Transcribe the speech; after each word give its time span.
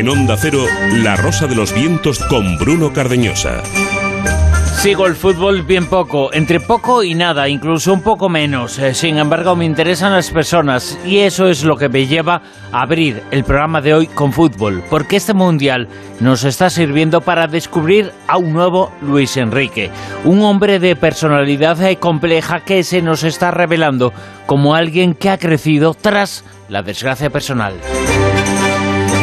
En 0.00 0.08
Onda 0.08 0.34
Cero, 0.38 0.64
La 1.04 1.14
Rosa 1.14 1.46
de 1.46 1.54
los 1.54 1.74
Vientos 1.74 2.20
con 2.20 2.56
Bruno 2.56 2.90
Cardeñosa. 2.90 3.62
Sigo 4.78 5.06
el 5.06 5.14
fútbol 5.14 5.60
bien 5.60 5.88
poco, 5.88 6.32
entre 6.32 6.58
poco 6.58 7.02
y 7.02 7.14
nada, 7.14 7.50
incluso 7.50 7.92
un 7.92 8.00
poco 8.00 8.30
menos. 8.30 8.78
Eh, 8.78 8.94
sin 8.94 9.18
embargo, 9.18 9.56
me 9.56 9.66
interesan 9.66 10.14
las 10.14 10.30
personas 10.30 10.98
y 11.04 11.18
eso 11.18 11.48
es 11.48 11.64
lo 11.64 11.76
que 11.76 11.90
me 11.90 12.06
lleva 12.06 12.40
a 12.72 12.80
abrir 12.80 13.22
el 13.30 13.44
programa 13.44 13.82
de 13.82 13.92
hoy 13.92 14.06
con 14.06 14.32
fútbol, 14.32 14.82
porque 14.88 15.16
este 15.16 15.34
mundial 15.34 15.86
nos 16.18 16.44
está 16.44 16.70
sirviendo 16.70 17.20
para 17.20 17.46
descubrir 17.46 18.10
a 18.26 18.38
un 18.38 18.54
nuevo 18.54 18.90
Luis 19.02 19.36
Enrique, 19.36 19.90
un 20.24 20.40
hombre 20.40 20.78
de 20.78 20.96
personalidad 20.96 21.78
eh, 21.82 21.96
compleja 21.96 22.60
que 22.60 22.84
se 22.84 23.02
nos 23.02 23.22
está 23.22 23.50
revelando 23.50 24.14
como 24.46 24.74
alguien 24.74 25.12
que 25.12 25.28
ha 25.28 25.36
crecido 25.36 25.92
tras 25.92 26.42
la 26.70 26.82
desgracia 26.82 27.28
personal. 27.28 27.74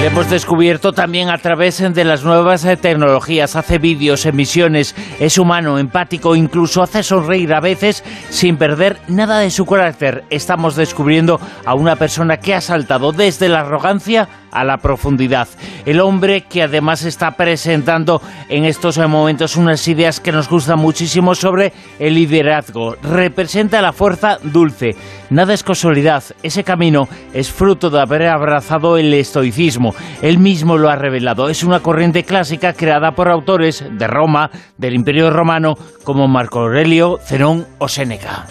Hemos 0.03 0.29
descubierto 0.29 0.93
también 0.93 1.29
a 1.29 1.39
través 1.39 1.79
de 1.79 2.03
las 2.05 2.23
nuevas 2.23 2.63
eh, 2.65 2.77
tecnologías. 2.77 3.55
Hace 3.55 3.79
vídeos, 3.79 4.27
emisiones, 4.27 4.95
es 5.19 5.39
humano, 5.39 5.79
empático, 5.79 6.35
incluso 6.35 6.83
hace 6.83 7.01
sonreír 7.01 7.53
a 7.53 7.59
veces 7.59 8.03
sin 8.29 8.57
perder 8.57 8.99
nada 9.07 9.39
de 9.39 9.49
su 9.49 9.65
carácter. 9.65 10.23
Estamos 10.29 10.75
descubriendo 10.75 11.41
a 11.65 11.73
una 11.73 11.95
persona 11.95 12.37
que 12.37 12.53
ha 12.53 12.61
saltado 12.61 13.11
desde 13.11 13.49
la 13.49 13.61
arrogancia 13.61 14.29
a 14.51 14.63
la 14.63 14.77
profundidad. 14.77 15.47
El 15.85 15.99
hombre 15.99 16.41
que 16.41 16.63
además 16.63 17.03
está 17.03 17.31
presentando 17.31 18.21
en 18.49 18.65
estos 18.65 18.97
momentos 18.97 19.55
unas 19.55 19.87
ideas 19.87 20.19
que 20.19 20.31
nos 20.31 20.49
gustan 20.49 20.79
muchísimo 20.79 21.35
sobre 21.35 21.73
el 21.99 22.15
liderazgo. 22.15 22.95
Representa 23.01 23.81
la 23.81 23.93
fuerza 23.93 24.37
dulce. 24.41 24.95
Nada 25.29 25.53
es 25.53 25.63
casualidad. 25.63 26.23
Ese 26.41 26.63
camino 26.63 27.07
es 27.33 27.51
fruto 27.51 27.89
de 27.89 28.01
haber 28.01 28.27
abrazado 28.27 28.97
el 28.97 29.13
estoicismo. 29.13 29.86
Él 30.21 30.39
mismo 30.39 30.77
lo 30.77 30.89
ha 30.89 30.95
revelado. 30.95 31.49
Es 31.49 31.63
una 31.63 31.79
corriente 31.79 32.23
clásica 32.23 32.73
creada 32.73 33.11
por 33.11 33.29
autores 33.29 33.83
de 33.89 34.07
Roma, 34.07 34.49
del 34.77 34.95
Imperio 34.95 35.29
Romano, 35.29 35.77
como 36.03 36.27
Marco 36.27 36.59
Aurelio, 36.59 37.19
Zenón 37.23 37.65
o 37.77 37.87
Séneca. 37.87 38.45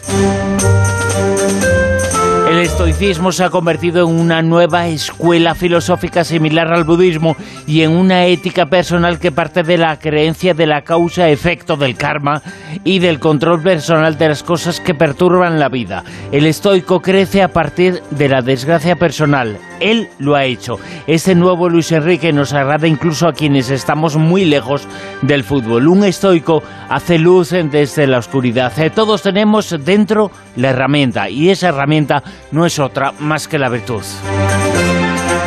El 2.56 2.62
estoicismo 2.62 3.32
se 3.32 3.44
ha 3.44 3.50
convertido 3.50 4.08
en 4.08 4.18
una 4.18 4.40
nueva 4.40 4.86
escuela 4.86 5.54
filosófica 5.54 6.22
similar 6.22 6.72
al 6.72 6.84
budismo 6.84 7.36
y 7.66 7.82
en 7.82 7.90
una 7.90 8.24
ética 8.26 8.66
personal 8.66 9.18
que 9.18 9.32
parte 9.32 9.62
de 9.62 9.76
la 9.76 9.98
creencia 9.98 10.54
de 10.54 10.66
la 10.66 10.82
causa-efecto 10.82 11.76
del 11.76 11.96
karma 11.96 12.42
y 12.84 13.00
del 13.00 13.18
control 13.18 13.62
personal 13.62 14.16
de 14.16 14.28
las 14.28 14.42
cosas 14.42 14.80
que 14.80 14.94
perturban 14.94 15.58
la 15.58 15.68
vida. 15.68 16.04
El 16.30 16.46
estoico 16.46 17.02
crece 17.02 17.42
a 17.42 17.48
partir 17.48 18.00
de 18.10 18.28
la 18.28 18.42
desgracia 18.42 18.96
personal. 18.96 19.58
Él 19.80 20.08
lo 20.18 20.34
ha 20.34 20.44
hecho. 20.44 20.78
Este 21.06 21.34
nuevo 21.34 21.68
Luis 21.68 21.92
Enrique 21.92 22.32
nos 22.32 22.52
agrada 22.52 22.86
incluso 22.88 23.28
a 23.28 23.32
quienes 23.32 23.70
estamos 23.70 24.16
muy 24.16 24.44
lejos 24.44 24.86
del 25.22 25.44
fútbol. 25.44 25.88
Un 25.88 26.04
estoico 26.04 26.62
hace 26.88 27.18
luz 27.18 27.50
desde 27.50 28.06
la 28.06 28.18
oscuridad. 28.18 28.72
Todos 28.94 29.22
tenemos 29.22 29.74
dentro 29.84 30.30
la 30.56 30.70
herramienta 30.70 31.28
y 31.28 31.50
esa 31.50 31.68
herramienta 31.68 32.22
no 32.50 32.66
es 32.66 32.78
otra 32.78 33.12
más 33.18 33.48
que 33.48 33.58
la 33.58 33.68
virtud. 33.68 34.02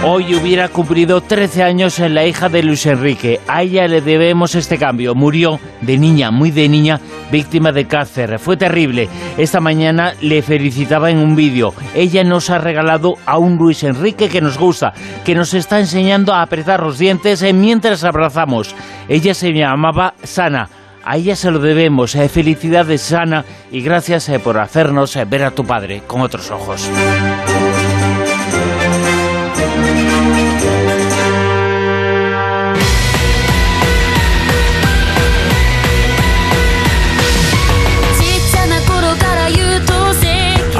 Hoy 0.02 0.34
hubiera 0.34 0.70
cumplido 0.70 1.20
13 1.20 1.62
años 1.62 2.00
en 2.00 2.16
la 2.16 2.26
hija 2.26 2.48
de 2.48 2.64
Luis 2.64 2.86
Enrique. 2.86 3.42
A 3.50 3.64
ella 3.64 3.86
le 3.86 4.00
debemos 4.00 4.56
este 4.56 4.78
cambio. 4.78 5.14
Murió 5.14 5.60
de 5.82 5.98
niña, 5.98 6.32
muy 6.32 6.52
de 6.52 6.70
niña, 6.70 7.02
víctima 7.30 7.74
de 7.74 7.86
cáncer. 7.86 8.40
Fue 8.40 8.56
terrible. 8.56 9.10
Esta 9.38 9.60
mañana 9.60 10.14
le 10.22 10.42
felicitaba 10.42 11.12
en 11.12 11.18
un 11.18 11.36
vídeo. 11.36 11.74
Ella 11.94 12.24
nos 12.24 12.50
ha 12.50 12.60
regalado 12.60 13.16
a 13.26 13.38
un 13.38 13.58
Luis 13.58 13.84
Enrique 13.84 14.30
que 14.30 14.40
nos 14.40 14.58
gusta, 14.58 14.94
que 15.26 15.36
nos 15.36 15.54
está 15.54 15.80
enseñando 15.80 16.34
a 16.34 16.44
apretar 16.44 16.82
los 16.82 16.98
dientes 16.98 17.44
mientras 17.54 18.06
abrazamos. 18.06 18.74
Ella 19.10 19.34
se 19.34 19.52
llamaba 19.52 20.14
Sana. 20.24 20.70
A 21.04 21.18
ella 21.18 21.36
se 21.36 21.52
lo 21.52 21.60
debemos. 21.60 22.16
Eh, 22.16 22.30
felicidades, 22.30 23.02
Sana, 23.02 23.44
y 23.70 23.82
gracias 23.82 24.30
eh, 24.30 24.40
por 24.40 24.60
hacernos 24.60 25.16
eh, 25.18 25.26
ver 25.26 25.44
a 25.44 25.52
tu 25.52 25.66
padre 25.66 26.04
con 26.08 26.22
otros 26.22 26.52
ojos. 26.52 26.90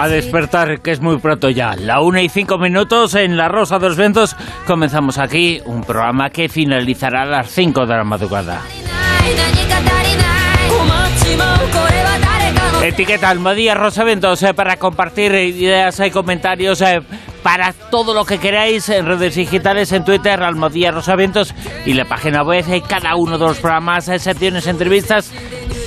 A 0.02 0.08
despertar, 0.08 0.80
que 0.80 0.92
es 0.92 1.02
muy 1.02 1.18
pronto 1.18 1.50
ya. 1.50 1.76
La 1.76 2.00
una 2.00 2.22
y 2.22 2.30
cinco 2.30 2.58
minutos 2.58 3.16
en 3.16 3.36
La 3.36 3.50
Rosa 3.50 3.80
de 3.80 3.90
los 3.90 3.98
Ventos. 3.98 4.34
Comenzamos 4.66 5.18
aquí 5.18 5.60
un 5.66 5.82
programa 5.84 6.30
que 6.30 6.48
finalizará 6.48 7.24
a 7.24 7.26
las 7.26 7.50
cinco 7.52 7.86
de 7.86 7.98
la 7.98 8.06
madrugada. 8.06 8.62
Etiqueta 12.82 13.30
Almadía 13.30 13.76
Rosa 13.76 14.06
Ventos 14.06 14.42
eh, 14.42 14.54
para 14.54 14.78
compartir 14.78 15.34
ideas 15.34 16.00
y 16.00 16.12
comentarios 16.12 16.80
eh, 16.80 17.02
para 17.44 17.74
todo 17.74 18.14
lo 18.14 18.24
que 18.24 18.38
queráis 18.38 18.88
en 18.88 19.06
redes 19.06 19.36
digitales, 19.36 19.92
en 19.92 20.06
Twitter, 20.06 20.42
Almadía 20.42 20.92
Rosaventos 20.92 21.54
y 21.86 21.94
la 21.94 22.06
página 22.06 22.42
web, 22.44 22.64
eh, 22.70 22.82
cada 22.88 23.16
uno 23.18 23.38
de 23.38 23.46
los 23.48 23.60
programas, 23.60 24.06
secciones, 24.06 24.66
entrevistas. 24.66 25.34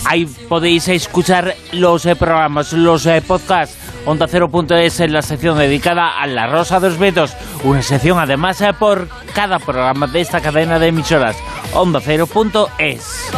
Ahí 0.04 0.26
podéis 0.50 0.86
escuchar 0.88 1.54
los 1.72 2.06
programas, 2.18 2.74
los 2.74 3.08
podcasts. 3.26 3.81
Onda 4.04 4.26
Cero.es 4.28 5.00
en 5.00 5.12
la 5.12 5.22
sección 5.22 5.58
dedicada 5.58 6.20
a 6.20 6.26
la 6.26 6.48
Rosa 6.48 6.80
de 6.80 6.88
los 6.88 6.98
Ventos. 6.98 7.34
Una 7.62 7.82
sección 7.82 8.18
además 8.18 8.62
por 8.78 9.08
cada 9.32 9.58
programa 9.60 10.06
de 10.08 10.20
esta 10.20 10.40
cadena 10.40 10.78
de 10.78 10.88
emisoras. 10.88 11.36
Onda 11.72 12.00
Cero.es. 12.00 13.30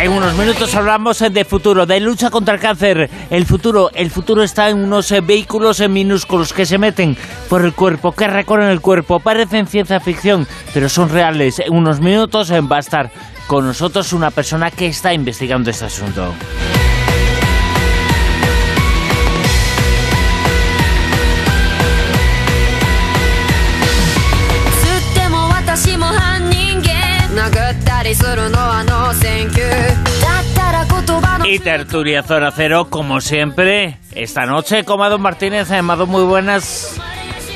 En 0.00 0.12
unos 0.12 0.34
minutos 0.34 0.74
hablamos 0.74 1.18
de 1.18 1.44
futuro, 1.44 1.84
de 1.84 2.00
lucha 2.00 2.30
contra 2.30 2.54
el 2.54 2.60
cáncer. 2.60 3.10
El 3.30 3.44
futuro, 3.44 3.90
el 3.92 4.10
futuro 4.10 4.42
está 4.42 4.70
en 4.70 4.78
unos 4.78 5.12
vehículos 5.26 5.80
minúsculos 5.88 6.52
que 6.52 6.64
se 6.64 6.78
meten 6.78 7.16
por 7.48 7.62
el 7.64 7.74
cuerpo, 7.74 8.12
que 8.12 8.26
recorren 8.26 8.68
el 8.68 8.80
cuerpo. 8.80 9.20
Parecen 9.20 9.66
ciencia 9.66 10.00
ficción, 10.00 10.46
pero 10.72 10.88
son 10.88 11.10
reales. 11.10 11.58
En 11.58 11.74
unos 11.74 12.00
minutos 12.00 12.50
va 12.52 12.76
a 12.76 12.80
estar 12.80 13.10
con 13.46 13.66
nosotros 13.66 14.12
una 14.12 14.30
persona 14.30 14.70
que 14.70 14.86
está 14.86 15.12
investigando 15.12 15.70
este 15.70 15.86
asunto. 15.86 16.32
Y 31.44 31.58
tertulia 31.58 32.22
Zona 32.22 32.52
Cero, 32.52 32.86
como 32.88 33.20
siempre, 33.20 33.98
esta 34.12 34.46
noche 34.46 34.84
con 34.84 35.00
Mado 35.00 35.18
Martínez. 35.18 35.72
Amado, 35.72 36.06
muy 36.06 36.22
buenas. 36.22 37.00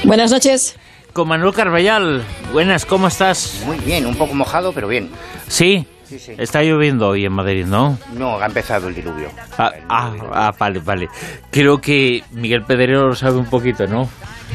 Buenas 0.03 0.33
noches. 0.33 0.77
Con 1.13 1.29
Manuel 1.29 1.55
Carballal. 1.55 2.25
Buenas, 2.53 2.85
¿cómo 2.85 3.07
estás? 3.07 3.63
Muy 3.65 3.79
bien, 3.79 4.07
un 4.07 4.17
poco 4.17 4.35
mojado, 4.35 4.73
pero 4.73 4.89
bien. 4.89 5.11
¿Sí? 5.47 5.87
Sí, 6.03 6.19
sí. 6.19 6.33
Está 6.37 6.65
lloviendo 6.65 7.07
hoy 7.07 7.27
en 7.27 7.33
Madrid, 7.33 7.67
¿no? 7.67 7.97
No, 8.15 8.41
ha 8.41 8.47
empezado 8.47 8.89
el 8.89 8.97
diluvio. 8.97 9.29
Ah, 9.57 9.73
ah, 9.89 10.13
ah, 10.33 10.53
vale, 10.59 10.81
vale. 10.81 11.09
Creo 11.53 11.81
que 11.81 12.25
Miguel 12.33 12.65
Pedrero 12.65 13.07
lo 13.07 13.15
sabe 13.15 13.37
un 13.37 13.47
poquito, 13.47 13.87
¿no? 13.87 14.09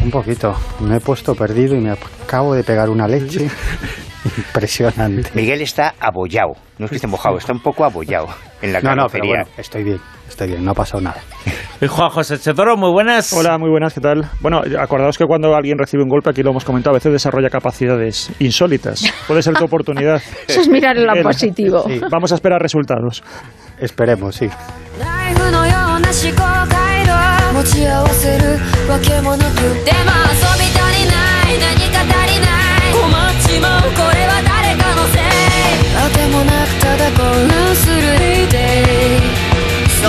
Un 0.04 0.12
poquito. 0.12 0.58
Me 0.82 0.98
he 0.98 1.00
puesto 1.00 1.36
perdido 1.36 1.74
y 1.74 1.80
me 1.80 1.92
acabo 1.92 2.54
de 2.54 2.66
pegar 2.66 2.90
una 2.90 3.08
leche. 3.08 3.50
Impresionante. 4.38 5.30
Miguel 5.34 5.62
está 5.62 5.94
abollado. 6.00 6.54
No 6.78 6.86
es 6.86 6.90
que 6.90 6.96
esté 6.98 7.08
mojado, 7.08 7.38
está 7.38 7.54
un 7.54 7.62
poco 7.62 7.86
abollado 7.86 8.28
en 8.62 8.74
la 8.74 8.82
No, 8.82 8.96
no, 8.96 9.08
pero 9.10 9.28
bueno, 9.28 9.46
estoy 9.58 9.84
bien, 9.84 10.00
estoy 10.28 10.48
bien, 10.48 10.66
no 10.66 10.72
ha 10.72 10.74
pasado 10.74 11.02
nada. 11.02 11.22
Juan 11.88 12.10
José 12.10 12.38
Chedoro, 12.40 12.76
muy 12.76 12.92
buenas. 12.92 13.32
Hola, 13.34 13.58
muy 13.58 13.70
buenas, 13.70 13.94
¿qué 13.94 14.02
tal? 14.02 14.26
Bueno, 14.42 14.62
acordaos 14.80 15.18
que 15.18 15.26
cuando 15.26 15.56
alguien 15.56 15.78
recibe 15.78 16.04
un 16.04 16.10
golpe, 16.10 16.30
aquí 16.32 16.42
lo 16.44 16.52
hemos 16.52 16.66
comentado, 16.66 16.96
a 16.96 16.98
veces 16.98 17.12
desarrolla 17.12 17.50
capacidades 17.50 18.32
insólitas. 18.40 19.04
Puede 19.28 19.42
ser 19.42 19.54
tu 19.54 19.66
oportunidad. 19.66 20.22
Eso 20.48 20.62
es 20.62 20.68
mirar 20.68 20.98
en 20.98 21.06
lo 21.06 21.24
positivo. 21.24 21.86
Vamos 22.10 22.32
a 22.32 22.36
esperar 22.36 22.62
resultados. 22.62 23.24
Esperemos, 23.80 24.36
sí. 24.36 24.50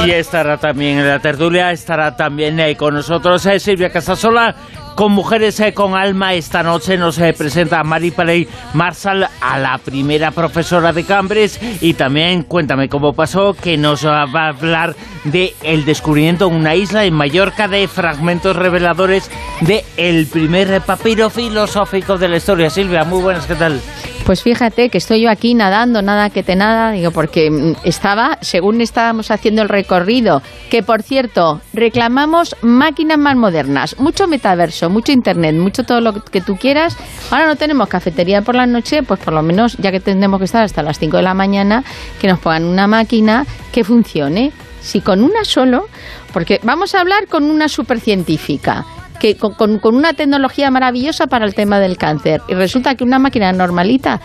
Y 0.06 0.10
estará 0.12 0.56
también 0.56 0.98
en 0.98 1.08
la 1.08 1.18
tertulia, 1.18 1.72
estará 1.72 2.16
también 2.16 2.60
ahí 2.60 2.76
con 2.76 2.94
nosotros 2.94 3.44
eh, 3.46 3.58
Silvia 3.58 3.90
Casasola, 3.90 4.54
con 4.94 5.10
Mujeres 5.10 5.58
eh, 5.58 5.74
con 5.74 5.96
Alma. 5.96 6.34
Esta 6.34 6.62
noche 6.62 6.96
nos 6.96 7.18
eh, 7.18 7.34
presenta 7.36 7.82
Mari 7.82 8.12
Paley 8.12 8.46
Marsal, 8.74 9.28
a 9.40 9.58
la 9.58 9.78
primera 9.78 10.30
profesora 10.30 10.92
de 10.92 11.02
Cambres. 11.02 11.58
Y 11.80 11.94
también 11.94 12.44
cuéntame 12.44 12.88
cómo 12.88 13.14
pasó, 13.14 13.54
que 13.54 13.76
nos 13.76 14.06
va 14.06 14.22
a 14.22 14.48
hablar 14.48 14.94
de 15.24 15.54
el 15.64 15.84
descubrimiento 15.84 16.46
en 16.46 16.54
una 16.54 16.76
isla 16.76 17.04
en 17.04 17.14
Mallorca 17.14 17.66
de 17.66 17.88
fragmentos 17.88 18.54
reveladores 18.54 19.28
de 19.62 19.84
el 19.96 20.26
primer 20.26 20.82
papiro 20.82 21.30
filosófico 21.30 22.16
de 22.16 22.28
la 22.28 22.36
historia. 22.36 22.70
Silvia, 22.70 23.02
muy 23.02 23.22
buenas, 23.22 23.46
¿qué 23.46 23.56
tal? 23.56 23.80
Pues 24.26 24.42
fíjate 24.42 24.88
que 24.88 24.98
estoy 24.98 25.20
yo 25.20 25.30
aquí 25.30 25.54
nadando, 25.54 26.02
nada 26.02 26.30
que 26.30 26.42
te 26.42 26.56
nada, 26.56 26.90
digo, 26.90 27.12
porque 27.12 27.48
mm, 27.48 27.76
estaba, 27.84 28.38
según 28.40 28.80
estábamos 28.80 29.30
haciendo 29.30 29.62
el 29.62 29.68
recorrido, 29.68 30.42
que 30.68 30.82
por 30.82 31.04
cierto, 31.04 31.60
reclamamos 31.72 32.56
máquinas 32.60 33.18
más 33.18 33.36
modernas, 33.36 33.96
mucho 34.00 34.26
metaverso, 34.26 34.90
mucho 34.90 35.12
internet, 35.12 35.54
mucho 35.54 35.84
todo 35.84 36.00
lo 36.00 36.24
que 36.24 36.40
tú 36.40 36.56
quieras. 36.56 36.96
Ahora 37.30 37.46
no 37.46 37.54
tenemos 37.54 37.86
cafetería 37.86 38.42
por 38.42 38.56
la 38.56 38.66
noche, 38.66 39.04
pues 39.04 39.20
por 39.20 39.32
lo 39.32 39.42
menos, 39.42 39.76
ya 39.76 39.92
que 39.92 40.00
tendremos 40.00 40.40
que 40.40 40.46
estar 40.46 40.64
hasta 40.64 40.82
las 40.82 40.98
5 40.98 41.18
de 41.18 41.22
la 41.22 41.34
mañana, 41.34 41.84
que 42.20 42.26
nos 42.26 42.40
pongan 42.40 42.64
una 42.64 42.88
máquina 42.88 43.46
que 43.70 43.84
funcione. 43.84 44.50
Si 44.80 45.02
con 45.02 45.22
una 45.22 45.44
solo, 45.44 45.86
porque 46.32 46.58
vamos 46.64 46.96
a 46.96 47.00
hablar 47.00 47.28
con 47.28 47.44
una 47.44 47.68
supercientífica 47.68 48.84
que 49.16 49.36
con, 49.36 49.80
una 49.82 50.12
tecnología 50.12 50.70
maravillosa 50.70 51.26
para 51.26 51.44
el 51.44 51.54
tema 51.54 51.78
del 51.80 51.96
cáncer. 51.96 52.40
Y 52.48 52.54
resulta 52.54 52.94
que 52.94 53.04
una 53.04 53.18
máquina 53.18 53.52
normalita 53.52 54.20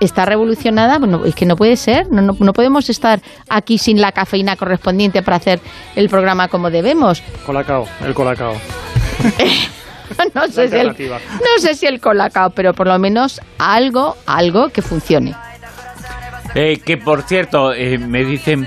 está 0.00 0.24
revolucionada, 0.24 0.98
bueno, 0.98 1.24
es 1.24 1.34
que 1.34 1.46
no 1.46 1.56
puede 1.56 1.76
ser, 1.76 2.10
no, 2.10 2.22
no, 2.22 2.52
podemos 2.52 2.90
estar 2.90 3.20
aquí 3.48 3.78
sin 3.78 4.00
la 4.00 4.12
cafeína 4.12 4.56
correspondiente 4.56 5.22
para 5.22 5.36
hacer 5.36 5.60
el 5.94 6.08
programa 6.08 6.48
como 6.48 6.70
debemos. 6.70 7.22
Colacao, 7.46 7.86
el 8.04 8.14
colacao. 8.14 8.54
no, 10.34 10.48
sé 10.48 10.68
si 10.68 10.76
el, 10.76 10.88
no 10.88 11.58
sé 11.58 11.74
si 11.74 11.86
el 11.86 12.00
colacao, 12.00 12.50
pero 12.50 12.72
por 12.72 12.88
lo 12.88 12.98
menos 12.98 13.40
algo, 13.58 14.16
algo 14.26 14.68
que 14.70 14.82
funcione. 14.82 15.34
Eh, 16.54 16.78
que 16.84 16.96
por 16.96 17.22
cierto, 17.22 17.72
eh, 17.72 17.98
me 17.98 18.24
dicen, 18.24 18.66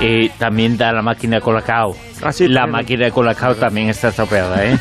eh, 0.00 0.30
también 0.38 0.76
da 0.76 0.92
la 0.92 1.02
máquina 1.02 1.40
colacao 1.40 1.94
Ah, 2.26 2.32
la 2.48 2.66
máquina 2.66 3.04
de 3.04 3.12
Colacao 3.12 3.54
también 3.54 3.88
está 3.88 4.08
estropeada, 4.08 4.64
¿eh? 4.64 4.78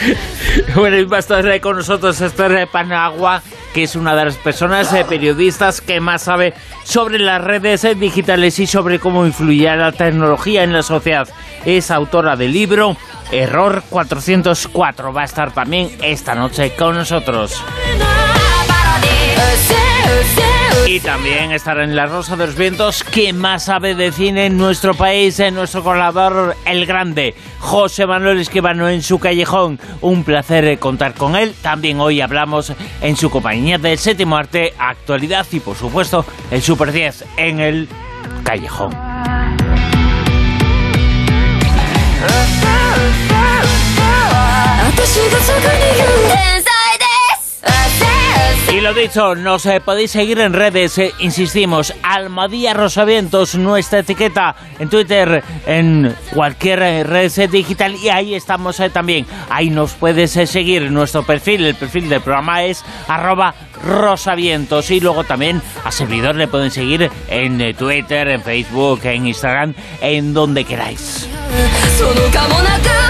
bueno, 0.76 0.96
y 0.96 1.04
va 1.04 1.16
a 1.16 1.20
estar 1.20 1.60
con 1.60 1.76
nosotros 1.76 2.20
Esther 2.20 2.68
Panagua, 2.68 3.42
que 3.74 3.82
es 3.82 3.96
una 3.96 4.14
de 4.14 4.26
las 4.26 4.36
personas 4.36 4.92
eh, 4.92 5.04
periodistas 5.08 5.80
que 5.80 6.00
más 6.00 6.22
sabe 6.22 6.54
sobre 6.84 7.18
las 7.18 7.42
redes 7.42 7.82
eh, 7.84 7.94
digitales 7.94 8.58
y 8.60 8.66
sobre 8.68 9.00
cómo 9.00 9.26
influye 9.26 9.74
la 9.76 9.90
tecnología 9.90 10.62
en 10.62 10.72
la 10.72 10.82
sociedad. 10.82 11.28
Es 11.64 11.90
autora 11.90 12.36
del 12.36 12.52
libro 12.52 12.96
Error 13.32 13.82
404. 13.90 15.12
Va 15.12 15.22
a 15.22 15.24
estar 15.24 15.52
también 15.52 15.90
esta 16.00 16.34
noche 16.34 16.74
con 16.76 16.94
nosotros. 16.94 17.60
Y 20.86 21.00
también 21.00 21.52
estará 21.52 21.84
en 21.84 21.94
La 21.94 22.06
Rosa 22.06 22.36
de 22.36 22.46
los 22.46 22.56
Vientos, 22.56 23.04
que 23.04 23.32
más 23.32 23.64
sabe 23.64 23.94
de 23.94 24.12
cine 24.12 24.46
en 24.46 24.56
nuestro 24.56 24.94
país, 24.94 25.38
en 25.40 25.54
nuestro 25.54 25.82
colador 25.82 26.56
El 26.64 26.86
Grande, 26.86 27.34
José 27.58 28.06
Manuel 28.06 28.40
Esquivano 28.40 28.88
en 28.88 29.02
su 29.02 29.18
callejón. 29.18 29.78
Un 30.00 30.24
placer 30.24 30.64
eh, 30.64 30.78
contar 30.78 31.14
con 31.14 31.36
él. 31.36 31.54
También 31.62 32.00
hoy 32.00 32.20
hablamos 32.20 32.72
en 33.00 33.16
su 33.16 33.30
compañía 33.30 33.78
del 33.78 33.98
séptimo 33.98 34.36
arte, 34.36 34.74
actualidad 34.78 35.46
y 35.52 35.60
por 35.60 35.76
supuesto 35.76 36.24
el 36.50 36.62
Super 36.62 36.92
10 36.92 37.24
en 37.36 37.60
el 37.60 37.88
callejón. 38.44 38.92
Lo 48.88 48.94
dicho, 48.94 49.34
nos 49.34 49.66
eh, 49.66 49.82
podéis 49.82 50.12
seguir 50.12 50.40
en 50.40 50.54
redes, 50.54 50.96
eh, 50.96 51.12
insistimos, 51.18 51.92
Almadía 52.02 52.72
Rosavientos, 52.72 53.54
nuestra 53.54 53.98
etiqueta 53.98 54.56
en 54.78 54.88
Twitter, 54.88 55.44
en 55.66 56.16
cualquier 56.32 56.82
eh, 56.82 57.04
red 57.04 57.30
digital 57.50 57.94
y 57.96 58.08
ahí 58.08 58.34
estamos 58.34 58.80
también. 58.90 59.26
Ahí 59.50 59.68
nos 59.68 59.92
puedes 59.92 60.30
seguir 60.30 60.90
nuestro 60.90 61.22
perfil, 61.22 61.66
el 61.66 61.74
perfil 61.74 62.08
del 62.08 62.22
programa 62.22 62.64
es 62.64 62.82
arroba 63.08 63.54
rosavientos 63.84 64.90
y 64.90 65.00
luego 65.00 65.24
también 65.24 65.62
a 65.84 65.90
servidor 65.90 66.36
le 66.36 66.48
pueden 66.48 66.70
seguir 66.70 67.10
en 67.28 67.74
Twitter, 67.76 68.28
en 68.28 68.42
Facebook, 68.42 69.00
en 69.04 69.26
Instagram, 69.26 69.74
en 70.00 70.34
donde 70.34 70.64
queráis. 70.64 71.28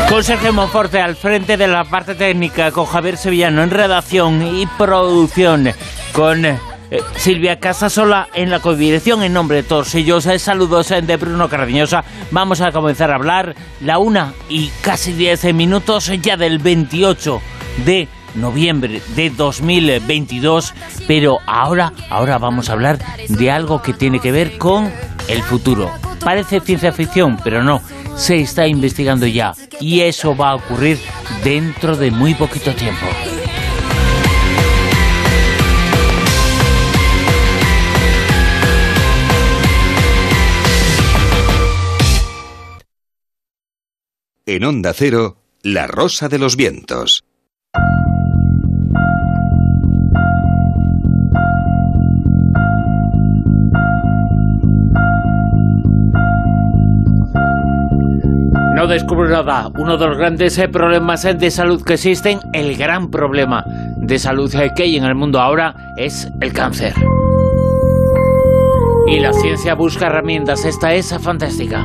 Con 0.09 0.25
Sergio 0.25 0.53
Monforte 0.53 1.01
al 1.01 1.17
frente 1.17 1.57
de 1.57 1.69
la 1.69 1.85
parte 1.85 2.15
técnica, 2.15 2.71
con 2.71 2.87
Javier 2.87 3.19
Sevillano 3.19 3.63
en 3.63 3.71
redacción 3.71 4.57
y 4.57 4.67
producción, 4.79 5.71
con 6.13 6.47
eh, 6.91 7.03
Silvia 7.17 7.61
Casasola 7.61 8.29
en 8.33 8.49
la 8.51 8.61
codirección 8.61 9.23
en 9.23 9.35
nombre 9.35 9.59
de 9.59 9.63
todos 9.63 9.95
ellos. 9.95 10.25
Eh, 10.25 10.39
saludos 10.39 10.91
eh, 10.91 11.03
de 11.03 11.17
Bruno 11.19 11.49
Cardeñosa. 11.49 12.03
Vamos 12.31 12.63
a 12.63 12.73
comenzar 12.73 13.11
a 13.11 13.17
hablar 13.17 13.55
la 13.81 13.99
una 13.99 14.33
y 14.49 14.71
casi 14.81 15.13
diez 15.13 15.45
minutos 15.53 16.11
ya 16.23 16.39
del 16.39 16.59
28 16.59 17.43
de 17.85 18.09
noviembre 18.35 19.03
de 19.17 19.31
2022, 19.31 20.75
pero 21.07 21.39
ahora, 21.47 21.93
ahora 22.11 22.39
vamos 22.39 22.69
a 22.69 22.73
hablar 22.73 22.99
de 23.29 23.51
algo 23.51 23.83
que 23.83 23.93
tiene 23.93 24.21
que 24.21 24.33
ver 24.33 24.59
con 24.59 24.91
el 25.29 25.43
futuro. 25.43 25.91
Parece 26.25 26.61
ciencia 26.61 26.93
ficción, 26.93 27.39
pero 27.43 27.63
no, 27.63 27.81
se 28.17 28.41
está 28.41 28.67
investigando 28.67 29.27
ya 29.27 29.55
y 29.81 30.01
eso 30.01 30.37
va 30.37 30.51
a 30.51 30.55
ocurrir 30.57 30.99
dentro 31.45 31.97
de 31.97 32.11
muy 32.11 32.35
poquito 32.35 32.75
tiempo. 32.75 33.07
En 44.51 44.65
Onda 44.65 44.95
Cero, 44.95 45.37
La 45.63 45.87
Rosa 45.87 46.31
de 46.31 46.39
los 46.39 46.57
Vientos. 46.57 47.28
No 58.79 58.87
descubro 58.87 59.29
nada. 59.29 59.73
Uno 59.77 59.97
de 59.97 60.07
los 60.07 60.17
grandes 60.17 60.57
eh, 60.57 60.69
problemas 60.69 61.25
eh, 61.25 61.35
de 61.35 61.51
salud 61.51 61.83
que 61.83 61.95
existen, 61.95 62.39
el 62.53 62.77
gran 62.77 63.11
problema 63.11 63.65
de 63.97 64.21
salud 64.21 64.55
eh, 64.55 64.71
que 64.77 64.85
hay 64.85 64.97
en 64.97 65.05
el 65.05 65.17
mundo 65.17 65.41
ahora 65.41 65.75
es 65.97 66.31
el 66.41 66.53
cáncer. 66.53 66.95
Y 69.09 69.19
la 69.19 69.33
ciencia 69.33 69.75
busca 69.75 70.07
herramientas. 70.07 70.65
Esta 70.65 70.95
es 70.95 71.13
fantástica. 71.21 71.85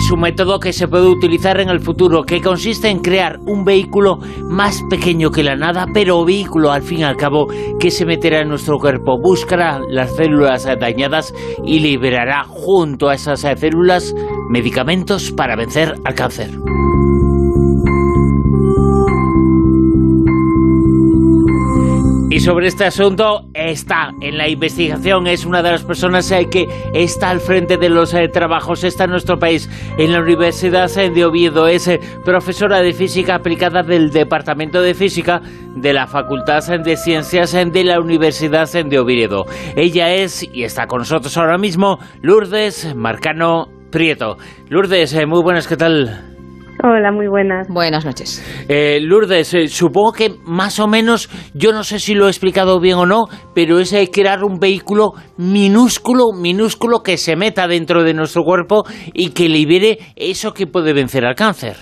Es 0.00 0.10
un 0.10 0.20
método 0.20 0.58
que 0.58 0.72
se 0.72 0.88
puede 0.88 1.06
utilizar 1.06 1.60
en 1.60 1.68
el 1.68 1.78
futuro, 1.78 2.22
que 2.22 2.40
consiste 2.40 2.88
en 2.88 3.00
crear 3.00 3.38
un 3.40 3.66
vehículo 3.66 4.18
más 4.44 4.82
pequeño 4.88 5.30
que 5.30 5.42
la 5.42 5.56
nada, 5.56 5.86
pero 5.92 6.24
vehículo 6.24 6.72
al 6.72 6.82
fin 6.82 7.00
y 7.00 7.04
al 7.04 7.18
cabo 7.18 7.48
que 7.78 7.90
se 7.90 8.06
meterá 8.06 8.40
en 8.40 8.48
nuestro 8.48 8.78
cuerpo, 8.78 9.20
buscará 9.20 9.78
las 9.90 10.16
células 10.16 10.64
dañadas 10.64 11.34
y 11.66 11.80
liberará 11.80 12.44
junto 12.44 13.10
a 13.10 13.14
esas 13.14 13.40
células 13.40 14.14
medicamentos 14.48 15.32
para 15.32 15.54
vencer 15.54 15.94
al 16.02 16.14
cáncer. 16.14 16.50
Y 22.32 22.38
sobre 22.38 22.68
este 22.68 22.84
asunto 22.84 23.48
está 23.54 24.12
en 24.20 24.38
la 24.38 24.48
investigación, 24.48 25.26
es 25.26 25.44
una 25.44 25.64
de 25.64 25.72
las 25.72 25.82
personas 25.82 26.30
eh, 26.30 26.46
que 26.48 26.68
está 26.94 27.28
al 27.28 27.40
frente 27.40 27.76
de 27.76 27.88
los 27.88 28.14
eh, 28.14 28.28
trabajos, 28.28 28.84
está 28.84 29.04
en 29.04 29.10
nuestro 29.10 29.36
país, 29.36 29.68
en 29.98 30.12
la 30.12 30.20
Universidad 30.20 30.88
eh, 30.96 31.10
de 31.10 31.24
Oviedo, 31.24 31.66
es 31.66 31.90
profesora 32.24 32.82
de 32.82 32.92
física 32.92 33.34
aplicada 33.34 33.82
del 33.82 34.10
Departamento 34.10 34.80
de 34.80 34.94
Física 34.94 35.40
de 35.74 35.92
la 35.92 36.06
Facultad 36.06 36.62
de 36.78 36.96
Ciencias 36.96 37.50
de 37.50 37.84
la 37.84 37.98
Universidad 37.98 38.68
de 38.72 38.98
Oviedo. 39.00 39.46
Ella 39.74 40.14
es, 40.14 40.48
y 40.52 40.62
está 40.62 40.86
con 40.86 41.00
nosotros 41.00 41.36
ahora 41.36 41.58
mismo, 41.58 41.98
Lourdes 42.22 42.94
Marcano 42.94 43.66
Prieto. 43.90 44.36
Lourdes, 44.68 45.16
muy 45.26 45.42
buenas, 45.42 45.66
¿qué 45.66 45.76
tal? 45.76 46.29
Hola, 46.82 47.12
muy 47.12 47.28
buenas. 47.28 47.68
Buenas 47.68 48.06
noches. 48.06 48.40
Eh, 48.68 49.00
Lourdes, 49.02 49.52
eh, 49.52 49.68
supongo 49.68 50.12
que 50.12 50.28
más 50.46 50.80
o 50.80 50.88
menos, 50.88 51.28
yo 51.54 51.72
no 51.72 51.82
sé 51.82 51.98
si 51.98 52.14
lo 52.14 52.26
he 52.26 52.30
explicado 52.30 52.80
bien 52.80 52.96
o 52.96 53.04
no, 53.04 53.26
pero 53.54 53.80
es 53.80 53.92
eh, 53.92 54.08
crear 54.10 54.42
un 54.44 54.58
vehículo 54.58 55.12
minúsculo, 55.36 56.32
minúsculo 56.32 57.02
que 57.04 57.18
se 57.18 57.36
meta 57.36 57.68
dentro 57.68 58.02
de 58.02 58.14
nuestro 58.14 58.44
cuerpo 58.44 58.84
y 59.12 59.34
que 59.34 59.48
libere 59.48 59.98
eso 60.16 60.54
que 60.54 60.66
puede 60.66 60.94
vencer 60.94 61.26
al 61.26 61.34
cáncer. 61.34 61.76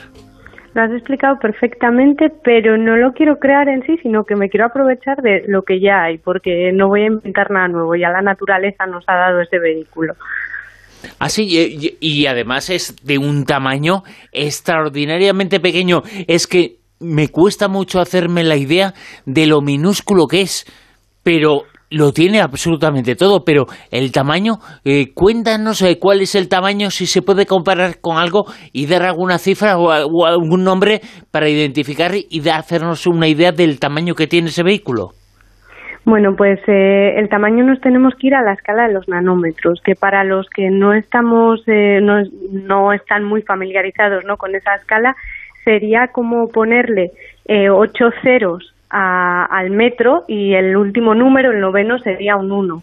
Lo 0.75 0.83
has 0.83 0.91
explicado 0.91 1.37
perfectamente, 1.41 2.27
pero 2.43 2.77
no 2.77 2.97
lo 2.97 3.13
quiero 3.13 3.37
crear 3.37 3.69
en 3.69 3.83
sí, 3.83 3.97
sino 4.03 4.25
que 4.25 4.35
me 4.35 4.49
quiero 4.49 4.67
aprovechar 4.67 5.17
de 5.23 5.45
lo 5.47 5.63
que 5.63 5.81
ya 5.81 6.03
hay, 6.05 6.19
porque 6.19 6.73
no 6.75 6.89
voy 6.89 7.03
a 7.03 7.07
inventar 7.07 7.51
nada 7.51 7.69
nuevo, 7.69 7.95
ya 7.95 8.11
la 8.11 8.21
naturaleza 8.21 8.87
nos 8.87 9.05
ha 9.07 9.15
dado 9.15 9.41
ese 9.41 9.59
vehículo. 9.59 10.15
Así, 11.19 11.47
y, 11.49 11.97
y 12.01 12.27
además 12.27 12.71
es 12.71 12.97
de 13.03 13.19
un 13.19 13.45
tamaño 13.45 14.03
extraordinariamente 14.33 15.61
pequeño. 15.61 16.03
Es 16.27 16.47
que 16.47 16.79
me 17.01 17.29
cuesta 17.29 17.69
mucho 17.69 18.01
hacerme 18.01 18.45
la 18.45 18.57
idea 18.57 18.95
de 19.25 19.47
lo 19.47 19.61
minúsculo 19.61 20.27
que 20.27 20.43
es, 20.43 20.67
pero 21.23 21.65
lo 21.91 22.13
tiene 22.13 22.41
absolutamente 22.41 23.17
todo, 23.17 23.45
pero 23.45 23.67
el 23.91 24.13
tamaño, 24.13 24.59
eh, 24.85 25.13
cuéntanos 25.15 25.81
eh, 25.83 25.99
cuál 25.99 26.21
es 26.21 26.35
el 26.35 26.49
tamaño, 26.49 26.91
si 26.91 27.07
se 27.07 27.23
puede 27.23 27.47
comparar 27.47 28.01
con 28.01 28.19
algo 28.19 28.45
y 28.73 28.87
dar 28.87 29.05
alguna 29.05 29.39
cifra 29.39 29.79
o, 29.79 29.91
algún 30.27 30.65
nombre 30.65 31.01
para 31.31 31.49
identificar 31.49 32.15
y 32.15 32.49
hacernos 32.49 33.07
una 33.07 33.29
idea 33.29 33.53
del 33.53 33.79
tamaño 33.79 34.15
que 34.15 34.27
tiene 34.27 34.49
ese 34.49 34.63
vehículo. 34.63 35.13
Bueno, 36.09 36.35
pues 36.37 36.59
eh, 36.69 37.19
el 37.19 37.29
tamaño 37.29 37.65
nos 37.65 37.83
tenemos 37.83 38.15
que 38.15 38.29
ir 38.29 38.35
a 38.35 38.41
la 38.41 38.55
escala 38.55 38.89
de 38.89 38.95
los 38.95 39.07
nanómetros, 39.09 39.83
que 39.83 39.95
para 39.95 40.25
los 40.25 40.49
que 40.49 40.71
no 40.71 40.95
estamos, 40.95 41.63
no, 41.69 42.23
no, 42.51 42.95
están 42.95 43.25
muy 43.25 43.43
familiarizados 43.43 44.25
¿no? 44.25 44.39
con 44.39 44.55
esa 44.55 44.75
escala, 44.77 45.15
sería 45.65 46.07
como 46.07 46.49
ponerle 46.49 47.11
ocho 47.71 48.09
ceros 48.23 48.75
al 48.89 49.69
metro 49.69 50.25
y 50.27 50.55
el 50.55 50.79
último 50.79 51.15
número, 51.15 51.53
el 51.53 51.61
noveno, 51.61 51.99
sería 51.99 52.37
un 52.37 52.53
1. 52.53 52.83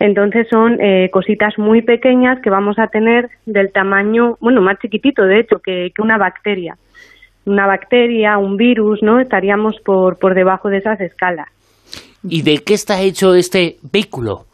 Entonces 0.00 0.48
son 0.50 0.80
eh, 0.80 1.10
cositas 1.12 1.56
muy 1.56 1.80
pequeñas 1.80 2.40
que 2.40 2.50
vamos 2.50 2.80
a 2.80 2.88
tener 2.88 3.28
del 3.46 3.70
tamaño, 3.70 4.36
bueno, 4.40 4.60
más 4.62 4.80
chiquitito 4.80 5.22
de 5.22 5.38
hecho 5.38 5.60
que, 5.60 5.92
una 6.00 6.18
bacteria. 6.18 6.74
Una 7.46 7.68
bacteria, 7.68 8.36
un 8.36 8.56
virus, 8.56 9.00
¿no? 9.00 9.20
Estaríamos 9.20 9.78
por, 9.84 10.18
por 10.18 10.34
debajo 10.34 10.70
de 10.70 10.78
esas 10.78 11.00
escalas. 11.00 11.46
¿Y 12.28 12.42
de 12.42 12.58
qué 12.64 12.74
está 12.74 13.00
hecho 13.00 13.34
este 13.34 13.76
vehículo? 13.92 14.46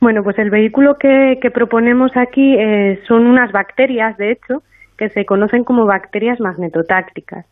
Bueno, 0.00 0.24
pues 0.24 0.38
el 0.38 0.48
vehículo 0.50 0.96
que, 0.98 1.38
proponemos 1.52 2.16
aquí 2.16 2.56
eh, 2.58 3.00
son 3.06 3.26
unas 3.26 3.52
bacterias, 3.52 4.16
de 4.16 4.32
hecho, 4.32 4.62
que 4.96 5.10
se 5.10 5.26
conocen 5.26 5.62
como 5.62 5.84
bacterias 5.84 6.40
magnetotácticas. 6.40 7.44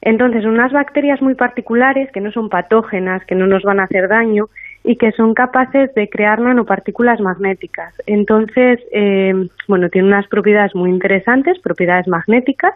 Entonces, 0.00 0.44
unas 0.44 0.72
bacterias 0.72 1.20
muy 1.20 1.34
particulares 1.34 2.08
que 2.12 2.20
no 2.20 2.30
son 2.30 2.48
patógenas, 2.48 3.24
que 3.24 3.34
no 3.34 3.48
nos 3.48 3.64
van 3.64 3.80
a 3.80 3.84
hacer 3.84 4.06
daño 4.06 4.48
y 4.84 4.94
que 4.94 5.10
son 5.10 5.34
capaces 5.34 5.92
de 5.94 6.08
crear 6.08 6.40
nanopartículas 6.40 7.20
magnéticas. 7.20 7.92
Entonces, 8.06 8.78
eh, 8.92 9.48
bueno, 9.66 9.88
tienen 9.88 10.12
unas 10.12 10.28
propiedades 10.28 10.76
muy 10.76 10.90
interesantes, 10.90 11.58
propiedades 11.58 12.06
magnéticas, 12.06 12.74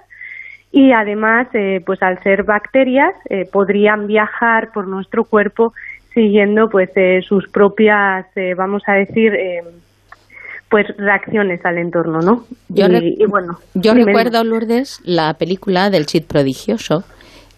y 0.73 0.93
además, 0.93 1.49
eh, 1.53 1.83
pues 1.85 2.03
al 2.03 2.21
ser 2.23 2.45
bacterias, 2.45 3.15
eh, 3.29 3.47
podrían 3.53 4.07
viajar 4.07 4.73
por 4.73 4.89
nuestro 4.89 5.25
cuerpo 5.25 5.75
siguiendo 6.15 6.69
pues 6.69 6.91
sus 7.27 7.49
propias, 7.49 8.27
vamos 8.57 8.83
a 8.87 8.95
decir, 8.95 9.33
pues 10.73 10.87
reacciones 10.97 11.65
al 11.65 11.77
entorno, 11.77 12.21
¿no? 12.21 12.47
Yo, 12.71 12.87
y, 12.89 13.27
bueno, 13.27 13.59
yo 13.75 13.93
recuerdo, 13.93 14.43
Lourdes, 14.43 15.01
la 15.05 15.35
película 15.35 15.91
del 15.91 16.07
Chit 16.07 16.25
prodigioso, 16.27 17.05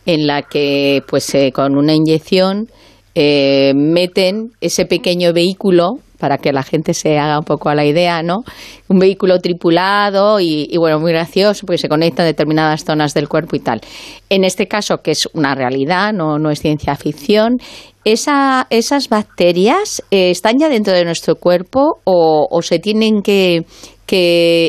en 0.04 0.26
la 0.26 0.42
que 0.42 1.02
pues 1.08 1.32
eh, 1.34 1.52
con 1.52 1.76
una 1.76 1.94
inyección 1.94 2.66
eh, 3.14 3.73
meten 3.76 4.50
ese 4.61 4.84
pequeño 4.84 5.32
vehículo 5.32 6.00
para 6.18 6.38
que 6.38 6.52
la 6.52 6.62
gente 6.62 6.94
se 6.94 7.18
haga 7.18 7.38
un 7.38 7.44
poco 7.44 7.68
a 7.68 7.75
la 7.75 7.85
idea, 7.85 8.23
¿no? 8.23 8.44
Un 8.88 8.99
vehículo 8.99 9.38
tripulado 9.38 10.40
y, 10.40 10.68
y, 10.71 10.76
bueno, 10.78 11.00
muy 11.00 11.12
gracioso 11.12 11.66
porque 11.66 11.78
se 11.78 11.88
conecta 11.88 12.23
a 12.23 12.26
determinadas 12.26 12.85
zonas 12.85 13.14
del 13.14 13.28
cuerpo 13.28 13.56
y 13.56 13.61
tal. 13.61 13.80
En 14.28 14.44
este 14.44 14.66
caso, 14.66 14.99
que 14.99 15.11
es 15.12 15.28
una 15.33 15.54
realidad, 15.54 16.12
no, 16.12 16.38
no 16.38 16.50
es 16.50 16.61
ciencia 16.61 16.94
ficción, 16.97 17.59
esa, 18.04 18.66
¿esas 18.68 19.09
bacterias 19.09 20.02
eh, 20.11 20.30
están 20.30 20.59
ya 20.59 20.68
dentro 20.68 20.92
de 20.92 21.04
nuestro 21.04 21.37
cuerpo 21.37 22.00
o, 22.04 22.61
se 22.62 22.78
tienen 22.78 23.23
que, 23.23 23.64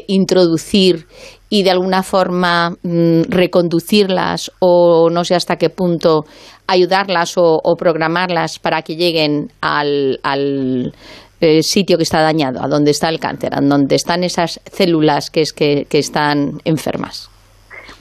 introducir 0.08 1.06
y 1.50 1.62
de 1.62 1.70
alguna 1.70 2.02
forma 2.02 2.72
mm, 2.82 3.24
reconducirlas 3.28 4.52
o 4.58 5.12
no 5.12 5.24
sé 5.24 5.36
hasta 5.36 5.58
qué 5.58 5.70
punto 5.70 6.26
ayudarlas 6.66 7.36
o, 7.38 7.76
programarlas 7.78 8.58
para 8.58 8.82
que 8.82 8.96
lleguen 8.96 9.52
al, 9.62 10.20
al 10.24 10.94
eh, 11.42 11.64
sitio 11.64 11.98
que 11.98 12.04
está 12.04 12.22
dañado, 12.22 12.64
a 12.64 12.68
donde 12.68 12.92
está 12.92 13.10
el 13.10 13.20
cáncer, 13.20 13.54
a 13.54 13.62
donde 13.62 13.96
están 13.96 14.24
esas 14.24 14.62
células 14.72 15.30
que, 15.30 15.42
es 15.42 15.54
que 15.54 15.86
están 15.92 16.60
enfermas? 16.66 17.30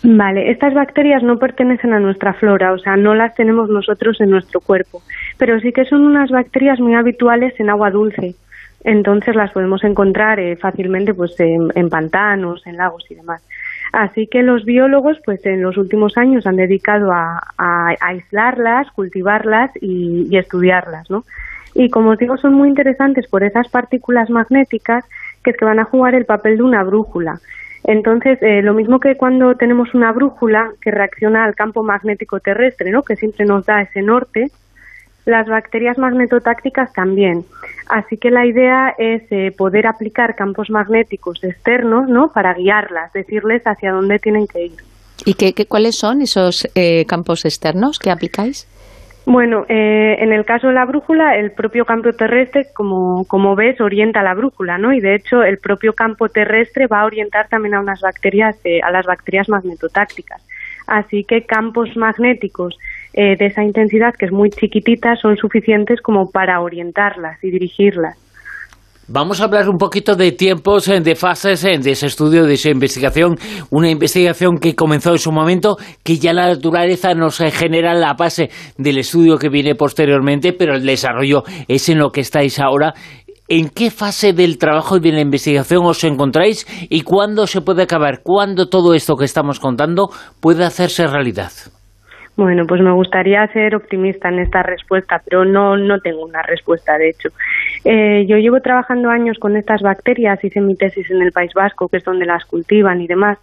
Vale, 0.06 0.50
estas 0.50 0.74
bacterias 0.74 1.22
no 1.22 1.38
pertenecen 1.38 1.94
a 1.94 1.98
nuestra 1.98 2.34
flora, 2.34 2.74
o 2.74 2.78
sea, 2.78 2.94
no 2.94 3.14
las 3.14 3.34
tenemos 3.34 3.70
nosotros 3.70 4.20
en 4.20 4.28
nuestro 4.28 4.60
cuerpo, 4.60 5.00
pero 5.38 5.58
sí 5.60 5.72
que 5.72 5.86
son 5.86 6.04
unas 6.04 6.30
bacterias 6.30 6.78
muy 6.78 6.94
habituales 6.94 7.58
en 7.58 7.70
agua 7.70 7.90
dulce. 7.90 8.34
Entonces 8.84 9.34
las 9.34 9.50
podemos 9.52 9.82
encontrar 9.82 10.38
eh, 10.40 10.56
fácilmente 10.56 11.14
pues 11.14 11.34
en, 11.40 11.88
pantanos, 11.88 12.66
en 12.66 12.76
lagos 12.76 13.06
y 13.08 13.14
demás. 13.14 13.42
Así 13.92 14.26
que 14.26 14.42
los 14.42 14.66
biólogos, 14.66 15.16
pues 15.24 15.44
en 15.46 15.62
los 15.62 15.78
últimos 15.78 16.18
años 16.18 16.46
han 16.46 16.56
dedicado 16.56 17.10
a, 17.10 17.40
aislarlas, 17.98 18.90
cultivarlas 18.90 19.70
y, 19.80 20.26
y, 20.30 20.36
estudiarlas, 20.36 21.08
¿no? 21.08 21.24
Y 21.74 21.90
como 21.90 22.10
os 22.10 22.18
digo, 22.18 22.36
son 22.36 22.54
muy 22.54 22.68
interesantes 22.68 23.26
por 23.26 23.42
esas 23.42 23.68
partículas 23.68 24.30
magnéticas 24.30 25.04
que 25.42 25.50
es 25.50 25.56
que 25.56 25.64
van 25.64 25.78
a 25.78 25.84
jugar 25.84 26.14
el 26.14 26.24
papel 26.24 26.56
de 26.56 26.62
una 26.62 26.82
brújula. 26.82 27.40
Entonces, 27.84 28.38
eh, 28.40 28.62
lo 28.62 28.72
mismo 28.72 28.98
que 28.98 29.16
cuando 29.16 29.56
tenemos 29.56 29.92
una 29.94 30.10
brújula 30.10 30.72
que 30.80 30.90
reacciona 30.90 31.44
al 31.44 31.54
campo 31.54 31.82
magnético 31.82 32.40
terrestre, 32.40 32.90
¿no? 32.90 33.02
que 33.02 33.16
siempre 33.16 33.44
nos 33.44 33.66
da 33.66 33.82
ese 33.82 34.00
norte, 34.00 34.50
las 35.26 35.46
bacterias 35.46 35.98
magnetotácticas 35.98 36.92
también. 36.94 37.44
Así 37.88 38.16
que 38.16 38.30
la 38.30 38.46
idea 38.46 38.94
es 38.96 39.22
eh, 39.30 39.52
poder 39.56 39.86
aplicar 39.86 40.34
campos 40.34 40.70
magnéticos 40.70 41.44
externos 41.44 42.08
¿no? 42.08 42.32
para 42.32 42.54
guiarlas, 42.54 43.12
decirles 43.12 43.62
hacia 43.66 43.92
dónde 43.92 44.18
tienen 44.18 44.46
que 44.46 44.66
ir. 44.66 44.76
¿Y 45.26 45.34
qué, 45.34 45.66
cuáles 45.66 45.96
son 45.96 46.22
esos 46.22 46.68
eh, 46.74 47.04
campos 47.06 47.44
externos 47.44 47.98
que 47.98 48.10
aplicáis? 48.10 48.66
Bueno, 49.26 49.64
eh, 49.70 50.16
en 50.18 50.34
el 50.34 50.44
caso 50.44 50.68
de 50.68 50.74
la 50.74 50.84
brújula, 50.84 51.36
el 51.36 51.52
propio 51.52 51.86
campo 51.86 52.12
terrestre, 52.12 52.66
como, 52.74 53.24
como 53.24 53.56
ves, 53.56 53.80
orienta 53.80 54.22
la 54.22 54.34
brújula, 54.34 54.76
¿no? 54.76 54.92
Y 54.92 55.00
de 55.00 55.14
hecho, 55.14 55.42
el 55.42 55.58
propio 55.58 55.94
campo 55.94 56.28
terrestre 56.28 56.86
va 56.86 57.00
a 57.00 57.06
orientar 57.06 57.48
también 57.48 57.74
a 57.74 57.80
unas 57.80 58.02
bacterias, 58.02 58.60
eh, 58.64 58.80
a 58.82 58.90
las 58.90 59.06
bacterias 59.06 59.48
magnetotácticas. 59.48 60.46
Así 60.86 61.24
que 61.24 61.46
campos 61.46 61.96
magnéticos 61.96 62.78
eh, 63.14 63.36
de 63.36 63.46
esa 63.46 63.64
intensidad, 63.64 64.14
que 64.14 64.26
es 64.26 64.32
muy 64.32 64.50
chiquitita, 64.50 65.16
son 65.16 65.38
suficientes 65.38 66.02
como 66.02 66.30
para 66.30 66.60
orientarlas 66.60 67.42
y 67.42 67.50
dirigirlas. 67.50 68.23
Vamos 69.06 69.40
a 69.40 69.44
hablar 69.44 69.68
un 69.68 69.76
poquito 69.76 70.16
de 70.16 70.32
tiempos, 70.32 70.88
eh, 70.88 71.00
de 71.00 71.14
fases 71.14 71.62
eh, 71.64 71.76
de 71.78 71.90
ese 71.90 72.06
estudio, 72.06 72.46
de 72.46 72.54
esa 72.54 72.70
investigación. 72.70 73.36
Una 73.70 73.90
investigación 73.90 74.56
que 74.56 74.74
comenzó 74.74 75.12
en 75.12 75.18
su 75.18 75.30
momento, 75.30 75.76
que 76.02 76.18
ya 76.18 76.32
la 76.32 76.48
naturaleza 76.48 77.12
nos 77.12 77.38
eh, 77.42 77.50
genera 77.50 77.92
la 77.92 78.14
base 78.14 78.48
del 78.78 78.96
estudio 78.96 79.36
que 79.36 79.50
viene 79.50 79.74
posteriormente, 79.74 80.54
pero 80.54 80.74
el 80.74 80.86
desarrollo 80.86 81.42
es 81.68 81.86
en 81.90 81.98
lo 81.98 82.10
que 82.10 82.22
estáis 82.22 82.58
ahora. 82.58 82.94
¿En 83.46 83.68
qué 83.68 83.90
fase 83.90 84.32
del 84.32 84.56
trabajo 84.56 84.96
y 84.96 85.00
de 85.00 85.12
la 85.12 85.20
investigación 85.20 85.84
os 85.84 86.02
encontráis 86.02 86.66
y 86.88 87.02
cuándo 87.02 87.46
se 87.46 87.60
puede 87.60 87.82
acabar? 87.82 88.22
¿Cuándo 88.22 88.70
todo 88.70 88.94
esto 88.94 89.16
que 89.16 89.26
estamos 89.26 89.60
contando 89.60 90.08
puede 90.40 90.64
hacerse 90.64 91.06
realidad? 91.06 91.52
Bueno, 92.36 92.66
pues 92.66 92.80
me 92.80 92.90
gustaría 92.90 93.46
ser 93.48 93.76
optimista 93.76 94.28
en 94.28 94.40
esta 94.40 94.62
respuesta, 94.64 95.22
pero 95.24 95.44
no, 95.44 95.76
no 95.76 96.00
tengo 96.00 96.24
una 96.24 96.42
respuesta, 96.42 96.98
de 96.98 97.10
hecho. 97.10 97.28
Eh, 97.84 98.26
yo 98.26 98.38
llevo 98.38 98.60
trabajando 98.60 99.08
años 99.08 99.38
con 99.38 99.56
estas 99.56 99.82
bacterias, 99.82 100.42
hice 100.42 100.60
mi 100.60 100.74
tesis 100.74 101.08
en 101.10 101.22
el 101.22 101.30
País 101.30 101.52
Vasco, 101.54 101.88
que 101.88 101.98
es 101.98 102.04
donde 102.04 102.26
las 102.26 102.44
cultivan 102.44 103.00
y 103.00 103.06
demás, 103.06 103.38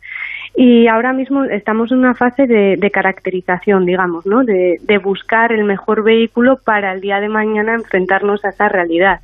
y 0.55 0.87
ahora 0.87 1.13
mismo 1.13 1.45
estamos 1.45 1.91
en 1.93 1.99
una 1.99 2.15
fase 2.15 2.47
de, 2.47 2.91
caracterización, 2.91 3.85
digamos, 3.85 4.25
¿no? 4.25 4.43
De, 4.43 4.79
buscar 5.01 5.53
el 5.53 5.63
mejor 5.63 6.03
vehículo 6.03 6.57
para 6.57 6.91
el 6.91 6.99
día 6.99 7.21
de 7.21 7.29
mañana 7.29 7.75
enfrentarnos 7.75 8.43
a 8.43 8.49
esa 8.49 8.67
realidad. 8.67 9.21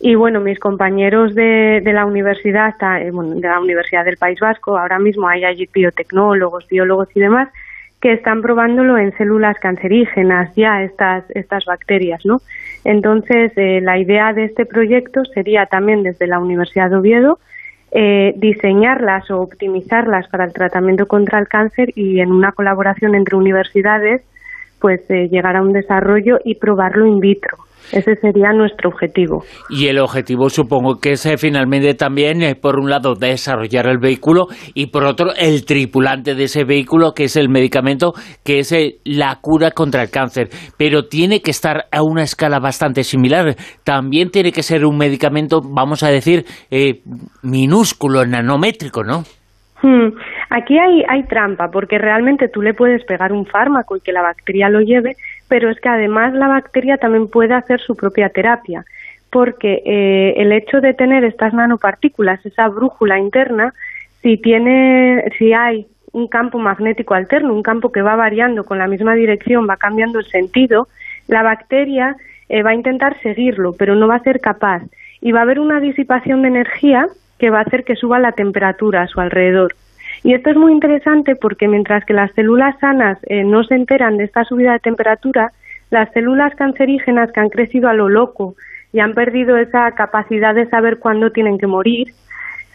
Y 0.00 0.16
bueno, 0.16 0.40
mis 0.40 0.58
compañeros 0.58 1.34
de, 1.36 1.80
la 1.84 2.04
universidad, 2.04 2.74
eh, 3.00 3.12
de 3.12 3.48
la 3.48 3.60
Universidad 3.60 4.04
del 4.04 4.16
País 4.16 4.40
Vasco, 4.40 4.76
ahora 4.76 4.98
mismo 4.98 5.28
hay 5.28 5.44
allí 5.44 5.68
biotecnólogos, 5.72 6.66
biólogos 6.68 7.08
y 7.14 7.20
demás, 7.20 7.48
que 8.00 8.12
están 8.12 8.42
probándolo 8.42 8.98
en 8.98 9.16
células 9.16 9.58
cancerígenas 9.58 10.54
ya 10.54 10.82
estas 10.82 11.24
estas 11.30 11.64
bacterias, 11.64 12.24
¿no? 12.24 12.40
Entonces 12.84 13.52
eh, 13.56 13.80
la 13.80 13.98
idea 13.98 14.32
de 14.32 14.44
este 14.44 14.66
proyecto 14.66 15.24
sería 15.24 15.66
también 15.66 16.02
desde 16.02 16.26
la 16.26 16.38
Universidad 16.38 16.90
de 16.90 16.96
Oviedo 16.96 17.38
eh, 17.92 18.34
diseñarlas 18.36 19.30
o 19.30 19.40
optimizarlas 19.40 20.28
para 20.28 20.44
el 20.44 20.52
tratamiento 20.52 21.06
contra 21.06 21.38
el 21.38 21.48
cáncer 21.48 21.92
y 21.94 22.20
en 22.20 22.32
una 22.32 22.52
colaboración 22.52 23.14
entre 23.14 23.36
universidades 23.36 24.22
pues 24.80 25.00
eh, 25.10 25.28
llegar 25.30 25.56
a 25.56 25.62
un 25.62 25.72
desarrollo 25.72 26.38
y 26.44 26.56
probarlo 26.56 27.06
in 27.06 27.18
vitro. 27.20 27.56
Ese 27.92 28.16
sería 28.16 28.52
nuestro 28.52 28.90
objetivo. 28.90 29.44
Y 29.70 29.86
el 29.86 29.98
objetivo 30.00 30.50
supongo 30.50 30.98
que 31.00 31.12
es 31.12 31.24
eh, 31.26 31.36
finalmente 31.38 31.94
también, 31.94 32.42
eh, 32.42 32.56
por 32.56 32.78
un 32.78 32.90
lado, 32.90 33.14
desarrollar 33.14 33.86
el 33.86 33.98
vehículo 33.98 34.46
y 34.74 34.86
por 34.86 35.04
otro, 35.04 35.28
el 35.36 35.64
tripulante 35.64 36.34
de 36.34 36.44
ese 36.44 36.64
vehículo, 36.64 37.12
que 37.12 37.24
es 37.24 37.36
el 37.36 37.48
medicamento, 37.48 38.12
que 38.44 38.58
es 38.58 38.72
eh, 38.72 38.96
la 39.04 39.38
cura 39.40 39.70
contra 39.70 40.02
el 40.02 40.10
cáncer. 40.10 40.48
Pero 40.76 41.04
tiene 41.04 41.40
que 41.42 41.52
estar 41.52 41.86
a 41.92 42.02
una 42.02 42.22
escala 42.22 42.58
bastante 42.58 43.04
similar. 43.04 43.54
También 43.84 44.30
tiene 44.30 44.50
que 44.50 44.62
ser 44.62 44.84
un 44.84 44.98
medicamento, 44.98 45.60
vamos 45.62 46.02
a 46.02 46.08
decir, 46.08 46.44
minúsculo, 47.42 48.24
nanométrico, 48.26 49.04
¿no? 49.04 49.22
Hmm. 49.82 50.08
Aquí 50.48 50.78
hay, 50.78 51.04
hay 51.08 51.24
trampa, 51.24 51.70
porque 51.70 51.98
realmente 51.98 52.48
tú 52.48 52.62
le 52.62 52.74
puedes 52.74 53.04
pegar 53.04 53.32
un 53.32 53.46
fármaco 53.46 53.96
y 53.96 54.00
que 54.00 54.12
la 54.12 54.22
bacteria 54.22 54.68
lo 54.68 54.80
lleve, 54.80 55.16
pero 55.48 55.70
es 55.70 55.80
que 55.80 55.88
además 55.88 56.34
la 56.34 56.48
bacteria 56.48 56.98
también 56.98 57.28
puede 57.28 57.54
hacer 57.54 57.80
su 57.80 57.96
propia 57.96 58.28
terapia, 58.28 58.84
porque 59.30 59.82
eh, 59.84 60.34
el 60.36 60.52
hecho 60.52 60.80
de 60.80 60.94
tener 60.94 61.24
estas 61.24 61.52
nanopartículas, 61.52 62.44
esa 62.46 62.68
brújula 62.68 63.18
interna, 63.18 63.72
si 64.22 64.36
tiene, 64.36 65.24
si 65.38 65.52
hay 65.52 65.86
un 66.12 66.28
campo 66.28 66.58
magnético 66.58 67.14
alterno, 67.14 67.52
un 67.52 67.62
campo 67.62 67.90
que 67.90 68.02
va 68.02 68.16
variando 68.16 68.64
con 68.64 68.78
la 68.78 68.86
misma 68.86 69.14
dirección, 69.14 69.66
va 69.68 69.76
cambiando 69.76 70.20
el 70.20 70.26
sentido, 70.26 70.88
la 71.26 71.42
bacteria 71.42 72.16
eh, 72.48 72.62
va 72.62 72.70
a 72.70 72.74
intentar 72.74 73.20
seguirlo, 73.20 73.74
pero 73.76 73.96
no 73.96 74.06
va 74.06 74.16
a 74.16 74.22
ser 74.22 74.40
capaz. 74.40 74.82
Y 75.20 75.32
va 75.32 75.40
a 75.40 75.42
haber 75.42 75.58
una 75.58 75.80
disipación 75.80 76.42
de 76.42 76.48
energía 76.48 77.06
que 77.38 77.50
va 77.50 77.58
a 77.58 77.62
hacer 77.62 77.84
que 77.84 77.96
suba 77.96 78.18
la 78.18 78.32
temperatura 78.32 79.02
a 79.02 79.08
su 79.08 79.20
alrededor. 79.20 79.74
Y 80.26 80.34
esto 80.34 80.50
es 80.50 80.56
muy 80.56 80.72
interesante 80.72 81.36
porque 81.36 81.68
mientras 81.68 82.04
que 82.04 82.12
las 82.12 82.32
células 82.32 82.76
sanas 82.80 83.16
eh, 83.28 83.44
no 83.44 83.62
se 83.62 83.76
enteran 83.76 84.16
de 84.16 84.24
esta 84.24 84.42
subida 84.42 84.72
de 84.72 84.80
temperatura, 84.80 85.52
las 85.90 86.10
células 86.10 86.52
cancerígenas 86.56 87.30
que 87.30 87.38
han 87.38 87.48
crecido 87.48 87.88
a 87.88 87.94
lo 87.94 88.08
loco 88.08 88.56
y 88.92 88.98
han 88.98 89.14
perdido 89.14 89.56
esa 89.56 89.88
capacidad 89.92 90.52
de 90.52 90.68
saber 90.68 90.98
cuándo 90.98 91.30
tienen 91.30 91.58
que 91.58 91.68
morir, 91.68 92.08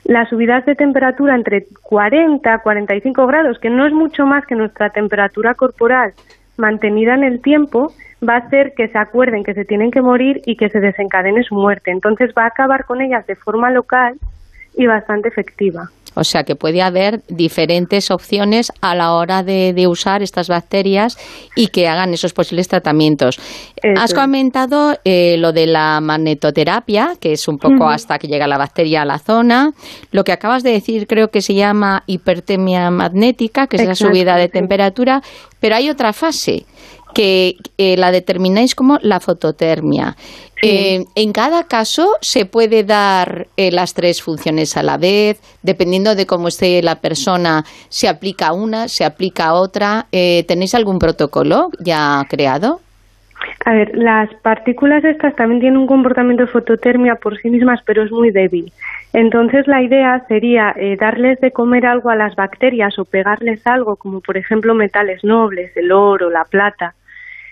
las 0.06 0.30
subidas 0.30 0.66
de 0.66 0.76
temperatura 0.76 1.36
entre 1.36 1.66
40 1.82 2.56
y 2.56 2.60
45 2.60 3.28
grados, 3.28 3.60
que 3.60 3.70
no 3.70 3.86
es 3.86 3.92
mucho 3.92 4.26
más 4.26 4.46
que 4.46 4.56
nuestra 4.56 4.90
temperatura 4.92 5.54
corporal 5.54 6.14
mantenida 6.56 7.16
en 7.16 7.26
el 7.26 7.42
tiempo, 7.42 7.92
va 8.26 8.36
a 8.36 8.46
hacer 8.48 8.72
que 8.78 8.88
se 8.88 8.98
acuerden 8.98 9.44
que 9.44 9.56
se 9.56 9.66
tienen 9.66 9.92
que 9.92 10.02
morir 10.02 10.42
y 10.46 10.56
que 10.56 10.70
se 10.70 10.80
desencadene 10.80 11.44
su 11.44 11.56
muerte. 11.56 11.92
Entonces 11.92 12.32
va 12.32 12.44
a 12.44 12.48
acabar 12.48 12.86
con 12.86 13.02
ellas 13.02 13.28
de 13.28 13.36
forma 13.36 13.72
local 13.72 14.16
y 14.78 14.88
bastante 14.88 15.28
efectiva. 15.28 15.90
O 16.14 16.24
sea 16.24 16.44
que 16.44 16.56
puede 16.56 16.82
haber 16.82 17.22
diferentes 17.30 18.12
opciones 18.12 18.72
a 18.82 18.96
la 18.96 19.14
hora 19.14 19.44
de, 19.44 19.88
usar 19.88 20.22
estas 20.22 20.48
bacterias 20.48 21.18
y 21.56 21.68
que 21.68 21.88
hagan 21.88 22.14
esos 22.14 22.34
posibles 22.34 22.68
tratamientos. 22.68 23.40
Has 23.98 24.14
comentado 24.14 24.98
eh, 25.04 25.36
lo 25.38 25.54
de 25.54 25.66
la 25.66 26.00
magnetoterapia, 26.02 27.16
que 27.20 27.34
es 27.34 27.48
un 27.48 27.58
poco 27.58 27.90
hasta 27.90 28.20
que 28.20 28.28
llega 28.28 28.48
la 28.48 28.58
bacteria 28.58 29.02
a 29.02 29.06
la 29.06 29.20
zona. 29.20 29.72
Lo 30.12 30.24
que 30.24 30.32
acabas 30.32 30.64
de 30.64 30.72
decir 30.72 31.08
creo 31.08 31.30
que 31.30 31.42
se 31.42 31.56
llama 31.56 32.04
hipertemia 32.06 32.92
magnética, 32.92 33.68
que 33.68 33.78
es 33.78 33.86
la 33.86 33.96
subida 33.96 34.36
de 34.36 34.50
temperatura, 34.50 35.22
pero 35.60 35.76
hay 35.76 35.90
otra 35.90 36.14
fase 36.14 36.66
que 37.14 37.56
eh, 37.78 37.98
la 37.98 38.12
determináis 38.12 38.76
como 38.76 38.98
la 39.02 39.20
fototermia. 39.20 40.16
Eh, 40.64 41.06
en 41.16 41.32
cada 41.34 41.64
caso 41.64 42.08
se 42.22 42.46
puede 42.46 42.84
dar 42.84 43.48
eh, 43.58 43.72
las 43.72 43.96
tres 43.96 44.22
funciones 44.22 44.78
a 44.78 44.84
la 44.84 44.98
vez, 44.98 45.42
dependiendo 45.64 46.14
de 46.14 46.28
cómo 46.28 46.48
esté 46.48 46.84
la 46.84 47.02
persona, 47.02 47.64
se 47.90 48.08
aplica 48.08 48.54
una, 48.54 48.88
se 48.88 49.04
aplica 49.04 49.54
otra. 49.54 50.06
¿Tenéis 50.12 50.76
algún 50.76 51.00
protocolo 51.00 51.70
ya 51.80 52.26
creado? 52.30 52.80
A 53.66 53.74
ver, 53.74 53.98
las 53.98 54.32
partículas 54.44 55.04
estas 55.04 55.36
también 55.36 55.62
tienen 55.62 55.80
un 55.80 55.88
comportamiento 55.88 56.44
de 56.46 56.52
fototermia 56.52 57.16
por 57.16 57.40
sí 57.40 57.50
mismas, 57.50 57.80
pero 57.86 58.04
es 58.04 58.12
muy 58.12 58.30
débil. 58.30 58.72
Entonces 59.14 59.68
la 59.68 59.82
idea 59.82 60.24
sería 60.28 60.76
darles 61.00 61.40
de 61.42 61.52
comer 61.52 61.88
algo 61.88 62.12
a 62.12 62.16
las 62.16 62.36
bacterias 62.36 63.00
o 63.00 63.06
pegarles 63.06 63.66
algo, 63.66 63.96
como 63.96 64.22
por 64.22 64.38
ejemplo 64.38 64.76
metales 64.76 65.24
nobles, 65.24 65.76
el 65.76 65.92
oro, 65.92 66.30
la 66.30 66.46
plata, 66.46 66.94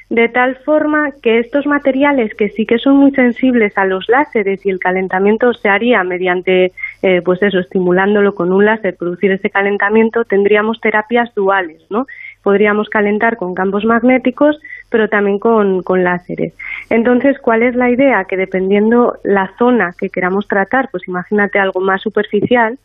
de 0.10 0.28
tal 0.28 0.56
forma 0.66 1.12
que 1.22 1.38
estos 1.38 1.68
materiales 1.68 2.34
que 2.34 2.50
sí 2.50 2.66
que 2.66 2.80
son 2.80 2.98
muy 2.98 3.12
sensibles 3.12 3.78
a 3.78 3.86
los 3.86 4.10
láseres 4.10 4.66
y 4.66 4.70
el 4.72 4.80
calentamiento 4.80 5.54
se 5.54 5.70
haría 5.70 6.04
mediante, 6.04 6.72
eh, 7.04 7.22
pues 7.24 7.44
eso, 7.44 7.60
estimulándolo 7.60 8.34
con 8.34 8.52
un 8.52 8.66
láser, 8.66 8.96
producir 8.96 9.32
ese 9.32 9.52
calentamiento, 9.52 10.26
tendríamos 10.26 10.82
terapias 10.82 11.34
duales, 11.36 11.84
¿no? 11.92 12.08
Podríamos 12.42 12.90
calentar 12.90 13.38
con 13.38 13.54
campos 13.54 13.86
magnéticos, 13.86 14.60
pero 14.90 15.10
también 15.10 15.38
con, 15.38 15.84
con 15.84 16.04
láseres. 16.04 16.54
Entonces, 16.90 17.38
¿cuál 17.38 17.62
es 17.62 17.76
la 17.76 17.92
idea? 17.92 18.24
Que 18.24 18.38
dependiendo 18.38 19.20
la 19.24 19.54
zona 19.60 19.94
que 19.96 20.10
queramos 20.10 20.48
tratar, 20.48 20.90
pues 20.90 21.08
imagínate 21.08 21.60
algo 21.60 21.82
más 21.82 22.02
superficial, 22.02 22.80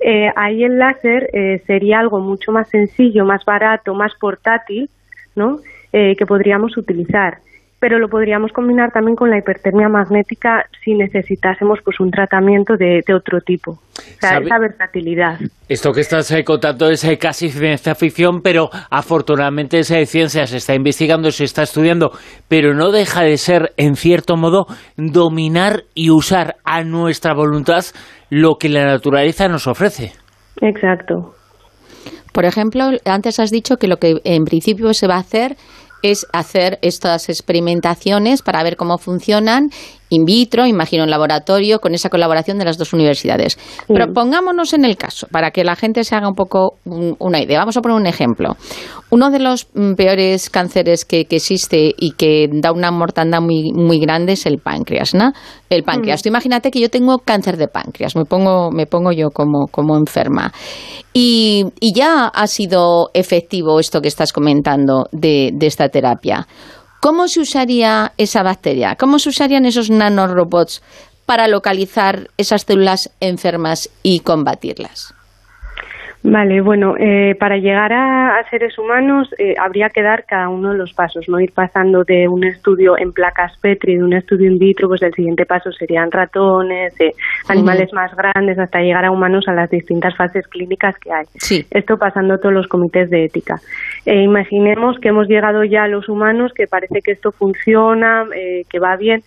eh, 0.00 0.32
ahí 0.34 0.64
el 0.64 0.78
láser 0.78 1.28
eh, 1.34 1.62
sería 1.66 2.00
algo 2.00 2.18
mucho 2.18 2.50
más 2.50 2.68
sencillo, 2.70 3.26
más 3.26 3.44
barato, 3.44 3.94
más 3.94 4.14
portátil, 4.18 4.88
¿no? 5.36 5.60
Eh, 5.92 6.16
que 6.16 6.24
podríamos 6.24 6.76
utilizar. 6.78 7.38
Pero 7.78 7.98
lo 7.98 8.08
podríamos 8.08 8.50
combinar 8.52 8.92
también 8.92 9.14
con 9.14 9.28
la 9.28 9.36
hipertermia 9.36 9.88
magnética 9.88 10.64
si 10.82 10.94
necesitásemos 10.94 11.80
pues 11.84 12.00
un 12.00 12.10
tratamiento 12.10 12.76
de, 12.78 13.02
otro 13.14 13.40
tipo. 13.40 13.72
O 13.72 14.20
sea, 14.20 14.38
esa 14.38 14.58
versatilidad. 14.58 15.38
Esto 15.68 15.92
que 15.92 16.00
estás 16.00 16.30
eh, 16.30 16.44
contando 16.44 16.88
es 16.88 17.04
eh, 17.04 17.18
casi 17.18 17.50
ciencia 17.50 17.94
ficción, 17.94 18.40
pero 18.40 18.70
afortunadamente 18.88 19.80
esa 19.80 20.02
ciencia 20.06 20.46
se 20.46 20.58
está 20.58 20.74
investigando, 20.74 21.30
se 21.30 21.44
está 21.44 21.64
estudiando, 21.64 22.12
pero 22.48 22.72
no 22.72 22.90
deja 22.90 23.22
de 23.22 23.36
ser, 23.36 23.72
en 23.76 23.96
cierto 23.96 24.36
modo, 24.36 24.64
dominar 24.96 25.82
y 25.92 26.08
usar 26.08 26.54
a 26.64 26.84
nuestra 26.84 27.34
voluntad 27.34 27.84
lo 28.30 28.54
que 28.54 28.70
la 28.70 28.86
naturaleza 28.86 29.48
nos 29.48 29.66
ofrece. 29.66 30.12
Exacto. 30.62 31.34
Por 32.32 32.46
ejemplo, 32.46 32.90
antes 33.04 33.38
has 33.38 33.50
dicho 33.50 33.76
que 33.76 33.88
lo 33.88 33.98
que 33.98 34.14
en 34.24 34.44
principio 34.44 34.94
se 34.94 35.06
va 35.06 35.16
a 35.16 35.20
hacer 35.20 35.56
es 36.02 36.26
hacer 36.32 36.78
estas 36.82 37.28
experimentaciones 37.28 38.42
para 38.42 38.62
ver 38.62 38.76
cómo 38.76 38.98
funcionan 38.98 39.70
in 40.12 40.24
vitro, 40.24 40.66
imagino 40.66 41.04
en 41.04 41.10
laboratorio, 41.10 41.80
con 41.80 41.94
esa 41.94 42.08
colaboración 42.08 42.58
de 42.58 42.64
las 42.64 42.78
dos 42.78 42.92
universidades. 42.92 43.58
Pero 43.88 44.12
pongámonos 44.12 44.72
en 44.72 44.84
el 44.84 44.96
caso, 44.96 45.26
para 45.30 45.50
que 45.50 45.64
la 45.64 45.76
gente 45.76 46.04
se 46.04 46.14
haga 46.14 46.28
un 46.28 46.34
poco 46.34 46.74
una 46.84 47.40
idea. 47.40 47.58
Vamos 47.58 47.76
a 47.76 47.80
poner 47.80 47.96
un 47.96 48.06
ejemplo. 48.06 48.56
Uno 49.10 49.30
de 49.30 49.38
los 49.38 49.68
mm, 49.74 49.94
peores 49.94 50.50
cánceres 50.50 51.04
que, 51.04 51.26
existe 51.28 51.92
y 51.96 52.12
que 52.12 52.48
da 52.50 52.72
una 52.72 52.90
mortandad 52.90 53.40
muy, 53.40 53.72
muy 53.72 53.98
grande 53.98 54.32
es 54.32 54.46
el 54.46 54.58
páncreas, 54.58 55.14
¿no? 55.14 55.32
El 55.70 55.82
páncreas. 55.82 56.20
Mm. 56.20 56.22
Tú 56.22 56.28
imagínate 56.28 56.70
que 56.70 56.80
yo 56.80 56.90
tengo 56.90 57.18
cáncer 57.18 57.56
de 57.56 57.68
páncreas, 57.68 58.16
me 58.16 58.24
pongo, 58.24 58.70
me 58.70 58.86
pongo 58.86 59.12
yo 59.12 59.30
como, 59.30 59.66
como 59.70 59.96
enferma. 59.96 60.52
Y, 61.12 61.64
y 61.80 61.92
ya 61.94 62.28
ha 62.28 62.46
sido 62.46 63.10
efectivo 63.14 63.80
esto 63.80 64.00
que 64.00 64.08
estás 64.08 64.32
comentando 64.32 65.06
de, 65.12 65.50
de 65.52 65.66
esta 65.66 65.88
terapia. 65.88 66.46
¿Cómo 67.02 67.26
se 67.26 67.40
usaría 67.40 68.12
esa 68.16 68.44
bacteria? 68.44 68.94
¿Cómo 68.94 69.18
se 69.18 69.30
usarían 69.30 69.66
esos 69.66 69.90
nanorobots 69.90 70.82
para 71.26 71.48
localizar 71.48 72.30
esas 72.36 72.62
células 72.62 73.10
enfermas 73.18 73.90
y 74.04 74.20
combatirlas? 74.20 75.12
Vale, 76.24 76.60
bueno, 76.60 76.94
eh, 76.98 77.34
para 77.38 77.56
llegar 77.56 77.92
a, 77.92 78.44
seres 78.48 78.78
humanos 78.78 79.28
eh, 79.38 79.54
habría 79.58 79.88
que 79.88 80.02
dar 80.02 80.24
cada 80.24 80.48
uno 80.48 80.70
de 80.70 80.78
los 80.78 80.92
pasos, 80.92 81.28
no 81.28 81.40
ir 81.40 81.52
pasando 81.52 82.04
de 82.04 82.28
un 82.28 82.44
estudio 82.44 82.96
en 82.96 83.12
placas 83.12 83.58
Petri, 83.60 83.96
de 83.96 84.04
un 84.04 84.12
estudio 84.12 84.48
in 84.48 84.58
vitro, 84.58 84.88
pues 84.88 85.02
el 85.02 85.12
siguiente 85.14 85.46
paso 85.46 85.72
serían 85.72 86.12
ratones, 86.12 86.94
eh, 87.00 87.12
animales 87.48 87.92
más 87.92 88.14
grandes, 88.14 88.56
hasta 88.58 88.80
llegar 88.80 89.04
a 89.04 89.10
humanos 89.10 89.48
a 89.48 89.52
las 89.52 89.68
distintas 89.70 90.16
fases 90.16 90.46
clínicas 90.46 90.96
que 90.98 91.12
hay. 91.12 91.24
Esto 91.70 91.98
pasando 91.98 92.38
todos 92.38 92.54
los 92.54 92.68
comités 92.68 93.10
de 93.10 93.24
ética. 93.24 93.56
imaginemos 94.06 94.98
que 95.00 95.08
hemos 95.08 95.26
llegado 95.26 95.64
ya 95.64 95.84
a 95.84 95.88
los 95.88 96.08
humanos, 96.08 96.52
que 96.54 96.68
parece 96.68 97.00
que 97.02 97.12
esto 97.12 97.32
funciona, 97.32 98.26
que 98.68 98.78
va 98.78 98.96
bien 98.96 99.22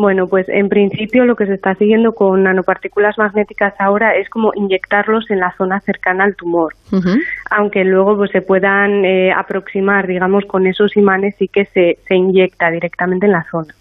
bueno, 0.00 0.26
pues 0.26 0.48
en 0.48 0.68
principio 0.68 1.24
lo 1.24 1.36
que 1.36 1.46
se 1.46 1.54
está 1.54 1.74
siguiendo 1.74 2.12
con 2.12 2.42
nanopartículas 2.42 3.18
magnéticas 3.18 3.74
ahora 3.78 4.16
es 4.16 4.28
como 4.28 4.52
inyectarlos 4.54 5.30
en 5.30 5.40
la 5.40 5.54
zona 5.56 5.80
cercana 5.80 6.24
al 6.24 6.36
tumor, 6.36 6.74
aunque 7.50 7.84
luego 7.84 8.16
pues 8.16 8.30
se 8.30 8.42
puedan 8.42 9.04
eh, 9.04 9.32
aproximar, 9.32 10.06
digamos, 10.06 10.44
con 10.46 10.66
esos 10.66 10.96
imanes 10.96 11.34
y 11.40 11.48
que 11.48 11.66
se, 11.66 11.98
se 12.06 12.14
inyecta 12.14 12.70
directamente 12.70 13.26
en 13.26 13.32
la 13.32 13.46
zona. 13.50 13.74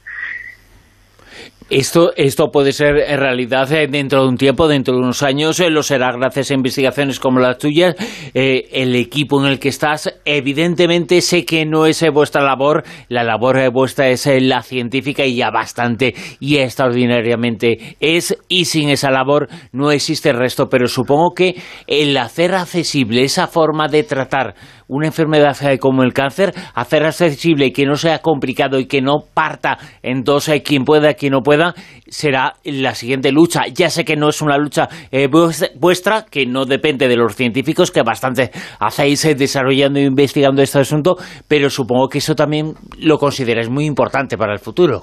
Esto, 1.70 2.14
esto 2.16 2.50
puede 2.50 2.72
ser 2.72 2.98
en 2.98 3.20
realidad 3.20 3.72
eh, 3.72 3.86
dentro 3.88 4.24
de 4.24 4.30
un 4.30 4.38
tiempo, 4.38 4.68
dentro 4.68 4.96
de 4.96 5.02
unos 5.02 5.22
años, 5.22 5.60
eh, 5.60 5.70
lo 5.70 5.84
será 5.84 6.12
gracias 6.12 6.50
a 6.50 6.56
investigaciones 6.56 7.20
como 7.20 7.40
las 7.40 7.60
tuyas. 7.60 7.96
Eh, 8.34 8.70
el 8.72 8.96
equipo 8.96 9.40
en 9.40 9.52
el 9.52 9.60
que 9.60 9.70
estás, 9.70 10.12
evidentemente 10.26 11.22
sé 11.22 11.46
que 11.46 11.68
no 11.68 11.86
es 11.86 12.04
vuestra 12.12 12.42
labor, 12.42 12.84
la 13.08 13.24
labor 13.24 13.72
vuestra 13.72 14.10
es 14.10 14.28
la 14.42 14.64
científica 14.64 15.24
y 15.26 15.36
ya 15.36 15.52
bastante 15.52 16.16
y 16.40 16.58
extraordinariamente 16.58 17.98
es, 18.00 18.36
y 18.48 18.66
sin 18.66 18.90
esa 18.90 19.12
labor 19.12 19.48
no 19.72 19.92
existe 19.92 20.32
el 20.32 20.38
resto, 20.38 20.70
pero 20.70 20.88
supongo 20.88 21.36
que 21.36 21.56
el 21.86 22.18
hacer 22.18 22.56
accesible 22.56 23.24
esa 23.24 23.46
forma 23.46 23.88
de 23.88 24.02
tratar 24.02 24.56
una 24.88 25.06
enfermedad 25.06 25.56
como 25.80 26.02
el 26.02 26.14
cáncer, 26.14 26.52
hacer 26.74 27.06
accesible 27.06 27.72
que 27.72 27.86
no 27.86 27.96
sea 27.96 28.20
complicado 28.20 28.80
y 28.80 28.88
que 28.88 29.02
no 29.02 29.20
parta 29.36 29.78
en 30.02 30.24
dos, 30.24 30.50
quien 30.66 30.84
pueda, 30.84 31.14
quien 31.14 31.34
no 31.34 31.42
pueda, 31.42 31.59
será 32.08 32.54
la 32.64 32.94
siguiente 32.96 33.32
lucha. 33.32 33.62
Ya 33.74 33.90
sé 33.90 34.04
que 34.04 34.16
no 34.16 34.30
es 34.30 34.42
una 34.42 34.58
lucha 34.58 34.88
eh, 35.12 35.28
vuestra, 35.76 36.26
que 36.30 36.46
no 36.46 36.66
depende 36.66 37.08
de 37.08 37.16
los 37.16 37.36
científicos, 37.36 37.92
que 37.92 38.02
bastante 38.04 38.52
hacéis 38.80 39.26
eh, 39.26 39.36
desarrollando 39.36 40.00
e 40.00 40.04
investigando 40.04 40.62
este 40.62 40.80
asunto, 40.80 41.16
pero 41.48 41.70
supongo 41.70 42.08
que 42.10 42.20
eso 42.20 42.36
también 42.36 42.74
lo 43.00 43.18
consideráis 43.18 43.70
muy 43.70 43.86
importante 43.86 44.38
para 44.38 44.54
el 44.54 44.60
futuro. 44.60 45.02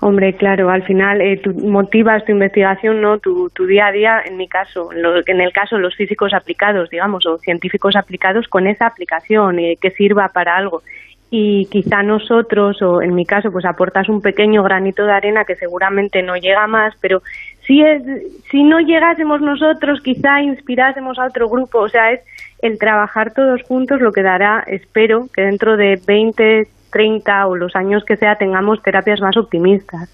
Hombre, 0.00 0.34
claro, 0.34 0.68
al 0.68 0.82
final 0.82 1.22
eh, 1.22 1.40
tú 1.42 1.52
motivas 1.54 2.22
tu 2.26 2.32
investigación, 2.32 3.00
¿no? 3.00 3.18
Tu, 3.18 3.48
tu 3.54 3.64
día 3.64 3.86
a 3.86 3.92
día, 3.92 4.20
en 4.26 4.36
mi 4.36 4.46
caso, 4.46 4.90
en 4.92 5.40
el 5.40 5.52
caso 5.52 5.78
los 5.78 5.96
físicos 5.96 6.34
aplicados, 6.34 6.90
digamos, 6.90 7.24
o 7.24 7.38
científicos 7.38 7.96
aplicados 7.96 8.46
con 8.48 8.66
esa 8.66 8.86
aplicación 8.86 9.58
eh, 9.58 9.76
que 9.80 9.90
sirva 9.90 10.28
para 10.34 10.54
algo. 10.54 10.82
Y 11.30 11.66
quizá 11.66 12.02
nosotros, 12.02 12.80
o 12.82 13.02
en 13.02 13.14
mi 13.14 13.26
caso, 13.26 13.50
pues 13.50 13.64
aportas 13.64 14.08
un 14.08 14.22
pequeño 14.22 14.62
granito 14.62 15.04
de 15.04 15.12
arena 15.12 15.44
que 15.44 15.56
seguramente 15.56 16.22
no 16.22 16.36
llega 16.36 16.66
más, 16.68 16.94
pero 17.00 17.22
si, 17.66 17.82
es, 17.82 18.02
si 18.50 18.62
no 18.62 18.80
llegásemos 18.80 19.40
nosotros, 19.40 20.00
quizá 20.02 20.40
inspirásemos 20.40 21.18
a 21.18 21.26
otro 21.26 21.48
grupo. 21.48 21.80
O 21.80 21.88
sea, 21.88 22.12
es 22.12 22.20
el 22.62 22.78
trabajar 22.78 23.34
todos 23.34 23.62
juntos 23.64 24.00
lo 24.00 24.12
que 24.12 24.22
dará, 24.22 24.62
espero, 24.66 25.26
que 25.34 25.42
dentro 25.42 25.76
de 25.76 26.00
20, 26.06 26.68
30 26.90 27.46
o 27.46 27.56
los 27.56 27.74
años 27.76 28.04
que 28.04 28.16
sea 28.16 28.36
tengamos 28.36 28.82
terapias 28.82 29.20
más 29.20 29.36
optimistas. 29.36 30.08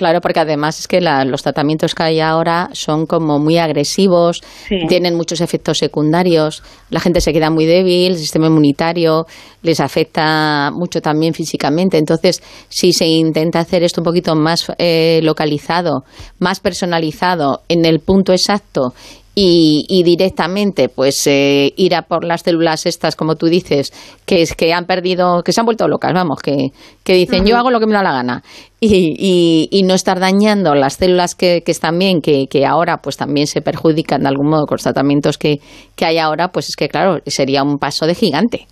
Claro, 0.00 0.22
porque 0.22 0.40
además 0.40 0.78
es 0.78 0.88
que 0.88 0.98
los 1.02 1.42
tratamientos 1.42 1.94
que 1.94 2.02
hay 2.02 2.20
ahora 2.20 2.70
son 2.72 3.04
como 3.04 3.38
muy 3.38 3.58
agresivos, 3.58 4.40
tienen 4.88 5.14
muchos 5.14 5.42
efectos 5.42 5.76
secundarios, 5.76 6.62
la 6.88 7.00
gente 7.00 7.20
se 7.20 7.34
queda 7.34 7.50
muy 7.50 7.66
débil, 7.66 8.12
el 8.12 8.16
sistema 8.16 8.46
inmunitario 8.46 9.26
les 9.60 9.78
afecta 9.78 10.70
mucho 10.72 11.02
también 11.02 11.34
físicamente. 11.34 11.98
Entonces, 11.98 12.42
si 12.70 12.94
se 12.94 13.06
intenta 13.08 13.60
hacer 13.60 13.82
esto 13.82 14.00
un 14.00 14.06
poquito 14.06 14.34
más 14.34 14.72
eh, 14.78 15.20
localizado, 15.22 16.04
más 16.38 16.60
personalizado, 16.60 17.60
en 17.68 17.84
el 17.84 18.00
punto 18.00 18.32
exacto 18.32 18.94
y, 19.34 20.02
directamente 20.04 20.88
pues 20.88 21.26
eh, 21.26 21.72
ir 21.76 21.94
a 21.94 22.02
por 22.02 22.24
las 22.24 22.42
células 22.42 22.86
estas, 22.86 23.16
como 23.16 23.36
tú 23.36 23.46
dices, 23.46 23.92
que, 24.26 24.42
es, 24.42 24.54
que 24.54 24.72
han 24.72 24.84
perdido, 24.84 25.42
que 25.42 25.52
se 25.52 25.60
han 25.60 25.64
vuelto 25.64 25.86
locas, 25.88 26.12
vamos, 26.12 26.40
que, 26.42 26.68
que 27.04 27.14
dicen 27.14 27.46
yo 27.46 27.56
hago 27.56 27.70
lo 27.70 27.80
que 27.80 27.86
me 27.86 27.92
da 27.92 28.02
la 28.02 28.12
gana 28.12 28.42
y, 28.80 29.68
y, 29.70 29.82
no 29.82 29.94
estar 29.94 30.18
dañando 30.18 30.74
las 30.74 30.94
células 30.94 31.34
que, 31.34 31.62
que 31.64 31.70
están 31.70 31.98
bien, 31.98 32.20
que, 32.20 32.46
que, 32.50 32.66
ahora 32.66 32.98
pues 33.02 33.16
también 33.16 33.46
se 33.46 33.62
perjudican 33.62 34.22
de 34.22 34.28
algún 34.28 34.48
modo 34.48 34.66
con 34.66 34.76
los 34.76 34.82
tratamientos 34.82 35.38
que, 35.38 35.58
que 35.96 36.04
hay 36.04 36.18
ahora, 36.18 36.48
pues 36.48 36.68
es 36.68 36.76
que 36.76 36.88
claro, 36.88 37.18
sería 37.26 37.62
un 37.62 37.78
paso 37.78 38.06
de 38.06 38.14
gigante. 38.14 38.66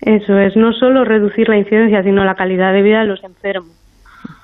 Eso 0.00 0.38
es, 0.38 0.56
no 0.56 0.72
solo 0.72 1.04
reducir 1.04 1.48
la 1.48 1.56
incidencia, 1.56 2.02
sino 2.02 2.24
la 2.24 2.34
calidad 2.34 2.72
de 2.72 2.82
vida 2.82 3.00
de 3.00 3.06
los 3.06 3.22
enfermos 3.24 3.83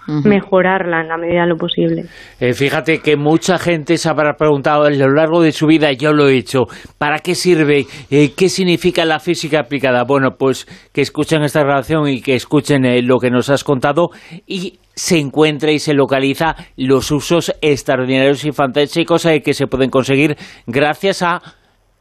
mejorarla 0.07 1.03
en 1.03 1.09
la 1.09 1.17
medida 1.17 1.43
de 1.43 1.49
lo 1.49 1.57
posible. 1.57 2.05
Eh, 2.41 2.53
fíjate 2.53 2.99
que 2.99 3.17
mucha 3.17 3.59
gente 3.59 3.97
se 3.97 4.09
habrá 4.09 4.35
preguntado 4.35 4.85
a 4.85 4.91
lo 4.91 5.13
largo 5.13 5.43
de 5.43 5.53
su 5.53 5.67
vida, 5.67 5.93
yo 5.93 6.13
lo 6.13 6.29
he 6.29 6.37
hecho, 6.37 6.65
¿para 6.99 7.19
qué 7.19 7.35
sirve? 7.35 7.87
Eh, 8.11 8.33
¿Qué 8.37 8.49
significa 8.49 9.05
la 9.05 9.21
física 9.21 9.61
aplicada? 9.61 10.05
Bueno, 10.05 10.37
pues 10.39 10.67
que 10.93 11.01
escuchen 11.01 11.43
esta 11.43 11.61
grabación 11.61 12.09
y 12.09 12.21
que 12.21 12.35
escuchen 12.35 12.85
eh, 12.85 13.03
lo 13.03 13.19
que 13.19 13.31
nos 13.31 13.51
has 13.51 13.65
contado 13.65 14.11
y 14.47 14.79
se 14.95 15.19
encuentra 15.19 15.71
y 15.71 15.79
se 15.79 15.95
localiza 15.95 16.57
los 16.77 17.11
usos 17.11 17.55
extraordinarios 17.63 18.45
y 18.45 18.53
fantásticos 18.53 19.27
que 19.45 19.55
se 19.55 19.67
pueden 19.67 19.91
conseguir 19.91 20.37
gracias 20.67 21.23
a 21.23 21.41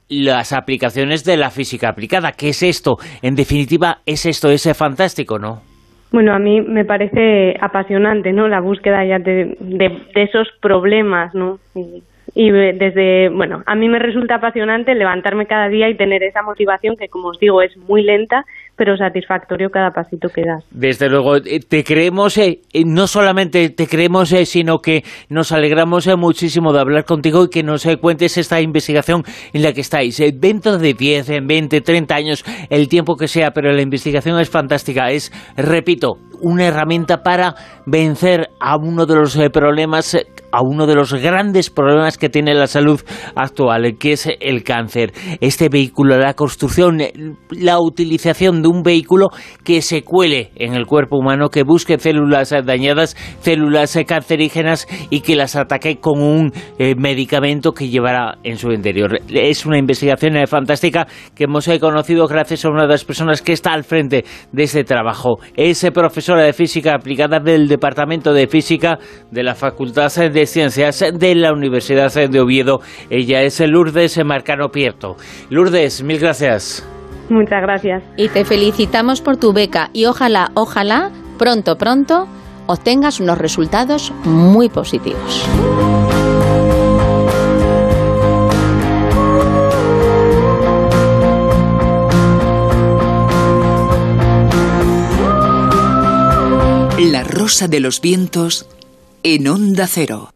las 0.09 0.53
aplicaciones 0.53 1.23
de 1.23 1.37
la 1.37 1.51
física 1.51 1.89
aplicada. 1.89 2.31
¿Qué 2.31 2.49
es 2.49 2.63
esto? 2.63 2.97
En 3.21 3.35
definitiva, 3.35 4.01
es 4.05 4.25
esto, 4.25 4.49
ese 4.49 4.73
fantástico, 4.73 5.37
¿no? 5.37 5.68
Bueno, 6.11 6.33
a 6.33 6.39
mí 6.39 6.61
me 6.61 6.85
parece 6.85 7.55
apasionante, 7.61 8.33
¿no? 8.33 8.47
La 8.47 8.61
búsqueda 8.61 9.05
ya 9.05 9.19
de, 9.19 9.55
esos 10.15 10.47
problemas, 10.59 11.33
¿no? 11.35 11.59
y 12.35 12.51
desde, 12.51 13.29
bueno, 13.29 13.63
a 13.65 13.75
mí 13.75 13.89
me 13.89 13.99
resulta 13.99 14.35
apasionante 14.35 14.93
levantarme 14.93 15.47
cada 15.47 15.67
día 15.67 15.89
y 15.89 15.95
tener 15.95 16.23
esa 16.23 16.43
motivación 16.43 16.95
que, 16.95 17.09
como 17.09 17.29
os 17.29 17.39
digo, 17.39 17.61
es 17.61 17.75
muy 17.75 18.03
lenta, 18.03 18.45
pero 18.79 18.95
satisfactorio 18.95 19.69
cada 19.69 19.91
pasito 19.91 20.29
que 20.29 20.41
das. 20.41 20.63
Desde 20.71 21.09
luego, 21.09 21.35
eh, 21.35 21.59
te 21.59 21.83
creemos, 21.83 22.37
eh, 22.37 22.61
eh, 22.71 22.83
no 22.85 23.07
solamente 23.07 23.69
te 23.71 23.87
creemos, 23.87 24.29
sino 24.29 24.79
que 24.79 25.03
nos 25.27 25.51
alegramos 25.51 26.07
muchísimo 26.17 26.71
de 26.71 26.79
hablar 26.79 27.03
contigo 27.03 27.43
y 27.43 27.49
que 27.49 27.61
nos 27.61 27.85
cuentes 27.99 28.37
esta 28.37 28.61
investigación 28.61 29.23
en 29.51 29.63
la 29.63 29.73
que 29.73 29.81
estáis. 29.81 30.23
dentro 30.39 30.77
de 30.77 30.93
10, 30.93 31.45
20, 31.45 31.81
30 31.81 32.15
años, 32.15 32.45
el 32.69 32.87
tiempo 32.87 33.17
que 33.17 33.27
sea, 33.27 33.51
pero 33.51 33.73
la 33.73 33.81
investigación 33.81 34.39
es 34.39 34.49
fantástica. 34.49 35.11
Es, 35.11 35.29
repito, 35.57 36.13
una 36.41 36.67
herramienta 36.67 37.21
para 37.21 37.55
vencer 37.85 38.47
a 38.61 38.77
uno 38.77 39.05
de 39.05 39.15
los 39.15 39.37
problemas 39.51 40.15
a 40.51 40.61
uno 40.61 40.87
de 40.87 40.95
los 40.95 41.13
grandes 41.13 41.69
problemas 41.69 42.17
que 42.17 42.29
tiene 42.29 42.53
la 42.53 42.67
salud 42.67 43.01
actual, 43.35 43.97
que 43.97 44.13
es 44.13 44.27
el 44.39 44.63
cáncer. 44.63 45.13
Este 45.41 45.69
vehículo, 45.69 46.17
la 46.17 46.33
construcción, 46.33 46.99
la 47.51 47.79
utilización 47.79 48.61
de 48.61 48.67
un 48.67 48.83
vehículo 48.83 49.29
que 49.63 49.81
se 49.81 50.03
cuele 50.03 50.51
en 50.55 50.73
el 50.73 50.85
cuerpo 50.85 51.17
humano, 51.17 51.49
que 51.49 51.63
busque 51.63 51.99
células 51.99 52.53
dañadas, 52.65 53.15
células 53.41 53.97
cancerígenas 54.07 54.87
y 55.09 55.21
que 55.21 55.35
las 55.35 55.55
ataque 55.55 55.97
con 55.97 56.21
un 56.21 56.51
eh, 56.77 56.95
medicamento 56.95 57.73
que 57.73 57.89
llevará 57.89 58.37
en 58.43 58.57
su 58.57 58.71
interior. 58.71 59.19
Es 59.29 59.65
una 59.65 59.77
investigación 59.77 60.37
eh, 60.37 60.47
fantástica 60.47 61.07
que 61.35 61.45
hemos 61.45 61.67
eh, 61.67 61.79
conocido 61.79 62.27
gracias 62.27 62.65
a 62.65 62.69
una 62.69 62.83
de 62.83 62.89
las 62.89 63.05
personas 63.05 63.41
que 63.41 63.53
está 63.53 63.73
al 63.73 63.83
frente 63.83 64.25
de 64.51 64.63
este 64.63 64.83
trabajo. 64.83 65.39
Es 65.55 65.85
profesora 65.93 66.43
de 66.43 66.53
física 66.53 66.95
aplicada 66.95 67.39
del 67.39 67.67
Departamento 67.67 68.33
de 68.33 68.47
Física 68.47 68.99
de 69.31 69.43
la 69.43 69.55
Facultad 69.55 70.09
de 70.09 70.38
de 70.39 70.45
Ciencias 70.45 71.03
de 71.13 71.35
la 71.35 71.51
Universidad 71.51 72.13
de 72.13 72.39
Oviedo. 72.39 72.79
Ella 73.09 73.41
es 73.41 73.59
Lourdes 73.59 74.23
Marcano 74.23 74.69
Pierto. 74.69 75.17
Lourdes, 75.49 76.01
mil 76.01 76.17
gracias. 76.17 76.87
Muchas 77.29 77.61
gracias. 77.61 78.03
Y 78.15 78.29
te 78.29 78.45
felicitamos 78.45 79.19
por 79.19 79.35
tu 79.35 79.51
beca 79.51 79.89
y 79.91 80.05
ojalá, 80.05 80.51
ojalá, 80.53 81.11
pronto, 81.37 81.77
pronto, 81.77 82.27
obtengas 82.67 83.19
unos 83.19 83.37
resultados 83.37 84.13
muy 84.23 84.69
positivos. 84.69 85.45
La 97.11 97.23
rosa 97.23 97.67
de 97.67 97.81
los 97.81 97.99
vientos 97.99 98.67
en 99.23 99.47
Onda 99.47 99.87
Cero. 99.87 100.31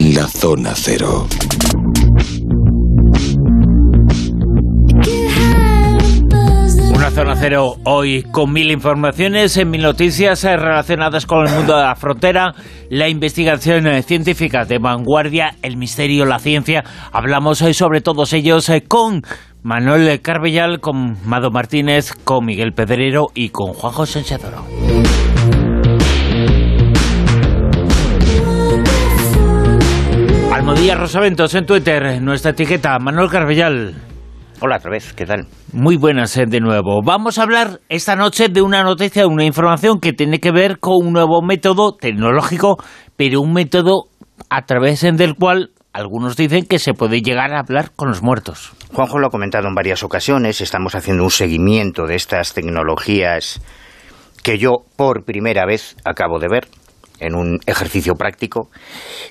La 0.00 0.28
zona 0.28 0.74
cero. 0.76 1.26
Una 7.04 7.10
zona 7.10 7.36
cero 7.36 7.74
hoy 7.84 8.22
con 8.22 8.50
mil 8.50 8.70
informaciones, 8.70 9.58
en 9.58 9.68
mil 9.68 9.82
noticias 9.82 10.42
eh, 10.44 10.56
relacionadas 10.56 11.26
con 11.26 11.46
el 11.46 11.52
mundo 11.52 11.76
de 11.76 11.82
la 11.82 11.94
frontera, 11.96 12.54
la 12.88 13.10
investigación 13.10 13.86
eh, 13.86 14.02
científica 14.02 14.64
de 14.64 14.78
vanguardia, 14.78 15.54
el 15.60 15.76
misterio, 15.76 16.24
la 16.24 16.38
ciencia. 16.38 16.82
Hablamos 17.12 17.60
hoy 17.60 17.74
sobre 17.74 18.00
todos 18.00 18.32
ellos 18.32 18.70
eh, 18.70 18.84
con 18.88 19.20
Manuel 19.62 20.22
Carbellal, 20.22 20.80
con 20.80 21.18
Mado 21.28 21.50
Martínez, 21.50 22.14
con 22.24 22.46
Miguel 22.46 22.72
Pedrero 22.72 23.26
y 23.34 23.50
con 23.50 23.74
Juanjo 23.74 24.06
Sanchadoro. 24.06 24.64
Almodía 30.50 30.94
Rosaventos 30.94 31.54
en 31.54 31.66
Twitter, 31.66 32.22
nuestra 32.22 32.52
etiqueta, 32.52 32.98
Manuel 32.98 33.28
Carbellal. 33.28 34.03
Hola 34.66 34.78
otra 34.78 34.92
vez, 34.92 35.12
¿qué 35.12 35.26
tal? 35.26 35.46
Muy 35.74 35.98
buenas 35.98 36.34
eh, 36.38 36.46
de 36.46 36.58
nuevo. 36.58 37.02
Vamos 37.04 37.36
a 37.36 37.42
hablar 37.42 37.80
esta 37.90 38.16
noche 38.16 38.48
de 38.48 38.62
una 38.62 38.82
noticia, 38.82 39.26
una 39.26 39.44
información 39.44 40.00
que 40.00 40.14
tiene 40.14 40.40
que 40.40 40.52
ver 40.52 40.78
con 40.78 41.06
un 41.06 41.12
nuevo 41.12 41.42
método 41.42 41.94
tecnológico, 41.94 42.78
pero 43.14 43.42
un 43.42 43.52
método 43.52 44.04
a 44.48 44.62
través 44.62 45.02
del 45.02 45.34
cual 45.34 45.72
algunos 45.92 46.34
dicen 46.38 46.64
que 46.64 46.78
se 46.78 46.94
puede 46.94 47.20
llegar 47.20 47.52
a 47.52 47.60
hablar 47.60 47.90
con 47.94 48.08
los 48.08 48.22
muertos. 48.22 48.72
Juanjo 48.90 49.18
lo 49.18 49.26
ha 49.26 49.30
comentado 49.30 49.68
en 49.68 49.74
varias 49.74 50.02
ocasiones, 50.02 50.62
estamos 50.62 50.94
haciendo 50.94 51.24
un 51.24 51.30
seguimiento 51.30 52.06
de 52.06 52.14
estas 52.14 52.54
tecnologías 52.54 53.60
que 54.42 54.56
yo 54.56 54.78
por 54.96 55.26
primera 55.26 55.66
vez 55.66 55.94
acabo 56.06 56.38
de 56.38 56.48
ver 56.48 56.68
en 57.20 57.34
un 57.34 57.58
ejercicio 57.66 58.14
práctico, 58.14 58.70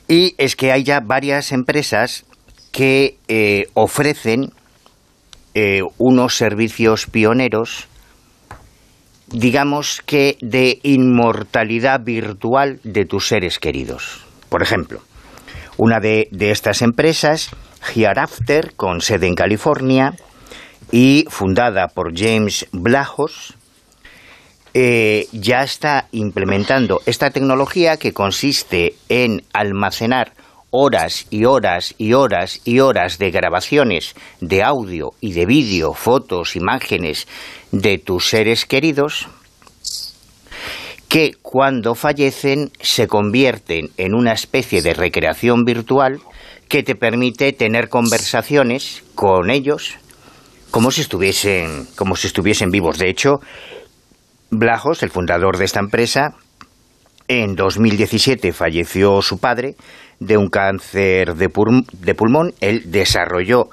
y 0.07 0.35
es 0.37 0.55
que 0.55 0.71
hay 0.71 0.83
ya 0.83 0.99
varias 0.99 1.51
empresas 1.51 2.23
que 2.71 3.17
eh, 3.27 3.65
ofrecen 3.73 4.51
eh, 5.55 5.81
unos 5.97 6.35
servicios 6.35 7.05
pioneros, 7.05 7.87
digamos 9.27 10.01
que 10.05 10.37
de 10.41 10.79
inmortalidad 10.83 12.01
virtual 12.03 12.79
de 12.83 13.05
tus 13.05 13.27
seres 13.27 13.59
queridos. 13.59 14.25
Por 14.49 14.61
ejemplo, 14.61 15.01
una 15.77 15.99
de, 15.99 16.27
estas 16.39 16.81
empresas, 16.81 17.49
Hereafter, 17.95 18.73
con 18.75 19.01
sede 19.01 19.27
en 19.27 19.35
California 19.35 20.13
y 20.91 21.25
fundada 21.29 21.87
por 21.87 22.17
James 22.17 22.67
Blajos, 22.71 23.55
eh, 24.75 25.27
ya 25.31 25.63
está 25.63 26.07
implementando 26.11 27.01
esta 27.05 27.29
tecnología 27.29 27.97
que 27.97 28.13
consiste 28.13 28.95
en 29.09 29.43
almacenar 29.53 30.33
horas 30.75 31.27
y 31.29 31.45
horas 31.45 31.93
y 31.99 32.13
horas 32.13 32.59
y 32.65 32.79
horas 32.79 33.19
de 33.19 33.29
grabaciones 33.29 34.15
de 34.41 34.63
audio 34.63 35.11
y 35.21 35.33
de 35.33 35.45
vídeo, 35.45 35.93
fotos, 35.93 36.55
imágenes 36.55 37.27
de 37.71 37.99
tus 37.99 38.27
seres 38.29 38.65
queridos 38.65 39.27
que 41.07 41.33
cuando 41.43 41.93
fallecen 41.93 42.71
se 42.81 43.05
convierten 43.07 43.91
en 43.97 44.15
una 44.15 44.33
especie 44.33 44.81
de 44.81 44.95
recreación 44.95 45.63
virtual 45.63 46.21
que 46.67 46.81
te 46.81 46.95
permite 46.95 47.53
tener 47.53 47.87
conversaciones 47.87 49.03
con 49.13 49.51
ellos 49.51 49.99
como 50.71 50.89
si 50.89 51.01
estuviesen 51.01 51.85
como 51.95 52.15
si 52.15 52.25
estuviesen 52.25 52.71
vivos. 52.71 52.97
De 52.97 53.11
hecho, 53.11 53.41
Blajos, 54.49 55.03
el 55.03 55.11
fundador 55.11 55.59
de 55.59 55.65
esta 55.65 55.79
empresa, 55.79 56.35
en 57.27 57.55
2017 57.55 58.53
falleció 58.53 59.21
su 59.21 59.37
padre 59.37 59.75
de 60.25 60.37
un 60.37 60.47
cáncer 60.47 61.35
de, 61.35 61.49
pulmón. 61.49 62.53
Él 62.59 62.83
desarrolló 62.85 63.69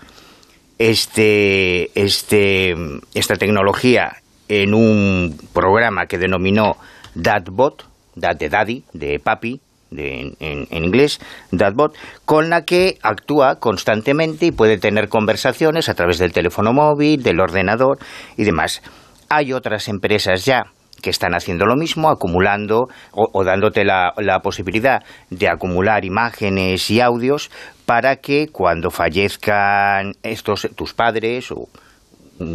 este, 0.78 1.90
este, 2.00 2.74
esta 3.14 3.36
tecnología 3.36 4.16
en 4.48 4.74
un 4.74 5.38
programa 5.52 6.06
que 6.06 6.18
denominó 6.18 6.76
DadBot, 7.14 7.84
Dad 8.16 8.36
de 8.36 8.48
Daddy, 8.48 8.84
de 8.92 9.18
Papi, 9.18 9.60
en, 9.92 10.36
en, 10.40 10.84
inglés, 10.84 11.20
DadBot, 11.50 11.94
con 12.24 12.50
la 12.50 12.64
que 12.64 12.98
actúa 13.02 13.56
constantemente 13.56 14.46
y 14.46 14.52
puede 14.52 14.78
tener 14.78 15.08
conversaciones 15.08 15.88
a 15.88 15.94
través 15.94 16.18
del 16.18 16.32
teléfono 16.32 16.72
móvil, 16.72 17.22
del 17.22 17.40
ordenador 17.40 17.98
y 18.36 18.44
demás. 18.44 18.82
Hay 19.28 19.52
otras 19.52 19.88
empresas 19.88 20.44
ya 20.44 20.64
que 21.02 21.10
están 21.10 21.34
haciendo 21.34 21.66
lo 21.66 21.76
mismo, 21.76 22.10
acumulando 22.10 22.88
o, 23.12 23.44
dándote 23.44 23.84
la, 23.84 24.40
posibilidad 24.42 25.02
de 25.30 25.48
acumular 25.48 26.04
imágenes 26.04 26.90
y 26.90 27.00
audios 27.00 27.50
para 27.86 28.16
que 28.16 28.48
cuando 28.48 28.90
fallezcan 28.90 30.14
estos 30.22 30.68
tus 30.76 30.94
padres 30.94 31.50
o 31.52 31.68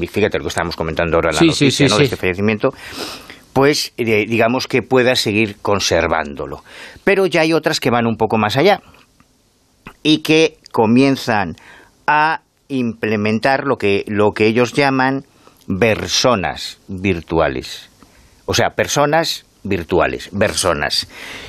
fíjate 0.09 0.37
lo 0.37 0.45
que 0.45 0.49
estamos 0.49 0.75
comentando 0.75 1.17
ahora 1.17 1.29
en 1.29 1.35
la 1.35 1.41
noticia, 1.41 1.87
de 1.87 2.03
este 2.03 2.15
fallecimiento, 2.15 2.73
pues 3.53 3.93
eh, 3.97 4.25
digamos 4.27 4.67
que 4.67 4.81
puedas 4.81 5.19
seguir 5.19 5.57
conservándolo. 5.61 6.63
Pero 7.03 7.25
ya 7.25 7.41
hay 7.41 7.53
otras 7.53 7.79
que 7.79 7.89
van 7.89 8.07
un 8.07 8.17
poco 8.17 8.37
más 8.37 8.57
allá 8.57 8.81
y 10.03 10.19
que 10.19 10.57
comienzan 10.71 11.55
a 12.07 12.41
implementar 12.67 13.65
lo 13.65 13.77
que, 13.77 14.03
lo 14.07 14.31
que 14.31 14.47
ellos 14.47 14.73
llaman 14.73 15.23
personas 15.79 16.79
virtuales. 16.87 17.89
O 18.45 18.53
sea, 18.53 18.71
personas 18.71 19.45
virtuales, 19.63 20.29
personas, 20.37 21.07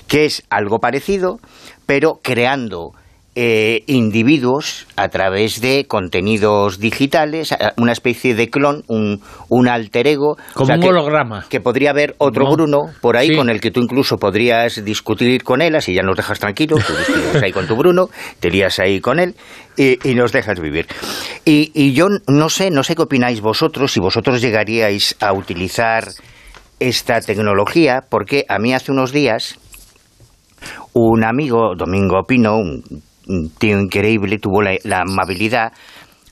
que 0.08 0.24
es 0.24 0.42
algo 0.50 0.78
parecido, 0.78 1.38
pero 1.86 2.18
creando 2.22 2.92
eh, 3.38 3.82
individuos 3.86 4.86
a 4.96 5.10
través 5.10 5.60
de 5.60 5.84
contenidos 5.86 6.80
digitales, 6.80 7.54
una 7.76 7.92
especie 7.92 8.34
de 8.34 8.48
clon, 8.48 8.82
un, 8.86 9.20
un 9.50 9.68
alter 9.68 10.06
ego. 10.06 10.38
Como 10.54 10.72
un 10.72 10.82
holograma. 10.82 11.44
Que 11.50 11.60
podría 11.60 11.90
haber 11.90 12.14
otro 12.16 12.50
Bruno 12.50 12.86
por 13.02 13.18
ahí 13.18 13.36
con 13.36 13.50
el 13.50 13.60
que 13.60 13.70
tú 13.70 13.80
incluso 13.80 14.16
podrías 14.16 14.82
discutir 14.82 15.44
con 15.44 15.60
él, 15.60 15.76
así 15.76 15.92
ya 15.92 16.02
nos 16.02 16.16
dejas 16.16 16.40
tranquilos, 16.40 16.82
tú 16.86 16.94
discutes 16.96 17.42
ahí 17.42 17.52
con 17.52 17.66
tu 17.66 17.76
Bruno, 17.76 18.08
te 18.40 18.48
lías 18.48 18.78
ahí 18.78 19.00
con 19.00 19.20
él 19.20 19.34
y, 19.76 19.98
y 20.08 20.14
nos 20.14 20.32
dejas 20.32 20.58
vivir. 20.58 20.86
Y, 21.44 21.72
y 21.74 21.92
yo 21.92 22.08
no 22.26 22.48
sé, 22.48 22.70
no 22.70 22.82
sé 22.84 22.94
qué 22.94 23.02
opináis 23.02 23.42
vosotros, 23.42 23.92
si 23.92 24.00
vosotros 24.00 24.40
llegaríais 24.40 25.14
a 25.20 25.34
utilizar 25.34 26.04
esta 26.80 27.20
tecnología, 27.20 28.04
porque 28.08 28.44
a 28.48 28.58
mí 28.58 28.74
hace 28.74 28.92
unos 28.92 29.12
días 29.12 29.58
un 30.92 31.24
amigo, 31.24 31.74
Domingo 31.76 32.24
Pino, 32.26 32.56
un 32.56 33.50
tío 33.58 33.80
increíble, 33.80 34.38
tuvo 34.38 34.62
la, 34.62 35.00
amabilidad 35.00 35.72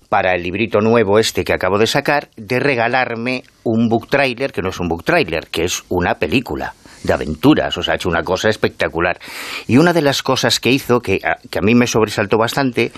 para 0.09 0.35
el 0.35 0.43
librito 0.43 0.81
nuevo 0.81 1.19
este 1.19 1.45
que 1.45 1.53
acabo 1.53 1.79
de 1.79 1.87
sacar, 1.87 2.29
de 2.37 2.61
regalarme 2.61 3.43
un 3.65 3.89
book 3.89 4.09
trailer, 4.09 4.53
que 4.53 4.63
no 4.63 4.71
es 4.71 4.81
un 4.81 4.89
book 4.89 5.05
trailer, 5.05 5.49
que 5.49 5.65
es 5.65 5.83
una 5.89 6.15
película 6.15 6.75
de 7.03 7.13
aventuras, 7.13 7.77
o 7.77 7.83
sea, 7.83 7.93
ha 7.93 7.97
hecho 7.97 8.09
una 8.09 8.23
cosa 8.23 8.49
espectacular. 8.49 9.19
Y 9.67 9.77
una 9.77 9.93
de 9.93 10.03
las 10.03 10.23
cosas 10.23 10.61
que 10.61 10.71
hizo, 10.71 11.01
que 11.01 11.21
a, 11.25 11.37
que 11.51 11.59
a 11.59 11.63
mí 11.63 11.75
me 11.75 11.87
sobresaltó 11.87 12.39
bastante, 12.39 12.93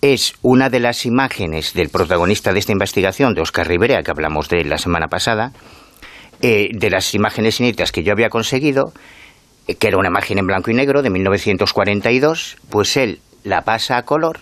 es 0.00 0.34
una 0.42 0.70
de 0.70 0.80
las 0.80 1.06
imágenes 1.06 1.74
del 1.74 1.90
protagonista 1.90 2.52
de 2.52 2.60
esta 2.60 2.72
investigación, 2.72 3.34
de 3.34 3.42
Oscar 3.42 3.68
Rivera, 3.68 4.02
que 4.02 4.10
hablamos 4.10 4.48
de 4.48 4.64
la 4.64 4.78
semana 4.78 5.08
pasada, 5.08 5.52
eh, 6.40 6.68
de 6.72 6.90
las 6.90 7.14
imágenes 7.14 7.60
inéditas 7.60 7.92
que 7.92 8.02
yo 8.02 8.12
había 8.12 8.30
conseguido, 8.30 8.92
que 9.78 9.88
era 9.88 9.98
una 9.98 10.08
imagen 10.08 10.38
en 10.38 10.46
blanco 10.46 10.70
y 10.70 10.74
negro 10.74 11.02
de 11.02 11.10
1942, 11.10 12.56
pues 12.70 12.96
él 12.96 13.20
la 13.44 13.62
pasa 13.62 13.96
a 13.96 14.02
color 14.02 14.40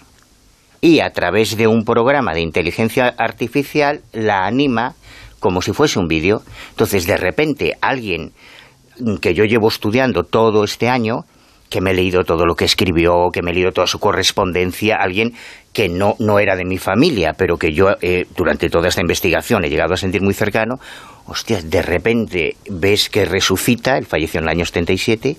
y 0.80 1.00
a 1.00 1.11
través 1.11 1.56
de 1.56 1.66
un 1.66 1.85
programa 1.85 2.35
de 2.35 2.40
inteligencia 2.40 3.14
artificial 3.18 4.02
la 4.12 4.46
anima 4.46 4.94
como 5.40 5.62
si 5.62 5.72
fuese 5.72 5.98
un 5.98 6.09
vídeo. 6.09 6.42
Entonces, 6.70 7.06
de 7.06 7.16
repente, 7.16 7.74
alguien 7.80 8.32
que 9.20 9.35
yo 9.35 9.44
llevo 9.44 9.68
estudiando 9.68 10.24
todo 10.24 10.64
este 10.64 10.88
año, 10.88 11.24
que 11.68 11.81
me 11.81 11.90
he 11.90 11.94
leído 11.94 12.24
todo 12.24 12.46
lo 12.46 12.55
que 12.55 12.64
escribió, 12.64 13.31
que 13.33 13.42
me 13.42 13.50
he 13.50 13.55
leído 13.55 13.72
toda 13.72 13.87
su 13.87 13.98
correspondencia, 13.98 14.96
alguien 14.96 15.33
que 15.72 15.88
no, 15.90 16.14
no 16.18 16.38
era 16.38 16.57
de 16.57 16.64
mi 16.64 16.79
familia, 16.79 17.35
pero 17.37 17.59
que 17.59 17.72
yo 17.72 17.96
eh, 18.00 18.24
durante 18.35 18.70
toda 18.70 18.88
esta 18.88 19.02
investigación 19.02 19.62
he 19.64 19.68
llegado 19.68 19.92
a 19.92 19.98
sentir 19.98 20.22
muy 20.22 20.33
cercano, 20.33 20.76
hostia, 21.26 21.61
de 21.62 21.83
repente 21.83 22.57
ves 22.70 23.11
que 23.11 23.26
resucita, 23.26 23.98
él 23.98 24.07
falleció 24.07 24.38
en 24.38 24.44
el 24.44 24.50
año 24.50 24.64
77, 24.64 25.37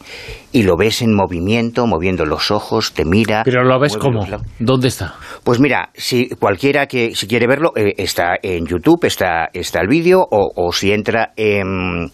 y 0.51 0.63
lo 0.63 0.75
ves 0.77 1.01
en 1.01 1.15
movimiento, 1.15 1.87
moviendo 1.87 2.23
los 2.25 2.51
ojos, 2.51 2.93
te 2.93 3.03
mira. 3.03 3.41
¿Pero 3.45 3.63
lo 3.63 3.79
ves 3.79 3.97
cómo? 3.97 4.27
¿Dónde 4.59 4.89
está? 4.89 5.15
Pues 5.43 5.59
mira, 5.59 5.89
si 5.95 6.29
cualquiera 6.29 6.85
que 6.85 7.15
si 7.15 7.27
quiere 7.27 7.47
verlo, 7.47 7.71
eh, 7.75 7.95
está 7.97 8.35
en 8.41 8.67
YouTube, 8.67 9.05
está, 9.05 9.49
está 9.53 9.81
el 9.81 9.87
vídeo, 9.87 10.19
o, 10.19 10.51
o 10.55 10.71
si 10.71 10.91
entra 10.91 11.31
en 11.35 12.05
eh, 12.05 12.11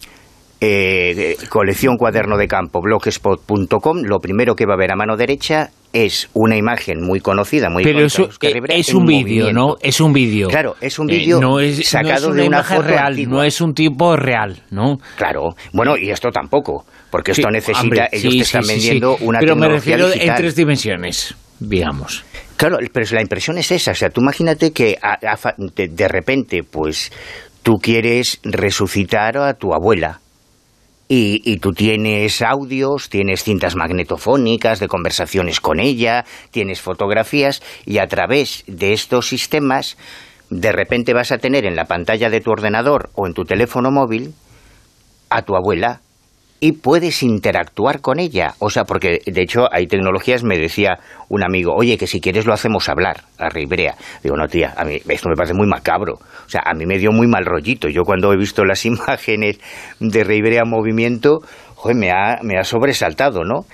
colección 1.48 1.96
cuaderno 1.96 2.36
de 2.36 2.46
campo, 2.48 2.80
blogspot.com, 2.80 4.02
lo 4.02 4.20
primero 4.20 4.54
que 4.54 4.66
va 4.66 4.74
a 4.74 4.78
ver 4.78 4.92
a 4.92 4.96
mano 4.96 5.16
derecha 5.16 5.70
es 5.94 6.28
una 6.34 6.56
imagen 6.56 7.00
muy 7.00 7.20
conocida, 7.20 7.70
muy 7.70 7.84
Pero 7.84 8.04
eso, 8.04 8.28
es 8.68 8.92
un 8.92 9.06
vídeo, 9.06 9.52
¿no? 9.52 9.76
Es 9.80 10.00
un 10.00 10.12
vídeo. 10.12 10.48
Claro, 10.48 10.74
es 10.80 10.98
un 10.98 11.08
eh, 11.08 11.18
vídeo 11.18 11.40
sacado 11.84 12.32
de 12.32 12.48
una 12.48 12.64
foto 12.64 12.82
real, 12.82 13.28
no 13.28 13.44
es 13.44 13.60
un 13.60 13.74
tipo 13.74 14.16
real, 14.16 14.60
¿no? 14.70 14.98
Claro. 15.16 15.54
Bueno, 15.72 15.96
y 15.96 16.10
esto 16.10 16.30
tampoco, 16.30 16.84
porque 17.10 17.30
esto 17.30 17.48
necesita, 17.48 18.08
ellos 18.10 18.34
te 18.34 18.40
están 18.40 18.66
vendiendo 18.66 19.16
una 19.20 19.38
Pero 19.38 19.54
me 19.54 19.68
refiero 19.68 20.12
en 20.12 20.34
tres 20.34 20.56
dimensiones, 20.56 21.34
digamos. 21.60 22.24
Claro, 22.56 22.78
pero 22.92 23.06
la 23.12 23.22
impresión 23.22 23.58
es 23.58 23.70
esa, 23.70 23.92
o 23.92 23.94
sea, 23.94 24.10
tú 24.10 24.20
imagínate 24.20 24.72
que 24.72 24.98
de 25.76 26.08
repente, 26.08 26.62
pues, 26.68 27.12
tú 27.62 27.74
quieres 27.80 28.40
resucitar 28.42 29.38
a 29.38 29.54
tu 29.54 29.72
abuela, 29.72 30.20
y, 31.16 31.56
tú 31.58 31.72
tienes 31.72 32.42
audios, 32.42 33.08
tienes 33.08 33.44
cintas 33.44 33.76
magnetofónicas 33.76 34.80
de 34.80 34.88
conversaciones 34.88 35.60
con 35.60 35.78
ella, 35.78 36.24
tienes 36.50 36.80
fotografías 36.80 37.62
y 37.86 37.98
a 37.98 38.08
través 38.08 38.64
de 38.66 38.92
estos 38.92 39.28
sistemas 39.28 39.96
de 40.50 40.72
repente 40.72 41.14
vas 41.14 41.30
a 41.30 41.38
tener 41.38 41.66
en 41.66 41.76
la 41.76 41.84
pantalla 41.84 42.30
de 42.30 42.40
tu 42.40 42.50
ordenador 42.50 43.10
o 43.14 43.26
en 43.26 43.34
tu 43.34 43.44
teléfono 43.44 43.90
móvil 43.92 44.34
a 45.30 45.42
tu 45.42 45.54
abuela 45.54 46.00
y 46.64 46.72
puedes 46.72 47.22
interactuar 47.22 48.00
con 48.00 48.18
ella. 48.18 48.54
O 48.58 48.70
sea, 48.70 48.84
porque 48.84 49.20
de 49.26 49.42
hecho 49.42 49.70
hay 49.70 49.86
tecnologías, 49.86 50.44
me 50.44 50.56
decía 50.56 50.96
un 51.28 51.44
amigo, 51.44 51.74
oye, 51.74 51.98
que 51.98 52.06
si 52.06 52.22
quieres 52.22 52.46
lo 52.46 52.54
hacemos 52.54 52.88
hablar 52.88 53.24
a 53.36 53.50
Ribrea. 53.50 53.96
Digo, 54.22 54.34
no, 54.34 54.48
tía, 54.48 54.72
a 54.74 54.82
mí 54.86 54.96
esto 55.06 55.28
me 55.28 55.34
parece 55.36 55.52
muy 55.52 55.66
macabro. 55.66 56.14
O 56.14 56.48
sea, 56.48 56.62
a 56.64 56.72
mí 56.72 56.86
me 56.86 56.98
dio 56.98 57.12
muy 57.12 57.26
mal 57.26 57.44
rollito. 57.44 57.90
Yo 57.90 58.04
cuando 58.04 58.32
he 58.32 58.38
visto 58.38 58.64
las 58.64 58.86
imágenes 58.86 59.60
de 60.00 60.24
Ribrea 60.24 60.62
en 60.62 60.70
movimiento, 60.70 61.40
joder, 61.74 61.98
me 61.98 62.10
ha, 62.10 62.38
me 62.42 62.58
ha 62.58 62.64
sobresaltado, 62.64 63.44
¿no? 63.44 63.66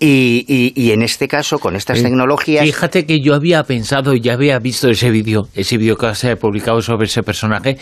Y, 0.00 0.72
y, 0.74 0.90
en 0.90 1.02
este 1.02 1.28
caso, 1.28 1.60
con 1.60 1.76
estas 1.76 2.02
tecnologías... 2.02 2.64
Fíjate 2.64 3.06
que 3.06 3.20
yo 3.20 3.34
había 3.34 3.62
pensado, 3.62 4.12
ya 4.16 4.32
había 4.32 4.58
visto 4.58 4.90
ese 4.90 5.08
vídeo, 5.10 5.42
ese 5.54 5.78
vídeo 5.78 5.96
que 5.96 6.12
se 6.16 6.32
ha 6.32 6.36
publicado 6.36 6.82
sobre 6.82 7.06
ese 7.06 7.22
personaje, 7.22 7.78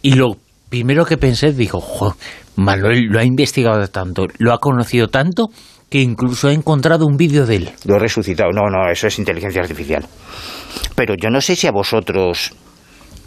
y 0.00 0.14
lo 0.14 0.38
primero 0.72 1.04
que 1.04 1.18
pensé, 1.18 1.52
dijo, 1.52 1.82
jo, 1.82 2.16
Manuel 2.56 3.04
lo 3.10 3.20
ha 3.20 3.24
investigado 3.24 3.86
tanto, 3.88 4.24
lo 4.38 4.54
ha 4.54 4.58
conocido 4.58 5.08
tanto, 5.08 5.48
que 5.90 6.00
incluso 6.00 6.48
ha 6.48 6.52
encontrado 6.54 7.04
un 7.04 7.18
vídeo 7.18 7.44
de 7.44 7.56
él. 7.56 7.70
Lo 7.84 7.96
he 7.96 7.98
resucitado. 7.98 8.52
No, 8.52 8.70
no, 8.70 8.90
eso 8.90 9.06
es 9.06 9.18
inteligencia 9.18 9.60
artificial. 9.60 10.06
Pero 10.94 11.14
yo 11.14 11.28
no 11.28 11.42
sé 11.42 11.56
si 11.56 11.66
a 11.66 11.72
vosotros 11.72 12.54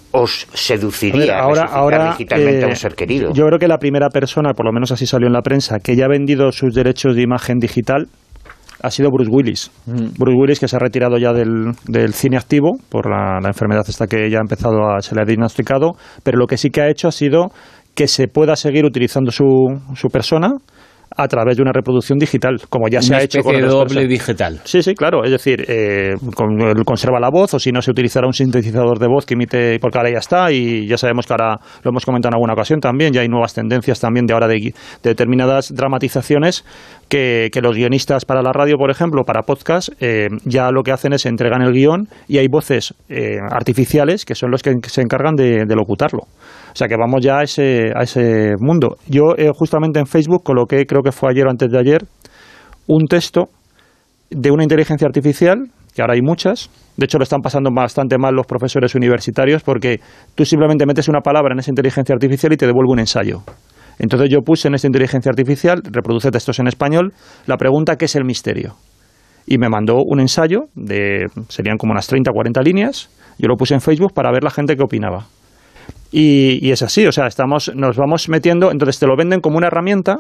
os 0.10 0.48
seduciría 0.56 1.38
ahora, 1.38 1.66
ahora 1.72 2.10
digitalmente 2.14 2.64
a 2.64 2.66
un 2.66 2.74
eh, 2.74 2.78
ser 2.78 2.96
querido. 2.96 3.32
Yo 3.32 3.46
creo 3.46 3.60
que 3.60 3.68
la 3.68 3.78
primera 3.78 4.10
persona, 4.10 4.54
por 4.54 4.66
lo 4.66 4.72
menos 4.72 4.92
así 4.92 5.06
salió 5.06 5.28
en 5.28 5.34
la 5.34 5.44
prensa, 5.44 5.78
que 5.78 5.96
ya 5.96 6.06
ha 6.06 6.10
vendido 6.10 6.52
sus 6.52 6.74
derechos 6.74 7.16
de 7.16 7.22
imagen 7.22 7.60
digital 7.60 8.08
ha 8.86 8.92
sido 8.92 9.10
Bruce 9.10 9.32
Willis. 9.32 9.72
Mm. 9.86 10.18
Bruce 10.18 10.38
Willis 10.38 10.60
que 10.60 10.68
se 10.68 10.76
ha 10.76 10.80
retirado 10.80 11.18
ya 11.18 11.34
del, 11.34 11.74
cine 12.14 12.38
activo 12.38 12.78
por 12.90 13.10
la, 13.10 13.40
enfermedad 13.48 13.84
esta 13.88 14.08
que 14.08 14.30
ya 14.30 14.38
ha 14.38 14.42
empezado 14.42 14.90
a 14.90 15.02
se 15.02 15.16
le 15.16 15.22
ha 15.22 15.26
diagnosticado, 15.26 15.94
pero 16.24 16.38
lo 16.38 16.48
que 16.48 16.58
sí 16.58 16.70
que 16.70 16.82
ha 16.82 16.90
hecho 16.90 17.08
ha 17.08 17.12
sido 17.12 17.48
que 17.96 18.08
se 18.08 18.28
pueda 18.28 18.56
seguir 18.56 18.86
utilizando 18.86 19.32
su, 19.32 19.46
su 19.96 20.10
persona 20.10 20.50
a 21.18 21.28
través 21.28 21.56
de 21.58 21.62
una 21.62 21.72
reproducción 21.72 22.20
digital, 22.20 22.58
como 22.70 22.88
ya 22.90 23.02
se 23.02 23.16
ha 23.16 23.22
hecho 23.22 23.42
con 23.42 23.56
el 23.56 23.68
doble 23.68 24.08
digital. 24.08 24.60
Sí, 24.64 24.82
sí, 24.82 24.94
claro. 24.96 25.24
Es 25.24 25.32
decir, 25.32 25.64
eh, 25.68 26.16
conserva 26.86 27.20
la 27.20 27.30
voz 27.30 27.54
o 27.54 27.60
si 27.60 27.72
no 27.72 27.82
se 27.82 27.92
utilizará 27.92 28.28
un 28.28 28.34
sintetizador 28.34 29.00
de 29.00 29.08
voz 29.08 29.26
que 29.26 29.36
imite, 29.36 29.80
porque 29.80 29.98
ahora 29.98 30.12
ya 30.12 30.20
está 30.20 30.52
y 30.52 30.88
ya 30.88 30.98
sabemos 30.98 31.26
que 31.26 31.34
ahora 31.34 31.58
lo 31.84 31.90
hemos 31.90 32.06
comentado 32.06 32.32
en 32.32 32.36
alguna 32.36 32.54
ocasión 32.54 32.80
también, 32.80 33.14
ya 33.14 33.22
hay 33.22 33.30
nuevas 33.30 33.54
tendencias 33.54 34.00
también 34.00 34.26
de 34.26 34.34
ahora 34.34 34.48
de, 34.48 34.74
determinadas 35.04 35.74
dramatizaciones 35.74 36.66
que, 37.08 37.50
los 37.66 37.76
guionistas 37.76 38.26
para 38.26 38.44
la 38.44 38.52
radio, 38.52 38.78
por 38.78 38.92
ejemplo, 38.92 39.24
para 39.24 39.42
podcast, 39.42 39.90
eh, 40.00 40.28
ya 40.44 40.70
lo 40.72 40.84
que 40.84 40.92
hacen 40.92 41.14
es 41.14 41.26
entregan 41.26 41.64
el 41.64 41.72
guion 41.72 42.08
y 42.28 42.38
hay 42.38 42.48
voces 42.48 42.94
eh, 43.10 43.38
artificiales 43.50 44.26
que 44.26 44.36
son 44.36 44.52
los 44.52 44.62
que 44.62 44.76
se 44.84 45.02
encargan 45.02 45.36
de 45.36 45.76
locutarlo. 45.76 46.28
O 46.76 46.78
sea 46.78 46.90
que 46.90 46.98
vamos 46.98 47.22
ya 47.24 47.38
a 47.38 47.44
ese, 47.44 47.94
a 47.96 48.04
ese 48.04 48.56
mundo. 48.60 48.98
Yo 49.08 49.34
eh, 49.38 49.50
justamente 49.56 49.98
en 49.98 50.08
Facebook 50.08 50.44
coloqué, 50.44 50.86
creo 50.86 51.02
que 51.02 51.14
fue 51.14 51.32
ayer 51.32 51.48
o 51.48 51.50
antes 51.50 51.72
de 51.72 51.80
ayer, 51.80 52.04
un 52.88 53.08
texto 53.08 53.46
de 54.30 54.52
una 54.52 54.64
inteligencia 54.64 55.08
artificial, 55.08 55.70
que 55.96 56.02
ahora 56.02 56.16
hay 56.16 56.22
muchas. 56.22 56.70
De 56.98 57.06
hecho, 57.06 57.18
lo 57.18 57.24
están 57.24 57.40
pasando 57.40 57.70
bastante 57.74 58.18
mal 58.18 58.36
los 58.36 58.46
profesores 58.46 58.94
universitarios 58.94 59.64
porque 59.64 60.02
tú 60.36 60.44
simplemente 60.44 60.86
metes 60.86 61.08
una 61.08 61.22
palabra 61.22 61.54
en 61.54 61.60
esa 61.60 61.72
inteligencia 61.72 62.12
artificial 62.14 62.52
y 62.52 62.58
te 62.58 62.66
devuelve 62.66 62.92
un 62.92 63.00
ensayo. 63.00 63.44
Entonces 63.98 64.28
yo 64.30 64.40
puse 64.42 64.68
en 64.68 64.74
esa 64.74 64.88
inteligencia 64.88 65.30
artificial, 65.30 65.82
reproduce 65.82 66.30
textos 66.30 66.60
en 66.60 66.68
español, 66.68 67.14
la 67.46 67.56
pregunta 67.56 67.96
¿qué 67.96 68.04
es 68.04 68.18
el 68.18 68.26
misterio? 68.26 68.76
Y 69.48 69.60
me 69.60 69.70
mandó 69.70 70.02
un 70.06 70.20
ensayo 70.20 70.66
de, 70.76 71.28
serían 71.48 71.78
como 71.78 71.94
unas 71.94 72.08
30 72.08 72.32
o 72.32 72.34
40 72.34 72.62
líneas, 72.64 73.10
yo 73.40 73.48
lo 73.48 73.56
puse 73.56 73.76
en 73.76 73.80
Facebook 73.80 74.12
para 74.14 74.30
ver 74.34 74.44
la 74.44 74.52
gente 74.52 74.76
qué 74.76 74.84
opinaba. 74.84 75.28
Y, 76.18 76.72
es 76.72 76.82
así, 76.82 77.06
o 77.06 77.12
sea, 77.12 77.28
estamos, 77.28 77.70
nos 77.76 77.98
vamos 77.98 78.30
metiendo, 78.30 78.72
entonces 78.72 78.98
te 79.00 79.06
lo 79.06 79.18
venden 79.18 79.42
como 79.42 79.58
una 79.58 79.68
herramienta 79.68 80.20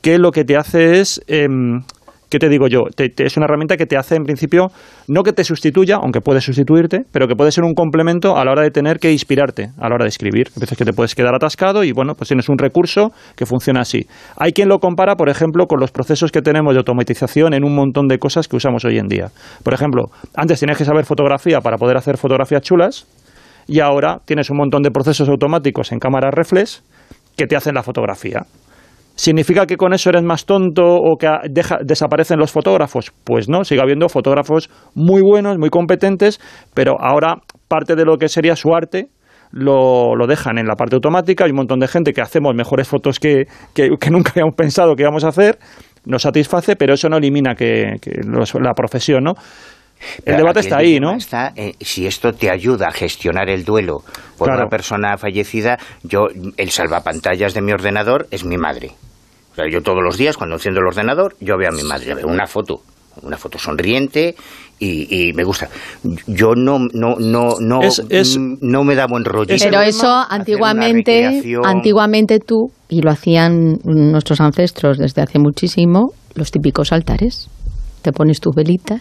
que 0.00 0.16
lo 0.16 0.30
que 0.30 0.42
te 0.42 0.56
hace 0.56 1.00
es, 1.00 1.20
em, 1.26 1.82
¿qué 2.30 2.38
te 2.38 2.48
digo 2.48 2.66
yo? 2.66 2.84
es 2.96 3.36
una 3.36 3.44
herramienta 3.44 3.76
que 3.76 3.84
te 3.84 3.98
hace, 3.98 4.16
en 4.16 4.24
principio, 4.24 4.68
no 5.08 5.22
que 5.22 5.34
te 5.34 5.44
sustituya, 5.44 5.96
aunque 5.96 6.22
puede 6.22 6.40
sustituirte, 6.40 7.02
pero 7.12 7.28
que 7.28 7.34
puede 7.34 7.52
ser 7.52 7.62
un 7.64 7.74
complemento 7.74 8.38
a 8.38 8.44
la 8.46 8.52
hora 8.52 8.62
de 8.62 8.70
tener 8.70 9.00
que 9.00 9.12
inspirarte, 9.12 9.68
a 9.76 9.90
la 9.90 9.96
hora 9.96 10.04
de 10.04 10.08
escribir. 10.08 10.48
A 10.56 10.60
veces 10.60 10.78
que 10.78 10.86
te 10.86 10.94
puedes 10.94 11.14
quedar 11.14 11.34
atascado 11.34 11.84
y, 11.84 11.92
bueno, 11.92 12.14
pues 12.14 12.28
tienes 12.28 12.48
un 12.48 12.56
recurso 12.56 13.10
que 13.36 13.44
funciona 13.44 13.82
así. 13.82 14.06
Hay 14.38 14.52
quien 14.52 14.70
lo 14.70 14.78
compara, 14.78 15.16
por 15.16 15.28
ejemplo, 15.28 15.66
con 15.66 15.78
los 15.78 15.90
procesos 15.90 16.32
que 16.32 16.40
tenemos 16.40 16.72
de 16.72 16.78
automatización 16.78 17.52
en 17.52 17.64
un 17.64 17.74
montón 17.74 18.08
de 18.08 18.16
cosas 18.16 18.48
que 18.48 18.56
usamos 18.56 18.86
hoy 18.86 18.96
en 18.96 19.08
día. 19.08 19.26
Por 19.62 19.74
ejemplo, 19.74 20.04
antes 20.34 20.60
tenías 20.60 20.78
que 20.78 20.86
saber 20.86 21.04
fotografía 21.04 21.60
para 21.60 21.76
poder 21.76 21.98
hacer 21.98 22.16
fotografías 22.16 22.62
chulas, 22.62 23.06
y 23.66 23.80
ahora 23.80 24.20
tienes 24.24 24.50
un 24.50 24.58
montón 24.58 24.82
de 24.82 24.90
procesos 24.90 25.28
automáticos 25.28 25.92
en 25.92 25.98
cámaras 25.98 26.34
reflex 26.34 26.82
que 27.36 27.46
te 27.46 27.56
hacen 27.56 27.74
la 27.74 27.82
fotografía. 27.82 28.44
¿Significa 29.14 29.66
que 29.66 29.76
con 29.76 29.92
eso 29.92 30.10
eres 30.10 30.22
más 30.22 30.46
tonto 30.46 30.82
o 30.84 31.16
que 31.18 31.28
desaparecen 31.82 32.38
los 32.38 32.50
fotógrafos? 32.50 33.12
Pues 33.24 33.48
no, 33.48 33.62
sigue 33.64 33.82
habiendo 33.82 34.08
fotógrafos 34.08 34.70
muy 34.94 35.20
buenos, 35.20 35.58
muy 35.58 35.68
competentes, 35.68 36.40
pero 36.72 36.94
ahora 36.98 37.36
parte 37.68 37.94
de 37.94 38.04
lo 38.04 38.16
que 38.16 38.28
sería 38.28 38.56
su 38.56 38.74
arte 38.74 39.08
lo, 39.52 40.14
dejan 40.26 40.58
en 40.58 40.66
la 40.66 40.76
parte 40.76 40.96
automática. 40.96 41.44
Hay 41.44 41.50
un 41.50 41.58
montón 41.58 41.78
de 41.78 41.88
gente 41.88 42.12
que 42.12 42.22
hacemos 42.22 42.54
mejores 42.54 42.88
fotos 42.88 43.18
que, 43.18 43.46
que, 43.74 43.90
nunca 44.10 44.30
habíamos 44.30 44.54
pensado 44.56 44.96
que 44.96 45.02
íbamos 45.02 45.24
a 45.24 45.28
hacer. 45.28 45.58
Nos 46.04 46.22
satisface, 46.22 46.74
pero 46.74 46.94
eso 46.94 47.08
no 47.08 47.18
elimina 47.18 47.54
que, 47.54 47.98
la 48.60 48.74
profesión, 48.74 49.24
¿no? 49.24 49.34
El 50.24 50.36
debate 50.36 50.60
está 50.60 50.78
ahí, 50.78 50.98
¿no? 50.98 51.16
Está, 51.16 51.52
eh, 51.56 51.74
si 51.80 52.06
esto 52.06 52.32
te 52.32 52.50
ayuda 52.50 52.88
a 52.88 52.92
gestionar 52.92 53.48
el 53.48 53.64
duelo 53.64 54.02
por 54.38 54.50
una 54.50 54.66
persona 54.66 55.16
fallecida, 55.16 55.78
yo 56.02 56.26
el 56.56 56.70
salvapantallas 56.70 57.54
de 57.54 57.62
mi 57.62 57.72
ordenador 57.72 58.26
es 58.30 58.44
mi 58.44 58.56
madre. 58.56 58.92
O 59.52 59.54
sea, 59.54 59.66
yo 59.70 59.82
todos 59.82 60.02
los 60.02 60.16
días 60.16 60.36
cuando 60.36 60.56
enciendo 60.56 60.80
el 60.80 60.86
ordenador, 60.86 61.34
yo 61.40 61.56
veo 61.58 61.68
a 61.68 61.72
mi 61.72 61.82
madre, 61.82 62.14
veo 62.14 62.26
una 62.26 62.46
foto, 62.46 62.80
una 63.22 63.36
foto 63.36 63.58
sonriente 63.58 64.34
y, 64.78 65.32
me 65.34 65.44
gusta. 65.44 65.68
Yo 66.26 66.54
no 66.56 66.78
no 66.92 67.14
no 67.18 67.60
no 67.60 67.80
no 68.60 68.84
me 68.84 68.94
da 68.96 69.06
buen 69.06 69.24
rollo. 69.24 69.54
Pero 69.56 69.80
eso 69.80 70.24
antiguamente 70.28 71.44
antiguamente 71.62 72.40
tú 72.40 72.72
y 72.88 73.02
lo 73.02 73.10
hacían 73.10 73.78
nuestros 73.84 74.40
ancestros 74.40 74.98
desde 74.98 75.22
hace 75.22 75.38
muchísimo 75.38 76.12
los 76.34 76.50
típicos 76.50 76.92
altares 76.92 77.48
te 78.02 78.12
pones 78.12 78.40
tus 78.40 78.54
velitas, 78.54 79.00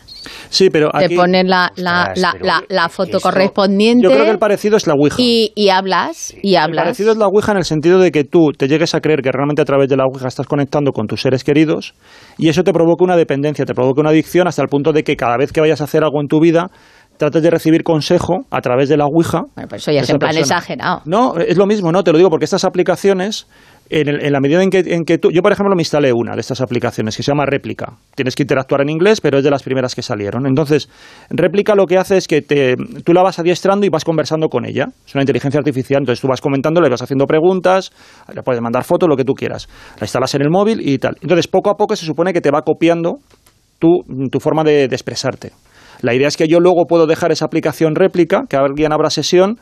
sí, 0.49 0.69
pero 0.69 0.89
te 0.91 1.09
pones 1.15 1.45
la, 1.45 1.71
la, 1.75 2.13
la, 2.15 2.63
la, 2.69 2.89
foto 2.89 3.19
correspondiente. 3.19 4.03
Yo 4.03 4.11
creo 4.11 4.25
que 4.25 4.31
el 4.31 4.39
parecido 4.39 4.77
es 4.77 4.87
la 4.87 4.93
Ouija. 4.93 5.15
Y, 5.19 5.51
y 5.55 5.69
hablas, 5.69 6.33
y 6.41 6.55
hablas. 6.55 6.83
El 6.83 6.85
parecido 6.85 7.11
es 7.11 7.17
la 7.17 7.27
Ouija 7.27 7.51
en 7.51 7.57
el 7.57 7.65
sentido 7.65 7.99
de 7.99 8.11
que 8.11 8.23
tú 8.23 8.51
te 8.57 8.67
llegues 8.67 8.95
a 8.95 9.01
creer 9.01 9.21
que 9.21 9.31
realmente 9.31 9.61
a 9.61 9.65
través 9.65 9.89
de 9.89 9.97
la 9.97 10.05
Ouija 10.05 10.27
estás 10.27 10.47
conectando 10.47 10.91
con 10.91 11.07
tus 11.07 11.21
seres 11.21 11.43
queridos 11.43 11.93
y 12.37 12.49
eso 12.49 12.63
te 12.63 12.71
provoca 12.71 13.03
una 13.03 13.17
dependencia, 13.17 13.65
te 13.65 13.73
provoca 13.73 14.01
una 14.01 14.11
adicción 14.11 14.47
hasta 14.47 14.61
el 14.61 14.67
punto 14.67 14.93
de 14.93 15.03
que 15.03 15.15
cada 15.15 15.37
vez 15.37 15.51
que 15.51 15.61
vayas 15.61 15.81
a 15.81 15.85
hacer 15.85 16.03
algo 16.03 16.21
en 16.21 16.27
tu 16.27 16.39
vida 16.39 16.69
trates 17.17 17.43
de 17.43 17.51
recibir 17.51 17.83
consejo 17.83 18.45
a 18.49 18.61
través 18.61 18.89
de 18.89 18.97
la 18.97 19.05
Ouija. 19.05 19.41
Bueno, 19.55 19.69
pues 19.69 19.83
eso 19.83 19.91
ya 19.91 20.01
es 20.01 20.09
en 20.09 20.17
plan 20.17 20.35
exagerado. 20.35 21.01
No, 21.05 21.37
es 21.37 21.57
lo 21.57 21.67
mismo, 21.67 21.91
¿no? 21.91 22.03
Te 22.03 22.11
lo 22.11 22.17
digo 22.17 22.29
porque 22.29 22.45
estas 22.45 22.63
aplicaciones 22.63 23.47
en, 23.91 24.31
la 24.31 24.39
medida 24.39 24.63
en 24.63 24.69
que, 24.69 24.79
en 24.79 25.03
que 25.03 25.17
tú, 25.17 25.31
yo 25.31 25.41
por 25.41 25.51
ejemplo 25.51 25.75
me 25.75 25.81
instalé 25.81 26.13
una 26.13 26.33
de 26.33 26.41
estas 26.41 26.61
aplicaciones 26.61 27.15
que 27.15 27.23
se 27.23 27.31
llama 27.31 27.45
Réplica. 27.45 27.93
Tienes 28.15 28.35
que 28.35 28.43
interactuar 28.43 28.81
en 28.81 28.89
inglés, 28.89 29.19
pero 29.19 29.39
es 29.39 29.43
de 29.43 29.51
las 29.51 29.63
primeras 29.63 29.95
que 29.95 30.01
salieron. 30.01 30.47
Entonces, 30.47 30.89
Réplica 31.29 31.75
lo 31.75 31.85
que 31.85 31.97
hace 31.97 32.17
es 32.17 32.27
que 32.27 32.41
te, 32.41 32.75
tú 33.03 33.13
la 33.13 33.21
vas 33.21 33.39
adiestrando 33.39 33.85
y 33.85 33.89
vas 33.89 34.05
conversando 34.05 34.47
con 34.47 34.65
ella. 34.65 34.87
Es 35.05 35.13
una 35.13 35.23
inteligencia 35.23 35.59
artificial, 35.59 36.01
entonces 36.01 36.21
tú 36.21 36.27
vas 36.27 36.39
comentando, 36.39 36.79
le 36.79 36.89
vas 36.89 37.01
haciendo 37.01 37.25
preguntas, 37.25 37.91
le 38.33 38.41
puedes 38.43 38.61
mandar 38.61 38.83
fotos, 38.83 39.09
lo 39.09 39.17
que 39.17 39.25
tú 39.25 39.33
quieras. 39.33 39.67
La 39.99 40.05
instalas 40.05 40.33
en 40.35 40.43
el 40.43 40.49
móvil 40.49 40.87
y 40.87 40.97
tal. 40.97 41.17
Entonces, 41.21 41.47
poco 41.47 41.69
a 41.69 41.75
poco 41.75 41.95
se 41.95 42.05
supone 42.05 42.31
que 42.31 42.41
te 42.41 42.49
va 42.49 42.61
copiando 42.61 43.17
tu, 43.79 44.03
tu 44.31 44.39
forma 44.39 44.63
de, 44.63 44.87
de 44.87 44.95
expresarte. 44.95 45.51
La 46.01 46.13
idea 46.13 46.27
es 46.27 46.37
que 46.37 46.47
yo 46.47 46.59
luego 46.59 46.85
puedo 46.87 47.07
dejar 47.07 47.31
esa 47.31 47.45
aplicación 47.45 47.95
réplica, 47.95 48.43
que 48.49 48.55
alguien 48.55 48.93
abra 48.93 49.09
sesión 49.09 49.59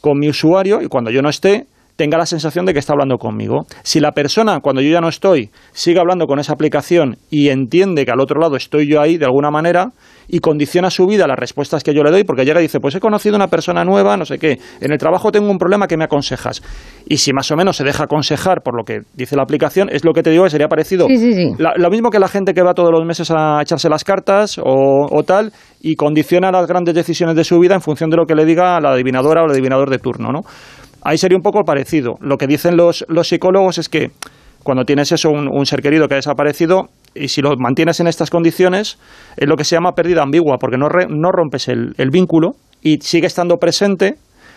con 0.00 0.18
mi 0.18 0.28
usuario 0.28 0.80
y 0.82 0.86
cuando 0.86 1.10
yo 1.10 1.20
no 1.20 1.28
esté, 1.28 1.66
tenga 2.02 2.18
la 2.18 2.26
sensación 2.26 2.66
de 2.66 2.72
que 2.72 2.80
está 2.80 2.94
hablando 2.94 3.16
conmigo. 3.16 3.60
Si 3.84 4.00
la 4.00 4.10
persona, 4.10 4.58
cuando 4.58 4.82
yo 4.82 4.90
ya 4.90 5.00
no 5.00 5.08
estoy, 5.08 5.50
sigue 5.70 6.00
hablando 6.00 6.26
con 6.26 6.40
esa 6.40 6.52
aplicación 6.52 7.16
y 7.30 7.50
entiende 7.50 8.04
que 8.04 8.10
al 8.10 8.18
otro 8.18 8.40
lado 8.40 8.56
estoy 8.56 8.90
yo 8.90 9.00
ahí 9.00 9.18
de 9.18 9.24
alguna 9.24 9.52
manera 9.52 9.90
y 10.26 10.40
condiciona 10.40 10.90
su 10.90 11.06
vida 11.06 11.28
las 11.28 11.38
respuestas 11.38 11.84
que 11.84 11.94
yo 11.94 12.02
le 12.02 12.10
doy, 12.10 12.24
porque 12.24 12.44
llega 12.44 12.58
y 12.58 12.64
dice, 12.64 12.80
pues 12.80 12.96
he 12.96 13.00
conocido 13.00 13.36
una 13.36 13.46
persona 13.46 13.84
nueva, 13.84 14.16
no 14.16 14.24
sé 14.24 14.38
qué, 14.38 14.58
en 14.80 14.90
el 14.90 14.98
trabajo 14.98 15.30
tengo 15.30 15.48
un 15.48 15.58
problema 15.58 15.86
que 15.86 15.96
me 15.96 16.02
aconsejas. 16.02 16.60
Y 17.06 17.18
si 17.18 17.32
más 17.32 17.48
o 17.52 17.56
menos 17.56 17.76
se 17.76 17.84
deja 17.84 18.04
aconsejar 18.04 18.62
por 18.62 18.76
lo 18.76 18.82
que 18.82 19.02
dice 19.14 19.36
la 19.36 19.44
aplicación, 19.44 19.88
es 19.88 20.04
lo 20.04 20.12
que 20.12 20.24
te 20.24 20.30
digo 20.30 20.42
que 20.42 20.50
sería 20.50 20.66
parecido. 20.66 21.06
lo 21.06 21.90
mismo 21.90 22.10
que 22.10 22.18
la 22.18 22.26
gente 22.26 22.52
que 22.52 22.62
va 22.62 22.74
todos 22.74 22.90
los 22.90 23.06
meses 23.06 23.30
a 23.30 23.62
echarse 23.62 23.88
las 23.88 24.02
cartas 24.02 24.58
o, 24.58 25.06
o 25.08 25.22
tal 25.22 25.52
y 25.80 25.94
condiciona 25.94 26.50
las 26.50 26.66
grandes 26.66 26.96
decisiones 26.96 27.36
de 27.36 27.44
su 27.44 27.60
vida 27.60 27.76
en 27.76 27.80
función 27.80 28.10
de 28.10 28.16
lo 28.16 28.26
que 28.26 28.34
le 28.34 28.44
diga 28.44 28.80
la 28.80 28.90
adivinadora 28.90 29.42
o 29.42 29.44
el 29.44 29.52
adivinador 29.52 29.88
de 29.88 29.98
turno, 29.98 30.32
¿no? 30.32 30.40
Ahí 31.04 31.18
sería 31.18 31.36
un 31.36 31.42
poco 31.42 31.64
parecido. 31.64 32.14
Lo 32.20 32.36
que 32.36 32.46
dicen 32.46 32.76
los, 32.76 33.04
los 33.08 33.28
psicólogos 33.28 33.78
es 33.78 33.88
que 33.88 34.10
cuando 34.62 34.84
tienes 34.84 35.10
eso, 35.12 35.30
un, 35.30 35.66
ser 35.66 35.82
querido 35.82 36.06
que 36.06 36.14
ha 36.14 36.16
desaparecido, 36.16 36.88
y 37.14 37.28
si 37.28 37.42
lo 37.42 37.56
mantienes 37.58 38.00
en 38.00 38.06
estas 38.06 38.30
condiciones, 38.30 38.98
es 39.36 39.48
lo 39.48 39.56
que 39.56 39.64
se 39.64 39.74
llama 39.74 39.92
pérdida 39.92 40.22
ambigua, 40.22 40.56
porque 40.58 40.78
no, 40.78 40.86
no 41.08 41.32
rompes 41.32 41.68
el, 41.68 41.94
el, 41.98 42.10
vínculo 42.10 42.52
y 42.80 42.98
sigue 43.00 43.26
estando 43.26 43.56
presente 43.56 44.14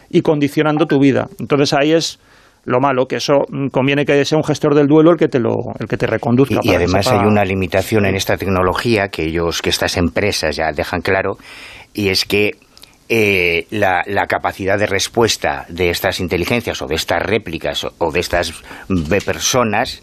y 0.10 0.22
condicionando 0.22 0.86
tu 0.86 1.00
vida. 1.00 1.28
Entonces 1.40 1.74
ahí 1.74 1.92
es 1.92 2.20
lo 2.66 2.80
malo, 2.80 3.06
que 3.06 3.18
eso 3.18 3.46
mm, 3.50 3.68
conviene 3.68 4.06
que 4.06 4.26
sea 4.26 4.38
un 4.38 4.44
gestor 4.44 4.76
del 4.76 4.88
duelo 4.88 5.12
el 5.12 5.18
que 5.18 5.28
te 5.28 5.40
lo, 5.40 5.54
el 5.80 5.88
que 5.88 5.98
te 5.98 6.08
reconduzca. 6.08 6.60
Y, 6.64 6.74
además 6.74 7.08
hay 7.08 7.26
una 7.26 7.44
limitación 7.46 8.06
en 8.06 8.16
esta 8.16 8.38
tecnología 8.38 9.08
que 9.10 9.24
ellos, 9.24 9.62
que 9.62 9.70
estas 9.70 9.98
empresas 9.98 10.56
ya 10.56 10.72
dejan 10.72 11.02
claro, 11.02 11.38
y 11.94 12.10
es 12.10 12.26
que 12.26 12.52
eh, 13.08 13.68
la, 13.70 14.04
capacidad 14.28 14.80
de 14.80 14.88
respuesta 14.88 15.66
de 15.70 15.90
estas 15.90 16.20
inteligencias 16.20 16.82
o 16.82 16.88
de 16.88 16.96
estas 16.96 17.22
réplicas 17.22 17.86
o, 18.00 18.12
de 18.12 18.20
estas 18.20 18.64
personas 19.26 20.02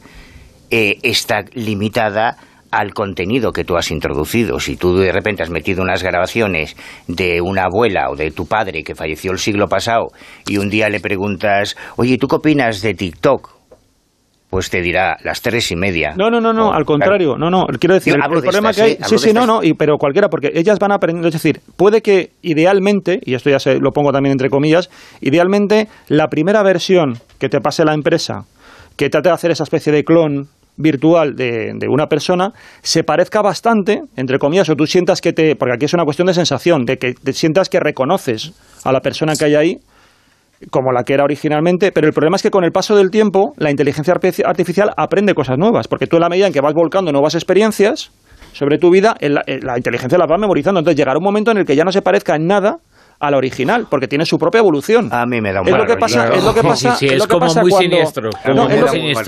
eh, 0.71 0.99
está 1.03 1.45
limitada 1.53 2.37
al 2.71 2.95
contenido 2.95 3.53
que 3.53 3.65
tú 3.65 3.77
has 3.77 3.91
introducido. 3.91 4.59
Si 4.59 4.77
tú 4.77 4.97
de 4.97 5.13
repente 5.13 5.43
has 5.43 5.51
metido 5.51 5.83
unas 5.83 6.03
grabaciones 6.03 6.77
de 7.07 7.41
una 7.41 7.65
abuela 7.65 8.09
o 8.11 8.17
de 8.17 8.31
tu 8.31 8.47
padre 8.47 8.83
que 8.83 8.95
falleció 8.95 9.33
el 9.33 9.39
siglo 9.39 9.69
pasado 9.69 10.09
y 10.47 10.57
un 10.57 10.71
día 10.71 10.89
le 10.89 11.01
preguntas, 11.01 11.77
oye, 11.97 12.17
¿tú 12.19 12.29
qué 12.29 12.37
opinas 12.37 12.81
de 12.81 12.95
TikTok? 12.95 13.62
Pues 14.53 14.69
te 14.69 14.83
dirá 14.83 15.17
las 15.25 15.41
tres 15.41 15.71
y 15.73 15.77
media. 15.77 16.13
No, 16.15 16.29
no, 16.29 16.39
no, 16.39 16.53
no, 16.53 16.75
al 16.75 16.85
contrario, 16.85 17.39
no, 17.39 17.49
no, 17.49 17.65
quiero 17.81 17.95
decir, 17.95 18.15
el, 18.15 18.21
problema 18.21 18.75
que 18.75 18.83
hay, 18.83 18.93
¿eh? 18.93 18.99
sí, 19.01 19.17
sí, 19.17 19.33
no, 19.33 19.47
no, 19.47 19.63
y, 19.63 19.73
pero 19.73 19.97
cualquiera, 19.97 20.29
porque 20.29 20.51
ellas 20.53 20.79
van 20.79 20.93
aprendiendo, 20.93 21.29
es 21.29 21.33
decir, 21.33 21.61
puede 21.75 22.03
que 22.03 22.33
idealmente, 22.43 23.19
y 23.25 23.33
esto 23.33 23.49
ya 23.49 23.59
se, 23.59 23.79
lo 23.79 23.93
pongo 23.93 24.13
también 24.13 24.33
entre 24.33 24.51
comillas, 24.51 24.91
idealmente 25.23 25.89
la 26.09 26.29
primera 26.29 26.63
versión 26.63 27.15
que 27.39 27.49
te 27.49 27.63
pase 27.63 27.83
la 27.87 27.95
empresa, 27.95 28.45
que 28.99 29.09
trate 29.09 29.31
de 29.31 29.35
hacer 29.35 29.51
esa 29.53 29.65
especie 29.65 29.91
de 29.91 30.05
clon 30.05 30.49
virtual 30.77 31.35
de, 31.35 31.73
de, 31.75 31.89
una 31.89 32.09
persona 32.09 32.53
se 32.83 33.05
parezca 33.05 33.41
bastante, 33.41 34.03
entre 34.17 34.39
comillas, 34.39 34.69
o 34.69 34.77
tú 34.77 34.87
sientas 34.87 35.23
que 35.23 35.33
te. 35.33 35.57
Porque 35.57 35.77
aquí 35.77 35.87
es 35.87 35.95
una 35.95 36.05
cuestión 36.05 36.27
de 36.27 36.35
sensación, 36.35 36.85
de 36.85 36.99
que 36.99 37.15
te 37.15 37.33
sientas 37.33 37.71
que 37.71 37.81
reconoces 37.81 38.53
a 38.85 38.93
la 38.93 39.01
persona 39.01 39.33
que 39.35 39.47
hay 39.47 39.55
ahí 39.55 39.79
como 40.71 40.93
la 40.93 41.05
que 41.05 41.15
era 41.15 41.25
originalmente, 41.25 41.93
pero 41.93 42.07
el 42.07 42.13
problema 42.13 42.37
es 42.37 42.43
que 42.43 42.51
con 42.51 42.65
el 42.65 42.73
paso 42.73 42.97
del 42.97 43.11
tiempo 43.11 43.53
la 43.57 43.71
inteligencia 43.71 44.15
artificial 44.45 44.91
aprende 44.97 45.35
cosas 45.35 45.59
nuevas, 45.59 45.89
porque 45.89 46.07
tú 46.07 46.17
en 46.17 46.23
la 46.23 46.29
medida 46.29 46.47
en 46.47 46.53
que 46.53 46.61
vas 46.61 46.75
volcando 46.75 47.13
nuevas 47.13 47.35
experiencias 47.35 48.13
sobre 48.53 48.79
tu 48.79 48.91
vida, 48.91 49.17
la, 49.21 49.77
inteligencia 49.77 50.19
las 50.19 50.31
va 50.31 50.37
memorizando, 50.39 50.81
entonces 50.81 50.97
llegará 50.97 51.19
un 51.19 51.25
momento 51.25 51.51
en 51.51 51.59
el 51.59 51.65
que 51.65 51.75
ya 51.75 51.85
no 51.85 51.93
se 51.93 52.03
parezca 52.03 52.37
en 52.37 52.47
nada 52.47 52.79
a 53.19 53.31
la 53.31 53.37
original, 53.37 53.87
porque 53.89 54.09
tiene 54.09 54.27
su 54.27 54.37
propia 54.37 54.59
evolución. 54.59 55.09
A 55.13 55.25
mí 55.27 55.41
me 55.41 55.53
da 55.53 55.61
un 55.61 55.69
es 55.69 55.77
lo 55.77 55.87
que 55.87 55.97
pasa, 55.97 56.29
Es 56.35 56.45
lo 56.45 56.53
que 56.53 56.63
pasa, 56.63 56.97
sí, 56.97 57.07
es, 57.07 57.25
como 57.29 57.47
muy 57.55 57.71
siniestro. 57.71 58.31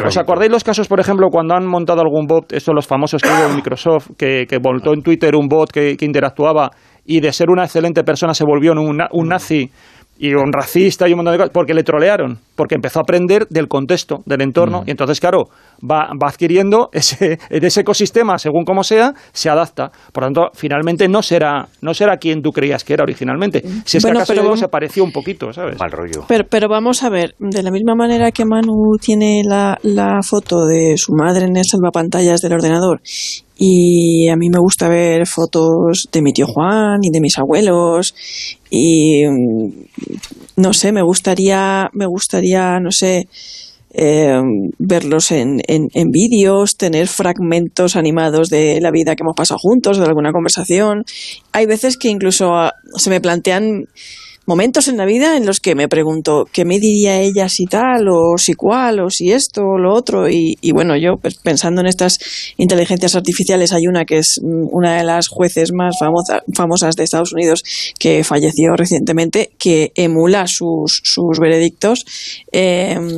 ¿Os 0.05 0.17
acordáis 0.17 0.51
los 0.51 0.65
casos, 0.65 0.89
por 0.89 0.99
ejemplo, 0.99 1.29
cuando 1.31 1.55
han 1.55 1.65
montado 1.65 2.01
algún 2.01 2.27
bot, 2.27 2.53
estos 2.53 2.75
los 2.75 2.89
famosos 2.89 3.23
que 3.23 3.29
hubo 3.29 3.49
en 3.49 3.55
Microsoft, 3.55 4.11
que, 4.19 4.47
que 4.49 4.59
montó 4.59 4.93
en 4.95 5.03
Twitter 5.03 5.37
un 5.37 5.47
bot 5.47 5.71
que, 5.71 5.97
interactuaba 6.01 6.71
y 7.07 7.21
de 7.21 7.33
ser 7.33 7.51
una 7.51 7.65
excelente 7.65 8.03
persona 8.03 8.35
se 8.35 8.45
volvió 8.45 8.73
un, 8.73 9.01
un 9.11 9.29
nazi 9.29 9.71
y 10.19 10.33
un 10.35 10.53
racista 10.53 11.09
y 11.09 11.13
un 11.13 11.19
montón 11.19 11.33
de 11.33 11.39
cosas, 11.39 11.53
porque 11.53 11.75
le 11.75 11.83
trolearon, 11.83 12.39
porque 12.55 12.77
empezó 12.77 13.01
a 13.01 13.03
aprender 13.03 13.47
del 13.49 13.69
contexto, 13.69 14.23
del 14.27 14.43
entorno, 14.43 14.85
y 14.87 14.91
entonces, 14.91 15.19
claro, 15.21 15.49
va, 15.83 16.11
va 16.21 16.29
adquiriendo 16.29 16.89
ese, 16.93 17.39
ese 17.51 17.81
ecosistema, 17.81 18.39
según 18.39 18.65
como 18.65 18.85
sea, 18.85 19.13
se 19.33 19.51
adapta. 19.51 19.91
Por 20.13 20.25
tanto, 20.25 20.51
finalmente 20.55 21.09
no 21.09 21.23
será, 21.23 21.67
no 21.83 21.95
será 21.95 22.17
quien 22.17 22.43
tú 22.43 22.53
creías 22.53 22.85
que 22.85 22.95
era 22.95 23.03
originalmente. 23.03 23.63
Si 23.85 23.97
es 23.97 24.05
que 24.05 24.11
acaso 24.11 24.35
luego 24.35 24.57
se 24.57 24.69
pareció 24.69 25.03
un 25.05 25.13
poquito, 25.13 25.53
¿sabes? 25.53 25.79
Mal 25.79 25.91
rollo. 25.91 26.25
Pero, 26.29 26.45
pero 26.49 26.69
vamos 26.69 27.03
a 27.03 27.11
ver, 27.11 27.35
de 27.39 27.63
la 27.63 27.71
misma 27.71 27.95
manera 27.95 28.31
que 28.31 28.45
Manu 28.45 28.97
tiene 29.01 29.43
la, 29.45 29.79
la 29.83 30.21
foto 30.23 30.67
de 30.67 30.95
su 30.97 31.13
madre 31.13 31.47
en 31.47 31.57
el 31.57 31.65
salvapantallas 31.65 32.41
del 32.41 32.53
ordenador 32.53 33.01
y 33.57 34.29
a 34.29 34.37
mí 34.37 34.49
me 34.51 34.59
gusta 34.59 34.89
ver 34.89 35.27
fotos 35.27 36.09
de 36.11 36.23
mi 36.23 36.33
tío 36.33 36.47
Juan 36.47 36.99
y 37.03 37.11
de 37.11 37.21
mis 37.21 37.39
abuelos 37.39 38.15
y 38.75 39.25
mm, 39.27 39.73
no 40.57 40.73
sé, 40.73 40.91
me 40.91 41.03
gustaría, 41.03 41.91
me 41.93 42.07
gustaría, 42.07 42.81
no 42.81 42.91
sé, 42.91 43.29
eh, 43.93 44.41
verlos 44.79 45.31
en, 45.31 45.61
en, 45.69 45.89
en 45.95 46.11
vídeos, 46.11 46.77
tener 46.77 47.07
fragmentos 47.07 47.95
animados 47.95 48.51
de 48.51 48.81
la 48.81 48.91
vida 48.91 49.15
que 49.15 49.23
hemos 49.23 49.37
pasado 49.37 49.59
juntos, 49.59 49.99
de 49.99 50.05
alguna 50.05 50.33
conversación. 50.33 51.05
Hay 51.53 51.67
veces 51.67 51.97
que 51.97 52.09
incluso 52.09 52.57
ah, 52.57 52.75
se 52.97 53.11
me 53.11 53.21
plantean 53.21 53.87
momentos 54.47 54.89
en 54.89 54.97
la 54.97 55.05
vida 55.05 55.37
en 55.37 55.47
los 55.47 55.61
que 55.61 55.75
me 55.75 55.89
pregunto 55.89 56.47
qué 56.53 56.65
me 56.65 56.79
diría 56.79 57.21
ella 57.21 57.49
si 57.49 57.67
tal 57.67 58.09
o 58.09 58.37
si 58.37 58.55
cual 58.55 59.01
o 59.01 59.11
si 59.11 59.33
esto 59.33 59.63
o 59.63 59.79
lo 59.79 59.95
otro 59.95 60.29
y, 60.29 60.57
bueno 60.73 60.97
yo 60.97 61.17
pues, 61.17 61.37
pensando 61.37 61.81
en 61.81 61.87
estas 61.87 62.19
inteligencias 62.57 63.15
artificiales 63.15 63.73
hay 63.73 63.87
una 63.87 64.05
que 64.05 64.19
es 64.19 64.41
mm, 64.43 64.69
una 64.71 64.97
de 64.97 65.05
las 65.05 65.29
jueces 65.29 65.73
más 65.73 65.97
famosas 65.99 66.97
de 66.97 67.05
Estados 67.05 67.33
Unidos 67.33 67.63
que 67.99 68.25
falleció 68.25 68.75
recientemente 68.77 69.51
que 69.59 69.93
emula 69.95 70.47
sus, 70.47 71.01
sus 71.05 71.39
veredictos 71.39 72.05
em, 72.53 73.09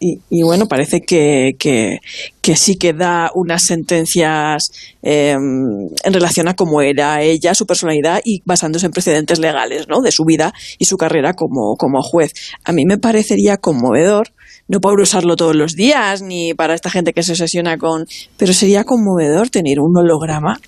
y, 0.00 0.42
bueno 0.42 0.66
parece 0.66 1.00
que, 1.00 1.56
que, 1.58 2.00
que 2.44 2.56
sí 2.56 2.76
que 2.76 2.92
da 2.92 3.30
unas 3.34 3.62
sentencias 3.62 4.70
em, 5.00 5.88
en 6.04 6.12
relación 6.12 6.46
a 6.46 6.52
cómo 6.52 6.82
era 6.82 7.22
ella, 7.22 7.54
su 7.54 7.64
personalidad 7.64 8.20
y 8.22 8.42
basándose 8.44 8.84
en 8.84 8.92
precedentes 8.92 9.38
legales 9.38 9.86
¿no? 9.88 10.02
de 10.02 10.12
su 10.12 10.24
vida 10.26 10.52
y 10.78 10.84
su 10.84 10.98
carrera 10.98 11.32
como, 11.32 11.74
como 11.78 12.02
juez. 12.02 12.34
A 12.62 12.72
mí 12.72 12.84
me 12.84 12.98
parecería 12.98 13.56
conmovedor, 13.56 14.34
no 14.68 14.80
por 14.80 15.00
usarlo 15.00 15.36
todos 15.36 15.56
los 15.56 15.72
días 15.72 16.20
ni 16.20 16.52
para 16.52 16.74
esta 16.74 16.90
gente 16.90 17.14
que 17.14 17.22
se 17.22 17.32
obsesiona 17.32 17.78
con, 17.78 18.04
pero 18.36 18.52
sería 18.52 18.84
conmovedor 18.84 19.48
tener 19.48 19.80
un 19.80 19.96
holograma 19.96 20.60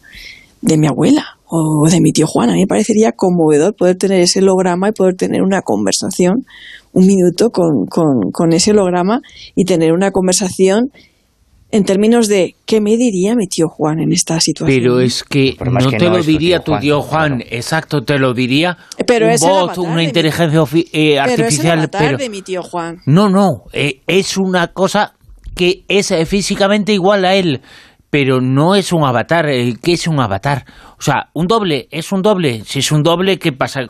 de 0.62 0.78
mi 0.78 0.86
abuela 0.86 1.36
o 1.44 1.86
de 1.90 2.00
mi 2.00 2.12
tío 2.12 2.26
Juan. 2.26 2.48
A 2.48 2.54
mí 2.54 2.60
me 2.60 2.66
parecería 2.66 3.12
conmovedor 3.12 3.76
poder 3.76 3.96
tener 3.98 4.22
ese 4.22 4.38
holograma 4.38 4.88
y 4.88 4.92
poder 4.92 5.16
tener 5.16 5.42
una 5.42 5.60
conversación, 5.60 6.46
un 6.94 7.06
minuto 7.06 7.50
con, 7.50 7.84
con, 7.84 8.30
con 8.32 8.54
ese 8.54 8.70
holograma 8.70 9.20
y 9.54 9.66
tener 9.66 9.92
una 9.92 10.10
conversación 10.10 10.90
en 11.76 11.84
términos 11.84 12.28
de 12.28 12.56
qué 12.64 12.80
me 12.80 12.96
diría 12.96 13.34
mi 13.36 13.46
tío 13.46 13.68
Juan 13.68 14.00
en 14.00 14.12
esta 14.12 14.40
situación. 14.40 14.78
Pero 14.78 15.00
es 15.00 15.22
que 15.22 15.56
no 15.60 15.90
te 15.90 16.08
lo 16.08 16.22
diría 16.22 16.60
tu 16.60 16.76
tío 16.78 17.02
Juan, 17.02 17.42
exacto, 17.48 18.02
te 18.02 18.18
lo 18.18 18.34
diría 18.34 18.76
pero 19.06 19.26
un 19.28 19.36
bot, 19.38 19.78
una 19.78 20.02
inteligencia 20.02 20.64
eh, 20.92 21.18
artificial. 21.18 21.88
Pero 21.90 22.16
es 22.16 22.18
de 22.18 22.28
mi 22.28 22.42
tío 22.42 22.62
Juan. 22.62 22.98
No, 23.06 23.28
no, 23.28 23.64
eh, 23.72 24.00
es 24.06 24.36
una 24.36 24.68
cosa 24.68 25.14
que 25.54 25.84
es 25.88 26.10
eh, 26.10 26.26
físicamente 26.26 26.92
igual 26.92 27.24
a 27.24 27.34
él 27.34 27.60
pero 28.10 28.40
no 28.40 28.74
es 28.74 28.92
un 28.92 29.04
avatar. 29.04 29.46
¿Qué 29.82 29.92
es 29.92 30.06
un 30.06 30.20
avatar? 30.20 30.64
O 30.98 31.02
sea, 31.02 31.28
un 31.34 31.46
doble, 31.46 31.88
es 31.90 32.10
un 32.12 32.22
doble. 32.22 32.62
Si 32.64 32.78
es 32.78 32.90
un 32.90 33.02
doble, 33.02 33.38
¿qué 33.38 33.52
pasa? 33.52 33.80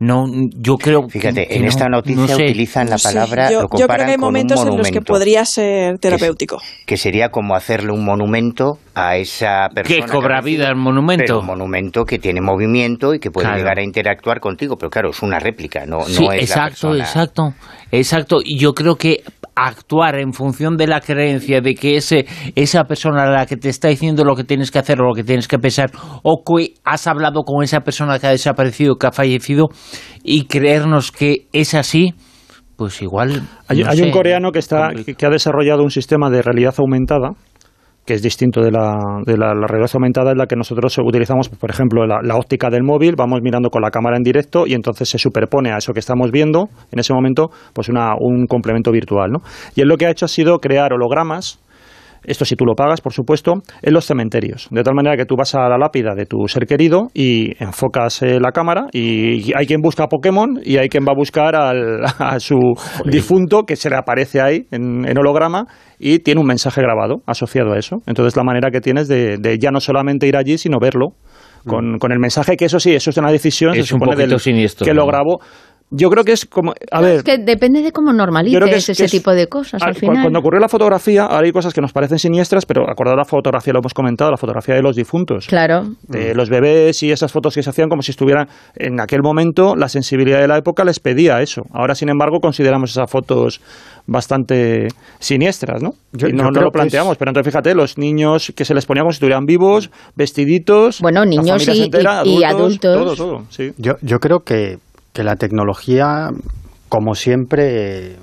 No, 0.00 0.24
yo 0.56 0.76
creo 0.76 1.08
Fíjate, 1.08 1.56
en 1.56 1.64
esta 1.64 1.88
noticia 1.88 2.34
utilizan 2.34 2.90
la 2.90 2.96
palabra. 2.96 3.50
Yo, 3.50 3.68
creo 3.68 3.86
que 3.86 4.02
hay 4.02 4.18
momentos 4.18 4.60
en 4.66 4.76
los 4.76 4.90
que 4.90 5.00
podría 5.00 5.44
ser 5.44 5.98
terapéutico. 5.98 6.58
Que, 6.86 6.96
sería 6.96 7.28
como 7.28 7.54
hacerle 7.54 7.92
un 7.92 8.04
monumento 8.04 8.78
a 8.94 9.16
esa 9.16 9.68
persona. 9.72 10.06
Que 10.06 10.12
cobra 10.12 10.40
vida 10.40 10.68
el 10.68 10.76
monumento. 10.76 11.40
un 11.40 11.46
monumento 11.46 12.04
que 12.04 12.18
tiene 12.18 12.40
movimiento 12.40 13.14
y 13.14 13.20
que 13.20 13.30
puede 13.30 13.48
llegar 13.54 13.78
a 13.78 13.84
interactuar 13.84 14.40
contigo. 14.40 14.76
Pero 14.76 14.90
claro, 14.90 15.10
es 15.10 15.22
una 15.22 15.38
réplica, 15.38 15.86
no, 15.86 15.98
no 15.98 16.32
es 16.32 16.42
exacto, 16.42 16.94
la 16.94 17.04
persona. 17.04 17.04
Exacto, 17.04 17.48
exacto. 17.48 17.54
Y 17.92 18.58
yo 18.58 18.72
creo 18.72 18.96
que 18.96 19.22
actuar 19.54 20.18
en 20.18 20.32
función 20.32 20.76
de 20.76 20.86
la 20.86 21.00
creencia 21.00 21.60
de 21.60 21.74
que 21.74 21.96
ese, 21.96 22.26
esa 22.54 22.84
persona 22.84 23.24
a 23.24 23.30
la 23.30 23.46
que 23.46 23.56
te 23.56 23.68
está 23.68 23.88
diciendo 23.88 24.24
lo 24.24 24.34
que 24.34 24.44
tienes 24.44 24.70
que 24.70 24.78
hacer 24.78 25.00
o 25.00 25.08
lo 25.08 25.14
que 25.14 25.24
tienes 25.24 25.48
que 25.48 25.58
pensar, 25.58 25.90
o 26.22 26.42
que 26.44 26.74
has 26.84 27.06
hablado 27.06 27.42
con 27.42 27.62
esa 27.62 27.80
persona 27.80 28.18
que 28.18 28.26
ha 28.26 28.30
desaparecido, 28.30 28.96
que 28.96 29.06
ha 29.06 29.12
fallecido, 29.12 29.68
y 30.22 30.46
creernos 30.46 31.12
que 31.12 31.48
es 31.52 31.74
así, 31.74 32.14
pues 32.76 33.02
igual. 33.02 33.42
Hay, 33.68 34.00
un 34.00 34.10
coreano 34.10 34.52
que, 34.52 34.58
está, 34.58 34.90
que 34.94 35.26
ha 35.26 35.30
desarrollado 35.30 35.82
un 35.82 35.90
sistema 35.90 36.30
de 36.30 36.42
realidad 36.42 36.74
aumentada 36.78 37.32
que 38.10 38.14
es 38.14 38.22
distinto 38.22 38.60
de 38.60 38.72
la, 38.72 39.22
de 39.24 39.36
la, 39.38 39.54
realidad 39.54 39.88
aumentada, 39.94 40.32
en 40.32 40.38
la 40.38 40.46
que 40.46 40.56
nosotros 40.56 40.98
utilizamos, 40.98 41.48
pues, 41.48 41.60
por 41.60 41.70
ejemplo, 41.70 42.04
la, 42.08 42.34
óptica 42.34 42.68
del 42.68 42.82
móvil, 42.82 43.14
vamos 43.16 43.38
mirando 43.40 43.70
con 43.70 43.82
la 43.82 43.90
cámara 43.92 44.16
en 44.16 44.24
directo 44.24 44.66
y 44.66 44.74
entonces 44.74 45.08
se 45.08 45.16
superpone 45.16 45.70
a 45.70 45.76
eso 45.76 45.92
que 45.92 46.00
estamos 46.00 46.32
viendo 46.32 46.70
en 46.90 46.98
ese 46.98 47.14
momento, 47.14 47.50
pues 47.72 47.88
una, 47.88 48.14
un 48.18 48.46
complemento 48.48 48.90
virtual. 48.90 49.30
¿no? 49.30 49.42
Y 49.76 49.82
él 49.82 49.86
lo 49.86 49.96
que 49.96 50.06
ha 50.06 50.10
hecho 50.10 50.24
ha 50.24 50.28
sido 50.28 50.58
crear 50.58 50.92
hologramas 50.92 51.60
esto 52.24 52.44
si 52.44 52.56
tú 52.56 52.64
lo 52.64 52.74
pagas, 52.74 53.00
por 53.00 53.12
supuesto, 53.12 53.54
en 53.82 53.94
los 53.94 54.06
cementerios. 54.06 54.68
De 54.70 54.82
tal 54.82 54.94
manera 54.94 55.16
que 55.16 55.24
tú 55.24 55.36
vas 55.36 55.54
a 55.54 55.68
la 55.68 55.78
lápida 55.78 56.14
de 56.14 56.26
tu 56.26 56.46
ser 56.48 56.66
querido 56.66 57.08
y 57.14 57.52
enfocas 57.62 58.22
eh, 58.22 58.38
la 58.40 58.52
cámara 58.52 58.86
y 58.92 59.52
hay 59.56 59.66
quien 59.66 59.80
busca 59.80 60.04
a 60.04 60.08
Pokémon 60.08 60.60
y 60.62 60.76
hay 60.76 60.88
quien 60.88 61.04
va 61.04 61.12
a 61.12 61.16
buscar 61.16 61.56
al, 61.56 62.04
a 62.18 62.38
su 62.40 62.58
difunto 63.04 63.64
que 63.64 63.76
se 63.76 63.90
le 63.90 63.96
aparece 63.96 64.40
ahí 64.40 64.66
en, 64.70 65.06
holograma 65.18 65.66
y 65.98 66.20
tiene 66.20 66.40
un 66.40 66.46
mensaje 66.46 66.80
grabado 66.80 67.22
asociado 67.26 67.72
a 67.72 67.78
eso. 67.78 67.98
Entonces 68.06 68.36
la 68.36 68.44
manera 68.44 68.70
que 68.70 68.80
tienes 68.80 69.08
de, 69.08 69.58
ya 69.60 69.70
no 69.70 69.80
solamente 69.80 70.26
ir 70.26 70.36
allí, 70.36 70.58
sino 70.58 70.78
verlo. 70.80 71.14
Con, 71.66 71.96
mm. 71.96 71.98
con, 71.98 72.10
el 72.10 72.18
mensaje 72.18 72.56
que 72.56 72.64
eso 72.64 72.80
sí, 72.80 72.94
eso 72.94 73.10
es 73.10 73.18
una 73.18 73.30
decisión, 73.30 73.74
es 73.74 73.92
un 73.92 74.00
poquito 74.00 74.38
siniestro, 74.38 74.86
que 74.86 74.94
lo 74.94 75.04
grabo 75.04 75.40
yo 75.90 76.08
creo 76.08 76.24
que 76.24 76.32
es 76.32 76.46
como. 76.46 76.72
A 76.90 77.00
ver. 77.00 77.16
Es 77.16 77.22
que 77.24 77.38
depende 77.38 77.82
de 77.82 77.90
cómo 77.90 78.12
normalices 78.12 78.88
ese 78.88 79.08
tipo 79.08 79.32
de 79.32 79.48
cosas. 79.48 79.82
Al 79.82 79.94
final. 79.94 80.22
Cuando 80.22 80.38
ocurrió 80.38 80.60
la 80.60 80.68
fotografía, 80.68 81.24
ahora 81.24 81.46
hay 81.46 81.52
cosas 81.52 81.74
que 81.74 81.80
nos 81.80 81.92
parecen 81.92 82.18
siniestras, 82.18 82.64
pero 82.64 82.88
acordado 82.88 83.16
la 83.16 83.24
fotografía, 83.24 83.72
lo 83.72 83.80
hemos 83.80 83.92
comentado, 83.92 84.30
la 84.30 84.36
fotografía 84.36 84.76
de 84.76 84.82
los 84.82 84.94
difuntos. 84.94 85.46
Claro. 85.46 85.88
De 86.02 86.34
los 86.34 86.48
bebés 86.48 87.02
y 87.02 87.10
esas 87.10 87.32
fotos 87.32 87.54
que 87.54 87.62
se 87.62 87.70
hacían 87.70 87.88
como 87.88 88.02
si 88.02 88.12
estuvieran. 88.12 88.48
En 88.76 89.00
aquel 89.00 89.20
momento, 89.22 89.74
la 89.74 89.88
sensibilidad 89.88 90.40
de 90.40 90.48
la 90.48 90.58
época 90.58 90.84
les 90.84 91.00
pedía 91.00 91.40
eso. 91.42 91.62
Ahora, 91.72 91.94
sin 91.94 92.08
embargo, 92.08 92.38
consideramos 92.40 92.90
esas 92.90 93.10
fotos 93.10 93.60
bastante 94.06 94.88
siniestras, 95.18 95.82
¿no? 95.82 95.90
y 96.12 96.32
no, 96.32 96.50
lo 96.50 96.70
planteamos, 96.70 97.16
pero 97.16 97.30
entonces 97.30 97.52
fíjate, 97.52 97.74
los 97.74 97.96
niños 97.98 98.52
que 98.56 98.64
se 98.64 98.74
les 98.74 98.86
ponía 98.86 99.02
como 99.02 99.12
si 99.12 99.16
estuvieran 99.16 99.44
vivos, 99.44 99.90
vestiditos. 100.16 101.00
Bueno, 101.00 101.24
niños 101.24 101.66
y, 101.68 101.90
y, 102.24 102.44
adultos. 102.44 102.80
Todo, 102.80 103.14
todo, 103.14 103.44
sí. 103.50 103.72
yo, 103.76 103.94
yo 104.02 104.18
creo 104.18 104.40
que 104.40 104.78
que 105.12 105.24
la 105.24 105.36
tecnología, 105.36 106.28
como 106.88 107.14
siempre, 107.14 108.16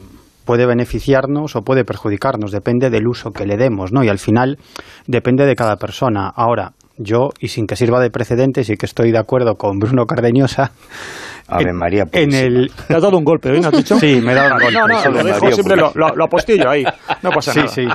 puede 0.46 0.66
beneficiarnos 0.66 1.56
o 1.56 1.62
puede 1.62 1.84
perjudicarnos, 1.84 2.52
depende 2.52 2.90
del 2.90 3.08
uso 3.08 3.32
que 3.32 3.46
le 3.46 3.58
demos, 3.58 3.92
¿no? 3.92 4.04
Y 4.04 4.10
al 4.10 4.20
final 4.20 4.58
depende 5.06 5.46
de 5.46 5.56
cada 5.56 5.76
persona. 5.76 6.32
Ahora, 6.36 6.72
yo, 6.98 7.30
y 7.40 7.50
sin 7.50 7.68
que 7.68 7.76
sirva 7.76 8.00
de 8.00 8.10
precedentes, 8.10 8.70
y 8.70 8.76
que 8.78 8.86
estoy 8.86 9.12
de 9.12 9.20
acuerdo 9.20 9.56
con 9.56 9.78
Bruno 9.78 10.06
Cardeñosa, 10.06 10.72
Ave 11.50 11.70
en, 11.70 11.78
María 11.78 12.04
en 12.12 12.34
el... 12.34 12.72
Te 12.88 12.96
has 12.96 13.02
dado 13.02 13.18
un 13.18 13.24
golpe, 13.24 13.56
¿eh? 13.56 13.60
¿No 13.62 13.68
has 13.70 13.78
dicho? 13.78 13.98
Sí, 14.00 14.20
me 14.22 14.34
he 14.34 14.36
dado 14.36 14.56
un 14.56 14.62
golpe. 14.62 14.74
No, 14.74 14.88
no, 14.88 15.00
sí. 15.00 15.10
lo 15.10 15.24
dejo 15.24 15.40
María, 15.40 15.52
siempre, 15.56 15.76
lo, 15.78 15.84
pues. 15.84 15.96
lo, 15.96 16.16
lo 16.16 16.26
apostillo 16.26 16.70
ahí. 16.70 16.84
No 17.24 17.30
pasa 17.32 17.54
Sí, 17.54 17.60
nada. 17.60 17.70
sí. 17.70 17.88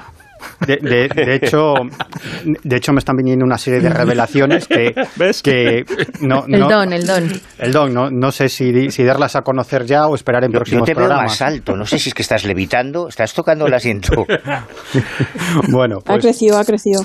De, 0.66 0.76
de- 0.76 1.08
de 1.08 1.34
hecho, 1.36 1.74
de 2.44 2.76
hecho, 2.76 2.92
me 2.92 2.98
están 2.98 3.16
viniendo 3.16 3.44
una 3.44 3.58
serie 3.58 3.80
de 3.80 3.88
revelaciones 3.90 4.66
que, 4.68 4.94
¿Ves? 5.16 5.42
que 5.42 5.84
no, 6.20 6.44
El 6.46 6.60
no- 6.60 6.68
don, 6.68 6.92
el 6.92 7.06
don. 7.06 7.30
el 7.58 7.72
don, 7.72 7.92
no, 7.94 8.10
no 8.10 8.30
sé 8.32 8.48
si, 8.48 8.72
di- 8.72 8.90
si 8.90 9.04
darlas 9.04 9.36
a 9.36 9.42
conocer 9.42 9.84
ya 9.86 10.06
o 10.06 10.14
esperar 10.14 10.44
en 10.44 10.50
Yo, 10.50 10.54
yo 10.54 10.58
próximos 10.60 10.86
te 10.86 10.94
veo 10.94 11.06
programas. 11.06 11.32
más 11.32 11.42
alto. 11.42 11.76
No 11.76 11.84
sé 11.86 11.98
si 11.98 12.08
es 12.10 12.14
que 12.14 12.22
estás 12.22 12.44
levitando. 12.44 13.08
Estás 13.08 13.32
tocando 13.34 13.66
el 13.66 13.74
asiento. 13.74 14.24
Bueno, 15.68 15.98
Ha 15.98 16.12
pues 16.14 16.22
crecido, 16.24 16.58
ha 16.58 16.64
crecido. 16.64 17.02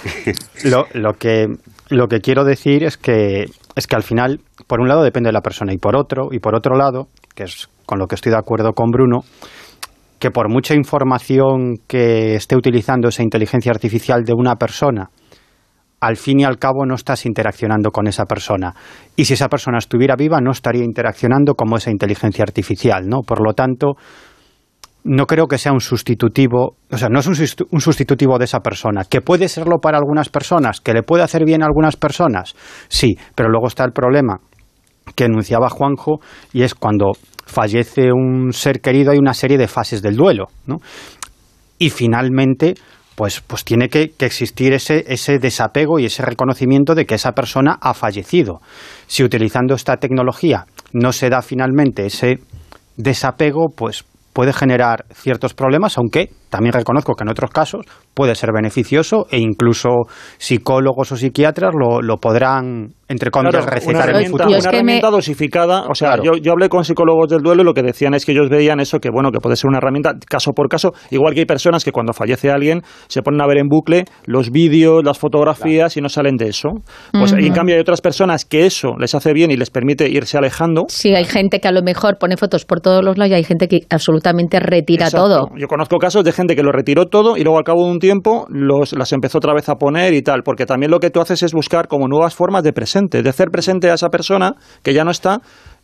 lo, 0.66 0.86
lo 0.94 1.14
que 1.14 1.48
lo 1.90 2.08
que 2.08 2.20
quiero 2.20 2.44
decir 2.44 2.84
es 2.84 2.98
que 2.98 3.46
es 3.76 3.88
que 3.88 3.96
al 3.96 4.04
final, 4.04 4.40
por 4.68 4.80
un 4.82 4.88
lado 4.88 5.04
depende 5.04 5.28
de 5.30 5.34
la 5.34 5.42
persona 5.42 5.74
y 5.74 5.78
por 5.78 5.96
otro 5.96 6.30
y 6.32 6.40
por 6.40 6.56
otro 6.56 6.76
lado, 6.76 7.08
que 7.36 7.44
es 7.44 7.68
con 7.86 8.00
lo 8.00 8.08
que 8.08 8.16
estoy 8.16 8.32
de 8.32 8.38
acuerdo 8.38 8.74
con 8.74 8.90
Bruno, 8.92 9.20
que 10.20 10.32
por 10.32 10.50
mucha 10.50 10.74
información 10.74 11.76
que 11.88 12.36
esté 12.36 12.56
utilizando 12.56 13.10
esa 13.10 13.24
inteligencia 13.24 13.72
artificial 13.72 14.24
de 14.24 14.34
una 14.34 14.56
persona, 14.56 15.10
al 16.00 16.18
fin 16.18 16.40
y 16.40 16.44
al 16.44 16.58
cabo 16.58 16.86
no 16.86 16.96
estás 16.96 17.26
interaccionando 17.26 17.92
con 17.92 18.08
esa 18.08 18.26
persona. 18.26 18.74
Y 19.16 19.26
si 19.26 19.34
esa 19.34 19.48
persona 19.48 19.80
estuviera 19.80 20.16
viva, 20.16 20.40
no 20.42 20.52
estaría 20.52 20.84
interaccionando 20.84 21.56
como 21.56 21.78
esa 21.78 21.90
inteligencia 21.90 22.44
artificial, 22.44 23.08
¿no? 23.08 23.22
Por 23.22 23.44
lo 23.44 23.54
tanto, 23.54 23.96
no 25.04 25.26
creo 25.26 25.48
que 25.48 25.58
sea 25.58 25.72
un 25.72 25.80
sustitutivo, 25.80 26.76
o 26.92 26.98
sea, 26.98 27.10
no 27.10 27.20
es 27.20 27.28
un, 27.28 27.34
sustitu- 27.34 27.68
un 27.72 27.82
sustitutivo 27.82 28.38
de 28.38 28.46
esa 28.46 28.60
persona, 28.60 29.06
que 29.10 29.22
puede 29.22 29.48
serlo 29.48 29.78
para 29.82 29.98
algunas 29.98 30.30
personas, 30.30 30.82
que 30.82 30.94
le 30.94 31.02
puede 31.02 31.24
hacer 31.24 31.46
bien 31.46 31.64
a 31.64 31.66
algunas 31.66 31.96
personas, 31.96 32.56
sí, 32.90 33.18
pero 33.34 33.50
luego 33.50 33.68
está 33.68 33.84
el 33.86 33.92
problema 33.92 34.40
que 35.16 35.26
enunciaba 35.26 35.70
Juanjo 35.70 36.20
y 36.52 36.64
es 36.64 36.76
cuando 36.76 37.14
fallece 37.48 38.12
un 38.12 38.54
ser 38.54 38.82
querido 38.82 39.12
hay 39.12 39.18
una 39.18 39.34
serie 39.34 39.58
de 39.58 39.68
fases 39.68 40.02
del 40.02 40.16
duelo, 40.16 40.48
¿no? 40.68 40.78
Y 41.80 41.90
finalmente, 41.90 42.76
pues, 43.16 43.42
pues 43.42 43.64
tiene 43.64 43.90
que, 43.90 44.12
que 44.12 44.26
existir 44.26 44.74
ese, 44.74 45.06
ese 45.08 45.40
desapego 45.40 46.00
y 46.00 46.06
ese 46.06 46.24
reconocimiento 46.24 46.94
de 46.94 47.06
que 47.06 47.16
esa 47.16 47.32
persona 47.32 47.78
ha 47.82 47.94
fallecido. 47.94 48.62
Si 49.08 49.24
utilizando 49.24 49.76
esta 49.76 49.98
tecnología 49.98 50.66
no 50.94 51.12
se 51.12 51.30
da 51.30 51.42
finalmente 51.42 52.06
ese 52.06 52.40
desapego, 52.96 53.68
pues 53.76 54.06
puede 54.34 54.54
generar 54.54 55.06
ciertos 55.14 55.54
problemas, 55.54 55.98
aunque 55.98 56.30
también 56.50 56.74
reconozco 56.74 57.14
que 57.16 57.24
en 57.24 57.30
otros 57.30 57.50
casos 57.50 57.86
puede 58.18 58.34
ser 58.34 58.50
beneficioso 58.52 59.28
e 59.30 59.38
incluso 59.38 59.90
psicólogos 60.40 61.12
o 61.12 61.16
psiquiatras 61.18 61.74
lo, 61.78 62.02
lo 62.02 62.18
podrán, 62.18 62.96
entre 63.08 63.30
comillas, 63.30 63.64
Claro, 63.64 63.76
recetar 63.76 63.96
en 63.96 64.02
el 64.02 64.10
herramienta, 64.10 64.32
futuro. 64.44 64.58
Es 64.58 64.64
una 64.64 64.72
que 64.72 64.76
me- 64.76 64.78
herramienta 64.80 65.10
dosificada. 65.12 65.86
O 65.88 65.94
sea, 65.94 66.14
Claro. 66.16 66.24
yo, 66.24 66.32
yo 66.42 66.52
hablé 66.54 66.68
con 66.70 66.84
psicólogos 66.84 67.30
del 67.30 67.42
duelo 67.44 67.62
y 67.62 67.66
lo 67.66 67.74
que 67.76 67.84
decían 67.84 68.16
es 68.16 68.26
que 68.26 68.32
ellos 68.32 68.50
veían 68.50 68.80
eso, 68.80 68.98
que 69.00 69.10
bueno, 69.12 69.32
que 69.32 69.40
puede 69.40 69.56
ser 69.56 69.68
una 69.70 69.78
herramienta 69.78 70.14
caso 70.28 70.52
por 70.54 70.68
caso. 70.68 70.94
Igual 71.12 71.34
que 71.36 71.42
hay 71.42 71.46
personas 71.46 71.84
que 71.86 71.92
cuando 71.92 72.12
fallece 72.14 72.50
alguien 72.50 72.82
se 73.08 73.22
ponen 73.22 73.40
a 73.42 73.46
ver 73.48 73.60
en 73.60 73.68
bucle 73.68 74.06
los 74.26 74.50
vídeos, 74.50 75.04
las 75.04 75.20
fotografías 75.20 75.96
y 75.96 76.02
no 76.02 76.10
salen 76.10 76.38
de 76.38 76.48
eso. 76.50 76.70
Pues 77.12 77.34
en 77.34 77.54
cambio 77.54 77.76
hay 77.76 77.82
otras 77.82 78.02
personas 78.02 78.46
que 78.46 78.66
eso 78.66 78.96
les 79.00 79.14
hace 79.14 79.34
bien 79.34 79.52
y 79.52 79.58
les 79.58 79.70
permite 79.70 80.10
irse 80.10 80.38
alejando. 80.38 80.86
Sí, 80.88 81.14
hay 81.14 81.26
gente 81.26 81.60
que 81.60 81.68
a 81.68 81.72
lo 81.72 81.84
mejor 81.84 82.18
pone 82.20 82.36
fotos 82.36 82.66
por 82.66 82.82
todos 82.82 83.04
los 83.06 83.16
lados 83.18 83.32
y 83.32 83.36
hay 83.36 83.44
gente 83.44 83.68
que 83.68 83.82
absolutamente 83.90 84.60
retira 84.60 85.06
Exacto. 85.06 85.28
todo. 85.28 85.50
Yo 85.58 85.68
conozco 85.68 85.98
casos 86.00 86.24
de 86.24 86.32
gente 86.32 86.56
que 86.56 86.64
lo 86.64 86.72
retiró 86.72 87.06
todo 87.06 87.38
y 87.38 87.44
luego 87.44 87.58
al 87.60 87.64
cabo 87.64 87.86
de 87.86 87.92
un 87.92 88.00
tiempo 88.00 88.07
los, 88.50 88.94
las 88.94 89.12
empezó 89.14 89.38
otra 89.40 89.54
vez 89.54 89.70
a 89.70 89.76
poner 89.76 90.14
y 90.14 90.22
tal, 90.22 90.44
porque 90.44 90.66
también 90.66 90.92
lo 90.92 91.00
que 91.00 91.10
tú 91.10 91.20
haces 91.22 91.44
es 91.44 91.54
buscar 91.54 91.88
como 91.88 92.08
nuevas 92.08 92.34
formas 92.36 92.64
de 92.64 92.74
presente, 92.74 93.22
de 93.24 93.30
hacer 93.30 93.50
presente 93.52 93.90
a 93.90 93.94
esa 93.96 94.10
persona 94.10 94.54
que 94.84 94.94
ya 94.94 95.04
no 95.04 95.12
está. 95.12 95.40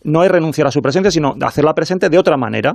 No 0.05 0.21
es 0.25 0.29
renunciar 0.29 0.67
a 0.67 0.71
su 0.71 0.81
presencia, 0.81 1.09
sino 1.11 1.33
hacerla 1.45 1.71
presente 1.73 2.09
de 2.09 2.17
otra 2.17 2.35
manera, 2.35 2.73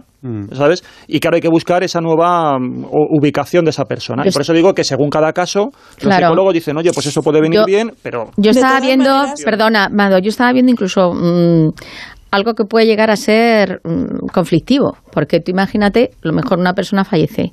¿sabes? 0.53 0.83
Y 1.07 1.21
claro, 1.21 1.35
hay 1.35 1.43
que 1.43 1.51
buscar 1.51 1.83
esa 1.85 2.01
nueva 2.01 2.59
mm, 2.59 2.87
ubicación 2.91 3.67
de 3.67 3.71
esa 3.71 3.85
persona. 3.85 4.25
Yo 4.25 4.31
y 4.31 4.33
por 4.33 4.41
eso 4.41 4.55
digo 4.55 4.73
que 4.73 4.83
según 4.83 5.11
cada 5.11 5.35
caso, 5.35 5.65
los 5.71 5.97
Claro. 5.99 6.27
psicólogos 6.29 6.55
dicen, 6.55 6.79
oye, 6.79 6.91
pues 6.95 7.05
eso 7.05 7.21
puede 7.21 7.43
venir 7.43 7.59
Yo- 7.61 7.67
bien, 7.67 7.93
pero 8.03 8.31
Yo 8.39 8.51
estaba 8.51 8.81
viendo, 8.81 9.11
maneras- 9.11 9.43
perdona, 9.45 9.91
Mado, 9.91 10.19
yo 10.21 10.31
estaba 10.31 10.53
viendo 10.55 10.73
incluso 10.73 11.13
mm, 11.13 11.69
algo 12.31 12.55
que 12.55 12.65
puede 12.65 12.87
llegar 12.87 13.11
a 13.11 13.17
ser 13.17 13.81
mm, 13.85 14.29
conflictivo, 14.33 14.97
porque 15.13 15.41
tú 15.41 15.51
imagínate, 15.51 16.13
a 16.25 16.29
lo 16.29 16.33
mejor 16.33 16.59
una 16.59 16.73
persona 16.73 17.05
fallece 17.05 17.51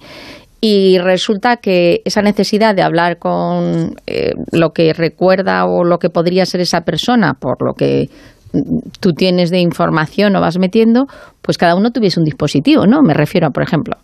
y 0.62 0.98
resulta 0.98 1.58
que 1.58 2.02
esa 2.06 2.22
necesidad 2.22 2.74
de 2.76 2.82
hablar 2.82 3.20
con 3.20 3.96
eh, 4.08 4.32
lo 4.52 4.72
que 4.72 4.94
recuerda 4.94 5.66
o 5.66 5.84
lo 5.84 6.00
que 6.00 6.10
podría 6.10 6.46
ser 6.46 6.62
esa 6.62 6.82
persona, 6.82 7.34
por 7.36 7.62
lo 7.62 7.74
que 7.74 8.10
mm, 8.54 8.80
tú 9.00 9.14
tienes 9.14 9.52
de 9.52 9.60
información 9.60 10.36
o 10.36 10.42
vas 10.42 10.58
metiendo, 10.58 11.08
pues 11.42 11.58
cada 11.58 11.76
uno 11.76 11.92
tuviese 11.92 12.20
un 12.20 12.26
dispositivo, 12.26 12.88
¿no? 12.88 13.02
Me 13.04 13.14
refiero 13.14 13.52
por 13.52 13.62
ejemplo, 13.64 13.98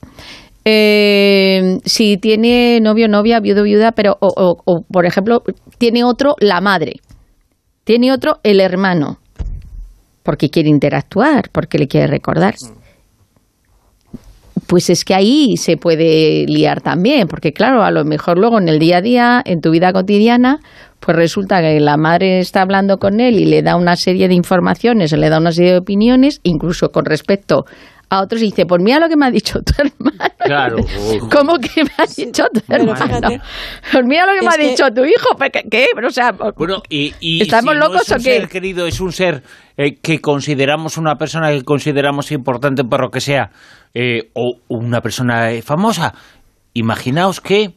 eh, 0.64 1.80
si 1.86 2.18
tiene 2.18 2.80
novio, 2.82 3.08
novia, 3.08 3.39
viudo, 3.39 3.64
viuda, 3.64 3.91
pero, 3.93 4.18
o, 4.20 4.28
o- 4.36 4.62
o, 4.66 4.82
por 4.82 5.06
ejemplo, 5.08 5.41
tiene 5.80 6.04
otro 6.04 6.36
la 6.39 6.62
madre, 6.62 6.97
tiene 7.84 8.12
otro 8.12 8.39
el 8.43 8.60
hermano, 8.60 9.18
porque 10.22 10.49
quiere 10.52 10.70
interactuar, 10.70 11.49
porque 11.52 11.80
le 11.80 11.88
quiere 11.88 12.06
recordar. 12.08 12.54
Pues 14.68 14.89
es 14.89 15.03
que 15.03 15.14
ahí 15.14 15.57
se 15.57 15.76
puede 15.78 16.45
liar 16.47 16.82
también, 16.82 17.28
porque 17.28 17.51
claro, 17.51 17.84
a 17.84 17.91
lo 17.91 18.05
mejor 18.05 18.38
luego 18.38 18.57
en 18.59 18.70
el 18.70 18.80
día 18.80 18.97
a 18.97 19.01
día, 19.01 19.41
en 19.43 19.59
tu 19.59 19.70
vida 19.72 19.91
cotidiana, 19.91 20.59
pues 20.99 21.18
resulta 21.18 21.62
que 21.62 21.80
la 21.80 21.97
madre 21.97 22.39
está 22.39 22.62
hablando 22.62 22.97
con 22.97 23.20
él 23.20 23.36
y 23.39 23.45
le 23.45 23.64
da 23.64 23.76
una 23.76 23.95
serie 23.95 24.28
de 24.28 24.34
informaciones, 24.36 25.12
le 25.12 25.30
da 25.30 25.39
una 25.39 25.51
serie 25.51 25.72
de 25.74 25.78
opiniones, 25.80 26.39
incluso 26.43 26.89
con 26.89 27.05
respecto 27.05 27.66
a 28.09 28.22
otros, 28.22 28.41
y 28.41 28.45
dice, 28.45 28.66
pues 28.66 28.82
mira 28.84 28.99
lo 28.99 29.07
que 29.09 29.16
me 29.18 29.26
ha 29.26 29.32
dicho 29.32 29.59
tu 29.62 29.74
hermano. 29.82 30.18
Claro. 30.38 30.76
¿Cómo 31.32 31.57
que 31.59 31.84
me 31.84 31.89
ha 31.97 32.05
dicho 32.05 32.43
tu 32.53 32.62
hermano? 32.74 32.95
fíjate. 32.95 33.41
Pues 33.91 34.05
mira 34.05 34.26
lo 34.26 34.34
que 34.39 34.41
me 34.45 34.53
ha 34.53 34.57
que- 34.57 34.70
dicho 34.70 34.86
tu 34.93 35.03
hijo. 35.05 35.36
¿pero 35.38 35.51
¿Qué? 35.51 35.64
¿Qué? 35.70 35.86
Pero, 35.95 36.07
o 36.07 36.12
sea, 36.12 36.32
Bueno, 36.55 36.82
y, 36.89 37.14
y 37.20 37.41
¿Estamos 37.41 37.74
si 37.74 37.80
no 37.80 37.88
locos 37.88 38.01
es 38.03 38.09
un 38.09 38.16
o 38.16 38.18
qué? 38.18 38.24
ser 38.39 38.47
querido, 38.49 38.86
es 38.86 38.99
un 38.99 39.12
ser 39.14 39.43
eh, 39.78 39.95
que 40.01 40.20
consideramos 40.20 40.97
una 40.97 41.16
persona 41.16 41.51
que 41.51 41.64
consideramos 41.64 42.32
importante 42.34 42.84
por 42.84 43.01
lo 43.01 43.09
que 43.09 43.22
sea, 43.22 43.49
eh, 43.94 44.30
o 44.34 44.56
una 44.70 45.02
persona 45.02 45.52
eh, 45.52 45.62
famosa. 45.62 46.14
Imaginaos 46.74 47.42
que 47.42 47.74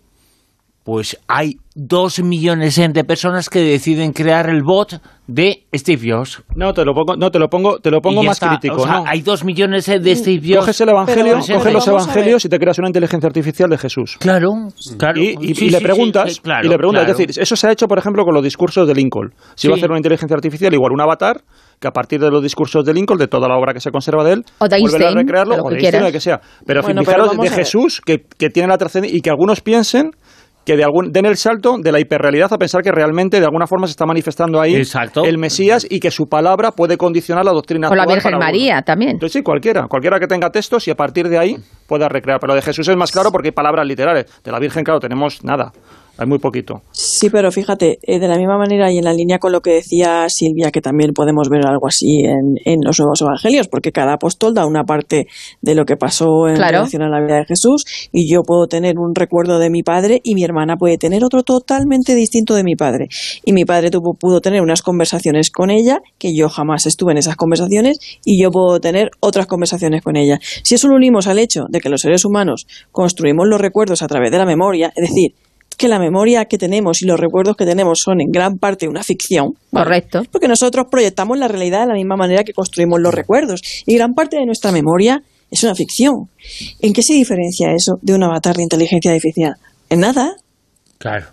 pues 0.85 1.19
hay 1.29 1.57
dos 1.75 2.23
millones 2.23 2.77
de 2.77 3.05
personas 3.05 3.49
que 3.49 3.61
deciden 3.61 4.13
crear 4.13 4.51
el 4.51 4.63
bot 4.63 5.01
de 5.27 5.65
Steve 5.75 6.13
Jobs. 6.13 6.43
no 6.55 6.75
te 6.75 6.85
lo 6.85 6.93
pongo, 6.93 7.17
no 7.17 7.31
te 7.31 7.39
lo 7.39 7.49
pongo, 7.49 7.79
te 7.79 7.91
lo 7.91 8.03
pongo 8.03 8.23
más 8.23 8.37
está. 8.37 8.51
crítico, 8.51 8.83
O 8.83 8.85
sea, 8.85 8.99
¿no? 8.99 9.05
hay 9.07 9.23
dos 9.23 9.45
millones 9.45 9.89
eh, 9.89 9.99
de 9.99 10.15
Steve 10.15 10.43
Jobs. 10.47 10.59
Coges 10.59 10.81
el 10.83 10.91
evangelio, 10.91 11.39
Pero- 11.41 11.59
coges 11.59 11.73
los 11.73 11.89
evangelios 11.89 12.45
y 12.45 12.51
te 12.51 12.59
creas 12.59 12.79
una 12.79 12.89
inteligencia 12.89 13.27
artificial 13.27 13.71
de 13.71 13.79
Jesús. 13.79 14.19
Claro, 14.21 14.51
claro. 14.99 15.19
Y, 15.23 15.35
y- 15.41 15.55
Sí, 15.55 15.67
y 15.67 15.71
le 15.71 15.81
preguntas, 15.81 16.29
sí, 16.29 16.35
sí, 16.35 16.41
claro, 16.43 16.67
y 16.67 16.69
le 16.69 16.77
preguntas, 16.77 17.05
claro. 17.07 17.19
es 17.19 17.27
decir, 17.29 17.43
eso 17.43 17.57
se 17.57 17.67
ha 17.67 17.73
hecho, 17.73 17.89
por 17.89 17.99
ejemplo, 17.99 18.23
con 18.27 18.35
los 18.35 18.45
discursos 18.45 18.87
de 18.87 18.95
Lincoln. 18.95 19.33
Si 19.55 19.69
va 19.69 19.75
a 19.75 19.77
hacer 19.79 19.89
una 19.89 19.99
inteligencia 19.99 20.35
artificial, 20.37 20.75
igual 20.75 20.93
un 20.93 21.01
avatar, 21.01 21.41
que 21.85 21.89
a 21.89 21.93
partir 21.93 22.19
de 22.19 22.31
los 22.31 22.43
discursos 22.43 22.83
de 22.83 22.95
Lincoln, 22.95 23.19
de 23.19 23.29
toda 23.29 23.47
la 23.47 23.57
obra 23.59 23.75
que 23.75 23.81
se 23.81 23.91
conserva 23.91 24.25
de 24.25 24.33
él, 24.33 24.45
O 24.59 24.67
de 24.67 24.77
a 24.77 25.11
recrearlo, 25.11 25.57
o 25.57 25.69
que 25.69 25.75
de 25.75 25.81
Einstein, 25.81 25.81
quieras. 25.81 26.03
o 26.03 26.07
de 26.07 26.13
que 26.13 26.21
sea. 26.21 26.41
Pero 26.67 26.81
Bueno, 26.81 27.03
fijaros, 27.03 27.29
pero 27.31 27.43
de. 27.43 27.51
Jesús, 27.51 28.01
que, 28.01 28.25
que 28.39 28.49
tiene 28.49 28.69
la 28.69 28.79
trascendencia, 28.79 29.19
y 29.19 29.21
que 29.21 29.29
algunos 29.29 29.61
piensen 29.61 30.13
que 30.65 30.79
de 30.79 30.85
algún, 30.85 31.13
den 31.13 31.27
el 31.27 31.37
salto 31.37 31.77
de 31.79 31.93
la 31.93 32.01
hiperrealidad 32.01 32.51
a 32.51 32.57
pensar 32.57 32.81
que 32.81 32.91
realmente 32.91 33.39
de 33.39 33.45
alguna 33.45 33.67
forma 33.67 33.87
se 33.87 33.91
está 33.91 34.07
manifestando 34.07 34.63
ahí 34.63 34.75
Exacto. 34.77 35.25
el 35.25 35.37
Mesías 35.37 35.87
y 35.89 36.01
que 36.01 36.11
su 36.11 36.25
palabra 36.25 36.71
puede 36.71 36.97
condicionar 36.97 37.45
la 37.45 37.53
doctrina 37.53 37.91
o 37.91 37.95
la 37.95 38.07
Virgen. 38.07 38.39
María 38.39 38.81
también. 38.81 39.11
Entonces 39.13 39.35
sí, 39.35 39.43
cualquiera, 39.43 39.87
cualquiera 39.89 40.19
que 40.19 40.27
tenga 40.27 40.49
textos 40.49 40.89
y 40.89 40.91
a 40.91 40.95
partir 40.95 41.29
de 41.29 41.37
ahí 41.37 41.57
pueda 41.87 42.09
recrear. 42.09 42.41
Pero 42.41 42.55
de 42.55 42.63
Jesús 42.63 42.89
es 42.89 42.97
más 42.97 43.13
claro 43.13 43.31
porque 43.31 43.49
hay 43.49 43.53
palabras 43.53 43.87
literales. 43.87 44.25
De 44.43 44.51
la 44.51 44.59
Virgen, 44.59 44.85
claro, 44.85 45.01
tenemos 45.01 45.45
nada. 45.45 45.71
Hay 46.17 46.27
muy 46.29 46.39
poquito. 46.39 46.83
Sí, 46.93 47.29
pero 47.29 47.51
fíjate, 47.51 47.99
eh, 48.03 48.21
de 48.21 48.29
la 48.29 48.37
misma 48.37 48.57
manera 48.57 48.93
y 48.93 48.99
en 48.99 49.05
la 49.05 49.13
línea 49.13 49.39
con 49.39 49.51
lo 49.51 49.61
que 49.61 49.73
decía 49.73 50.27
Silvia, 50.29 50.71
que 50.71 50.81
también 50.81 51.13
podemos 51.13 51.49
ver 51.49 51.67
algo 51.67 51.89
así 51.89 52.21
en, 52.21 52.55
en 52.65 52.81
los 52.85 52.99
nuevos 53.01 53.21
evangelios, 53.21 53.67
porque 53.67 53.91
cada 53.91 54.13
apóstol 54.15 54.55
da 54.55 54.65
una 54.65 54.85
parte 54.85 55.27
de 55.61 55.75
lo 55.75 55.85
que 55.85 55.97
pasó 55.97 56.47
en 56.49 56.55
Claro. 56.55 56.79
relación 56.79 57.03
a 57.03 57.09
la 57.09 57.21
vida 57.21 57.39
de 57.39 57.45
Jesús, 57.47 57.85
y 58.13 58.31
yo 58.33 58.43
puedo 58.43 58.69
tener 58.69 58.99
un 58.99 59.15
recuerdo 59.15 59.59
de 59.59 59.71
mi 59.71 59.83
padre 59.83 60.21
y 60.23 60.35
mi 60.35 60.45
hermana 60.45 60.77
puede 60.77 60.99
tener 60.99 61.25
otro 61.25 61.43
totalmente 61.43 62.15
distinto 62.15 62.55
de 62.55 62.63
mi 62.63 62.77
padre. 62.77 63.09
Y 63.45 63.53
mi 63.53 63.65
padre 63.65 63.91
tuvo, 63.91 64.15
pudo 64.15 64.41
tener 64.41 64.63
unas 64.63 64.83
conversaciones 64.83 65.51
con 65.51 65.71
ella, 65.71 66.01
que 66.19 66.35
yo 66.37 66.49
jamás 66.49 66.87
estuve 66.87 67.11
en 67.13 67.19
esas 67.19 67.35
conversaciones, 67.37 67.99
y 68.25 68.41
yo 68.41 68.51
puedo 68.53 68.79
tener 68.79 69.11
otras 69.21 69.47
conversaciones 69.47 70.03
con 70.03 70.17
ella. 70.17 70.39
Si 70.63 70.77
eso 70.77 70.87
lo 70.87 70.95
unimos 70.95 71.27
al 71.27 71.41
hecho 71.41 71.65
de 71.69 71.81
que 71.81 71.89
los 71.89 72.03
seres 72.03 72.25
humanos 72.25 72.67
construimos 72.93 73.49
los 73.49 73.61
recuerdos 73.61 74.03
a 74.03 74.07
través 74.07 74.31
de 74.31 74.39
la 74.39 74.47
memoria, 74.47 74.93
es 74.95 75.09
decir, 75.09 75.35
que 75.77 75.89
la 75.89 75.99
memoria 75.99 76.45
que 76.47 76.59
tenemos 76.59 77.03
y 77.03 77.07
los 77.07 77.19
recuerdos 77.19 77.57
que 77.57 77.65
tenemos 77.65 78.01
son 78.01 78.21
en 78.21 78.31
gran 78.31 78.59
parte 78.59 78.89
una 78.89 79.03
ficción. 79.03 79.55
¿vale? 79.71 79.85
Correcto. 79.85 80.23
Porque 80.31 80.49
nosotros 80.49 80.87
proyectamos 80.91 81.39
la 81.39 81.49
realidad 81.49 81.81
de 81.81 81.87
la 81.89 81.95
misma 81.95 82.17
manera 82.17 82.45
que 82.45 82.53
construimos 82.53 83.01
los 83.01 83.15
recuerdos. 83.15 83.63
Y 83.87 83.95
gran 83.95 84.15
parte 84.15 84.37
de 84.37 84.47
nuestra 84.47 84.73
memoria 84.73 85.23
es 85.51 85.63
una 85.63 85.75
ficción. 85.75 86.29
¿En 86.81 86.93
qué 86.93 87.03
se 87.03 87.15
diferencia 87.15 87.73
eso 87.73 87.99
de 88.03 88.15
un 88.15 88.23
avatar 88.23 88.57
de 88.57 88.63
inteligencia 88.63 89.11
artificial? 89.11 89.55
En 89.89 90.01
nada. 90.01 90.37
Claro. 90.99 91.27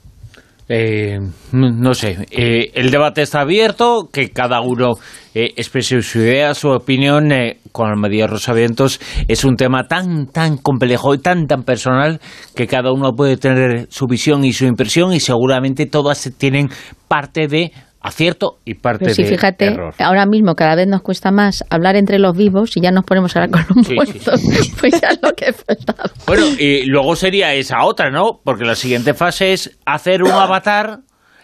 Eh, 0.74 1.20
no 1.52 1.94
sé, 1.94 2.26
eh, 2.32 2.72
el 2.76 2.92
debate 2.92 3.24
está 3.24 3.42
abierto, 3.42 4.08
que 4.10 4.30
cada 4.30 4.62
uno 4.62 4.94
eh, 5.36 5.52
exprese 5.58 6.02
su 6.02 6.20
idea, 6.20 6.54
su 6.54 6.70
opinión, 6.70 7.30
con 7.74 7.90
la 7.90 7.98
medida 7.98 8.26
Rosavientos. 8.26 9.02
Es 9.28 9.44
un 9.44 9.58
tema 9.58 9.90
tan, 9.90 10.28
tan 10.28 10.56
complejo 10.56 11.14
y 11.14 11.18
tan, 11.18 11.48
tan 11.48 11.64
personal 11.64 12.22
que 12.56 12.68
cada 12.68 12.94
uno 12.94 13.12
puede 13.12 13.36
tener 13.36 13.88
su 13.90 14.08
visión 14.08 14.46
y 14.46 14.54
su 14.54 14.64
impresión 14.64 15.12
y 15.12 15.20
seguramente 15.20 15.88
todas 15.88 16.32
tienen 16.38 16.70
parte 17.10 17.48
de 17.50 17.74
acierto 18.02 18.58
y 18.66 18.74
parte 18.76 19.06
Pero 19.06 19.16
sí, 19.16 19.24
de 19.24 19.30
fíjate, 19.30 19.66
error. 19.68 19.94
ahora 20.00 20.26
mismo 20.26 20.56
cada 20.56 20.76
vez 20.76 20.88
nos 20.88 21.02
cuesta 21.02 21.32
más 21.32 21.64
hablar 21.70 21.96
entre 21.96 22.18
los 22.20 22.36
vivos 22.36 22.76
y 22.76 22.82
ya 22.82 22.92
nos 22.92 23.06
ponemos 23.06 23.36
a 23.36 23.44
hablar 23.44 23.66
con 23.68 23.78
los 23.78 23.88
Sí, 23.88 23.94
muertos. 23.96 24.42
Pues 24.80 25.00
ya 25.02 25.10
es 25.10 25.20
lo 25.22 25.32
que 25.34 25.54
faltaba. 25.54 26.10
Bueno, 26.26 26.46
y 26.58 26.86
luego 26.86 27.16
sería 27.16 27.54
esa 27.54 27.84
otra, 27.86 28.10
¿no? 28.10 28.40
Porque 28.44 28.66
la 28.66 28.76
siguiente 28.76 29.14
fase 29.14 29.54
es 29.54 29.78
hacer 29.86 30.24
un 30.24 30.32
avatar 30.32 31.00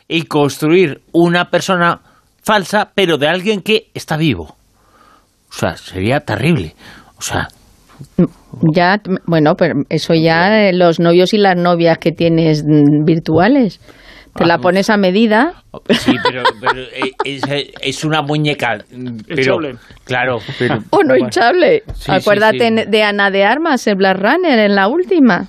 y 0.08 0.24
construir 0.24 1.02
una 1.12 1.50
persona 1.52 2.02
falsa, 2.44 2.92
pero 2.96 3.18
de 3.18 3.28
alguien 3.28 3.62
que 3.62 3.90
está 3.94 4.18
vivo. 4.18 4.56
O 5.50 5.54
sea, 5.54 5.76
sería 5.78 6.22
terrible. 6.22 6.74
O 7.18 7.22
sea, 7.22 7.48
Ya, 8.76 9.00
bueno, 9.26 9.56
pero 9.58 9.74
eso 9.90 10.14
ya 10.14 10.72
los 10.72 11.00
novios 11.00 11.34
y 11.34 11.38
las 11.38 11.56
novias 11.56 11.98
que 12.00 12.12
tienes 12.12 12.64
mm, 12.64 13.06
virtuales. 13.06 13.80
Te 14.38 14.46
la 14.46 14.54
Ah, 14.56 14.58
pones 14.60 14.90
a 14.90 14.98
medida. 14.98 15.64
sí, 16.00 16.16
pero, 16.24 16.44
pero, 16.62 16.82
eh, 16.82 17.12
es, 17.24 17.42
es 17.82 18.04
una 18.04 18.22
muñeca. 18.22 18.84
Pero, 18.90 19.42
Hinchable. 19.42 19.76
claro, 20.06 20.40
pero, 20.60 20.84
O 20.92 21.04
no 21.04 21.16
hinchable. 21.18 21.84
Sí, 21.96 22.12
Acuérdate 22.12 22.70
sí, 22.70 22.78
sí. 22.78 22.84
de 22.90 23.04
Ana 23.04 23.32
de 23.32 23.44
Armas, 23.44 23.86
el 23.88 23.96
Black 23.96 24.18
Runner, 24.18 24.60
en 24.60 24.76
la 24.76 24.88
última. 24.88 25.48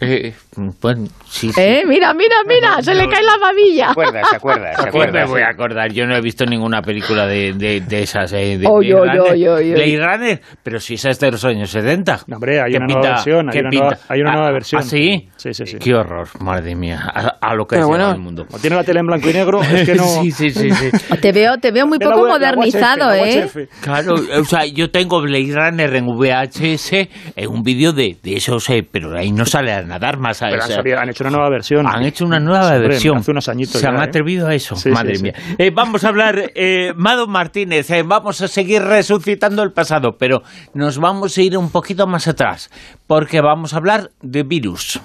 eh, 0.00 0.34
bueno, 0.56 1.06
sí, 1.26 1.52
sí. 1.52 1.60
¿Eh? 1.60 1.82
Mira, 1.86 2.14
mira, 2.14 2.36
mira, 2.46 2.82
se 2.82 2.94
le 2.94 3.06
cae 3.08 3.22
la 3.22 3.36
babilla. 3.38 3.86
¿Se 3.86 3.90
acuerda? 3.92 4.24
¿Se 4.24 4.36
acuerda? 4.36 4.70
¿Se 4.70 4.76
Pues 4.76 4.86
acuerda? 4.88 5.20
me 5.20 5.26
voy 5.26 5.42
a 5.42 5.48
acordar, 5.50 5.92
yo 5.92 6.06
no 6.06 6.16
he 6.16 6.20
visto 6.20 6.44
ninguna 6.46 6.82
película 6.82 7.26
de, 7.26 7.52
de, 7.52 7.80
de 7.82 8.02
esas. 8.02 8.32
eh, 8.32 8.58
de 8.58 8.66
Runner. 8.66 9.20
oy, 9.20 9.46
oy, 9.46 9.48
oy. 9.48 9.72
Blade 9.72 9.98
Runner, 10.06 10.40
pero 10.62 10.80
si 10.80 10.94
esa 10.94 11.10
es 11.10 11.20
de 11.20 11.30
los 11.30 11.44
años 11.44 11.70
70. 11.70 12.20
No, 12.26 12.36
hombre, 12.36 12.60
hay 12.60 12.70
¿Qué 12.72 12.76
una 12.78 12.86
nueva 12.86 13.08
versión, 13.10 13.48
hay 13.48 13.52
qué 13.52 13.60
una 13.60 13.70
pinta? 13.70 13.84
nueva- 13.86 14.00
hay 14.08 14.20
una 14.20 14.30
Ah, 14.30 14.34
nueva 14.36 14.50
versión. 14.52 14.80
¿Ah, 14.80 14.84
sí? 14.84 15.28
Sí, 15.36 15.54
sí, 15.54 15.66
sí. 15.66 15.76
Qué 15.78 15.94
horror, 15.94 16.28
madre 16.40 16.74
mía, 16.74 17.00
a, 17.04 17.36
a 17.40 17.54
lo 17.54 17.66
que 17.66 17.76
llegado 17.76 17.88
bueno. 17.90 18.10
el 18.12 18.18
mundo. 18.18 18.46
Tiene 18.60 18.76
la 18.76 18.84
tele 18.84 19.00
en 19.00 19.06
blanco 19.06 19.28
y 19.30 19.32
negro, 19.32 19.62
es 19.62 19.84
que 19.86 19.94
no... 19.96 20.04
sí, 20.04 20.30
sí, 20.30 20.50
sí, 20.50 20.70
sí. 20.70 20.90
Te 21.20 21.32
veo, 21.32 21.58
te 21.58 21.70
veo 21.70 21.86
muy 21.86 21.98
poco 21.98 22.22
web- 22.22 22.32
modernizado, 22.32 23.12
¿eh? 23.12 23.48
Claro, 23.80 24.14
o 24.14 24.44
sea, 24.44 24.64
yo 24.66 24.90
tengo 24.90 25.20
Blade 25.20 25.52
Runner 25.54 25.94
en 25.96 26.06
VHS, 26.06 26.92
en 27.36 27.48
un 27.48 27.62
vídeo 27.62 27.92
de, 27.92 28.16
de 28.22 28.36
esos, 28.36 28.68
eh, 28.70 28.86
pero 28.90 29.16
ahí 29.16 29.32
no 29.32 29.44
sale 29.44 29.72
a 29.72 29.82
nadar 29.82 30.18
más. 30.18 30.42
Pero 30.50 30.62
han, 30.62 30.68
sea, 30.68 30.76
salido- 30.76 30.98
han 30.98 31.08
hecho 31.10 31.24
una 31.24 31.30
nueva 31.30 31.48
versión. 31.50 31.86
Han 31.86 32.02
hecho 32.04 32.24
una 32.24 32.40
nueva 32.40 32.78
versión. 32.78 33.18
Hace 33.18 33.30
unos 33.30 33.48
añitos 33.48 33.80
Se 33.80 33.86
han 33.86 33.96
¿eh? 33.96 34.02
atrevido 34.02 34.46
a 34.48 34.54
eso. 34.54 34.76
Sí, 34.76 34.90
Madre 34.90 35.10
sí, 35.14 35.16
sí. 35.16 35.22
mía. 35.24 35.34
Eh, 35.58 35.70
vamos 35.74 36.04
a 36.04 36.08
hablar, 36.08 36.52
eh, 36.54 36.92
Mado 36.96 37.26
Martínez, 37.26 37.90
eh, 37.90 38.02
vamos 38.04 38.40
a 38.40 38.48
seguir 38.48 38.82
resucitando 38.82 39.62
el 39.62 39.72
pasado, 39.72 40.16
pero 40.18 40.42
nos 40.74 40.98
vamos 40.98 41.36
a 41.38 41.42
ir 41.42 41.56
un 41.56 41.70
poquito 41.70 42.06
más 42.06 42.28
atrás, 42.28 42.70
porque 43.06 43.40
vamos 43.40 43.74
a 43.74 43.78
hablar 43.78 44.10
de 44.22 44.42
virus. 44.42 45.00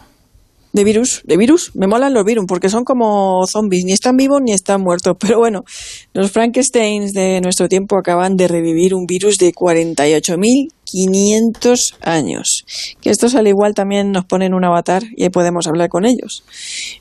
De 0.73 0.83
virus, 0.85 1.21
de 1.25 1.37
virus, 1.37 1.75
me 1.75 1.87
molan 1.87 2.13
los 2.13 2.23
virus 2.23 2.45
porque 2.47 2.69
son 2.69 2.85
como 2.85 3.45
zombies, 3.45 3.83
ni 3.83 3.91
están 3.91 4.15
vivos 4.15 4.41
ni 4.41 4.53
están 4.53 4.79
muertos. 4.81 5.17
Pero 5.19 5.39
bueno, 5.39 5.65
los 6.13 6.31
Frankensteins 6.31 7.11
de 7.13 7.41
nuestro 7.41 7.67
tiempo 7.67 7.97
acaban 7.97 8.37
de 8.37 8.47
revivir 8.47 8.95
un 8.95 9.05
virus 9.05 9.37
de 9.37 9.51
48.500 9.51 11.95
años. 12.01 12.63
Que 13.01 13.09
estos 13.09 13.35
al 13.35 13.47
igual 13.47 13.73
también 13.73 14.13
nos 14.13 14.23
ponen 14.25 14.53
un 14.53 14.63
avatar 14.63 15.03
y 15.15 15.23
ahí 15.23 15.29
podemos 15.29 15.67
hablar 15.67 15.89
con 15.89 16.05
ellos. 16.05 16.45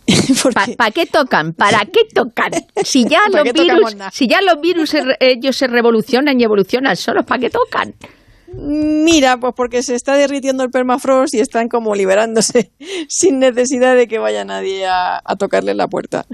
¿Para 0.77 0.91
qué 0.91 1.07
tocan? 1.07 1.53
¿Para 1.53 1.85
qué 1.85 2.01
tocan? 2.13 2.51
Si 2.83 3.05
ya 3.05 3.21
¿Pa' 3.31 3.45
los 3.45 3.53
virus, 3.53 3.97
si 4.13 4.27
ya 4.27 4.41
los 4.41 4.61
virus 4.61 4.97
ellos 5.21 5.57
se 5.57 5.69
revolucionan 5.69 6.41
y 6.41 6.45
evolucionan 6.45 6.97
solos, 6.97 7.25
¿para 7.25 7.41
qué 7.41 7.51
tocan? 7.51 7.95
Mira, 8.53 9.39
pues 9.39 9.55
porque 9.57 9.83
se 9.83 9.95
está 9.95 10.15
derritiendo 10.15 10.65
el 10.65 10.71
permafrost 10.71 11.35
y 11.35 11.41
están 11.41 11.69
como 11.69 11.95
liberándose 11.95 12.73
sin 13.09 13.39
necesidad 13.39 13.95
de 13.95 14.09
que 14.09 14.19
vaya 14.19 14.45
nadie 14.45 14.87
a, 14.87 15.23
tocarle 15.39 15.75
la 15.75 15.87
puerta. 15.87 16.27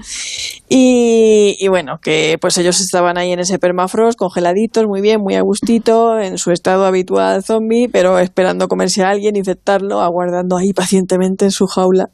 Y, 0.67 1.55
y 1.59 1.67
bueno, 1.67 1.99
que 2.01 2.37
pues 2.41 2.57
ellos 2.57 2.81
estaban 2.81 3.17
ahí 3.17 3.31
en 3.31 3.39
ese 3.39 3.59
permafrost, 3.59 4.17
congeladitos, 4.17 4.85
muy 4.87 5.01
bien, 5.01 5.21
muy 5.21 5.35
a 5.35 5.41
gustito, 5.41 6.19
en 6.19 6.37
su 6.37 6.51
estado 6.51 6.85
habitual 6.85 7.43
zombie, 7.43 7.87
pero 7.87 8.19
esperando 8.19 8.67
comerse 8.67 9.03
a 9.03 9.09
alguien, 9.09 9.35
infectarlo, 9.35 10.01
aguardando 10.01 10.57
ahí 10.57 10.73
pacientemente 10.73 11.45
en 11.45 11.51
su 11.51 11.67
jaula 11.67 12.09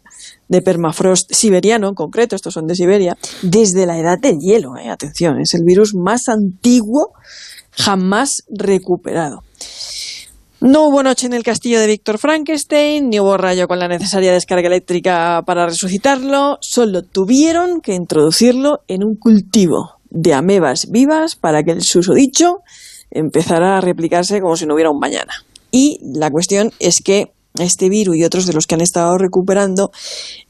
de 0.49 0.61
permafrost 0.61 1.33
siberiano, 1.33 1.87
en 1.87 1.95
concreto, 1.95 2.35
estos 2.35 2.53
son 2.53 2.67
de 2.67 2.75
Siberia, 2.75 3.17
desde 3.41 3.85
la 3.85 3.97
edad 3.97 4.19
del 4.19 4.39
hielo, 4.39 4.77
eh, 4.77 4.89
atención, 4.89 5.39
es 5.39 5.53
el 5.53 5.63
virus 5.63 5.95
más 5.95 6.27
antiguo 6.27 7.13
jamás 7.71 8.43
recuperado. 8.49 9.43
No 10.65 10.87
hubo 10.87 11.03
noche 11.03 11.25
en 11.25 11.33
el 11.33 11.43
castillo 11.43 11.77
de 11.77 11.87
Víctor 11.87 12.17
Frankenstein, 12.17 13.09
ni 13.09 13.19
hubo 13.19 13.35
rayo 13.35 13.67
con 13.67 13.79
la 13.79 13.89
necesaria 13.89 14.31
descarga 14.31 14.67
eléctrica 14.67 15.43
para 15.45 15.65
resucitarlo, 15.65 16.57
solo 16.61 17.03
tuvieron 17.03 17.81
que 17.81 17.93
introducirlo 17.93 18.79
en 18.87 19.03
un 19.03 19.17
cultivo 19.17 19.97
de 20.09 20.33
amebas 20.33 20.89
vivas 20.89 21.35
para 21.35 21.63
que 21.63 21.71
el 21.71 21.81
susodicho 21.81 22.59
empezara 23.11 23.77
a 23.77 23.81
replicarse 23.81 24.39
como 24.39 24.55
si 24.55 24.65
no 24.65 24.75
hubiera 24.75 24.89
un 24.89 24.99
mañana. 24.99 25.33
Y 25.69 25.99
la 26.01 26.31
cuestión 26.31 26.71
es 26.79 27.01
que 27.01 27.33
este 27.59 27.89
virus 27.89 28.15
y 28.15 28.23
otros 28.23 28.45
de 28.45 28.53
los 28.53 28.65
que 28.65 28.75
han 28.75 28.81
estado 28.81 29.17
recuperando 29.17 29.91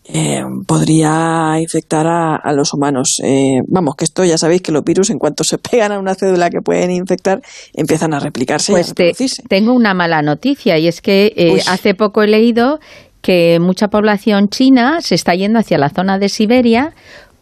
eh, 0.05 0.43
podría 0.67 1.55
infectar 1.59 2.05
a, 2.07 2.35
a 2.35 2.53
los 2.53 2.73
humanos. 2.73 3.19
Eh, 3.23 3.61
vamos, 3.67 3.95
que 3.95 4.05
esto 4.05 4.23
ya 4.25 4.37
sabéis 4.37 4.61
que 4.61 4.71
los 4.71 4.83
virus 4.83 5.09
en 5.09 5.17
cuanto 5.19 5.43
se 5.43 5.57
pegan 5.57 5.91
a 5.91 5.99
una 5.99 6.15
cédula 6.15 6.49
que 6.49 6.61
pueden 6.61 6.91
infectar, 6.91 7.41
empiezan 7.73 8.13
a 8.13 8.19
replicarse 8.19 8.71
y 8.71 8.75
a 8.75 8.77
Pues 8.79 8.93
te- 8.93 9.13
tengo 9.47 9.73
una 9.73 9.93
mala 9.93 10.21
noticia 10.21 10.77
y 10.77 10.87
es 10.87 11.01
que 11.01 11.33
eh, 11.35 11.61
hace 11.67 11.95
poco 11.95 12.21
he 12.23 12.27
leído 12.27 12.79
que 13.21 13.59
mucha 13.61 13.87
población 13.87 14.49
china 14.49 14.99
se 15.01 15.15
está 15.15 15.33
yendo 15.35 15.57
hacia 15.59 15.77
la 15.77 15.89
zona 15.89 16.19
de 16.19 16.27
Siberia 16.27 16.93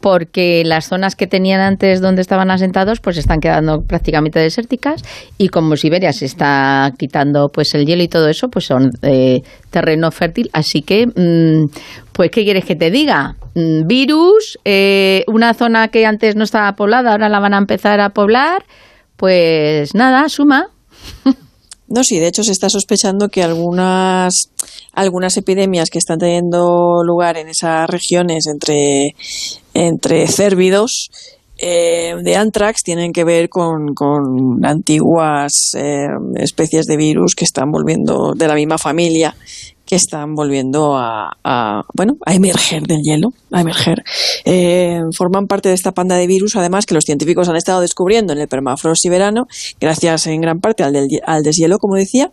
porque 0.02 0.64
las 0.66 0.88
zonas 0.88 1.16
que 1.16 1.28
tenían 1.28 1.62
antes 1.62 2.02
donde 2.02 2.22
estaban 2.22 2.52
asentados 2.52 2.99
pues 2.99 3.18
están 3.18 3.39
quedando 3.39 3.82
prácticamente 3.82 4.39
desérticas 4.39 5.04
y 5.38 5.49
como 5.49 5.78
Siberia 5.78 6.12
se 6.12 6.26
está 6.26 6.91
quitando 6.97 7.49
pues 7.49 7.74
el 7.76 7.86
hielo 7.86 8.04
y 8.04 8.08
todo 8.08 8.28
eso 8.28 8.49
pues 8.49 8.66
son 8.66 8.91
eh, 9.04 9.41
terreno 9.70 10.12
fértil. 10.12 10.49
Así 10.54 10.82
que 10.82 11.08
mm, 11.08 11.70
pues 12.12 12.32
qué 12.32 12.43
quieres 12.43 12.66
que 12.66 12.76
te 12.76 12.91
diga 12.91 13.36
Mm, 13.54 13.86
virus 13.86 14.58
eh, 14.64 15.26
una 15.28 15.54
zona 15.54 15.89
que 15.89 16.06
antes 16.06 16.36
no 16.38 16.45
estaba 16.45 16.74
poblada 16.76 17.12
ahora 17.12 17.28
la 17.28 17.39
van 17.39 17.54
a 17.54 17.58
empezar 17.58 17.99
a 17.99 18.10
poblar. 18.10 18.66
Pues 19.18 19.93
nada 19.93 20.28
suma. 20.30 20.70
No, 21.93 22.06
sí, 22.06 22.20
de 22.20 22.28
hecho 22.28 22.45
se 22.45 22.54
está 22.54 22.70
sospechando 22.70 23.28
que 23.28 23.43
algunas, 23.43 24.49
algunas 24.93 25.36
epidemias 25.36 25.89
que 25.89 25.97
están 25.97 26.20
teniendo 26.20 27.04
lugar 27.04 27.36
en 27.36 27.49
esas 27.49 27.89
regiones 27.89 28.47
entre, 28.47 29.14
entre 29.74 30.28
cérvidos 30.28 31.09
eh, 31.63 32.15
de 32.24 32.36
anthrax 32.36 32.82
tienen 32.82 33.13
que 33.13 33.24
ver 33.24 33.47
con, 33.47 33.93
con 33.93 34.65
antiguas 34.65 35.76
eh, 35.76 36.07
especies 36.36 36.88
de 36.88 36.97
virus 36.97 37.36
que 37.36 37.45
están 37.45 37.72
volviendo 37.72 38.34
de 38.34 38.47
la 38.47 38.55
misma 38.55 38.80
familia 38.80 39.36
que 39.91 39.97
están 39.97 40.36
volviendo 40.36 40.95
a, 40.95 41.38
a, 41.43 41.84
bueno 41.93 42.15
a 42.26 42.34
emerger 42.34 42.84
del 42.84 43.01
hielo 43.03 43.34
a 43.51 43.59
emerger. 43.59 44.03
Eh, 44.45 45.01
forman 45.11 45.47
parte 45.47 45.67
de 45.67 45.76
esta 45.76 45.91
panda 45.91 46.15
de 46.15 46.28
virus 46.28 46.55
además 46.55 46.86
que 46.86 46.93
los 46.93 47.03
científicos 47.03 47.49
han 47.49 47.57
estado 47.57 47.82
descubriendo 47.82 48.32
en 48.32 48.39
el 48.39 48.47
permafrost 48.47 49.01
siberiano 49.01 49.47
gracias 49.82 50.28
en 50.28 50.39
gran 50.39 50.61
parte 50.61 50.84
al, 50.84 50.93
del, 50.93 51.09
al 51.26 51.43
deshielo 51.43 51.78
como 51.78 51.95
decía. 51.95 52.32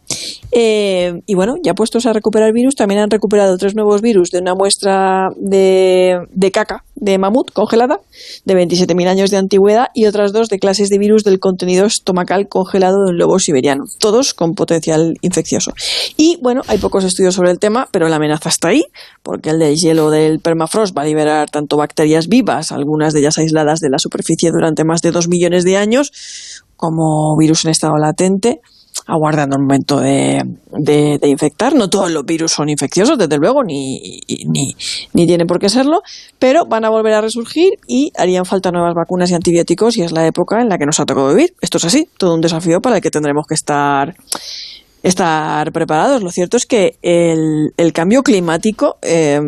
Eh, 0.53 1.21
y 1.27 1.35
bueno 1.35 1.57
ya 1.61 1.75
puestos 1.75 2.07
a 2.07 2.13
recuperar 2.13 2.53
virus 2.53 2.77
también 2.77 3.01
han 3.01 3.11
recuperado 3.11 3.59
tres 3.59 3.75
nuevos 3.75 4.03
virus 4.03 4.31
de 4.31 4.39
una 4.39 4.55
muestra 4.55 5.31
de, 5.37 6.21
de 6.31 6.51
caca 6.53 6.85
de 7.01 7.19
mamut 7.19 7.51
congelada 7.53 8.01
de 8.45 8.55
27.000 8.55 9.09
años 9.09 9.31
de 9.31 9.37
antigüedad 9.37 9.89
y 9.95 10.07
otras 10.07 10.33
dos 10.33 10.49
de 10.49 10.59
clases 10.59 10.89
de 10.89 10.99
virus 10.99 11.25
del 11.25 11.41
contenido 11.41 11.87
estomacal 11.87 12.49
congelado 12.49 13.05
de 13.05 13.11
un 13.11 13.19
lobo 13.19 13.39
siberiano, 13.39 13.85
todos 13.99 14.35
con 14.35 14.55
potencial 14.55 15.17
infeccioso. 15.23 15.73
Y 16.17 16.39
bueno, 16.43 16.63
hay 16.67 16.79
pocos 16.79 17.05
estudios 17.05 17.35
sobre 17.35 17.51
el 17.51 17.59
tema, 17.59 17.89
pero 17.93 18.09
la 18.09 18.17
amenaza 18.17 18.49
está 18.49 18.69
ahí, 18.69 18.85
porque 19.23 19.51
el 19.51 19.59
deshielo 19.59 20.11
del 20.11 20.41
permafrost 20.41 20.97
va 20.97 21.03
a 21.03 21.07
liberar 21.07 21.51
tanto 21.51 21.77
bacterias 21.77 22.29
vivas, 22.29 22.73
algunas 22.73 23.13
de 23.13 23.21
ellas 23.21 23.39
aisladas 23.39 23.81
de 23.81 23.91
la 23.91 23.99
superficie 23.99 24.51
durante 24.51 24.85
más 24.85 25.03
de 25.03 25.11
dos 25.11 25.29
millones 25.29 25.65
de 25.65 25.77
años, 25.77 26.13
como 26.77 27.37
virus 27.37 27.65
en 27.65 27.73
estado 27.73 27.97
latente, 27.97 28.61
aguardando 29.09 29.57
el 29.57 29.63
momento 29.63 29.99
de, 30.01 30.45
infectar. 31.23 31.75
No 31.75 31.89
todos 31.89 32.11
los 32.11 32.25
virus 32.25 32.53
son 32.53 32.69
infecciosos, 32.69 33.19
desde 33.19 33.39
luego, 33.39 33.65
ni, 33.65 34.21
ni, 34.47 34.75
ni 35.15 35.27
tienen 35.27 35.47
por 35.47 35.59
qué 35.59 35.69
serlo, 35.69 36.03
pero 36.39 36.67
van 36.67 36.85
a 36.85 36.91
volver 36.91 37.15
a 37.15 37.21
resurgir 37.23 37.73
y 37.89 38.13
harían 38.17 38.45
falta 38.45 38.71
nuevas 38.71 38.95
vacunas 38.95 39.31
y 39.31 39.35
antibióticos 39.35 39.97
y 39.97 40.03
es 40.03 40.13
la 40.13 40.27
época 40.27 40.61
en 40.61 40.69
la 40.69 40.79
que 40.79 40.85
nos 40.87 41.01
ha 41.01 41.07
tocado 41.07 41.31
vivir. 41.31 41.55
Esto 41.61 41.79
es 41.79 41.87
así, 41.87 42.09
todo 42.19 42.35
un 42.35 42.43
desafío 42.43 42.81
para 42.81 42.97
el 42.97 43.03
que 43.03 43.11
tendremos 43.11 43.47
que 43.47 43.55
estar 43.55 44.15
estar 45.03 45.73
preparados. 45.73 46.23
Lo 46.23 46.31
cierto 46.31 46.57
es 46.57 46.67
que 46.67 46.99
el, 47.03 47.73
el 47.77 47.93
cambio 47.93 48.23
climático 48.23 48.97
eh, 49.01 49.41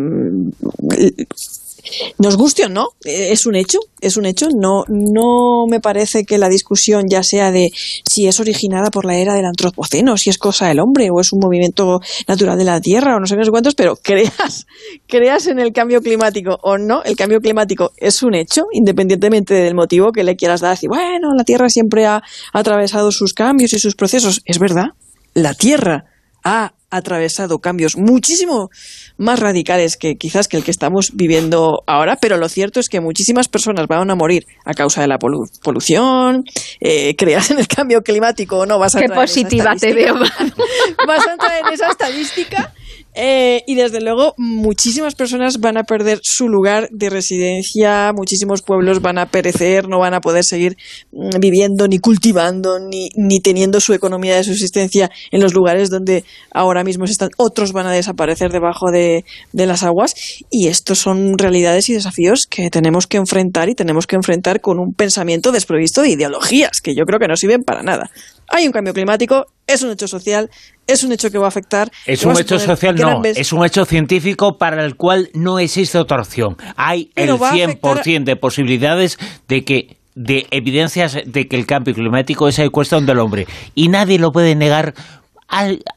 nos 2.18 2.36
guste 2.36 2.64
o 2.64 2.68
no, 2.68 2.88
eh, 3.04 3.28
es 3.30 3.46
un 3.46 3.56
hecho, 3.56 3.78
es 4.00 4.16
un 4.16 4.26
hecho. 4.26 4.48
No, 4.54 4.84
no 4.88 5.66
me 5.68 5.80
parece 5.80 6.24
que 6.24 6.38
la 6.38 6.48
discusión 6.48 7.04
ya 7.08 7.22
sea 7.22 7.50
de 7.50 7.70
si 8.08 8.26
es 8.26 8.40
originada 8.40 8.90
por 8.90 9.04
la 9.04 9.16
era 9.16 9.34
del 9.34 9.46
antropoceno, 9.46 10.16
si 10.16 10.30
es 10.30 10.38
cosa 10.38 10.68
del 10.68 10.80
hombre 10.80 11.08
o 11.10 11.20
es 11.20 11.32
un 11.32 11.40
movimiento 11.40 12.00
natural 12.26 12.58
de 12.58 12.64
la 12.64 12.80
Tierra 12.80 13.16
o 13.16 13.20
no 13.20 13.26
sé 13.26 13.36
qué 13.36 13.50
cuántos, 13.50 13.74
pero 13.74 13.96
creas, 13.96 14.66
creas 15.06 15.46
en 15.46 15.58
el 15.58 15.72
cambio 15.72 16.00
climático 16.00 16.58
o 16.62 16.78
no, 16.78 17.02
el 17.02 17.16
cambio 17.16 17.40
climático 17.40 17.92
es 17.96 18.22
un 18.22 18.34
hecho, 18.34 18.64
independientemente 18.72 19.54
del 19.54 19.74
motivo 19.74 20.12
que 20.12 20.24
le 20.24 20.36
quieras 20.36 20.60
dar. 20.60 20.70
Decir, 20.70 20.88
bueno, 20.88 21.34
la 21.36 21.44
Tierra 21.44 21.68
siempre 21.68 22.06
ha 22.06 22.22
atravesado 22.52 23.10
sus 23.10 23.34
cambios 23.34 23.72
y 23.72 23.78
sus 23.78 23.94
procesos. 23.94 24.40
Es 24.44 24.58
verdad, 24.58 24.90
la 25.34 25.54
Tierra 25.54 26.04
ha 26.44 26.72
atravesado 26.90 27.58
cambios 27.60 27.96
muchísimo 27.96 28.70
más 29.16 29.38
radicales 29.38 29.96
que 29.96 30.16
quizás 30.16 30.48
que 30.48 30.56
el 30.56 30.64
que 30.64 30.70
estamos 30.70 31.12
viviendo 31.14 31.82
ahora, 31.86 32.16
pero 32.20 32.36
lo 32.36 32.48
cierto 32.48 32.80
es 32.80 32.88
que 32.88 33.00
muchísimas 33.00 33.48
personas 33.48 33.86
van 33.86 34.10
a 34.10 34.14
morir 34.14 34.46
a 34.64 34.74
causa 34.74 35.00
de 35.00 35.08
la 35.08 35.18
polución, 35.18 36.44
eh, 36.80 37.14
creas 37.16 37.50
en 37.50 37.58
el 37.58 37.68
cambio 37.68 38.02
climático 38.02 38.58
o 38.58 38.66
no, 38.66 38.78
vas 38.78 38.96
a 38.96 39.00
Qué 39.00 39.08
positiva 39.08 39.74
te 39.76 39.94
veo. 39.94 40.14
vas 41.06 41.26
a 41.26 41.32
entrar 41.32 41.60
en 41.66 41.72
esa 41.72 41.90
estadística 41.90 42.72
eh, 43.14 43.62
y 43.66 43.74
desde 43.74 44.00
luego 44.00 44.34
muchísimas 44.38 45.14
personas 45.14 45.58
van 45.58 45.76
a 45.76 45.82
perder 45.82 46.20
su 46.22 46.48
lugar 46.48 46.88
de 46.90 47.10
residencia, 47.10 48.12
muchísimos 48.14 48.62
pueblos 48.62 49.00
van 49.00 49.18
a 49.18 49.26
perecer, 49.26 49.88
no 49.88 49.98
van 49.98 50.14
a 50.14 50.20
poder 50.20 50.44
seguir 50.44 50.76
mm, 51.10 51.40
viviendo, 51.40 51.88
ni 51.88 51.98
cultivando, 51.98 52.78
ni, 52.78 53.08
ni 53.16 53.40
teniendo 53.40 53.80
su 53.80 53.94
economía 53.94 54.36
de 54.36 54.44
subsistencia 54.44 55.10
en 55.32 55.40
los 55.40 55.54
lugares 55.54 55.90
donde 55.90 56.24
ahora 56.52 56.84
mismo 56.84 57.04
están. 57.04 57.30
Otros 57.36 57.72
van 57.72 57.86
a 57.86 57.92
desaparecer 57.92 58.52
debajo 58.52 58.90
de, 58.92 59.24
de 59.52 59.66
las 59.66 59.82
aguas 59.82 60.14
y 60.48 60.68
estos 60.68 60.98
son 60.98 61.36
realidades 61.36 61.88
y 61.88 61.94
desafíos 61.94 62.46
que 62.48 62.70
tenemos 62.70 63.06
que 63.06 63.16
enfrentar 63.16 63.68
y 63.68 63.74
tenemos 63.74 64.06
que 64.06 64.16
enfrentar 64.16 64.60
con 64.60 64.78
un 64.78 64.94
pensamiento 64.94 65.50
desprovisto 65.50 66.02
de 66.02 66.10
ideologías 66.10 66.80
que 66.80 66.94
yo 66.94 67.04
creo 67.04 67.18
que 67.18 67.26
no 67.26 67.36
sirven 67.36 67.62
para 67.62 67.82
nada 67.82 68.10
hay 68.50 68.66
un 68.66 68.72
cambio 68.72 68.92
climático, 68.92 69.46
es 69.66 69.82
un 69.82 69.92
hecho 69.92 70.08
social, 70.08 70.50
es 70.92 71.04
un 71.04 71.12
hecho 71.12 71.30
que 71.30 71.38
va 71.38 71.46
a 71.46 71.48
afectar. 71.48 71.90
Es 72.06 72.24
un 72.24 72.38
hecho 72.38 72.58
social, 72.58 72.94
no, 72.96 73.22
es 73.24 73.52
un 73.52 73.64
hecho 73.64 73.84
científico 73.84 74.58
para 74.58 74.84
el 74.84 74.96
cual 74.96 75.30
no 75.34 75.58
existe 75.58 75.98
otra 75.98 76.20
opción. 76.20 76.56
Hay 76.76 77.10
el 77.14 77.30
100% 77.30 78.24
de 78.24 78.36
posibilidades 78.36 79.18
de 79.48 79.64
que 79.64 79.96
de 80.14 80.46
evidencias 80.50 81.18
de 81.24 81.46
que 81.46 81.56
el 81.56 81.66
cambio 81.66 81.94
climático 81.94 82.48
es 82.48 82.58
el 82.58 82.70
cuestión 82.70 83.06
del 83.06 83.20
hombre 83.20 83.46
y 83.76 83.88
nadie 83.88 84.18
lo 84.18 84.32
puede 84.32 84.56
negar 84.56 84.92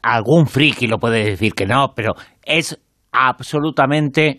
algún 0.02 0.46
friki 0.46 0.86
lo 0.86 0.98
puede 0.98 1.24
decir 1.24 1.52
que 1.52 1.66
no, 1.66 1.92
pero 1.94 2.14
es 2.44 2.78
absolutamente 3.12 4.38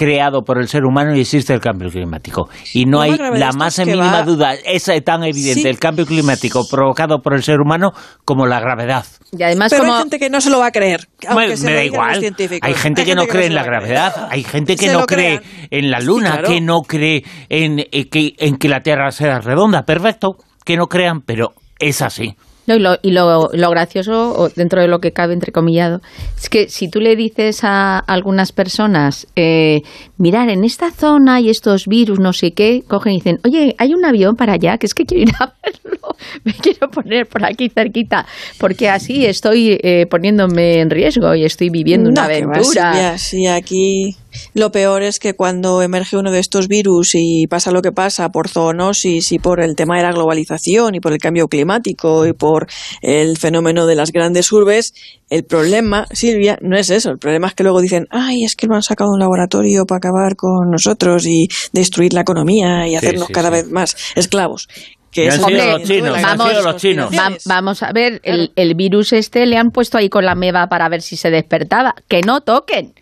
creado 0.00 0.44
por 0.44 0.58
el 0.58 0.66
ser 0.66 0.86
humano 0.86 1.14
y 1.14 1.20
existe 1.20 1.52
el 1.52 1.60
cambio 1.60 1.90
climático. 1.90 2.48
Y 2.72 2.86
no, 2.86 3.02
hay 3.02 3.18
la 3.18 3.52
más 3.52 3.78
mínima 3.80 4.22
duda, 4.22 4.54
es 4.54 4.90
tan 5.04 5.24
evidente 5.24 5.68
el 5.68 5.78
cambio 5.78 6.06
climático 6.06 6.62
provocado 6.70 7.20
por 7.20 7.34
el 7.34 7.42
ser 7.42 7.60
humano 7.60 7.90
como 8.24 8.46
la 8.46 8.60
gravedad. 8.60 9.04
Y 9.30 9.42
además 9.42 9.70
Pero 9.70 9.92
hay 9.92 9.98
gente 9.98 10.18
que 10.18 10.30
no 10.30 10.40
se 10.40 10.48
lo 10.48 10.58
va 10.58 10.68
a 10.68 10.70
creer. 10.70 11.06
me, 11.36 11.74
da 11.74 11.84
igual. 11.84 12.14
Hay 12.62 12.74
gente, 12.74 13.04
que 13.04 13.14
no 13.14 13.26
cree 13.26 13.44
en 13.44 13.54
la 13.54 13.62
gravedad, 13.62 14.28
hay 14.30 14.42
gente 14.42 14.74
que 14.74 14.90
no 14.90 15.04
cree 15.04 15.42
en 15.70 15.90
la 15.90 16.00
luna, 16.00 16.40
que 16.46 16.62
no 16.62 16.80
cree 16.80 17.22
en, 17.50 17.80
eh, 17.80 18.08
que, 18.08 18.32
en 18.38 18.56
que 18.56 18.70
la 18.70 18.80
Tierra 18.80 19.10
sea 19.10 19.40
redonda. 19.40 19.82
Perfecto, 19.82 20.38
que 20.64 20.78
no 20.78 20.86
crean, 20.86 21.20
pero 21.20 21.52
es 21.78 22.00
así 22.00 22.36
y 22.76 23.10
lo, 23.10 23.50
lo, 23.52 23.70
gracioso, 23.70 24.50
dentro 24.56 24.80
de 24.80 24.88
lo 24.88 25.00
que 25.00 25.12
cabe 25.12 25.34
entrecomillado, 25.34 26.00
es 26.36 26.48
que 26.48 26.68
si 26.68 26.88
tú 26.88 27.00
le 27.00 27.16
dices 27.16 27.60
a 27.62 27.98
algunas 27.98 28.52
personas, 28.52 29.26
eh, 29.36 29.82
mirar, 30.16 30.48
en 30.50 30.64
esta 30.64 30.90
zona 30.90 31.36
hay 31.36 31.50
estos 31.50 31.86
virus, 31.86 32.18
no 32.18 32.32
sé 32.32 32.52
qué, 32.52 32.82
cogen 32.86 33.12
y 33.12 33.16
dicen, 33.16 33.40
oye, 33.44 33.74
hay 33.78 33.94
un 33.94 34.04
avión 34.04 34.36
para 34.36 34.54
allá, 34.54 34.78
que 34.78 34.86
es 34.86 34.94
que 34.94 35.04
quiero 35.04 35.30
ir 35.30 35.34
a 35.40 35.54
verlo, 35.62 36.16
me 36.44 36.52
quiero 36.52 36.90
poner 36.90 37.26
por 37.26 37.44
aquí 37.44 37.68
cerquita, 37.68 38.26
porque 38.58 38.88
así 38.88 39.26
estoy 39.26 39.78
eh, 39.82 40.06
poniéndome 40.06 40.80
en 40.80 40.90
riesgo 40.90 41.34
y 41.34 41.44
estoy 41.44 41.70
viviendo 41.70 42.08
una 42.08 42.24
aventura. 42.24 43.18
sí, 43.18 43.46
aquí 43.46 44.16
lo 44.54 44.70
peor 44.70 45.02
es 45.02 45.18
que 45.18 45.34
cuando 45.34 45.82
emerge 45.82 46.16
uno 46.16 46.30
de 46.30 46.38
estos 46.38 46.68
virus 46.68 47.12
y 47.14 47.46
pasa 47.46 47.70
lo 47.70 47.82
que 47.82 47.92
pasa 47.92 48.28
por 48.30 48.48
zoonosis 48.48 49.32
y 49.32 49.38
por 49.38 49.60
el 49.60 49.76
tema 49.76 49.96
de 49.96 50.02
la 50.02 50.12
globalización 50.12 50.94
y 50.94 51.00
por 51.00 51.12
el 51.12 51.18
cambio 51.18 51.48
climático 51.48 52.26
y 52.26 52.32
por 52.32 52.66
el 53.02 53.36
fenómeno 53.38 53.86
de 53.86 53.94
las 53.94 54.12
grandes 54.12 54.52
urbes, 54.52 54.94
el 55.28 55.44
problema, 55.44 56.06
Silvia, 56.12 56.58
no 56.60 56.76
es 56.76 56.90
eso. 56.90 57.10
El 57.10 57.18
problema 57.18 57.48
es 57.48 57.54
que 57.54 57.62
luego 57.62 57.80
dicen, 57.80 58.06
ay, 58.10 58.44
es 58.44 58.56
que 58.56 58.66
lo 58.66 58.74
han 58.74 58.82
sacado 58.82 59.10
un 59.12 59.20
laboratorio 59.20 59.84
para 59.86 59.98
acabar 59.98 60.36
con 60.36 60.70
nosotros 60.70 61.26
y 61.26 61.48
destruir 61.72 62.12
la 62.12 62.22
economía 62.22 62.88
y 62.88 62.96
hacernos 62.96 63.28
cada 63.28 63.50
vez 63.50 63.70
más 63.70 63.96
esclavos 64.16 64.68
que 65.10 65.28
han 65.28 65.44
sido 65.44 65.78
los 65.78 65.82
chinos, 65.82 66.22
vamos, 66.22 66.64
los 66.64 66.76
chinos. 66.76 67.10
vamos 67.44 67.82
a 67.82 67.92
ver, 67.92 68.20
el, 68.22 68.52
el, 68.54 68.74
virus 68.74 69.12
este 69.12 69.44
le 69.46 69.56
han 69.56 69.70
puesto 69.70 69.98
ahí 69.98 70.08
con 70.08 70.24
la 70.24 70.34
meba 70.34 70.68
para 70.68 70.88
ver 70.88 71.02
si 71.02 71.16
se 71.16 71.30
despertaba. 71.30 71.94
Que 72.08 72.20
no 72.20 72.42
toquen. 72.42 72.94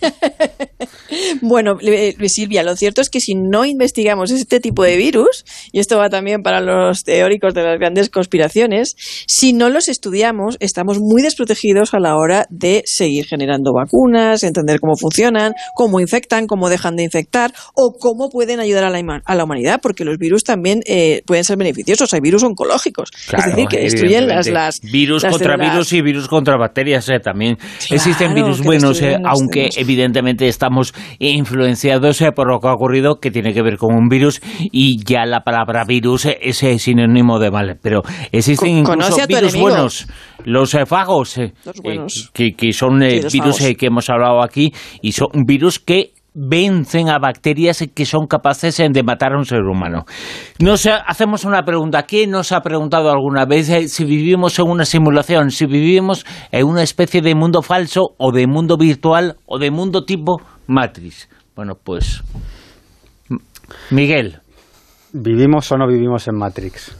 bueno, 1.42 1.78
Silvia, 2.26 2.62
lo 2.62 2.76
cierto 2.76 3.00
es 3.00 3.10
que 3.10 3.20
si 3.20 3.34
no 3.34 3.64
investigamos 3.64 4.30
este 4.30 4.60
tipo 4.60 4.82
de 4.84 4.96
virus, 4.96 5.44
y 5.72 5.80
esto 5.80 5.98
va 5.98 6.08
también 6.08 6.42
para 6.42 6.60
los 6.60 7.04
teóricos 7.04 7.54
de 7.54 7.62
las 7.62 7.78
grandes 7.78 8.10
conspiraciones, 8.10 8.94
si 9.26 9.52
no 9.52 9.70
los 9.70 9.88
estudiamos, 9.88 10.56
estamos 10.60 10.98
muy 11.00 11.22
desprotegidos 11.22 11.94
a 11.94 12.00
la 12.00 12.16
hora 12.16 12.46
de 12.50 12.82
seguir 12.84 13.26
generando 13.26 13.72
vacunas, 13.72 14.42
entender 14.42 14.80
cómo 14.80 14.96
funcionan, 14.96 15.52
cómo 15.74 16.00
infectan, 16.00 16.46
cómo 16.46 16.68
dejan 16.68 16.96
de 16.96 17.04
infectar 17.04 17.52
o 17.74 17.94
cómo 17.98 18.28
pueden 18.30 18.60
ayudar 18.60 18.84
a 18.84 18.90
la, 18.90 19.22
a 19.24 19.34
la 19.34 19.44
humanidad, 19.44 19.80
porque 19.82 20.04
los 20.04 20.18
virus 20.18 20.44
también 20.44 20.80
eh, 20.86 21.22
pueden 21.26 21.44
ser 21.44 21.56
beneficiosos. 21.56 22.12
Hay 22.14 22.20
virus 22.20 22.42
oncológicos, 22.42 23.10
es 23.14 23.44
decir, 23.46 23.68
que 23.68 23.80
destruyen 23.80 24.28
las, 24.28 24.48
las 24.48 24.80
virus 24.80 25.24
contra 25.24 25.56
virus 25.56 25.92
y 25.92 26.02
virus 26.02 26.28
contra 26.28 26.56
bacterias. 26.56 27.08
Eh, 27.08 27.20
también 27.20 27.58
existen 27.90 28.34
virus 28.34 28.62
buenos, 28.62 29.00
eh, 29.02 29.16
aunque 29.24 29.68
evidentemente 29.78 30.48
estamos 30.48 30.94
influenciados 31.18 32.20
eh, 32.20 32.32
por 32.32 32.48
lo 32.48 32.60
que 32.60 32.68
ha 32.68 32.74
ocurrido, 32.74 33.20
que 33.20 33.30
tiene 33.30 33.52
que 33.52 33.62
ver 33.62 33.76
con 33.78 33.94
un 33.94 34.08
virus, 34.08 34.40
y 34.58 35.02
ya 35.04 35.24
la 35.24 35.40
palabra 35.40 35.84
virus 35.84 36.26
es 36.26 36.58
sinónimo 36.82 37.38
de 37.38 37.50
mal. 37.50 37.78
Pero 37.82 38.02
existen 38.32 38.78
incluso 38.78 39.26
virus 39.26 39.56
buenos, 39.56 40.08
los 40.44 40.74
eh, 40.74 40.86
fagos, 40.86 41.38
eh, 41.38 41.52
que, 42.32 42.72
son 42.72 42.98
virus 42.98 43.58
que 43.78 43.86
hemos 43.86 44.10
hablado 44.10 44.42
aquí, 44.42 44.72
y 45.02 45.12
son 45.12 45.28
virus 45.46 45.78
que 45.78 46.12
vencen 46.34 47.08
a 47.08 47.18
bacterias 47.18 47.84
que 47.94 48.04
son 48.06 48.26
capaces 48.26 48.76
de 48.76 49.02
matar 49.02 49.32
a 49.32 49.38
un 49.38 49.44
ser 49.44 49.62
humano. 49.62 50.04
Nos 50.60 50.86
hacemos 50.86 51.44
una 51.44 51.62
pregunta. 51.64 52.04
¿Quién 52.04 52.30
nos 52.30 52.52
ha 52.52 52.60
preguntado 52.60 53.10
alguna 53.10 53.44
vez 53.44 53.68
eh, 53.70 53.88
si 53.88 54.04
vivimos 54.04 54.58
en 54.58 54.68
una 54.68 54.84
simulación, 54.84 55.50
si 55.50 55.66
vivimos 55.66 56.24
en 56.52 56.66
una 56.66 56.82
especie 56.82 57.22
de 57.22 57.34
mundo 57.34 57.62
falso 57.62 58.14
o 58.18 58.32
de 58.32 58.46
mundo 58.46 58.76
virtual 58.76 59.36
o 59.46 59.58
de 59.58 59.70
mundo 59.70 60.04
tipo 60.04 60.40
Matrix? 60.66 61.28
Bueno, 61.56 61.74
pues 61.82 62.22
Miguel. 63.90 64.38
¿Vivimos 65.12 65.72
o 65.72 65.76
no 65.76 65.88
vivimos 65.88 66.28
en 66.28 66.36
Matrix? 66.36 66.94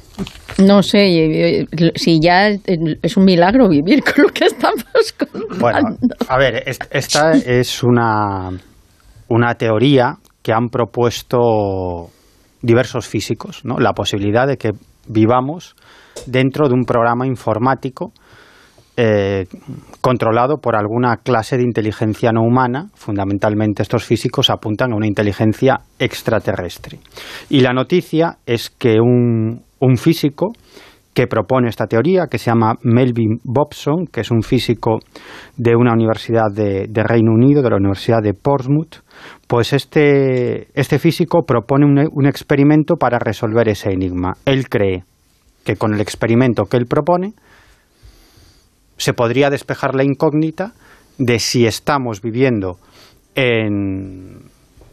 No 0.58 0.82
sé, 0.82 1.66
si 1.94 2.20
ya 2.20 2.48
es 2.48 3.16
un 3.16 3.24
milagro 3.24 3.68
vivir 3.68 4.02
con 4.02 4.24
lo 4.24 4.28
que 4.30 4.46
estamos 4.46 4.84
contando. 5.16 5.56
Bueno, 5.60 5.96
a 6.28 6.38
ver, 6.38 6.64
esta 6.90 7.32
es 7.32 7.82
una 7.84 8.50
una 9.28 9.54
teoría 9.54 10.16
que 10.42 10.52
han 10.52 10.68
propuesto 10.68 12.08
diversos 12.62 13.06
físicos, 13.06 13.64
¿no? 13.64 13.78
la 13.78 13.92
posibilidad 13.92 14.46
de 14.46 14.56
que 14.56 14.70
vivamos 15.06 15.74
dentro 16.26 16.68
de 16.68 16.74
un 16.74 16.84
programa 16.84 17.26
informático 17.26 18.12
eh, 18.96 19.46
controlado 20.00 20.56
por 20.56 20.74
alguna 20.74 21.18
clase 21.18 21.56
de 21.56 21.62
inteligencia 21.62 22.32
no 22.32 22.42
humana. 22.42 22.88
Fundamentalmente 22.94 23.82
estos 23.82 24.04
físicos 24.04 24.50
apuntan 24.50 24.92
a 24.92 24.96
una 24.96 25.06
inteligencia 25.06 25.82
extraterrestre. 26.00 26.98
Y 27.48 27.60
la 27.60 27.72
noticia 27.72 28.38
es 28.44 28.70
que 28.70 28.96
un, 29.00 29.62
un 29.78 29.96
físico 29.98 30.52
que 31.18 31.26
propone 31.26 31.68
esta 31.68 31.88
teoría, 31.88 32.28
que 32.30 32.38
se 32.38 32.48
llama 32.48 32.74
Melvin 32.84 33.40
Bobson, 33.42 34.06
que 34.06 34.20
es 34.20 34.30
un 34.30 34.42
físico 34.42 35.00
de 35.56 35.74
una 35.74 35.92
universidad 35.92 36.46
de, 36.54 36.88
Reino 36.94 37.32
Unido, 37.32 37.60
de 37.60 37.70
la 37.70 37.76
Universidad 37.76 38.22
de 38.22 38.34
Portsmouth, 38.34 39.02
pues 39.48 39.72
este, 39.72 40.68
este 40.78 41.00
físico 41.00 41.42
propone 41.44 41.86
un, 42.08 42.26
experimento 42.26 42.94
para 42.94 43.18
resolver 43.18 43.68
ese 43.68 43.90
enigma. 43.90 44.34
Él 44.44 44.68
cree 44.68 45.02
que 45.64 45.74
con 45.74 45.92
el 45.92 46.00
experimento 46.00 46.66
que 46.66 46.76
él 46.76 46.86
propone 46.86 47.32
se 48.96 49.12
podría 49.12 49.50
despejar 49.50 49.96
la 49.96 50.04
incógnita 50.04 50.72
de 51.18 51.40
si 51.40 51.66
estamos 51.66 52.22
viviendo 52.22 52.78
en, 53.34 54.38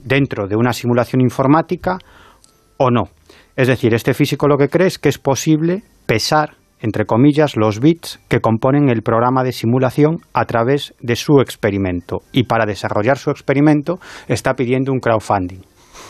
dentro 0.04 0.48
de 0.48 0.56
una 0.56 0.74
simulación 0.74 1.22
informática 1.22 2.00
o 2.78 2.90
no. 2.90 3.10
Es 3.56 3.68
decir, 3.68 3.94
este 3.94 4.16
físico 4.16 4.48
lo 4.48 4.58
que 4.58 4.70
cree 4.70 4.88
es 4.88 4.98
que 4.98 5.10
es 5.10 5.20
posible 5.20 5.84
pesar 6.06 6.56
entre 6.82 7.06
comillas, 7.06 7.56
los 7.56 7.80
bits 7.80 8.20
que 8.28 8.42
componen 8.42 8.90
el 8.90 9.02
programa 9.02 9.44
de 9.44 9.54
simulación 9.54 10.18
a 10.34 10.46
través 10.46 10.94
de 11.00 11.16
su 11.16 11.40
experimento. 11.40 12.20
Y 12.32 12.44
para 12.44 12.66
desarrollar 12.66 13.18
su 13.18 13.32
experimento 13.32 13.98
está 14.28 14.54
pidiendo 14.54 14.92
un 14.92 15.00
crowdfunding. 15.00 15.62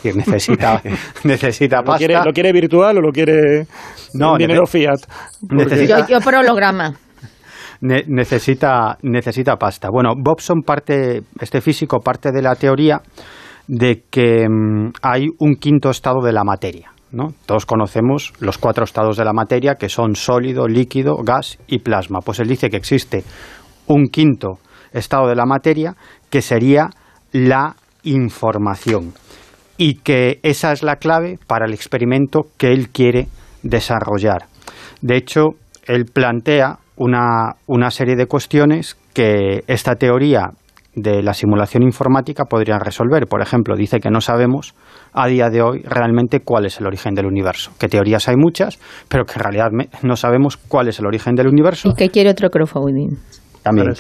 Necesita, 0.04 0.82
necesita 1.24 1.82
¿Lo 1.82 1.96
quiere, 1.96 2.16
¿Lo 2.24 2.34
quiere 2.34 2.52
virtual 2.52 2.98
o 2.98 3.02
lo 3.02 3.12
quiere 3.12 3.66
no, 4.14 4.38
dinero 4.38 4.66
fiat? 4.66 5.00
Necesita, 5.50 6.06
yo, 6.08 6.20
por 6.20 6.36
holograma. 6.36 6.94
necesita, 7.82 8.98
necesita 9.02 9.56
pasta. 9.56 9.90
Bueno, 9.90 10.14
Bobson 10.18 10.62
parte, 10.62 11.22
este 11.40 11.62
físico 11.62 12.00
parte 12.00 12.32
de 12.32 12.42
la 12.42 12.56
teoría 12.56 13.02
de 13.68 14.04
que 14.10 14.48
mm, 14.48 14.92
hay 15.02 15.28
un 15.40 15.56
quinto 15.56 15.90
estado 15.90 16.22
de 16.22 16.34
la 16.34 16.44
materia. 16.44 16.95
¿No? 17.12 17.34
Todos 17.46 17.66
conocemos 17.66 18.34
los 18.40 18.58
cuatro 18.58 18.84
estados 18.84 19.18
de 19.18 19.26
la 19.26 19.34
materia 19.34 19.76
que 19.76 19.90
son 19.90 20.16
sólido, 20.16 20.68
líquido, 20.68 21.16
gas 21.24 21.58
y 21.68 21.80
plasma. 21.80 22.20
Pues 22.20 22.40
él 22.40 22.48
dice 22.48 22.70
que 22.70 22.78
existe 22.78 23.24
un 23.88 24.08
quinto 24.08 24.60
estado 24.92 25.28
de 25.28 25.36
la 25.36 25.46
materia 25.46 25.96
que 26.30 26.42
sería 26.42 26.90
la 27.32 27.76
información 28.04 29.14
y 29.78 29.96
que 29.96 30.40
esa 30.44 30.72
es 30.72 30.84
la 30.84 30.96
clave 30.96 31.38
para 31.48 31.66
el 31.66 31.74
experimento 31.74 32.44
que 32.58 32.72
él 32.72 32.90
quiere 32.90 33.28
desarrollar. 33.64 34.46
De 35.02 35.18
hecho, 35.18 35.56
él 35.86 36.06
plantea 36.06 36.80
una, 36.96 37.56
una 37.68 37.92
serie 37.92 38.16
de 38.16 38.28
cuestiones 38.28 38.98
que 39.14 39.64
esta 39.68 39.96
teoría 39.96 40.52
de 40.96 41.22
la 41.22 41.34
simulación 41.34 41.84
informática 41.84 42.46
podría 42.46 42.80
resolver. 42.80 43.28
Por 43.28 43.42
ejemplo, 43.42 43.76
dice 43.76 44.00
que 44.00 44.10
no 44.10 44.22
sabemos 44.22 44.74
a 45.16 45.28
día 45.28 45.50
de 45.50 45.62
hoy 45.62 45.82
realmente 45.84 46.42
cuál 46.42 46.66
es 46.66 46.80
el 46.80 46.86
origen 46.86 47.16
del 47.16 47.26
universo. 47.26 47.72
Que 47.80 47.88
teorías 47.88 48.28
hay 48.28 48.36
muchas, 48.36 48.80
pero 49.08 49.26
que 49.26 49.34
en 49.34 49.40
realidad 49.40 49.70
no 50.04 50.16
sabemos 50.16 50.58
cuál 50.58 50.90
es 50.90 51.00
el 51.00 51.08
origen 51.08 51.36
del 51.36 51.48
universo. 51.48 51.90
¿Y 51.90 51.94
qué 51.94 52.10
quiere 52.10 52.30
otro 52.30 52.50
crowdfunding? 52.50 53.18
También. 53.64 53.94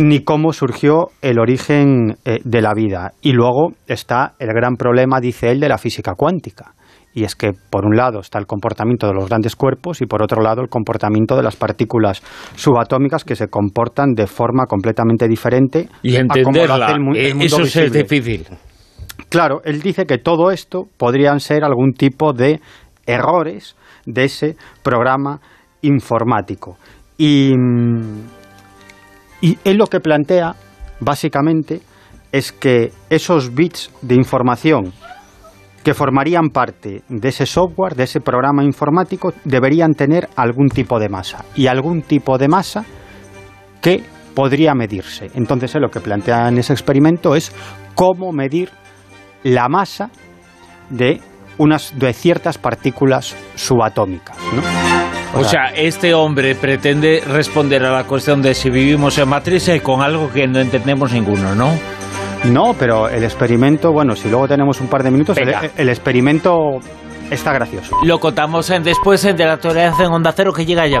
Ni 0.00 0.20
cómo 0.20 0.52
surgió 0.52 1.08
el 1.22 1.38
origen 1.38 2.16
eh, 2.24 2.40
de 2.44 2.60
la 2.60 2.74
vida. 2.74 3.12
Y 3.22 3.32
luego 3.32 3.72
está 3.86 4.34
el 4.38 4.48
gran 4.48 4.76
problema, 4.76 5.18
dice 5.20 5.50
él, 5.50 5.60
de 5.60 5.68
la 5.68 5.78
física 5.78 6.12
cuántica 6.14 6.74
y 7.14 7.24
es 7.24 7.36
que 7.36 7.50
por 7.70 7.84
un 7.84 7.96
lado 7.96 8.20
está 8.20 8.38
el 8.38 8.46
comportamiento 8.46 9.06
de 9.06 9.14
los 9.14 9.28
grandes 9.28 9.54
cuerpos 9.54 10.00
y 10.00 10.06
por 10.06 10.22
otro 10.22 10.42
lado 10.42 10.62
el 10.62 10.68
comportamiento 10.68 11.36
de 11.36 11.42
las 11.42 11.56
partículas 11.56 12.22
subatómicas 12.56 13.24
que 13.24 13.36
se 13.36 13.48
comportan 13.48 14.14
de 14.14 14.26
forma 14.26 14.64
completamente 14.66 15.28
diferente. 15.28 15.88
Y 16.02 16.16
entenderla, 16.16 16.96
eh, 17.14 17.34
eso 17.40 17.62
es 17.62 17.92
difícil. 17.92 18.46
Claro, 19.28 19.62
él 19.64 19.80
dice 19.80 20.04
que 20.06 20.18
todo 20.18 20.50
esto 20.50 20.84
podrían 20.96 21.40
ser 21.40 21.64
algún 21.64 21.92
tipo 21.92 22.32
de 22.32 22.60
errores 23.06 23.76
de 24.06 24.24
ese 24.24 24.56
programa 24.82 25.40
informático. 25.82 26.76
Y, 27.16 27.52
y 29.40 29.58
él 29.64 29.76
lo 29.76 29.86
que 29.86 30.00
plantea, 30.00 30.54
básicamente, 31.00 31.80
es 32.30 32.52
que 32.52 32.92
esos 33.10 33.54
bits 33.54 33.90
de 34.00 34.14
información 34.14 34.92
que 35.84 35.94
formarían 35.94 36.50
parte 36.50 37.02
de 37.08 37.28
ese 37.28 37.44
software, 37.44 37.94
de 37.94 38.04
ese 38.04 38.20
programa 38.20 38.64
informático, 38.64 39.32
deberían 39.44 39.94
tener 39.94 40.28
algún 40.36 40.68
tipo 40.68 40.98
de 40.98 41.08
masa. 41.08 41.44
Y 41.56 41.66
algún 41.66 42.02
tipo 42.02 42.38
de 42.38 42.48
masa 42.48 42.84
que 43.80 44.02
podría 44.34 44.74
medirse. 44.74 45.30
Entonces, 45.34 45.74
lo 45.74 45.90
que 45.90 46.00
plantea 46.00 46.48
en 46.48 46.58
ese 46.58 46.72
experimento 46.72 47.34
es 47.34 47.52
cómo 47.94 48.32
medir 48.32 48.70
la 49.42 49.68
masa 49.68 50.10
de 50.90 51.20
unas 51.58 51.98
de 51.98 52.12
ciertas 52.12 52.58
partículas 52.58 53.36
subatómicas. 53.54 54.36
O, 55.34 55.44
sea, 55.44 55.72
este 55.74 56.12
hombre 56.12 56.54
pretende 56.54 57.22
responder 57.26 57.84
a 57.84 57.92
la 57.92 58.04
cuestión 58.04 58.42
de 58.42 58.54
si 58.54 58.68
vivimos 58.68 59.16
en 59.18 59.28
matriz 59.28 59.70
con 59.82 60.02
algo 60.02 60.30
que 60.30 60.46
no 60.46 60.58
entendemos 60.58 61.12
ninguno, 61.12 61.54
¿no? 61.54 61.72
No, 62.44 62.74
pero 62.78 63.08
el 63.08 63.22
experimento, 63.24 63.92
bueno, 63.92 64.16
si 64.16 64.28
luego 64.28 64.48
tenemos 64.48 64.80
un 64.80 64.88
par 64.88 65.02
de 65.02 65.10
minutos, 65.10 65.38
el, 65.38 65.88
experimento 65.88 66.80
está 67.30 67.52
gracioso. 67.52 67.96
Lo 68.02 68.18
contamos 68.18 68.68
en, 68.70 68.82
después 68.82 69.22
de 69.22 69.44
la 69.44 69.54
actualidad 69.54 69.98
en 70.00 70.06
Onda 70.06 70.32
Cero 70.32 70.52
que 70.52 70.66
llega 70.66 70.86
ya. 70.86 71.00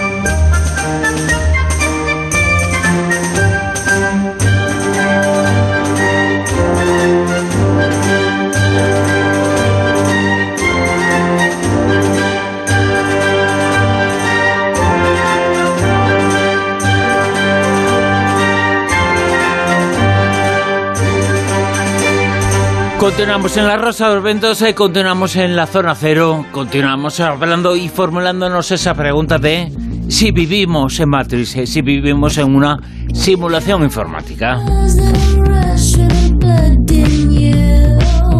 Continuamos 23.01 23.57
en 23.57 23.65
la 23.65 23.77
Rosa 23.77 24.09
de 24.09 24.15
los 24.15 24.23
Ventos, 24.23 24.61
eh, 24.61 24.75
continuamos 24.75 25.35
en 25.35 25.55
la 25.55 25.65
zona 25.65 25.95
cero, 25.95 26.45
continuamos 26.51 27.19
hablando 27.19 27.75
y 27.75 27.89
formulándonos 27.89 28.69
esa 28.69 28.93
pregunta 28.93 29.39
de 29.39 29.71
si 30.07 30.31
vivimos 30.31 30.99
en 30.99 31.09
Matrix, 31.09 31.55
eh, 31.55 31.65
si 31.65 31.81
vivimos 31.81 32.37
en 32.37 32.55
una 32.55 32.77
simulación 33.11 33.81
informática. 33.81 34.59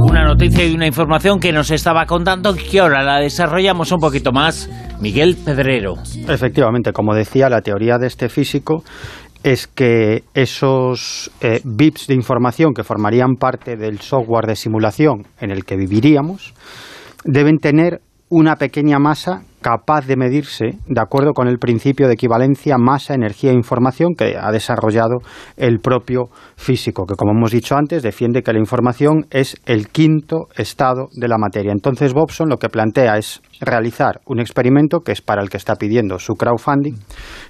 Una 0.04 0.26
noticia 0.26 0.68
y 0.68 0.76
una 0.76 0.86
información 0.86 1.40
que 1.40 1.52
nos 1.52 1.72
estaba 1.72 2.06
contando 2.06 2.54
que 2.54 2.82
ahora 2.82 3.02
la 3.02 3.18
desarrollamos 3.18 3.92
un 3.92 3.98
poquito 3.98 4.32
más. 4.32 4.70
Miguel 5.02 5.38
Pedrero. 5.44 5.96
Efectivamente, 6.28 6.94
como 6.94 7.16
decía, 7.16 7.50
la 7.50 7.62
teoría 7.62 7.98
de 7.98 8.06
este 8.06 8.30
físico 8.30 8.84
es 9.44 9.68
que 9.68 10.24
esos 10.34 11.32
eh, 11.42 11.62
bits 11.64 12.08
de 12.08 12.14
información 12.14 12.74
que 12.74 12.84
formarían 12.84 13.36
parte 13.36 13.76
del 13.76 14.00
software 14.00 14.46
de 14.46 14.56
simulación 14.56 15.26
en 15.40 15.52
el 15.52 15.66
que 15.66 15.78
viviríamos 15.78 16.54
deben 17.26 17.58
tener 17.58 18.02
una 18.30 18.56
pequeña 18.56 18.98
masa 18.98 19.44
capaz 19.62 20.08
de 20.08 20.16
medirse 20.16 20.78
de 20.88 21.02
acuerdo 21.02 21.34
con 21.34 21.48
el 21.48 21.60
principio 21.60 22.08
de 22.08 22.14
equivalencia 22.14 22.78
masa, 22.78 23.14
energía 23.14 23.52
e 23.52 23.56
información 23.56 24.16
que 24.18 24.36
ha 24.40 24.52
desarrollado 24.52 25.20
el 25.56 25.80
propio 25.80 26.30
físico, 26.56 27.06
que 27.06 27.16
como 27.16 27.34
hemos 27.34 27.52
dicho 27.52 27.76
antes 27.76 28.02
defiende 28.02 28.42
que 28.42 28.54
la 28.54 28.60
información 28.60 29.26
es 29.30 29.56
el 29.66 29.90
quinto 29.90 30.48
estado 30.56 31.10
de 31.14 31.28
la 31.28 31.38
materia. 31.38 31.72
Entonces 31.72 32.14
Bobson 32.14 32.50
lo 32.50 32.58
que 32.58 32.70
plantea 32.70 33.18
es 33.18 33.42
realizar 33.60 34.22
un 34.26 34.40
experimento 34.40 35.02
que 35.02 35.12
es 35.12 35.22
para 35.22 35.44
el 35.44 35.50
que 35.50 35.58
está 35.58 35.76
pidiendo 35.76 36.18
su 36.18 36.34
crowdfunding, 36.34 36.96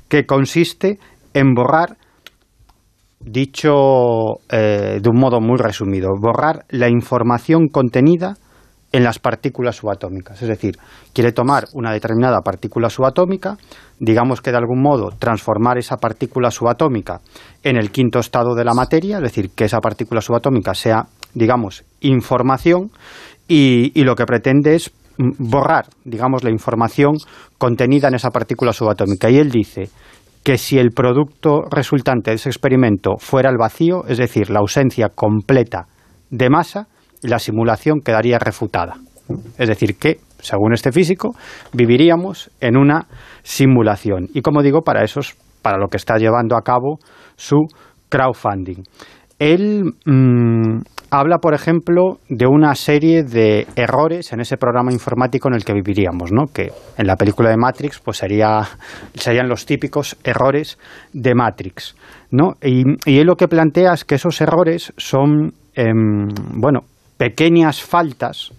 que 0.09 0.25
consiste 0.25 0.99
en 1.33 1.53
borrar, 1.53 1.97
dicho 3.19 4.39
eh, 4.49 4.99
de 5.01 5.09
un 5.09 5.19
modo 5.19 5.39
muy 5.39 5.57
resumido, 5.57 6.09
borrar 6.19 6.65
la 6.69 6.89
información 6.89 7.67
contenida 7.67 8.35
en 8.91 9.03
las 9.03 9.19
partículas 9.19 9.77
subatómicas. 9.77 10.41
Es 10.41 10.49
decir, 10.49 10.77
quiere 11.13 11.31
tomar 11.31 11.65
una 11.73 11.93
determinada 11.93 12.41
partícula 12.41 12.89
subatómica, 12.89 13.57
digamos 13.99 14.41
que 14.41 14.51
de 14.51 14.57
algún 14.57 14.81
modo 14.81 15.11
transformar 15.17 15.77
esa 15.77 15.97
partícula 15.97 16.51
subatómica 16.51 17.21
en 17.63 17.77
el 17.77 17.91
quinto 17.91 18.19
estado 18.19 18.53
de 18.53 18.65
la 18.65 18.73
materia, 18.73 19.17
es 19.17 19.23
decir, 19.23 19.51
que 19.55 19.65
esa 19.65 19.79
partícula 19.79 20.19
subatómica 20.19 20.73
sea, 20.73 21.05
digamos, 21.33 21.85
información, 22.01 22.91
y, 23.47 23.91
y 23.99 24.03
lo 24.03 24.15
que 24.15 24.25
pretende 24.25 24.75
es 24.75 24.91
borrar, 25.17 25.85
digamos, 26.03 26.43
la 26.43 26.51
información 26.51 27.15
contenida 27.57 28.07
en 28.07 28.15
esa 28.15 28.31
partícula 28.31 28.73
subatómica. 28.73 29.29
Y 29.29 29.37
él 29.37 29.51
dice 29.51 29.89
que 30.43 30.57
si 30.57 30.79
el 30.79 30.91
producto 30.91 31.61
resultante 31.69 32.31
de 32.31 32.35
ese 32.35 32.49
experimento 32.49 33.17
fuera 33.17 33.49
el 33.49 33.57
vacío, 33.57 34.05
es 34.07 34.17
decir, 34.17 34.49
la 34.49 34.59
ausencia 34.59 35.09
completa 35.09 35.85
de 36.29 36.49
masa, 36.49 36.87
la 37.21 37.39
simulación 37.39 38.01
quedaría 38.01 38.39
refutada. 38.39 38.95
Es 39.57 39.67
decir, 39.67 39.97
que, 39.97 40.17
según 40.39 40.73
este 40.73 40.91
físico, 40.91 41.35
viviríamos 41.73 42.51
en 42.59 42.77
una 42.77 43.07
simulación. 43.43 44.27
Y 44.33 44.41
como 44.41 44.63
digo, 44.63 44.81
para 44.81 45.03
eso 45.03 45.19
es 45.19 45.35
para 45.61 45.77
lo 45.77 45.87
que 45.87 45.97
está 45.97 46.17
llevando 46.17 46.57
a 46.57 46.63
cabo 46.63 46.97
su 47.35 47.67
crowdfunding. 48.09 48.83
Él 49.37 49.93
habla, 51.11 51.39
por 51.39 51.53
ejemplo, 51.53 52.19
de 52.29 52.47
una 52.47 52.73
serie 52.73 53.23
de 53.23 53.67
errores 53.75 54.31
en 54.31 54.39
ese 54.39 54.57
programa 54.57 54.93
informático 54.93 55.49
en 55.49 55.55
el 55.55 55.65
que 55.65 55.73
viviríamos, 55.73 56.31
¿no? 56.31 56.47
que 56.47 56.71
en 56.97 57.05
la 57.05 57.17
película 57.17 57.49
de 57.49 57.57
Matrix 57.57 57.99
pues 57.99 58.17
sería, 58.17 58.61
serían 59.13 59.49
los 59.49 59.65
típicos 59.65 60.17
errores 60.23 60.79
de 61.11 61.35
Matrix. 61.35 61.95
¿no? 62.31 62.53
Y, 62.63 62.83
él 63.05 63.27
lo 63.27 63.35
que 63.35 63.49
plantea 63.49 63.93
es 63.93 64.05
que 64.05 64.15
esos 64.15 64.39
errores 64.39 64.93
son, 64.95 65.53
em, 65.75 66.29
bueno, 66.55 66.85
pequeñas 67.17 67.81
faltas 67.81 68.53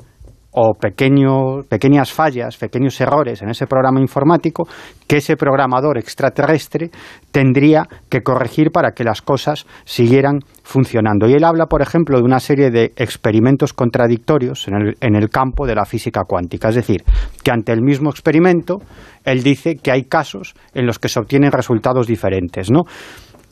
o 0.53 0.74
pequeño, 0.74 1.62
pequeñas 1.68 2.12
fallas, 2.12 2.59
pequeños 2.59 3.00
errores 3.00 3.40
en 3.40 3.48
ese 3.48 3.66
programa 3.66 4.00
informático 4.00 4.68
que 5.09 5.16
ese 5.16 5.36
programador 5.36 5.96
extraterrestre 5.96 6.90
tendría 7.30 7.88
que 8.11 8.20
corregir 8.20 8.70
para 8.70 8.92
que 8.92 9.05
las 9.05 9.22
cosas 9.22 9.66
siguieran 9.84 10.40
funcionando. 10.72 11.28
Y 11.28 11.34
él 11.34 11.44
habla, 11.44 11.66
por 11.66 11.82
ejemplo, 11.82 12.18
de 12.18 12.24
una 12.24 12.40
serie 12.40 12.70
de 12.70 12.92
experimentos 12.96 13.72
contradictorios 13.72 14.66
en 14.66 14.74
el, 14.74 14.96
en 15.00 15.14
el 15.14 15.28
campo 15.28 15.66
de 15.66 15.74
la 15.74 15.84
física 15.84 16.22
cuántica. 16.26 16.70
Es 16.70 16.74
decir, 16.74 17.04
que 17.44 17.50
ante 17.52 17.72
el 17.72 17.82
mismo 17.82 18.10
experimento, 18.10 18.78
él 19.24 19.42
dice 19.42 19.76
que 19.76 19.92
hay 19.92 20.04
casos 20.04 20.54
en 20.74 20.86
los 20.86 20.98
que 20.98 21.08
se 21.08 21.20
obtienen 21.20 21.52
resultados 21.52 22.06
diferentes, 22.06 22.70
¿no? 22.70 22.82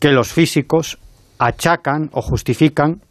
que 0.00 0.10
los 0.10 0.32
físicos 0.32 0.98
achacan 1.38 2.08
o 2.12 2.22
justifican 2.22 3.02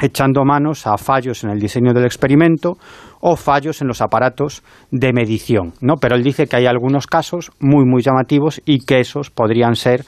echando 0.00 0.44
manos 0.44 0.86
a 0.86 0.96
fallos 0.96 1.42
en 1.42 1.50
el 1.50 1.58
diseño 1.58 1.92
del 1.92 2.04
experimento 2.04 2.78
o 3.20 3.34
fallos 3.34 3.82
en 3.82 3.88
los 3.88 4.00
aparatos 4.00 4.62
de 4.92 5.12
medición, 5.12 5.72
¿no? 5.80 5.96
Pero 6.00 6.14
él 6.14 6.22
dice 6.22 6.46
que 6.46 6.54
hay 6.54 6.66
algunos 6.66 7.08
casos 7.08 7.50
muy 7.58 7.84
muy 7.84 8.02
llamativos 8.02 8.62
y 8.64 8.78
que 8.84 9.00
esos 9.00 9.30
podrían 9.30 9.74
ser 9.74 10.04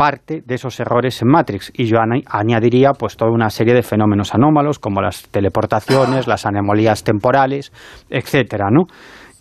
parte 0.00 0.40
de 0.46 0.54
esos 0.54 0.80
errores 0.80 1.20
en 1.20 1.28
Matrix 1.28 1.70
y 1.74 1.84
yo 1.84 1.98
añadiría 2.24 2.92
pues 2.98 3.18
toda 3.18 3.30
una 3.30 3.50
serie 3.50 3.74
de 3.74 3.82
fenómenos 3.82 4.34
anómalos 4.34 4.78
como 4.78 5.02
las 5.02 5.28
teleportaciones, 5.28 6.26
las 6.26 6.46
anemolías 6.46 7.04
temporales, 7.04 7.70
etcétera, 8.08 8.70
¿no? 8.70 8.84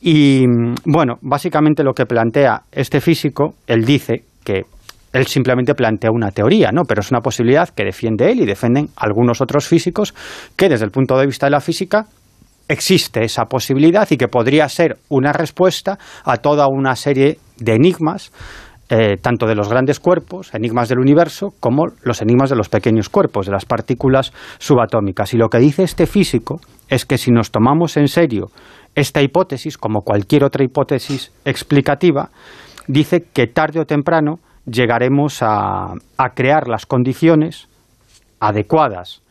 Y 0.02 0.44
bueno, 0.84 1.14
básicamente 1.22 1.82
lo 1.82 1.94
que 1.94 2.06
plantea 2.06 2.64
este 2.74 3.00
físico, 3.00 3.54
él 3.68 3.86
dice 3.86 4.26
que 4.44 4.64
él 5.14 5.28
simplemente 5.28 5.76
plantea 5.76 6.12
una 6.12 6.30
teoría, 6.32 6.72
¿no? 6.74 6.84
Pero 6.84 7.00
es 7.00 7.10
una 7.10 7.22
posibilidad 7.22 7.70
que 7.70 7.86
defiende 7.86 8.30
él 8.30 8.42
y 8.42 8.46
defienden 8.46 8.90
algunos 8.98 9.40
otros 9.40 9.66
físicos 9.66 10.14
que 10.58 10.68
desde 10.68 10.84
el 10.84 10.92
punto 10.92 11.18
de 11.18 11.26
vista 11.26 11.46
de 11.46 11.52
la 11.52 11.62
física 11.62 12.06
existe 12.68 13.24
esa 13.24 13.46
posibilidad 13.46 14.06
y 14.12 14.18
que 14.18 14.28
podría 14.28 14.68
ser 14.68 14.98
una 15.08 15.32
respuesta 15.32 15.98
a 16.26 16.36
toda 16.36 16.68
una 16.68 16.98
serie 16.98 17.40
de 17.58 17.76
enigmas, 17.76 18.34
eh, 18.92 19.18
tanto 19.22 19.46
de 19.46 19.54
los 19.54 19.70
grandes 19.70 20.00
cuerpos, 20.00 20.52
enigmas 20.56 20.90
del 20.90 20.98
universo, 20.98 21.54
como 21.60 21.86
los 22.02 22.24
enigmas 22.24 22.50
de 22.50 22.56
los 22.56 22.70
pequeños 22.70 23.08
cuerpos, 23.08 23.46
de 23.46 23.52
las 23.52 23.66
partículas 23.66 24.34
subatómicas. 24.58 25.32
Y 25.36 25.38
lo 25.38 25.48
que 25.50 25.60
dice 25.60 25.84
este 25.84 26.08
físico 26.08 26.60
es 26.88 27.06
que 27.06 27.20
si 27.20 27.30
nos 27.30 27.52
tomamos 27.52 27.98
en 27.98 28.08
serio 28.08 28.48
esta 28.96 29.22
hipótesis, 29.22 29.78
como 29.78 30.02
cualquier 30.02 30.44
otra 30.44 30.64
hipótesis 30.64 31.32
explicativa, 31.46 32.32
dice 32.88 33.28
que 33.32 33.46
tarde 33.46 33.80
o 33.80 33.86
temprano 33.86 34.40
llegaremos 34.66 35.44
a, 35.44 35.94
crear 36.36 36.68
las 36.68 36.88
condiciones 36.88 37.68
adecuadas 38.40 39.22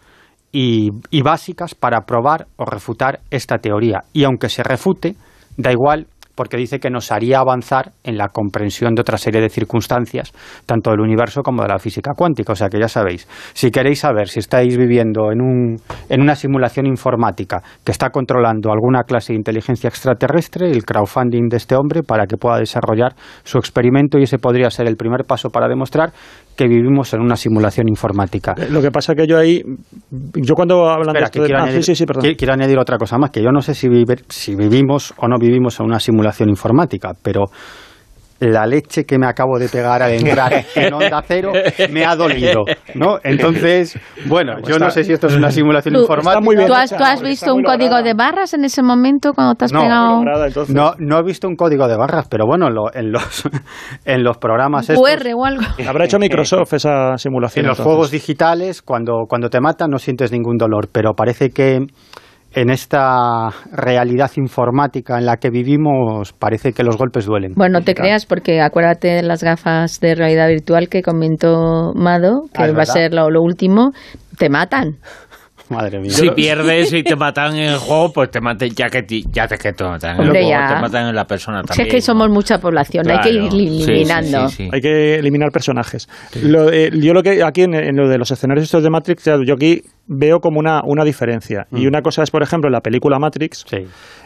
y, 0.52 0.90
y, 1.10 1.22
básicas 1.22 1.74
para 1.74 2.02
probar 2.02 2.46
o 2.56 2.64
refutar 2.64 3.20
esta 3.30 3.58
teoría. 3.58 4.04
Y 4.12 4.22
aunque 4.22 4.48
se 4.48 4.62
refute, 4.62 5.16
da 5.56 5.72
igual 5.72 6.06
porque 6.38 6.56
dice 6.56 6.78
que 6.78 6.88
nos 6.88 7.10
haría 7.10 7.40
avanzar 7.40 7.90
en 8.04 8.16
la 8.16 8.28
comprensión 8.28 8.94
de 8.94 9.00
otra 9.00 9.18
serie 9.18 9.40
de 9.40 9.48
circunstancias, 9.48 10.32
tanto 10.66 10.92
del 10.92 11.00
universo 11.00 11.42
como 11.42 11.62
de 11.62 11.68
la 11.68 11.80
física 11.80 12.12
cuántica. 12.16 12.52
O 12.52 12.54
sea 12.54 12.68
que 12.68 12.78
ya 12.78 12.86
sabéis, 12.86 13.26
si 13.54 13.72
queréis 13.72 13.98
saber 13.98 14.28
si 14.28 14.38
estáis 14.38 14.76
viviendo 14.76 15.32
en, 15.32 15.40
un, 15.40 15.76
en 16.08 16.20
una 16.20 16.36
simulación 16.36 16.86
informática 16.86 17.60
que 17.84 17.90
está 17.90 18.10
controlando 18.10 18.70
alguna 18.70 19.02
clase 19.02 19.32
de 19.32 19.38
inteligencia 19.38 19.88
extraterrestre, 19.88 20.70
el 20.70 20.84
crowdfunding 20.84 21.48
de 21.48 21.56
este 21.56 21.74
hombre 21.74 22.04
para 22.04 22.26
que 22.28 22.36
pueda 22.36 22.58
desarrollar 22.58 23.16
su 23.42 23.58
experimento 23.58 24.16
y 24.20 24.22
ese 24.22 24.38
podría 24.38 24.70
ser 24.70 24.86
el 24.86 24.96
primer 24.96 25.24
paso 25.24 25.50
para 25.50 25.66
demostrar 25.66 26.12
que 26.58 26.66
vivimos 26.66 27.14
en 27.14 27.20
una 27.20 27.36
simulación 27.36 27.88
informática. 27.88 28.52
Eh, 28.58 28.66
lo 28.68 28.82
que 28.82 28.90
pasa 28.90 29.14
que 29.14 29.28
yo 29.28 29.38
ahí, 29.38 29.62
yo 30.10 30.54
cuando 30.56 30.88
hablan 30.90 31.14
de, 31.14 31.20
esto 31.20 31.44
quiero, 31.44 31.62
añadir, 31.62 32.36
quiero, 32.36 32.52
añadir, 32.52 32.78
otra 32.80 32.98
cosa 32.98 33.16
más, 33.16 33.30
que 33.30 33.40
yo 33.40 33.52
no 33.52 33.60
sé 33.60 33.74
si, 33.74 33.86
si 34.28 34.56
vivimos 34.56 35.14
o 35.18 35.28
no 35.28 35.36
vivimos 35.38 35.78
en 35.78 35.86
una 35.86 36.00
simulación 36.00 36.48
informática, 36.48 37.12
pero 37.22 37.44
la 38.40 38.66
leche 38.66 39.04
que 39.04 39.18
me 39.18 39.26
acabo 39.26 39.58
de 39.58 39.68
pegar 39.68 40.02
al 40.02 40.12
entrar 40.12 40.64
en 40.74 40.94
onda 40.94 41.22
cero 41.26 41.52
me 41.90 42.04
ha 42.04 42.14
dolido, 42.14 42.64
¿no? 42.94 43.18
Entonces, 43.24 43.98
bueno, 44.26 44.56
yo 44.66 44.78
no 44.78 44.90
sé 44.90 45.04
si 45.04 45.12
esto 45.12 45.26
es 45.26 45.34
una 45.34 45.50
simulación 45.50 45.96
informática. 45.96 46.40
Muy 46.40 46.56
bien 46.56 46.68
¿Tú, 46.68 46.74
has, 46.74 46.90
¿Tú 46.90 47.02
has, 47.02 47.20
visto 47.20 47.54
un 47.54 47.62
código 47.62 48.02
de 48.02 48.14
barras 48.14 48.54
en 48.54 48.64
ese 48.64 48.82
momento 48.82 49.32
cuando 49.32 49.54
te 49.54 49.64
has 49.64 49.72
pegado? 49.72 50.22
No, 50.68 50.94
no 50.98 51.18
he 51.18 51.22
visto 51.22 51.48
un 51.48 51.56
código 51.56 51.88
de 51.88 51.96
barras, 51.96 52.28
pero 52.28 52.46
bueno, 52.46 52.68
en 52.94 53.12
los, 53.12 53.48
en 54.04 54.22
los 54.22 54.38
programas 54.38 54.88
estos, 54.88 55.04
QR 55.04 55.28
o 55.34 55.44
algo. 55.44 55.62
Habrá 55.86 56.04
hecho 56.04 56.18
Microsoft 56.18 56.74
esa 56.74 57.16
simulación. 57.16 57.64
En 57.64 57.68
los 57.70 57.80
juegos 57.80 58.10
digitales, 58.10 58.82
cuando, 58.82 59.24
cuando 59.28 59.48
te 59.48 59.60
matan 59.60 59.90
no 59.90 59.98
sientes 59.98 60.32
ningún 60.32 60.56
dolor, 60.56 60.88
pero 60.92 61.14
parece 61.14 61.50
que 61.50 61.86
en 62.52 62.70
esta 62.70 63.50
realidad 63.72 64.30
informática 64.36 65.18
en 65.18 65.26
la 65.26 65.36
que 65.36 65.50
vivimos 65.50 66.32
parece 66.32 66.72
que 66.72 66.82
los 66.82 66.96
golpes 66.96 67.26
duelen. 67.26 67.52
Bueno, 67.54 67.80
no 67.80 67.84
te 67.84 67.94
creas 67.94 68.26
porque 68.26 68.60
acuérdate 68.60 69.08
de 69.08 69.22
las 69.22 69.42
gafas 69.42 70.00
de 70.00 70.14
realidad 70.14 70.48
virtual 70.48 70.88
que 70.88 71.02
comentó 71.02 71.92
Mado, 71.94 72.44
que 72.52 72.62
ah, 72.62 72.72
va 72.72 72.82
a 72.82 72.86
ser 72.86 73.12
lo, 73.12 73.42
último, 73.42 73.92
te 74.38 74.48
matan. 74.48 74.96
Madre 75.70 76.00
mía. 76.00 76.10
Si 76.10 76.30
pierdes 76.30 76.92
y 76.92 77.02
te 77.02 77.16
matan 77.16 77.56
en 77.56 77.70
el 77.70 77.78
juego, 77.78 78.12
pues 78.12 78.30
te 78.30 78.40
matan, 78.40 78.68
ya 78.70 78.88
que, 78.88 79.04
ya 79.30 79.46
te, 79.46 79.58
que 79.58 79.72
te 79.72 79.84
matan 79.84 80.16
en 80.16 80.22
el 80.22 80.30
juego, 80.30 80.74
te 80.74 80.80
matan 80.80 81.08
en 81.08 81.14
la 81.14 81.24
persona 81.24 81.62
también. 81.62 81.74
Si 81.74 81.82
es 81.82 81.94
que 81.94 82.00
somos 82.00 82.28
mucha 82.30 82.58
población, 82.58 83.10
hay 83.10 83.20
que 83.20 83.30
ir 83.30 83.42
eliminando. 83.42 84.48
hay 84.72 84.80
que 84.80 85.16
eliminar 85.16 85.50
personajes. 85.50 86.08
Eh, 86.34 86.90
yo 86.94 87.12
lo 87.12 87.22
que 87.22 87.42
aquí 87.42 87.62
en, 87.62 87.96
lo 87.96 88.08
de 88.08 88.18
los 88.18 88.30
escenarios 88.30 88.64
estos 88.64 88.82
de 88.82 88.90
Matrix, 88.90 89.24
yo 89.24 89.54
aquí 89.54 89.82
veo 90.08 90.40
como 90.40 90.58
una, 90.58 90.80
una 90.84 91.04
diferencia. 91.04 91.66
Y 91.70 91.84
mm. 91.84 91.88
una 91.88 92.02
cosa 92.02 92.22
es, 92.22 92.30
por 92.30 92.42
ejemplo, 92.42 92.68
en 92.68 92.72
la 92.72 92.80
película 92.80 93.18
Matrix, 93.18 93.64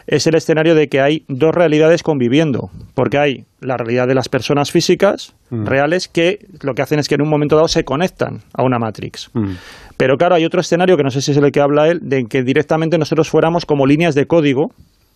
es 0.07 0.27
el 0.27 0.35
escenario 0.35 0.75
de 0.75 0.87
que 0.87 1.01
hay 1.01 1.25
dos 1.27 1.51
realidades 1.53 2.03
conviviendo. 2.03 2.69
Porque 2.95 3.17
hay 3.17 3.45
la 3.59 3.77
realidad 3.77 4.07
de 4.07 4.15
las 4.15 4.29
personas 4.29 4.71
físicas 4.71 5.35
mm. 5.49 5.65
reales 5.65 6.07
que 6.07 6.39
lo 6.61 6.73
que 6.73 6.81
hacen 6.81 6.99
es 6.99 7.07
que 7.07 7.15
en 7.15 7.21
un 7.21 7.29
momento 7.29 7.55
dado 7.55 7.67
se 7.67 7.83
conectan 7.83 8.39
a 8.53 8.63
una 8.63 8.79
Matrix. 8.79 9.29
Mm. 9.33 9.51
Pero 9.97 10.17
claro, 10.17 10.35
hay 10.35 10.45
otro 10.45 10.61
escenario 10.61 10.97
que 10.97 11.03
no 11.03 11.09
sé 11.09 11.21
si 11.21 11.31
es 11.31 11.37
el 11.37 11.51
que 11.51 11.61
habla 11.61 11.87
él, 11.87 11.99
de 12.01 12.25
que 12.29 12.43
directamente 12.43 12.97
nosotros 12.97 13.29
fuéramos 13.29 13.65
como 13.65 13.85
líneas 13.85 14.15
de 14.15 14.25
código 14.25 14.69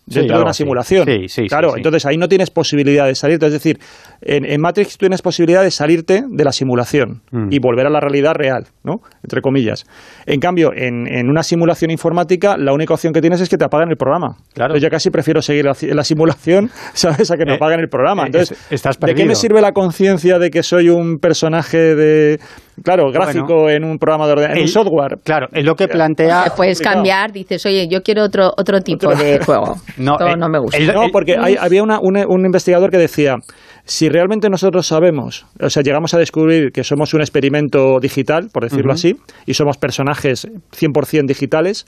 dentro 0.08 0.36
de 0.36 0.42
una 0.42 0.52
simulación. 0.52 1.06
claro, 1.48 1.76
entonces 1.76 2.06
ahí 2.06 2.16
no 2.16 2.28
tienes 2.28 2.50
posibilidad 2.50 3.06
de 3.06 3.14
salirte. 3.14 3.46
Es 3.46 3.52
decir, 3.52 3.78
en, 4.22 4.60
Matrix 4.60 4.92
tú 4.92 4.98
tienes 5.00 5.22
posibilidad 5.22 5.62
de 5.62 5.70
salirte 5.70 6.22
de 6.28 6.44
la 6.44 6.52
simulación 6.52 7.22
mm. 7.30 7.48
y 7.50 7.58
volver 7.58 7.86
a 7.86 7.90
la 7.90 8.00
realidad 8.00 8.32
real, 8.34 8.64
¿no? 8.82 8.96
Entre 9.22 9.40
comillas. 9.40 9.84
En 10.26 10.40
cambio, 10.40 10.70
en, 10.74 11.28
una 11.28 11.42
simulación 11.42 11.90
informática, 11.90 12.56
la 12.56 12.72
única 12.72 12.94
opción 12.94 13.12
que 13.12 13.20
tienes 13.20 13.40
es 13.40 13.48
que 13.48 13.56
te 13.56 13.64
apaguen 13.64 13.90
el 13.90 13.96
programa. 13.96 14.36
Claro. 14.54 14.76
yo 14.76 14.88
casi 14.88 15.10
prefiero 15.10 15.42
seguir 15.42 15.64
la, 15.64 15.76
la 15.82 16.04
simulación, 16.04 16.70
¿sabes? 16.94 17.30
A 17.30 17.36
que 17.36 17.44
me 17.44 17.52
eh, 17.52 17.56
apaguen 17.56 17.80
el 17.80 17.88
programa. 17.88 18.24
Eh, 18.24 18.26
entonces, 18.26 18.58
¿de 19.00 19.14
qué 19.14 19.24
me 19.24 19.34
sirve 19.34 19.60
la 19.60 19.72
conciencia 19.72 20.38
de 20.38 20.50
que 20.50 20.62
soy 20.62 20.88
un 20.88 21.18
personaje 21.18 21.94
de 21.94 22.38
claro, 22.82 23.10
gráfico 23.10 23.68
en 23.68 23.84
un 23.84 23.98
programa 23.98 24.26
de 24.26 24.32
ordenador, 24.32 24.58
en 24.58 24.68
software. 24.68 25.18
Claro, 25.24 25.48
es 25.52 25.64
lo 25.64 25.74
que 25.74 25.88
plantea. 25.88 26.52
puedes 26.56 26.80
cambiar, 26.80 27.32
dices, 27.32 27.64
oye, 27.66 27.88
yo 27.88 28.02
quiero 28.02 28.24
otro 28.24 28.52
otro 28.56 28.80
tipo 28.80 29.14
de 29.14 29.38
juego. 29.44 29.76
No, 29.96 30.18
eh, 30.20 30.36
no 30.36 30.48
me 30.48 30.58
gusta. 30.58 30.78
no, 30.92 31.08
porque 31.12 31.36
había 31.36 31.82
un, 31.82 32.44
investigador 32.44 32.90
que 32.90 32.98
decía, 32.98 33.36
si 33.84 34.08
realmente 34.08 34.48
nosotros 34.50 34.86
sabemos, 34.86 35.46
o 35.60 35.70
sea, 35.70 35.82
llegamos 35.82 36.14
a 36.14 36.18
descubrir 36.18 36.72
que 36.72 36.84
somos 36.84 37.14
un 37.14 37.20
experimento 37.20 38.00
digital, 38.00 38.48
por 38.52 38.64
decirlo 38.64 38.92
así, 38.92 39.16
y 39.46 39.54
somos 39.54 39.76
personajes 39.76 40.46
100% 40.72 41.26
digitales, 41.26 41.86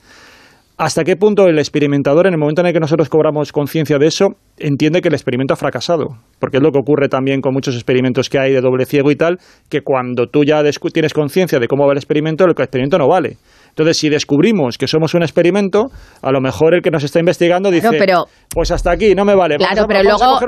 ¿Hasta 0.82 1.04
qué 1.04 1.14
punto 1.14 1.46
el 1.46 1.58
experimentador, 1.58 2.26
en 2.26 2.32
el 2.32 2.38
momento 2.38 2.62
en 2.62 2.68
el 2.68 2.72
que 2.72 2.80
nosotros 2.80 3.10
cobramos 3.10 3.52
conciencia 3.52 3.98
de 3.98 4.06
eso, 4.06 4.28
entiende 4.56 5.02
que 5.02 5.08
el 5.08 5.14
experimento 5.14 5.52
ha 5.52 5.56
fracasado? 5.58 6.16
Porque 6.38 6.56
es 6.56 6.62
lo 6.62 6.72
que 6.72 6.78
ocurre 6.78 7.10
también 7.10 7.42
con 7.42 7.52
muchos 7.52 7.74
experimentos 7.74 8.30
que 8.30 8.38
hay 8.38 8.54
de 8.54 8.62
doble 8.62 8.86
ciego 8.86 9.10
y 9.10 9.16
tal, 9.16 9.36
que 9.68 9.82
cuando 9.82 10.28
tú 10.28 10.42
ya 10.42 10.62
tienes 10.94 11.12
conciencia 11.12 11.58
de 11.58 11.68
cómo 11.68 11.84
va 11.84 11.92
el 11.92 11.98
experimento, 11.98 12.44
el 12.44 12.52
experimento 12.52 12.96
no 12.96 13.08
vale. 13.08 13.36
Entonces, 13.70 13.98
si 13.98 14.08
descubrimos 14.08 14.78
que 14.78 14.86
somos 14.86 15.14
un 15.14 15.22
experimento, 15.22 15.90
a 16.22 16.30
lo 16.30 16.40
mejor 16.40 16.74
el 16.74 16.82
que 16.82 16.90
nos 16.90 17.02
está 17.04 17.18
investigando 17.18 17.70
dice, 17.70 17.88
pues 18.52 18.70
hasta 18.70 18.90
aquí, 18.90 19.14
no 19.14 19.24
me 19.24 19.34
vale. 19.34 19.56
Claro, 19.56 19.86
pero 19.86 20.02
luego, 20.02 20.38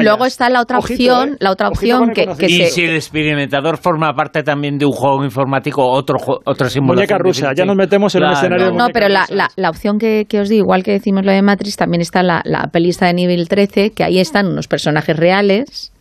luego 0.00 0.26
está 0.26 0.48
la 0.48 0.60
otra 0.60 0.78
opción, 0.78 1.30
¿eh? 1.30 1.36
la 1.40 1.50
otra 1.52 1.68
opción 1.68 2.10
que, 2.10 2.26
y 2.46 2.66
si 2.66 2.84
el 2.84 2.94
experimentador 2.94 3.78
forma 3.78 4.12
parte 4.14 4.42
también 4.42 4.78
de 4.78 4.86
un 4.86 4.92
juego 4.92 5.24
informático, 5.24 5.84
otro 5.84 6.16
otra 6.44 6.68
simulación. 6.68 6.96
Muñeca 6.96 7.18
rusa, 7.18 7.52
ya 7.54 7.64
nos 7.64 7.76
metemos 7.76 8.14
en 8.14 8.24
un 8.24 8.32
escenario. 8.32 8.72
No, 8.72 8.88
pero 8.92 9.08
la, 9.08 9.26
la, 9.28 9.70
opción 9.70 9.98
que, 9.98 10.26
os 10.40 10.48
di, 10.48 10.56
igual 10.56 10.82
que 10.82 10.92
decimos 10.92 11.24
lo 11.24 11.32
de 11.32 11.42
Matrix, 11.42 11.76
también 11.76 12.00
está 12.00 12.22
la, 12.22 12.42
la 12.44 12.68
pelista 12.72 13.06
de 13.06 13.14
nivel 13.14 13.48
13, 13.48 13.90
que 13.90 14.04
ahí 14.04 14.18
están 14.18 14.46
unos 14.46 14.68
personajes 14.68 15.16
reales 15.16 15.92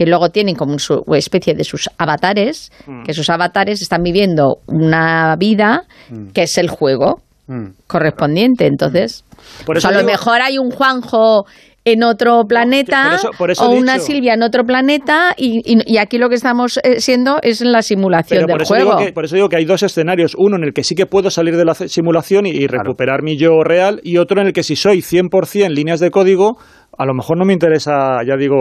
que 0.00 0.06
luego 0.06 0.30
tienen 0.30 0.54
como 0.54 0.78
su 0.78 1.04
especie 1.14 1.52
de 1.52 1.62
sus 1.62 1.90
avatares, 1.98 2.72
mm. 2.86 3.02
que 3.02 3.12
sus 3.12 3.28
avatares 3.28 3.82
están 3.82 4.02
viviendo 4.02 4.56
una 4.66 5.36
vida 5.38 5.82
mm. 6.08 6.28
que 6.28 6.44
es 6.44 6.56
el 6.56 6.70
juego 6.70 7.20
mm. 7.48 7.66
correspondiente. 7.86 8.66
Entonces, 8.66 9.26
Por 9.66 9.76
eso 9.76 9.88
a 9.88 9.92
lo 9.92 10.02
mejor 10.02 10.40
hay 10.40 10.56
un 10.56 10.70
Juanjo 10.70 11.44
en 11.84 12.02
otro 12.02 12.44
planeta 12.48 13.18
o 13.58 13.70
una 13.70 13.98
Silvia 13.98 14.32
en 14.34 14.42
otro 14.42 14.64
planeta 14.64 15.34
y, 15.36 15.98
aquí 15.98 16.16
lo 16.16 16.30
que 16.30 16.36
estamos 16.36 16.78
eh, 16.82 17.00
siendo 17.00 17.38
es 17.42 17.60
la 17.60 17.82
simulación 17.82 18.46
del 18.46 18.64
juego. 18.64 18.96
por 19.14 19.26
eso 19.26 19.34
digo 19.34 19.50
que 19.50 19.56
hay 19.56 19.66
dos 19.66 19.82
escenarios, 19.82 20.34
uno 20.38 20.56
en 20.56 20.64
el 20.64 20.72
que 20.72 20.82
sí 20.82 20.94
que 20.94 21.04
puedo 21.04 21.30
salir 21.30 21.58
de 21.58 21.64
la 21.66 21.74
simulación 21.74 22.46
y, 22.46 22.66
recuperar 22.66 23.22
mi 23.22 23.36
yo 23.36 23.62
real 23.64 24.00
y 24.02 24.16
otro 24.16 24.40
en 24.40 24.46
el 24.46 24.52
que 24.54 24.62
si 24.62 24.76
soy 24.76 25.00
100% 25.00 25.68
líneas 25.68 26.00
de 26.00 26.10
código 26.10 26.56
a 27.00 27.06
lo 27.06 27.14
mejor 27.14 27.38
no 27.38 27.46
me 27.46 27.54
interesa, 27.54 28.22
ya 28.26 28.36
digo, 28.36 28.58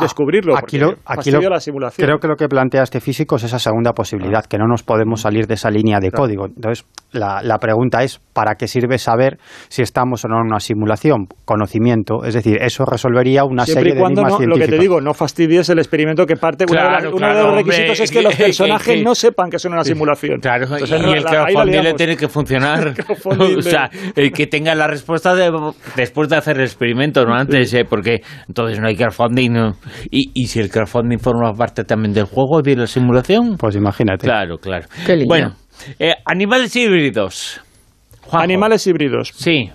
descubrirlo. 0.00 0.56
Aquí, 0.56 0.78
lo, 0.78 0.94
aquí 1.04 1.32
lo, 1.32 1.40
la 1.40 1.58
simulación. 1.58 2.06
creo 2.06 2.20
que 2.20 2.28
lo 2.28 2.36
que 2.36 2.46
plantea 2.46 2.84
este 2.84 3.00
físico 3.00 3.34
es 3.34 3.42
esa 3.42 3.58
segunda 3.58 3.92
posibilidad, 3.94 4.44
que 4.44 4.58
no 4.58 4.68
nos 4.68 4.84
podemos 4.84 5.22
salir 5.22 5.48
de 5.48 5.54
esa 5.54 5.70
línea 5.70 5.98
de 5.98 6.12
código. 6.12 6.46
Entonces, 6.46 6.86
la, 7.10 7.40
la, 7.42 7.58
pregunta 7.58 8.04
es, 8.04 8.20
¿para 8.32 8.54
qué 8.54 8.68
sirve 8.68 8.96
saber 8.98 9.38
si 9.68 9.82
estamos 9.82 10.24
o 10.24 10.28
no 10.28 10.36
en 10.36 10.46
una 10.46 10.60
simulación? 10.60 11.26
Conocimiento, 11.44 12.22
es 12.24 12.34
decir, 12.34 12.58
eso 12.60 12.84
resolvería 12.84 13.42
una 13.42 13.66
serie 13.66 13.94
y 13.96 13.98
cuando 13.98 14.22
de 14.22 14.28
no, 14.28 14.38
Lo 14.38 14.56
que 14.56 14.68
te 14.68 14.78
digo, 14.78 15.00
no 15.00 15.12
fastidies 15.12 15.68
el 15.70 15.80
experimento 15.80 16.26
que 16.26 16.36
parte... 16.36 16.66
uno, 16.70 17.34
de 17.34 17.42
los 17.42 17.54
requisitos 17.56 17.98
es 17.98 18.12
que 18.12 18.22
los 18.22 18.36
personajes 18.36 19.02
no 19.02 19.16
sepan 19.16 19.50
que 19.50 19.58
son 19.58 19.72
una 19.72 19.82
simulación. 19.82 20.38
Claro, 20.38 20.68
y, 20.78 20.82
el 20.84 21.24
crowdfunding 21.24 21.96
tiene 21.96 22.16
que 22.16 22.28
funcionar. 22.28 22.94
o 23.24 23.62
sea, 23.62 23.90
el 24.14 24.30
que 24.30 24.46
tenga 24.46 24.76
la 24.76 24.86
respuesta 24.86 25.34
después 25.96 26.28
de 26.28 26.36
hacer 26.36 26.56
el 26.58 26.62
experimento, 26.62 27.24
no 27.24 27.34
antes 27.34 27.79
porque 27.84 28.22
entonces 28.48 28.80
no 28.80 28.88
hay 28.88 28.96
crowdfunding. 28.96 29.72
¿Y, 30.10 30.30
¿Y 30.34 30.46
si 30.46 30.60
el 30.60 30.70
crowdfunding 30.70 31.18
forma 31.18 31.52
parte 31.52 31.84
también 31.84 32.12
del 32.12 32.24
juego, 32.24 32.62
de 32.62 32.76
la 32.76 32.86
simulación? 32.86 33.56
Pues 33.58 33.76
imagínate. 33.76 34.26
Claro, 34.26 34.58
claro. 34.58 34.86
Bueno, 35.26 35.54
eh, 35.98 36.14
animales 36.24 36.74
híbridos. 36.76 37.60
Animales 38.32 38.86
híbridos. 38.86 39.32
Sí. 39.34 39.70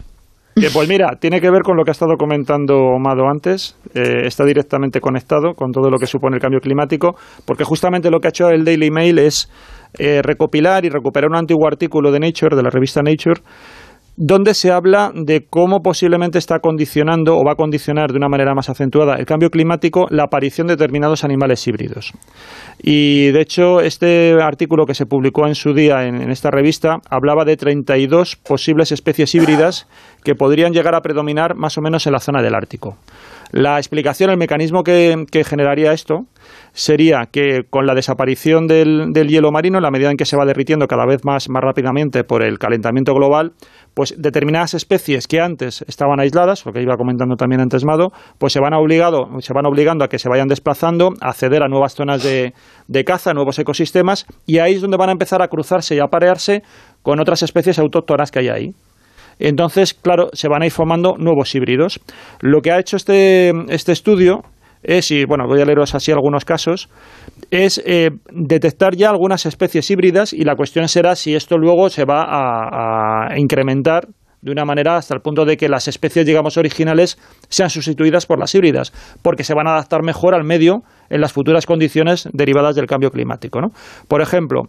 pues 0.73 0.87
mira, 0.87 1.17
tiene 1.19 1.41
que 1.41 1.49
ver 1.49 1.63
con 1.63 1.75
lo 1.75 1.83
que 1.83 1.91
ha 1.91 1.93
estado 1.93 2.15
comentando 2.17 2.97
Mado 2.97 3.27
antes, 3.29 3.77
eh, 3.93 4.25
está 4.25 4.45
directamente 4.45 5.01
conectado 5.01 5.53
con 5.53 5.71
todo 5.71 5.89
lo 5.89 5.97
que 5.97 6.07
supone 6.07 6.37
el 6.37 6.41
cambio 6.41 6.61
climático, 6.61 7.15
porque 7.45 7.65
justamente 7.65 8.09
lo 8.09 8.19
que 8.19 8.27
ha 8.27 8.29
hecho 8.29 8.49
el 8.49 8.63
Daily 8.63 8.89
Mail 8.89 9.19
es 9.19 9.51
eh, 9.97 10.21
recopilar 10.21 10.85
y 10.85 10.89
recuperar 10.89 11.29
un 11.29 11.37
antiguo 11.37 11.67
artículo 11.67 12.11
de 12.11 12.19
Nature, 12.19 12.55
de 12.55 12.63
la 12.63 12.69
revista 12.69 13.01
Nature, 13.01 13.41
donde 14.17 14.53
se 14.53 14.71
habla 14.71 15.11
de 15.13 15.45
cómo 15.45 15.81
posiblemente 15.81 16.37
está 16.37 16.59
condicionando 16.59 17.37
o 17.37 17.43
va 17.43 17.53
a 17.53 17.55
condicionar 17.55 18.11
de 18.11 18.17
una 18.17 18.29
manera 18.29 18.53
más 18.53 18.69
acentuada 18.69 19.15
el 19.15 19.25
cambio 19.25 19.49
climático 19.49 20.07
la 20.09 20.23
aparición 20.23 20.67
de 20.67 20.75
determinados 20.75 21.23
animales 21.23 21.67
híbridos. 21.67 22.13
Y 22.81 23.31
de 23.31 23.41
hecho, 23.41 23.81
este 23.81 24.35
artículo 24.41 24.85
que 24.85 24.95
se 24.95 25.05
publicó 25.05 25.47
en 25.47 25.55
su 25.55 25.73
día 25.73 26.05
en, 26.05 26.31
esta 26.31 26.51
revista 26.51 26.99
hablaba 27.09 27.43
de 27.45 27.57
32 27.57 28.37
posibles 28.37 28.91
especies 28.91 29.35
híbridas 29.35 29.87
que 30.23 30.35
podrían 30.35 30.73
llegar 30.73 30.95
a 30.95 31.01
predominar 31.01 31.55
más 31.55 31.77
o 31.77 31.81
menos 31.81 32.07
en 32.07 32.13
la 32.13 32.19
zona 32.19 32.41
del 32.41 32.55
Ártico. 32.55 32.97
La 33.51 33.77
explicación, 33.77 34.29
el 34.29 34.37
mecanismo 34.37 34.83
que, 34.83 35.25
generaría 35.45 35.93
esto 35.93 36.25
sería 36.75 37.29
que 37.31 37.63
con 37.69 37.87
la 37.87 37.95
desaparición 37.95 38.67
del, 38.67 39.13
del, 39.13 39.29
hielo 39.29 39.49
marino, 39.49 39.77
en 39.77 39.83
la 39.83 39.91
medida 39.91 40.11
en 40.11 40.17
que 40.17 40.25
se 40.25 40.35
va 40.35 40.45
derritiendo 40.45 40.87
cada 40.87 41.05
vez 41.05 41.23
más, 41.23 41.49
más 41.49 41.63
rápidamente 41.63 42.25
por 42.25 42.43
el 42.43 42.59
calentamiento 42.59 43.13
global, 43.13 43.53
pues 43.93 44.13
determinadas 44.21 44.73
especies 44.73 45.25
que 45.25 45.39
antes 45.39 45.85
estaban 45.87 46.19
aisladas, 46.19 46.65
lo 46.65 46.73
que 46.73 46.81
iba 46.81 46.97
comentando 46.97 47.37
también 47.37 47.61
antes 47.61 47.85
Mado, 47.85 48.11
pues 48.37 48.51
se 48.51 48.59
van, 48.59 48.73
obligado, 48.73 49.29
se 49.39 49.53
van 49.53 49.65
obligando 49.65 50.03
a 50.03 50.09
que 50.09 50.19
se 50.19 50.27
vayan 50.27 50.49
desplazando, 50.49 51.13
a 51.21 51.29
acceder 51.29 51.63
a 51.63 51.69
nuevas 51.69 51.95
zonas 51.95 52.21
de, 52.23 52.53
de 52.89 53.03
caza, 53.05 53.33
nuevos 53.33 53.57
ecosistemas, 53.57 54.25
y 54.45 54.59
ahí 54.59 54.73
es 54.73 54.81
donde 54.81 54.97
van 54.97 55.09
a 55.09 55.13
empezar 55.13 55.41
a 55.41 55.47
cruzarse 55.47 55.95
y 55.95 55.99
a 55.99 56.03
aparearse 56.03 56.61
con 57.01 57.21
otras 57.21 57.41
especies 57.41 57.79
autóctonas 57.79 58.31
que 58.31 58.39
hay 58.39 58.49
ahí. 58.49 58.71
Entonces, 59.39 59.93
claro, 59.93 60.29
se 60.33 60.47
van 60.47 60.61
a 60.61 60.65
ir 60.65 60.71
formando 60.71 61.15
nuevos 61.17 61.53
híbridos. 61.55 61.99
Lo 62.39 62.61
que 62.61 62.71
ha 62.71 62.79
hecho 62.79 62.95
este, 62.95 63.51
este 63.69 63.91
estudio 63.91 64.43
es, 64.85 65.11
y 65.11 65.25
bueno, 65.25 65.45
voy 65.47 65.61
a 65.61 65.65
leeros 65.65 65.95
así 65.95 66.11
algunos 66.11 66.45
casos, 66.45 66.89
es 67.49 67.81
eh, 67.85 68.11
detectar 68.31 68.95
ya 68.95 69.09
algunas 69.09 69.45
especies 69.45 69.89
híbridas 69.89 70.31
y 70.31 70.43
la 70.43 70.55
cuestión 70.55 70.87
será 70.87 71.15
si 71.15 71.35
esto 71.35 71.57
luego 71.57 71.89
se 71.89 72.05
va 72.05 72.25
a, 72.27 73.37
incrementar 73.37 74.07
de 74.41 74.51
una 74.51 74.63
manera 74.63 74.97
hasta 74.97 75.15
el 75.15 75.21
punto 75.21 75.43
de 75.43 75.57
que 75.57 75.67
las 75.67 75.87
especies, 75.87 76.25
digamos, 76.25 76.57
originales 76.57 77.17
sean 77.49 77.71
sustituidas 77.71 78.27
por 78.27 78.39
las 78.39 78.53
híbridas, 78.53 78.93
porque 79.23 79.43
se 79.43 79.55
van 79.55 79.67
a 79.67 79.71
adaptar 79.71 80.03
mejor 80.03 80.35
al 80.35 80.43
medio 80.43 80.83
en 81.09 81.19
las 81.19 81.33
futuras 81.33 81.65
condiciones 81.65 82.29
derivadas 82.31 82.75
del 82.75 82.85
cambio 82.85 83.09
climático. 83.09 83.59
¿no? 83.59 83.69
Por 84.07 84.21
ejemplo, 84.21 84.63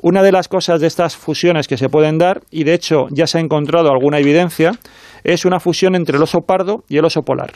una 0.00 0.22
de 0.22 0.32
las 0.32 0.48
cosas 0.48 0.80
de 0.80 0.86
estas 0.86 1.14
fusiones 1.14 1.68
que 1.68 1.76
se 1.76 1.90
pueden 1.90 2.16
dar, 2.16 2.40
y 2.50 2.64
de 2.64 2.72
hecho 2.72 3.08
ya 3.10 3.26
se 3.26 3.36
ha 3.36 3.42
encontrado 3.42 3.90
alguna 3.90 4.18
evidencia, 4.18 4.72
es 5.24 5.44
una 5.44 5.60
fusión 5.60 5.94
entre 5.94 6.16
el 6.16 6.22
oso 6.22 6.40
pardo 6.40 6.84
y 6.88 6.96
el 6.96 7.04
oso 7.04 7.20
polar 7.20 7.52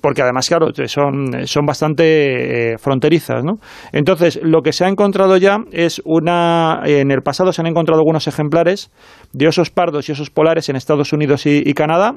porque 0.00 0.22
además, 0.22 0.48
claro, 0.48 0.68
son, 0.86 1.46
son 1.46 1.66
bastante 1.66 2.72
eh, 2.72 2.78
fronterizas, 2.78 3.44
¿no? 3.44 3.58
Entonces, 3.92 4.40
lo 4.42 4.62
que 4.62 4.72
se 4.72 4.84
ha 4.84 4.88
encontrado 4.88 5.36
ya 5.36 5.58
es 5.72 6.00
una... 6.04 6.80
En 6.84 7.10
el 7.10 7.22
pasado 7.22 7.52
se 7.52 7.60
han 7.60 7.66
encontrado 7.66 8.00
algunos 8.00 8.26
ejemplares 8.26 8.90
de 9.32 9.48
osos 9.48 9.70
pardos 9.70 10.08
y 10.08 10.12
osos 10.12 10.30
polares 10.30 10.68
en 10.68 10.76
Estados 10.76 11.12
Unidos 11.12 11.46
y, 11.46 11.72
Canadá. 11.74 12.16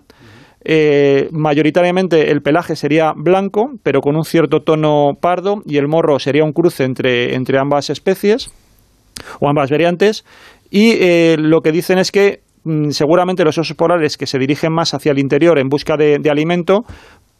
Eh, 0.65 1.27
mayoritariamente 1.31 2.31
el 2.31 2.41
pelaje 2.41 2.75
sería 2.75 3.11
blanco, 3.15 3.71
pero 3.83 3.99
con 3.99 4.15
un 4.15 4.23
cierto 4.23 4.61
tono 4.61 5.11
pardo, 5.19 5.61
y 5.65 5.77
el 5.77 5.89
morro 5.89 6.19
sería 6.19 6.45
un 6.45 6.53
cruce 6.53 6.85
entre, 6.85 7.35
entre 7.35 7.59
ambas 7.59 7.89
especies 7.89 8.51
o 9.41 9.49
ambas 9.49 9.69
variantes. 9.69 10.23
Y 10.71 10.91
eh, 10.93 11.35
lo 11.37 11.61
que 11.61 11.71
dicen 11.71 11.99
es 11.99 12.11
que 12.11 12.39
mm, 12.63 12.91
seguramente 12.91 13.43
los 13.43 13.57
osos 13.57 13.75
polares 13.75 14.17
que 14.17 14.25
se 14.25 14.39
dirigen 14.39 14.71
más 14.73 14.93
hacia 14.93 15.11
el 15.11 15.19
interior 15.19 15.59
en 15.59 15.67
busca 15.67 15.97
de 15.97 16.29
alimento, 16.29 16.85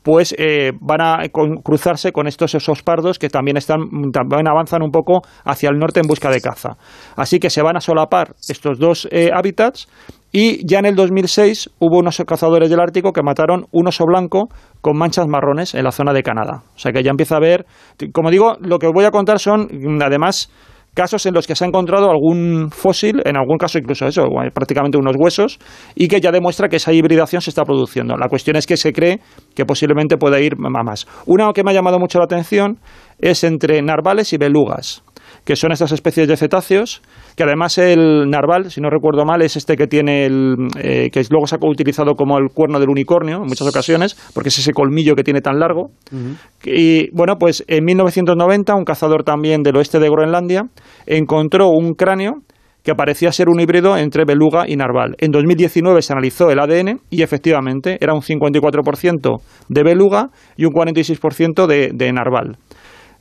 pues 0.03 0.35
eh, 0.37 0.71
van 0.79 1.01
a 1.01 1.17
cruzarse 1.63 2.11
con 2.11 2.27
estos 2.27 2.53
esos 2.55 2.83
pardos 2.83 3.17
que 3.17 3.29
también 3.29 3.57
están 3.57 4.11
también 4.11 4.47
avanzan 4.47 4.83
un 4.83 4.91
poco 4.91 5.21
hacia 5.45 5.69
el 5.69 5.77
norte 5.77 6.01
en 6.01 6.07
busca 6.07 6.29
de 6.29 6.41
caza. 6.41 6.75
Así 7.15 7.39
que 7.39 7.49
se 7.49 7.61
van 7.61 7.77
a 7.77 7.81
solapar 7.81 8.35
estos 8.47 8.77
dos 8.77 9.07
eh, 9.11 9.31
hábitats 9.33 9.87
y 10.31 10.65
ya 10.67 10.79
en 10.79 10.85
el 10.85 10.95
2006 10.95 11.69
hubo 11.79 11.99
unos 11.99 12.21
cazadores 12.27 12.69
del 12.69 12.79
Ártico 12.79 13.13
que 13.13 13.21
mataron 13.21 13.65
un 13.71 13.87
oso 13.87 14.03
blanco 14.05 14.49
con 14.81 14.97
manchas 14.97 15.27
marrones 15.27 15.75
en 15.75 15.83
la 15.83 15.91
zona 15.91 16.11
de 16.11 16.23
Canadá. 16.23 16.63
O 16.75 16.79
sea 16.79 16.91
que 16.91 17.03
ya 17.03 17.11
empieza 17.11 17.35
a 17.35 17.37
haber, 17.37 17.65
como 18.11 18.31
digo, 18.31 18.57
lo 18.59 18.79
que 18.79 18.87
voy 18.87 19.05
a 19.05 19.11
contar 19.11 19.39
son 19.39 19.69
además 20.01 20.49
casos 20.93 21.25
en 21.25 21.33
los 21.33 21.47
que 21.47 21.55
se 21.55 21.63
ha 21.63 21.67
encontrado 21.67 22.09
algún 22.09 22.69
fósil, 22.71 23.21
en 23.25 23.37
algún 23.37 23.57
caso 23.57 23.77
incluso 23.79 24.05
eso, 24.05 24.23
prácticamente 24.53 24.97
unos 24.97 25.15
huesos, 25.17 25.59
y 25.95 26.07
que 26.07 26.21
ya 26.21 26.31
demuestra 26.31 26.69
que 26.69 26.77
esa 26.77 26.93
hibridación 26.93 27.41
se 27.41 27.49
está 27.49 27.63
produciendo. 27.63 28.15
La 28.17 28.27
cuestión 28.27 28.55
es 28.55 28.67
que 28.67 28.77
se 28.77 28.93
cree 28.93 29.19
que 29.55 29.65
posiblemente 29.65 30.17
pueda 30.17 30.39
ir 30.39 30.57
más. 30.57 31.07
Una 31.25 31.51
que 31.53 31.63
me 31.63 31.71
ha 31.71 31.73
llamado 31.73 31.99
mucho 31.99 32.19
la 32.19 32.25
atención 32.25 32.79
es 33.19 33.43
entre 33.43 33.81
narvales 33.81 34.33
y 34.33 34.37
belugas 34.37 35.02
que 35.45 35.55
son 35.55 35.71
estas 35.71 35.91
especies 35.91 36.27
de 36.27 36.37
cetáceos, 36.37 37.01
que 37.35 37.43
además 37.43 37.77
el 37.77 38.29
narval, 38.29 38.71
si 38.71 38.79
no 38.79 38.89
recuerdo 38.89 39.25
mal, 39.25 39.41
es 39.41 39.57
este 39.57 39.75
que 39.75 39.87
tiene 39.87 40.25
el, 40.25 40.55
eh, 40.79 41.09
que 41.11 41.21
luego 41.29 41.47
se 41.47 41.55
ha 41.55 41.59
utilizado 41.61 42.15
como 42.15 42.37
el 42.37 42.49
cuerno 42.53 42.79
del 42.79 42.89
unicornio 42.89 43.37
en 43.37 43.47
muchas 43.47 43.67
ocasiones, 43.67 44.15
porque 44.33 44.49
es 44.49 44.59
ese 44.59 44.71
colmillo 44.71 45.15
que 45.15 45.23
tiene 45.23 45.41
tan 45.41 45.59
largo. 45.59 45.91
Y 46.63 47.09
bueno, 47.11 47.35
pues 47.37 47.63
en 47.67 47.83
1990 47.83 48.75
un 48.75 48.85
cazador 48.85 49.23
también 49.23 49.63
del 49.63 49.75
oeste 49.75 49.99
de 49.99 50.09
Groenlandia 50.09 50.63
encontró 51.05 51.69
un 51.69 51.93
cráneo 51.93 52.43
que 52.83 52.95
parecía 52.95 53.31
ser 53.31 53.47
un 53.49 53.59
híbrido 53.59 53.97
entre 53.97 54.25
beluga 54.25 54.65
y 54.67 54.75
narval. 54.75 55.15
En 55.19 55.31
2019 55.31 56.01
se 56.01 56.13
analizó 56.13 56.51
el 56.51 56.59
ADN 56.59 56.99
y 57.09 57.21
efectivamente 57.21 57.97
era 58.01 58.13
un 58.13 58.21
54% 58.21 59.41
de 59.69 59.83
beluga 59.83 60.29
y 60.57 60.65
un 60.65 60.73
46% 60.73 61.65
de, 61.65 61.91
de 61.93 62.11
narval. 62.11 62.57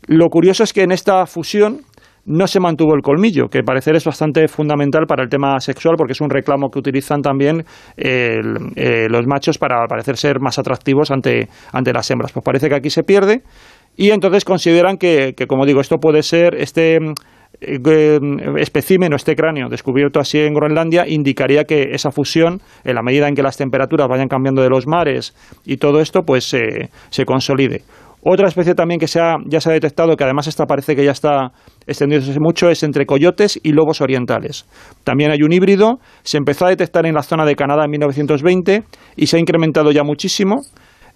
Lo 0.08 0.28
curioso 0.30 0.64
es 0.64 0.72
que 0.72 0.82
en 0.82 0.90
esta 0.90 1.24
fusión 1.26 1.82
no 2.24 2.46
se 2.46 2.60
mantuvo 2.60 2.94
el 2.94 3.02
colmillo, 3.02 3.48
que 3.48 3.62
parecer 3.62 3.96
es 3.96 4.04
bastante 4.04 4.46
fundamental 4.46 5.06
para 5.06 5.22
el 5.22 5.28
tema 5.28 5.58
sexual 5.60 5.96
porque 5.96 6.12
es 6.12 6.20
un 6.20 6.30
reclamo 6.30 6.70
que 6.70 6.78
utilizan 6.78 7.20
también 7.20 7.64
eh, 7.96 8.40
los 9.08 9.26
machos 9.26 9.58
para 9.58 9.86
parecer 9.86 10.16
ser 10.16 10.40
más 10.40 10.58
atractivos 10.58 11.10
ante, 11.10 11.48
ante 11.72 11.92
las 11.92 12.10
hembras. 12.10 12.32
Pues 12.32 12.44
parece 12.44 12.68
que 12.68 12.76
aquí 12.76 12.90
se 12.90 13.02
pierde 13.02 13.42
y 13.96 14.10
entonces 14.10 14.44
consideran 14.44 14.98
que, 14.98 15.34
que 15.36 15.46
como 15.46 15.66
digo, 15.66 15.80
esto 15.80 15.98
puede 15.98 16.22
ser 16.22 16.54
este 16.54 16.98
eh, 17.60 18.18
espécimen 18.58 19.12
o 19.12 19.16
este 19.16 19.34
cráneo 19.34 19.68
descubierto 19.68 20.20
así 20.20 20.38
en 20.38 20.54
Groenlandia 20.54 21.06
indicaría 21.06 21.64
que 21.64 21.90
esa 21.92 22.12
fusión, 22.12 22.60
en 22.84 22.94
la 22.94 23.02
medida 23.02 23.28
en 23.28 23.34
que 23.34 23.42
las 23.42 23.56
temperaturas 23.56 24.08
vayan 24.08 24.28
cambiando 24.28 24.62
de 24.62 24.70
los 24.70 24.86
mares 24.86 25.34
y 25.66 25.76
todo 25.76 26.00
esto, 26.00 26.22
pues 26.22 26.44
se 26.44 27.24
consolide. 27.26 27.82
Otra 28.24 28.46
especie 28.46 28.74
también 28.74 29.00
que 29.00 29.08
se 29.08 29.20
ya 29.46 29.60
se 29.60 29.68
ha 29.68 29.72
detectado, 29.72 30.16
que 30.16 30.22
además 30.22 30.46
esta 30.46 30.64
parece 30.66 30.94
que 30.94 31.04
ya 31.04 31.10
está 31.10 31.50
extendiéndose 31.88 32.38
mucho, 32.38 32.70
es 32.70 32.84
entre 32.84 33.04
coyotes 33.04 33.58
y 33.62 33.72
lobos 33.72 34.00
orientales. 34.00 34.64
También 35.02 35.32
hay 35.32 35.42
un 35.42 35.52
híbrido, 35.52 35.98
se 36.22 36.38
empezó 36.38 36.66
a 36.66 36.68
detectar 36.68 37.04
en 37.04 37.14
la 37.14 37.22
zona 37.22 37.44
de 37.44 37.56
Canadá 37.56 37.84
en 37.84 37.90
1920 37.90 38.84
y 39.16 39.26
se 39.26 39.36
ha 39.36 39.40
incrementado 39.40 39.90
ya 39.90 40.04
muchísimo. 40.04 40.60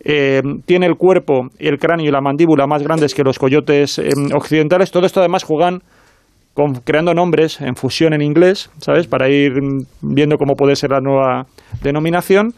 Eh, 0.00 0.42
tiene 0.66 0.86
el 0.86 0.96
cuerpo, 0.96 1.48
el 1.58 1.78
cráneo 1.78 2.06
y 2.06 2.10
la 2.10 2.20
mandíbula 2.20 2.66
más 2.66 2.82
grandes 2.82 3.14
que 3.14 3.22
los 3.22 3.38
coyotes 3.38 3.98
eh, 3.98 4.10
occidentales. 4.34 4.90
Todo 4.90 5.06
esto 5.06 5.20
además 5.20 5.44
juegan 5.44 5.82
con, 6.54 6.74
creando 6.74 7.14
nombres 7.14 7.60
en 7.60 7.76
fusión 7.76 8.14
en 8.14 8.22
inglés, 8.22 8.70
¿sabes? 8.78 9.06
Para 9.06 9.28
ir 9.28 9.52
viendo 10.02 10.36
cómo 10.38 10.54
puede 10.54 10.74
ser 10.74 10.90
la 10.90 11.00
nueva 11.00 11.46
denominación. 11.82 12.52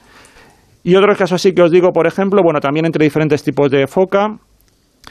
Y 0.85 0.95
otro 0.95 1.15
caso 1.17 1.35
así 1.35 1.53
que 1.53 1.63
os 1.63 1.71
digo, 1.71 1.91
por 1.93 2.07
ejemplo, 2.07 2.43
bueno, 2.43 2.61
también 2.61 2.87
entre 2.87 3.05
diferentes 3.05 3.43
tipos 3.43 3.71
de 3.71 3.87
foca. 3.87 4.37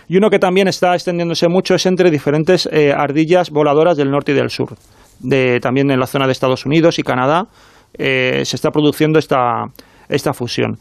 Y 0.08 0.18
uno 0.18 0.30
que 0.30 0.40
también 0.40 0.68
está 0.68 0.94
extendiéndose 0.94 1.48
mucho 1.50 1.76
es 1.76 1.86
entre 1.86 2.10
diferentes 2.10 2.68
eh, 2.72 2.94
ardillas 2.96 3.50
voladoras 3.50 3.98
del 3.98 4.10
norte 4.10 4.32
y 4.32 4.36
del 4.36 4.50
sur. 4.50 4.76
De, 5.20 5.60
también 5.60 5.90
en 5.92 6.00
la 6.00 6.08
zona 6.08 6.26
de 6.26 6.32
Estados 6.32 6.66
Unidos 6.66 7.00
y 7.00 7.04
Canadá 7.04 7.46
eh, 7.98 8.44
se 8.46 8.56
está 8.56 8.70
produciendo 8.72 9.20
esta, 9.20 9.66
esta 10.08 10.34
fusión. 10.34 10.78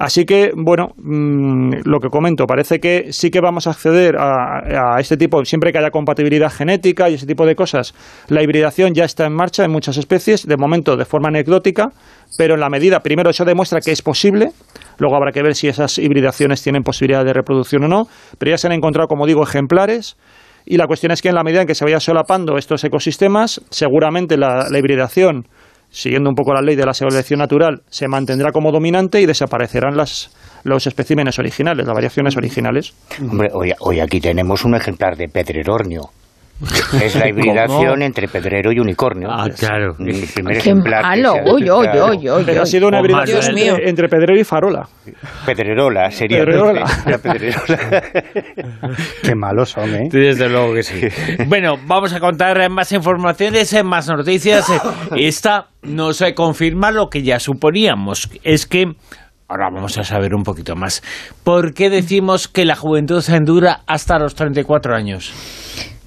Así 0.00 0.24
que, 0.24 0.52
bueno, 0.54 0.90
mm, 0.96 1.80
lo 1.84 1.98
que 1.98 2.08
comento, 2.08 2.46
parece 2.46 2.78
que 2.78 3.12
sí 3.12 3.30
que 3.30 3.40
vamos 3.40 3.66
a 3.66 3.70
acceder 3.70 4.14
a, 4.16 4.96
este 5.00 5.16
tipo, 5.16 5.44
siempre 5.44 5.72
que 5.72 5.78
haya 5.78 5.90
compatibilidad 5.90 6.52
genética 6.52 7.10
y 7.10 7.14
ese 7.14 7.26
tipo 7.26 7.44
de 7.44 7.56
cosas. 7.56 7.94
La 8.28 8.40
hibridación 8.40 8.94
ya 8.94 9.04
está 9.04 9.26
en 9.26 9.34
marcha 9.34 9.64
en 9.64 9.72
muchas 9.72 9.96
especies, 9.96 10.46
de 10.46 10.56
momento 10.56 10.96
de 10.96 11.04
forma 11.04 11.28
anecdótica, 11.28 11.88
pero 12.36 12.54
en 12.54 12.60
la 12.60 12.68
medida, 12.68 13.00
primero 13.00 13.30
eso 13.30 13.44
demuestra 13.44 13.80
que 13.80 13.90
es 13.90 14.00
posible, 14.00 14.52
luego 14.98 15.16
habrá 15.16 15.32
que 15.32 15.42
ver 15.42 15.56
si 15.56 15.66
esas 15.66 15.98
hibridaciones 15.98 16.62
tienen 16.62 16.84
posibilidad 16.84 17.24
de 17.24 17.32
reproducción 17.32 17.82
o 17.82 17.88
no, 17.88 18.04
pero 18.38 18.50
ya 18.52 18.58
se 18.58 18.68
han 18.68 18.74
encontrado, 18.74 19.08
como 19.08 19.26
digo, 19.26 19.42
ejemplares. 19.42 20.16
Y 20.64 20.76
la 20.76 20.86
cuestión 20.86 21.10
es 21.10 21.22
que 21.22 21.30
en 21.30 21.34
la 21.34 21.42
medida 21.42 21.62
en 21.62 21.66
que 21.66 21.74
se 21.74 21.84
vaya 21.84 21.98
solapando 21.98 22.56
estos 22.56 22.84
ecosistemas, 22.84 23.62
seguramente 23.70 24.36
la 24.36 24.68
hibridación 24.78 25.46
siguiendo 25.90 26.30
un 26.30 26.36
poco 26.36 26.54
la 26.54 26.62
ley 26.62 26.76
de 26.76 26.86
la 26.86 26.94
selección 26.94 27.38
natural, 27.38 27.82
se 27.88 28.08
mantendrá 28.08 28.52
como 28.52 28.72
dominante 28.72 29.20
y 29.20 29.26
desaparecerán 29.26 29.96
las, 29.96 30.30
los 30.64 30.86
especímenes 30.86 31.38
originales, 31.38 31.86
las 31.86 31.94
variaciones 31.94 32.36
originales. 32.36 32.94
Hoy 33.80 34.00
aquí 34.00 34.20
tenemos 34.20 34.64
un 34.64 34.74
ejemplar 34.74 35.16
de 35.16 35.28
pedrerornio. 35.28 36.10
Es 37.00 37.14
la 37.14 37.28
hibridación 37.28 37.90
¿Cómo? 37.90 38.04
entre 38.04 38.26
pedrero 38.28 38.72
y 38.72 38.78
unicornio. 38.80 39.28
Ah, 39.30 39.46
claro. 39.56 39.94
El 40.00 40.26
primer 40.34 40.58
Qué 40.60 40.74
malo. 40.74 41.34
detectado. 41.34 41.54
uy, 42.10 42.28
uy, 42.30 42.42
Pero 42.44 42.62
ha 42.62 42.66
sido 42.66 42.88
una 42.88 42.98
Oh, 42.98 43.00
hibridación 43.00 43.56
entre, 43.58 43.88
entre 43.88 44.08
pedrero 44.08 44.40
y 44.40 44.44
farola. 44.44 44.88
Pedrerola 45.46 46.10
sería. 46.10 46.38
Pedrerola. 46.38 46.84
La 47.06 47.18
pedrerola. 47.18 48.02
Qué 49.22 49.34
malos 49.36 49.70
son, 49.70 49.94
¿eh? 49.94 50.08
Desde 50.10 50.48
luego 50.48 50.74
que 50.74 50.82
sí. 50.82 51.00
Bueno, 51.46 51.76
vamos 51.86 52.12
a 52.12 52.20
contar 52.20 52.68
más 52.70 52.90
informaciones, 52.92 53.72
eh, 53.72 53.82
más 53.84 54.08
noticias. 54.08 54.68
Eh, 54.70 54.78
Esta 55.28 55.68
nos 55.82 56.22
confirma 56.34 56.90
lo 56.90 57.08
que 57.08 57.22
ya 57.22 57.38
suponíamos. 57.38 58.28
Es 58.42 58.66
que 58.66 58.84
ahora 59.48 59.70
vamos 59.72 59.96
a 59.98 60.04
saber 60.04 60.34
un 60.34 60.42
poquito 60.42 60.74
más. 60.74 61.02
¿Por 61.44 61.72
qué 61.72 61.88
decimos 61.88 62.48
que 62.48 62.64
la 62.64 62.74
juventud 62.74 63.20
se 63.20 63.36
endura 63.36 63.80
hasta 63.86 64.18
los 64.18 64.34
34 64.34 64.94
años? 64.94 65.32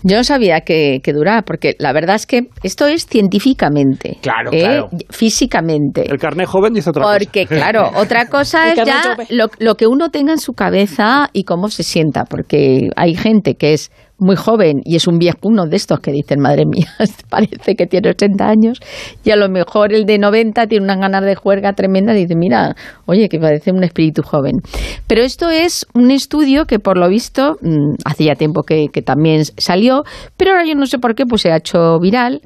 Yo 0.04 0.18
no 0.18 0.24
sabía 0.24 0.62
que, 0.62 1.00
que 1.04 1.14
duraba, 1.14 1.44
porque 1.44 1.76
la 1.80 1.94
verdad 1.94 2.16
es 2.16 2.26
que 2.26 2.50
esto 2.64 2.88
es 2.88 3.06
científicamente. 3.06 4.18
Claro, 4.22 4.52
¿eh? 4.52 4.60
claro. 4.60 4.90
Físicamente. 5.10 6.10
El 6.10 6.18
carné 6.18 6.46
joven 6.46 6.74
dice 6.74 6.90
otra 6.90 7.04
cosa. 7.04 7.18
Porque, 7.20 7.46
claro, 7.46 7.92
otra 7.96 8.28
cosa 8.28 8.70
es 8.70 8.76
ya 8.78 8.86
carnet 8.86 9.30
lo, 9.30 9.48
lo 9.60 9.76
que 9.76 9.88
uno 9.88 10.10
tenga 10.10 10.32
en 10.32 10.40
su 10.40 10.54
cabeza 10.54 11.30
y 11.34 11.44
cómo 11.44 11.70
se 11.70 11.84
sienta, 11.84 12.26
porque 12.26 12.90
hay 12.96 13.16
gente 13.16 13.56
que 13.56 13.74
es 13.74 13.92
muy 14.22 14.36
joven 14.36 14.82
y 14.86 14.96
es 14.96 15.08
un 15.08 15.18
viejo, 15.18 15.40
uno 15.44 15.66
de 15.66 15.76
estos 15.76 16.00
que 16.00 16.12
dicen, 16.12 16.40
madre 16.40 16.66
mía, 16.66 16.88
parece 17.30 17.76
que 17.76 17.88
tiene 17.88 18.12
80 18.12 18.48
años, 18.48 18.80
y 19.24 19.32
a 19.32 19.36
lo 19.36 19.50
mejor 19.50 19.94
el 19.94 20.06
de 20.06 20.20
90 20.20 20.68
tiene 20.68 20.86
unas 20.86 21.00
ganas 21.00 21.24
de 21.26 21.36
juerga 21.36 21.74
tremenda 21.74 22.14
y 22.14 22.22
dice, 22.22 22.36
mira, 22.36 22.76
oye, 23.06 23.28
que 23.28 23.40
parece 23.40 23.72
un 23.72 23.84
espíritu 23.84 24.22
joven. 24.22 24.62
Pero 25.08 25.24
esto 25.24 25.50
es 25.50 25.86
un 25.94 26.12
estudio 26.12 26.66
que 26.66 26.80
por 26.80 26.98
lo 26.98 27.10
visto, 27.10 27.58
mm, 27.62 27.96
hace 28.06 28.26
ya 28.26 28.36
tiempo 28.36 28.62
que, 28.64 28.88
también 29.04 29.44
salió, 29.58 30.04
pero 30.38 30.52
ahora 30.52 30.66
yo 30.66 30.76
no 30.76 30.86
sé 30.86 31.00
por 31.00 31.16
qué, 31.16 31.26
pues 31.26 31.42
se 31.42 31.52
ha 31.52 31.58
hecho 31.58 32.00
viral 32.00 32.42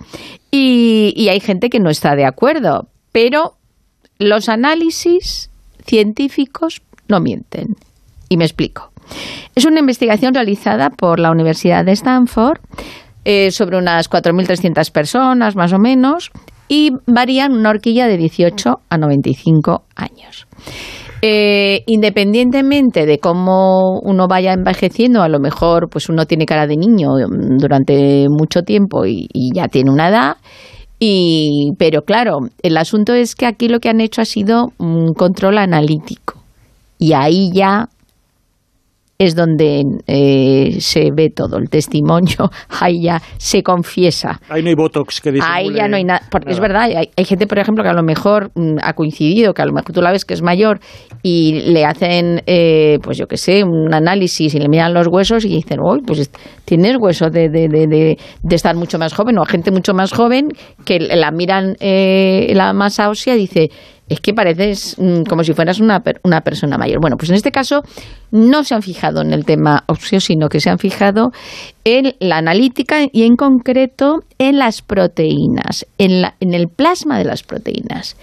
y 0.52 1.27
hay 1.30 1.41
gente 1.41 1.69
que 1.69 1.81
no 1.81 1.89
está 1.89 2.15
de 2.15 2.26
acuerdo, 2.26 2.88
pero 3.11 3.56
los 4.19 4.47
análisis 4.47 5.49
científicos 5.85 6.81
no 7.10 7.19
mienten. 7.19 7.76
Y 8.30 8.38
me 8.38 8.45
explico. 8.45 8.94
Es 9.56 9.65
una 9.65 9.80
investigación 9.80 10.34
realizada 10.34 10.90
por 10.90 11.19
la 11.19 11.32
Universidad 11.32 11.86
de 11.86 11.94
Stanford 11.94 12.60
eh, 13.27 13.49
sobre 13.49 13.77
unas 13.77 14.10
4.300 14.10 14.91
personas, 14.91 15.56
más 15.56 15.73
o 15.73 15.80
menos, 15.80 16.32
y 16.68 16.91
varían 17.07 17.53
una 17.53 17.72
horquilla 17.72 18.07
de 18.07 18.18
18 18.18 18.82
a 18.88 18.98
95 18.98 19.84
años. 19.95 20.48
Eh, 21.23 21.82
independientemente 21.88 23.07
de 23.07 23.18
cómo 23.18 23.99
uno 24.02 24.27
vaya 24.27 24.53
envejeciendo, 24.53 25.23
a 25.23 25.30
lo 25.30 25.40
mejor 25.40 25.90
pues 25.90 26.07
uno 26.07 26.26
tiene 26.27 26.45
cara 26.45 26.68
de 26.68 26.77
niño 26.77 27.15
mm, 27.15 27.57
durante 27.57 28.27
mucho 28.30 28.61
tiempo 28.61 29.07
y, 29.07 29.27
ya 29.56 29.69
tiene 29.69 29.90
una 29.90 30.10
edad, 30.10 30.38
pero 31.80 32.03
claro, 32.03 32.40
el 32.61 32.77
asunto 32.77 33.14
es 33.14 33.36
que 33.36 33.48
aquí 33.48 33.69
lo 33.69 33.80
que 33.80 33.90
han 33.90 34.02
hecho 34.02 34.22
ha 34.22 34.26
sido 34.26 34.72
un 34.77 35.14
control 35.14 35.57
analítico. 35.57 36.36
Y 36.99 37.14
ahí 37.14 37.49
ya 37.53 37.90
es 39.17 39.35
donde 39.35 39.83
eh, 40.07 40.77
se 40.79 41.11
ve 41.15 41.29
todo 41.29 41.57
el 41.57 41.69
testimonio, 41.69 42.49
ahí 42.81 43.03
ya 43.03 43.21
se 43.37 43.63
confiesa. 43.63 44.39
Ahí 44.49 44.61
no 44.61 44.69
hay 44.69 44.75
botox 44.75 45.21
que 45.21 45.31
dice. 45.31 45.45
Ahí 45.49 45.73
ya 45.73 45.87
no 45.87 45.95
hay 45.95 46.03
nada. 46.03 46.21
Porque 46.29 46.51
es 46.51 46.59
verdad, 46.59 46.83
hay, 46.83 47.09
hay 47.15 47.25
gente, 47.25 47.47
por 47.47 47.59
ejemplo, 47.59 47.83
que 47.83 47.89
a 47.89 47.93
lo 47.93 48.03
mejor 48.03 48.51
mm, 48.55 48.77
ha 48.81 48.93
coincidido, 48.93 49.53
que 49.53 49.61
a 49.61 49.65
lo 49.65 49.73
mejor 49.73 49.93
tú 49.93 50.01
la 50.01 50.11
ves 50.11 50.25
que 50.25 50.33
es 50.33 50.41
mayor 50.41 50.79
y 51.23 51.61
le 51.71 51.85
hacen, 51.85 52.41
eh, 52.45 52.99
pues 53.01 53.17
yo 53.17 53.27
qué 53.27 53.37
sé, 53.37 53.63
un 53.63 53.93
análisis 53.93 54.53
y 54.53 54.59
le 54.59 54.67
miran 54.67 54.93
los 54.93 55.07
huesos 55.07 55.45
y 55.45 55.49
dicen, 55.49 55.79
uy, 55.81 56.01
pues 56.05 56.29
tienes 56.65 56.97
hueso 56.99 57.29
de, 57.29 57.49
de, 57.49 57.67
de, 57.69 57.87
de, 57.87 58.17
de 58.43 58.55
estar 58.55 58.75
mucho 58.75 58.99
más 58.99 59.13
joven. 59.13 59.37
O 59.37 59.43
a 59.43 59.45
gente 59.45 59.71
mucho 59.71 59.93
más 59.93 60.11
joven 60.11 60.49
que 60.83 60.99
la 60.99 61.31
miran 61.31 61.75
eh, 61.79 62.51
la 62.53 62.73
masa 62.73 63.09
ósea 63.09 63.35
y 63.35 63.39
dice, 63.39 63.69
es 64.07 64.19
que 64.19 64.34
pareces 64.34 64.95
mm, 64.99 65.23
como 65.23 65.44
si 65.44 65.53
fueras 65.53 65.80
una, 65.80 66.02
una 66.23 66.41
persona 66.41 66.77
mayor. 66.77 66.99
Bueno, 67.02 67.15
pues 67.18 67.30
en 67.30 67.36
este 67.36 67.52
caso 67.52 67.82
no 68.32 68.64
se 68.64 68.76
han 68.76 68.82
fijado 68.84 69.22
en 69.22 69.34
el 69.34 69.45
tema 69.45 69.84
óseo, 69.88 70.19
sino 70.19 70.48
que 70.48 70.60
se 70.60 70.69
han 70.69 70.77
fijado 70.77 71.32
en 71.84 72.14
la 72.19 72.38
analítica 72.38 72.98
y 73.11 73.23
en 73.23 73.36
concreto 73.36 74.19
en 74.38 74.60
las 74.60 74.82
proteínas, 74.82 75.86
en, 75.98 76.22
la- 76.22 76.36
en 76.40 76.53
el 76.53 76.68
plasma 76.68 77.18
de 77.18 77.26
las 77.26 77.44
proteínas. 77.44 78.15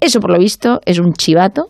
Eso, 0.00 0.20
por 0.20 0.30
lo 0.30 0.38
visto, 0.38 0.80
es 0.86 0.98
un 0.98 1.12
chivato 1.12 1.66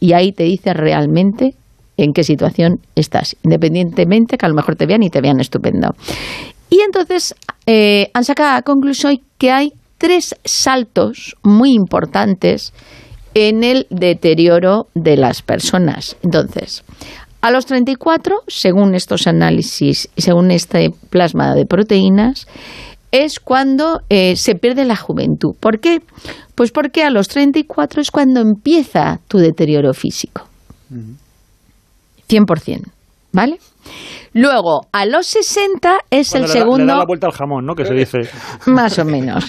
y 0.00 0.14
ahí 0.14 0.32
te 0.32 0.44
dice 0.44 0.72
realmente 0.72 1.54
en 1.98 2.12
qué 2.14 2.24
situación 2.24 2.76
estás, 2.94 3.36
independientemente 3.44 4.38
que 4.38 4.46
a 4.46 4.48
lo 4.48 4.54
mejor 4.54 4.76
te 4.76 4.86
vean 4.86 5.02
y 5.02 5.10
te 5.10 5.20
vean 5.20 5.38
estupendo. 5.40 5.90
Y 6.70 6.80
entonces 6.80 7.34
eh, 7.66 8.08
han 8.14 8.24
sacado 8.24 8.56
a 8.56 8.62
conclusión 8.62 9.18
que 9.36 9.50
hay 9.50 9.72
tres 9.98 10.34
saltos 10.44 11.36
muy 11.44 11.72
importantes 11.74 12.72
en 13.34 13.64
el 13.64 13.86
deterioro 13.90 14.88
de 14.94 15.16
las 15.16 15.42
personas. 15.42 16.16
Entonces, 16.22 16.84
a 17.40 17.50
los 17.50 17.66
34, 17.66 18.42
según 18.46 18.94
estos 18.94 19.26
análisis 19.26 20.08
y 20.14 20.22
según 20.22 20.50
este 20.50 20.90
plasma 21.10 21.54
de 21.54 21.66
proteínas, 21.66 22.46
es 23.10 23.40
cuando 23.40 24.00
eh, 24.08 24.36
se 24.36 24.54
pierde 24.54 24.84
la 24.84 24.96
juventud. 24.96 25.54
¿Por 25.58 25.80
qué? 25.80 26.02
Pues 26.54 26.70
porque 26.70 27.02
a 27.02 27.10
los 27.10 27.28
34 27.28 28.00
es 28.00 28.10
cuando 28.10 28.40
empieza 28.40 29.20
tu 29.28 29.38
deterioro 29.38 29.92
físico. 29.92 30.48
100%. 32.28 32.84
¿Vale? 33.32 33.58
Luego, 34.34 34.86
a 34.92 35.04
los 35.04 35.26
60 35.26 35.98
es 36.10 36.30
Cuando 36.30 36.46
el 36.46 36.52
le 36.52 36.58
da- 36.58 36.64
segundo... 36.64 36.84
Le 36.84 36.92
da 36.92 36.98
la 36.98 37.04
vuelta 37.06 37.26
al 37.26 37.32
jamón, 37.34 37.66
¿no? 37.66 37.74
Que 37.74 37.84
se 37.84 37.94
dice. 37.94 38.20
Más 38.66 38.98
o 38.98 39.04
menos. 39.04 39.44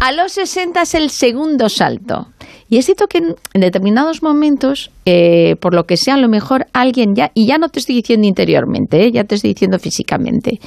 A 0.00 0.12
los 0.12 0.32
60 0.32 0.80
es 0.82 0.94
el 0.94 1.10
segundo 1.10 1.68
salto. 1.68 2.28
Y 2.68 2.76
es 2.78 2.84
cierto 2.84 3.06
que 3.08 3.18
en, 3.18 3.34
determinados 3.54 4.22
momentos, 4.22 4.90
eh, 5.06 5.56
por 5.60 5.74
lo 5.74 5.84
que 5.84 5.96
sea, 5.96 6.14
a 6.14 6.18
lo 6.18 6.28
mejor 6.28 6.66
alguien 6.72 7.14
ya, 7.16 7.30
y 7.34 7.46
ya 7.46 7.58
no 7.58 7.68
te 7.68 7.80
estoy 7.80 7.96
diciendo 7.96 8.26
interiormente, 8.28 9.04
eh, 9.06 9.10
ya 9.12 9.24
te 9.24 9.34
estoy 9.34 9.54
diciendo 9.54 9.78
físicamente, 9.78 10.60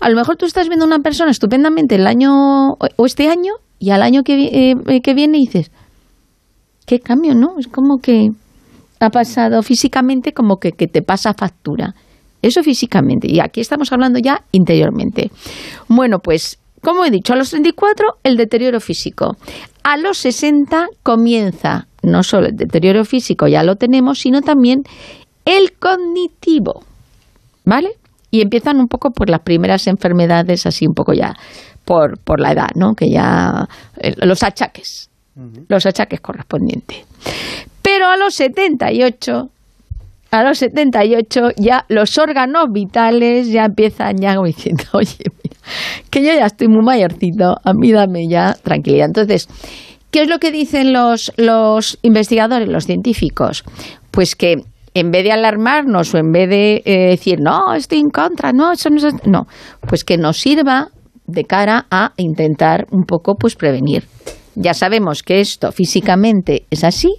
a 0.00 0.08
lo 0.10 0.16
mejor 0.16 0.36
tú 0.36 0.44
estás 0.46 0.68
viendo 0.68 0.84
a 0.84 0.88
una 0.88 0.98
persona 1.00 1.30
estupendamente 1.30 1.94
el 1.96 2.06
año 2.06 2.72
o- 2.72 3.06
este 3.06 3.28
año 3.28 3.54
y 3.78 3.90
al 3.90 4.02
año 4.02 4.22
que, 4.22 4.72
eh, 4.86 5.00
que 5.02 5.14
viene 5.14 5.38
dices, 5.38 5.70
qué 6.86 7.00
cambio, 7.00 7.34
¿no? 7.34 7.58
Es 7.58 7.68
como 7.68 7.98
que 7.98 8.30
ha 9.00 9.10
pasado 9.10 9.62
físicamente 9.62 10.32
como 10.32 10.58
que, 10.58 10.72
que 10.72 10.86
te 10.88 11.00
pasa 11.02 11.32
factura. 11.34 11.94
Eso 12.42 12.62
físicamente. 12.62 13.28
Y 13.30 13.40
aquí 13.40 13.60
estamos 13.60 13.92
hablando 13.92 14.18
ya 14.18 14.42
interiormente. 14.52 15.30
Bueno, 15.88 16.18
pues, 16.18 16.58
como 16.82 17.04
he 17.04 17.10
dicho, 17.10 17.32
a 17.32 17.36
los 17.36 17.50
34 17.50 18.18
el 18.22 18.36
deterioro 18.36 18.80
físico. 18.80 19.36
A 19.82 19.96
los 19.96 20.18
60 20.18 20.86
comienza 21.02 21.86
no 22.02 22.22
solo 22.22 22.46
el 22.46 22.56
deterioro 22.56 23.04
físico, 23.04 23.46
ya 23.46 23.62
lo 23.62 23.76
tenemos, 23.76 24.20
sino 24.20 24.40
también 24.40 24.82
el 25.44 25.72
cognitivo. 25.78 26.82
¿Vale? 27.64 27.90
Y 28.30 28.40
empiezan 28.40 28.78
un 28.78 28.86
poco 28.86 29.10
por 29.10 29.28
las 29.28 29.40
primeras 29.40 29.86
enfermedades, 29.86 30.64
así 30.64 30.86
un 30.86 30.94
poco 30.94 31.12
ya 31.12 31.34
por, 31.84 32.18
por 32.20 32.40
la 32.40 32.52
edad, 32.52 32.68
¿no? 32.74 32.94
Que 32.94 33.10
ya. 33.10 33.66
eh, 33.96 34.14
los 34.24 34.42
achaques. 34.42 35.08
Los 35.68 35.86
achaques 35.86 36.20
correspondientes. 36.20 36.98
Pero 37.82 38.08
a 38.08 38.16
los 38.16 38.34
78, 38.34 39.48
a 40.30 40.44
los 40.44 40.58
78 40.58 41.50
ya 41.56 41.84
los 41.88 42.18
órganos 42.18 42.66
vitales 42.72 43.48
ya 43.48 43.64
empiezan 43.64 44.16
ya 44.18 44.36
diciendo, 44.42 44.84
oye, 44.92 45.24
que 46.10 46.22
yo 46.22 46.32
ya 46.32 46.46
estoy 46.46 46.68
muy 46.68 46.84
mayorcito, 46.84 47.56
a 47.62 47.72
mí 47.72 47.92
dame 47.92 48.28
ya 48.28 48.54
tranquilidad. 48.62 49.06
Entonces, 49.06 49.48
¿Qué 50.10 50.22
es 50.22 50.28
lo 50.28 50.40
que 50.40 50.50
dicen 50.50 50.92
los, 50.92 51.32
los 51.36 51.98
investigadores, 52.02 52.68
los 52.68 52.84
científicos? 52.84 53.62
Pues 54.10 54.34
que 54.34 54.56
en 54.92 55.10
vez 55.12 55.22
de 55.22 55.30
alarmarnos 55.30 56.12
o 56.14 56.18
en 56.18 56.32
vez 56.32 56.48
de 56.48 56.82
eh, 56.84 57.10
decir, 57.10 57.38
no, 57.40 57.74
estoy 57.74 58.00
en 58.00 58.10
contra, 58.10 58.52
no, 58.52 58.72
eso 58.72 58.90
no 58.90 58.96
es... 58.96 59.14
No, 59.24 59.46
pues 59.88 60.02
que 60.02 60.18
nos 60.18 60.38
sirva 60.38 60.88
de 61.26 61.44
cara 61.44 61.86
a 61.92 62.12
intentar 62.16 62.86
un 62.90 63.04
poco 63.04 63.36
pues 63.36 63.54
prevenir. 63.54 64.04
Ya 64.56 64.74
sabemos 64.74 65.22
que 65.22 65.40
esto 65.40 65.70
físicamente 65.70 66.64
es 66.70 66.82
así, 66.82 67.14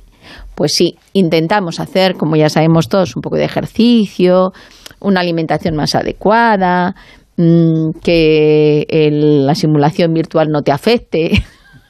pues 0.62 0.76
sí, 0.76 0.96
intentamos 1.14 1.80
hacer, 1.80 2.14
como 2.14 2.36
ya 2.36 2.48
sabemos 2.48 2.88
todos, 2.88 3.16
un 3.16 3.24
poco 3.24 3.36
de 3.36 3.46
ejercicio, 3.46 4.54
una 5.00 5.22
alimentación 5.22 5.76
más 5.76 5.96
adecuada, 5.96 6.94
mm, 7.36 7.94
que 8.04 8.86
la 9.12 9.56
simulación 9.56 10.14
virtual 10.14 10.50
no 10.52 10.62
te 10.62 10.72
afecte, 10.72 11.44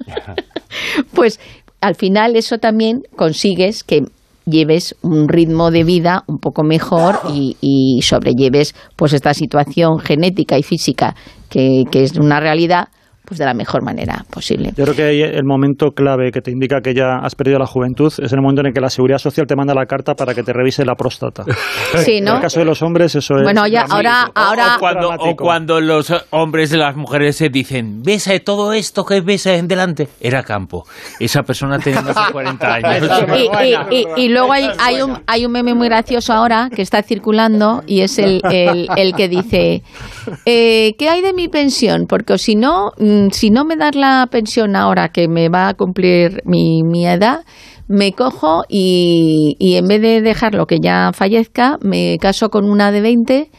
pues 1.13 1.41
al 1.81 1.95
final 1.95 2.37
eso 2.37 2.59
también 2.59 3.01
consigues 3.17 3.83
que 3.83 4.05
lleves 4.45 4.95
un 5.01 5.27
ritmo 5.27 5.69
de 5.69 5.83
vida 5.83 6.23
un 6.27 6.37
poco 6.37 6.63
mejor 6.63 7.19
y, 7.29 7.57
y 7.59 8.03
sobrelleves 8.03 8.73
pues 8.95 9.11
esta 9.11 9.33
situación 9.33 9.99
genética 9.99 10.57
y 10.57 10.63
física 10.63 11.13
que, 11.49 11.83
que 11.91 12.03
es 12.03 12.15
una 12.15 12.39
realidad 12.39 12.87
pues 13.31 13.39
de 13.39 13.45
la 13.45 13.53
mejor 13.53 13.81
manera 13.81 14.25
posible. 14.29 14.73
Yo 14.75 14.83
creo 14.83 14.93
que 14.93 15.23
el 15.23 15.45
momento 15.45 15.91
clave 15.91 16.31
que 16.33 16.41
te 16.41 16.51
indica 16.51 16.81
que 16.81 16.93
ya 16.93 17.19
has 17.23 17.33
perdido 17.33 17.59
la 17.59 17.65
juventud 17.65 18.07
es 18.07 18.33
el 18.33 18.41
momento 18.41 18.59
en 18.59 18.67
el 18.67 18.73
que 18.73 18.81
la 18.81 18.89
seguridad 18.89 19.19
social 19.19 19.47
te 19.47 19.55
manda 19.55 19.73
la 19.73 19.85
carta 19.85 20.15
para 20.15 20.33
que 20.33 20.43
te 20.43 20.51
revise 20.51 20.83
la 20.83 20.95
próstata. 20.95 21.45
Sí, 22.03 22.19
¿no? 22.19 22.31
En 22.31 22.35
el 22.37 22.41
caso 22.41 22.59
de 22.59 22.65
los 22.65 22.81
hombres 22.81 23.15
eso 23.15 23.35
es. 23.37 23.43
Bueno, 23.43 23.67
ya 23.67 23.85
ahora, 23.89 24.31
ahora 24.33 24.75
o, 24.75 24.79
cuando, 24.79 25.09
o 25.11 25.35
cuando 25.35 25.79
los 25.79 26.11
hombres 26.31 26.71
de 26.71 26.77
las 26.77 26.95
mujeres 26.95 27.35
se 27.37 27.49
dicen, 27.49 28.01
ves 28.01 28.29
todo 28.43 28.73
esto 28.73 29.05
que 29.05 29.21
ves 29.21 29.45
en 29.45 29.67
delante, 29.67 30.07
era 30.19 30.43
campo. 30.43 30.85
Esa 31.19 31.43
persona 31.43 31.79
tenía 31.79 32.01
más 32.01 32.15
de 32.15 32.31
40 32.31 32.73
años. 32.73 33.09
y, 33.91 33.95
y, 33.95 34.05
y, 34.25 34.29
luego 34.29 34.51
hay, 34.51 34.67
hay, 34.79 35.01
un, 35.01 35.19
hay 35.27 35.45
un 35.45 35.51
meme 35.51 35.73
muy 35.73 35.87
gracioso 35.87 36.33
ahora 36.33 36.69
que 36.73 36.81
está 36.81 37.01
circulando 37.03 37.83
y 37.85 38.01
es 38.01 38.17
el, 38.19 38.41
el, 38.51 38.87
el 38.95 39.13
que 39.13 39.27
dice, 39.27 39.83
eh, 40.45 40.95
¿qué 40.97 41.09
hay 41.09 41.21
de 41.21 41.33
mi 41.33 41.47
pensión? 41.47 42.05
Porque 42.07 42.37
si 42.37 42.55
no 42.55 42.91
si 43.31 43.49
no 43.49 43.65
me 43.65 43.75
das 43.75 43.95
la 43.95 44.27
pensión 44.31 44.75
ahora 44.75 45.09
que 45.09 45.27
me 45.27 45.49
va 45.49 45.69
a 45.69 45.73
cumplir 45.73 46.41
mi, 46.45 46.81
mi 46.83 47.05
edad, 47.05 47.41
me 47.87 48.13
cojo 48.13 48.63
y, 48.69 49.55
y, 49.59 49.75
en 49.75 49.87
vez 49.87 50.01
de 50.01 50.21
dejarlo 50.21 50.65
que 50.65 50.79
ya 50.81 51.11
fallezca, 51.13 51.77
me 51.81 52.17
caso 52.19 52.49
con 52.49 52.69
una 52.69 52.91
de 52.91 53.01
20 53.01 53.49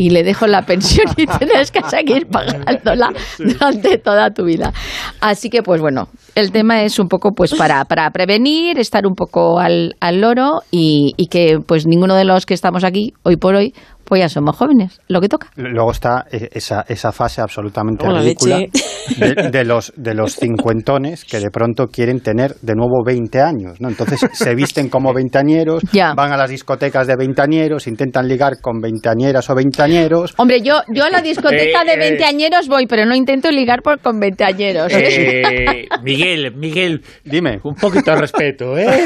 y 0.00 0.08
le 0.08 0.22
dejo 0.22 0.46
la 0.46 0.62
pensión 0.62 1.06
y 1.16 1.26
tienes 1.38 1.70
que 1.70 1.82
seguir 1.82 2.26
pagándola 2.26 3.10
durante 3.38 3.98
toda 3.98 4.30
tu 4.30 4.44
vida. 4.44 4.72
Así 5.20 5.50
que, 5.50 5.62
pues 5.62 5.82
bueno, 5.82 6.08
el 6.34 6.52
tema 6.52 6.82
es 6.84 6.98
un 6.98 7.08
poco 7.08 7.32
pues 7.32 7.54
para, 7.54 7.84
para 7.84 8.10
prevenir, 8.10 8.78
estar 8.78 9.06
un 9.06 9.14
poco 9.14 9.58
al, 9.60 9.96
al 10.00 10.22
loro 10.22 10.62
y, 10.70 11.12
y 11.18 11.26
que 11.26 11.58
pues 11.66 11.86
ninguno 11.86 12.14
de 12.14 12.24
los 12.24 12.46
que 12.46 12.54
estamos 12.54 12.82
aquí 12.82 13.12
hoy 13.24 13.36
por 13.36 13.54
hoy 13.54 13.74
pues 14.10 14.22
ya 14.22 14.28
somos 14.28 14.56
jóvenes, 14.56 15.00
lo 15.06 15.20
que 15.20 15.28
toca. 15.28 15.46
Luego 15.54 15.92
está 15.92 16.26
e, 16.32 16.48
esa, 16.52 16.84
esa 16.88 17.12
fase 17.12 17.40
absolutamente 17.40 18.04
ridícula 18.08 18.58
de, 18.58 19.48
de, 19.52 19.64
los, 19.64 19.92
de 19.96 20.14
los 20.14 20.34
cincuentones 20.34 21.24
que 21.24 21.38
de 21.38 21.48
pronto 21.48 21.86
quieren 21.86 22.18
tener 22.18 22.56
de 22.60 22.74
nuevo 22.74 23.04
20 23.06 23.40
años, 23.40 23.80
¿no? 23.80 23.88
Entonces 23.88 24.28
se 24.32 24.54
visten 24.56 24.88
como 24.88 25.14
veinteañeros, 25.14 25.84
van 26.16 26.32
a 26.32 26.36
las 26.36 26.50
discotecas 26.50 27.06
de 27.06 27.14
veinteañeros, 27.14 27.86
intentan 27.86 28.26
ligar 28.26 28.60
con 28.60 28.80
veinteañeras 28.80 29.48
o 29.48 29.54
veinteañeros. 29.54 30.34
Hombre, 30.38 30.60
yo, 30.60 30.80
yo 30.92 31.04
a 31.04 31.10
la 31.10 31.22
discoteca 31.22 31.84
de 31.84 31.96
veinteañeros 31.96 32.66
voy, 32.66 32.88
pero 32.88 33.06
no 33.06 33.14
intento 33.14 33.52
ligar 33.52 33.80
por, 33.80 34.00
con 34.00 34.18
veinteañeros. 34.18 34.92
¿eh? 34.92 35.42
Eh, 35.42 35.88
Miguel, 36.02 36.56
Miguel, 36.56 37.04
dime. 37.24 37.60
Un 37.62 37.76
poquito 37.76 38.10
de 38.10 38.16
respeto, 38.16 38.76
¿eh? 38.76 38.88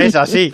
es 0.00 0.16
así. 0.16 0.52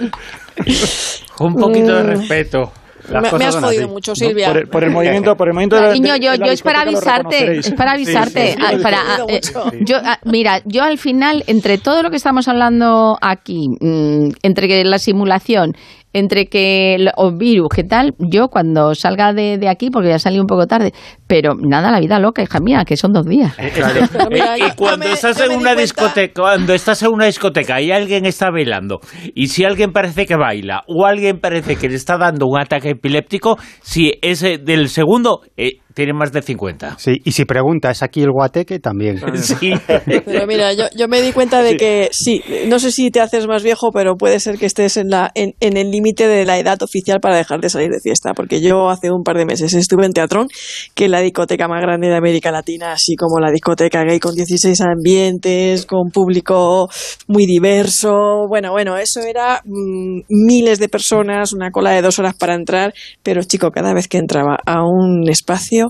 Un 1.40 1.54
poquito 1.54 1.94
de 1.94 2.02
respeto. 2.02 2.72
Me, 3.08 3.20
me, 3.20 3.44
has 3.44 3.56
jodido 3.56 3.84
así. 3.84 3.86
mucho, 3.86 4.14
Silvia. 4.14 4.48
No, 4.48 4.52
por, 4.52 4.62
el, 4.62 4.68
por, 4.68 4.84
el, 4.84 4.90
movimiento, 4.90 5.34
por 5.34 5.48
el 5.48 5.54
movimiento 5.54 5.76
de 5.76 5.82
la, 5.82 5.92
Niño, 5.94 6.16
yo, 6.16 6.32
de 6.32 6.38
la 6.38 6.46
yo 6.46 6.52
es 6.52 6.62
para 6.62 6.82
avisarte, 6.82 7.58
es 7.58 7.72
para 7.72 7.92
avisarte. 7.92 8.52
Sí, 8.52 8.58
sí, 8.58 8.76
sí, 8.76 8.82
para, 8.82 8.98
eh, 9.28 9.40
yo, 9.80 9.96
mira, 10.24 10.60
yo 10.64 10.82
al 10.82 10.98
final, 10.98 11.42
entre 11.46 11.78
todo 11.78 12.02
lo 12.02 12.10
que 12.10 12.16
estamos 12.16 12.46
hablando 12.46 13.16
aquí, 13.20 13.68
mmm, 13.80 14.28
entre 14.42 14.84
la 14.84 14.98
simulación 14.98 15.72
entre 16.12 16.46
que 16.46 16.96
o 17.16 17.32
virus, 17.32 17.68
¿qué 17.74 17.84
tal? 17.84 18.14
Yo 18.18 18.48
cuando 18.48 18.94
salga 18.94 19.32
de, 19.32 19.58
de, 19.58 19.68
aquí, 19.68 19.90
porque 19.90 20.08
ya 20.08 20.18
salí 20.18 20.38
un 20.38 20.46
poco 20.46 20.66
tarde, 20.66 20.92
pero 21.26 21.54
nada, 21.54 21.90
la 21.90 22.00
vida 22.00 22.18
loca, 22.18 22.42
hija 22.42 22.58
mía, 22.60 22.84
que 22.84 22.96
son 22.96 23.12
dos 23.12 23.26
días. 23.26 23.54
Claro. 23.74 24.00
y 24.56 24.76
cuando 24.76 25.06
me, 25.06 25.12
estás 25.12 25.40
en 25.40 25.52
una 25.52 25.74
discoteca, 25.74 26.42
cuando 26.42 26.74
estás 26.74 27.02
en 27.02 27.10
una 27.10 27.26
discoteca 27.26 27.80
y 27.80 27.92
alguien 27.92 28.26
está 28.26 28.50
bailando, 28.50 29.00
y 29.34 29.48
si 29.48 29.64
alguien 29.64 29.92
parece 29.92 30.26
que 30.26 30.36
baila, 30.36 30.82
o 30.88 31.06
alguien 31.06 31.38
parece 31.38 31.76
que 31.76 31.88
le 31.88 31.94
está 31.94 32.18
dando 32.18 32.46
un 32.46 32.60
ataque 32.60 32.90
epiléptico, 32.90 33.58
si 33.80 34.12
es 34.22 34.40
del 34.40 34.88
segundo, 34.88 35.42
eh, 35.56 35.78
tiene 36.00 36.14
más 36.14 36.32
de 36.32 36.40
50. 36.40 36.96
Sí, 36.98 37.20
y 37.26 37.32
si 37.32 37.44
pregunta, 37.44 37.90
¿es 37.90 38.02
aquí 38.02 38.22
el 38.22 38.30
guateque? 38.30 38.78
También. 38.78 39.20
Sí. 39.36 39.70
Pero 40.24 40.46
mira, 40.46 40.72
yo, 40.72 40.84
yo, 40.96 41.08
me 41.08 41.20
di 41.20 41.30
cuenta 41.32 41.62
de 41.62 41.76
que 41.76 42.08
sí, 42.10 42.42
no 42.68 42.78
sé 42.78 42.90
si 42.90 43.10
te 43.10 43.20
haces 43.20 43.46
más 43.46 43.62
viejo, 43.62 43.90
pero 43.92 44.16
puede 44.16 44.40
ser 44.40 44.56
que 44.56 44.64
estés 44.64 44.96
en, 44.96 45.10
la, 45.10 45.30
en, 45.34 45.52
en 45.60 45.76
el 45.76 45.90
límite 45.90 46.26
de 46.26 46.46
la 46.46 46.58
edad 46.58 46.82
oficial 46.82 47.20
para 47.20 47.36
dejar 47.36 47.60
de 47.60 47.68
salir 47.68 47.90
de 47.90 48.00
fiesta. 48.00 48.32
Porque 48.32 48.62
yo 48.62 48.88
hace 48.88 49.10
un 49.10 49.24
par 49.24 49.36
de 49.36 49.44
meses 49.44 49.74
estuve 49.74 50.06
en 50.06 50.12
Teatrón, 50.12 50.48
que 50.94 51.04
es 51.04 51.10
la 51.10 51.20
discoteca 51.20 51.68
más 51.68 51.82
grande 51.82 52.08
de 52.08 52.16
América 52.16 52.50
Latina, 52.50 52.92
así 52.92 53.14
como 53.14 53.38
la 53.38 53.50
discoteca 53.50 54.02
gay 54.02 54.20
con 54.20 54.34
16 54.34 54.80
ambientes, 54.80 55.84
con 55.84 56.08
público 56.10 56.88
muy 57.28 57.44
diverso. 57.44 58.46
Bueno, 58.48 58.72
bueno, 58.72 58.96
eso 58.96 59.20
era 59.20 59.60
mmm, 59.66 60.20
miles 60.30 60.78
de 60.78 60.88
personas, 60.88 61.52
una 61.52 61.70
cola 61.70 61.90
de 61.90 62.00
dos 62.00 62.18
horas 62.18 62.34
para 62.34 62.54
entrar, 62.54 62.94
pero 63.22 63.42
chico, 63.42 63.70
cada 63.70 63.92
vez 63.92 64.08
que 64.08 64.16
entraba 64.16 64.56
a 64.64 64.82
un 64.82 65.28
espacio 65.28 65.89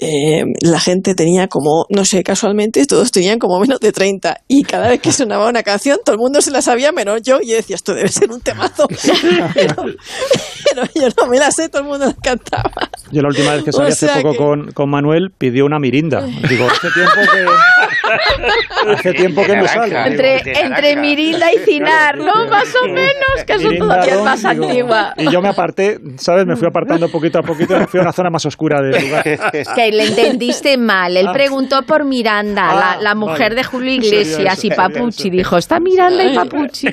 eh, 0.00 0.44
la 0.60 0.80
gente 0.80 1.14
tenía 1.14 1.46
como, 1.46 1.86
no 1.88 2.04
sé, 2.04 2.24
casualmente 2.24 2.84
todos 2.86 3.12
tenían 3.12 3.38
como 3.38 3.60
menos 3.60 3.78
de 3.78 3.92
30 3.92 4.40
y 4.48 4.64
cada 4.64 4.88
vez 4.88 5.00
que 5.00 5.12
sonaba 5.12 5.48
una 5.48 5.62
canción 5.62 5.98
todo 6.04 6.14
el 6.14 6.20
mundo 6.20 6.40
se 6.40 6.50
la 6.50 6.62
sabía 6.62 6.90
menos 6.92 7.22
yo 7.22 7.38
y 7.40 7.52
decía, 7.52 7.76
esto 7.76 7.94
debe 7.94 8.08
ser 8.08 8.30
un 8.30 8.40
temazo. 8.40 8.88
pero, 9.54 9.74
pero, 9.76 10.82
yo 10.94 11.08
no 11.16 11.26
me 11.28 11.38
la 11.38 11.50
sé, 11.50 11.68
todo 11.68 11.82
el 11.82 11.88
mundo 11.88 12.06
la 12.06 12.14
cantaba. 12.14 12.72
Yo 13.12 13.22
la 13.22 13.28
última 13.28 13.54
vez 13.54 13.64
que 13.64 13.72
salí 13.72 13.92
o 13.92 13.94
sea 13.94 14.12
hace 14.12 14.22
poco 14.22 14.32
que... 14.32 14.38
con, 14.38 14.72
con, 14.72 14.90
Manuel 14.90 15.30
pidió 15.36 15.64
una 15.64 15.78
mirinda. 15.78 16.22
Digo, 16.48 16.66
hace 16.66 16.88
tiempo 16.90 17.32
que, 17.32 18.92
hace 18.92 19.12
tiempo 19.12 19.42
que 19.44 19.56
me 19.56 19.68
sale. 19.68 20.06
Entre, 20.06 20.60
entre 20.60 20.96
mirinda 20.96 21.52
y 21.52 21.58
cinar, 21.58 22.18
¿no? 22.18 22.46
Más 22.48 22.68
o 22.82 22.88
menos, 22.88 23.44
que 23.46 23.52
eso 23.54 23.68
todavía 23.78 24.14
es 24.14 24.22
más 24.22 24.40
digo, 24.40 24.64
antigua. 24.64 25.14
Y 25.16 25.30
yo 25.30 25.40
me 25.40 25.48
aparté, 25.48 25.98
¿sabes? 26.16 26.46
Me 26.46 26.56
fui 26.56 26.66
apartando 26.66 27.08
poquito 27.08 27.38
a 27.38 27.42
poquito 27.42 27.76
y 27.76 27.80
me 27.80 27.86
fui 27.86 28.00
a 28.00 28.02
una 28.02 28.12
zona 28.12 28.30
más 28.30 28.44
oscura 28.46 28.80
del 28.80 29.00
lugar. 29.00 29.22
que 29.22 29.92
le 29.94 30.06
entendiste 30.08 30.76
mal. 30.76 31.16
Él 31.16 31.28
preguntó 31.32 31.82
por 31.82 32.04
Miranda, 32.04 32.68
ah, 32.68 32.96
la, 32.96 33.02
la, 33.02 33.14
mujer 33.14 33.50
vale. 33.50 33.54
de 33.56 33.64
Julio 33.64 33.92
Iglesias 33.92 34.64
y 34.64 34.70
Papuchi. 34.70 35.30
Dijo, 35.30 35.56
está 35.56 35.80
Miranda 35.80 36.24
y 36.24 36.34
Papuchi. 36.34 36.88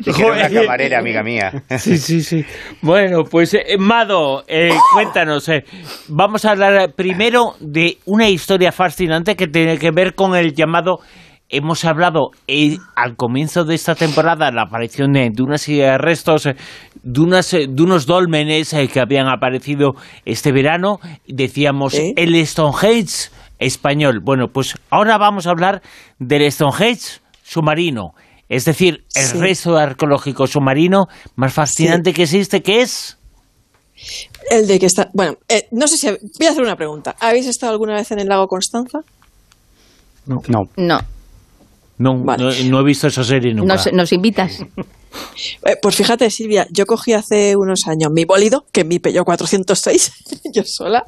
Dijo 0.00 0.26
una 0.26 0.48
camarera, 0.48 0.98
amiga 0.98 1.22
mía. 1.22 1.52
Sí, 1.78 1.98
sí, 1.98 2.22
sí. 2.22 2.44
Bueno, 2.80 3.24
pues, 3.24 3.54
eh, 3.54 3.76
Mado, 3.78 4.44
eh, 4.46 4.70
cuéntanos. 4.92 5.48
Eh, 5.48 5.64
vamos 6.08 6.44
a 6.44 6.52
hablar 6.52 6.92
primero 6.94 7.54
de 7.60 7.98
una 8.06 8.28
historia 8.28 8.72
fascinante 8.72 9.36
que 9.36 9.46
tiene 9.46 9.78
que 9.78 9.90
ver 9.90 10.14
con 10.14 10.34
el 10.34 10.54
llamado 10.54 11.00
hemos 11.48 11.84
hablado 11.84 12.30
eh, 12.48 12.78
al 12.96 13.16
comienzo 13.16 13.64
de 13.64 13.74
esta 13.74 13.94
temporada 13.94 14.50
la 14.50 14.62
aparición 14.62 15.12
de, 15.12 15.30
de 15.32 15.42
unas 15.42 15.68
eh, 15.68 15.96
restos 15.98 16.46
eh, 16.46 16.56
de, 17.02 17.20
unas, 17.20 17.50
de, 17.50 17.82
unos 17.82 18.06
dólmenes 18.06 18.72
eh, 18.72 18.88
que 18.88 19.00
habían 19.00 19.28
aparecido 19.28 19.92
este 20.24 20.52
verano. 20.52 20.98
Decíamos 21.26 21.94
¿Eh? 21.94 22.14
el 22.16 22.34
Stonehenge 22.46 23.30
español. 23.58 24.20
Bueno, 24.22 24.48
pues 24.52 24.74
ahora 24.90 25.18
vamos 25.18 25.46
a 25.46 25.50
hablar 25.50 25.82
del 26.18 26.50
Stonehenge 26.50 27.20
submarino. 27.42 28.14
Es 28.48 28.64
decir, 28.64 29.04
el 29.14 29.24
sí. 29.24 29.38
resto 29.38 29.76
arqueológico 29.76 30.46
submarino 30.46 31.06
más 31.36 31.52
fascinante 31.52 32.10
sí. 32.10 32.14
que 32.14 32.22
existe, 32.24 32.62
que 32.62 32.82
es... 32.82 33.18
El 34.50 34.66
de 34.66 34.78
que 34.78 34.86
está... 34.86 35.08
Bueno, 35.14 35.34
eh, 35.48 35.66
no 35.70 35.88
sé 35.88 35.96
si... 35.96 36.08
Voy 36.08 36.46
a 36.46 36.50
hacer 36.50 36.62
una 36.62 36.76
pregunta. 36.76 37.14
¿Habéis 37.20 37.46
estado 37.46 37.72
alguna 37.72 37.94
vez 37.94 38.10
en 38.10 38.18
el 38.18 38.28
lago 38.28 38.46
Constanza? 38.46 38.98
No. 40.26 40.36
No. 40.48 40.64
no. 40.76 40.98
No, 41.98 42.22
vale. 42.24 42.44
no, 42.44 42.70
no, 42.70 42.80
he 42.80 42.84
visto 42.84 43.06
esa 43.06 43.22
serie 43.22 43.54
nunca. 43.54 43.74
Nos, 43.74 43.92
nos 43.92 44.12
invitas. 44.12 44.64
Eh, 45.64 45.76
pues 45.80 45.96
fíjate, 45.96 46.28
Silvia, 46.30 46.66
yo 46.70 46.86
cogí 46.86 47.12
hace 47.12 47.56
unos 47.56 47.86
años 47.86 48.10
mi 48.12 48.24
bólido, 48.24 48.64
que 48.72 48.84
mi 48.84 48.98
Peugeot 48.98 49.24
406, 49.24 50.12
yo 50.52 50.62
sola, 50.64 51.06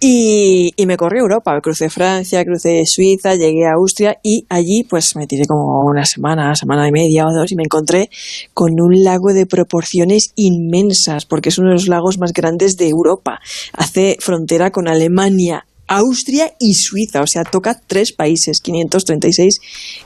y, 0.00 0.72
y, 0.76 0.86
me 0.86 0.96
corrí 0.96 1.18
a 1.18 1.22
Europa. 1.22 1.58
Crucé 1.60 1.90
Francia, 1.90 2.44
crucé 2.44 2.84
Suiza, 2.86 3.34
llegué 3.34 3.66
a 3.66 3.74
Austria 3.74 4.18
y 4.22 4.46
allí 4.48 4.84
pues 4.84 5.16
me 5.16 5.26
tiré 5.26 5.46
como 5.46 5.84
una 5.84 6.04
semana, 6.04 6.54
semana 6.54 6.88
y 6.88 6.92
media 6.92 7.26
o 7.26 7.32
dos 7.32 7.52
y 7.52 7.56
me 7.56 7.62
encontré 7.64 8.10
con 8.52 8.72
un 8.80 9.02
lago 9.02 9.32
de 9.32 9.46
proporciones 9.46 10.32
inmensas, 10.36 11.26
porque 11.26 11.50
es 11.50 11.58
uno 11.58 11.68
de 11.68 11.74
los 11.74 11.88
lagos 11.88 12.18
más 12.18 12.32
grandes 12.32 12.76
de 12.76 12.88
Europa. 12.88 13.40
Hace 13.72 14.16
frontera 14.20 14.70
con 14.70 14.88
Alemania, 14.88 15.66
Austria 15.86 16.54
y 16.58 16.74
Suiza, 16.74 17.22
o 17.22 17.26
sea, 17.26 17.44
toca 17.44 17.80
tres 17.86 18.12
países, 18.12 18.60
536 18.60 19.60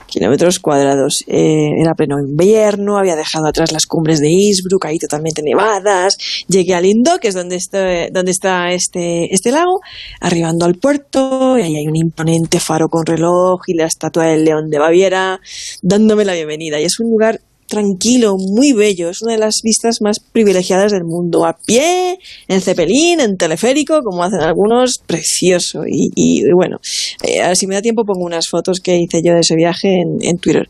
kilómetros 0.07 0.59
cuadrados. 0.59 1.23
Eh, 1.27 1.69
era 1.79 1.93
pleno 1.95 2.19
invierno, 2.19 2.97
había 2.97 3.15
dejado 3.15 3.47
atrás 3.47 3.71
las 3.71 3.85
cumbres 3.85 4.19
de 4.19 4.29
Innsbruck, 4.29 4.85
ahí 4.85 4.99
totalmente 4.99 5.41
nevadas. 5.41 6.17
Llegué 6.47 6.75
a 6.75 6.81
Lindo, 6.81 7.19
que 7.19 7.29
es 7.29 7.35
donde 7.35 7.55
está, 7.55 8.09
donde 8.11 8.31
está 8.31 8.71
este, 8.71 9.33
este 9.33 9.51
lago, 9.51 9.81
arribando 10.19 10.65
al 10.65 10.75
puerto, 10.75 11.57
y 11.57 11.61
ahí 11.61 11.75
hay 11.77 11.87
un 11.87 11.95
imponente 11.95 12.59
faro 12.59 12.89
con 12.89 13.05
reloj 13.05 13.61
y 13.67 13.73
la 13.73 13.85
estatua 13.85 14.25
del 14.25 14.45
león 14.45 14.69
de 14.69 14.79
Baviera, 14.79 15.39
dándome 15.81 16.25
la 16.25 16.33
bienvenida. 16.33 16.79
Y 16.79 16.85
es 16.85 16.99
un 16.99 17.09
lugar 17.09 17.41
tranquilo, 17.69 18.35
muy 18.37 18.73
bello. 18.73 19.09
Es 19.09 19.21
una 19.21 19.33
de 19.33 19.39
las 19.39 19.61
vistas 19.63 20.01
más 20.01 20.19
privilegiadas 20.19 20.91
del 20.91 21.05
mundo. 21.05 21.45
A 21.45 21.57
pie, 21.57 22.19
en 22.47 22.61
cepelín, 22.61 23.21
en 23.21 23.37
teleférico, 23.37 24.01
como 24.03 24.23
hacen 24.23 24.41
algunos, 24.41 24.97
precioso. 24.97 25.83
Y, 25.87 26.43
bueno, 26.53 26.79
eh, 27.23 27.55
si 27.55 27.67
me 27.67 27.75
da 27.75 27.81
tiempo 27.81 28.03
pongo 28.03 28.25
unas 28.25 28.49
fotos 28.49 28.79
que 28.79 28.97
hice 28.97 29.21
yo 29.23 29.33
de 29.33 29.41
ese 29.41 29.55
viaje 29.55 30.01
en, 30.01 30.17
en 30.21 30.37
Twitter. 30.37 30.67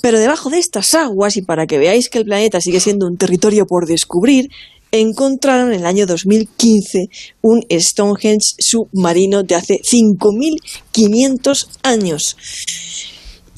Pero 0.00 0.18
debajo 0.18 0.48
de 0.48 0.58
estas 0.58 0.94
aguas, 0.94 1.36
y 1.36 1.42
para 1.42 1.66
que 1.66 1.78
veáis 1.78 2.08
que 2.08 2.18
el 2.18 2.24
planeta 2.24 2.60
sigue 2.60 2.80
siendo 2.80 3.06
un 3.06 3.16
territorio 3.16 3.66
por 3.66 3.86
descubrir, 3.86 4.48
encontraron 4.92 5.72
en 5.72 5.80
el 5.80 5.86
año 5.86 6.06
2015 6.06 7.08
un 7.42 7.64
Stonehenge 7.70 8.54
submarino 8.58 9.42
de 9.42 9.54
hace 9.54 9.80
5.500 9.82 11.68
años. 11.82 12.36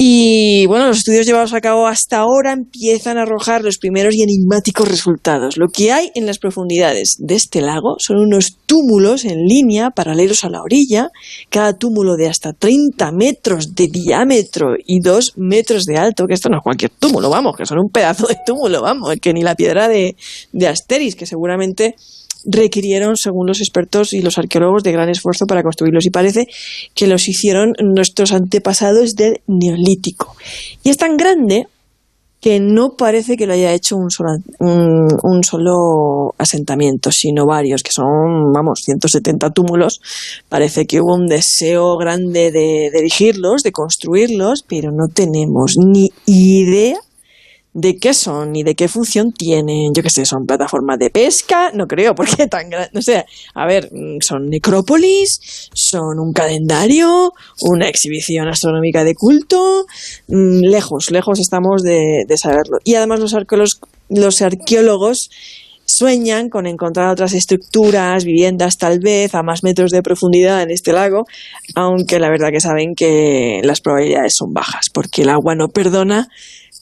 Y 0.02 0.64
bueno, 0.64 0.86
los 0.86 0.96
estudios 0.96 1.26
llevados 1.26 1.52
a 1.52 1.60
cabo 1.60 1.86
hasta 1.86 2.20
ahora 2.20 2.54
empiezan 2.54 3.18
a 3.18 3.24
arrojar 3.24 3.62
los 3.62 3.76
primeros 3.76 4.14
y 4.14 4.22
enigmáticos 4.22 4.88
resultados. 4.88 5.58
Lo 5.58 5.66
que 5.68 5.92
hay 5.92 6.10
en 6.14 6.24
las 6.24 6.38
profundidades 6.38 7.16
de 7.18 7.34
este 7.34 7.60
lago 7.60 7.96
son 7.98 8.16
unos 8.16 8.56
túmulos 8.64 9.26
en 9.26 9.44
línea 9.44 9.90
paralelos 9.90 10.42
a 10.42 10.48
la 10.48 10.62
orilla, 10.62 11.10
cada 11.50 11.74
túmulo 11.76 12.16
de 12.16 12.28
hasta 12.28 12.54
30 12.54 13.12
metros 13.12 13.74
de 13.74 13.88
diámetro 13.88 14.68
y 14.82 15.00
2 15.00 15.34
metros 15.36 15.84
de 15.84 15.98
alto, 15.98 16.24
que 16.26 16.32
esto 16.32 16.48
no 16.48 16.56
es 16.56 16.62
cualquier 16.62 16.92
túmulo, 16.98 17.28
vamos, 17.28 17.54
que 17.54 17.66
son 17.66 17.78
un 17.78 17.90
pedazo 17.90 18.26
de 18.26 18.38
túmulo, 18.46 18.80
vamos, 18.80 19.14
que 19.20 19.34
ni 19.34 19.42
la 19.42 19.54
piedra 19.54 19.86
de, 19.86 20.16
de 20.52 20.66
Asteris, 20.66 21.14
que 21.14 21.26
seguramente 21.26 21.96
requirieron, 22.44 23.16
según 23.16 23.46
los 23.46 23.60
expertos 23.60 24.12
y 24.12 24.22
los 24.22 24.38
arqueólogos, 24.38 24.82
de 24.82 24.92
gran 24.92 25.08
esfuerzo 25.08 25.46
para 25.46 25.62
construirlos. 25.62 26.06
Y 26.06 26.10
parece 26.10 26.46
que 26.94 27.06
los 27.06 27.28
hicieron 27.28 27.72
nuestros 27.82 28.32
antepasados 28.32 29.14
del 29.14 29.40
Neolítico. 29.46 30.34
Y 30.82 30.90
es 30.90 30.96
tan 30.96 31.16
grande 31.16 31.66
que 32.40 32.58
no 32.58 32.96
parece 32.96 33.36
que 33.36 33.46
lo 33.46 33.52
haya 33.52 33.74
hecho 33.74 33.96
un 33.96 34.10
solo, 34.10 34.30
un, 34.60 35.44
solo 35.44 36.34
asentamiento, 36.38 37.12
sino 37.12 37.44
varios, 37.46 37.82
que 37.82 37.92
son, 37.92 38.50
vamos, 38.54 38.80
170 38.84 39.50
túmulos. 39.50 40.00
Parece 40.48 40.86
que 40.86 41.00
hubo 41.02 41.14
un 41.14 41.26
deseo 41.26 41.98
grande 41.98 42.50
de, 42.50 42.90
de 42.90 42.98
erigirlos, 42.98 43.62
de 43.62 43.72
construirlos, 43.72 44.64
pero 44.66 44.90
no 44.90 45.08
tenemos 45.12 45.74
ni 45.76 46.08
idea 46.24 46.98
de 47.72 47.96
qué 47.98 48.14
son 48.14 48.56
y 48.56 48.62
de 48.62 48.74
qué 48.74 48.88
función 48.88 49.32
tienen. 49.32 49.92
Yo 49.94 50.02
qué 50.02 50.10
sé, 50.10 50.24
son 50.24 50.46
plataformas 50.46 50.98
de 50.98 51.10
pesca, 51.10 51.70
no 51.72 51.86
creo, 51.86 52.14
porque 52.14 52.46
tan 52.48 52.70
grande. 52.70 52.90
No 52.92 53.02
sé, 53.02 53.24
a 53.54 53.66
ver, 53.66 53.90
mm, 53.92 54.20
son 54.20 54.48
necrópolis, 54.48 55.70
son 55.72 56.18
un 56.18 56.32
calendario, 56.32 57.32
una 57.62 57.88
exhibición 57.88 58.48
astronómica 58.48 59.04
de 59.04 59.14
culto. 59.14 59.86
Mm, 60.28 60.60
lejos, 60.62 61.10
lejos 61.10 61.38
estamos 61.38 61.82
de, 61.82 62.24
de 62.26 62.36
saberlo. 62.36 62.78
Y 62.84 62.94
además 62.94 63.20
los 63.20 63.34
arqueólogos, 63.34 63.80
los 64.08 64.42
arqueólogos 64.42 65.30
sueñan 65.86 66.48
con 66.48 66.66
encontrar 66.66 67.10
otras 67.10 67.32
estructuras, 67.32 68.24
viviendas 68.24 68.78
tal 68.78 69.00
vez 69.00 69.34
a 69.34 69.42
más 69.42 69.64
metros 69.64 69.90
de 69.90 70.02
profundidad 70.02 70.62
en 70.62 70.70
este 70.70 70.92
lago, 70.92 71.24
aunque 71.74 72.20
la 72.20 72.30
verdad 72.30 72.50
que 72.52 72.60
saben 72.60 72.94
que 72.94 73.60
las 73.64 73.80
probabilidades 73.80 74.34
son 74.36 74.52
bajas, 74.52 74.86
porque 74.92 75.22
el 75.22 75.30
agua 75.30 75.54
no 75.56 75.68
perdona 75.68 76.28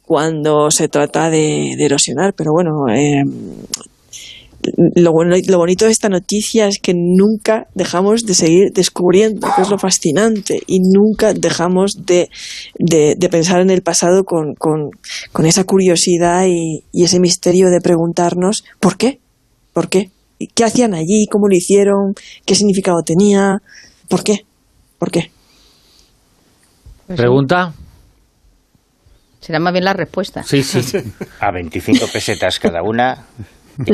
cuando 0.08 0.70
se 0.70 0.88
trata 0.88 1.28
de, 1.28 1.74
erosionar. 1.74 2.32
Pero 2.32 2.52
bueno, 2.52 2.88
eh, 2.88 3.22
lo, 4.96 5.12
lo, 5.12 5.58
bonito 5.58 5.84
de 5.84 5.90
esta 5.90 6.08
noticia 6.08 6.66
es 6.66 6.78
que 6.80 6.94
nunca 6.96 7.66
dejamos 7.74 8.24
de 8.24 8.32
seguir 8.32 8.72
descubriendo, 8.72 9.46
que 9.54 9.60
es 9.60 9.68
lo 9.68 9.78
fascinante, 9.78 10.62
y 10.66 10.80
nunca 10.80 11.34
dejamos 11.34 12.06
de, 12.06 12.30
de, 12.78 13.28
pensar 13.28 13.60
en 13.60 13.68
el 13.68 13.82
pasado 13.82 14.24
con, 14.24 14.54
con, 14.54 14.90
con 15.30 15.44
esa 15.44 15.64
curiosidad 15.64 16.46
y, 16.46 16.84
y, 16.90 17.04
ese 17.04 17.20
misterio 17.20 17.68
de 17.68 17.82
preguntarnos 17.82 18.64
¿por 18.80 18.96
qué? 18.96 19.20
¿Por 19.74 19.90
qué? 19.90 20.10
¿Qué 20.54 20.64
hacían 20.64 20.94
allí? 20.94 21.26
¿Cómo 21.30 21.48
lo 21.48 21.54
hicieron? 21.54 22.14
¿Qué 22.46 22.54
significado 22.54 23.02
tenía? 23.02 23.58
¿Por 24.08 24.24
qué? 24.24 24.46
¿Por 24.98 25.10
qué? 25.10 25.30
¿Pregunta? 27.14 27.74
Será 29.40 29.60
más 29.60 29.72
bien 29.72 29.84
la 29.84 29.92
respuesta. 29.92 30.42
Sí, 30.42 30.62
sí. 30.62 30.98
A 31.40 31.50
25 31.50 32.06
pesetas 32.12 32.58
cada 32.58 32.82
una. 32.82 33.24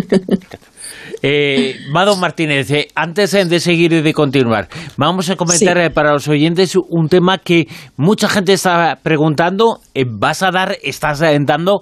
Eh, 1.23 1.77
Mado 1.91 2.17
Martínez, 2.17 2.71
eh, 2.71 2.89
antes 2.95 3.33
de 3.33 3.61
seguir 3.61 3.93
y 3.93 4.03
de 4.03 4.13
continuar, 4.13 4.69
vamos 4.97 5.31
a 5.31 5.37
comentar 5.37 5.79
eh, 5.79 5.91
para 5.91 6.13
los 6.13 6.29
oyentes 6.29 6.77
un 6.77 7.09
tema 7.09 7.39
que 7.39 7.67
mucha 7.97 8.29
gente 8.29 8.53
está 8.53 8.99
preguntando. 9.03 9.81
Eh, 9.95 10.05
¿Vas 10.07 10.43
a 10.43 10.51
dar, 10.51 10.77
estás 10.83 11.21
dando, 11.21 11.81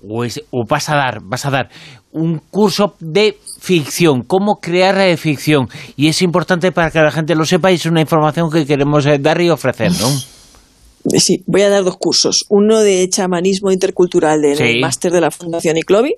o, 0.00 0.24
o, 0.50 0.64
vas 0.68 0.88
a 0.88 0.96
dar, 0.96 1.18
vas 1.22 1.44
a 1.44 1.50
dar 1.50 1.68
un 2.12 2.38
curso 2.50 2.94
de 3.00 3.36
ficción, 3.60 4.22
cómo 4.22 4.60
crear 4.60 5.16
ficción? 5.16 5.68
Y 5.96 6.08
es 6.08 6.22
importante 6.22 6.70
para 6.72 6.90
que 6.90 7.00
la 7.00 7.10
gente 7.10 7.34
lo 7.34 7.44
sepa 7.44 7.72
y 7.72 7.74
es 7.74 7.86
una 7.86 8.00
información 8.00 8.50
que 8.50 8.64
queremos 8.64 9.06
dar 9.20 9.40
y 9.40 9.50
ofrecer, 9.50 9.90
¿no? 9.92 10.08
Sí, 11.18 11.42
voy 11.46 11.62
a 11.62 11.68
dar 11.68 11.84
dos 11.84 11.96
cursos. 11.96 12.46
Uno 12.48 12.80
de 12.80 13.08
chamanismo 13.10 13.70
intercultural 13.70 14.44
en 14.44 14.60
el 14.60 14.80
máster 14.80 15.12
de 15.12 15.20
la 15.20 15.30
Fundación 15.30 15.76
Iclovi, 15.76 16.14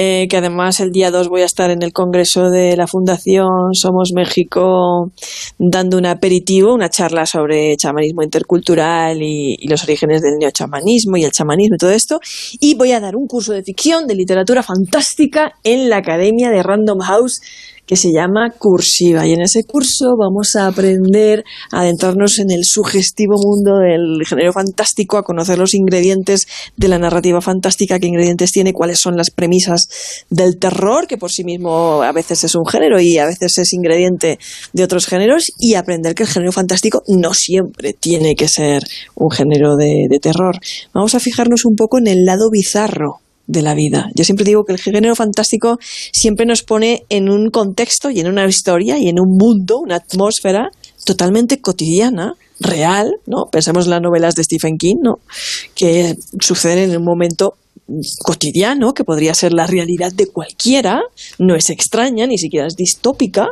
eh, 0.00 0.28
que 0.30 0.36
además 0.36 0.78
el 0.78 0.92
día 0.92 1.10
2 1.10 1.28
voy 1.28 1.42
a 1.42 1.44
estar 1.44 1.70
en 1.70 1.82
el 1.82 1.92
congreso 1.92 2.50
de 2.50 2.76
la 2.76 2.86
Fundación 2.86 3.74
Somos 3.74 4.12
México 4.14 5.10
dando 5.58 5.98
un 5.98 6.06
aperitivo, 6.06 6.72
una 6.72 6.88
charla 6.88 7.26
sobre 7.26 7.76
chamanismo 7.76 8.22
intercultural 8.22 9.20
y, 9.20 9.56
y 9.58 9.66
los 9.66 9.82
orígenes 9.82 10.22
del 10.22 10.38
neochamanismo 10.38 11.16
y 11.16 11.24
el 11.24 11.32
chamanismo 11.32 11.74
y 11.74 11.78
todo 11.78 11.90
esto. 11.90 12.20
Y 12.60 12.76
voy 12.76 12.92
a 12.92 13.00
dar 13.00 13.16
un 13.16 13.26
curso 13.26 13.52
de 13.52 13.64
ficción, 13.64 14.06
de 14.06 14.14
literatura 14.14 14.62
fantástica 14.62 15.54
en 15.64 15.90
la 15.90 15.96
Academia 15.96 16.48
de 16.50 16.62
Random 16.62 17.00
House 17.00 17.40
que 17.88 17.96
se 17.96 18.12
llama 18.12 18.50
Cursiva. 18.50 19.26
Y 19.26 19.32
en 19.32 19.40
ese 19.40 19.64
curso 19.64 20.14
vamos 20.18 20.54
a 20.56 20.66
aprender 20.66 21.42
a 21.72 21.80
adentrarnos 21.80 22.38
en 22.38 22.50
el 22.50 22.64
sugestivo 22.64 23.36
mundo 23.42 23.78
del 23.78 24.26
género 24.26 24.52
fantástico, 24.52 25.16
a 25.16 25.22
conocer 25.22 25.58
los 25.58 25.72
ingredientes 25.74 26.46
de 26.76 26.88
la 26.88 26.98
narrativa 26.98 27.40
fantástica, 27.40 27.98
qué 27.98 28.08
ingredientes 28.08 28.52
tiene, 28.52 28.74
cuáles 28.74 29.00
son 29.00 29.16
las 29.16 29.30
premisas 29.30 29.88
del 30.28 30.58
terror, 30.58 31.06
que 31.06 31.16
por 31.16 31.32
sí 31.32 31.44
mismo 31.44 32.02
a 32.02 32.12
veces 32.12 32.44
es 32.44 32.54
un 32.54 32.66
género 32.66 33.00
y 33.00 33.16
a 33.16 33.24
veces 33.24 33.56
es 33.56 33.72
ingrediente 33.72 34.38
de 34.74 34.84
otros 34.84 35.06
géneros, 35.06 35.50
y 35.58 35.74
aprender 35.74 36.14
que 36.14 36.24
el 36.24 36.28
género 36.28 36.52
fantástico 36.52 37.02
no 37.08 37.32
siempre 37.32 37.94
tiene 37.94 38.36
que 38.36 38.48
ser 38.48 38.82
un 39.14 39.30
género 39.30 39.76
de, 39.76 40.18
terror. 40.20 40.56
Vamos 40.92 41.14
a 41.14 41.20
fijarnos 41.20 41.64
un 41.64 41.74
poco 41.74 41.98
en 41.98 42.08
el 42.08 42.24
lado 42.26 42.50
bizarro 42.50 43.20
de 43.48 43.62
la 43.62 43.74
vida. 43.74 44.10
Yo 44.14 44.24
siempre 44.24 44.44
digo 44.44 44.64
que 44.64 44.74
el 44.74 44.78
género 44.78 45.16
fantástico 45.16 45.78
siempre 46.12 46.46
nos 46.46 46.62
pone 46.62 47.04
en 47.08 47.28
un 47.28 47.50
contexto 47.50 48.10
y 48.10 48.20
en 48.20 48.28
una 48.28 48.46
historia 48.46 48.98
y 48.98 49.08
en 49.08 49.18
un 49.18 49.36
mundo, 49.36 49.78
una 49.78 49.96
atmósfera 49.96 50.70
totalmente 51.04 51.60
cotidiana, 51.60 52.34
real, 52.60 53.10
¿no? 53.26 53.46
Pensemos 53.50 53.86
en 53.86 53.90
las 53.90 54.02
novelas 54.02 54.34
de 54.34 54.44
Stephen 54.44 54.76
King, 54.76 54.96
¿no? 55.02 55.20
Que 55.74 56.14
suceden 56.40 56.90
en 56.90 56.98
un 56.98 57.04
momento 57.04 57.54
cotidiano, 58.18 58.92
que 58.92 59.04
podría 59.04 59.32
ser 59.32 59.54
la 59.54 59.66
realidad 59.66 60.12
de 60.12 60.26
cualquiera, 60.26 61.00
no 61.38 61.56
es 61.56 61.70
extraña, 61.70 62.26
ni 62.26 62.36
siquiera 62.36 62.66
es 62.66 62.76
distópica, 62.76 63.48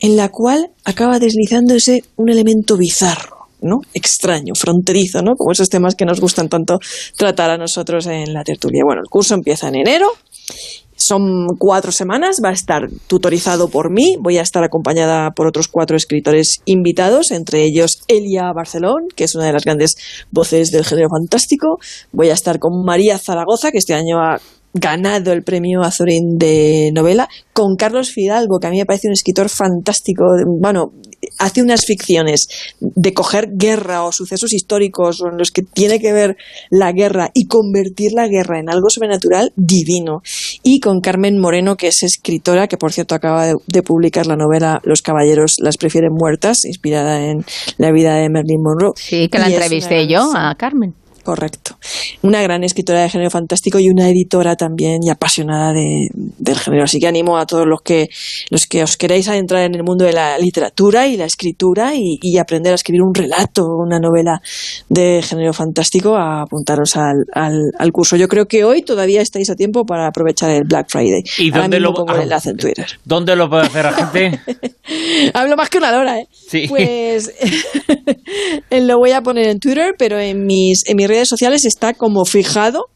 en 0.00 0.16
la 0.16 0.28
cual 0.28 0.70
acaba 0.84 1.18
deslizándose 1.18 2.02
un 2.16 2.28
elemento 2.28 2.76
bizarro 2.76 3.37
¿no? 3.60 3.78
extraño, 3.94 4.54
fronterizo, 4.54 5.22
¿no? 5.22 5.34
como 5.36 5.52
esos 5.52 5.68
temas 5.68 5.94
que 5.94 6.04
nos 6.04 6.20
gustan 6.20 6.48
tanto 6.48 6.78
tratar 7.16 7.50
a 7.50 7.58
nosotros 7.58 8.06
en 8.06 8.32
la 8.32 8.44
tertulia. 8.44 8.82
Bueno, 8.84 9.02
el 9.02 9.10
curso 9.10 9.34
empieza 9.34 9.68
en 9.68 9.76
enero, 9.76 10.08
son 10.98 11.46
cuatro 11.58 11.92
semanas, 11.92 12.40
va 12.44 12.50
a 12.50 12.52
estar 12.52 12.82
tutorizado 13.06 13.68
por 13.68 13.92
mí, 13.92 14.16
voy 14.20 14.38
a 14.38 14.42
estar 14.42 14.64
acompañada 14.64 15.30
por 15.30 15.46
otros 15.46 15.68
cuatro 15.68 15.96
escritores 15.96 16.60
invitados, 16.64 17.30
entre 17.30 17.62
ellos 17.62 18.02
Elia 18.08 18.52
Barcelón, 18.54 19.06
que 19.14 19.24
es 19.24 19.34
una 19.34 19.46
de 19.46 19.52
las 19.52 19.64
grandes 19.64 19.96
voces 20.32 20.70
del 20.70 20.84
género 20.84 21.08
fantástico, 21.08 21.78
voy 22.12 22.30
a 22.30 22.34
estar 22.34 22.58
con 22.58 22.84
María 22.84 23.16
Zaragoza, 23.18 23.70
que 23.70 23.78
este 23.78 23.94
año 23.94 24.18
ha 24.18 24.40
ganado 24.74 25.32
el 25.32 25.42
premio 25.42 25.82
Azorín 25.82 26.36
de 26.36 26.90
novela, 26.92 27.28
con 27.52 27.76
Carlos 27.76 28.10
Fidalgo, 28.10 28.58
que 28.58 28.66
a 28.66 28.70
mí 28.70 28.78
me 28.78 28.86
parece 28.86 29.08
un 29.08 29.12
escritor 29.12 29.48
fantástico. 29.48 30.24
Bueno, 30.60 30.92
hace 31.38 31.62
unas 31.62 31.84
ficciones 31.84 32.48
de 32.80 33.12
coger 33.14 33.48
guerra 33.52 34.04
o 34.04 34.12
sucesos 34.12 34.52
históricos 34.52 35.20
en 35.30 35.38
los 35.38 35.50
que 35.50 35.62
tiene 35.62 36.00
que 36.00 36.12
ver 36.12 36.36
la 36.70 36.92
guerra 36.92 37.30
y 37.34 37.46
convertir 37.46 38.12
la 38.12 38.28
guerra 38.28 38.58
en 38.60 38.70
algo 38.70 38.90
sobrenatural 38.90 39.52
divino. 39.56 40.22
Y 40.62 40.80
con 40.80 41.00
Carmen 41.00 41.38
Moreno, 41.38 41.76
que 41.76 41.88
es 41.88 42.02
escritora, 42.02 42.66
que 42.68 42.76
por 42.76 42.92
cierto 42.92 43.14
acaba 43.14 43.46
de, 43.46 43.54
de 43.66 43.82
publicar 43.82 44.26
la 44.26 44.36
novela 44.36 44.80
Los 44.84 45.02
caballeros 45.02 45.56
las 45.58 45.76
prefieren 45.76 46.12
muertas, 46.12 46.64
inspirada 46.64 47.24
en 47.26 47.44
la 47.78 47.92
vida 47.92 48.14
de 48.16 48.28
Marilyn 48.28 48.62
Monroe. 48.62 48.92
Sí, 48.96 49.28
que 49.28 49.38
la 49.38 49.50
Y 49.50 49.54
entrevisté 49.54 50.00
una- 50.04 50.08
yo 50.08 50.32
a 50.34 50.54
Carmen. 50.56 50.94
Correcto. 51.28 51.76
Una 52.22 52.40
gran 52.40 52.64
escritora 52.64 53.02
de 53.02 53.10
género 53.10 53.28
fantástico 53.28 53.78
y 53.78 53.90
una 53.90 54.08
editora 54.08 54.56
también 54.56 55.00
y 55.02 55.10
apasionada 55.10 55.74
de- 55.74 56.08
del 56.14 56.58
género. 56.58 56.84
Así 56.84 56.98
que 56.98 57.06
animo 57.06 57.36
a 57.36 57.44
todos 57.44 57.66
los 57.66 57.82
que, 57.82 58.08
los 58.48 58.66
que 58.66 58.82
os 58.82 58.96
queráis 58.96 59.28
adentrar 59.28 59.64
en 59.64 59.74
el 59.74 59.82
mundo 59.84 60.06
de 60.06 60.14
la 60.14 60.38
literatura 60.38 61.06
y 61.06 61.18
la 61.18 61.26
escritura 61.26 61.94
y, 61.94 62.18
y 62.22 62.38
aprender 62.38 62.72
a 62.72 62.76
escribir 62.76 63.02
un 63.02 63.12
relato, 63.12 63.62
una 63.66 63.98
novela 64.00 64.40
de 64.88 65.20
género 65.22 65.52
fantástico, 65.52 66.16
a 66.16 66.40
apuntaros 66.44 66.96
al, 66.96 67.26
al, 67.34 67.52
al 67.78 67.92
curso. 67.92 68.16
Yo 68.16 68.26
creo 68.26 68.46
que 68.46 68.64
hoy 68.64 68.80
todavía 68.80 69.20
estáis 69.20 69.50
a 69.50 69.54
tiempo 69.54 69.84
para 69.84 70.06
aprovechar 70.06 70.48
el 70.48 70.64
Black 70.64 70.86
Friday. 70.88 71.20
¿Y 71.36 71.50
Ahora 71.50 71.62
dónde 71.64 71.76
mismo 71.76 71.90
lo- 71.90 71.94
pongo 71.96 72.14
el 72.14 72.20
ah, 72.20 72.22
enlace 72.22 72.48
en 72.50 72.56
Twitter. 72.56 72.86
¿Dónde 73.04 73.36
lo 73.36 73.50
puede 73.50 73.66
hacer 73.66 73.84
la 73.84 73.92
gente? 73.92 74.40
Hablo 75.34 75.56
más 75.56 75.68
que 75.68 75.76
una 75.76 75.92
lora, 75.92 76.20
¿eh? 76.20 76.26
Sí. 76.32 76.64
Pues 76.70 77.34
lo 78.70 78.96
voy 78.98 79.10
a 79.12 79.20
poner 79.22 79.48
en 79.48 79.58
Twitter, 79.60 79.94
pero 79.98 80.18
en 80.18 80.46
mis, 80.46 80.88
en 80.88 80.96
mis 80.96 81.06
redes 81.08 81.17
sociales 81.26 81.64
está 81.64 81.94
como 81.94 82.24
fijado, 82.24 82.86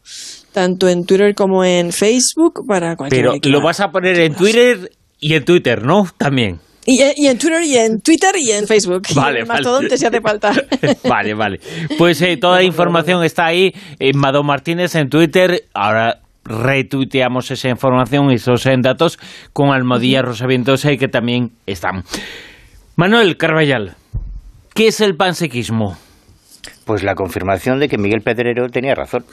tanto 0.53 0.87
en 0.87 1.05
Twitter 1.05 1.35
como 1.35 1.65
en 1.65 1.91
Facebook, 1.91 2.65
para 2.67 2.95
cualquier 2.95 3.27
Pero 3.41 3.51
lo 3.51 3.61
vas 3.61 3.79
a 3.79 3.89
poner 3.89 4.19
en 4.19 4.35
Twitter 4.35 4.91
y 5.19 5.33
en 5.33 5.43
Twitter, 5.43 5.83
¿no? 5.83 6.05
También. 6.17 6.59
Y, 6.85 7.01
y 7.15 7.27
en 7.27 7.37
Twitter, 7.37 7.63
y 7.63 7.77
en 7.77 8.01
Twitter, 8.01 8.35
y 8.37 8.51
en 8.51 8.67
Facebook. 8.67 9.03
Vale, 9.15 9.39
y 9.39 9.41
en 9.41 9.47
vale. 9.47 9.97
Si 9.97 10.05
hace 10.05 10.21
falta. 10.21 10.51
vale, 11.09 11.33
vale. 11.33 11.59
Pues 11.97 12.21
eh, 12.21 12.37
toda 12.37 12.57
la 12.57 12.63
información 12.63 13.23
está 13.23 13.45
ahí 13.45 13.73
en 13.99 14.17
Mado 14.17 14.43
Martínez 14.43 14.95
en 14.95 15.09
Twitter. 15.09 15.63
Ahora 15.73 16.19
retuiteamos 16.45 17.49
esa 17.51 17.69
información 17.69 18.29
y 18.31 18.35
esos 18.35 18.65
eh, 18.65 18.75
datos 18.79 19.17
con 19.53 19.69
Almodía 19.69 20.21
Rosavientos 20.21 20.83
eh, 20.85 20.97
que 20.97 21.07
también 21.07 21.51
están. 21.65 22.03
Manuel 22.95 23.37
Carballal, 23.37 23.95
¿qué 24.73 24.87
es 24.87 24.99
el 24.99 25.15
pansequismo? 25.15 25.97
Pues 26.85 27.03
la 27.03 27.15
confirmación 27.15 27.79
de 27.79 27.87
que 27.87 27.97
Miguel 27.97 28.21
Pedrero 28.21 28.69
tenía 28.69 28.93
razón. 28.95 29.25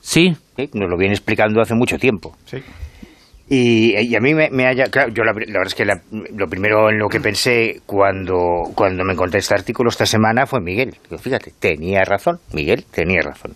Sí, 0.00 0.36
¿sí? 0.56 0.70
Nos 0.74 0.88
lo 0.90 0.96
viene 0.96 1.14
explicando 1.14 1.60
hace 1.60 1.74
mucho 1.74 1.96
tiempo. 1.98 2.36
Sí. 2.46 2.58
Y, 3.48 3.98
y 3.98 4.14
a 4.14 4.20
mí 4.20 4.32
me, 4.32 4.48
me 4.50 4.66
haya... 4.66 4.84
Claro, 4.84 5.10
yo 5.12 5.24
la, 5.24 5.32
la 5.32 5.38
verdad 5.38 5.66
es 5.66 5.74
que 5.74 5.84
la- 5.84 6.00
lo 6.36 6.46
primero 6.48 6.88
en 6.88 6.98
lo 6.98 7.08
que 7.08 7.20
pensé 7.20 7.80
cuando, 7.84 8.62
cuando 8.76 9.02
me 9.04 9.12
encontré 9.14 9.40
este 9.40 9.54
artículo 9.54 9.90
esta 9.90 10.06
semana 10.06 10.46
fue 10.46 10.60
Miguel. 10.60 10.96
Digo, 11.02 11.18
fíjate, 11.20 11.52
tenía 11.58 12.04
razón, 12.04 12.38
Miguel 12.52 12.84
tenía 12.90 13.22
razón. 13.22 13.54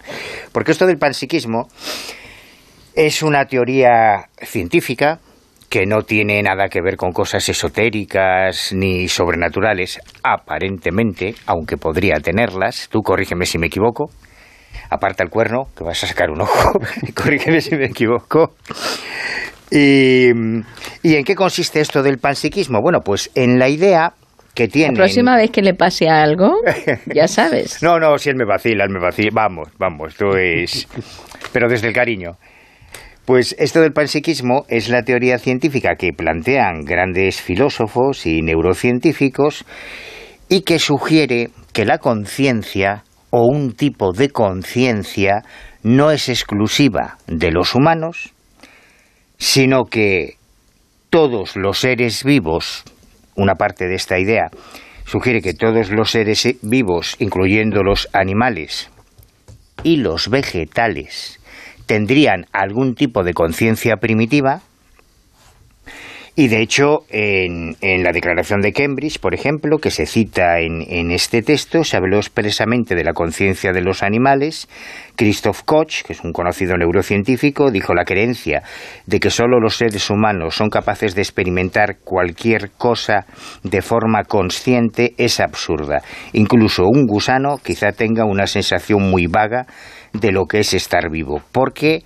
Porque 0.52 0.72
esto 0.72 0.86
del 0.86 0.98
panpsiquismo 0.98 1.68
es 2.94 3.22
una 3.22 3.44
teoría 3.46 4.28
científica 4.42 5.20
que 5.74 5.86
no 5.86 6.02
tiene 6.02 6.40
nada 6.40 6.68
que 6.68 6.80
ver 6.80 6.96
con 6.96 7.10
cosas 7.10 7.48
esotéricas 7.48 8.72
ni 8.72 9.08
sobrenaturales, 9.08 9.98
aparentemente, 10.22 11.34
aunque 11.46 11.76
podría 11.76 12.14
tenerlas. 12.22 12.88
Tú 12.92 13.00
corrígeme 13.02 13.44
si 13.44 13.58
me 13.58 13.66
equivoco. 13.66 14.04
Aparta 14.88 15.24
el 15.24 15.30
cuerno, 15.30 15.64
que 15.76 15.82
vas 15.82 16.04
a 16.04 16.06
sacar 16.06 16.30
un 16.30 16.42
ojo. 16.42 16.78
corrígeme 17.16 17.60
si 17.60 17.74
me 17.74 17.86
equivoco. 17.86 18.54
Y, 19.68 20.28
¿Y 21.02 21.16
en 21.16 21.24
qué 21.24 21.34
consiste 21.34 21.80
esto 21.80 22.04
del 22.04 22.18
panpsiquismo? 22.18 22.78
Bueno, 22.80 23.00
pues 23.04 23.32
en 23.34 23.58
la 23.58 23.68
idea 23.68 24.12
que 24.54 24.68
tiene... 24.68 24.92
La 24.92 24.98
próxima 24.98 25.36
vez 25.36 25.50
que 25.50 25.62
le 25.62 25.74
pase 25.74 26.08
algo, 26.08 26.54
ya 27.12 27.26
sabes. 27.26 27.82
No, 27.82 27.98
no, 27.98 28.16
si 28.18 28.30
él 28.30 28.36
me 28.36 28.44
vacila, 28.44 28.84
él 28.84 28.90
me 28.90 29.00
vacila. 29.00 29.30
Vamos, 29.32 29.70
vamos, 29.76 30.12
esto 30.12 30.36
es... 30.36 30.86
Pero 31.52 31.68
desde 31.68 31.88
el 31.88 31.94
cariño. 31.94 32.36
Pues 33.24 33.56
esto 33.58 33.80
del 33.80 33.94
panpsiquismo 33.94 34.66
es 34.68 34.90
la 34.90 35.02
teoría 35.02 35.38
científica 35.38 35.96
que 35.96 36.12
plantean 36.12 36.84
grandes 36.84 37.40
filósofos 37.40 38.26
y 38.26 38.42
neurocientíficos 38.42 39.64
y 40.50 40.60
que 40.60 40.78
sugiere 40.78 41.48
que 41.72 41.86
la 41.86 41.96
conciencia 41.96 43.04
o 43.30 43.46
un 43.46 43.72
tipo 43.72 44.12
de 44.12 44.28
conciencia 44.28 45.42
no 45.82 46.10
es 46.10 46.28
exclusiva 46.28 47.16
de 47.26 47.50
los 47.50 47.74
humanos, 47.74 48.34
sino 49.38 49.84
que 49.84 50.36
todos 51.08 51.56
los 51.56 51.78
seres 51.78 52.24
vivos, 52.24 52.84
una 53.36 53.54
parte 53.54 53.86
de 53.86 53.94
esta 53.94 54.18
idea, 54.18 54.50
sugiere 55.06 55.40
que 55.40 55.54
todos 55.54 55.90
los 55.90 56.10
seres 56.10 56.46
vivos, 56.60 57.16
incluyendo 57.18 57.82
los 57.82 58.06
animales 58.12 58.90
y 59.82 59.96
los 59.96 60.28
vegetales, 60.28 61.40
tendrían 61.86 62.46
algún 62.52 62.94
tipo 62.94 63.22
de 63.22 63.34
conciencia 63.34 63.96
primitiva. 63.96 64.60
Y 66.36 66.48
de 66.48 66.62
hecho, 66.62 67.04
en, 67.10 67.76
en 67.80 68.02
la 68.02 68.10
Declaración 68.10 68.60
de 68.60 68.72
Cambridge, 68.72 69.20
por 69.20 69.34
ejemplo, 69.34 69.78
que 69.78 69.92
se 69.92 70.04
cita 70.04 70.58
en, 70.58 70.82
en 70.88 71.12
este 71.12 71.42
texto, 71.42 71.84
se 71.84 71.96
habló 71.96 72.16
expresamente 72.16 72.96
de 72.96 73.04
la 73.04 73.12
conciencia 73.12 73.70
de 73.70 73.82
los 73.82 74.02
animales. 74.02 74.68
Christoph 75.14 75.60
Koch, 75.64 76.02
que 76.02 76.12
es 76.12 76.24
un 76.24 76.32
conocido 76.32 76.76
neurocientífico, 76.76 77.70
dijo 77.70 77.94
la 77.94 78.04
creencia 78.04 78.64
de 79.06 79.20
que 79.20 79.30
solo 79.30 79.60
los 79.60 79.76
seres 79.76 80.10
humanos 80.10 80.56
son 80.56 80.70
capaces 80.70 81.14
de 81.14 81.22
experimentar 81.22 81.98
cualquier 82.02 82.72
cosa 82.72 83.26
de 83.62 83.80
forma 83.80 84.24
consciente 84.24 85.14
es 85.18 85.38
absurda. 85.38 86.02
Incluso 86.32 86.82
un 86.82 87.06
gusano 87.06 87.58
quizá 87.62 87.92
tenga 87.92 88.24
una 88.24 88.48
sensación 88.48 89.08
muy 89.08 89.28
vaga 89.28 89.66
de 90.14 90.32
lo 90.32 90.46
que 90.46 90.60
es 90.60 90.72
estar 90.72 91.10
vivo, 91.10 91.42
porque 91.52 92.02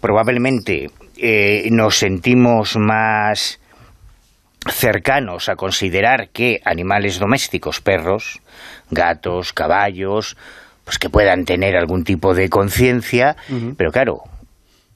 probablemente 0.00 0.90
eh, 1.16 1.68
nos 1.70 1.96
sentimos 1.96 2.76
más 2.76 3.60
cercanos 4.68 5.48
a 5.48 5.54
considerar 5.54 6.30
que 6.32 6.60
animales 6.64 7.20
domésticos, 7.20 7.80
perros, 7.80 8.40
gatos, 8.90 9.52
caballos, 9.52 10.36
pues 10.84 10.98
que 10.98 11.10
puedan 11.10 11.44
tener 11.44 11.76
algún 11.76 12.04
tipo 12.04 12.34
de 12.34 12.48
conciencia, 12.48 13.36
pero 13.76 13.90
claro, 13.90 14.22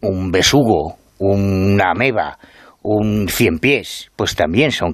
un 0.00 0.30
besugo, 0.32 0.96
una 1.18 1.90
ameba, 1.92 2.38
un 2.82 3.28
cien 3.28 3.58
pies, 3.58 4.10
pues 4.16 4.34
también 4.34 4.72
son, 4.72 4.92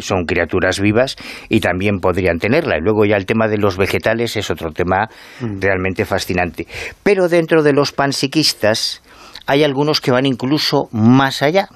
son 0.00 0.24
criaturas 0.26 0.80
vivas 0.80 1.16
y 1.48 1.60
también 1.60 2.00
podrían 2.00 2.38
tenerla. 2.38 2.76
Y 2.76 2.82
luego 2.82 3.04
ya 3.04 3.16
el 3.16 3.26
tema 3.26 3.48
de 3.48 3.58
los 3.58 3.76
vegetales 3.76 4.36
es 4.36 4.50
otro 4.50 4.70
tema 4.70 5.08
realmente 5.40 6.04
fascinante. 6.04 6.66
Pero 7.02 7.28
dentro 7.28 7.62
de 7.62 7.72
los 7.72 7.92
panpsiquistas 7.92 9.02
hay 9.46 9.64
algunos 9.64 10.00
que 10.00 10.10
van 10.10 10.26
incluso 10.26 10.88
más 10.92 11.42
allá 11.42 11.68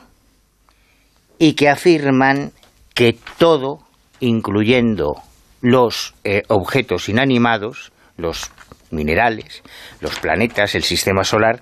y 1.38 1.54
que 1.54 1.68
afirman 1.68 2.52
que 2.94 3.16
todo, 3.38 3.78
incluyendo 4.20 5.22
los 5.62 6.14
eh, 6.24 6.42
objetos 6.48 7.08
inanimados, 7.08 7.92
los 8.18 8.50
minerales, 8.90 9.62
los 10.00 10.18
planetas, 10.18 10.74
el 10.74 10.82
sistema 10.82 11.24
solar, 11.24 11.60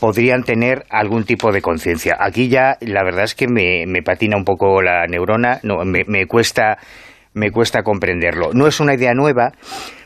podrían 0.00 0.42
tener 0.42 0.84
algún 0.90 1.24
tipo 1.24 1.52
de 1.52 1.62
conciencia. 1.62 2.16
Aquí 2.18 2.48
ya 2.48 2.78
la 2.80 3.04
verdad 3.04 3.24
es 3.24 3.34
que 3.34 3.46
me, 3.46 3.84
patina 4.02 4.36
un 4.36 4.44
poco 4.44 4.82
la 4.82 5.06
neurona, 5.06 5.60
no, 5.62 5.84
me, 5.84 6.04
me 6.06 6.26
cuesta, 6.26 6.78
me 7.34 7.50
cuesta 7.50 7.82
comprenderlo. 7.82 8.50
No 8.52 8.66
es 8.66 8.80
una 8.80 8.94
idea 8.94 9.12
nueva, 9.14 9.52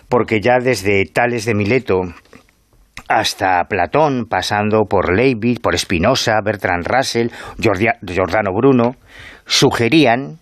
porque 0.09 0.41
ya 0.41 0.59
desde 0.59 1.05
Tales 1.07 1.45
de 1.45 1.55
Mileto 1.55 2.01
hasta 3.09 3.65
Platón, 3.65 4.27
pasando 4.29 4.85
por 4.89 5.15
Leibniz, 5.15 5.61
por 5.61 5.79
Spinoza, 5.79 6.41
Bertrand 6.45 6.87
Russell, 6.87 7.29
Giordano 7.59 8.51
Bruno, 8.53 8.97
sugerían 9.47 10.39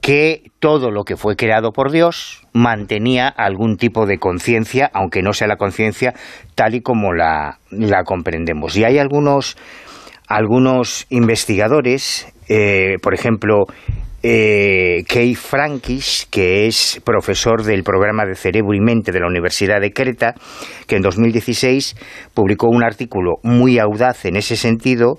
que 0.00 0.44
todo 0.58 0.90
lo 0.90 1.04
que 1.04 1.16
fue 1.16 1.36
creado 1.36 1.72
por 1.72 1.90
Dios 1.90 2.46
mantenía 2.52 3.28
algún 3.28 3.76
tipo 3.76 4.06
de 4.06 4.18
conciencia, 4.18 4.90
aunque 4.92 5.22
no 5.22 5.32
sea 5.32 5.48
la 5.48 5.56
conciencia 5.56 6.14
tal 6.54 6.74
y 6.74 6.80
como 6.80 7.12
la, 7.12 7.58
la 7.70 8.04
comprendemos. 8.04 8.76
Y 8.76 8.84
hay 8.84 8.98
algunos, 8.98 9.56
algunos 10.26 11.06
investigadores, 11.10 12.32
eh, 12.48 12.96
por 13.02 13.14
ejemplo, 13.14 13.66
eh, 14.22 15.02
Kay 15.08 15.34
Frankis, 15.34 16.26
que 16.30 16.66
es 16.66 17.00
profesor 17.04 17.62
del 17.62 17.82
programa 17.82 18.26
de 18.26 18.34
Cerebro 18.34 18.74
y 18.74 18.80
Mente 18.80 19.12
de 19.12 19.20
la 19.20 19.26
Universidad 19.26 19.80
de 19.80 19.92
Creta, 19.92 20.34
que 20.86 20.96
en 20.96 21.02
2016 21.02 21.96
publicó 22.34 22.68
un 22.68 22.84
artículo 22.84 23.36
muy 23.42 23.78
audaz 23.78 24.26
en 24.26 24.36
ese 24.36 24.56
sentido, 24.56 25.18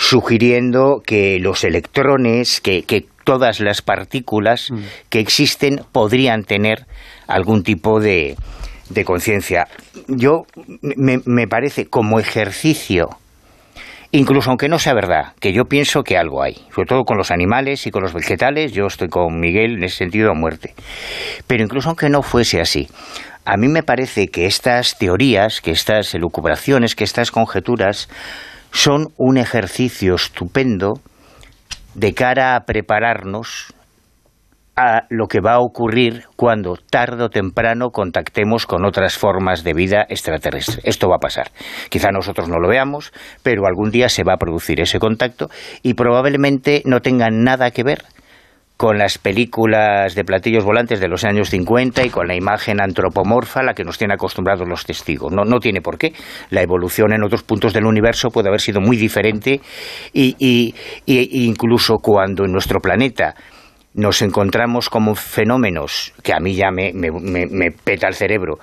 sugiriendo 0.00 1.02
que 1.04 1.38
los 1.40 1.62
electrones, 1.62 2.62
que, 2.62 2.84
que 2.84 3.04
todas 3.24 3.60
las 3.60 3.82
partículas 3.82 4.70
que 5.10 5.20
existen 5.20 5.82
podrían 5.92 6.44
tener 6.44 6.86
algún 7.28 7.62
tipo 7.62 8.00
de, 8.00 8.34
de 8.88 9.04
conciencia. 9.04 9.68
Yo 10.08 10.46
me, 10.80 11.18
me 11.26 11.46
parece 11.46 11.84
como 11.84 12.18
ejercicio 12.18 13.10
incluso 14.10 14.50
aunque 14.50 14.68
no 14.68 14.78
sea 14.78 14.94
verdad, 14.94 15.34
que 15.38 15.52
yo 15.52 15.66
pienso 15.66 16.02
que 16.02 16.16
algo 16.16 16.42
hay, 16.42 16.54
sobre 16.74 16.88
todo 16.88 17.04
con 17.04 17.16
los 17.16 17.30
animales 17.30 17.86
y 17.86 17.90
con 17.90 18.02
los 18.02 18.12
vegetales, 18.12 18.72
yo 18.72 18.86
estoy 18.86 19.08
con 19.08 19.38
Miguel 19.38 19.76
en 19.76 19.84
ese 19.84 19.98
sentido 19.98 20.30
a 20.30 20.34
muerte. 20.34 20.74
Pero 21.46 21.62
incluso 21.62 21.90
aunque 21.90 22.08
no 22.08 22.22
fuese 22.22 22.60
así, 22.60 22.88
a 23.44 23.56
mí 23.56 23.68
me 23.68 23.84
parece 23.84 24.28
que 24.28 24.46
estas 24.46 24.98
teorías, 24.98 25.60
que 25.60 25.70
estas 25.70 26.12
elucubraciones, 26.14 26.96
que 26.96 27.04
estas 27.04 27.30
conjeturas 27.30 28.08
son 28.72 29.08
un 29.16 29.36
ejercicio 29.36 30.14
estupendo 30.14 30.94
de 31.94 32.14
cara 32.14 32.56
a 32.56 32.60
prepararnos 32.64 33.74
a 34.76 35.04
lo 35.10 35.26
que 35.26 35.40
va 35.40 35.54
a 35.54 35.60
ocurrir 35.60 36.24
cuando 36.36 36.76
tarde 36.76 37.24
o 37.24 37.28
temprano 37.28 37.90
contactemos 37.90 38.66
con 38.66 38.86
otras 38.86 39.18
formas 39.18 39.62
de 39.62 39.74
vida 39.74 40.06
extraterrestre. 40.08 40.80
Esto 40.84 41.08
va 41.08 41.16
a 41.16 41.20
pasar. 41.20 41.50
Quizá 41.90 42.10
nosotros 42.12 42.48
no 42.48 42.58
lo 42.58 42.68
veamos, 42.68 43.12
pero 43.42 43.66
algún 43.66 43.90
día 43.90 44.08
se 44.08 44.24
va 44.24 44.34
a 44.34 44.38
producir 44.38 44.80
ese 44.80 44.98
contacto 44.98 45.50
y 45.82 45.94
probablemente 45.94 46.82
no 46.86 47.00
tenga 47.00 47.28
nada 47.30 47.72
que 47.72 47.82
ver 47.82 48.04
con 48.80 48.96
las 48.96 49.18
películas 49.18 50.14
de 50.14 50.24
platillos 50.24 50.64
volantes 50.64 51.00
de 51.00 51.08
los 51.08 51.24
años 51.24 51.50
50 51.50 52.02
y 52.02 52.08
con 52.08 52.26
la 52.26 52.34
imagen 52.34 52.80
antropomorfa 52.80 53.60
a 53.60 53.62
la 53.62 53.74
que 53.74 53.84
nos 53.84 53.98
tienen 53.98 54.14
acostumbrados 54.14 54.66
los 54.66 54.86
testigos. 54.86 55.30
No, 55.30 55.44
no 55.44 55.58
tiene 55.58 55.82
por 55.82 55.98
qué. 55.98 56.14
La 56.48 56.62
evolución 56.62 57.12
en 57.12 57.22
otros 57.22 57.42
puntos 57.42 57.74
del 57.74 57.84
universo 57.84 58.30
puede 58.30 58.48
haber 58.48 58.62
sido 58.62 58.80
muy 58.80 58.96
diferente 58.96 59.60
y, 60.14 60.34
y, 60.38 60.74
incluso 61.44 61.98
cuando 61.98 62.46
en 62.46 62.52
nuestro 62.52 62.80
planeta 62.80 63.34
nos 63.92 64.22
encontramos 64.22 64.88
como 64.88 65.14
fenómenos 65.14 66.14
que 66.22 66.32
a 66.32 66.40
mí 66.40 66.54
ya 66.54 66.70
me, 66.70 66.94
me, 66.94 67.10
me, 67.10 67.72
peta 67.72 68.08
el 68.08 68.14
cerebro, 68.14 68.60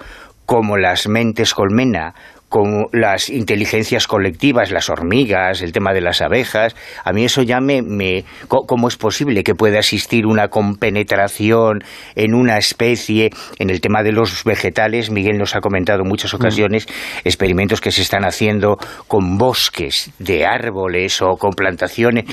como 0.47 0.77
las 0.77 1.07
mentes 1.07 1.53
colmena, 1.53 2.15
como 2.49 2.89
las 2.93 3.29
inteligencias 3.29 4.07
colectivas, 4.07 4.71
las 4.71 4.89
hormigas, 4.89 5.61
el 5.61 5.73
tema 5.73 5.93
de 5.93 6.01
las 6.01 6.21
abejas, 6.21 6.75
a 7.03 7.11
mí 7.11 7.25
eso 7.25 7.41
ya 7.41 7.59
me, 7.59 7.81
me... 7.81 8.23
¿Cómo 8.47 8.87
es 8.87 8.95
posible 8.95 9.43
que 9.43 9.53
pueda 9.53 9.79
existir 9.79 10.25
una 10.25 10.47
compenetración 10.47 11.83
en 12.15 12.33
una 12.33 12.57
especie? 12.57 13.31
En 13.59 13.69
el 13.69 13.81
tema 13.81 14.03
de 14.03 14.11
los 14.11 14.43
vegetales, 14.43 15.11
Miguel 15.11 15.37
nos 15.37 15.55
ha 15.55 15.59
comentado 15.59 16.03
en 16.03 16.07
muchas 16.07 16.33
ocasiones 16.33 16.87
experimentos 17.23 17.81
que 17.81 17.91
se 17.91 18.01
están 18.01 18.23
haciendo 18.23 18.77
con 19.07 19.37
bosques 19.37 20.11
de 20.19 20.45
árboles 20.45 21.21
o 21.21 21.35
con 21.37 21.51
plantaciones 21.51 22.25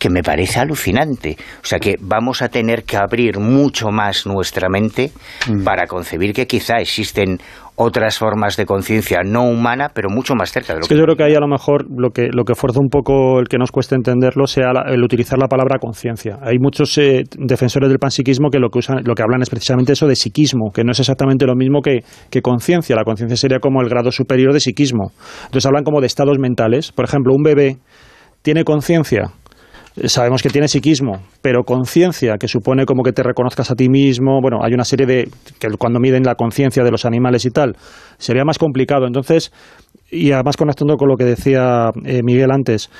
que 0.00 0.10
me 0.10 0.22
parece 0.22 0.58
alucinante. 0.58 1.36
O 1.62 1.66
sea 1.66 1.78
que 1.78 1.96
vamos 2.00 2.40
a 2.42 2.48
tener 2.48 2.84
que 2.84 2.96
abrir 2.96 3.38
mucho 3.38 3.90
más 3.90 4.26
nuestra 4.26 4.68
mente 4.68 5.12
mm. 5.46 5.62
para 5.62 5.86
concebir 5.86 6.32
que 6.32 6.46
quizá 6.46 6.78
existen 6.78 7.38
otras 7.76 8.18
formas 8.18 8.56
de 8.56 8.66
conciencia 8.66 9.20
no 9.24 9.44
humana, 9.44 9.90
pero 9.94 10.08
mucho 10.10 10.34
más 10.34 10.52
cerca 10.52 10.74
de 10.74 10.80
lo 10.80 10.82
es 10.82 10.88
que, 10.88 10.96
yo 10.96 11.04
creo 11.04 11.16
que 11.16 11.24
ahí 11.24 11.34
a 11.34 11.40
lo 11.40 11.48
mejor 11.48 11.86
lo 11.90 12.10
que, 12.10 12.28
lo 12.30 12.44
que 12.44 12.54
fuerza 12.54 12.78
un 12.80 12.88
poco 12.88 13.40
el 13.40 13.48
que 13.48 13.56
nos 13.56 13.70
cueste 13.70 13.94
entenderlo 13.94 14.46
sea 14.46 14.72
el 14.86 15.02
utilizar 15.02 15.38
la 15.38 15.48
palabra 15.48 15.78
conciencia. 15.78 16.38
Hay 16.42 16.58
muchos 16.58 16.96
eh, 16.98 17.22
defensores 17.38 17.88
del 17.88 17.98
panpsiquismo 17.98 18.50
que 18.50 18.58
lo 18.58 18.68
que 18.68 18.80
usan, 18.80 18.98
lo 19.04 19.14
que 19.14 19.22
hablan 19.22 19.40
es 19.42 19.50
precisamente 19.50 19.92
eso 19.92 20.06
de 20.06 20.16
psiquismo, 20.16 20.72
que 20.72 20.84
no 20.84 20.92
es 20.92 21.00
exactamente 21.00 21.46
lo 21.46 21.54
mismo 21.56 21.80
que, 21.80 22.00
que 22.30 22.42
conciencia. 22.42 22.96
La 22.96 23.04
conciencia 23.04 23.36
sería 23.36 23.60
como 23.60 23.80
el 23.80 23.88
grado 23.88 24.10
superior 24.10 24.52
de 24.52 24.60
psiquismo. 24.60 25.12
Entonces 25.44 25.64
hablan 25.64 25.84
como 25.84 26.00
de 26.00 26.06
estados 26.06 26.38
mentales. 26.38 26.92
Por 26.92 27.06
ejemplo, 27.06 27.34
un 27.34 27.42
bebé 27.42 27.78
tiene 28.42 28.64
conciencia 28.64 29.32
sabemos 30.04 30.42
que 30.42 30.50
tiene 30.50 30.68
psiquismo, 30.68 31.20
pero 31.42 31.64
conciencia, 31.64 32.36
que 32.38 32.48
supone 32.48 32.84
como 32.84 33.02
que 33.02 33.12
te 33.12 33.22
reconozcas 33.22 33.70
a 33.70 33.74
ti 33.74 33.88
mismo, 33.88 34.40
bueno, 34.40 34.58
hay 34.62 34.72
una 34.72 34.84
serie 34.84 35.06
de, 35.06 35.28
que 35.58 35.68
cuando 35.78 36.00
miden 36.00 36.22
la 36.22 36.34
conciencia 36.34 36.84
de 36.84 36.90
los 36.90 37.04
animales 37.04 37.44
y 37.44 37.50
tal, 37.50 37.76
sería 38.18 38.44
más 38.44 38.58
complicado. 38.58 39.06
Entonces, 39.06 39.52
y 40.10 40.32
además 40.32 40.56
conectando 40.56 40.96
con 40.96 41.08
lo 41.08 41.16
que 41.16 41.24
decía 41.24 41.90
eh, 42.04 42.22
Miguel 42.22 42.50
antes, 42.50 42.90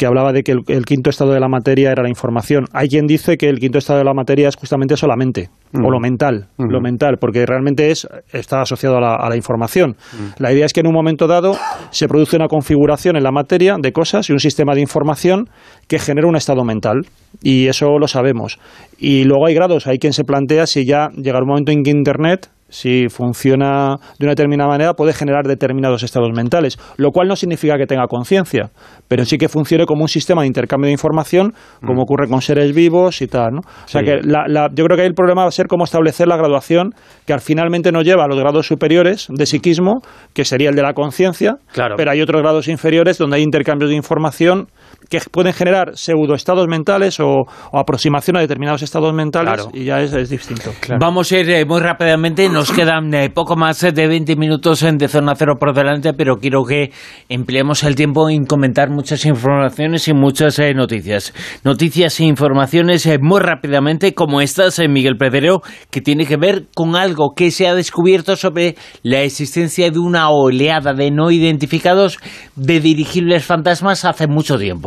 que 0.00 0.06
hablaba 0.06 0.32
de 0.32 0.42
que 0.42 0.52
el, 0.52 0.86
quinto 0.86 1.10
estado 1.10 1.32
de 1.32 1.40
la 1.40 1.48
materia 1.48 1.92
era 1.92 2.02
la 2.02 2.08
información. 2.08 2.64
Hay 2.72 2.88
quien 2.88 3.06
dice 3.06 3.36
que 3.36 3.50
el 3.50 3.58
quinto 3.58 3.76
estado 3.76 3.98
de 3.98 4.04
la 4.06 4.14
materia 4.14 4.48
es 4.48 4.56
justamente 4.56 4.96
solamente, 4.96 5.50
o 5.74 5.90
lo 5.90 6.00
mental, 6.00 6.46
lo 6.56 6.80
mental, 6.80 7.18
porque 7.20 7.44
realmente 7.44 7.90
es, 7.90 8.08
está 8.32 8.62
asociado 8.62 8.96
a 8.96 9.28
la, 9.28 9.36
información. 9.36 9.96
La 10.38 10.54
idea 10.54 10.64
es 10.64 10.72
que 10.72 10.80
en 10.80 10.86
un 10.86 10.94
momento 10.94 11.26
dado 11.26 11.54
se 11.90 12.08
produce 12.08 12.36
una 12.36 12.48
configuración 12.48 13.16
en 13.16 13.24
la 13.24 13.30
materia 13.30 13.76
de 13.78 13.92
cosas 13.92 14.30
y 14.30 14.32
un 14.32 14.40
sistema 14.40 14.74
de 14.74 14.80
información 14.80 15.50
que 15.86 15.98
genera 15.98 16.26
un 16.26 16.36
estado 16.36 16.64
mental. 16.64 17.02
Y 17.42 17.66
eso 17.66 17.98
lo 17.98 18.08
sabemos. 18.08 18.58
Y 18.98 19.24
luego 19.24 19.48
hay 19.48 19.54
grados, 19.54 19.86
hay 19.86 19.98
quien 19.98 20.14
se 20.14 20.24
plantea 20.24 20.66
si 20.66 20.86
ya 20.86 21.10
llega 21.10 21.40
un 21.40 21.46
momento 21.46 21.72
en 21.72 21.82
que 21.82 21.90
Internet 21.90 22.48
si 22.70 23.08
funciona 23.08 23.96
de 24.18 24.26
una 24.26 24.32
determinada 24.32 24.70
manera, 24.70 24.94
puede 24.94 25.12
generar 25.12 25.46
determinados 25.46 26.02
estados 26.02 26.30
mentales, 26.34 26.78
lo 26.96 27.10
cual 27.10 27.28
no 27.28 27.36
significa 27.36 27.76
que 27.76 27.86
tenga 27.86 28.06
conciencia, 28.06 28.70
pero 29.08 29.24
sí 29.24 29.36
que 29.36 29.48
funcione 29.48 29.84
como 29.84 30.02
un 30.02 30.08
sistema 30.08 30.42
de 30.42 30.46
intercambio 30.46 30.86
de 30.86 30.92
información, 30.92 31.52
como 31.80 32.00
mm. 32.00 32.04
ocurre 32.04 32.28
con 32.28 32.40
seres 32.40 32.74
vivos 32.74 33.20
y 33.22 33.26
tal. 33.26 33.54
¿no? 33.54 33.60
O 33.60 33.88
sea 33.88 34.02
que 34.02 34.20
yo 34.22 34.84
creo 34.84 34.96
que 34.96 35.02
ahí 35.02 35.08
el 35.08 35.14
problema 35.14 35.42
va 35.42 35.48
a 35.48 35.52
ser 35.52 35.66
cómo 35.66 35.84
establecer 35.84 36.28
la 36.28 36.36
graduación 36.36 36.94
que 37.26 37.32
al 37.32 37.40
finalmente 37.40 37.92
nos 37.92 38.04
lleva 38.04 38.24
a 38.24 38.28
los 38.28 38.38
grados 38.38 38.66
superiores 38.66 39.26
de 39.28 39.46
psiquismo, 39.46 40.02
que 40.32 40.44
sería 40.44 40.70
el 40.70 40.76
de 40.76 40.82
la 40.82 40.94
conciencia, 40.94 41.56
pero 41.96 42.10
hay 42.10 42.20
otros 42.20 42.40
grados 42.42 42.68
inferiores 42.68 43.18
donde 43.18 43.36
hay 43.36 43.42
intercambios 43.42 43.90
de 43.90 43.96
información 43.96 44.68
que 45.08 45.20
pueden 45.30 45.52
generar 45.52 45.96
pseudoestados 45.96 46.68
mentales 46.68 47.18
o, 47.20 47.44
aproximación 47.72 48.36
a 48.36 48.40
determinados 48.40 48.82
estados 48.82 49.12
mentales 49.12 49.68
y 49.72 49.84
ya 49.84 50.00
es, 50.00 50.30
distinto. 50.30 50.70
Vamos 51.00 51.32
a 51.32 51.38
ir 51.38 51.50
eh, 51.50 51.64
muy 51.64 51.80
rápidamente, 51.80 52.48
nos 52.48 52.70
quedan 52.72 53.12
eh, 53.12 53.30
poco 53.30 53.56
más 53.56 53.80
de 53.80 54.06
20 54.06 54.36
minutos 54.36 54.80
de 54.80 55.08
Zona 55.08 55.34
Cero 55.34 55.56
por 55.58 55.74
delante, 55.74 56.12
pero 56.12 56.36
quiero 56.36 56.64
que 56.64 56.92
empleemos 57.28 57.82
el 57.82 57.96
tiempo 57.96 58.30
en 58.30 58.44
comentar 58.44 58.90
muchas 58.90 59.26
informaciones 59.26 60.06
y 60.08 60.14
muchas 60.14 60.58
eh, 60.58 60.74
noticias. 60.74 61.34
Noticias 61.64 62.20
e 62.20 62.24
informaciones 62.24 63.08
muy 63.20 63.40
rápidamente, 63.40 64.14
como 64.14 64.40
estas, 64.40 64.78
en 64.78 64.92
Miguel 64.92 65.16
Pedrero, 65.16 65.62
que 65.90 66.00
tiene 66.00 66.26
que 66.26 66.36
ver 66.36 66.66
con 66.74 66.94
algo 66.94 67.32
que 67.34 67.50
se 67.50 67.66
ha 67.66 67.74
descubierto 67.74 68.36
sobre 68.36 68.76
la 69.02 69.22
existencia 69.22 69.90
de 69.90 69.98
una 69.98 70.30
oleada 70.30 70.92
de 70.94 71.10
no 71.10 71.30
identificados 71.30 72.18
de 72.54 72.80
dirigibles 72.80 73.44
fantasmas 73.44 74.04
hace 74.04 74.26
mucho 74.26 74.58
tiempo. 74.58 74.79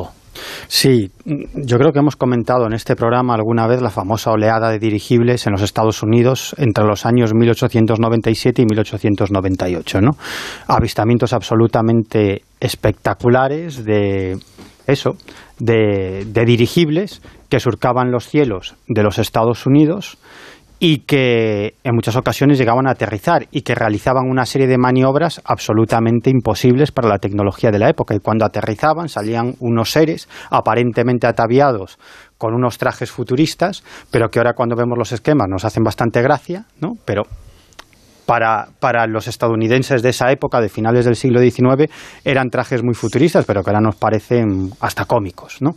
Sí, 0.67 1.11
yo 1.25 1.77
creo 1.77 1.91
que 1.91 1.99
hemos 1.99 2.15
comentado 2.15 2.65
en 2.65 2.73
este 2.73 2.95
programa 2.95 3.35
alguna 3.35 3.67
vez 3.67 3.81
la 3.81 3.89
famosa 3.89 4.31
oleada 4.31 4.69
de 4.69 4.79
dirigibles 4.79 5.45
en 5.47 5.53
los 5.53 5.61
Estados 5.61 6.03
Unidos 6.03 6.55
entre 6.57 6.85
los 6.85 7.05
años 7.05 7.33
1897 7.33 8.61
y 8.61 8.65
1898, 8.65 10.01
¿no? 10.01 10.11
Avistamientos 10.67 11.33
absolutamente 11.33 12.43
espectaculares 12.59 13.83
de 13.85 14.37
eso, 14.87 15.11
de, 15.59 16.25
de 16.27 16.45
dirigibles 16.45 17.21
que 17.49 17.59
surcaban 17.59 18.11
los 18.11 18.27
cielos 18.27 18.75
de 18.87 19.03
los 19.03 19.19
Estados 19.19 19.65
Unidos 19.65 20.17
y 20.85 20.97
que 20.97 21.75
en 21.85 21.95
muchas 21.95 22.17
ocasiones 22.17 22.57
llegaban 22.57 22.87
a 22.87 22.91
aterrizar 22.91 23.47
y 23.51 23.61
que 23.61 23.73
realizaban 23.73 24.29
una 24.29 24.45
serie 24.45 24.67
de 24.67 24.77
maniobras 24.77 25.41
absolutamente 25.45 26.29
imposibles 26.29 26.91
para 26.91 27.07
la 27.07 27.19
tecnología 27.19 27.71
de 27.71 27.79
la 27.79 27.89
época. 27.89 28.13
Y 28.13 28.19
cuando 28.19 28.43
aterrizaban 28.43 29.07
salían 29.07 29.53
unos 29.61 29.91
seres 29.91 30.27
aparentemente 30.49 31.25
ataviados 31.25 31.97
con 32.37 32.53
unos 32.53 32.77
trajes 32.77 33.09
futuristas, 33.11 33.81
pero 34.11 34.27
que 34.27 34.39
ahora 34.39 34.55
cuando 34.55 34.75
vemos 34.75 34.97
los 34.97 35.13
esquemas 35.13 35.47
nos 35.49 35.63
hacen 35.63 35.83
bastante 35.83 36.21
gracia, 36.21 36.65
¿no? 36.81 36.97
Pero 37.05 37.23
para, 38.25 38.67
para, 38.79 39.05
los 39.07 39.27
estadounidenses 39.27 40.01
de 40.01 40.09
esa 40.09 40.31
época, 40.31 40.61
de 40.61 40.69
finales 40.69 41.05
del 41.05 41.15
siglo 41.15 41.39
XIX, 41.41 41.91
eran 42.23 42.49
trajes 42.49 42.83
muy 42.83 42.93
futuristas, 42.93 43.45
pero 43.45 43.63
que 43.63 43.69
ahora 43.69 43.81
nos 43.81 43.95
parecen 43.95 44.71
hasta 44.79 45.05
cómicos. 45.05 45.61
¿no? 45.61 45.71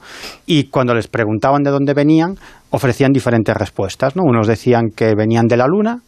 Y 0.47 0.65
cuando 0.71 0.95
les 0.95 1.09
preguntaban 1.09 1.63
de 1.63 1.71
dónde 1.71 1.95
venían, 1.95 2.37
ofrecían 2.71 3.13
diferentes 3.13 3.57
respuestas. 3.57 4.17
¿no? 4.17 4.23
Unos 4.25 4.47
decían 4.47 4.91
que 4.95 5.15
venían 5.17 5.47
de 5.47 5.57
la 5.57 5.67
Luna, 5.67 6.01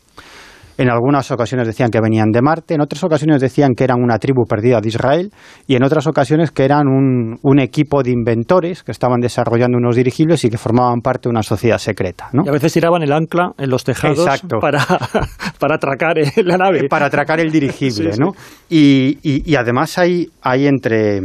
en 0.78 0.90
algunas 0.90 1.30
ocasiones 1.32 1.66
decían 1.66 1.90
que 1.90 2.00
venían 2.00 2.30
de 2.30 2.40
Marte, 2.40 2.74
en 2.74 2.80
otras 2.80 3.02
ocasiones 3.02 3.40
decían 3.40 3.74
que 3.74 3.84
eran 3.84 4.00
una 4.00 4.18
tribu 4.18 4.46
perdida 4.46 4.80
de 4.80 4.88
Israel 4.88 5.30
y 5.66 5.74
en 5.74 5.82
otras 5.82 6.06
ocasiones 6.06 6.52
que 6.52 6.64
eran 6.64 6.86
un, 6.86 7.36
un 7.42 7.58
equipo 7.58 8.02
de 8.02 8.12
inventores 8.12 8.84
que 8.84 8.92
estaban 8.92 9.20
desarrollando 9.20 9.76
unos 9.76 9.96
dirigibles 9.96 10.44
y 10.44 10.50
que 10.50 10.56
formaban 10.56 11.00
parte 11.00 11.28
de 11.28 11.30
una 11.30 11.42
sociedad 11.42 11.78
secreta. 11.78 12.30
¿no? 12.32 12.44
Y 12.46 12.48
a 12.48 12.52
veces 12.52 12.72
tiraban 12.72 13.02
el 13.02 13.12
ancla 13.12 13.50
en 13.58 13.68
los 13.68 13.82
tejados 13.82 14.28
Para, 14.60 14.78
para 15.58 15.74
atracar 15.74 16.16
la 16.36 16.56
nave. 16.56 16.88
Para 16.88 17.06
atracar 17.06 17.40
el 17.40 17.50
dirigible. 17.50 18.12
¿no? 18.18 18.32
Y, 18.70 19.18
y, 19.22 19.50
y 19.50 19.56
además 19.56 19.98
hay, 19.98 20.28
hay 20.42 20.68
entre 20.68 21.20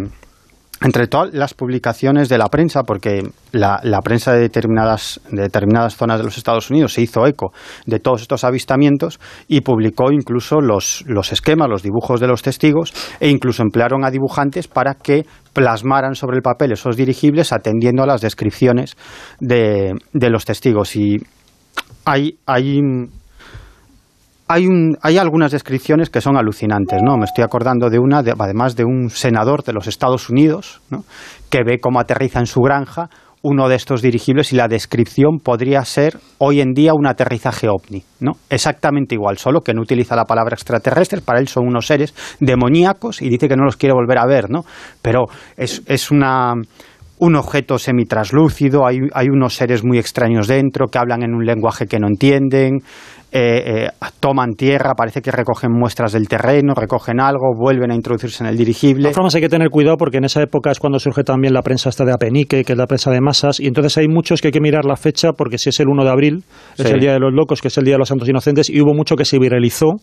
entre 0.81 1.07
todas 1.07 1.33
las 1.33 1.53
publicaciones 1.53 2.27
de 2.27 2.37
la 2.37 2.47
prensa, 2.47 2.83
porque 2.83 3.23
la, 3.51 3.79
prensa 4.03 4.33
de 4.33 4.41
determinadas, 4.41 5.21
de 5.29 5.43
determinadas 5.43 5.95
zonas 5.95 6.17
de 6.17 6.25
los 6.25 6.37
Estados 6.37 6.69
Unidos 6.69 6.93
se 6.93 7.01
hizo 7.01 7.25
eco 7.25 7.53
de 7.85 7.99
todos 7.99 8.21
estos 8.21 8.43
avistamientos 8.43 9.19
y 9.47 9.61
publicó 9.61 10.11
incluso 10.11 10.59
los, 10.59 11.03
los 11.07 11.31
esquemas, 11.31 11.69
los 11.69 11.83
dibujos 11.83 12.19
de 12.19 12.27
los 12.27 12.41
testigos 12.41 12.93
e 13.19 13.29
incluso 13.29 13.61
emplearon 13.63 14.03
a 14.03 14.11
dibujantes 14.11 14.67
para 14.67 14.95
que 14.95 15.25
plasmaran 15.53 16.15
sobre 16.15 16.37
el 16.37 16.43
papel 16.43 16.73
esos 16.73 16.97
dirigibles 16.97 17.53
atendiendo 17.53 18.03
a 18.03 18.07
las 18.07 18.21
descripciones 18.21 18.97
de, 19.39 19.93
de 20.11 20.29
los 20.29 20.43
testigos. 20.43 20.95
Y 20.95 21.17
hay, 22.05 22.39
hay 22.45 22.81
hay, 24.53 24.67
un, 24.67 24.97
hay 25.01 25.17
algunas 25.17 25.51
descripciones 25.51 26.11
que 26.11 26.21
son 26.21 26.37
alucinantes, 26.37 27.01
¿no? 27.03 27.17
Me 27.17 27.25
estoy 27.25 27.43
acordando 27.43 27.89
de 27.89 27.97
una, 27.97 28.19
además 28.19 28.75
de 28.75 28.85
un 28.85 29.09
senador 29.09 29.63
de 29.63 29.73
los 29.73 29.87
Estados 29.87 30.29
Unidos, 30.29 30.81
¿no? 30.91 31.03
que 31.49 31.63
ve 31.63 31.79
cómo 31.79 31.99
aterriza 31.99 32.39
en 32.39 32.45
su 32.45 32.61
granja 32.61 33.09
uno 33.41 33.67
de 33.67 33.75
estos 33.75 34.01
dirigibles 34.01 34.53
y 34.53 34.55
la 34.55 34.67
descripción 34.67 35.39
podría 35.39 35.83
ser 35.83 36.17
hoy 36.37 36.61
en 36.61 36.73
día 36.73 36.93
un 36.93 37.07
aterrizaje 37.07 37.67
ovni, 37.67 38.01
¿no? 38.21 38.33
Exactamente 38.49 39.15
igual, 39.15 39.37
solo 39.37 39.61
que 39.61 39.73
no 39.73 39.81
utiliza 39.81 40.15
la 40.15 40.23
palabra 40.23 40.53
extraterrestre, 40.53 41.19
para 41.21 41.39
él 41.39 41.49
son 41.49 41.67
unos 41.67 41.87
seres 41.87 42.13
demoníacos 42.39 43.21
y 43.21 43.29
dice 43.29 43.49
que 43.49 43.57
no 43.57 43.65
los 43.65 43.75
quiere 43.75 43.93
volver 43.93 44.17
a 44.17 44.25
ver, 44.25 44.49
¿no? 44.49 44.61
Pero 45.01 45.25
es, 45.57 45.81
es 45.87 46.09
una 46.09 46.53
un 47.19 47.35
objeto 47.35 47.77
semitraslúcido, 47.77 48.85
hay, 48.85 48.97
hay 49.13 49.29
unos 49.29 49.55
seres 49.55 49.83
muy 49.83 49.97
extraños 49.97 50.47
dentro 50.47 50.87
que 50.87 50.97
hablan 50.97 51.23
en 51.23 51.33
un 51.33 51.45
lenguaje 51.45 51.85
que 51.85 51.97
no 51.97 52.07
entienden, 52.07 52.79
eh, 53.35 53.85
eh, 53.85 53.89
toman 54.19 54.53
tierra, 54.53 54.93
parece 54.95 55.19
que 55.19 55.31
recogen 55.31 55.71
muestras 55.71 56.11
del 56.11 56.27
terreno, 56.27 56.75
recogen 56.75 57.19
algo, 57.19 57.55
vuelven 57.57 57.89
a 57.89 57.95
introducirse 57.95 58.43
en 58.43 58.49
el 58.51 58.55
dirigible. 58.55 59.07
De 59.07 59.13
formas 59.15 59.33
hay 59.33 59.41
que 59.41 59.49
tener 59.49 59.69
cuidado 59.71 59.97
porque 59.97 60.17
en 60.17 60.25
esa 60.25 60.43
época 60.43 60.69
es 60.69 60.77
cuando 60.77 60.99
surge 60.99 61.23
también 61.23 61.51
la 61.51 61.63
prensa 61.63 61.89
esta 61.89 62.05
de 62.05 62.13
Apenique, 62.13 62.63
que 62.63 62.73
es 62.73 62.77
la 62.77 62.85
prensa 62.85 63.09
de 63.09 63.21
masas, 63.21 63.59
y 63.59 63.65
entonces 63.65 63.97
hay 63.97 64.07
muchos 64.07 64.39
que 64.39 64.49
hay 64.49 64.51
que 64.51 64.61
mirar 64.61 64.85
la 64.85 64.95
fecha 64.95 65.31
porque 65.31 65.57
si 65.57 65.69
es 65.69 65.79
el 65.79 65.87
1 65.87 66.03
de 66.03 66.09
abril, 66.11 66.43
es 66.77 66.85
el 66.85 66.99
Día 66.99 67.13
de 67.13 67.19
los 67.19 67.33
Locos, 67.33 67.59
que 67.59 67.69
es 67.69 67.77
el 67.79 67.85
Día 67.85 67.95
de 67.95 67.99
los 67.99 68.09
Santos 68.09 68.29
Inocentes, 68.29 68.69
y 68.69 68.79
hubo 68.81 68.93
mucho 68.93 69.15
que 69.15 69.25
se 69.25 69.39
viralizó 69.39 69.95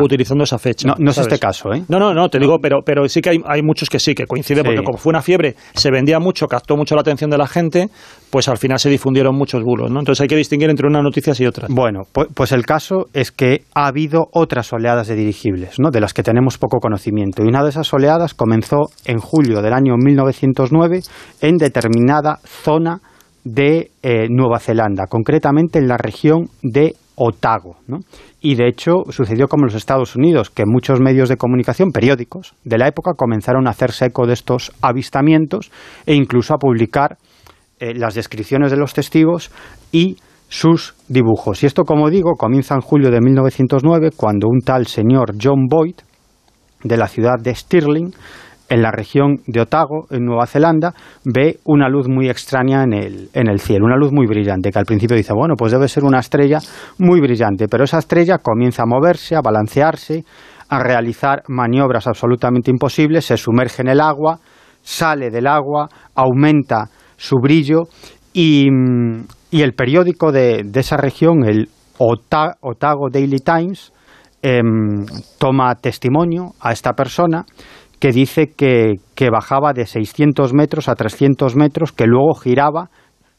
utilizando 0.00 0.42
esa 0.42 0.58
fecha. 0.58 0.88
No, 0.88 0.94
no 0.98 1.12
es 1.12 1.18
este 1.18 1.38
caso, 1.38 1.72
¿eh? 1.72 1.84
No, 1.88 2.00
no, 2.00 2.12
no, 2.12 2.28
te 2.28 2.40
digo, 2.40 2.58
pero, 2.60 2.80
pero 2.84 3.06
sí 3.08 3.20
que 3.20 3.30
hay, 3.30 3.38
hay 3.46 3.62
muchos 3.62 3.88
que 3.88 4.00
sí, 4.00 4.12
que 4.14 4.26
coincide, 4.26 4.64
porque 4.64 4.82
como 4.82 4.98
fue 4.98 5.10
una 5.10 5.22
fiebre, 5.22 5.54
se 5.74 5.90
vendía 5.92 6.18
mucho, 6.18 6.46
captó 6.46 6.76
mucho 6.76 6.96
la 6.96 7.02
atención 7.02 7.30
de 7.30 7.38
la 7.38 7.46
gente, 7.46 7.88
pues 8.30 8.48
al 8.48 8.58
final 8.58 8.78
se 8.80 8.90
difundieron 8.90 9.36
muchos 9.36 9.62
bulos, 9.62 9.90
¿no? 9.90 10.00
Entonces 10.00 10.20
hay 10.22 10.28
que 10.28 10.36
distinguir 10.36 10.68
entre 10.68 10.86
unas 10.86 11.02
noticias 11.02 11.38
y 11.40 11.46
otras. 11.46 11.70
Bueno, 11.72 12.02
pues, 12.12 12.28
pues 12.34 12.52
el 12.52 12.64
es 13.12 13.32
que 13.32 13.64
ha 13.74 13.86
habido 13.86 14.28
otras 14.32 14.72
oleadas 14.72 15.06
de 15.06 15.14
dirigibles, 15.14 15.78
¿no? 15.78 15.90
de 15.90 16.00
las 16.00 16.14
que 16.14 16.22
tenemos 16.22 16.56
poco 16.56 16.78
conocimiento. 16.78 17.42
Y 17.42 17.48
una 17.48 17.62
de 17.62 17.68
esas 17.68 17.92
oleadas 17.92 18.32
comenzó 18.34 18.90
en 19.04 19.18
julio 19.18 19.60
del 19.60 19.74
año 19.74 19.96
1909 19.96 21.00
en 21.42 21.56
determinada 21.56 22.38
zona 22.44 23.00
de 23.44 23.90
eh, 24.02 24.28
Nueva 24.30 24.58
Zelanda, 24.58 25.06
concretamente 25.06 25.80
en 25.80 25.88
la 25.88 25.98
región 25.98 26.48
de 26.62 26.94
Otago. 27.14 27.76
¿no? 27.86 27.98
Y 28.40 28.54
de 28.54 28.68
hecho 28.68 29.04
sucedió 29.10 29.48
como 29.48 29.64
en 29.64 29.66
los 29.66 29.74
Estados 29.74 30.16
Unidos, 30.16 30.48
que 30.48 30.64
muchos 30.64 30.98
medios 31.00 31.28
de 31.28 31.36
comunicación, 31.36 31.90
periódicos 31.90 32.54
de 32.64 32.78
la 32.78 32.88
época, 32.88 33.12
comenzaron 33.16 33.66
a 33.66 33.70
hacerse 33.70 34.06
eco 34.06 34.26
de 34.26 34.32
estos 34.32 34.72
avistamientos 34.80 35.70
e 36.06 36.14
incluso 36.14 36.54
a 36.54 36.58
publicar 36.58 37.18
eh, 37.80 37.92
las 37.94 38.14
descripciones 38.14 38.70
de 38.70 38.78
los 38.78 38.94
testigos 38.94 39.50
y 39.90 40.16
sus 40.52 40.94
dibujos. 41.08 41.62
Y 41.62 41.66
esto, 41.66 41.84
como 41.84 42.10
digo, 42.10 42.32
comienza 42.36 42.74
en 42.74 42.82
julio 42.82 43.10
de 43.10 43.22
1909, 43.22 44.10
cuando 44.14 44.48
un 44.48 44.60
tal 44.60 44.86
señor 44.86 45.32
John 45.42 45.66
Boyd, 45.66 45.94
de 46.84 46.96
la 46.98 47.08
ciudad 47.08 47.38
de 47.40 47.54
Stirling, 47.54 48.12
en 48.68 48.82
la 48.82 48.90
región 48.90 49.40
de 49.46 49.62
Otago, 49.62 50.08
en 50.10 50.26
Nueva 50.26 50.46
Zelanda, 50.46 50.92
ve 51.24 51.58
una 51.64 51.88
luz 51.88 52.06
muy 52.06 52.28
extraña 52.28 52.82
en 52.82 52.92
el, 52.92 53.30
en 53.32 53.48
el 53.48 53.60
cielo, 53.60 53.86
una 53.86 53.96
luz 53.96 54.12
muy 54.12 54.26
brillante, 54.26 54.70
que 54.70 54.78
al 54.78 54.84
principio 54.84 55.16
dice, 55.16 55.32
bueno, 55.32 55.54
pues 55.56 55.72
debe 55.72 55.88
ser 55.88 56.04
una 56.04 56.20
estrella 56.20 56.58
muy 56.98 57.20
brillante, 57.20 57.66
pero 57.66 57.84
esa 57.84 57.98
estrella 57.98 58.36
comienza 58.36 58.82
a 58.82 58.86
moverse, 58.86 59.34
a 59.34 59.40
balancearse, 59.40 60.22
a 60.68 60.78
realizar 60.80 61.44
maniobras 61.48 62.06
absolutamente 62.06 62.70
imposibles, 62.70 63.24
se 63.24 63.38
sumerge 63.38 63.80
en 63.80 63.88
el 63.88 64.02
agua, 64.02 64.38
sale 64.82 65.30
del 65.30 65.46
agua, 65.46 65.88
aumenta 66.14 66.90
su 67.16 67.36
brillo 67.40 67.84
y, 68.34 68.68
el 69.60 69.74
periódico 69.74 70.32
de, 70.32 70.64
esa 70.74 70.96
región, 70.96 71.44
el 71.44 71.68
Otago 71.98 73.10
Daily 73.10 73.40
Times, 73.40 73.92
em, 74.40 75.04
toma 75.38 75.74
testimonio 75.74 76.54
a 76.60 76.72
esta 76.72 76.94
persona 76.94 77.44
que 78.00 78.12
dice 78.12 78.48
que, 78.56 78.94
que, 79.14 79.28
bajaba 79.30 79.74
de 79.74 79.86
600 79.86 80.54
metros 80.54 80.88
a 80.88 80.94
300 80.94 81.54
metros, 81.54 81.92
que 81.92 82.06
luego 82.06 82.34
giraba, 82.34 82.88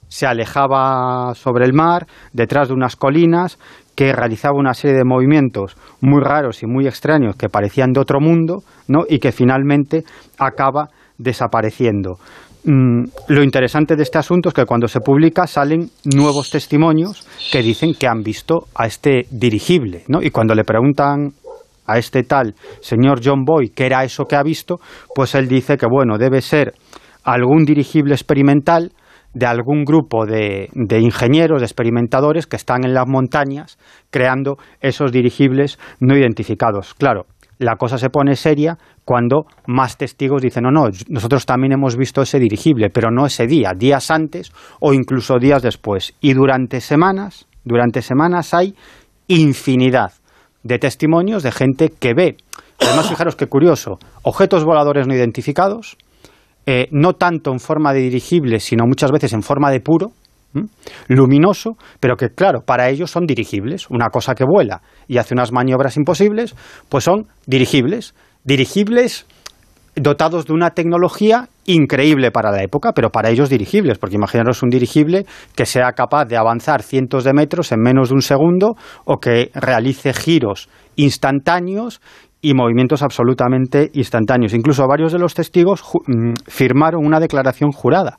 se 0.07 0.27
alejaba 0.27 1.34
sobre 1.34 1.65
el 1.65 1.73
mar, 1.73 2.06
detrás 2.31 2.68
de 2.68 2.76
unas 2.76 2.95
colinas, 2.95 3.57
que 3.95 4.14
realizaba 4.14 4.57
una 4.57 4.76
serie 4.76 4.98
de 4.98 5.03
movimientos 5.03 5.76
muy 6.02 6.22
raros 6.22 6.64
y 6.64 6.68
muy 6.68 6.88
extraños 6.88 7.35
que 7.35 7.49
parecían 7.49 7.91
de 7.91 7.99
otro 7.99 8.19
mundo, 8.19 8.64
¿no? 8.88 9.02
y 9.10 9.18
que 9.18 9.31
finalmente 9.31 10.03
acaba 10.38 10.90
desapareciendo. 11.18 12.18
Mm, 12.65 13.03
lo 13.27 13.44
interesante 13.44 13.98
de 13.98 14.03
este 14.03 14.18
asunto 14.18 14.48
es 14.48 14.56
que 14.56 14.65
cuando 14.65 14.88
se 14.88 15.02
publica 15.02 15.48
salen 15.48 15.90
nuevos 16.15 16.49
testimonios 16.49 17.27
que 17.52 17.61
dicen 17.61 17.94
que 17.94 18.07
han 18.07 18.23
visto 18.23 18.68
a 18.73 18.85
este 18.85 19.27
dirigible, 19.31 20.03
¿no? 20.07 20.22
Y 20.22 20.30
cuando 20.30 20.56
le 20.56 20.64
preguntan 20.64 21.34
a 21.85 21.98
este 21.98 22.23
tal 22.23 22.56
señor 22.80 23.19
John 23.22 23.44
Boy 23.44 23.72
qué 23.76 23.88
era 23.88 24.06
eso 24.06 24.23
que 24.23 24.38
ha 24.38 24.44
visto, 24.44 24.80
pues 25.14 25.35
él 25.35 25.49
dice 25.49 25.76
que 25.76 25.88
bueno, 25.88 26.18
debe 26.18 26.40
ser 26.40 26.73
algún 27.26 27.65
dirigible 27.65 28.14
experimental 28.14 28.94
de 29.34 29.45
algún 29.45 29.84
grupo 29.84 30.26
de, 30.26 30.69
de, 30.73 30.99
ingenieros, 31.02 31.60
de 31.60 31.65
experimentadores 31.65 32.48
que 32.48 32.56
están 32.56 32.85
en 32.85 32.94
las 32.94 33.07
montañas 33.07 33.77
creando 34.10 34.57
esos 34.80 35.11
dirigibles 35.11 35.80
no 35.99 36.15
identificados. 36.15 36.94
Claro, 36.94 37.26
la 37.60 37.76
cosa 37.76 37.98
se 37.98 38.10
pone 38.10 38.36
seria 38.36 38.78
cuando 39.06 39.46
más 39.68 39.98
testigos 39.98 40.42
dicen, 40.42 40.64
no, 40.64 40.72
no, 40.72 40.90
nosotros 41.10 41.46
también 41.46 41.74
hemos 41.74 41.96
visto 41.96 42.22
ese 42.22 42.40
dirigible, 42.40 42.90
pero 42.90 43.12
no 43.12 43.26
ese 43.26 43.48
día, 43.48 43.72
días 43.76 44.12
antes 44.12 44.52
o 44.80 44.94
incluso 44.94 45.40
días 45.40 45.62
después. 45.62 46.14
Y 46.22 46.34
durante 46.34 46.82
semanas, 46.82 47.48
durante 47.64 48.02
semanas 48.02 48.54
hay 48.54 48.76
infinidad 49.28 50.14
de 50.64 50.80
testimonios 50.80 51.44
de 51.44 51.52
gente 51.52 51.90
que 51.90 52.14
ve. 52.14 52.38
Además, 52.80 53.10
fijaros 53.10 53.36
qué 53.36 53.48
curioso, 53.48 54.00
objetos 54.24 54.64
voladores 54.64 55.08
no 55.08 55.14
identificados, 55.14 55.98
eh, 56.66 56.88
no 56.92 57.14
tanto 57.14 57.52
en 57.52 57.60
forma 57.60 57.94
de 57.94 58.02
dirigible, 58.02 58.60
sino 58.60 58.86
muchas 58.86 59.12
veces 59.12 59.34
en 59.34 59.44
forma 59.44 59.70
de 59.70 59.80
puro, 59.80 60.12
luminoso, 61.08 61.78
pero 62.00 62.16
que 62.16 62.30
claro, 62.30 62.62
para 62.66 62.90
ellos 62.90 63.12
son 63.12 63.26
dirigibles. 63.26 63.90
Una 63.90 64.10
cosa 64.10 64.36
que 64.36 64.46
vuela 64.46 64.82
y 65.08 65.18
hace 65.18 65.34
unas 65.34 65.52
maniobras 65.52 65.98
imposibles, 65.98 66.56
pues 66.90 67.04
son 67.04 67.28
dirigibles. 67.46 68.14
Dirigibles 68.44 69.26
dotados 69.96 70.46
de 70.48 70.54
una 70.54 70.72
tecnología 70.72 71.50
increíble 71.66 72.32
para 72.32 72.52
la 72.52 72.64
época, 72.64 72.92
pero 72.94 73.10
para 73.10 73.30
ellos 73.30 73.50
dirigibles, 73.50 73.98
porque 73.98 74.16
imaginaros 74.16 74.64
un 74.64 74.70
dirigible 74.70 75.26
que 75.56 75.66
sea 75.66 75.92
capaz 75.94 76.26
de 76.26 76.38
avanzar 76.38 76.82
cientos 76.82 77.24
de 77.24 77.34
metros 77.34 77.72
en 77.72 77.80
menos 77.80 78.10
de 78.10 78.16
un 78.16 78.22
segundo 78.22 78.76
o 79.06 79.20
que 79.20 79.52
realice 79.54 80.14
giros 80.14 80.70
instantáneos 80.96 82.02
y 82.42 82.54
movimientos 82.54 83.02
absolutamente 83.04 83.90
instantáneos. 83.94 84.54
Incluso 84.54 84.86
varios 84.88 85.14
de 85.14 85.20
los 85.20 85.34
testigos 85.34 85.84
mm, 86.08 86.34
firmaron 86.48 87.06
una 87.06 87.20
declaración 87.20 87.72
jurada 87.72 88.18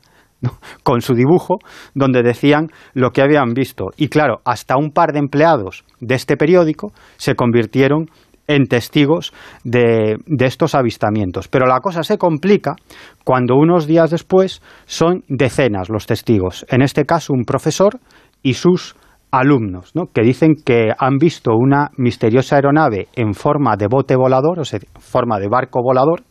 con 0.83 1.01
su 1.01 1.13
dibujo, 1.13 1.59
donde 1.93 2.21
decían 2.23 2.69
lo 2.93 3.11
que 3.11 3.21
habían 3.21 3.53
visto. 3.53 3.85
Y 3.97 4.09
claro, 4.09 4.41
hasta 4.45 4.77
un 4.77 4.91
par 4.91 5.11
de 5.13 5.19
empleados 5.19 5.83
de 5.99 6.15
este 6.15 6.37
periódico 6.37 6.91
se 7.17 7.35
convirtieron 7.35 8.07
en 8.47 8.67
testigos 8.67 9.33
de, 9.63 10.17
estos 10.39 10.75
avistamientos. 10.75 11.47
Pero 11.47 11.65
la 11.65 11.79
cosa 11.79 12.03
se 12.03 12.17
complica 12.17 12.75
cuando 13.23 13.55
unos 13.55 13.87
días 13.87 14.11
después 14.11 14.61
son 14.85 15.23
decenas 15.27 15.89
los 15.89 16.05
testigos, 16.05 16.65
en 16.69 16.81
este 16.81 17.05
caso 17.05 17.33
un 17.33 17.43
profesor 17.43 17.99
y 18.43 18.53
sus 18.53 18.95
alumnos, 19.31 19.95
¿no? 19.95 20.05
que 20.13 20.21
dicen 20.21 20.53
que 20.63 20.91
han 20.97 21.17
visto 21.17 21.51
una 21.55 21.89
misteriosa 21.97 22.55
aeronave 22.55 23.07
en 23.15 23.33
forma 23.33 23.75
de 23.75 23.87
bote 23.87 24.15
volador, 24.15 24.59
o 24.59 24.65
sea, 24.65 24.79
en 24.79 25.01
forma 25.01 25.39
de 25.39 25.49
barco 25.49 25.81
volador, 25.83 26.21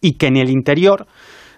y 0.00 0.16
que 0.16 0.26
en 0.28 0.36
el 0.36 0.50
interior 0.50 1.06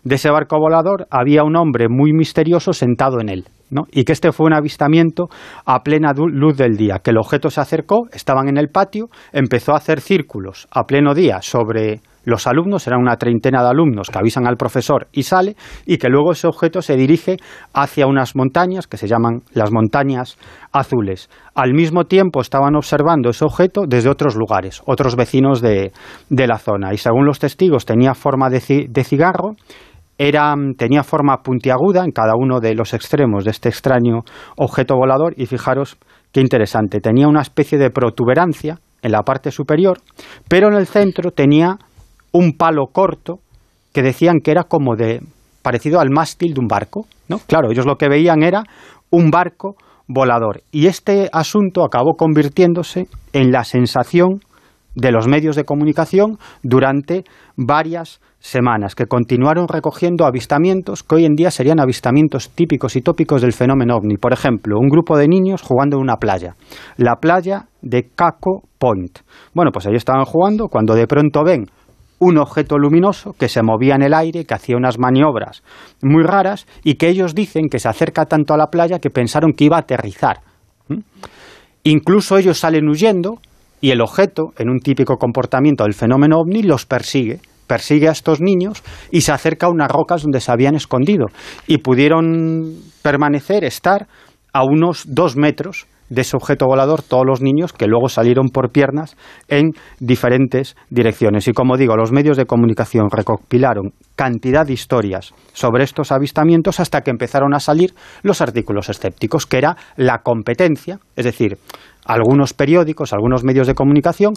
de 0.04 0.14
ese 0.16 0.30
barco 0.30 0.58
volador 0.58 1.06
había 1.10 1.44
un 1.44 1.56
hombre 1.56 1.88
muy 1.88 2.12
misterioso 2.12 2.72
sentado 2.72 3.20
en 3.20 3.28
él. 3.28 3.44
¿no? 3.70 3.84
Y 3.90 4.04
que 4.04 4.12
este 4.12 4.32
fue 4.32 4.46
un 4.46 4.52
avistamiento 4.52 5.28
a 5.64 5.82
plena 5.82 6.12
luz 6.14 6.56
del 6.56 6.76
día, 6.76 7.00
que 7.02 7.10
el 7.10 7.18
objeto 7.18 7.48
se 7.48 7.60
acercó, 7.60 8.06
estaban 8.12 8.48
en 8.48 8.58
el 8.58 8.68
patio, 8.68 9.06
empezó 9.32 9.72
a 9.72 9.78
hacer 9.78 10.00
círculos 10.00 10.68
a 10.70 10.84
pleno 10.84 11.14
día 11.14 11.40
sobre 11.40 12.00
los 12.24 12.46
alumnos, 12.46 12.86
eran 12.86 13.00
una 13.00 13.16
treintena 13.16 13.62
de 13.62 13.70
alumnos 13.70 14.08
que 14.08 14.18
avisan 14.18 14.46
al 14.46 14.56
profesor 14.56 15.08
y 15.10 15.24
sale, 15.24 15.56
y 15.86 15.98
que 15.98 16.08
luego 16.08 16.32
ese 16.32 16.46
objeto 16.46 16.82
se 16.82 16.96
dirige 16.96 17.36
hacia 17.72 18.06
unas 18.06 18.36
montañas 18.36 18.86
que 18.86 18.96
se 18.96 19.08
llaman 19.08 19.40
las 19.54 19.72
montañas 19.72 20.36
azules. 20.70 21.30
Al 21.54 21.72
mismo 21.72 22.04
tiempo 22.04 22.40
estaban 22.40 22.76
observando 22.76 23.30
ese 23.30 23.44
objeto 23.44 23.82
desde 23.88 24.10
otros 24.10 24.36
lugares, 24.36 24.82
otros 24.86 25.16
vecinos 25.16 25.60
de, 25.60 25.92
la 26.30 26.58
zona, 26.58 26.92
y 26.92 26.98
según 26.98 27.26
los 27.26 27.38
testigos 27.38 27.86
tenía 27.86 28.14
forma 28.14 28.50
de 28.50 28.60
cigarro 29.04 29.56
era, 30.18 30.54
tenía 30.76 31.02
forma 31.02 31.38
puntiaguda 31.42 32.04
en 32.04 32.12
cada 32.12 32.34
uno 32.36 32.60
de 32.60 32.74
los 32.74 32.94
extremos 32.94 33.44
de 33.44 33.50
este 33.50 33.68
extraño 33.68 34.20
objeto 34.56 34.94
volador 34.96 35.34
y 35.36 35.46
fijaros 35.46 35.96
qué 36.32 36.40
interesante, 36.40 37.00
tenía 37.00 37.28
una 37.28 37.42
especie 37.42 37.78
de 37.78 37.90
protuberancia 37.90 38.78
en 39.02 39.12
la 39.12 39.22
parte 39.22 39.50
superior, 39.50 39.98
pero 40.48 40.68
en 40.68 40.74
el 40.74 40.86
centro 40.86 41.30
tenía 41.30 41.76
un 42.32 42.52
palo 42.52 42.86
corto 42.92 43.40
que 43.92 44.02
decían 44.02 44.40
que 44.42 44.52
era 44.52 44.64
como 44.64 44.96
de 44.96 45.20
parecido 45.62 46.00
al 46.00 46.10
mástil 46.10 46.54
de 46.54 46.60
un 46.60 46.66
barco, 46.66 47.06
¿no? 47.28 47.38
Claro, 47.46 47.70
ellos 47.70 47.86
lo 47.86 47.96
que 47.96 48.08
veían 48.08 48.42
era 48.42 48.62
un 49.10 49.30
barco 49.30 49.76
volador. 50.08 50.62
Y 50.72 50.86
este 50.86 51.28
asunto 51.32 51.84
acabó 51.84 52.14
convirtiéndose 52.16 53.06
en 53.32 53.52
la 53.52 53.64
sensación 53.64 54.40
de 54.94 55.12
los 55.12 55.26
medios 55.28 55.56
de 55.56 55.64
comunicación 55.64 56.38
durante 56.62 57.24
varias 57.56 58.20
semanas, 58.38 58.94
que 58.94 59.06
continuaron 59.06 59.68
recogiendo 59.68 60.26
avistamientos 60.26 61.02
que 61.02 61.14
hoy 61.14 61.24
en 61.24 61.34
día 61.34 61.50
serían 61.50 61.80
avistamientos 61.80 62.50
típicos 62.50 62.96
y 62.96 63.00
tópicos 63.00 63.40
del 63.40 63.52
fenómeno 63.52 63.96
ovni. 63.96 64.16
Por 64.16 64.32
ejemplo, 64.32 64.78
un 64.78 64.88
grupo 64.88 65.16
de 65.16 65.28
niños 65.28 65.62
jugando 65.62 65.96
en 65.96 66.02
una 66.02 66.16
playa, 66.16 66.54
la 66.96 67.16
playa 67.16 67.66
de 67.80 68.08
Caco 68.14 68.62
Point. 68.78 69.20
Bueno, 69.54 69.70
pues 69.72 69.86
ahí 69.86 69.94
estaban 69.94 70.24
jugando 70.24 70.68
cuando 70.68 70.94
de 70.94 71.06
pronto 71.06 71.44
ven 71.44 71.66
un 72.18 72.38
objeto 72.38 72.78
luminoso 72.78 73.32
que 73.32 73.48
se 73.48 73.62
movía 73.62 73.96
en 73.96 74.02
el 74.02 74.14
aire, 74.14 74.44
que 74.44 74.54
hacía 74.54 74.76
unas 74.76 74.98
maniobras 74.98 75.62
muy 76.02 76.22
raras 76.22 76.66
y 76.84 76.94
que 76.94 77.08
ellos 77.08 77.34
dicen 77.34 77.68
que 77.68 77.80
se 77.80 77.88
acerca 77.88 78.26
tanto 78.26 78.54
a 78.54 78.56
la 78.56 78.68
playa 78.68 79.00
que 79.00 79.10
pensaron 79.10 79.52
que 79.52 79.64
iba 79.64 79.76
a 79.76 79.80
aterrizar. 79.80 80.40
Incluso 81.82 82.38
ellos 82.38 82.58
salen 82.58 82.88
huyendo 82.88 83.38
y 83.82 83.90
el 83.90 84.00
objeto, 84.00 84.54
en 84.56 84.70
un 84.70 84.78
típico 84.78 85.16
comportamiento 85.16 85.84
del 85.84 85.92
fenómeno 85.92 86.38
ovni, 86.38 86.62
los 86.62 86.86
persigue 86.86 87.40
persigue 87.66 88.08
a 88.08 88.12
estos 88.12 88.40
niños 88.42 88.82
y 89.10 89.22
se 89.22 89.32
acerca 89.32 89.66
a 89.66 89.70
unas 89.70 89.90
rocas 89.90 90.22
donde 90.22 90.40
se 90.40 90.52
habían 90.52 90.74
escondido 90.74 91.26
y 91.66 91.78
pudieron 91.78 92.74
permanecer, 93.00 93.64
estar 93.64 94.08
a 94.52 94.62
unos 94.62 95.04
dos 95.06 95.36
metros 95.36 95.86
de 96.10 96.20
ese 96.20 96.36
objeto 96.36 96.66
volador 96.66 97.00
todos 97.02 97.24
los 97.26 97.40
niños 97.40 97.72
que 97.72 97.86
luego 97.86 98.10
salieron 98.10 98.48
por 98.48 98.70
piernas 98.70 99.16
en 99.48 99.70
diferentes 99.98 100.76
direcciones. 100.90 101.48
Y 101.48 101.52
como 101.52 101.78
digo, 101.78 101.96
los 101.96 102.12
medios 102.12 102.36
de 102.36 102.44
comunicación 102.44 103.08
recopilaron 103.10 103.94
cantidad 104.14 104.66
de 104.66 104.74
historias 104.74 105.32
sobre 105.54 105.84
estos 105.84 106.12
avistamientos 106.12 106.80
hasta 106.80 107.00
que 107.00 107.10
empezaron 107.10 107.54
a 107.54 107.60
salir 107.60 107.94
los 108.22 108.42
artículos 108.42 108.90
escépticos, 108.90 109.46
que 109.46 109.56
era 109.56 109.76
la 109.96 110.18
competencia, 110.18 110.98
es 111.16 111.24
decir, 111.24 111.56
algunos 112.04 112.54
periódicos, 112.54 113.12
algunos 113.12 113.44
medios 113.44 113.66
de 113.66 113.74
comunicación 113.74 114.34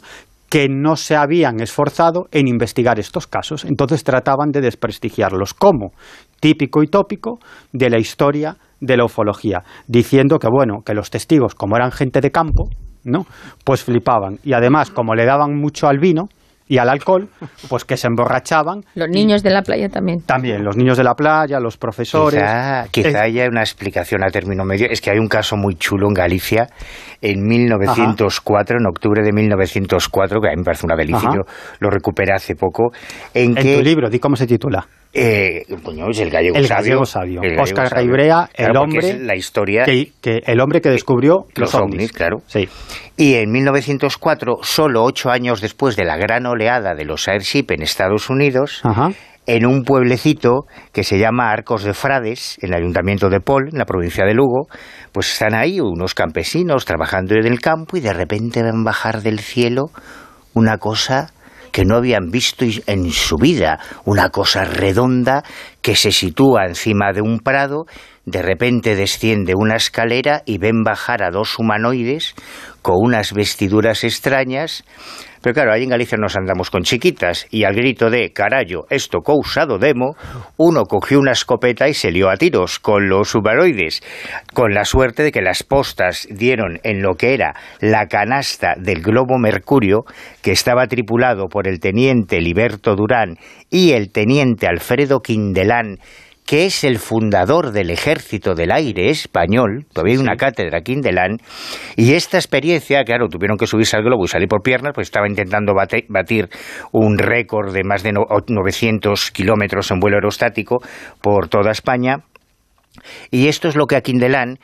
que 0.50 0.68
no 0.70 0.96
se 0.96 1.16
habían 1.16 1.60
esforzado 1.60 2.28
en 2.32 2.48
investigar 2.48 3.00
estos 3.00 3.28
casos. 3.28 3.66
Entonces 3.66 4.04
trataban 4.04 4.52
de 4.52 4.62
desprestigiarlos 4.62 5.54
como 5.54 5.92
típico 6.40 6.84
y 6.84 6.88
tópico 6.88 7.40
de 7.74 7.90
la 7.90 8.00
historia 8.00 8.58
de 8.80 8.98
la 8.98 9.06
ufología, 9.06 9.64
diciendo 9.88 10.38
que 10.38 10.48
bueno, 10.50 10.82
que 10.86 10.94
los 10.94 11.10
testigos, 11.10 11.56
como 11.56 11.76
eran 11.76 11.92
gente 11.92 12.22
de 12.22 12.32
campo, 12.32 12.70
¿no? 13.04 13.26
Pues 13.64 13.84
flipaban. 13.84 14.40
Y 14.44 14.54
además, 14.54 14.92
como 14.92 15.16
le 15.16 15.26
daban 15.26 15.56
mucho 15.56 15.88
al 15.88 16.00
vino, 16.00 16.28
y 16.68 16.78
al 16.80 16.90
alcohol, 16.90 17.30
pues 17.70 17.86
que 17.86 17.96
se 17.96 18.08
emborrachaban. 18.08 18.84
Los 18.96 19.10
niños 19.10 19.44
de 19.44 19.52
la 19.52 19.62
playa 19.62 19.90
también. 19.90 20.22
También, 20.22 20.64
los 20.64 20.76
niños 20.76 20.98
de 20.98 21.04
la 21.04 21.14
playa, 21.14 21.60
los 21.60 21.78
profesores. 21.78 22.42
Quizá, 22.92 23.22
haya 23.22 23.48
una 23.48 23.62
explicación 23.62 24.24
a 24.24 24.28
término 24.28 24.66
medio. 24.66 24.88
Es 24.90 25.02
que 25.02 25.12
hay 25.12 25.20
un 25.20 25.28
caso 25.28 25.56
muy 25.56 25.76
chulo 25.76 26.08
en 26.08 26.14
Galicia 26.14 26.68
en 27.22 27.44
1904, 27.44 28.78
en 28.80 28.88
octubre 28.88 29.22
de 29.24 29.32
1904, 29.32 30.42
que 30.42 30.48
a 30.48 30.52
mí 30.52 30.58
me 30.58 30.64
parece 30.64 30.86
una 30.86 30.96
delicia, 30.96 31.30
yo 31.34 31.42
lo 31.80 31.90
recuperé 31.90 32.34
hace 32.34 32.56
poco. 32.56 32.92
En, 33.34 33.58
en 33.58 33.78
tu 33.78 33.84
libro, 33.84 34.10
di 34.10 34.20
cómo 34.20 34.36
se 34.36 34.48
titula. 34.48 34.88
Eh, 35.18 35.64
es 36.10 36.20
el 36.20 36.30
gallego 36.30 36.58
el 36.58 36.68
sabio. 36.68 36.84
Gallego 36.84 37.06
sabio. 37.06 37.42
Oscar 37.58 37.90
Raibrea, 37.90 38.50
el 38.54 38.76
hombre 38.76 39.18
la 39.18 39.36
historia 39.36 39.86
que, 39.86 40.12
el 40.24 40.60
hombre 40.60 40.82
que 40.82 40.90
descubrió 40.90 41.46
los, 41.56 41.74
ovnis, 41.74 42.12
claro. 42.12 42.40
Sí. 42.48 42.68
Y 43.16 43.36
en 43.36 43.50
1904, 43.50 44.58
solo 44.62 45.04
ocho 45.04 45.32
años 45.32 45.62
después 45.62 45.96
de 45.96 46.04
la 46.04 46.18
gran 46.18 46.46
oleada 46.46 46.96
de 46.96 47.06
los 47.06 47.30
airship 47.30 47.68
en 47.70 47.82
Estados 47.82 48.30
Unidos, 48.30 48.84
en 49.46 49.66
un 49.66 49.84
pueblecito 49.84 50.66
que 50.92 51.06
se 51.06 51.18
llama 51.18 51.50
Arcos 51.50 51.86
de 51.86 51.94
Frades, 51.94 52.58
en 52.62 52.74
el 52.74 52.82
ayuntamiento 52.82 53.30
de 53.30 53.40
Pol, 53.40 53.70
en 53.72 53.78
la 53.78 53.86
provincia 53.86 54.26
de 54.26 54.34
Lugo, 54.34 54.68
pues 55.14 55.32
están 55.32 55.56
ahí 55.56 55.80
unos 55.80 56.14
campesinos 56.14 56.84
trabajando 56.84 57.36
en 57.36 57.46
el 57.46 57.62
campo 57.62 57.96
y 57.96 58.02
de 58.02 58.12
repente 58.12 58.64
ven 58.64 58.84
bajar 58.84 59.22
del 59.22 59.40
cielo 59.40 59.84
una 60.54 60.78
cosa 60.78 61.32
que 61.76 61.84
no 61.84 61.98
habían 61.98 62.32
visto 62.32 62.64
en 62.88 63.12
su 63.12 63.36
vida, 63.36 63.82
una 64.06 64.30
cosa 64.30 64.64
redonda 64.64 65.44
que 65.82 65.98
se 65.98 66.14
sitúa 66.14 66.68
encima 66.68 67.12
de 67.12 67.20
un 67.20 67.40
prado, 67.40 67.86
de 68.24 68.42
repente 68.42 68.96
desciende 68.96 69.56
una 69.58 69.76
escalera 69.76 70.42
y 70.46 70.58
ven 70.58 70.84
bajar 70.86 71.22
a 71.22 71.32
dos 71.32 71.60
humanoides 71.60 72.34
con 72.82 72.96
unas 73.02 73.34
vestiduras 73.34 74.06
extrañas 74.06 74.86
pero 75.46 75.54
claro, 75.54 75.74
ahí 75.74 75.84
en 75.84 75.92
Galicia 75.92 76.18
nos 76.18 76.36
andamos 76.36 76.72
con 76.72 76.82
chiquitas 76.82 77.46
y 77.52 77.66
al 77.66 77.76
grito 77.76 78.10
de 78.10 78.34
carallo, 78.34 78.88
esto 78.90 79.20
causado 79.22 79.78
demo, 79.78 80.16
uno 80.58 80.86
cogió 80.86 81.20
una 81.20 81.34
escopeta 81.34 81.88
y 81.88 81.94
se 81.94 82.10
lió 82.10 82.32
a 82.32 82.36
tiros 82.36 82.80
con 82.80 83.10
los 83.10 83.36
humanoides, 83.36 84.02
con 84.56 84.74
la 84.74 84.86
suerte 84.86 85.22
de 85.22 85.32
que 85.32 85.44
las 85.44 85.62
postas 85.62 86.28
dieron 86.32 86.80
en 86.82 87.04
lo 87.04 87.14
que 87.14 87.36
era 87.36 87.54
la 87.80 88.08
canasta 88.08 88.74
del 88.76 89.04
globo 89.04 89.38
Mercurio, 89.38 90.06
que 90.42 90.52
estaba 90.52 90.88
tripulado 90.88 91.48
por 91.48 91.68
el 91.68 91.80
teniente 91.80 92.42
Liberto 92.42 92.96
Durán 92.96 93.38
y 93.70 93.92
el 93.92 94.12
teniente 94.12 94.66
Alfredo 94.66 95.20
Quindelán, 95.20 96.00
que 96.46 96.66
es 96.66 96.84
el 96.84 97.00
fundador 97.00 97.72
del 97.72 97.90
Ejército 97.90 98.54
del 98.54 98.72
Aire 98.72 99.10
español, 99.10 99.86
todavía 99.92 100.14
hay 100.14 100.20
una 100.20 100.36
cátedra 100.36 100.80
aquí 100.80 100.94
en 100.94 101.02
y 101.96 102.14
esta 102.14 102.38
experiencia, 102.38 103.04
claro, 103.04 103.28
tuvieron 103.30 103.58
que 103.58 103.68
subirse 103.68 103.98
al 103.98 104.04
globo 104.04 104.26
y 104.26 104.28
salir 104.28 104.48
por 104.48 104.62
piernas, 104.62 104.94
pues 104.94 105.08
estaba 105.08 105.28
intentando 105.28 105.74
batir 105.74 106.50
un 106.92 107.18
récord 107.18 107.74
de 107.74 107.84
más 107.84 108.04
de 108.04 108.12
900 108.14 109.32
kilómetros 109.32 109.90
en 109.92 110.00
vuelo 110.00 110.18
aerostático 110.18 110.82
por 111.22 111.48
toda 111.48 111.72
España, 111.72 112.18
y 113.32 113.48
esto 113.48 113.68
es 113.68 113.76
lo 113.76 113.88
que 113.88 113.96
a 113.96 114.02
Quindelán 114.02 114.60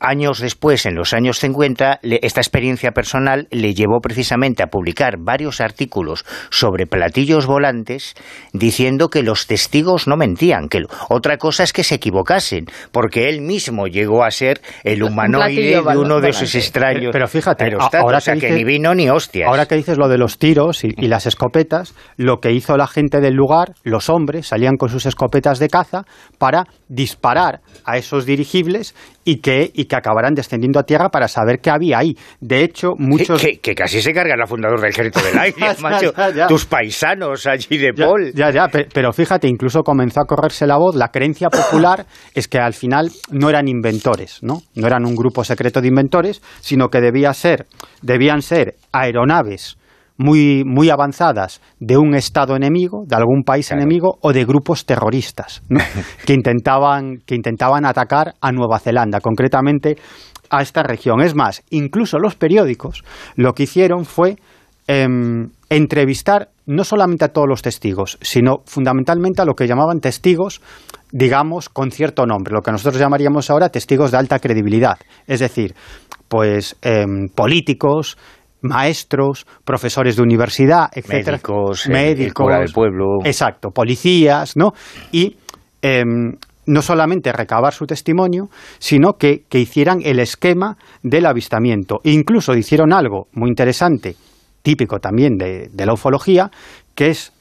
años 0.00 0.40
después, 0.40 0.86
en 0.86 0.94
los 0.94 1.14
años 1.14 1.38
50, 1.38 2.00
esta 2.02 2.40
experiencia 2.40 2.90
personal 2.92 3.48
le 3.50 3.74
llevó 3.74 4.00
precisamente 4.00 4.62
a 4.62 4.66
publicar 4.66 5.16
varios 5.18 5.60
artículos 5.60 6.24
sobre 6.50 6.86
platillos 6.86 7.46
volantes 7.46 8.14
diciendo 8.52 9.08
que 9.08 9.22
los 9.22 9.46
testigos 9.46 10.08
no 10.08 10.16
mentían, 10.16 10.68
que 10.68 10.82
otra 11.08 11.38
cosa 11.38 11.62
es 11.62 11.72
que 11.72 11.84
se 11.84 11.96
equivocasen, 11.96 12.66
porque 12.92 13.28
él 13.28 13.40
mismo 13.40 13.86
llegó 13.86 14.24
a 14.24 14.30
ser 14.30 14.60
el 14.84 15.02
humanoide 15.02 15.82
de 15.82 15.96
uno 15.96 16.20
de 16.20 16.32
sus 16.32 16.54
extraños 16.54 17.10
Pero 17.12 17.28
fíjate, 17.28 17.72
ahora 17.98 18.20
que, 18.20 18.50
ni 18.50 18.64
vino 18.64 18.94
ni 18.94 19.08
hostias. 19.08 19.48
Ahora 19.48 19.66
que 19.66 19.76
dices 19.76 19.98
lo 19.98 20.08
de 20.08 20.18
los 20.18 20.38
tiros 20.38 20.84
y, 20.84 20.88
y 20.96 21.08
las 21.08 21.26
escopetas, 21.26 21.94
lo 22.16 22.38
que 22.40 22.52
hizo 22.52 22.76
la 22.76 22.86
gente 22.86 23.20
del 23.20 23.34
lugar, 23.34 23.74
los 23.84 24.10
hombres, 24.10 24.48
salían 24.48 24.76
con 24.76 24.88
sus 24.88 25.06
escopetas 25.06 25.58
de 25.58 25.68
caza 25.68 26.04
para 26.38 26.64
disparar 26.88 27.60
a 27.84 27.96
esos 27.96 28.26
dirigibles 28.26 28.94
y 29.24 29.40
que, 29.40 29.70
y 29.74 29.86
que 29.86 29.96
acabaran 29.96 30.34
descendiendo 30.34 30.78
a 30.78 30.84
tierra 30.84 31.08
para 31.08 31.26
saber 31.28 31.58
qué 31.60 31.70
había 31.70 31.98
ahí. 31.98 32.16
De 32.40 32.62
hecho, 32.62 32.92
muchos... 32.96 33.42
Que, 33.42 33.74
casi 33.74 34.00
se 34.00 34.12
carga 34.12 34.36
la 34.36 34.46
fundador 34.46 34.80
del 34.80 34.90
ejército 34.90 35.20
del 35.20 35.38
aire, 35.38 35.56
macho. 35.80 36.12
Tus 36.48 36.66
paisanos 36.66 37.46
allí 37.46 37.76
de 37.76 37.92
Paul. 37.92 38.32
Ya, 38.34 38.50
ya, 38.50 38.68
pero 38.68 39.12
fíjate, 39.12 39.48
incluso 39.48 39.82
comenzó 39.82 40.20
a 40.20 40.24
correrse 40.26 40.66
la 40.66 40.76
voz, 40.76 40.94
la 40.94 41.08
creencia 41.08 41.48
popular 41.48 42.06
es 42.34 42.46
que 42.46 42.58
al 42.58 42.74
final 42.74 43.10
no 43.30 43.50
eran 43.50 43.68
inventores, 43.68 44.38
¿no? 44.42 44.62
No 44.74 44.86
eran 44.86 45.04
un 45.04 45.16
grupo 45.16 45.44
secreto 45.44 45.80
de 45.80 45.88
inventores, 45.88 46.40
sino 46.60 46.88
que 46.88 47.00
debía 47.00 47.32
ser, 47.34 47.66
debían 48.02 48.42
ser 48.42 48.76
aeronaves 48.92 49.76
muy, 50.16 50.64
muy 50.64 50.90
avanzadas 50.90 51.60
de 51.78 51.96
un 51.96 52.14
Estado 52.14 52.56
enemigo, 52.56 53.04
de 53.06 53.16
algún 53.16 53.42
país 53.44 53.70
enemigo 53.70 54.18
o 54.20 54.32
de 54.32 54.44
grupos 54.44 54.86
terroristas 54.86 55.62
que, 56.26 56.34
intentaban, 56.34 57.18
que 57.26 57.34
intentaban 57.34 57.84
atacar 57.84 58.34
a 58.40 58.52
Nueva 58.52 58.78
Zelanda, 58.78 59.20
concretamente 59.20 59.96
a 60.50 60.62
esta 60.62 60.82
región. 60.82 61.20
Es 61.20 61.34
más, 61.34 61.62
incluso 61.70 62.18
los 62.18 62.34
periódicos 62.36 63.02
lo 63.34 63.52
que 63.52 63.64
hicieron 63.64 64.04
fue 64.04 64.36
em, 64.86 65.50
entrevistar 65.68 66.48
no 66.66 66.84
solamente 66.84 67.24
a 67.24 67.28
todos 67.28 67.48
los 67.48 67.62
testigos, 67.62 68.18
sino 68.22 68.58
fundamentalmente 68.64 69.42
a 69.42 69.44
lo 69.44 69.54
que 69.54 69.66
llamaban 69.66 70.00
testigos, 70.00 70.60
digamos, 71.12 71.68
con 71.68 71.90
cierto 71.90 72.26
nombre, 72.26 72.52
lo 72.52 72.62
que 72.62 72.72
nosotros 72.72 73.00
llamaríamos 73.00 73.50
ahora 73.50 73.68
testigos 73.68 74.10
de 74.10 74.18
alta 74.18 74.38
credibilidad. 74.40 74.98
Es 75.26 75.40
decir, 75.40 75.74
pues 76.28 76.76
em, 76.82 77.28
políticos, 77.28 78.18
maestros, 78.62 79.46
profesores 79.64 80.16
de 80.16 80.22
universidad, 80.22 80.88
etcétera, 80.92 81.38
médicos, 81.38 81.88
médicos, 81.88 82.58
del 82.58 82.72
pueblo, 82.72 83.18
exacto, 83.24 83.70
policías, 83.70 84.56
¿no? 84.56 84.72
Y 85.12 85.36
em, 85.82 86.32
no 86.66 86.82
solamente 86.82 87.32
recabar 87.32 87.72
su 87.72 87.86
testimonio, 87.86 88.48
sino 88.78 89.14
que, 89.14 89.44
hicieran 89.52 90.00
el 90.04 90.18
esquema 90.18 90.76
del 91.02 91.26
avistamiento. 91.26 92.00
E 92.04 92.10
incluso 92.10 92.54
hicieron 92.54 92.92
algo 92.92 93.28
muy 93.32 93.48
interesante, 93.48 94.16
típico 94.62 94.98
también 94.98 95.36
de, 95.36 95.86
la 95.86 95.92
ufología, 95.92 96.50
que 96.94 97.08
es 97.08 97.32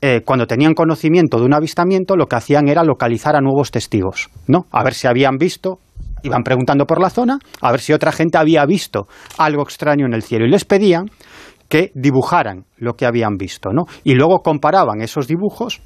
eh, 0.00 0.22
cuando 0.24 0.46
tenían 0.46 0.74
conocimiento 0.74 1.38
de 1.38 1.44
un 1.44 1.54
avistamiento, 1.54 2.16
lo 2.16 2.26
que 2.26 2.36
hacían 2.36 2.68
era 2.68 2.84
localizar 2.84 3.36
a 3.36 3.40
nuevos 3.40 3.70
testigos, 3.70 4.30
¿no? 4.46 4.66
A 4.70 4.82
ver 4.82 4.94
si 4.94 5.06
habían 5.06 5.36
visto 5.36 5.78
iban 6.22 6.42
preguntando 6.42 6.86
por 6.86 7.00
la 7.00 7.10
zona 7.10 7.38
a 7.60 7.70
ver 7.70 7.80
si 7.80 7.92
otra 7.92 8.12
gente 8.12 8.38
había 8.38 8.64
visto 8.66 9.06
algo 9.38 9.62
extraño 9.62 10.06
en 10.06 10.14
el 10.14 10.22
cielo 10.22 10.46
y 10.46 10.50
les 10.50 10.64
pedían 10.64 11.06
que 11.68 11.92
dibujaran 11.94 12.64
lo 12.76 12.94
que 12.94 13.06
habían 13.06 13.36
visto, 13.36 13.70
¿no? 13.72 13.84
Y 14.02 14.14
luego 14.14 14.40
comparaban 14.40 15.00
esos 15.02 15.28
dibujos 15.28 15.80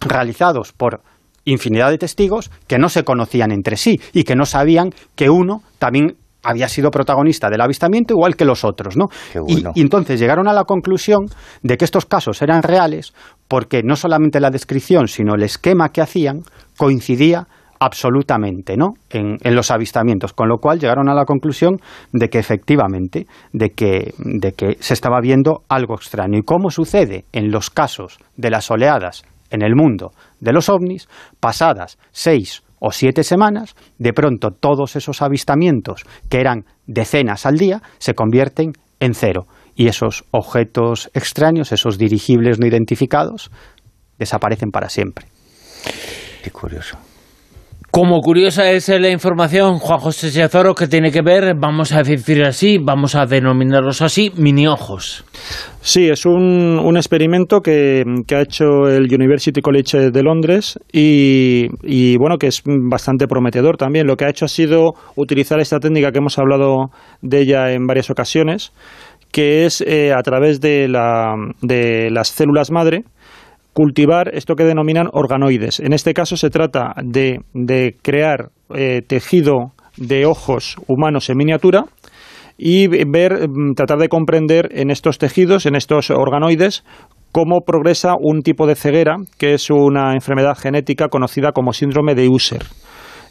realizados 0.00 0.72
por 0.72 1.00
infinidad 1.44 1.90
de 1.90 1.98
testigos 1.98 2.50
que 2.66 2.78
no 2.78 2.88
se 2.88 3.04
conocían 3.04 3.52
entre 3.52 3.76
sí 3.76 4.00
y 4.12 4.24
que 4.24 4.34
no 4.34 4.44
sabían 4.44 4.90
que 5.14 5.30
uno 5.30 5.62
también 5.78 6.16
había 6.42 6.68
sido 6.68 6.90
protagonista 6.90 7.48
del 7.50 7.60
avistamiento 7.60 8.14
igual 8.14 8.36
que 8.36 8.44
los 8.44 8.64
otros, 8.64 8.96
¿no? 8.96 9.06
y, 9.46 9.80
entonces 9.80 10.20
llegaron 10.20 10.48
a 10.48 10.52
la 10.52 10.64
conclusión 10.64 11.26
de 11.62 11.76
que 11.76 11.84
estos 11.84 12.06
casos 12.06 12.42
eran 12.42 12.62
reales 12.62 13.12
porque 13.48 13.82
no 13.82 13.96
solamente 13.96 14.40
la 14.40 14.50
descripción, 14.50 15.08
sino 15.08 15.34
el 15.34 15.42
esquema 15.42 15.90
que 15.90 16.00
hacían 16.00 16.42
coincidía 16.76 17.48
absolutamente 17.80 18.76
¿no? 18.76 18.94
En, 19.10 19.38
los 19.54 19.70
avistamientos, 19.70 20.32
con 20.32 20.48
lo 20.48 20.58
cual 20.58 20.78
llegaron 20.78 21.08
a 21.08 21.14
la 21.14 21.24
conclusión 21.24 21.80
de 22.12 22.28
que 22.28 22.38
efectivamente, 22.38 23.26
de 23.52 23.70
que, 23.70 24.14
de 24.18 24.52
que 24.52 24.76
se 24.80 24.94
estaba 24.94 25.20
viendo 25.20 25.62
algo 25.68 25.94
extraño. 25.94 26.38
¿Y 26.38 26.42
cómo 26.42 26.70
sucede 26.70 27.24
en 27.32 27.50
los 27.50 27.70
casos 27.70 28.18
de 28.36 28.50
las 28.50 28.70
oleadas 28.70 29.24
en 29.50 29.62
el 29.62 29.74
mundo 29.74 30.12
de 30.40 30.52
los 30.52 30.68
ovnis, 30.68 31.08
pasadas 31.40 31.98
seis 32.10 32.62
o 32.80 32.92
siete 32.92 33.24
semanas, 33.24 33.74
de 33.98 34.12
pronto 34.12 34.50
todos 34.50 34.94
esos 34.96 35.22
avistamientos, 35.22 36.04
que 36.28 36.40
eran 36.40 36.64
decenas 36.86 37.46
al 37.46 37.56
día, 37.56 37.82
se 37.98 38.14
convierten 38.14 38.72
en 39.00 39.14
cero. 39.14 39.46
Y 39.74 39.88
esos 39.88 40.24
objetos 40.30 41.10
extraños, 41.14 41.72
esos 41.72 41.98
dirigibles 41.98 42.58
no 42.58 42.66
identificados, 42.66 43.50
desaparecen 44.18 44.70
para 44.70 44.88
siempre. 44.88 45.26
Qué 46.42 46.50
curioso. 46.50 46.98
Como 47.90 48.20
curiosa 48.20 48.70
es 48.70 48.90
la 48.90 49.08
información, 49.08 49.78
Juan 49.78 49.98
José 49.98 50.30
Chazoro, 50.30 50.74
que 50.74 50.88
tiene 50.88 51.10
que 51.10 51.22
ver, 51.22 51.54
vamos 51.58 51.92
a 51.92 52.02
decir 52.02 52.44
así, 52.44 52.76
vamos 52.78 53.14
a 53.14 53.24
denominarlos 53.24 54.02
así, 54.02 54.30
mini 54.36 54.66
ojos. 54.66 55.24
Sí, 55.80 56.06
es 56.06 56.26
un, 56.26 56.78
un 56.78 56.96
experimento 56.98 57.60
que, 57.60 58.04
ha 58.30 58.40
hecho 58.42 58.88
el 58.88 59.12
University 59.12 59.62
College 59.62 60.10
de 60.10 60.22
Londres 60.22 60.78
y, 60.92 62.16
bueno, 62.18 62.36
que 62.36 62.48
es 62.48 62.62
bastante 62.66 63.26
prometedor 63.26 63.78
también. 63.78 64.06
Lo 64.06 64.16
que 64.16 64.26
ha 64.26 64.30
hecho 64.30 64.44
ha 64.44 64.48
sido 64.48 64.92
utilizar 65.16 65.58
esta 65.58 65.78
técnica 65.78 66.12
que 66.12 66.18
hemos 66.18 66.38
hablado 66.38 66.90
de 67.22 67.40
ella 67.40 67.72
en 67.72 67.86
varias 67.86 68.10
ocasiones, 68.10 68.70
que 69.32 69.64
es 69.64 69.80
eh, 69.80 70.12
a 70.12 70.20
través 70.22 70.60
de, 70.60 70.88
la, 70.88 71.34
de 71.62 72.10
las 72.10 72.28
células 72.28 72.70
madre, 72.70 73.04
cultivar 73.78 74.34
esto 74.34 74.56
que 74.56 74.64
denominan 74.64 75.06
organoides. 75.12 75.78
En 75.78 75.92
este 75.92 76.12
caso 76.12 76.36
se 76.36 76.50
trata 76.50 76.94
de, 77.00 77.94
crear 78.02 78.50
eh, 78.74 79.02
tejido 79.06 79.70
de 79.96 80.26
ojos 80.26 80.74
humanos 80.88 81.30
en 81.30 81.36
miniatura 81.36 81.84
y 82.58 82.88
ver, 82.88 83.48
mm, 83.48 83.74
tratar 83.76 83.98
de 83.98 84.08
comprender 84.08 84.70
en 84.72 84.90
estos 84.90 85.18
tejidos, 85.18 85.64
en 85.64 85.76
estos 85.76 86.10
organoides, 86.10 86.82
cómo 87.30 87.60
progresa 87.64 88.14
un 88.18 88.42
tipo 88.42 88.66
de 88.66 88.74
ceguera, 88.74 89.14
que 89.38 89.54
es 89.54 89.70
una 89.70 90.12
enfermedad 90.14 90.58
genética 90.58 91.06
conocida 91.06 91.52
como 91.52 91.72
síndrome 91.72 92.16
de 92.16 92.28
User. 92.28 92.64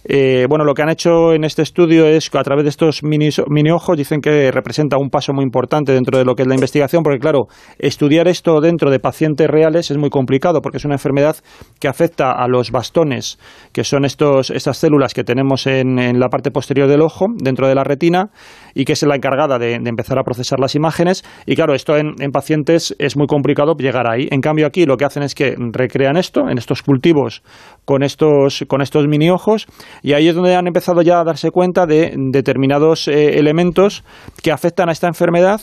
Eh, 0.04 0.46
bueno, 0.50 0.64
lo 0.64 0.74
que 0.74 0.82
han 0.82 0.90
hecho 0.90 1.34
en 1.34 1.44
este 1.44 1.62
estudio 1.62 2.06
es 2.06 2.30
que 2.30 2.38
a 2.38 2.44
través 2.44 2.64
de 2.64 2.70
estos 2.70 3.04
mini, 3.04 3.30
mini, 3.50 3.72
ojos 3.72 3.98
dicen 3.98 4.22
que 4.22 4.52
representa 4.52 4.98
un 4.98 5.10
paso 5.10 5.34
muy 5.34 5.44
importante 5.44 5.92
dentro 5.92 6.18
de 6.18 6.26
lo 6.26 6.36
que 6.36 6.44
es 6.44 6.48
la 6.48 6.56
investigación, 6.56 7.04
porque 7.04 7.20
claro, 7.20 7.48
estudiar 7.80 8.28
esto 8.28 8.62
dentro 8.62 8.90
de 8.92 9.00
pacientes 9.00 9.48
reales 9.48 9.92
es 9.92 9.98
muy 9.98 10.10
complicado, 10.10 10.62
porque 10.62 10.78
es 10.78 10.86
una 10.86 10.96
enfermedad 10.96 11.38
que 11.80 11.88
afecta 11.88 12.32
a 12.32 12.48
los 12.48 12.72
bastones, 12.72 13.40
que 13.74 13.84
son 13.84 14.06
estos, 14.06 14.50
estas 14.50 14.78
células 14.78 15.14
que 15.14 15.24
tenemos 15.24 15.68
en, 15.68 16.00
en 16.00 16.20
la 16.20 16.30
parte 16.30 16.52
posterior 16.52 16.88
del 16.88 17.02
ojo, 17.02 17.26
dentro 17.36 17.68
de 17.68 17.76
la 17.76 17.84
retina, 17.84 18.32
y 18.78 18.86
que 18.86 18.94
es 18.94 19.04
la 19.04 19.16
encargada 19.16 19.58
de, 19.58 19.74
empezar 19.74 20.20
a 20.20 20.24
procesar 20.24 20.60
las 20.60 20.76
imágenes. 20.76 21.24
Y 21.48 21.56
claro, 21.56 21.74
esto 21.74 21.98
en, 21.98 22.16
pacientes 22.32 22.96
es 23.00 23.18
muy 23.18 23.26
complicado 23.26 23.74
llegar 23.76 24.08
ahí. 24.08 24.28
En 24.30 24.40
cambio, 24.40 24.68
aquí 24.68 24.86
lo 24.86 24.98
que 24.98 25.06
hacen 25.06 25.24
es 25.24 25.34
que 25.34 25.56
recrean 25.72 26.16
esto 26.16 26.48
en 26.48 26.60
estos 26.60 26.84
cultivos 26.84 27.42
con 27.86 28.04
estos, 28.04 28.66
con 28.68 28.82
estos 28.82 29.08
mini 29.08 29.30
ojos 29.32 29.66
y 30.02 30.14
ahí 30.14 30.28
es 30.28 30.36
donde 30.36 30.56
han 30.56 30.68
empezado 30.68 31.02
ya 31.02 31.20
a 31.20 31.24
darse 31.24 31.52
cuenta 31.52 31.86
de 31.86 32.14
determinados 32.16 33.08
eh, 33.08 33.38
elementos 33.40 34.04
que 34.42 34.52
afectan 34.52 34.90
a 34.90 34.92
esta 34.92 35.08
enfermedad 35.08 35.62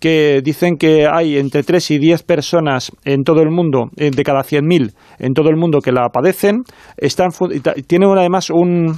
que 0.00 0.42
dicen 0.44 0.76
que 0.76 1.06
hay 1.10 1.38
entre 1.38 1.62
3 1.62 1.92
y 1.92 1.98
10 1.98 2.24
personas 2.24 2.92
en 3.04 3.22
todo 3.22 3.40
el 3.40 3.50
mundo, 3.50 3.90
eh, 3.96 4.10
de 4.14 4.22
cada 4.22 4.40
100.000 4.40 4.92
en 5.18 5.32
todo 5.32 5.48
el 5.48 5.56
mundo 5.56 5.80
que 5.80 5.92
la 5.92 6.08
padecen, 6.10 6.64
están, 6.96 7.30
tiene 7.86 8.06
además 8.06 8.50
un, 8.50 8.96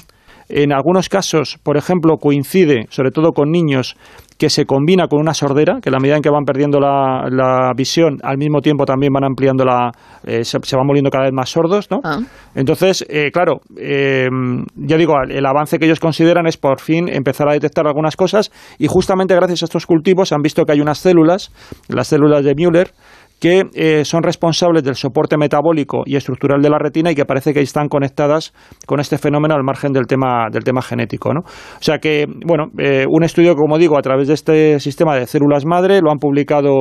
en 0.48 0.72
algunos 0.72 1.08
casos, 1.08 1.58
por 1.62 1.76
ejemplo, 1.76 2.16
coincide, 2.18 2.86
sobre 2.90 3.10
todo 3.10 3.32
con 3.32 3.50
niños, 3.50 3.96
que 4.38 4.50
se 4.50 4.66
combina 4.66 5.08
con 5.08 5.20
una 5.20 5.32
sordera, 5.32 5.80
que 5.80 5.88
a 5.88 5.92
la 5.92 5.98
medida 5.98 6.16
en 6.16 6.22
que 6.22 6.30
van 6.30 6.44
perdiendo 6.44 6.78
la, 6.78 7.72
visión, 7.74 8.18
al 8.22 8.36
mismo 8.36 8.60
tiempo 8.60 8.84
también 8.84 9.12
van 9.12 9.24
ampliando 9.24 9.64
la... 9.64 9.90
Eh, 10.24 10.44
se, 10.44 10.58
van 10.76 10.86
volviendo 10.86 11.10
cada 11.10 11.24
vez 11.24 11.32
más 11.32 11.48
sordos, 11.48 11.90
¿no? 11.90 12.00
Ah. 12.04 12.18
Entonces, 12.54 13.04
eh, 13.08 13.30
claro, 13.32 13.60
eh, 13.78 14.28
ya 14.76 14.96
digo, 14.96 15.14
el 15.28 15.46
avance 15.46 15.78
que 15.78 15.86
ellos 15.86 16.00
consideran 16.00 16.46
es 16.46 16.56
por 16.56 16.80
fin 16.80 17.08
empezar 17.08 17.48
a 17.48 17.52
detectar 17.52 17.86
algunas 17.86 18.16
cosas 18.16 18.50
y 18.78 18.88
justamente 18.88 19.34
gracias 19.34 19.62
a 19.62 19.66
estos 19.66 19.86
cultivos 19.86 20.32
han 20.32 20.42
visto 20.42 20.64
que 20.64 20.72
hay 20.72 20.80
unas 20.80 20.98
células, 20.98 21.50
las 21.88 22.08
células 22.08 22.44
de 22.44 22.54
Müller, 22.54 22.92
que 23.40 23.64
eh, 23.74 24.04
son 24.04 24.22
responsables 24.22 24.82
del 24.82 24.94
soporte 24.94 25.36
metabólico 25.36 26.02
y 26.06 26.16
estructural 26.16 26.62
de 26.62 26.70
la 26.70 26.78
retina 26.78 27.10
y 27.10 27.14
que 27.14 27.24
parece 27.24 27.52
que 27.52 27.60
están 27.60 27.88
conectadas 27.88 28.54
con 28.86 29.00
este 29.00 29.18
fenómeno 29.18 29.54
al 29.54 29.62
margen 29.62 29.92
del 29.92 30.06
tema, 30.06 30.48
del 30.50 30.64
tema 30.64 30.82
genético. 30.82 31.32
¿no? 31.34 31.40
O 31.40 31.82
sea 31.82 31.98
que, 31.98 32.26
bueno, 32.46 32.66
eh, 32.78 33.04
un 33.08 33.24
estudio, 33.24 33.54
como 33.54 33.78
digo, 33.78 33.98
a 33.98 34.02
través 34.02 34.28
de 34.28 34.34
este 34.34 34.80
sistema 34.80 35.16
de 35.16 35.26
células 35.26 35.66
madre, 35.66 36.00
lo 36.00 36.10
han 36.10 36.18
publicado 36.18 36.80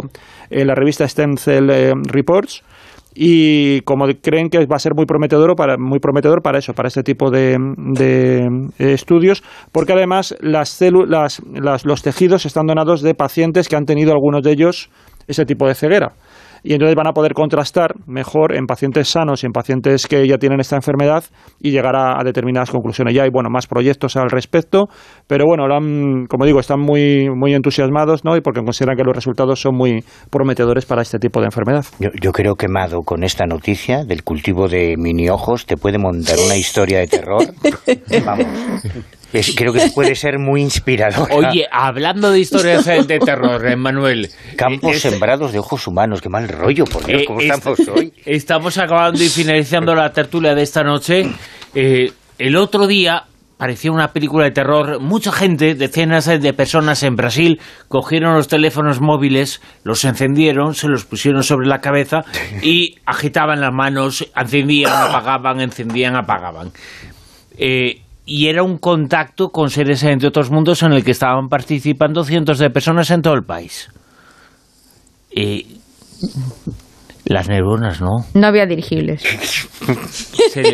en 0.50 0.68
la 0.68 0.76
revista 0.76 1.08
Stem 1.08 1.36
Cell 1.38 1.70
eh, 1.70 1.94
Reports 2.08 2.64
y 3.18 3.80
como 3.82 4.08
creen 4.22 4.50
que 4.50 4.60
va 4.66 4.76
a 4.76 4.80
ser 4.80 4.94
muy 4.94 5.06
prometedor 5.06 5.56
para 5.56 5.78
muy 5.78 6.00
prometedor 6.00 6.42
para 6.42 6.60
eso 6.60 6.74
para 6.74 6.90
este 6.90 7.02
tipo 7.02 7.32
de, 7.32 7.58
de 7.94 8.94
estudios 8.94 9.42
porque 9.72 9.94
además 9.94 10.36
las 10.42 10.68
células 10.68 11.42
los 11.86 12.04
tejidos 12.04 12.46
están 12.46 12.66
donados 12.68 13.02
de 13.02 13.16
pacientes 13.16 13.70
que 13.70 13.78
han 13.78 13.86
tenido 13.86 14.12
algunos 14.12 14.44
de 14.44 14.52
ellos 14.52 14.90
ese 15.28 15.46
tipo 15.46 15.66
de 15.66 15.76
ceguera 15.76 16.12
y 16.66 16.74
entonces 16.74 16.96
van 16.96 17.08
a 17.08 17.12
poder 17.14 17.34
contrastar 17.34 17.94
mejor 18.08 18.56
en 18.56 18.66
pacientes 18.66 19.08
sanos 19.08 19.44
y 19.44 19.46
en 19.46 19.52
pacientes 19.52 20.08
que 20.08 20.28
ya 20.28 20.40
tienen 20.40 20.60
esta 20.60 20.76
enfermedad 20.76 21.24
y 21.62 21.70
llegar 21.70 21.96
a, 21.96 22.24
determinadas 22.24 22.72
conclusiones. 22.72 23.14
Ya 23.14 23.24
hay 23.24 23.30
bueno 23.30 23.50
más 23.52 23.68
proyectos 23.68 24.16
al 24.18 24.32
respecto, 24.32 24.86
pero 25.28 25.46
bueno, 25.46 25.66
como 26.28 26.46
digo, 26.46 26.60
están 26.60 26.80
muy, 26.80 27.30
muy 27.30 27.54
entusiasmados 27.54 28.26
¿no? 28.26 28.36
y 28.36 28.42
porque 28.42 28.62
consideran 28.64 28.98
que 28.98 29.04
los 29.04 29.16
resultados 29.16 29.62
son 29.62 29.76
muy 29.76 30.04
prometedores 30.32 30.86
para 30.86 31.04
este 31.04 31.20
tipo 31.20 31.40
de 31.40 31.46
enfermedad. 31.46 31.86
Yo, 32.00 32.10
yo 32.20 32.32
creo 32.32 32.56
que 32.56 32.68
Mado, 32.68 33.02
con 33.04 33.24
esta 33.24 33.46
noticia 33.46 34.04
del 34.04 34.24
cultivo 34.24 34.68
de 34.68 34.96
mini 34.98 35.30
ojos, 35.30 35.68
te 35.68 35.78
puede 35.78 36.00
montar 36.00 36.38
una 36.44 36.58
historia 36.58 37.00
de 37.00 37.08
terror. 37.08 37.44
Vamos 38.26 38.48
creo 39.56 39.74
que 39.74 39.90
puede 39.94 40.16
ser 40.16 40.40
muy 40.40 40.62
inspirador. 40.62 41.30
Oye, 41.32 41.66
hablando 41.72 42.32
de 42.32 42.40
historias 42.40 42.86
de 43.08 43.20
terror, 43.20 43.66
eh, 43.68 43.76
Manuel. 43.76 44.30
Campos 44.56 45.00
sembrados 45.00 45.52
de 45.52 45.60
ojos 45.60 45.88
humanos, 45.88 46.22
qué 46.22 46.30
mal 46.30 46.48
rollo, 46.48 46.86
por 46.86 47.06
Dios, 47.06 47.24
¿cómo 47.28 47.42
estamos 47.42 47.80
hoy? 47.88 48.14
Estamos 48.26 48.78
acabando 48.78 49.24
y 49.24 49.30
finalizando 49.30 49.96
la 49.96 50.12
tertulia 50.12 50.56
de 50.56 50.62
esta 50.62 50.84
noche. 50.84 51.30
Eh, 51.74 52.12
el 52.38 52.56
otro 52.56 52.88
día 52.88 53.24
parecía 53.58 53.92
una 53.92 54.12
película 54.12 54.46
de 54.46 54.52
terror. 54.52 55.00
Mucha 55.00 55.32
gente, 55.32 55.76
decenas 55.76 56.26
de 56.26 56.54
personas 56.54 57.04
en 57.04 57.16
Brasil, 57.16 57.60
cogieron 57.88 58.34
los 58.34 58.48
teléfonos 58.48 59.02
móviles, 59.02 59.62
los 59.84 60.04
encendieron, 60.06 60.74
se 60.74 60.88
los 60.88 61.06
pusieron 61.06 61.44
sobre 61.44 61.68
la 61.68 61.80
cabeza 61.80 62.22
y 62.62 62.96
agitaban 63.06 63.62
las 63.62 63.74
manos, 63.74 64.30
encendían, 64.36 64.92
apagaban, 65.10 65.62
encendían, 65.62 66.16
apagaban. 66.16 66.72
Eh, 67.58 68.02
y 68.26 68.48
era 68.48 68.64
un 68.64 68.78
contacto 68.78 69.50
con 69.50 69.70
seres 69.70 70.02
de 70.02 70.28
otros 70.28 70.50
mundos 70.50 70.82
en 70.84 70.94
el 70.94 71.04
que 71.04 71.12
estaban 71.12 71.48
participando 71.48 72.24
cientos 72.24 72.58
de 72.58 72.70
personas 72.70 73.12
en 73.12 73.22
todo 73.22 73.36
el 73.36 73.44
país. 73.44 73.90
Y 75.32 75.80
las 77.26 77.50
neuronas, 77.50 78.02
¿no? 78.02 78.26
No 78.36 78.48
había 78.48 78.68
dirigibles. 78.68 79.24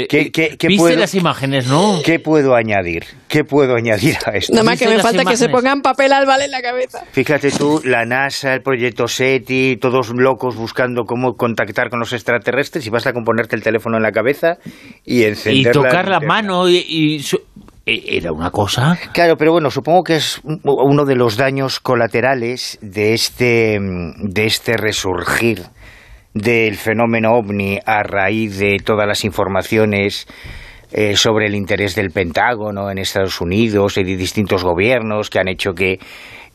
¿Qué, 0.10 0.58
¿Viste 0.68 0.98
las 0.98 1.16
imágenes, 1.16 1.68
no? 1.68 2.00
¿Qué 2.04 2.20
puedo 2.20 2.56
añadir? 2.56 3.06
¿Qué 3.30 3.46
puedo 3.46 3.76
añadir 3.76 4.18
a 4.26 4.36
esto? 4.36 4.54
Nada 4.54 4.66
más 4.66 4.78
que 4.78 4.88
me 4.88 5.00
falta 5.00 5.24
que 5.24 5.38
se 5.38 5.48
pongan 5.48 5.82
papel 5.82 6.12
albal 6.12 6.42
en 6.42 6.52
la 6.52 6.62
cabeza. 6.62 7.04
Fíjate 7.12 7.52
tú, 7.52 7.82
la 7.86 8.06
NASA, 8.06 8.54
el 8.54 8.62
proyecto 8.62 9.08
SETI, 9.08 9.78
todos 9.78 10.12
locos 10.14 10.58
buscando 10.58 11.04
cómo 11.06 11.36
contactar 11.36 11.90
con 11.90 12.00
los 12.00 12.12
extraterrestres 12.12 12.86
y 12.86 12.90
vas 12.90 13.08
a 13.08 13.14
componerte 13.14 13.56
el 13.56 13.64
teléfono 13.64 13.96
en 13.98 14.04
la 14.04 14.12
cabeza 14.12 14.58
y 15.06 15.24
encender 15.24 15.72
Y 15.72 15.72
tocar 15.72 16.10
la, 16.10 16.20
mano 16.20 16.70
y... 16.70 17.24
E, 17.86 18.18
era 18.18 18.32
una 18.32 18.52
cosa. 18.52 18.98
Claro, 19.14 19.38
pero 19.38 19.54
bueno, 19.54 19.72
supongo 19.72 20.04
que 20.04 20.18
es 20.18 20.42
uno 20.44 21.06
de 21.06 21.16
los 21.16 21.38
daños 21.38 21.80
colaterales 21.80 22.78
de 22.82 23.14
este, 23.14 23.80
de 23.80 24.46
este 24.46 24.78
resurgir 24.78 25.64
del 26.34 26.76
fenómeno 26.76 27.34
ovni 27.34 27.80
a 27.86 28.04
raíz 28.04 28.58
de 28.58 28.78
todas 28.84 29.08
las 29.08 29.26
informaciones 29.26 30.28
eh, 30.92 31.16
sobre 31.16 31.48
el 31.48 31.56
interés 31.56 31.96
del 31.96 32.12
Pentágono 32.12 32.90
en 32.90 32.98
Estados 32.98 33.40
Unidos 33.42 33.98
y 33.98 34.04
de 34.04 34.16
distintos 34.16 34.64
gobiernos 34.64 35.30
que 35.30 35.40
han 35.40 35.48
hecho 35.48 35.74
que, 35.74 36.00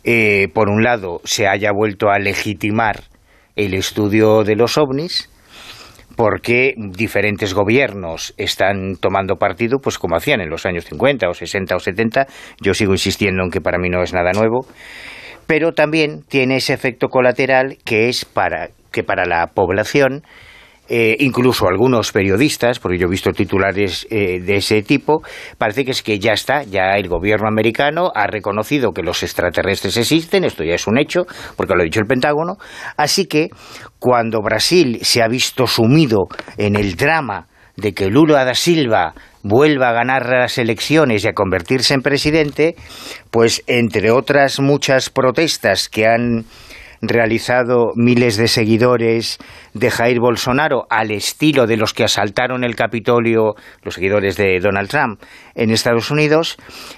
eh, 0.04 0.48
por 0.52 0.68
un 0.68 0.82
lado, 0.82 1.20
se 1.24 1.46
haya 1.46 1.70
vuelto 1.72 2.10
a 2.10 2.18
legitimar 2.18 3.04
el 3.54 3.74
estudio 3.74 4.44
de 4.44 4.56
los 4.56 4.76
ovnis, 4.76 5.30
porque 6.16 6.74
diferentes 6.76 7.54
gobiernos 7.54 8.34
están 8.36 8.96
tomando 8.96 9.36
partido, 9.36 9.78
pues 9.82 9.98
como 9.98 10.16
hacían 10.16 10.40
en 10.40 10.50
los 10.50 10.64
años 10.66 10.84
50 10.84 11.28
o 11.28 11.34
60 11.34 11.76
o 11.76 11.78
70. 11.78 12.26
Yo 12.60 12.74
sigo 12.74 12.92
insistiendo 12.92 13.42
en 13.42 13.50
que 13.50 13.60
para 13.60 13.78
mí 13.78 13.88
no 13.88 14.02
es 14.02 14.12
nada 14.12 14.32
nuevo, 14.32 14.66
pero 15.46 15.72
también 15.72 16.22
tiene 16.28 16.56
ese 16.56 16.72
efecto 16.72 17.08
colateral 17.08 17.78
que 17.84 18.08
es 18.08 18.24
para 18.24 18.70
que 18.92 19.02
para 19.02 19.26
la 19.26 19.48
población 19.48 20.22
eh, 20.88 21.16
incluso 21.18 21.66
algunos 21.66 22.12
periodistas, 22.12 22.78
porque 22.78 22.96
yo 22.96 23.06
he 23.06 23.10
visto 23.10 23.32
titulares 23.32 24.06
eh, 24.08 24.38
de 24.40 24.56
ese 24.56 24.82
tipo, 24.82 25.20
parece 25.58 25.84
que 25.84 25.90
es 25.90 26.02
que 26.02 26.20
ya 26.20 26.32
está, 26.32 26.62
ya 26.62 26.92
el 26.96 27.08
gobierno 27.08 27.48
americano 27.48 28.12
ha 28.14 28.28
reconocido 28.28 28.92
que 28.92 29.02
los 29.02 29.24
extraterrestres 29.24 29.96
existen, 29.96 30.44
esto 30.44 30.62
ya 30.62 30.76
es 30.76 30.86
un 30.86 30.96
hecho, 30.98 31.26
porque 31.56 31.74
lo 31.74 31.80
ha 31.80 31.84
dicho 31.84 31.98
el 31.98 32.06
Pentágono, 32.06 32.58
así 32.96 33.26
que 33.26 33.48
cuando 33.98 34.40
Brasil 34.42 35.00
se 35.02 35.22
ha 35.22 35.28
visto 35.28 35.66
sumido 35.66 36.28
en 36.56 36.76
el 36.76 36.94
drama 36.94 37.48
de 37.76 37.92
que 37.92 38.08
Lula 38.08 38.44
da 38.44 38.54
Silva 38.54 39.12
vuelva 39.48 39.90
a 39.90 39.92
ganar 39.92 40.26
las 40.28 40.58
elecciones 40.58 41.24
y 41.24 41.28
a 41.28 41.32
convertirse 41.32 41.94
en 41.94 42.02
presidente, 42.02 42.76
pues 43.30 43.62
entre 43.66 44.10
otras 44.10 44.60
muchas 44.60 45.10
protestas 45.10 45.88
que 45.88 46.06
han 46.06 46.44
realizado 47.02 47.92
miles 47.94 48.36
de 48.36 48.48
seguidores 48.48 49.38
de 49.74 49.90
Jair 49.90 50.20
Bolsonaro 50.20 50.86
al 50.90 51.10
estilo 51.10 51.66
de 51.66 51.76
los 51.76 51.92
que 51.92 52.04
asaltaron 52.04 52.64
el 52.64 52.74
Capitolio, 52.76 53.54
los 53.82 53.94
seguidores 53.94 54.36
de 54.36 54.58
Donald 54.60 54.88
Trump 54.88 55.20
en 55.54 55.70
Estados 55.70 56.10
Unidos, 56.10 56.56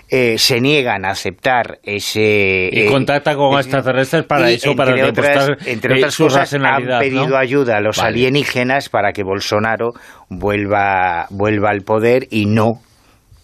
eh, 0.08 0.38
se 0.38 0.60
niegan 0.60 1.04
a 1.04 1.10
aceptar 1.10 1.78
ese... 1.82 2.70
Y 2.72 2.80
eh, 2.82 2.86
contacta 2.86 3.34
con 3.34 3.50
ese- 3.58 3.68
extraterrestres 3.68 4.24
para 4.24 4.50
eso, 4.50 4.74
para 4.74 4.92
otras, 4.92 5.14
demostrar 5.14 5.58
entre 5.66 5.94
eh, 5.94 5.98
otras 5.98 6.14
su 6.14 6.24
cosas, 6.24 6.54
han 6.54 6.86
pedido 7.00 7.28
¿no? 7.28 7.36
ayuda 7.36 7.76
a 7.76 7.80
los 7.80 7.96
Vale. 7.98 8.08
alienígenas 8.10 8.88
para 8.88 9.12
que 9.12 9.22
Bolsonaro 9.22 9.90
vuelva, 10.28 11.26
vuelva 11.30 11.70
al 11.70 11.82
poder 11.82 12.26
y 12.30 12.46
no 12.46 12.80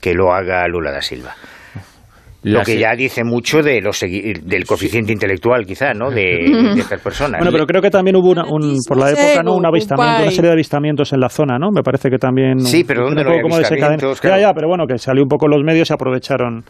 que 0.00 0.14
lo 0.14 0.32
haga 0.34 0.66
Lula 0.68 0.90
da 0.92 1.00
Silva. 1.00 1.34
Lo 2.44 2.62
que 2.62 2.78
ya 2.78 2.94
dice 2.94 3.24
mucho 3.24 3.62
de 3.62 3.80
los 3.80 4.00
del 4.00 4.64
coeficiente 4.66 5.12
intelectual, 5.12 5.64
quizá, 5.64 5.92
¿no? 5.94 6.10
De, 6.10 6.44
de 6.74 6.80
estas 6.80 7.00
personas. 7.00 7.38
Bueno, 7.38 7.52
pero 7.52 7.66
creo 7.66 7.82
que 7.82 7.90
también 7.90 8.16
hubo 8.16 8.30
una, 8.30 8.44
un, 8.44 8.78
por 8.86 8.98
la 8.98 9.10
época, 9.10 9.42
¿no? 9.42 9.54
Un 9.54 9.66
avistamiento, 9.66 10.22
una 10.22 10.30
serie 10.30 10.48
de 10.48 10.54
avistamientos 10.54 11.12
en 11.12 11.20
la 11.20 11.28
zona, 11.28 11.58
¿no? 11.58 11.70
Me 11.70 11.82
parece 11.82 12.10
que 12.10 12.18
también... 12.18 12.60
Sí, 12.60 12.84
pero 12.84 13.04
¿dónde 13.04 13.24
no 13.24 13.32
hay 13.32 13.40
como 13.40 13.56
avistamientos? 13.56 14.20
Ya, 14.22 14.38
ya, 14.38 14.52
pero 14.52 14.68
bueno, 14.68 14.86
que 14.86 14.98
salió 14.98 15.22
un 15.22 15.28
poco 15.28 15.46
en 15.46 15.52
los 15.52 15.64
medios 15.64 15.90
y 15.90 15.92
aprovecharon 15.92 16.64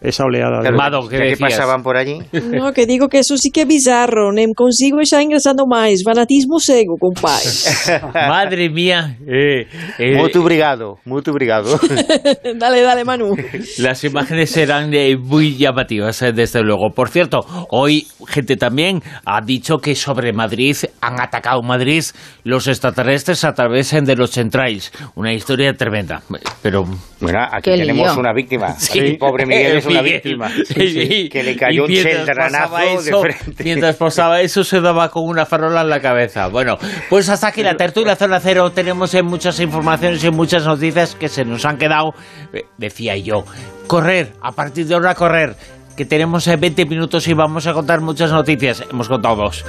esa 0.00 0.24
oleada. 0.24 0.60
de- 0.62 0.70
Claro, 0.72 1.08
¿qué, 1.08 1.36
pasaban 1.38 1.82
por 1.82 1.96
allí? 1.96 2.18
No, 2.32 2.72
que 2.72 2.86
digo 2.86 3.08
que 3.08 3.18
eso 3.18 3.36
sí 3.36 3.50
que 3.50 3.62
é 3.62 3.64
bizarro, 3.64 4.32
nem 4.32 4.52
consigo 4.54 4.98
xa 5.04 5.22
ingresando 5.22 5.66
máis. 5.66 6.02
Fanatismo 6.04 6.58
cego, 6.60 6.96
compadre. 6.98 7.44
Madre 8.14 8.68
mía. 8.70 9.16
eh, 9.26 9.66
eh, 9.98 10.16
Muito 10.16 10.40
obrigado, 10.40 10.98
muito 11.04 11.30
obrigado. 11.30 11.78
dale, 12.56 12.82
dale, 12.82 13.04
Manu. 13.04 13.34
Las 13.78 14.04
imágenes 14.04 14.50
serán 14.50 14.92
eh, 14.94 15.16
muy 15.16 15.56
llamativas, 15.56 16.22
eh, 16.22 16.32
desde 16.32 16.62
luego. 16.62 16.90
Por 16.94 17.08
cierto, 17.08 17.40
hoy 17.70 18.06
gente 18.28 18.56
también 18.56 19.02
ha 19.24 19.40
dicho 19.40 19.78
que 19.78 19.94
sobre 19.94 20.32
Madrid 20.32 20.76
han 21.00 21.20
atacado 21.20 21.62
Madrid 21.62 22.04
los 22.44 22.66
extraterrestres 22.68 23.44
a 23.44 23.52
través 23.52 23.92
eh, 23.92 24.00
de 24.02 24.16
los 24.16 24.30
centrales. 24.30 24.92
Una 25.16 25.32
historia 25.32 25.72
tremenda. 25.74 26.22
Pero 26.62 26.84
Bueno, 27.20 27.40
aquí 27.50 27.70
Qué 27.70 27.76
tenemos 27.78 28.12
lío. 28.12 28.20
una 28.20 28.32
víctima. 28.32 28.74
Sí. 28.78 28.98
Aquí, 29.00 29.16
pobre 29.18 29.44
Miguel 29.46 29.78
es 29.78 29.86
una 29.88 30.02
Miguel. 30.02 30.20
víctima. 30.22 30.48
Sí, 30.66 30.88
sí. 30.90 31.28
Que 31.28 31.42
le 31.42 31.56
cayó 31.56 31.84
un 31.84 31.90
mientras 31.90 32.16
cheldranazo 32.26 32.72
pasaba 32.72 32.84
eso- 32.84 33.22
de 33.22 33.32
frente. 33.32 33.64
Mientras 33.64 33.96
pasaba 33.96 34.40
eso, 34.40 34.64
se 34.64 34.80
daba 34.80 35.08
con 35.10 35.24
una 35.26 35.46
farola 35.46 35.82
en 35.82 35.90
la 35.90 36.00
cabeza. 36.00 36.48
Bueno, 36.48 36.76
pues 37.10 37.28
hasta 37.28 37.48
aquí 37.48 37.62
la 37.62 37.74
tertulia 37.76 38.16
Zona 38.16 38.40
Cero. 38.40 38.70
Tenemos 38.70 39.12
eh, 39.14 39.22
muchas 39.22 39.58
informaciones 39.60 40.22
y 40.24 40.30
muchas 40.30 40.64
noticias 40.64 41.14
que 41.14 41.28
se 41.28 41.44
nos 41.44 41.64
han 41.64 41.76
quedado, 41.78 42.12
eh, 42.52 42.62
decía 42.76 43.16
yo, 43.16 43.44
correr, 43.86 44.32
a 44.42 44.52
partir 44.52 44.86
de 44.86 44.94
ahora 44.94 45.14
correr. 45.14 45.56
Que 45.96 46.04
tenemos 46.04 46.46
eh, 46.46 46.54
20 46.54 46.86
minutos 46.86 47.26
y 47.26 47.34
vamos 47.34 47.66
a 47.66 47.72
contar 47.72 48.00
muchas 48.00 48.30
noticias. 48.30 48.84
Hemos 48.88 49.08
contado 49.08 49.34
dos. 49.34 49.64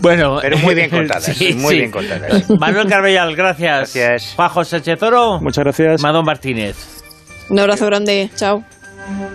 Bueno, 0.00 0.38
Pero 0.40 0.56
muy 0.58 0.72
bien 0.72 0.88
contadas, 0.98 1.24
sí, 1.24 1.52
muy 1.54 1.74
sí. 1.74 1.78
bien 1.80 1.90
contadas. 1.90 2.48
Manuel 2.60 2.86
Carbellal, 2.86 3.34
gracias. 3.34 3.92
Gracias. 3.92 4.34
Pajo 4.36 4.62
Sánchez 4.62 5.02
Oro. 5.02 5.40
Muchas 5.40 5.64
gracias. 5.64 6.00
Madón 6.00 6.24
Martínez. 6.26 6.76
Un 7.50 7.58
abrazo 7.58 7.86
grande. 7.86 8.30
Chao. 8.36 8.62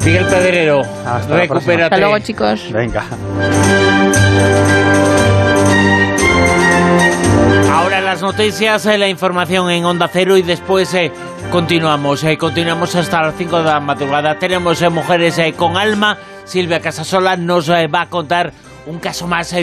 Miguel 0.04 0.26
Pedrero, 0.26 0.82
Hasta 1.06 1.36
recupérate. 1.36 1.84
Hasta 1.84 1.98
luego, 1.98 2.20
chicos. 2.20 2.72
Venga. 2.72 3.04
Ahora 7.72 8.02
las 8.02 8.22
noticias, 8.22 8.86
eh, 8.86 8.98
la 8.98 9.08
información 9.08 9.70
en 9.70 9.86
Onda 9.86 10.10
Cero 10.12 10.38
y 10.38 10.42
después 10.42 10.94
eh, 10.94 11.12
continuamos. 11.52 12.24
eh, 12.24 12.38
continuamos 12.38 12.96
hasta 12.96 13.22
las 13.22 13.36
5 13.36 13.58
de 13.60 13.64
la 13.66 13.80
madrugada. 13.80 14.38
Tenemos 14.40 14.82
eh, 14.82 14.90
mujeres 14.90 15.38
eh, 15.38 15.54
con 15.54 15.78
alma. 15.78 16.18
Silvia 16.46 16.80
Casasola 16.82 17.38
nos 17.38 17.70
eh, 17.70 17.88
va 17.88 18.02
a 18.02 18.10
contar 18.10 18.52
un 18.88 19.00
caso 19.00 19.28
más. 19.28 19.54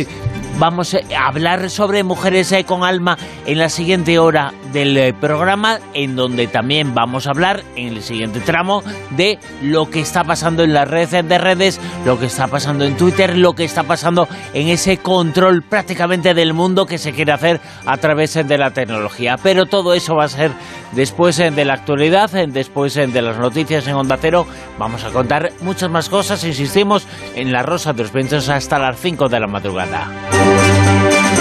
Vamos 0.59 0.95
eh, 0.95 1.05
a 1.17 1.29
hablar 1.29 1.71
sobre 1.71 2.03
mujeres 2.03 2.53
eh, 2.53 2.65
con 2.65 2.85
alma 2.85 3.19
en 3.47 3.59
la 3.59 3.69
siguiente 3.69 4.19
hora 4.19 4.53
del 4.73 4.97
eh, 4.97 5.15
programa, 5.15 5.79
en 5.95 6.17
donde 6.17 6.47
también 6.47 6.95
vamos 6.95 7.27
a 7.27 7.31
hablar 7.31 7.63
en 7.77 7.89
el 7.89 8.03
siguiente 8.03 8.41
tramo 8.41 8.83
de 9.11 9.39
lo 9.63 9.91
que 9.91 10.01
está 10.01 10.25
pasando 10.25 10.63
en 10.63 10.73
las 10.73 10.89
redes 10.89 11.27
de 11.27 11.39
redes, 11.39 11.81
lo 12.05 12.19
que 12.19 12.27
está 12.27 12.47
pasando 12.49 12.85
en 12.85 12.97
Twitter, 12.97 13.37
lo 13.37 13.55
que 13.55 13.65
está 13.65 13.83
pasando 13.85 14.29
en 14.55 14.69
ese 14.69 14.99
control 14.99 15.63
prácticamente 15.63 16.35
del 16.35 16.55
mundo 16.55 16.87
que 16.87 16.99
se 16.99 17.13
quiere 17.13 17.33
hacer 17.33 17.61
a 17.85 17.97
través 17.97 18.35
de 18.35 18.59
la 18.59 18.71
tecnología. 18.71 19.37
Pero 19.43 19.67
todo 19.67 19.95
eso 19.95 20.17
va 20.17 20.25
a 20.25 20.29
ser 20.29 20.53
después 20.93 21.37
de 21.37 21.65
la 21.65 21.75
actualidad, 21.75 22.31
después 22.49 22.95
de 22.95 23.23
las 23.23 23.39
noticias 23.39 23.87
en 23.87 23.95
Onda 23.95 24.19
Cero. 24.21 24.47
Vamos 24.79 25.05
a 25.05 25.11
contar 25.11 25.53
muchas 25.63 25.91
más 25.91 26.09
cosas, 26.09 26.45
insistimos, 26.45 27.07
en 27.35 27.53
la 27.53 27.63
Rosa 27.63 27.93
de 27.93 28.03
los 28.03 28.13
Vientos 28.13 28.49
hasta 28.49 28.79
las 28.79 28.99
5 28.99 29.29
de 29.29 29.41
la 29.41 29.47
madrugada. 29.47 30.46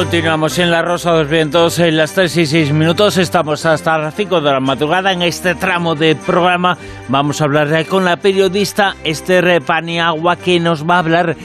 Continuamos 0.00 0.58
en 0.58 0.70
la 0.70 0.80
Rosa 0.80 1.12
de 1.12 1.18
los 1.18 1.28
Vientos 1.28 1.78
en 1.78 1.98
las 1.98 2.14
3 2.14 2.34
y 2.38 2.46
6 2.46 2.72
minutos. 2.72 3.18
Estamos 3.18 3.66
hasta 3.66 3.98
las 3.98 4.14
5 4.14 4.40
de 4.40 4.50
la 4.50 4.58
madrugada. 4.58 5.12
En 5.12 5.20
este 5.20 5.54
tramo 5.54 5.94
de 5.94 6.16
programa 6.16 6.78
vamos 7.08 7.42
a 7.42 7.44
hablar 7.44 7.84
con 7.84 8.06
la 8.06 8.16
periodista 8.16 8.96
Esther 9.04 9.60
Paniagua 9.60 10.36
que 10.36 10.58
nos 10.58 10.88
va 10.88 10.96
a 10.96 10.98
hablar 11.00 11.36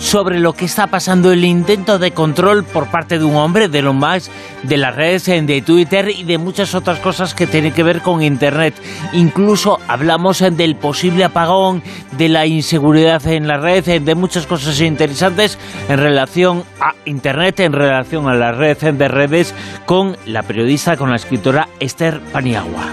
sobre 0.00 0.40
lo 0.40 0.54
que 0.54 0.64
está 0.64 0.86
pasando, 0.88 1.30
el 1.30 1.44
intento 1.44 1.98
de 1.98 2.12
control 2.12 2.64
por 2.64 2.90
parte 2.90 3.18
de 3.18 3.24
un 3.24 3.36
hombre, 3.36 3.68
de 3.68 3.82
lo 3.82 3.92
más, 3.92 4.30
de 4.62 4.76
las 4.78 4.96
redes, 4.96 5.28
eh, 5.28 5.40
de 5.42 5.62
Twitter 5.62 6.08
y 6.08 6.24
de 6.24 6.38
muchas 6.38 6.74
otras 6.74 6.98
cosas 6.98 7.34
que 7.34 7.46
tienen 7.46 7.72
que 7.72 7.82
ver 7.82 8.00
con 8.00 8.22
Internet. 8.22 8.74
Incluso 9.12 9.78
hablamos 9.86 10.40
eh, 10.40 10.50
del 10.50 10.74
posible 10.74 11.24
apagón, 11.24 11.82
de 12.12 12.28
la 12.28 12.46
inseguridad 12.46 13.24
en 13.26 13.46
la 13.46 13.58
red, 13.58 13.86
eh, 13.88 14.00
de 14.00 14.14
muchas 14.14 14.46
cosas 14.46 14.80
interesantes 14.80 15.58
en 15.88 15.98
relación 15.98 16.64
a 16.80 16.94
Internet, 17.04 17.60
en 17.60 17.72
relación 17.72 18.28
a 18.28 18.34
la 18.34 18.52
red 18.52 18.78
de 18.78 19.08
redes, 19.08 19.54
con 19.84 20.16
la 20.24 20.42
periodista, 20.42 20.96
con 20.96 21.10
la 21.10 21.16
escritora 21.16 21.68
Esther 21.78 22.20
Paniagua. 22.32 22.86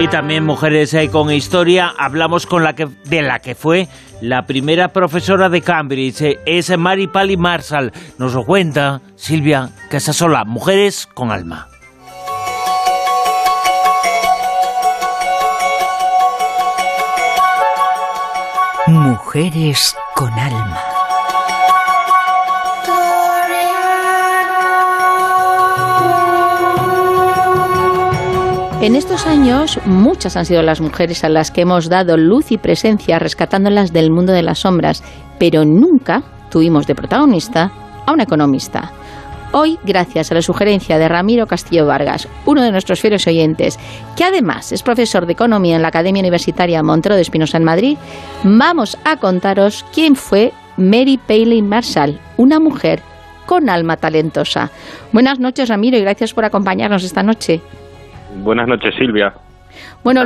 Y 0.00 0.08
también 0.08 0.44
Mujeres 0.44 0.92
eh, 0.94 1.08
con 1.08 1.30
Historia, 1.30 1.94
hablamos 1.96 2.46
con 2.46 2.64
la 2.64 2.74
que, 2.74 2.88
de 3.04 3.22
la 3.22 3.38
que 3.38 3.54
fue 3.54 3.88
la 4.20 4.44
primera 4.44 4.88
profesora 4.88 5.48
de 5.48 5.62
Cambridge, 5.62 6.20
eh, 6.20 6.40
es 6.46 6.76
Mary 6.76 7.06
Pally 7.06 7.36
Marshall. 7.36 7.92
Nos 8.18 8.34
lo 8.34 8.44
cuenta 8.44 9.00
Silvia 9.14 9.70
Casasola, 9.90 10.44
Mujeres 10.44 11.06
con 11.14 11.30
Alma. 11.30 11.68
Mujeres 18.86 19.96
con 20.14 20.30
alma. 20.32 20.63
En 28.84 28.96
estos 28.96 29.26
años, 29.26 29.80
muchas 29.86 30.36
han 30.36 30.44
sido 30.44 30.60
las 30.60 30.82
mujeres 30.82 31.24
a 31.24 31.30
las 31.30 31.50
que 31.50 31.62
hemos 31.62 31.88
dado 31.88 32.18
luz 32.18 32.52
y 32.52 32.58
presencia 32.58 33.18
rescatándolas 33.18 33.94
del 33.94 34.10
mundo 34.10 34.34
de 34.34 34.42
las 34.42 34.58
sombras, 34.58 35.02
pero 35.38 35.64
nunca 35.64 36.22
tuvimos 36.50 36.86
de 36.86 36.94
protagonista 36.94 37.72
a 38.04 38.12
una 38.12 38.24
economista. 38.24 38.92
Hoy, 39.52 39.78
gracias 39.84 40.30
a 40.30 40.34
la 40.34 40.42
sugerencia 40.42 40.98
de 40.98 41.08
Ramiro 41.08 41.46
Castillo 41.46 41.86
Vargas, 41.86 42.28
uno 42.44 42.60
de 42.60 42.72
nuestros 42.72 43.00
fieles 43.00 43.26
oyentes, 43.26 43.78
que 44.16 44.24
además 44.24 44.70
es 44.70 44.82
profesor 44.82 45.24
de 45.24 45.32
economía 45.32 45.76
en 45.76 45.82
la 45.82 45.88
Academia 45.88 46.20
Universitaria 46.20 46.82
Montero 46.82 47.14
de 47.14 47.22
Espinosa 47.22 47.56
en 47.56 47.64
Madrid, 47.64 47.96
vamos 48.42 48.98
a 49.06 49.16
contaros 49.16 49.82
quién 49.94 50.14
fue 50.14 50.52
Mary 50.76 51.16
Paley 51.16 51.62
Marshall, 51.62 52.20
una 52.36 52.60
mujer 52.60 53.00
con 53.46 53.70
alma 53.70 53.96
talentosa. 53.96 54.70
Buenas 55.10 55.38
noches, 55.38 55.70
Ramiro, 55.70 55.96
y 55.96 56.02
gracias 56.02 56.34
por 56.34 56.44
acompañarnos 56.44 57.02
esta 57.02 57.22
noche. 57.22 57.62
Buenas 58.42 58.68
noches, 58.68 58.94
Silvia. 58.96 59.34
Bueno, 60.02 60.24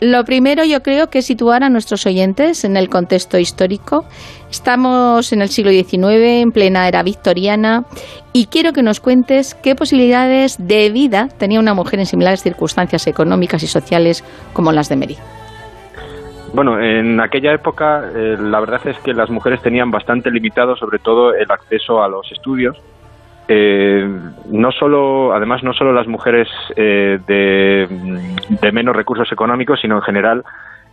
lo, 0.00 0.24
primero 0.24 0.64
yo 0.64 0.82
creo 0.82 1.08
que 1.08 1.22
situar 1.22 1.62
a 1.62 1.68
nuestros 1.68 2.06
oyentes 2.06 2.64
en 2.64 2.76
el 2.76 2.88
contexto 2.88 3.38
histórico. 3.38 4.04
Estamos 4.50 5.32
en 5.32 5.42
el 5.42 5.48
siglo 5.48 5.70
XIX, 5.70 6.42
en 6.42 6.52
plena 6.52 6.88
era 6.88 7.02
victoriana, 7.02 7.84
y 8.32 8.46
quiero 8.46 8.72
que 8.72 8.82
nos 8.82 9.00
cuentes 9.00 9.54
qué 9.54 9.74
posibilidades 9.74 10.56
de 10.58 10.90
vida 10.90 11.28
tenía 11.38 11.60
una 11.60 11.74
mujer 11.74 12.00
en 12.00 12.06
similares 12.06 12.42
circunstancias 12.42 13.06
económicas 13.06 13.62
y 13.62 13.66
sociales 13.66 14.24
como 14.52 14.72
las 14.72 14.88
de 14.88 14.96
Mary. 14.96 15.16
Bueno, 16.54 16.80
en 16.80 17.20
aquella 17.20 17.52
época 17.52 18.10
eh, 18.14 18.36
la 18.40 18.60
verdad 18.60 18.80
es 18.86 18.96
que 18.98 19.12
las 19.12 19.28
mujeres 19.28 19.60
tenían 19.60 19.90
bastante 19.90 20.30
limitado 20.30 20.76
sobre 20.76 21.00
todo 21.00 21.34
el 21.34 21.50
acceso 21.50 22.02
a 22.02 22.08
los 22.08 22.30
estudios 22.30 22.76
eh, 23.48 24.08
no 24.50 24.72
solo, 24.72 25.34
además, 25.34 25.62
no 25.62 25.72
solo 25.74 25.92
las 25.92 26.06
mujeres 26.06 26.48
eh, 26.76 27.18
de, 27.26 28.72
menos 28.72 28.96
recursos 28.96 29.30
económicos, 29.30 29.80
sino 29.80 29.96
en 29.96 30.02
general 30.02 30.44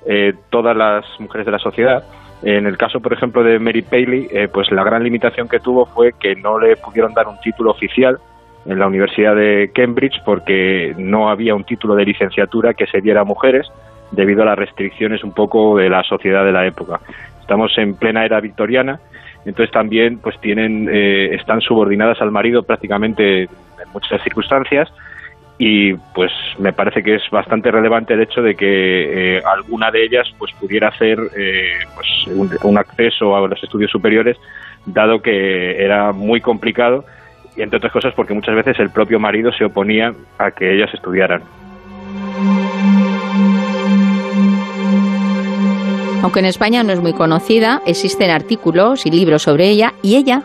eh, 0.06 0.34
todas 0.50 0.76
las 0.76 1.06
mujeres 1.20 1.46
de 1.46 1.52
la 1.52 1.60
sociedad. 1.60 2.04
En 2.44 2.66
el 2.66 2.78
caso, 2.78 3.00
por 3.00 3.14
ejemplo, 3.14 3.44
de 3.44 3.60
Mary 3.60 3.84
Paley, 3.84 4.28
pues 4.52 4.72
la 4.72 4.84
gran 4.84 5.04
limitación 5.04 5.48
que 5.48 5.60
tuvo 5.60 5.86
fue 5.86 6.14
que 6.20 6.36
no 6.36 6.58
le 6.58 6.76
pudieron 6.76 7.14
dar 7.14 7.28
un 7.28 7.40
título 7.40 7.70
oficial 7.70 8.18
en 8.66 8.80
la 8.80 8.88
Universidad 8.88 9.36
de 9.36 9.72
Cambridge 9.74 10.22
porque 10.26 10.96
no 10.98 11.30
había 11.30 11.54
un 11.54 11.64
título 11.64 11.94
de 11.94 12.06
licenciatura 12.06 12.74
que 12.74 12.88
se 12.88 13.00
diera 13.00 13.22
a 13.22 13.26
mujeres 13.26 13.68
debido 14.12 14.42
a 14.42 14.46
las 14.46 14.58
restricciones 14.58 15.24
un 15.24 15.34
poco 15.34 15.78
de 15.78 15.90
la 15.90 16.04
sociedad 16.04 16.44
de 16.44 16.52
la 16.52 16.66
época. 16.66 17.00
Estamos 17.40 17.78
en 17.78 17.96
plena 17.96 18.26
era 18.26 18.40
victoriana 18.40 19.00
entonces 19.46 19.72
también 19.72 20.20
pues 20.20 20.40
tienen 20.40 20.90
eh, 20.92 21.36
están 21.36 21.62
subordinadas 21.62 22.22
al 22.22 22.32
marido 22.32 22.64
prácticamente 22.64 23.44
en 23.44 23.50
muchas 23.94 24.22
circunstancias 24.24 24.92
y 25.58 25.94
pues 26.16 26.32
me 26.58 26.74
parece 26.74 27.04
que 27.04 27.16
es 27.16 27.24
bastante 27.32 27.70
relevante 27.70 28.14
el 28.14 28.22
hecho 28.22 28.42
de 28.42 28.56
que 28.56 29.38
eh, 29.38 29.44
alguna 29.46 29.92
de 29.92 30.04
ellas 30.04 30.28
pues 30.38 30.52
pudiera 30.60 30.88
hacer 30.88 31.20
eh, 31.38 31.74
pues 31.94 32.58
un, 32.64 32.78
acceso 32.78 33.36
a 33.36 33.48
los 33.48 33.62
estudios 33.64 33.92
superiores 33.92 34.38
dado 34.86 35.22
que 35.22 35.84
era 35.84 36.14
muy 36.14 36.42
complicado 36.42 37.06
y 37.56 37.62
entre 37.62 37.78
otras 37.78 37.94
cosas 37.94 38.14
porque 38.16 38.34
muchas 38.34 38.56
veces 38.56 38.80
el 38.80 38.90
propio 38.90 39.20
marido 39.20 39.52
se 39.52 39.66
oponía 39.66 40.14
a 40.40 40.52
que 40.52 40.74
ellas 40.74 40.92
estudiaran. 40.94 41.44
Aunque 46.24 46.40
en 46.40 46.46
España 46.46 46.84
no 46.84 46.94
es 46.94 47.02
muy 47.02 47.14
conocida, 47.14 47.82
existen 47.86 48.30
artículos 48.30 49.06
y 49.08 49.12
libros 49.12 49.42
sobre 49.42 49.70
ella 49.70 49.94
y 50.04 50.18
ella 50.18 50.44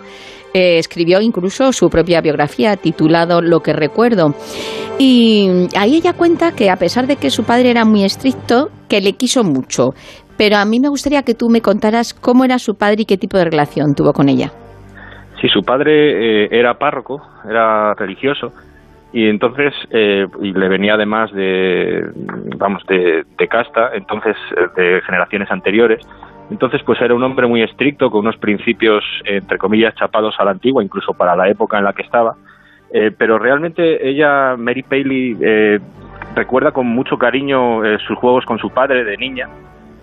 eh, 0.55 0.79
escribió 0.79 1.21
incluso 1.21 1.71
su 1.73 1.91
propia 1.91 2.23
biografía 2.23 2.77
titulado 2.77 3.43
Lo 3.43 3.61
que 3.61 3.75
recuerdo. 3.75 4.35
Y 4.99 5.69
ahí 5.77 5.97
ella 5.97 6.15
cuenta 6.15 6.53
que 6.53 6.71
a 6.71 6.77
pesar 6.77 7.07
de 7.07 7.17
que 7.17 7.29
su 7.29 7.45
padre 7.45 7.71
era 7.71 7.85
muy 7.85 8.05
estricto, 8.05 8.71
que 8.89 9.03
le 9.03 9.13
quiso 9.13 9.45
mucho. 9.45 9.91
Pero 10.39 10.57
a 10.57 10.65
mí 10.65 10.81
me 10.81 10.89
gustaría 10.89 11.23
que 11.23 11.35
tú 11.35 11.51
me 11.51 11.61
contaras 11.61 12.15
cómo 12.15 12.47
era 12.47 12.59
su 12.59 12.75
padre 12.75 13.03
y 13.03 13.05
qué 13.05 13.19
tipo 13.19 13.37
de 13.37 13.45
relación 13.45 13.95
tuvo 13.95 14.15
con 14.15 14.31
ella. 14.31 14.53
Sí, 15.43 15.49
su 15.49 15.61
padre 15.61 16.45
eh, 16.45 16.49
era 16.51 16.79
párroco, 16.79 17.21
era 17.47 17.93
religioso, 17.93 18.53
y 19.13 19.29
entonces 19.29 19.73
eh, 19.91 20.27
y 20.43 20.53
le 20.53 20.69
venía 20.69 20.95
además 20.95 21.33
de 21.33 22.11
vamos 22.57 22.85
de, 22.87 23.25
casta 23.49 23.91
entonces 23.95 24.37
eh, 24.57 24.67
de 24.77 25.01
generaciones 25.03 25.51
anteriores. 25.51 26.07
Entonces 26.51 26.83
pues 26.85 27.01
era 27.01 27.15
un 27.15 27.23
hombre 27.23 27.47
muy 27.47 27.63
estricto 27.63 28.11
con 28.11 28.21
unos 28.21 28.37
principios 28.37 29.05
entre 29.25 29.59
comillas 29.59 29.95
chapados 29.95 30.35
a 30.39 30.45
la 30.45 30.53
antigua 30.53 30.83
incluso 30.83 31.13
para 31.15 31.37
la 31.37 31.49
época 31.49 31.79
en 31.79 31.85
la 31.85 31.93
que 31.93 32.03
estaba. 32.03 32.35
Eh, 32.93 33.11
pero 33.17 33.39
realmente 33.39 34.09
ella 34.09 34.57
Mary 34.57 34.83
Paley 34.83 35.81
recuerda 36.35 36.73
con 36.73 36.87
mucho 36.87 37.19
cariño 37.19 37.81
sus 38.07 38.17
juegos 38.19 38.45
con 38.45 38.59
su 38.59 38.71
padre 38.71 39.05
de 39.05 39.17
niña. 39.17 39.49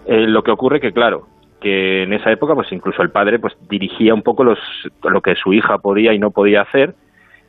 Lo 0.07 0.43
que 0.43 0.51
ocurre 0.51 0.81
que 0.81 0.91
claro 0.91 1.27
que 1.61 2.03
en 2.03 2.11
esa 2.11 2.29
época 2.29 2.55
pues 2.55 2.69
incluso 2.71 3.01
el 3.01 3.09
padre 3.09 3.39
pues 3.39 3.53
dirigía 3.69 4.13
un 4.13 4.21
poco 4.21 4.43
los, 4.43 4.59
lo 5.03 5.21
que 5.21 5.35
su 5.35 5.53
hija 5.53 5.77
podía 5.77 6.13
y 6.13 6.19
no 6.19 6.31
podía 6.31 6.61
hacer 6.61 6.93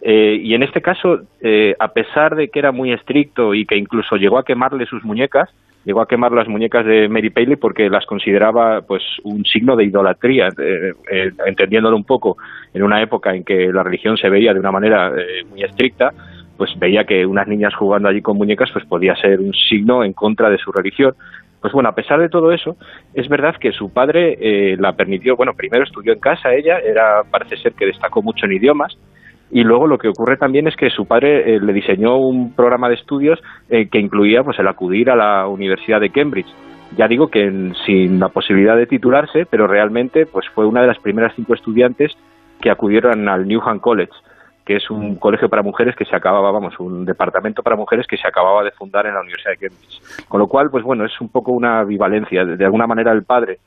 eh, 0.06 0.38
y 0.38 0.52
en 0.52 0.62
este 0.62 0.82
caso, 0.82 1.20
eh, 1.40 1.74
a 1.78 1.88
pesar 1.88 2.36
de 2.36 2.48
que 2.48 2.58
era 2.58 2.72
muy 2.72 2.92
estricto 2.92 3.54
y 3.54 3.64
que 3.64 3.78
incluso 3.78 4.16
llegó 4.16 4.36
a 4.36 4.44
quemarle 4.44 4.84
sus 4.84 5.02
muñecas, 5.02 5.48
llegó 5.86 6.02
a 6.02 6.06
quemar 6.06 6.30
las 6.32 6.46
muñecas 6.46 6.84
de 6.84 7.08
Mary 7.08 7.30
Paley 7.30 7.56
porque 7.56 7.88
las 7.88 8.04
consideraba 8.04 8.82
pues 8.82 9.02
un 9.22 9.46
signo 9.46 9.76
de 9.76 9.84
idolatría, 9.84 10.50
eh, 10.58 11.32
entendiéndolo 11.46 11.96
un 11.96 12.04
poco 12.04 12.36
en 12.74 12.82
una 12.82 13.00
época 13.00 13.34
en 13.34 13.44
que 13.44 13.72
la 13.72 13.82
religión 13.82 14.18
se 14.18 14.28
veía 14.28 14.52
de 14.52 14.60
una 14.60 14.70
manera 14.70 15.10
muy 15.48 15.62
estricta, 15.62 16.12
pues 16.58 16.78
veía 16.78 17.04
que 17.04 17.24
unas 17.24 17.48
niñas 17.48 17.74
jugando 17.74 18.06
allí 18.06 18.20
con 18.20 18.36
muñecas 18.36 18.70
pues 18.72 18.84
podía 18.84 19.16
ser 19.16 19.40
un 19.40 19.54
signo 19.54 20.04
en 20.04 20.12
contra 20.12 20.50
de 20.50 20.58
su 20.58 20.70
religión. 20.70 21.14
Pues 21.62 21.72
bueno, 21.72 21.88
a 21.88 21.94
pesar 21.94 22.20
de 22.20 22.28
todo 22.28 22.52
eso, 22.52 22.76
es 23.14 23.26
verdad 23.30 23.56
que 23.56 23.72
su 23.72 23.90
padre 23.90 24.76
la 24.76 24.92
permitió, 24.92 25.34
bueno, 25.34 25.54
primero 25.54 25.84
estudió 25.84 26.12
en 26.12 26.20
casa 26.20 26.52
ella, 26.52 26.78
era 26.78 27.22
parece 27.30 27.56
ser 27.56 27.72
que 27.72 27.86
destacó 27.86 28.20
mucho 28.20 28.44
en 28.44 28.52
idiomas, 28.52 28.98
y 29.50 29.62
luego 29.62 29.86
lo 29.86 29.98
que 29.98 30.08
ocurre 30.08 30.36
también 30.36 30.66
es 30.66 30.76
que 30.76 30.90
su 30.90 31.06
padre 31.06 31.54
eh, 31.54 31.60
le 31.60 31.72
diseñó 31.72 32.16
un 32.16 32.54
programa 32.54 32.88
de 32.88 32.96
estudios 32.96 33.40
eh, 33.68 33.88
que 33.88 33.98
incluía 33.98 34.42
pues 34.42 34.58
el 34.58 34.68
acudir 34.68 35.10
a 35.10 35.16
la 35.16 35.46
Universidad 35.46 36.00
de 36.00 36.10
Cambridge. 36.10 36.52
Ya 36.96 37.08
digo 37.08 37.28
que 37.28 37.72
sin 37.86 38.20
la 38.20 38.28
posibilidad 38.28 38.76
de 38.76 38.86
titularse, 38.86 39.46
pero 39.46 39.66
realmente 39.66 40.26
pues 40.26 40.46
fue 40.54 40.66
una 40.66 40.80
de 40.80 40.88
las 40.88 40.98
primeras 40.98 41.34
cinco 41.34 41.54
estudiantes 41.54 42.12
que 42.60 42.70
acudieron 42.70 43.28
al 43.28 43.46
Newham 43.46 43.80
College, 43.80 44.12
que 44.64 44.76
es 44.76 44.90
un 44.90 45.16
colegio 45.16 45.48
para 45.48 45.62
mujeres 45.62 45.94
que 45.96 46.04
se 46.04 46.16
acababa, 46.16 46.50
vamos, 46.50 46.78
un 46.78 47.04
departamento 47.04 47.62
para 47.62 47.76
mujeres 47.76 48.06
que 48.06 48.16
se 48.16 48.26
acababa 48.26 48.62
de 48.62 48.70
fundar 48.70 49.06
en 49.06 49.14
la 49.14 49.20
Universidad 49.20 49.52
de 49.52 49.68
Cambridge. 49.68 50.26
Con 50.28 50.40
lo 50.40 50.46
cual, 50.46 50.70
pues 50.70 50.84
bueno, 50.84 51.04
es 51.04 51.20
un 51.20 51.28
poco 51.28 51.52
una 51.52 51.80
ambivalencia. 51.80 52.44
De 52.44 52.64
alguna 52.64 52.86
manera 52.86 53.12
el 53.12 53.24
padre 53.24 53.58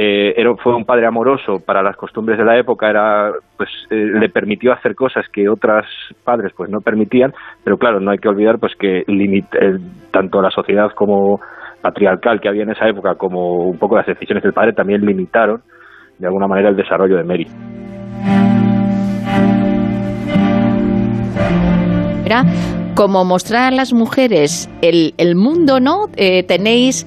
eh, 0.00 0.32
era, 0.36 0.54
fue 0.62 0.76
un 0.76 0.84
padre 0.84 1.06
amoroso 1.06 1.58
para 1.58 1.82
las 1.82 1.96
costumbres 1.96 2.38
de 2.38 2.44
la 2.44 2.56
época, 2.56 2.88
era, 2.88 3.32
pues, 3.56 3.68
eh, 3.90 3.96
le 3.96 4.28
permitió 4.28 4.72
hacer 4.72 4.94
cosas 4.94 5.26
que 5.32 5.48
otras 5.48 5.86
padres 6.22 6.52
pues 6.56 6.70
no 6.70 6.78
permitían, 6.78 7.32
pero 7.64 7.78
claro, 7.78 7.98
no 7.98 8.12
hay 8.12 8.18
que 8.18 8.28
olvidar 8.28 8.60
pues 8.60 8.76
que 8.78 9.00
eh, 9.00 9.78
tanto 10.12 10.40
la 10.40 10.52
sociedad 10.52 10.92
como 10.94 11.40
patriarcal 11.82 12.40
que 12.40 12.48
había 12.48 12.62
en 12.62 12.70
esa 12.70 12.88
época 12.88 13.16
como 13.16 13.64
un 13.64 13.76
poco 13.76 13.96
las 13.96 14.06
decisiones 14.06 14.44
del 14.44 14.52
padre 14.52 14.72
también 14.72 15.04
limitaron 15.04 15.62
de 16.16 16.26
alguna 16.28 16.46
manera 16.46 16.68
el 16.68 16.76
desarrollo 16.76 17.16
de 17.16 17.24
Mary. 17.24 17.48
Era 22.24 22.44
como 22.94 23.24
mostrar 23.24 23.72
a 23.72 23.74
las 23.74 23.92
mujeres 23.92 24.70
el, 24.80 25.14
el 25.18 25.34
mundo, 25.34 25.80
¿no? 25.80 26.06
tenéis 26.46 27.04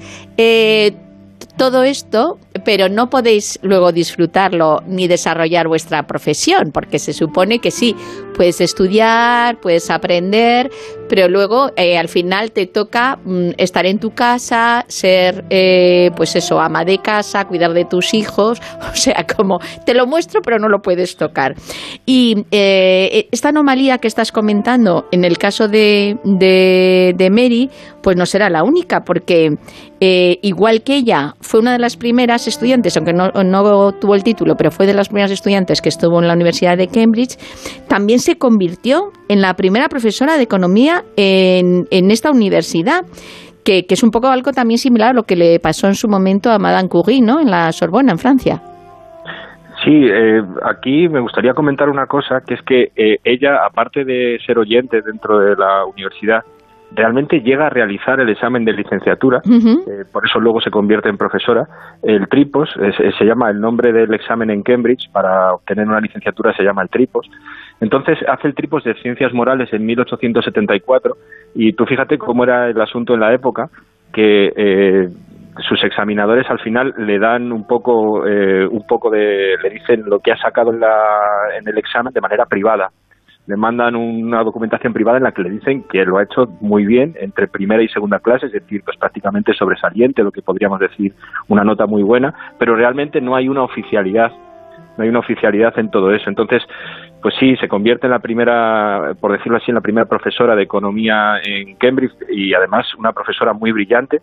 todo 1.56 1.84
esto, 1.84 2.38
pero 2.64 2.88
no 2.88 3.10
podéis 3.10 3.58
luego 3.62 3.92
disfrutarlo 3.92 4.82
ni 4.86 5.08
desarrollar 5.08 5.68
vuestra 5.68 6.06
profesión, 6.06 6.70
porque 6.72 6.98
se 6.98 7.12
supone 7.12 7.58
que 7.58 7.70
sí, 7.70 7.94
puedes 8.32 8.60
estudiar, 8.60 9.60
puedes 9.60 9.90
aprender, 9.90 10.70
pero 11.08 11.28
luego 11.28 11.70
eh, 11.76 11.98
al 11.98 12.08
final 12.08 12.52
te 12.52 12.66
toca 12.66 13.18
mm, 13.24 13.50
estar 13.58 13.86
en 13.86 13.98
tu 13.98 14.12
casa, 14.12 14.84
ser, 14.88 15.44
eh, 15.50 16.10
pues 16.16 16.34
eso, 16.36 16.60
ama 16.60 16.84
de 16.84 16.98
casa, 16.98 17.46
cuidar 17.46 17.72
de 17.72 17.84
tus 17.84 18.14
hijos, 18.14 18.60
o 18.92 18.96
sea, 18.96 19.26
como 19.36 19.60
te 19.84 19.94
lo 19.94 20.06
muestro, 20.06 20.40
pero 20.42 20.58
no 20.58 20.68
lo 20.68 20.82
puedes 20.82 21.16
tocar. 21.16 21.54
Y 22.06 22.46
eh, 22.50 23.28
esta 23.30 23.50
anomalía 23.50 23.98
que 23.98 24.08
estás 24.08 24.32
comentando 24.32 25.06
en 25.12 25.24
el 25.24 25.38
caso 25.38 25.68
de, 25.68 26.18
de, 26.24 27.14
de 27.16 27.30
Mary, 27.30 27.70
pues 28.02 28.16
no 28.16 28.26
será 28.26 28.50
la 28.50 28.64
única, 28.64 29.04
porque 29.04 29.56
igual 30.00 30.82
que 30.82 30.96
ella 30.96 31.36
fue 31.40 31.60
una 31.60 31.70
de 31.70 31.78
las 31.78 31.96
primeras 31.96 32.41
estudiantes, 32.46 32.96
aunque 32.96 33.12
no, 33.12 33.30
no 33.30 33.92
tuvo 33.92 34.14
el 34.14 34.22
título, 34.22 34.56
pero 34.56 34.70
fue 34.70 34.86
de 34.86 34.94
las 34.94 35.08
primeras 35.08 35.30
estudiantes 35.30 35.80
que 35.80 35.88
estuvo 35.88 36.20
en 36.20 36.28
la 36.28 36.34
Universidad 36.34 36.76
de 36.76 36.88
Cambridge, 36.88 37.36
también 37.88 38.18
se 38.18 38.38
convirtió 38.38 39.12
en 39.28 39.40
la 39.40 39.54
primera 39.54 39.88
profesora 39.88 40.36
de 40.36 40.42
economía 40.42 41.04
en, 41.16 41.86
en 41.90 42.10
esta 42.10 42.30
universidad. 42.30 43.04
Que, 43.64 43.86
es 43.88 44.02
un 44.02 44.10
poco 44.10 44.26
algo 44.26 44.50
también 44.50 44.78
similar 44.78 45.10
a 45.10 45.12
lo 45.12 45.22
que 45.22 45.36
le 45.36 45.60
pasó 45.60 45.86
en 45.86 45.94
su 45.94 46.08
momento 46.08 46.50
a 46.50 46.58
Madame 46.58 46.88
Curie, 46.88 47.22
¿no? 47.22 47.40
En 47.40 47.50
la 47.50 47.70
Sorbona, 47.70 48.10
en 48.12 48.18
Francia. 48.18 48.60
Sí, 49.84 49.90
eh, 49.90 50.42
aquí 50.64 51.08
me 51.08 51.20
gustaría 51.20 51.54
comentar 51.54 51.88
una 51.88 52.06
cosa, 52.06 52.40
que 52.46 52.54
es 52.54 52.62
que 52.62 52.92
eh, 52.96 53.18
ella, 53.24 53.64
aparte 53.64 54.04
de 54.04 54.38
ser 54.46 54.58
oyente 54.58 55.00
dentro 55.02 55.38
de 55.38 55.56
la 55.56 55.84
universidad, 55.84 56.42
realmente 56.94 57.40
llega 57.40 57.66
a 57.66 57.70
realizar 57.70 58.20
el 58.20 58.28
examen 58.28 58.64
de 58.64 58.72
licenciatura, 58.72 59.40
eh, 59.44 60.04
por 60.12 60.26
eso 60.26 60.40
luego 60.40 60.60
se 60.60 60.70
convierte 60.70 61.08
en 61.08 61.16
profesora. 61.16 61.66
El 62.02 62.28
TRIPOS 62.28 62.70
se 63.18 63.24
llama 63.24 63.50
el 63.50 63.60
nombre 63.60 63.92
del 63.92 64.12
examen 64.14 64.50
en 64.50 64.62
Cambridge, 64.62 65.10
para 65.10 65.54
obtener 65.54 65.86
una 65.86 66.00
licenciatura 66.00 66.54
se 66.54 66.62
llama 66.62 66.82
el 66.82 66.88
TRIPOS. 66.88 67.30
Entonces 67.80 68.18
hace 68.28 68.48
el 68.48 68.54
TRIPOS 68.54 68.84
de 68.84 68.94
Ciencias 68.94 69.32
Morales 69.32 69.72
en 69.72 69.84
1874 69.84 71.16
y 71.54 71.72
tú 71.72 71.84
fíjate 71.84 72.18
cómo 72.18 72.44
era 72.44 72.68
el 72.68 72.80
asunto 72.80 73.14
en 73.14 73.20
la 73.20 73.34
época, 73.34 73.68
que 74.12 74.52
eh, 74.54 75.08
sus 75.68 75.82
examinadores 75.84 76.48
al 76.48 76.60
final 76.60 76.94
le 76.96 77.18
dan 77.18 77.52
un 77.52 77.66
poco, 77.66 78.26
eh, 78.26 78.66
un 78.66 78.86
poco 78.86 79.10
de, 79.10 79.56
le 79.62 79.70
dicen 79.70 80.02
lo 80.06 80.20
que 80.20 80.32
ha 80.32 80.36
sacado 80.36 80.72
en, 80.72 80.80
la, 80.80 80.96
en 81.58 81.68
el 81.68 81.76
examen 81.78 82.12
de 82.12 82.20
manera 82.20 82.46
privada. 82.46 82.90
Le 83.46 83.56
mandan 83.56 83.96
una 83.96 84.42
documentación 84.44 84.92
privada 84.92 85.18
en 85.18 85.24
la 85.24 85.32
que 85.32 85.42
le 85.42 85.50
dicen 85.50 85.84
que 85.90 86.04
lo 86.04 86.18
ha 86.18 86.22
hecho 86.22 86.46
muy 86.60 86.86
bien 86.86 87.14
entre 87.20 87.48
primera 87.48 87.82
y 87.82 87.88
segunda 87.88 88.20
clase, 88.20 88.46
es 88.46 88.52
decir, 88.52 88.82
pues 88.84 88.96
prácticamente 88.96 89.52
sobresaliente, 89.52 90.22
lo 90.22 90.30
que 90.30 90.42
podríamos 90.42 90.78
decir 90.78 91.12
una 91.48 91.64
nota 91.64 91.86
muy 91.86 92.02
buena, 92.02 92.34
pero 92.58 92.76
realmente 92.76 93.20
no 93.20 93.34
hay 93.34 93.48
una 93.48 93.62
oficialidad, 93.62 94.30
no 94.96 95.02
hay 95.02 95.08
una 95.08 95.18
oficialidad 95.18 95.76
en 95.78 95.90
todo 95.90 96.12
eso. 96.12 96.28
Entonces, 96.28 96.62
pues 97.20 97.34
sí, 97.38 97.56
se 97.56 97.68
convierte 97.68 98.06
en 98.06 98.12
la 98.12 98.18
primera, 98.20 99.14
por 99.20 99.32
decirlo 99.32 99.58
así, 99.58 99.70
en 99.70 99.76
la 99.76 99.80
primera 99.80 100.06
profesora 100.06 100.54
de 100.54 100.62
economía 100.62 101.40
en 101.44 101.76
Cambridge 101.76 102.14
y 102.30 102.54
además 102.54 102.94
una 102.96 103.12
profesora 103.12 103.52
muy 103.52 103.72
brillante, 103.72 104.20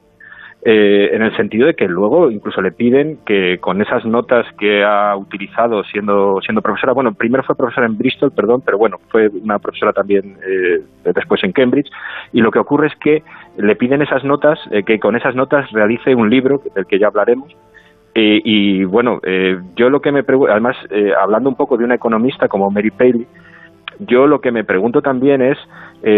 eh, 0.62 1.12
en 1.14 1.22
el 1.22 1.34
sentido 1.38 1.68
de 1.68 1.74
que 1.74 1.88
luego 1.88 2.30
incluso 2.30 2.62
le 2.62 2.74
piden 2.74 3.20
que 3.26 3.60
con 3.60 3.82
esas 3.82 4.04
notas 4.06 4.46
que 4.60 4.84
ha 4.84 5.16
utilizado 5.16 5.86
siendo 5.86 6.42
siendo 6.42 6.62
profesora, 6.62 6.92
bueno, 6.92 7.14
primero 7.14 7.44
fue 7.44 7.56
profesora 7.56 7.88
en 7.88 7.98
Bristol, 7.98 8.32
perdón, 8.32 8.62
pero 8.66 8.78
bueno, 8.78 8.98
fue 9.08 9.30
una 9.30 9.60
profesora 9.60 9.94
también 9.94 10.38
eh, 10.46 10.82
después 11.16 11.42
en 11.46 11.54
Cambridge, 11.54 11.90
y 12.34 12.42
lo 12.42 12.52
que 12.52 12.60
ocurre 12.60 12.88
es 12.88 12.96
que 12.96 13.24
le 13.56 13.76
piden 13.78 14.02
esas 14.02 14.26
notas, 14.26 14.60
eh, 14.72 14.84
que 14.84 15.00
con 15.00 15.16
esas 15.16 15.34
notas 15.34 15.72
realice 15.72 16.14
un 16.14 16.30
libro, 16.30 16.62
del 16.76 16.86
que 16.86 17.00
ya 17.00 17.08
hablaremos, 17.08 17.56
y 18.22 18.84
bueno, 18.84 19.22
yo 19.78 19.90
lo 19.90 20.02
que 20.02 20.12
me 20.12 20.24
pregunto, 20.24 20.52
además, 20.52 20.76
hablando 21.22 21.48
un 21.48 21.56
poco 21.56 21.78
de 21.78 21.86
una 21.86 21.96
economista 21.96 22.50
como 22.50 22.70
Mary 22.70 22.92
Paley, 22.92 23.26
yo 24.00 24.28
lo 24.28 24.42
que 24.42 24.52
me 24.52 24.66
pregunto 24.66 25.02
también 25.02 25.42
es, 25.42 25.58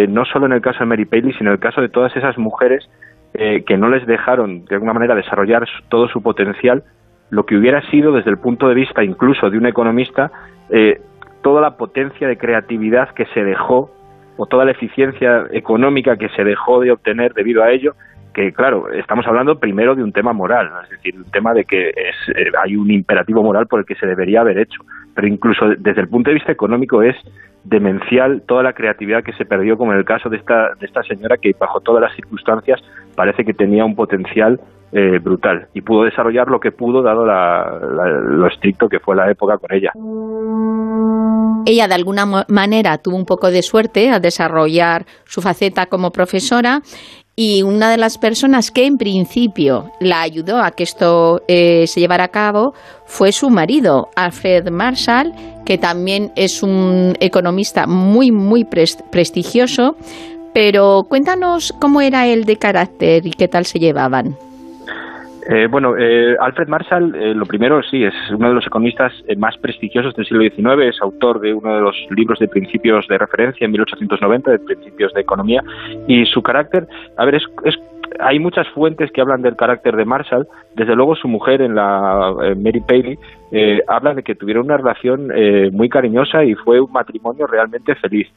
no 0.10 0.26
solo 0.26 0.48
en 0.48 0.54
el 0.54 0.62
caso 0.62 0.80
de 0.80 0.88
Mary 0.88 1.06
Paley, 1.06 1.32
sino 1.34 1.52
en 1.52 1.56
el 1.56 1.60
caso 1.60 1.80
de 1.80 1.90
todas 1.90 2.16
esas 2.16 2.40
mujeres 2.40 2.90
eh, 3.34 3.64
que 3.66 3.78
no 3.78 3.90
les 3.90 4.06
dejaron 4.06 4.66
de 4.66 4.76
alguna 4.76 4.94
manera 4.94 5.16
desarrollar 5.16 5.66
todo 5.90 6.08
su 6.10 6.22
potencial, 6.22 6.84
lo 7.30 7.46
que 7.46 7.56
hubiera 7.56 7.82
sido 7.90 8.12
desde 8.12 8.30
el 8.30 8.38
punto 8.38 8.68
de 8.68 8.76
vista 8.76 9.04
incluso 9.04 9.50
de 9.50 9.58
un 9.58 9.66
economista, 9.66 10.32
eh, 10.70 11.02
toda 11.42 11.62
la 11.62 11.78
potencia 11.78 12.28
de 12.28 12.38
creatividad 12.38 13.10
que 13.10 13.26
se 13.28 13.44
dejó 13.44 13.92
o 14.38 14.46
toda 14.46 14.66
la 14.66 14.72
eficiencia 14.72 15.46
económica 15.52 16.18
que 16.18 16.30
se 16.30 16.44
dejó 16.44 16.82
de 16.82 16.92
obtener 16.92 17.34
debido 17.34 17.64
a 17.64 17.72
ello, 17.72 17.96
que 18.34 18.52
claro, 18.54 18.92
estamos 18.92 19.26
hablando 19.28 19.60
primero 19.60 19.96
de 19.96 20.04
un 20.04 20.12
tema 20.12 20.34
moral, 20.34 20.70
es 20.84 20.90
decir, 20.90 21.16
un 21.16 21.30
tema 21.32 21.54
de 21.54 21.66
que 21.66 21.90
es, 21.90 22.36
eh, 22.36 22.52
hay 22.62 22.76
un 22.76 22.92
imperativo 22.92 23.44
moral 23.44 23.68
por 23.68 23.80
el 23.80 23.86
que 23.86 23.96
se 23.96 24.08
debería 24.08 24.42
haber 24.42 24.58
hecho, 24.58 24.84
pero 25.14 25.28
incluso 25.28 25.66
desde 25.78 26.02
el 26.02 26.08
punto 26.08 26.30
de 26.30 26.36
vista 26.36 26.52
económico 26.52 27.02
es 27.02 27.16
demencial 27.64 28.42
toda 28.48 28.64
la 28.64 28.74
creatividad 28.74 29.24
que 29.24 29.34
se 29.34 29.46
perdió, 29.46 29.78
como 29.78 29.92
en 29.92 30.00
el 30.00 30.06
caso 30.06 30.30
de 30.30 30.38
esta, 30.38 30.74
de 30.80 30.86
esta 30.86 31.04
señora 31.04 31.38
que 31.38 31.56
bajo 31.60 31.80
todas 31.82 32.02
las 32.02 32.16
circunstancias 32.16 32.82
parece 33.16 33.46
que 33.46 33.54
tenía 33.54 33.86
un 33.86 33.96
potencial 33.96 34.60
eh, 34.94 35.20
brutal 35.20 35.68
y 35.74 35.82
pudo 35.82 36.04
desarrollar 36.04 36.50
lo 36.50 36.60
que 36.60 36.72
pudo 36.72 37.02
dado 37.02 37.26
lo 37.26 38.48
estricto 38.48 38.90
que 38.90 39.00
fue 39.00 39.16
la 39.16 39.32
época 39.32 39.58
con 39.58 39.72
ella. 39.72 39.92
Ella 41.66 41.88
de 41.88 41.94
alguna 41.94 42.26
manera 42.50 42.98
tuvo 42.98 43.16
un 43.16 43.26
poco 43.26 43.52
de 43.52 43.62
suerte 43.62 44.10
a 44.10 44.20
desarrollar 44.20 45.06
su 45.26 45.42
faceta 45.42 45.86
como 45.86 46.12
profesora 46.12 46.82
y 47.36 47.64
una 47.64 47.90
de 47.90 47.98
las 47.98 48.18
personas 48.18 48.72
que 48.72 48.86
en 48.86 48.98
principio 48.98 49.92
la 50.00 50.22
ayudó 50.22 50.62
a 50.62 50.72
que 50.72 50.84
esto 50.84 51.42
eh, 51.48 51.86
se 51.88 52.00
llevara 52.00 52.26
a 52.26 52.28
cabo 52.28 52.74
fue 53.06 53.32
su 53.32 53.50
marido, 53.50 54.10
Alfred 54.16 54.70
Marshall, 54.70 55.34
que 55.66 55.78
también 55.78 56.32
es 56.36 56.62
un 56.62 57.16
economista 57.20 57.88
muy, 57.88 58.32
muy 58.32 58.66
prestigioso. 58.66 59.96
Pero 60.54 61.06
cuéntanos 61.08 61.74
cómo 61.80 62.02
era 62.02 62.28
él 62.28 62.44
de 62.44 62.58
carácter 62.58 63.26
y 63.26 63.32
qué 63.32 63.48
tal 63.48 63.66
se 63.66 63.80
llevaban. 63.80 64.38
Eh, 65.54 65.68
bueno, 65.68 65.98
eh, 65.98 66.38
Alfred 66.40 66.70
Marshall, 66.70 67.14
eh, 67.14 67.36
lo 67.36 67.46
primero, 67.46 67.84
sí, 67.84 68.06
es 68.06 68.14
uno 68.34 68.48
de 68.48 68.54
los 68.56 68.66
economistas 68.66 69.12
más 69.38 69.58
prestigiosos 69.58 70.16
del 70.16 70.26
siglo 70.26 70.44
XIX, 70.44 70.96
es 70.96 71.02
autor 71.02 71.42
de 71.42 71.54
uno 71.54 71.76
de 71.76 71.82
los 71.82 71.94
libros 72.10 72.40
de 72.40 72.48
principios 72.48 73.06
de 73.10 73.18
referencia 73.18 73.66
en 73.66 73.72
1890, 73.72 74.50
de 74.50 74.60
principios 74.60 75.14
de 75.14 75.20
economía, 75.20 75.62
y 76.08 76.26
su 76.26 76.42
carácter, 76.42 76.88
a 77.18 77.26
ver, 77.26 77.36
es, 77.36 77.44
hay 78.22 78.40
muchas 78.40 78.66
fuentes 78.70 79.12
que 79.12 79.20
hablan 79.20 79.42
del 79.42 79.58
carácter 79.58 79.98
de 79.98 80.06
Marshall, 80.06 80.48
desde 80.74 80.96
luego 80.96 81.18
su 81.18 81.28
mujer, 81.28 81.62
en 81.62 81.76
la 81.76 82.34
Mary 82.56 82.82
Paley, 82.88 83.18
habla 83.90 84.14
de 84.14 84.24
que 84.24 84.36
tuvieron 84.36 84.68
una 84.68 84.78
relación 84.78 85.34
muy 85.74 85.90
cariñosa 85.90 86.46
y 86.46 86.56
fue 86.56 86.80
un 86.80 86.94
matrimonio 86.94 87.46
realmente 87.46 87.96
feliz. 87.96 88.30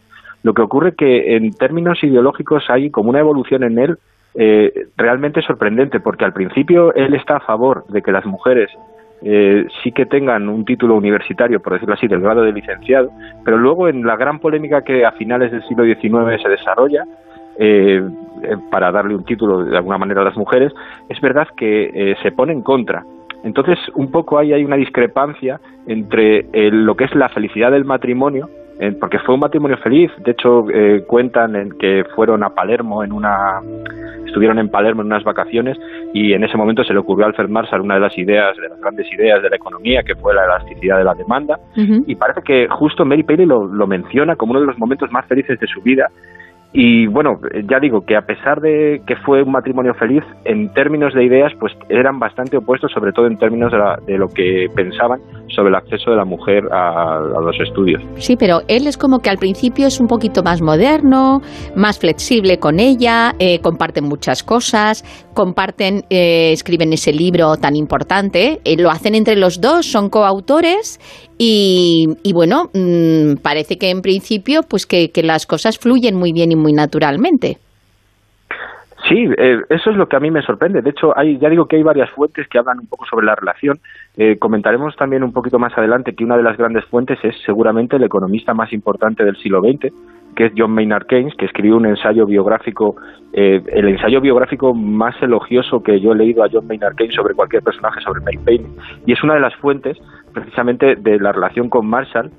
Lo 0.43 0.53
que 0.53 0.63
ocurre 0.63 0.97
que 0.97 1.37
en 1.37 1.53
términos 1.53 2.03
ideológicos 2.03 2.65
hay 2.69 2.91
como 2.91 3.11
una 3.11 3.21
evolución 3.21 3.63
en 3.63 3.79
él 3.79 3.99
eh, 4.37 4.89
realmente 4.97 5.43
sorprendente, 5.43 6.01
porque 6.01 6.25
al 6.25 6.33
principio 6.33 6.93
él 6.95 7.15
está 7.15 7.37
a 7.37 7.41
favor 7.41 7.87
de 7.87 8.03
que 8.03 8.11
las 8.11 8.27
mujeres 8.27 8.69
eh, 9.23 9.67
sí 9.83 9.93
que 9.93 10.07
tengan 10.07 10.49
un 10.49 10.65
título 10.65 10.97
universitario, 10.97 11.61
por 11.61 11.75
decirlo 11.75 11.95
así, 11.95 12.09
del 12.09 12.21
grado 12.21 12.43
de 12.43 12.53
licenciado, 12.53 13.11
pero 13.45 13.59
luego 13.59 13.89
en 13.89 14.05
la 14.05 14.17
gran 14.17 14.41
polémica 14.41 14.83
que 14.83 15.05
a 15.07 15.13
finales 15.13 15.53
del 15.53 15.63
siglo 15.65 15.85
XIX 15.85 16.43
se 16.43 16.49
desarrolla, 16.49 17.05
eh, 17.57 18.03
para 18.71 18.91
darle 18.91 19.15
un 19.15 19.25
título 19.25 19.65
de 19.65 19.77
alguna 19.77 19.99
manera 19.99 20.23
a 20.23 20.25
las 20.25 20.37
mujeres, 20.37 20.73
es 21.09 21.21
verdad 21.21 21.47
que 21.57 22.17
se 22.21 22.33
pone 22.33 22.53
en 22.53 22.63
contra. 22.63 23.05
Entonces, 23.45 23.79
un 23.95 24.11
poco 24.11 24.39
ahí 24.39 24.53
hay 24.53 24.65
una 24.65 24.77
discrepancia 24.77 25.61
entre 25.87 26.49
lo 26.73 26.97
que 26.97 27.05
es 27.05 27.15
la 27.15 27.29
felicidad 27.29 27.71
del 27.71 27.85
matrimonio 27.85 28.51
porque 29.01 29.19
fue 29.21 29.35
un 29.35 29.41
matrimonio 29.41 29.77
feliz. 29.79 30.11
De 30.19 30.33
hecho, 30.33 30.67
eh, 30.71 31.05
cuentan 31.07 31.57
en 31.57 31.71
que 31.79 32.05
fueron 32.15 32.43
a 32.43 32.51
Palermo 32.51 33.05
en 33.05 33.13
una, 33.13 33.61
estuvieron 34.27 34.59
en 34.59 34.69
Palermo 34.69 35.03
en 35.03 35.07
unas 35.07 35.25
vacaciones 35.25 35.79
y 36.13 36.33
en 36.33 36.45
ese 36.45 36.57
momento 36.57 36.85
se 36.85 36.93
le 36.93 36.99
ocurrió 36.99 37.25
a 37.25 37.29
Alfred 37.29 37.49
Marshall 37.49 37.81
una 37.81 37.95
de 37.95 38.01
las 38.01 38.17
ideas, 38.19 38.57
de 38.57 38.69
las 38.69 38.81
grandes 38.81 39.11
ideas 39.13 39.43
de 39.43 39.51
la 39.51 39.57
economía, 39.57 40.03
que 40.03 40.15
fue 40.17 40.35
la 40.35 40.45
elasticidad 40.45 40.99
de 40.99 41.05
la 41.05 41.15
demanda. 41.15 41.59
Y 41.77 42.15
parece 42.17 42.43
que 42.43 42.69
justo 42.69 43.05
Mary 43.05 43.23
Paley 43.23 43.47
lo, 43.47 43.67
lo 43.67 43.87
menciona 43.87 44.37
como 44.37 44.53
uno 44.53 44.61
de 44.61 44.67
los 44.67 44.79
momentos 44.79 45.11
más 45.11 45.27
felices 45.27 45.59
de 45.59 45.67
su 45.67 45.81
vida 45.81 46.11
y 46.77 47.07
bueno, 47.07 47.39
ya 47.71 47.79
digo 47.79 48.05
que 48.05 48.17
a 48.17 48.23
pesar 48.23 48.61
de 48.61 49.01
que 49.07 49.15
fue 49.15 49.45
un 49.45 49.53
matrimonio 49.53 49.95
feliz, 49.95 50.25
en 50.45 50.73
términos 50.73 51.15
de 51.15 51.25
ideas, 51.25 51.53
pues 51.61 51.73
eran 51.89 52.19
bastante 52.19 52.57
opuestos, 52.57 52.91
sobre 52.91 53.13
todo 53.13 53.29
en 53.29 53.39
términos 53.39 53.71
de, 54.09 54.19
lo 54.19 54.27
que 54.27 54.67
pensaban 54.75 55.21
sobre 55.55 55.69
el 55.69 55.77
acceso 55.77 56.11
de 56.11 56.17
la 56.17 56.25
mujer 56.25 56.65
a, 56.73 57.21
los 57.21 57.61
estudios. 57.61 58.03
Sí, 58.17 58.37
pero 58.37 58.63
él 58.67 58.89
es 58.89 58.99
como 58.99 59.21
que 59.21 59.31
al 59.31 59.39
principio 59.39 59.87
es 59.87 60.01
un 60.01 60.09
poquito 60.09 60.43
más 60.43 60.63
moderno, 60.63 61.43
más 61.77 62.01
flexible 62.01 62.59
con 62.59 62.81
ella, 62.81 63.35
eh, 63.39 63.61
comparten 63.61 64.03
muchas 64.03 64.43
cosas, 64.43 65.05
comparten, 65.35 66.03
eh, 66.11 66.53
escriben 66.53 66.93
ese 66.93 67.13
libro 67.13 67.57
tan 67.57 67.77
importante, 67.77 68.61
eh, 68.65 68.77
lo 68.81 68.91
hacen 68.91 69.15
entre 69.15 69.37
los 69.37 69.61
dos, 69.61 69.87
son 69.87 70.09
coautores 70.09 70.99
y, 71.37 72.07
bueno, 72.33 72.71
mm, 72.73 73.43
parece 73.43 73.77
que 73.77 73.91
en 73.91 74.01
principio 74.01 74.63
pues 74.69 74.87
que, 74.87 75.11
las 75.23 75.47
cosas 75.47 75.79
fluyen 75.79 76.17
muy 76.17 76.33
bien 76.33 76.53
y 76.53 76.57
muy 76.57 76.73
naturalmente. 76.73 77.59
Sí, 79.09 79.29
eh, 79.37 79.59
eso 79.69 79.91
es 79.91 79.97
lo 79.97 80.07
que 80.07 80.17
a 80.17 80.21
mí 80.21 80.31
me 80.31 80.41
sorprende. 80.41 80.81
De 80.81 80.91
hecho, 80.91 81.17
hay, 81.17 81.39
ya 81.39 81.51
digo 81.51 81.67
que 81.67 81.77
hay 81.77 81.83
varias 81.83 82.11
fuentes 82.11 82.49
que 82.49 82.59
hablan 82.59 82.81
un 82.81 82.87
poco 82.87 83.05
sobre 83.05 83.27
la 83.27 83.35
relación. 83.35 83.77
Eh, 84.17 84.39
comentaremos 84.39 84.97
también 84.97 85.23
un 85.23 85.33
poquito 85.33 85.59
más 85.59 85.77
adelante 85.77 86.15
que 86.15 86.25
una 86.25 86.39
de 86.39 86.43
las 86.43 86.57
grandes 86.57 86.87
fuentes 86.87 87.19
es 87.23 87.35
seguramente 87.45 87.97
el 87.97 88.05
economista 88.05 88.55
más 88.55 88.73
importante 88.73 89.23
del 89.23 89.37
siglo 89.37 89.61
XX, 89.61 89.93
que 90.35 90.47
es 90.47 90.53
John 90.57 90.73
Maynard 90.73 91.07
Keynes, 91.07 91.35
que 91.37 91.45
escribió 91.45 91.77
un 91.77 91.87
ensayo 91.87 92.25
biográfico, 92.25 92.97
eh, 93.37 93.61
el 93.73 93.89
ensayo 93.89 94.21
biográfico 94.21 94.73
más 94.75 95.21
elogioso 95.21 95.83
que 95.83 95.99
yo 96.01 96.13
he 96.13 96.17
leído 96.17 96.45
a 96.45 96.49
John 96.51 96.69
Maynard 96.69 96.95
Keynes 96.95 97.17
sobre 97.17 97.35
cualquier 97.35 97.65
personaje 97.65 98.01
sobre 98.01 98.21
Mary 98.21 98.39
Paley, 98.39 98.67
y 99.07 99.13
es 99.13 99.23
una 99.25 99.35
de 99.35 99.41
las 99.41 99.55
fuentes 99.57 99.99
precisamente 100.33 100.95
de 100.95 101.19
la 101.19 101.33
relación 101.33 101.69
con 101.69 101.85
Marshall 101.87 102.31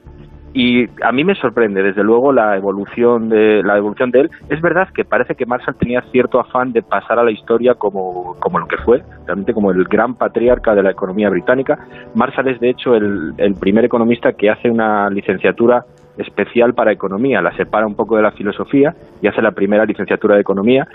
y 0.56 0.86
a 1.04 1.12
mí 1.12 1.26
me 1.26 1.36
sorprende 1.36 1.84
desde 1.84 2.02
luego 2.02 2.32
la 2.32 2.56
evolución 2.56 3.28
de 3.28 3.62
la 3.62 3.78
evolución 3.78 4.10
de 4.12 4.22
él. 4.22 4.32
Es 4.48 4.62
verdad 4.62 4.88
que 4.96 5.04
parece 5.04 5.36
que 5.36 5.46
Marshall 5.46 5.76
tenía 5.76 6.02
cierto 6.14 6.40
afán 6.40 6.72
de 6.72 6.82
pasar 6.82 7.20
a 7.20 7.26
la 7.26 7.32
historia 7.32 7.74
como, 7.76 8.38
como 8.40 8.60
lo 8.60 8.66
que 8.66 8.78
fue 8.78 9.04
realmente 9.26 9.54
como 9.54 9.72
el 9.72 9.84
gran 9.84 10.16
patriarca 10.16 10.74
de 10.74 10.82
la 10.82 10.92
economía 10.92 11.30
británica. 11.30 11.78
Marshall 12.14 12.48
es 12.48 12.62
de 12.62 12.70
hecho 12.70 12.96
el, 12.96 13.34
el 13.38 13.56
primer 13.56 13.84
economista 13.84 14.32
que 14.32 14.50
hace 14.50 14.70
una 14.70 15.10
licenciatura 15.10 15.84
especial 16.18 16.74
para 16.74 16.92
economía 16.92 17.42
la 17.42 17.56
separa 17.56 17.86
un 17.86 17.96
poco 17.96 18.16
de 18.16 18.24
la 18.24 18.32
filosofía 18.32 18.96
y 19.22 19.28
hace 19.28 19.42
la 19.42 19.52
primera 19.52 19.86
licenciatura 19.86 20.36
de 20.36 20.42
economía 20.42 20.88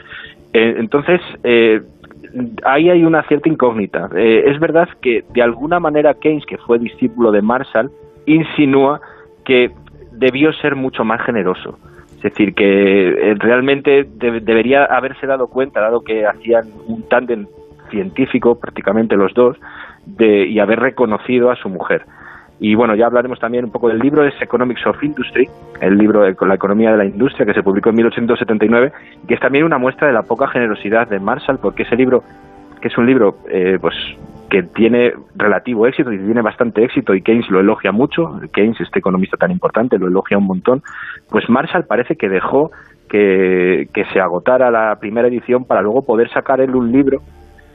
eh, 0.53 0.77
entonces 0.79 1.21
eh, 1.45 1.81
ahí 2.65 2.91
hay 2.91 3.05
una 3.05 3.23
cierta 3.25 3.49
incógnita. 3.49 4.11
Eh, 4.17 4.45
es 4.47 4.59
verdad 4.59 4.89
que 5.01 5.25
de 5.33 5.43
alguna 5.43 5.81
manera 5.81 6.15
Keynes, 6.15 6.47
que 6.47 6.59
fue 6.59 6.79
discípulo 6.79 7.31
de 7.33 7.43
Marshall, 7.43 7.91
insinúa 8.27 9.01
que 9.45 9.71
debió 10.13 10.53
ser 10.55 10.77
mucho 10.77 11.05
más 11.05 11.23
generoso. 11.23 11.79
Es 12.17 12.23
decir, 12.23 12.55
que 12.55 13.35
realmente 13.39 14.07
debería 14.15 14.85
haberse 14.85 15.27
dado 15.27 15.47
cuenta, 15.47 15.81
dado 15.81 16.03
que 16.03 16.27
hacían 16.27 16.65
un 16.87 17.09
tándem 17.09 17.47
científico, 17.89 18.61
prácticamente 18.61 19.17
los 19.17 19.33
dos, 19.33 19.57
de, 20.05 20.47
y 20.47 20.59
haber 20.59 20.81
reconocido 20.81 21.51
a 21.51 21.57
su 21.57 21.71
mujer. 21.71 22.05
Y 22.61 22.75
bueno, 22.75 22.95
ya 22.95 23.07
hablaremos 23.07 23.41
también 23.41 23.65
un 23.65 23.73
poco 23.73 23.89
del 23.89 23.99
libro, 23.99 24.23
es 24.23 24.35
Economics 24.41 24.87
of 24.87 25.03
Industry, 25.03 25.49
el 25.81 25.97
libro 25.97 26.21
de 26.21 26.37
la 26.39 26.55
economía 26.55 26.91
de 26.91 26.99
la 26.99 27.07
industria 27.07 27.47
que 27.47 27.55
se 27.55 27.63
publicó 27.63 27.89
en 27.89 27.97
1879, 27.97 28.93
que 29.27 29.35
es 29.35 29.41
también 29.41 29.65
una 29.65 29.79
muestra 29.79 30.09
de 30.09 30.13
la 30.13 30.23
poca 30.23 30.47
generosidad 30.47 31.09
de 31.09 31.19
Marshall, 31.19 31.59
porque 31.59 31.85
ese 31.85 31.97
libro, 31.97 32.23
que 32.83 32.89
es 32.89 32.99
un 32.99 33.07
libro 33.07 33.39
eh, 33.51 33.79
pues 33.81 33.95
que 34.51 34.63
tiene 34.63 35.13
relativo 35.37 35.87
éxito 35.87 36.13
y 36.13 36.19
tiene 36.19 36.43
bastante 36.43 36.85
éxito 36.85 37.15
y 37.15 37.23
Keynes 37.23 37.49
lo 37.49 37.61
elogia 37.61 37.93
mucho, 37.93 38.41
Keynes, 38.53 38.81
este 38.81 38.99
economista 38.99 39.39
tan 39.39 39.53
importante, 39.53 39.97
lo 39.97 40.09
elogia 40.09 40.37
un 40.37 40.47
montón, 40.47 40.83
pues 41.31 41.49
Marshall 41.49 41.87
parece 41.87 42.17
que 42.17 42.29
dejó 42.29 42.73
que, 43.09 43.89
que 43.95 44.05
se 44.13 44.21
agotara 44.21 44.71
la 44.71 44.97
primera 45.01 45.29
edición 45.29 45.65
para 45.65 45.81
luego 45.81 46.05
poder 46.05 46.29
sacar 46.31 46.61
él 46.61 46.75
un 46.75 46.93
libro 46.93 47.23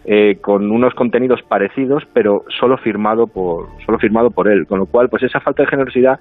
eh, 0.05 0.37
con 0.41 0.71
unos 0.71 0.93
contenidos 0.93 1.41
parecidos, 1.47 2.03
pero 2.13 2.43
solo 2.59 2.77
firmado 2.77 3.25
por 3.27 3.67
solo 3.85 3.97
firmado 3.97 4.29
por 4.29 4.47
él, 4.47 4.65
con 4.67 4.79
lo 4.79 4.85
cual 4.85 5.09
pues 5.09 5.23
esa 5.23 5.39
falta 5.39 5.63
de 5.63 5.69
generosidad 5.69 6.19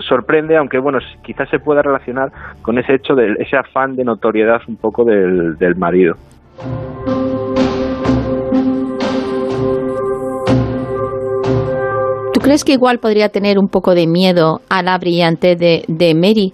sorprende, 0.00 0.56
aunque 0.56 0.78
bueno, 0.78 0.98
quizás 1.22 1.48
se 1.50 1.58
pueda 1.58 1.82
relacionar 1.82 2.30
con 2.62 2.78
ese 2.78 2.94
hecho 2.94 3.14
de 3.14 3.34
ese 3.38 3.56
afán 3.56 3.94
de 3.94 4.04
notoriedad 4.04 4.60
un 4.68 4.76
poco 4.76 5.04
del, 5.04 5.56
del 5.58 5.76
marido. 5.76 6.14
¿Tú 12.34 12.40
crees 12.40 12.64
que 12.64 12.72
igual 12.72 12.98
podría 12.98 13.28
tener 13.28 13.58
un 13.58 13.68
poco 13.68 13.94
de 13.94 14.06
miedo 14.06 14.60
a 14.68 14.82
la 14.82 14.98
brillante 14.98 15.54
de, 15.54 15.84
de 15.86 16.14
Mary? 16.14 16.52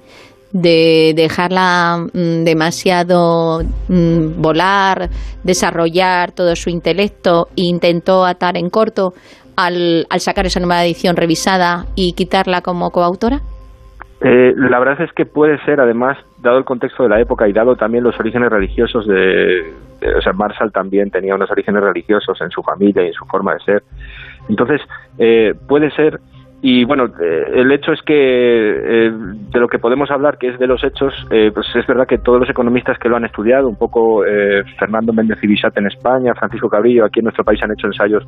De 0.52 1.12
dejarla 1.14 1.98
mm, 2.12 2.44
demasiado 2.44 3.60
mm, 3.88 4.40
volar, 4.40 5.08
desarrollar 5.44 6.32
todo 6.32 6.56
su 6.56 6.70
intelecto 6.70 7.48
e 7.56 7.62
intentó 7.64 8.24
atar 8.24 8.56
en 8.56 8.70
corto 8.70 9.12
al, 9.56 10.06
al 10.08 10.20
sacar 10.20 10.46
esa 10.46 10.60
nueva 10.60 10.84
edición 10.84 11.16
revisada 11.16 11.86
y 11.94 12.12
quitarla 12.12 12.60
como 12.62 12.90
coautora? 12.90 13.40
Eh, 14.20 14.52
la 14.56 14.80
verdad 14.80 15.02
es 15.02 15.12
que 15.12 15.26
puede 15.26 15.64
ser, 15.64 15.80
además, 15.80 16.18
dado 16.42 16.58
el 16.58 16.64
contexto 16.64 17.04
de 17.04 17.08
la 17.08 17.20
época 17.20 17.48
y 17.48 17.52
dado 17.52 17.76
también 17.76 18.02
los 18.02 18.18
orígenes 18.18 18.50
religiosos 18.50 19.06
de, 19.06 19.72
o 20.16 20.20
sea, 20.20 20.32
Marshall 20.32 20.72
también 20.72 21.10
tenía 21.10 21.36
unos 21.36 21.50
orígenes 21.50 21.82
religiosos 21.82 22.40
en 22.40 22.50
su 22.50 22.62
familia 22.62 23.04
y 23.04 23.08
en 23.08 23.12
su 23.12 23.24
forma 23.26 23.54
de 23.54 23.60
ser. 23.60 23.82
Entonces, 24.48 24.80
eh, 25.18 25.52
puede 25.68 25.90
ser 25.92 26.18
y 26.60 26.84
bueno, 26.84 27.06
eh, 27.20 27.44
el 27.54 27.70
hecho 27.70 27.92
es 27.92 28.02
que 28.02 28.14
eh, 28.16 29.12
de 29.12 29.60
lo 29.60 29.68
que 29.68 29.78
podemos 29.78 30.10
hablar, 30.10 30.38
que 30.38 30.48
es 30.48 30.58
de 30.58 30.66
los 30.66 30.82
hechos, 30.82 31.14
eh, 31.30 31.52
pues 31.54 31.66
es 31.76 31.86
verdad 31.86 32.06
que 32.06 32.18
todos 32.18 32.40
los 32.40 32.50
economistas 32.50 32.98
que 32.98 33.08
lo 33.08 33.16
han 33.16 33.24
estudiado, 33.24 33.68
un 33.68 33.76
poco 33.76 34.24
Fernando 34.78 35.12
Méndez 35.12 35.38
Ibisat 35.42 35.76
en 35.78 35.86
España, 35.86 36.34
Francisco 36.34 36.68
Cabrillo 36.68 37.04
aquí 37.04 37.20
en 37.20 37.24
nuestro 37.24 37.44
país 37.44 37.62
han 37.62 37.72
hecho 37.72 37.86
ensayos 37.86 38.24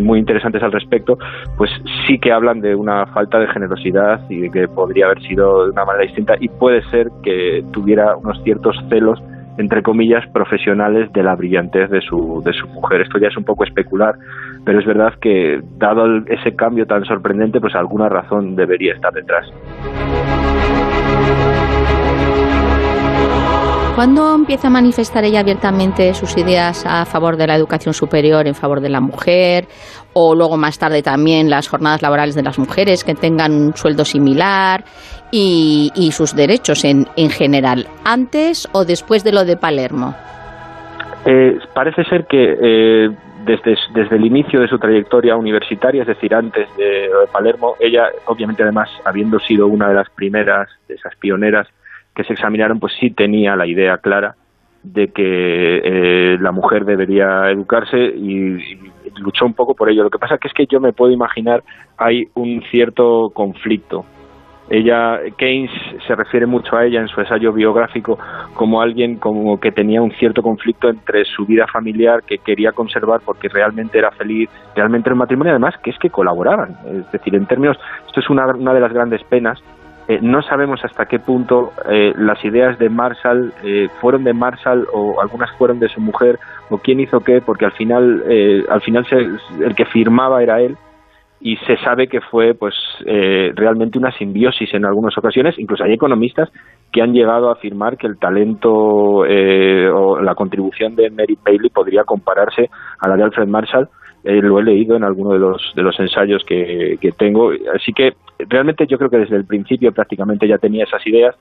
muy 0.00 0.18
interesantes 0.18 0.62
al 0.62 0.72
respecto, 0.72 1.18
pues 1.58 1.70
sí 2.06 2.18
que 2.18 2.32
hablan 2.32 2.60
de 2.60 2.74
una 2.74 3.06
falta 3.06 3.38
de 3.38 3.48
generosidad 3.48 4.20
y 4.30 4.42
de 4.42 4.50
que 4.50 4.68
podría 4.68 5.06
haber 5.06 5.20
sido 5.22 5.64
de 5.64 5.70
una 5.70 5.84
manera 5.84 6.04
distinta 6.04 6.34
y 6.40 6.48
puede 6.48 6.82
ser 6.90 7.08
que 7.22 7.62
tuviera 7.72 8.16
unos 8.16 8.42
ciertos 8.42 8.76
celos 8.88 9.20
entre 9.58 9.82
comillas, 9.82 10.26
profesionales 10.32 11.10
de 11.12 11.22
la 11.22 11.34
brillantez 11.34 11.90
de 11.90 12.00
su, 12.02 12.42
de 12.44 12.52
su 12.52 12.66
mujer. 12.68 13.00
Esto 13.00 13.18
ya 13.18 13.28
es 13.28 13.36
un 13.36 13.44
poco 13.44 13.64
especular, 13.64 14.14
pero 14.66 14.80
es 14.80 14.84
verdad 14.84 15.14
que, 15.20 15.60
dado 15.78 16.04
ese 16.26 16.56
cambio 16.56 16.86
tan 16.86 17.04
sorprendente, 17.04 17.60
pues 17.60 17.76
alguna 17.76 18.08
razón 18.08 18.56
debería 18.56 18.94
estar 18.94 19.12
detrás. 19.12 19.46
¿Cuándo 23.94 24.34
empieza 24.34 24.66
a 24.66 24.70
manifestar 24.70 25.24
ella 25.24 25.40
abiertamente 25.40 26.12
sus 26.14 26.36
ideas 26.36 26.84
a 26.84 27.04
favor 27.06 27.36
de 27.36 27.46
la 27.46 27.54
educación 27.54 27.94
superior, 27.94 28.48
en 28.48 28.54
favor 28.54 28.80
de 28.80 28.88
la 28.88 29.00
mujer? 29.00 29.66
O 30.12 30.34
luego 30.34 30.56
más 30.56 30.80
tarde 30.80 31.00
también 31.00 31.48
las 31.48 31.68
jornadas 31.68 32.02
laborales 32.02 32.34
de 32.34 32.42
las 32.42 32.58
mujeres 32.58 33.04
que 33.04 33.14
tengan 33.14 33.52
un 33.52 33.76
sueldo 33.76 34.04
similar 34.04 34.82
y, 35.30 35.90
sus 36.10 36.34
derechos 36.34 36.84
en, 36.84 37.04
en, 37.16 37.30
general, 37.30 37.86
antes 38.04 38.68
o 38.72 38.84
después 38.84 39.22
de 39.22 39.32
lo 39.32 39.44
de 39.44 39.56
Palermo? 39.56 40.14
Eh, 41.24 41.56
parece 41.72 42.04
ser 42.04 42.26
que 42.26 42.56
eh, 42.60 43.08
desde, 43.46 43.76
desde 43.94 44.16
el 44.16 44.26
inicio 44.26 44.60
de 44.60 44.68
su 44.68 44.78
trayectoria 44.78 45.36
universitaria, 45.36 46.02
es 46.02 46.08
decir, 46.08 46.34
antes 46.34 46.68
de, 46.76 46.84
de 46.84 47.26
Palermo, 47.32 47.76
ella, 47.80 48.08
obviamente 48.26 48.62
además, 48.62 48.90
habiendo 49.04 49.38
sido 49.38 49.66
una 49.68 49.88
de 49.88 49.94
las 49.94 50.10
primeras, 50.10 50.68
de 50.88 50.94
esas 50.96 51.14
pioneras, 51.16 51.68
que 52.14 52.24
se 52.24 52.32
examinaron, 52.32 52.80
pues 52.80 52.94
sí 52.98 53.10
tenía 53.10 53.56
la 53.56 53.66
idea 53.66 53.98
clara 53.98 54.34
de 54.82 55.08
que 55.08 55.80
eh, 55.82 56.38
la 56.40 56.52
mujer 56.52 56.84
debería 56.84 57.50
educarse 57.50 57.98
y, 57.98 58.78
luchó 59.18 59.46
un 59.46 59.54
poco 59.54 59.74
por 59.74 59.88
ello. 59.88 60.02
Lo 60.04 60.10
que 60.10 60.18
pasa 60.18 60.38
que 60.38 60.48
es 60.48 60.54
que 60.54 60.66
yo 60.66 60.78
me 60.78 60.92
puedo 60.92 61.10
imaginar 61.10 61.62
hay 61.96 62.24
un 62.34 62.62
cierto 62.70 63.30
conflicto. 63.30 64.04
Ella, 64.68 65.20
Keynes 65.36 65.70
se 66.06 66.14
refiere 66.14 66.46
mucho 66.46 66.76
a 66.76 66.84
ella 66.84 67.00
en 67.00 67.08
su 67.08 67.20
ensayo 67.20 67.52
biográfico 67.52 68.18
como 68.54 68.82
alguien 68.82 69.16
como 69.16 69.60
que 69.60 69.70
tenía 69.70 70.02
un 70.02 70.10
cierto 70.12 70.42
conflicto 70.42 70.88
entre 70.88 71.24
su 71.24 71.46
vida 71.46 71.66
familiar 71.66 72.22
que 72.24 72.38
quería 72.38 72.72
conservar 72.72 73.20
porque 73.24 73.48
realmente 73.48 73.98
era 73.98 74.10
feliz, 74.10 74.50
realmente 74.74 75.08
era 75.08 75.14
matrimonio, 75.14 75.52
además 75.52 75.76
que 75.82 75.90
es 75.90 75.98
que 75.98 76.10
colaboraban. 76.10 76.76
Es 76.86 77.12
decir, 77.12 77.34
en 77.34 77.46
términos, 77.46 77.78
esto 78.06 78.20
es 78.20 78.28
una, 78.28 78.46
una 78.46 78.74
de 78.74 78.80
las 78.80 78.92
grandes 78.92 79.22
penas 79.24 79.62
eh, 80.08 80.20
no 80.22 80.40
sabemos 80.42 80.84
hasta 80.84 81.06
qué 81.06 81.18
punto 81.18 81.72
eh, 81.90 82.12
las 82.16 82.44
ideas 82.44 82.78
de 82.78 82.88
Marshall 82.88 83.52
eh, 83.64 83.88
fueron 84.00 84.22
de 84.22 84.32
Marshall 84.32 84.86
o 84.92 85.20
algunas 85.20 85.50
fueron 85.56 85.80
de 85.80 85.88
su 85.88 86.00
mujer 86.00 86.38
o 86.70 86.78
quién 86.78 87.00
hizo 87.00 87.20
qué, 87.20 87.40
porque 87.40 87.64
al 87.64 87.72
final, 87.72 88.22
al 88.68 88.80
final 88.82 89.06
el 89.60 89.74
que 89.74 89.84
firmaba 89.84 90.42
era 90.42 90.60
él 90.60 90.76
y 91.40 91.56
se 91.58 91.76
sabe 91.78 92.08
que 92.08 92.20
fue 92.20 92.54
pues 92.54 92.74
realmente 93.54 93.98
una 93.98 94.10
simbiosis 94.12 94.72
en 94.72 94.84
algunas 94.84 95.16
ocasiones. 95.18 95.58
Incluso 95.58 95.84
hay 95.84 95.92
economistas 95.92 96.50
que 96.90 97.02
han 97.02 97.12
llegado 97.12 97.50
a 97.50 97.52
afirmar 97.52 97.96
que 97.96 98.06
el 98.06 98.18
talento 98.18 98.72
o 98.72 100.20
la 100.20 100.34
contribución 100.34 100.96
de 100.96 101.10
Mary 101.10 101.36
Paley 101.36 101.70
podría 101.70 102.04
compararse 102.04 102.70
a 103.00 103.08
la 103.08 103.16
de 103.16 103.24
Alfred 103.24 103.48
Marshall 103.48 103.88
eh, 104.26 104.42
lo 104.42 104.58
he 104.58 104.64
leído 104.64 104.96
en 104.96 105.04
alguno 105.04 105.34
de 105.34 105.38
los, 105.38 105.72
de 105.76 105.82
los 105.82 105.98
ensayos 106.00 106.42
que, 106.44 106.98
que 107.00 107.12
tengo. 107.12 107.52
Así 107.72 107.92
que 107.92 108.14
realmente 108.48 108.84
yo 108.88 108.98
creo 108.98 109.08
que 109.08 109.18
desde 109.18 109.36
el 109.36 109.44
principio 109.44 109.92
prácticamente 109.92 110.48
ya 110.48 110.58
tenía 110.58 110.82
esas 110.82 111.06
ideas 111.06 111.36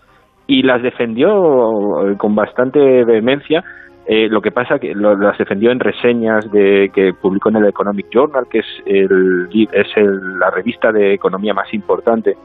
y 0.45 0.61
las 0.61 0.83
defendió 0.83 2.07
eh, 2.07 2.15
con 2.15 2.35
bastante 2.35 3.03
vehemencia. 3.03 3.63
Eh, 4.07 4.27
lo 4.29 4.41
que 4.41 4.51
pasa 4.51 4.77
que 4.77 4.93
las 4.93 5.37
defendió 5.37 5.71
en 5.71 5.79
reseñas 5.79 6.51
de 6.51 6.91
que 6.93 7.13
publicó 7.13 7.49
en 7.49 7.57
el 7.57 7.65
Economic 7.65 8.07
Journal, 8.11 8.45
que 8.49 8.59
es, 8.59 8.65
el, 8.85 9.49
es 9.71 9.87
la 9.97 10.51
revista 10.51 10.91
de 10.91 11.13
economía 11.13 11.53
más 11.53 11.73
importante 11.73 12.37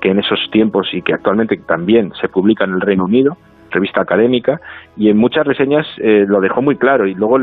que 0.00 0.10
en 0.10 0.18
esos 0.18 0.40
tiempos 0.50 0.88
y 0.92 1.02
que 1.02 1.12
actualmente 1.12 1.56
también 1.58 2.12
se 2.20 2.28
publica 2.28 2.64
en 2.64 2.72
el 2.72 2.80
Reino 2.80 3.04
Unido 3.04 3.36
revista 3.74 4.00
académica, 4.00 4.60
y 4.96 5.10
en 5.10 5.18
muchas 5.18 5.46
reseñas 5.46 5.86
eh, 5.98 6.24
lo 6.26 6.40
dejó 6.40 6.62
muy 6.62 6.76
claro. 6.76 7.06
Y 7.06 7.14
luego 7.14 7.38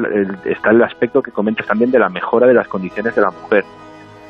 está 0.45 0.71
el 0.71 0.81
aspecto 0.81 1.21
que 1.21 1.31
comentas 1.31 1.67
también 1.67 1.91
de 1.91 1.99
la 1.99 2.09
mejora 2.09 2.47
de 2.47 2.53
las 2.53 2.67
condiciones 2.67 3.13
de 3.15 3.21
la 3.21 3.31
mujer, 3.31 3.65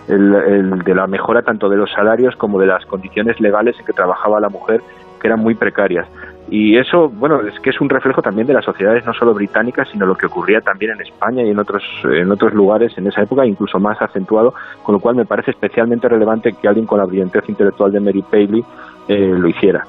el, 0.10 0.80
de 0.80 0.96
la 0.96 1.08
mejora 1.08 1.44
tanto 1.44 1.70
de 1.70 1.78
los 1.78 1.92
salarios 1.92 2.36
como 2.36 2.60
de 2.60 2.66
las 2.66 2.86
condiciones 2.86 3.40
legales 3.40 3.80
en 3.80 3.86
que 3.86 3.94
trabajaba 3.94 4.40
la 4.40 4.50
mujer, 4.50 4.82
que 5.22 5.28
eran 5.28 5.40
muy 5.40 5.56
precarias. 5.56 6.08
Y 6.52 6.78
eso, 6.78 7.08
bueno, 7.08 7.40
es 7.48 7.58
que 7.62 7.70
es 7.70 7.80
un 7.80 7.88
reflejo 7.88 8.22
también 8.22 8.46
de 8.46 8.54
las 8.54 8.66
sociedades 8.66 9.06
no 9.06 9.14
solo 9.14 9.34
británicas, 9.34 9.88
sino 9.90 10.06
lo 10.06 10.16
que 10.16 10.26
ocurría 10.26 10.60
también 10.60 10.92
en 10.92 11.00
España 11.00 11.44
y 11.44 11.50
en 11.50 11.58
otros, 11.58 11.82
en 12.04 12.30
otros 12.30 12.54
lugares 12.54 12.92
en 12.98 13.08
esa 13.08 13.22
época, 13.22 13.46
incluso 13.46 13.80
más 13.80 14.02
acentuado, 14.02 14.54
con 14.84 14.94
lo 14.94 15.00
cual 15.00 15.16
me 15.16 15.24
parece 15.24 15.52
especialmente 15.52 16.10
relevante 16.10 16.52
que 16.52 16.68
alguien 16.68 16.86
con 16.86 17.00
la 17.00 17.06
brillantez 17.06 17.48
intelectual 17.48 17.94
de 17.94 18.02
Mary 18.02 18.22
Paley 18.30 18.66
eh, 19.08 19.34
lo 19.34 19.48
hiciera. 19.48 19.86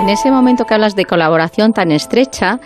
En 0.00 0.08
ese 0.08 0.30
momento 0.30 0.64
que 0.64 0.74
hablas 0.74 0.94
de 0.94 1.04
colaboración 1.04 1.72
tan 1.72 1.90
estrecha, 1.90 2.60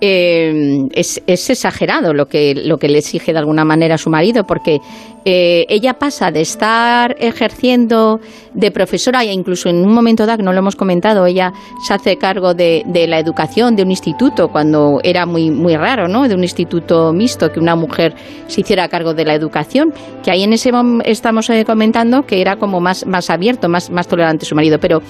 eh, 0.00 0.88
es, 0.92 1.20
exagerado 1.26 2.14
lo 2.14 2.26
que, 2.26 2.54
lo 2.54 2.78
que 2.78 2.88
le 2.88 2.98
exige 2.98 3.32
de 3.32 3.38
alguna 3.38 3.64
manera 3.64 3.96
a 3.96 3.98
su 3.98 4.10
marido, 4.10 4.44
porque 4.44 4.80
eh, 5.24 5.66
ella 5.68 5.94
pasa 5.94 6.30
de 6.30 6.40
estar 6.40 7.14
ejerciendo 7.18 8.20
de 8.54 8.70
profesora 8.70 9.22
e 9.22 9.32
incluso 9.32 9.68
en 9.68 9.84
un 9.84 9.92
momento 9.92 10.24
dado, 10.24 10.42
no 10.42 10.52
lo 10.52 10.58
hemos 10.60 10.76
comentado, 10.76 11.26
ella 11.26 11.52
se 11.86 11.92
hace 11.92 12.16
cargo 12.16 12.54
de, 12.54 12.84
la 13.06 13.18
educación 13.18 13.76
de 13.76 13.82
un 13.82 13.90
instituto 13.90 14.48
cuando 14.48 15.00
era 15.04 15.26
muy, 15.26 15.50
muy 15.50 15.76
raro, 15.76 16.08
¿no? 16.08 16.26
De 16.26 16.34
un 16.34 16.42
instituto 16.42 17.12
mixto, 17.12 17.52
que 17.52 17.60
una 17.60 17.76
mujer 17.76 18.14
se 18.46 18.62
hiciera 18.62 18.88
cargo 18.88 19.12
de 19.12 19.24
la 19.24 19.34
educación, 19.34 19.92
que 20.22 20.30
ahí 20.30 20.42
en 20.42 20.54
ese 20.54 20.72
momento 20.72 21.08
estamos 21.08 21.50
eh, 21.50 21.64
comentando 21.66 22.22
que 22.22 22.40
era 22.40 22.56
como 22.56 22.80
más, 22.80 23.06
más 23.06 23.28
abierto, 23.28 23.68
más, 23.68 23.90
más 23.90 24.08
tolerante 24.08 24.46
su 24.46 24.54
marido, 24.54 24.78
pero 24.80 25.02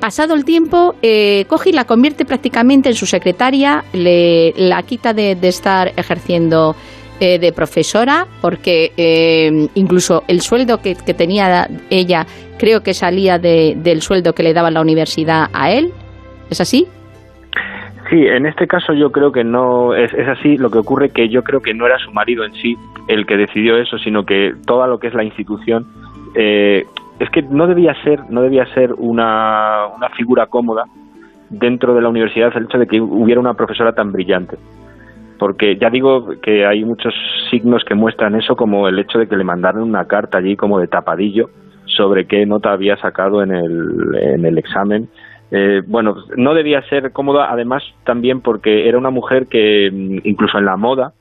pasado 0.00 0.34
el 0.34 0.44
tiempo, 0.44 0.96
coge 1.46 1.70
y 1.70 1.72
la 1.72 1.84
convierte 1.84 2.24
prácticamente 2.24 2.88
en 2.88 2.94
su 2.96 3.06
secretaria, 3.06 3.84
le 3.92 4.52
la 4.56 4.82
quita 4.82 5.12
de, 5.12 5.38
estar 5.42 5.92
ejerciendo 5.96 6.74
eh, 7.18 7.38
de 7.38 7.50
profesora, 7.50 8.26
porque 8.42 8.92
eh, 8.98 9.68
incluso 9.74 10.22
el 10.28 10.42
sueldo 10.42 10.82
que, 10.82 10.94
tenía 10.94 11.66
ella 11.88 12.26
creo 12.58 12.82
que 12.82 12.92
salía 12.92 13.38
del 13.38 14.02
sueldo 14.02 14.34
que 14.34 14.42
le 14.42 14.52
daba 14.52 14.70
la 14.70 14.82
universidad 14.82 15.48
a 15.54 15.70
él. 15.70 15.92
¿Es 16.50 16.60
así? 16.60 16.86
Sí, 18.10 18.26
en 18.26 18.44
este 18.44 18.66
caso 18.66 18.92
yo 18.92 19.10
creo 19.10 19.32
que 19.32 19.44
no 19.44 19.94
es, 19.94 20.12
es 20.12 20.28
así. 20.28 20.58
Lo 20.58 20.70
que 20.70 20.76
ocurre 20.76 21.08
que 21.08 21.30
yo 21.30 21.42
creo 21.42 21.60
que 21.60 21.72
no 21.72 21.86
era 21.86 21.98
su 21.98 22.12
marido 22.12 22.44
en 22.44 22.52
sí 22.52 22.76
el 23.08 23.24
que 23.24 23.38
decidió 23.38 23.78
eso, 23.78 23.96
sino 23.96 24.24
que 24.26 24.52
toda 24.66 24.86
lo 24.86 24.98
que 24.98 25.06
es 25.06 25.14
la 25.14 25.24
institución 25.24 25.86
eh, 26.34 26.84
es 27.18 27.30
que 27.30 27.42
no 27.42 27.66
debía 27.66 27.94
ser 28.02 28.30
no 28.30 28.42
debía 28.42 28.66
ser 28.74 28.92
una, 28.94 29.86
una 29.96 30.08
figura 30.10 30.46
cómoda 30.46 30.84
dentro 31.50 31.94
de 31.94 32.02
la 32.02 32.08
universidad 32.08 32.56
el 32.56 32.64
hecho 32.64 32.78
de 32.78 32.86
que 32.86 33.00
hubiera 33.00 33.40
una 33.40 33.54
profesora 33.54 33.92
tan 33.92 34.12
brillante. 34.12 34.56
Porque 35.38 35.76
ya 35.76 35.90
digo 35.90 36.28
que 36.40 36.66
hay 36.66 36.84
muchos 36.84 37.14
signos 37.50 37.84
que 37.84 37.94
muestran 37.94 38.34
eso 38.34 38.56
como 38.56 38.88
el 38.88 38.98
hecho 38.98 39.18
de 39.18 39.28
que 39.28 39.36
le 39.36 39.44
mandaron 39.44 39.82
una 39.82 40.06
carta 40.06 40.38
allí 40.38 40.56
como 40.56 40.80
de 40.80 40.88
tapadillo 40.88 41.50
sobre 41.84 42.26
qué 42.26 42.46
nota 42.46 42.72
había 42.72 42.96
sacado 42.96 43.42
en 43.42 43.52
el, 43.52 44.14
en 44.14 44.44
el 44.44 44.58
examen. 44.58 45.08
Eh, 45.50 45.82
bueno, 45.86 46.16
no 46.36 46.54
debía 46.54 46.82
ser 46.88 47.12
cómoda, 47.12 47.50
además 47.50 47.82
también 48.04 48.40
porque 48.40 48.88
era 48.88 48.98
una 48.98 49.10
mujer 49.10 49.46
que 49.46 49.90
mm, 49.92 50.26
incluso 50.26 50.58
en 50.58 50.64
la 50.64 50.76
moda 50.76 51.12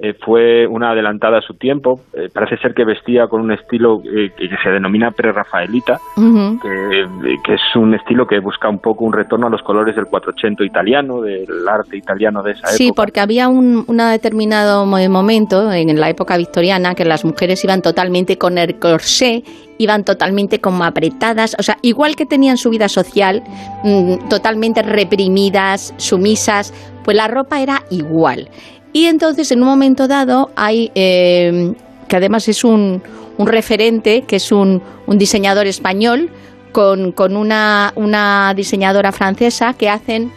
eh, 0.00 0.14
fue 0.24 0.64
una 0.68 0.92
adelantada 0.92 1.38
a 1.38 1.40
su 1.40 1.54
tiempo. 1.54 2.00
Eh, 2.12 2.28
parece 2.32 2.56
ser 2.62 2.72
que 2.72 2.84
vestía 2.84 3.26
con 3.26 3.40
un 3.40 3.50
estilo 3.50 4.00
eh, 4.04 4.30
que 4.36 4.48
se 4.62 4.70
denomina 4.70 5.10
pre-rafaelita, 5.10 5.98
que, 6.14 7.54
es 7.54 7.60
un 7.74 7.94
estilo 7.94 8.24
que 8.24 8.38
busca 8.38 8.68
un 8.68 8.78
poco 8.78 9.04
un 9.04 9.12
retorno 9.12 9.48
a 9.48 9.50
los 9.50 9.62
colores 9.62 9.96
del 9.96 10.04
480 10.04 10.64
italiano, 10.64 11.20
del 11.20 11.46
arte 11.68 11.96
italiano 11.96 12.44
de 12.44 12.52
esa 12.52 12.60
época. 12.60 12.76
Sí, 12.76 12.92
porque 12.94 13.18
había 13.18 13.48
un 13.48 13.84
determinado 13.86 14.86
momento 14.86 15.72
en 15.72 15.98
la 15.98 16.10
época 16.10 16.36
victoriana 16.36 16.94
que 16.94 17.04
las 17.04 17.24
mujeres 17.24 17.64
iban 17.64 17.82
totalmente 17.82 18.38
con 18.38 18.56
el 18.58 18.78
corsé 18.78 19.42
iban 19.78 20.04
totalmente 20.04 20.60
como 20.60 20.84
apretadas, 20.84 21.54
o 21.58 21.62
sea, 21.62 21.76
igual 21.82 22.16
que 22.16 22.26
tenían 22.26 22.56
su 22.56 22.68
vida 22.68 22.88
social 22.88 23.42
mm, 23.84 24.28
totalmente 24.28 24.82
reprimidas, 24.82 25.94
sumisas, 25.96 26.74
pues 27.04 27.16
la 27.16 27.28
ropa 27.28 27.60
era 27.62 27.82
igual. 27.90 28.48
Y 28.92 29.06
entonces, 29.06 29.50
en 29.52 29.60
un 29.62 29.68
momento 29.68 30.08
dado, 30.08 30.50
hay, 30.56 30.90
eh, 30.94 31.72
que 32.08 32.16
además 32.16 32.48
es 32.48 32.64
un, 32.64 33.02
un, 33.36 33.46
referente, 33.46 34.22
que 34.22 34.36
es 34.36 34.50
un, 34.50 34.82
un 35.06 35.18
diseñador 35.18 35.66
español, 35.66 36.30
con, 36.72 37.12
con 37.12 37.36
una, 37.36 37.92
una, 37.96 38.52
diseñadora 38.54 39.12
francesa, 39.12 39.74
que 39.74 39.88
hacen 39.88 40.32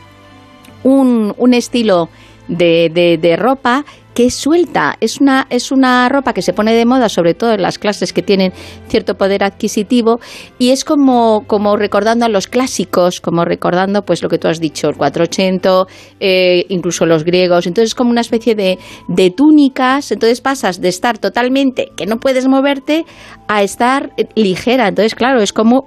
un, 0.83 1.33
un 1.37 1.53
estilo 1.53 2.09
de, 2.47 2.91
de, 2.93 3.17
de 3.17 3.35
ropa 3.35 3.85
que 4.13 4.29
suelta. 4.29 4.97
Es 4.99 5.21
una, 5.21 5.47
es 5.49 5.71
una 5.71 6.09
ropa 6.09 6.33
que 6.33 6.41
se 6.41 6.53
pone 6.53 6.73
de 6.73 6.85
moda, 6.85 7.09
sobre 7.09 7.33
todo 7.33 7.53
en 7.53 7.61
las 7.61 7.79
clases 7.79 8.13
que 8.13 8.21
tienen 8.21 8.53
cierto 8.87 9.15
poder 9.15 9.43
adquisitivo, 9.43 10.19
y 10.59 10.69
es 10.69 10.83
como, 10.83 11.45
como 11.47 11.77
recordando 11.77 12.25
a 12.25 12.29
los 12.29 12.47
clásicos, 12.47 13.21
como 13.21 13.45
recordando 13.45 14.03
pues 14.03 14.21
lo 14.21 14.29
que 14.29 14.37
tú 14.37 14.47
has 14.47 14.59
dicho, 14.59 14.89
el 14.89 14.95
480, 14.95 15.85
eh, 16.19 16.65
incluso 16.69 17.05
los 17.05 17.23
griegos. 17.23 17.67
Entonces 17.67 17.91
es 17.91 17.95
como 17.95 18.09
una 18.09 18.21
especie 18.21 18.55
de, 18.55 18.77
de 19.07 19.31
túnicas, 19.31 20.11
entonces 20.11 20.41
pasas 20.41 20.81
de 20.81 20.89
estar 20.89 21.17
totalmente 21.17 21.91
que 21.95 22.05
no 22.05 22.19
puedes 22.19 22.47
moverte 22.47 23.05
a 23.47 23.63
estar 23.63 24.11
ligera. 24.35 24.87
Entonces, 24.87 25.15
claro, 25.15 25.41
es 25.41 25.53
como, 25.53 25.83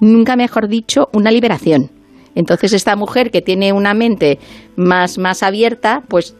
nunca 0.00 0.36
mejor 0.36 0.68
dicho, 0.68 1.08
una 1.12 1.30
liberación. 1.30 1.90
Entonces 2.34 2.72
esta 2.72 2.96
mujer 2.96 3.30
que 3.30 3.42
tiene 3.42 3.72
una 3.72 3.94
mente 3.94 4.38
más, 4.76 5.18
más 5.18 5.42
abierta, 5.42 6.02
pues 6.08 6.36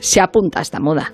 se 0.00 0.20
apunta 0.20 0.58
a 0.58 0.62
esta 0.62 0.80
moda? 0.80 1.12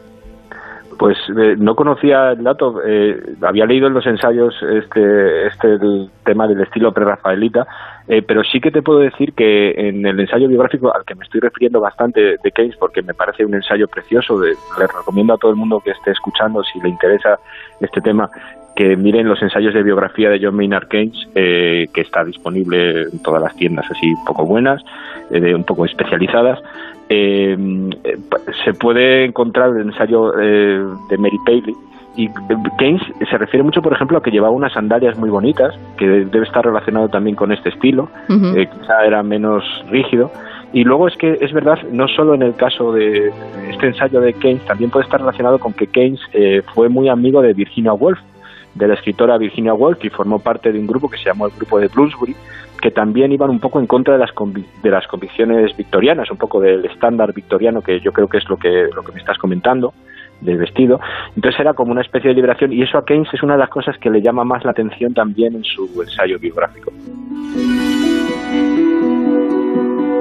Pues 0.98 1.18
eh, 1.28 1.56
no 1.58 1.74
conocía 1.74 2.30
el 2.30 2.42
dato, 2.42 2.80
eh, 2.82 3.20
había 3.42 3.66
leído 3.66 3.86
en 3.86 3.92
los 3.92 4.06
ensayos 4.06 4.54
este, 4.62 5.46
este 5.46 5.78
tema 6.24 6.46
del 6.48 6.62
estilo 6.62 6.92
prerrafaelita, 6.92 7.66
eh, 8.08 8.22
pero 8.22 8.42
sí 8.42 8.60
que 8.60 8.70
te 8.70 8.80
puedo 8.80 9.00
decir 9.00 9.34
que 9.34 9.72
en 9.72 10.06
el 10.06 10.18
ensayo 10.18 10.48
biográfico 10.48 10.94
al 10.94 11.04
que 11.04 11.14
me 11.14 11.24
estoy 11.24 11.40
refiriendo 11.40 11.80
bastante 11.80 12.36
de 12.42 12.50
Keynes, 12.50 12.76
porque 12.78 13.02
me 13.02 13.12
parece 13.12 13.44
un 13.44 13.54
ensayo 13.54 13.88
precioso, 13.88 14.40
le 14.40 14.54
recomiendo 14.86 15.34
a 15.34 15.38
todo 15.38 15.50
el 15.50 15.56
mundo 15.58 15.80
que 15.84 15.90
esté 15.90 16.12
escuchando, 16.12 16.62
si 16.64 16.80
le 16.80 16.88
interesa 16.88 17.38
este 17.80 18.00
tema, 18.00 18.30
que 18.74 18.96
miren 18.96 19.28
los 19.28 19.42
ensayos 19.42 19.74
de 19.74 19.82
biografía 19.82 20.30
de 20.30 20.38
John 20.40 20.56
Maynard 20.56 20.88
Keynes, 20.88 21.28
que 21.34 22.00
está 22.00 22.24
disponible 22.24 23.02
en 23.02 23.22
todas 23.22 23.42
las 23.42 23.56
tiendas 23.56 23.90
así 23.90 24.06
un 24.06 24.24
poco 24.24 24.44
buenas, 24.44 24.82
un 25.30 25.64
poco 25.64 25.86
especializadas, 25.86 26.60
eh, 27.08 27.56
se 28.64 28.74
puede 28.74 29.24
encontrar 29.24 29.70
el 29.70 29.82
ensayo 29.82 30.32
eh, 30.40 30.84
de 31.08 31.18
Mary 31.18 31.38
Paley 31.44 31.74
y 32.16 32.30
Keynes 32.78 33.02
se 33.30 33.38
refiere 33.38 33.62
mucho, 33.62 33.82
por 33.82 33.92
ejemplo, 33.92 34.18
a 34.18 34.22
que 34.22 34.30
llevaba 34.30 34.52
unas 34.52 34.72
sandalias 34.72 35.18
muy 35.18 35.28
bonitas, 35.28 35.74
que 35.98 36.06
debe 36.06 36.46
estar 36.46 36.64
relacionado 36.64 37.08
también 37.08 37.36
con 37.36 37.52
este 37.52 37.68
estilo, 37.68 38.08
eh, 38.28 38.66
quizá 38.66 39.04
era 39.04 39.22
menos 39.22 39.62
rígido. 39.90 40.30
Y 40.72 40.84
luego 40.84 41.08
es 41.08 41.16
que 41.16 41.38
es 41.40 41.52
verdad, 41.52 41.78
no 41.92 42.08
solo 42.08 42.34
en 42.34 42.42
el 42.42 42.54
caso 42.54 42.92
de 42.92 43.32
este 43.70 43.86
ensayo 43.86 44.20
de 44.20 44.32
Keynes, 44.32 44.64
también 44.64 44.90
puede 44.90 45.04
estar 45.04 45.20
relacionado 45.20 45.58
con 45.58 45.74
que 45.74 45.86
Keynes 45.86 46.20
eh, 46.32 46.62
fue 46.74 46.88
muy 46.88 47.08
amigo 47.08 47.42
de 47.42 47.52
Virginia 47.52 47.92
Woolf, 47.92 48.18
de 48.76 48.88
la 48.88 48.94
escritora 48.94 49.38
Virginia 49.38 49.74
Woolf, 49.74 50.04
y 50.04 50.10
formó 50.10 50.38
parte 50.38 50.72
de 50.72 50.78
un 50.78 50.86
grupo 50.86 51.08
que 51.08 51.18
se 51.18 51.24
llamó 51.24 51.46
el 51.46 51.52
Grupo 51.56 51.78
de 51.80 51.88
Bloomsbury, 51.88 52.36
que 52.80 52.90
también 52.90 53.32
iban 53.32 53.50
un 53.50 53.58
poco 53.58 53.80
en 53.80 53.86
contra 53.86 54.14
de 54.14 54.20
las, 54.20 54.30
de 54.82 54.90
las 54.90 55.06
convicciones 55.06 55.76
victorianas, 55.76 56.30
un 56.30 56.36
poco 56.36 56.60
del 56.60 56.84
estándar 56.84 57.32
victoriano, 57.32 57.80
que 57.80 58.00
yo 58.00 58.12
creo 58.12 58.28
que 58.28 58.38
es 58.38 58.48
lo 58.48 58.56
que, 58.56 58.88
lo 58.94 59.02
que 59.02 59.12
me 59.12 59.20
estás 59.20 59.38
comentando, 59.38 59.94
del 60.40 60.58
vestido. 60.58 61.00
Entonces 61.34 61.58
era 61.60 61.72
como 61.74 61.92
una 61.92 62.02
especie 62.02 62.28
de 62.28 62.34
liberación 62.34 62.72
y 62.72 62.82
eso 62.82 62.98
a 62.98 63.04
Keynes 63.04 63.32
es 63.32 63.42
una 63.42 63.54
de 63.54 63.60
las 63.60 63.70
cosas 63.70 63.96
que 63.98 64.10
le 64.10 64.20
llama 64.20 64.44
más 64.44 64.64
la 64.64 64.72
atención 64.72 65.14
también 65.14 65.54
en 65.54 65.64
su 65.64 65.88
ensayo 66.02 66.38
biográfico. 66.38 66.92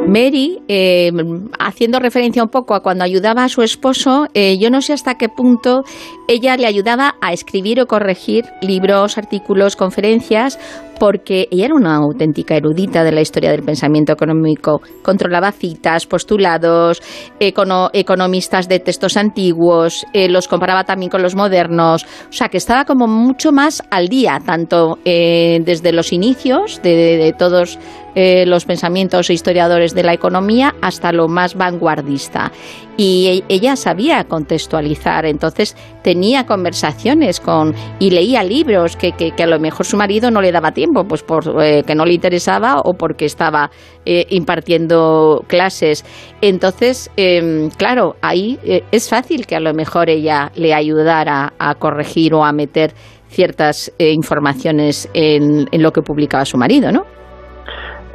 Mary, 0.07 0.59
eh, 0.67 1.11
haciendo 1.59 1.99
referencia 1.99 2.43
un 2.43 2.49
poco 2.49 2.75
a 2.75 2.81
cuando 2.81 3.03
ayudaba 3.03 3.43
a 3.43 3.49
su 3.49 3.63
esposo, 3.63 4.27
eh, 4.33 4.57
yo 4.59 4.69
no 4.69 4.81
sé 4.81 4.93
hasta 4.93 5.15
qué 5.15 5.29
punto 5.29 5.83
ella 6.27 6.57
le 6.57 6.67
ayudaba 6.67 7.15
a 7.21 7.33
escribir 7.33 7.81
o 7.81 7.87
corregir 7.87 8.45
libros, 8.61 9.17
artículos, 9.17 9.75
conferencias, 9.75 10.59
porque 10.99 11.47
ella 11.51 11.65
era 11.65 11.75
una 11.75 11.95
auténtica 11.95 12.55
erudita 12.55 13.03
de 13.03 13.11
la 13.11 13.21
historia 13.21 13.51
del 13.51 13.63
pensamiento 13.63 14.13
económico. 14.13 14.81
Controlaba 15.01 15.51
citas, 15.51 16.05
postulados, 16.05 17.01
economistas 17.39 18.69
de 18.69 18.79
textos 18.79 19.17
antiguos, 19.17 20.05
eh, 20.13 20.29
los 20.29 20.47
comparaba 20.47 20.83
también 20.85 21.09
con 21.09 21.21
los 21.21 21.35
modernos. 21.35 22.05
O 22.29 22.33
sea, 22.33 22.47
que 22.47 22.57
estaba 22.57 22.85
como 22.85 23.07
mucho 23.07 23.51
más 23.51 23.83
al 23.91 24.07
día, 24.07 24.39
tanto 24.45 24.99
desde 25.03 25.91
los 25.91 26.13
inicios 26.13 26.81
de 26.81 27.35
todos 27.37 27.77
eh, 28.17 28.45
los 28.45 28.63
pensamientos 28.63 29.29
historiadores 29.29 29.93
de 29.93 30.01
la 30.01 30.13
economía 30.13 30.73
hasta 30.81 31.11
lo 31.11 31.27
más 31.27 31.55
vanguardista. 31.55 32.49
Y 32.95 33.43
e, 33.49 33.53
ella 33.53 33.75
sabía 33.75 34.23
contextualizar, 34.23 35.25
entonces 35.25 35.75
tenía 36.01 36.45
conversaciones 36.45 37.41
con 37.41 37.75
y 37.99 38.11
leía 38.11 38.41
libros 38.41 38.95
que, 38.95 39.11
que, 39.11 39.43
a 39.43 39.47
lo 39.47 39.59
mejor 39.59 39.85
su 39.85 39.97
marido 39.97 40.31
no 40.31 40.41
le 40.41 40.53
daba 40.53 40.71
tiempo, 40.71 41.03
pues 41.03 41.23
porque 41.23 41.83
eh, 41.85 41.95
no 41.95 42.05
le 42.05 42.13
interesaba 42.13 42.79
o 42.79 42.93
porque 42.93 43.25
estaba 43.25 43.69
eh, 44.05 44.25
impartiendo 44.29 45.43
clases. 45.47 46.05
Entonces, 46.39 47.11
em, 47.17 47.69
claro, 47.71 48.15
ahí 48.21 48.57
es 48.91 49.09
fácil 49.09 49.45
que 49.45 49.57
a 49.57 49.59
lo 49.59 49.73
mejor 49.73 50.09
ella 50.09 50.53
le 50.55 50.73
ayudara 50.73 51.51
a 51.59 51.75
corregir 51.75 52.33
o 52.33 52.45
a 52.45 52.53
meter 52.53 52.93
ciertas 53.27 53.91
informaciones 53.99 55.09
en, 55.13 55.67
en 55.69 55.81
lo 55.83 55.91
que 55.91 56.01
publicaba 56.01 56.45
su 56.45 56.57
marido, 56.57 56.93
¿no? 56.93 57.03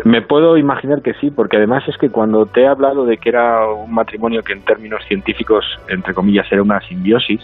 Me 0.05 0.23
puedo 0.23 0.57
imaginar 0.57 1.03
que 1.03 1.15
sí, 1.15 1.31
porque 1.31 1.57
además 1.57 1.87
es 1.89 1.97
que 1.99 2.11
cuando 2.11 2.47
te 2.47 2.63
he 2.63 2.67
hablado 2.67 3.05
de 3.05 3.19
que 3.19 3.29
era 3.29 3.67
un 3.71 3.93
matrimonio 3.93 4.43
que 4.43 4.53
en 4.53 4.63
términos 4.63 5.05
científicos, 5.07 5.65
entre 5.89 6.15
comillas, 6.15 6.47
era 6.51 6.63
una 6.63 6.81
simbiosis, 6.81 7.41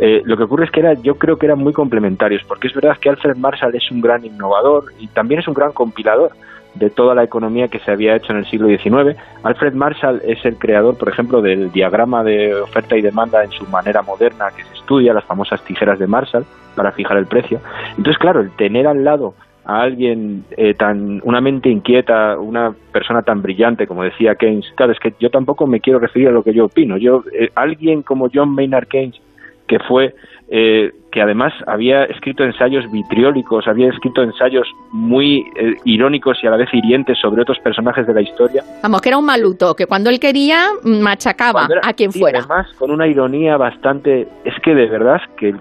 eh, 0.00 0.22
lo 0.24 0.36
que 0.36 0.42
ocurre 0.42 0.64
es 0.64 0.70
que 0.70 0.80
era, 0.80 0.94
yo 0.94 1.16
creo 1.16 1.36
que 1.36 1.46
eran 1.46 1.58
muy 1.58 1.72
complementarios, 1.72 2.42
porque 2.44 2.66
es 2.66 2.74
verdad 2.74 2.96
que 3.00 3.10
Alfred 3.10 3.36
Marshall 3.36 3.74
es 3.74 3.90
un 3.90 4.00
gran 4.00 4.24
innovador 4.24 4.86
y 4.98 5.06
también 5.08 5.40
es 5.40 5.48
un 5.48 5.54
gran 5.54 5.72
compilador 5.72 6.32
de 6.74 6.90
toda 6.90 7.14
la 7.14 7.22
economía 7.22 7.68
que 7.68 7.78
se 7.78 7.92
había 7.92 8.16
hecho 8.16 8.32
en 8.32 8.38
el 8.38 8.46
siglo 8.46 8.66
XIX. 8.66 9.16
Alfred 9.44 9.74
Marshall 9.74 10.20
es 10.24 10.44
el 10.44 10.56
creador, 10.56 10.98
por 10.98 11.08
ejemplo, 11.08 11.40
del 11.40 11.70
diagrama 11.70 12.24
de 12.24 12.54
oferta 12.54 12.96
y 12.96 13.02
demanda 13.02 13.44
en 13.44 13.52
su 13.52 13.64
manera 13.68 14.02
moderna 14.02 14.46
que 14.56 14.64
se 14.64 14.74
estudia, 14.74 15.14
las 15.14 15.24
famosas 15.24 15.62
tijeras 15.62 16.00
de 16.00 16.08
Marshall, 16.08 16.44
para 16.74 16.90
fijar 16.90 17.16
el 17.16 17.26
precio. 17.26 17.60
Entonces, 17.90 18.18
claro, 18.18 18.40
el 18.40 18.50
tener 18.50 18.88
al 18.88 19.04
lado 19.04 19.34
a 19.64 19.82
alguien 19.82 20.44
eh, 20.56 20.74
tan, 20.74 21.20
una 21.24 21.40
mente 21.40 21.68
inquieta, 21.68 22.38
una 22.38 22.74
persona 22.92 23.22
tan 23.22 23.42
brillante 23.42 23.86
como 23.86 24.04
decía 24.04 24.34
Keynes, 24.34 24.66
claro, 24.76 24.92
es 24.92 24.98
que 24.98 25.14
yo 25.18 25.30
tampoco 25.30 25.66
me 25.66 25.80
quiero 25.80 25.98
referir 25.98 26.28
a 26.28 26.32
lo 26.32 26.42
que 26.42 26.52
yo 26.52 26.66
opino, 26.66 26.96
yo, 26.96 27.24
eh, 27.32 27.50
alguien 27.54 28.02
como 28.02 28.28
John 28.32 28.54
Maynard 28.54 28.88
Keynes, 28.88 29.20
que 29.66 29.78
fue 29.78 30.14
eh, 30.48 30.92
que 31.10 31.22
además 31.22 31.54
había 31.66 32.04
escrito 32.04 32.44
ensayos 32.44 32.90
vitriólicos, 32.90 33.66
había 33.66 33.88
escrito 33.88 34.22
ensayos 34.22 34.68
muy 34.92 35.44
eh, 35.56 35.76
irónicos 35.84 36.36
y 36.42 36.46
a 36.46 36.50
la 36.50 36.56
vez 36.56 36.68
hirientes 36.72 37.18
sobre 37.18 37.42
otros 37.42 37.58
personajes 37.60 38.06
de 38.06 38.12
la 38.12 38.20
historia. 38.20 38.62
Vamos, 38.82 39.00
que 39.00 39.08
era 39.08 39.16
un 39.16 39.24
maluto, 39.24 39.74
que 39.74 39.86
cuando 39.86 40.10
él 40.10 40.20
quería 40.20 40.66
machacaba 40.82 41.66
a 41.82 41.92
quien 41.94 42.12
fuera. 42.12 42.40
Además, 42.40 42.66
con 42.78 42.90
una 42.90 43.06
ironía 43.06 43.56
bastante... 43.56 44.28
Es 44.44 44.54
que 44.62 44.74
de 44.74 44.86
verdad, 44.86 45.20
que, 45.38 45.54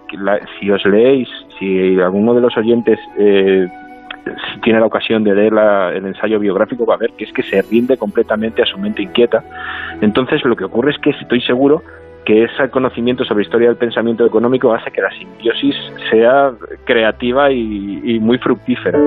si 0.60 0.70
os 0.70 0.84
leéis, 0.86 1.30
si 1.60 2.00
alguno 2.02 2.34
de 2.34 2.42
los 2.42 2.58
oyentes 2.58 3.00
eh, 3.18 3.68
tiene 4.62 4.80
la 4.80 4.86
ocasión 4.86 5.24
de 5.24 5.36
leer 5.36 5.54
el 5.96 6.06
ensayo 6.06 6.40
biográfico 6.40 6.86
va 6.86 6.96
a 6.96 6.98
ver 6.98 7.12
que 7.18 7.26
es 7.26 7.34
que 7.34 7.44
se 7.44 7.62
rinde 7.62 7.98
completamente 7.98 8.62
a 8.62 8.66
su 8.66 8.78
mente 8.78 9.02
inquieta. 9.02 9.44
Entonces 10.02 10.44
lo 10.46 10.56
que 10.56 10.66
ocurre 10.66 10.92
es 10.92 10.98
que 11.00 11.12
estoy 11.12 11.42
seguro 11.42 11.84
que 12.26 12.44
ese 12.46 12.70
conocimiento 12.70 13.26
sobre 13.26 13.44
historia 13.44 13.68
del 13.68 13.78
pensamiento 13.78 14.26
económico 14.26 14.74
hace 14.74 14.92
que 14.92 15.02
la 15.02 15.12
simbiosis 15.12 15.76
sea 16.10 16.52
creativa 16.86 17.52
y, 17.52 18.20
muy 18.20 18.38
fructífera. 18.38 18.98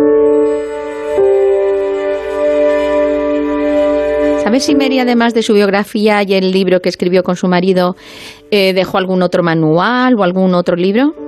¿Sabes 4.43 4.65
si 4.65 4.77
Mary, 4.77 5.01
además 5.01 5.35
de 5.35 5.43
su 5.43 5.55
biografía 5.55 6.23
y 6.23 6.35
el 6.35 6.53
libro 6.53 6.81
que 6.81 6.89
escribió 6.89 7.25
con 7.25 7.35
su 7.35 7.49
marido, 7.49 7.97
eh, 8.51 8.75
dejó 8.75 8.99
algún 8.99 9.23
otro 9.23 9.43
manual 9.43 10.15
o 10.15 10.23
algún 10.23 10.55
otro 10.55 10.77
libro? 10.77 11.26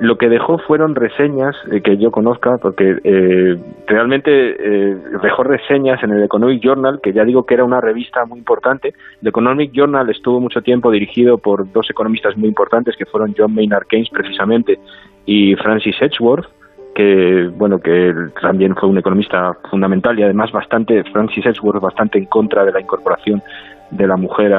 Lo 0.00 0.16
que 0.16 0.28
dejó 0.28 0.58
fueron 0.58 0.94
reseñas 0.94 1.56
eh, 1.72 1.80
que 1.80 1.96
yo 1.96 2.12
conozca, 2.12 2.58
porque 2.58 2.98
eh, 3.02 3.56
realmente 3.86 4.30
eh, 4.30 4.96
dejó 5.20 5.42
reseñas 5.42 6.00
en 6.04 6.12
el 6.12 6.22
Economic 6.22 6.62
Journal, 6.62 7.00
que 7.02 7.12
ya 7.12 7.24
digo 7.24 7.44
que 7.44 7.54
era 7.54 7.64
una 7.64 7.80
revista 7.80 8.24
muy 8.24 8.38
importante. 8.38 8.94
El 9.20 9.28
Economic 9.28 9.72
Journal 9.72 10.08
estuvo 10.08 10.38
mucho 10.38 10.62
tiempo 10.62 10.92
dirigido 10.92 11.38
por 11.38 11.70
dos 11.72 11.90
economistas 11.90 12.36
muy 12.36 12.48
importantes, 12.48 12.96
que 12.96 13.06
fueron 13.06 13.34
John 13.36 13.52
Maynard 13.52 13.86
Keynes 13.88 14.10
precisamente 14.10 14.78
y 15.26 15.56
Francis 15.56 15.96
Edgeworth, 16.00 16.46
que 16.94 17.50
bueno 17.56 17.80
que 17.80 18.14
también 18.40 18.76
fue 18.76 18.88
un 18.88 18.98
economista 18.98 19.56
fundamental 19.68 20.16
y 20.18 20.22
además 20.22 20.52
bastante 20.52 21.02
Francis 21.12 21.44
Edgeworth 21.44 21.82
bastante 21.82 22.18
en 22.18 22.26
contra 22.26 22.64
de 22.64 22.72
la 22.72 22.80
incorporación 22.80 23.42
de 23.90 24.06
la 24.06 24.16
mujer 24.16 24.52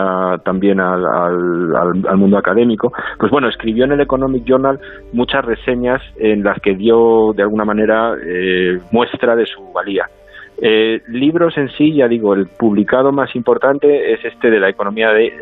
también 0.43 0.79
al, 0.79 1.05
al, 1.05 2.17
mundo 2.17 2.37
académico, 2.37 2.91
pues 3.17 3.31
bueno, 3.31 3.47
escribió 3.47 3.85
en 3.85 3.91
el 3.91 4.01
Economic 4.01 4.43
Journal 4.45 4.79
muchas 5.13 5.45
reseñas 5.45 6.01
en 6.17 6.43
las 6.43 6.59
que 6.59 6.75
dio 6.75 7.33
de 7.33 7.43
alguna 7.43 7.65
manera 7.65 8.13
eh, 8.23 8.79
muestra 8.91 9.35
de 9.35 9.45
su 9.45 9.71
valía. 9.71 10.05
Eh, 10.61 11.01
libros 11.07 11.57
en 11.57 11.69
sí, 11.69 11.93
ya 11.93 12.07
digo, 12.07 12.33
el 12.33 12.47
publicado 12.47 13.11
más 13.11 13.35
importante 13.35 14.13
es 14.13 14.25
este 14.25 14.49
de 14.49 14.59
la 14.59 14.69
economía 14.69 15.09
de, 15.09 15.27
eh, 15.27 15.33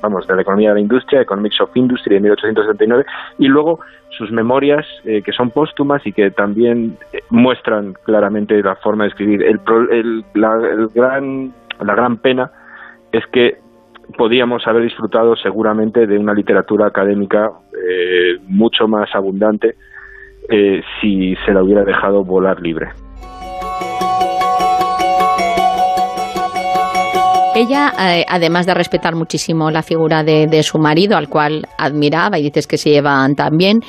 vamos, 0.00 0.26
de 0.26 0.36
la 0.36 0.42
economía 0.42 0.70
de 0.70 0.76
la 0.76 0.80
industria, 0.80 1.20
Economics 1.20 1.60
of 1.60 1.76
Industry 1.76 2.14
de 2.14 2.20
1879, 2.20 3.04
y 3.38 3.48
luego 3.48 3.80
sus 4.10 4.30
memorias 4.30 4.86
que 5.02 5.32
son 5.32 5.50
póstumas 5.50 6.06
y 6.06 6.12
que 6.12 6.30
también 6.30 6.96
muestran 7.30 7.94
claramente 8.04 8.62
la 8.62 8.76
forma 8.76 9.04
de 9.04 9.10
escribir. 9.10 9.42
El, 9.42 9.60
el 9.90 10.88
gran, 10.94 11.52
la 11.80 11.94
gran 11.96 12.18
pena 12.18 12.48
es 13.14 13.24
que 13.32 13.58
podíamos 14.18 14.66
haber 14.66 14.82
disfrutado 14.82 15.36
seguramente 15.36 16.06
de 16.06 16.18
una 16.18 16.34
literatura 16.34 16.88
académica 16.88 17.50
eh, 17.72 18.40
mucho 18.48 18.88
más 18.88 19.08
abundante 19.14 19.76
eh, 20.48 20.82
si 21.00 21.36
se 21.46 21.52
la 21.52 21.62
hubiera 21.62 21.84
dejado 21.84 22.24
volar 22.24 22.60
libre. 22.60 22.88
Ella, 27.56 27.92
eh, 28.00 28.24
además 28.28 28.66
de 28.66 28.74
respetar 28.74 29.14
muchísimo 29.14 29.70
la 29.70 29.84
figura 29.84 30.24
de, 30.24 30.62
su 30.64 30.80
marido, 30.80 31.16
al 31.16 31.28
cual 31.28 31.68
admiraba 31.78 32.36
y 32.36 32.42
dices 32.42 32.66
que 32.66 32.76
se 32.76 32.90
llevan 32.90 33.36
tan 33.36 33.56
bien, 33.56 33.80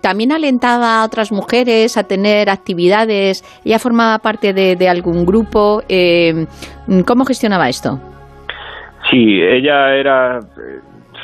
también 0.00 0.32
alentaba 0.32 1.00
a 1.00 1.04
otras 1.04 1.30
mujeres 1.30 1.96
a 1.96 2.02
tener 2.02 2.50
actividades. 2.50 3.44
Ella 3.64 3.78
formaba 3.78 4.18
parte 4.18 4.52
de 4.52 4.88
algún 4.88 5.24
grupo. 5.24 5.80
¿Cómo 7.06 7.24
gestionaba 7.24 7.68
esto? 7.68 8.00
Sí, 9.12 9.42
ella 9.42 9.94
era 9.94 10.40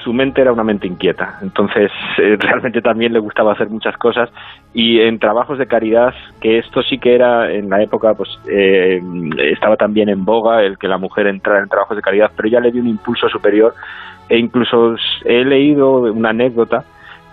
su 0.04 0.12
mente 0.12 0.42
era 0.42 0.52
una 0.52 0.62
mente 0.62 0.86
inquieta, 0.86 1.38
entonces 1.42 1.90
eh, 2.18 2.36
realmente 2.40 2.82
también 2.82 3.14
le 3.14 3.18
gustaba 3.18 3.52
hacer 3.52 3.70
muchas 3.70 3.96
cosas. 3.96 4.30
Y 4.74 5.00
en 5.00 5.18
trabajos 5.18 5.58
de 5.58 5.66
caridad, 5.66 6.12
que 6.40 6.58
esto 6.58 6.82
sí 6.82 6.98
que 6.98 7.14
era 7.14 7.50
en 7.50 7.70
la 7.70 7.82
época, 7.82 8.12
pues 8.14 8.28
eh, 8.46 9.00
estaba 9.50 9.76
también 9.76 10.10
en 10.10 10.24
boga 10.24 10.62
el 10.62 10.78
que 10.78 10.86
la 10.86 10.98
mujer 10.98 11.26
entrara 11.26 11.62
en 11.62 11.68
trabajos 11.68 11.96
de 11.96 12.02
caridad, 12.02 12.30
pero 12.36 12.48
ella 12.48 12.60
le 12.60 12.72
dio 12.72 12.82
un 12.82 12.88
impulso 12.88 13.28
superior. 13.28 13.74
E 14.28 14.36
incluso 14.36 14.94
he 15.24 15.42
leído 15.44 16.02
una 16.12 16.30
anécdota 16.30 16.84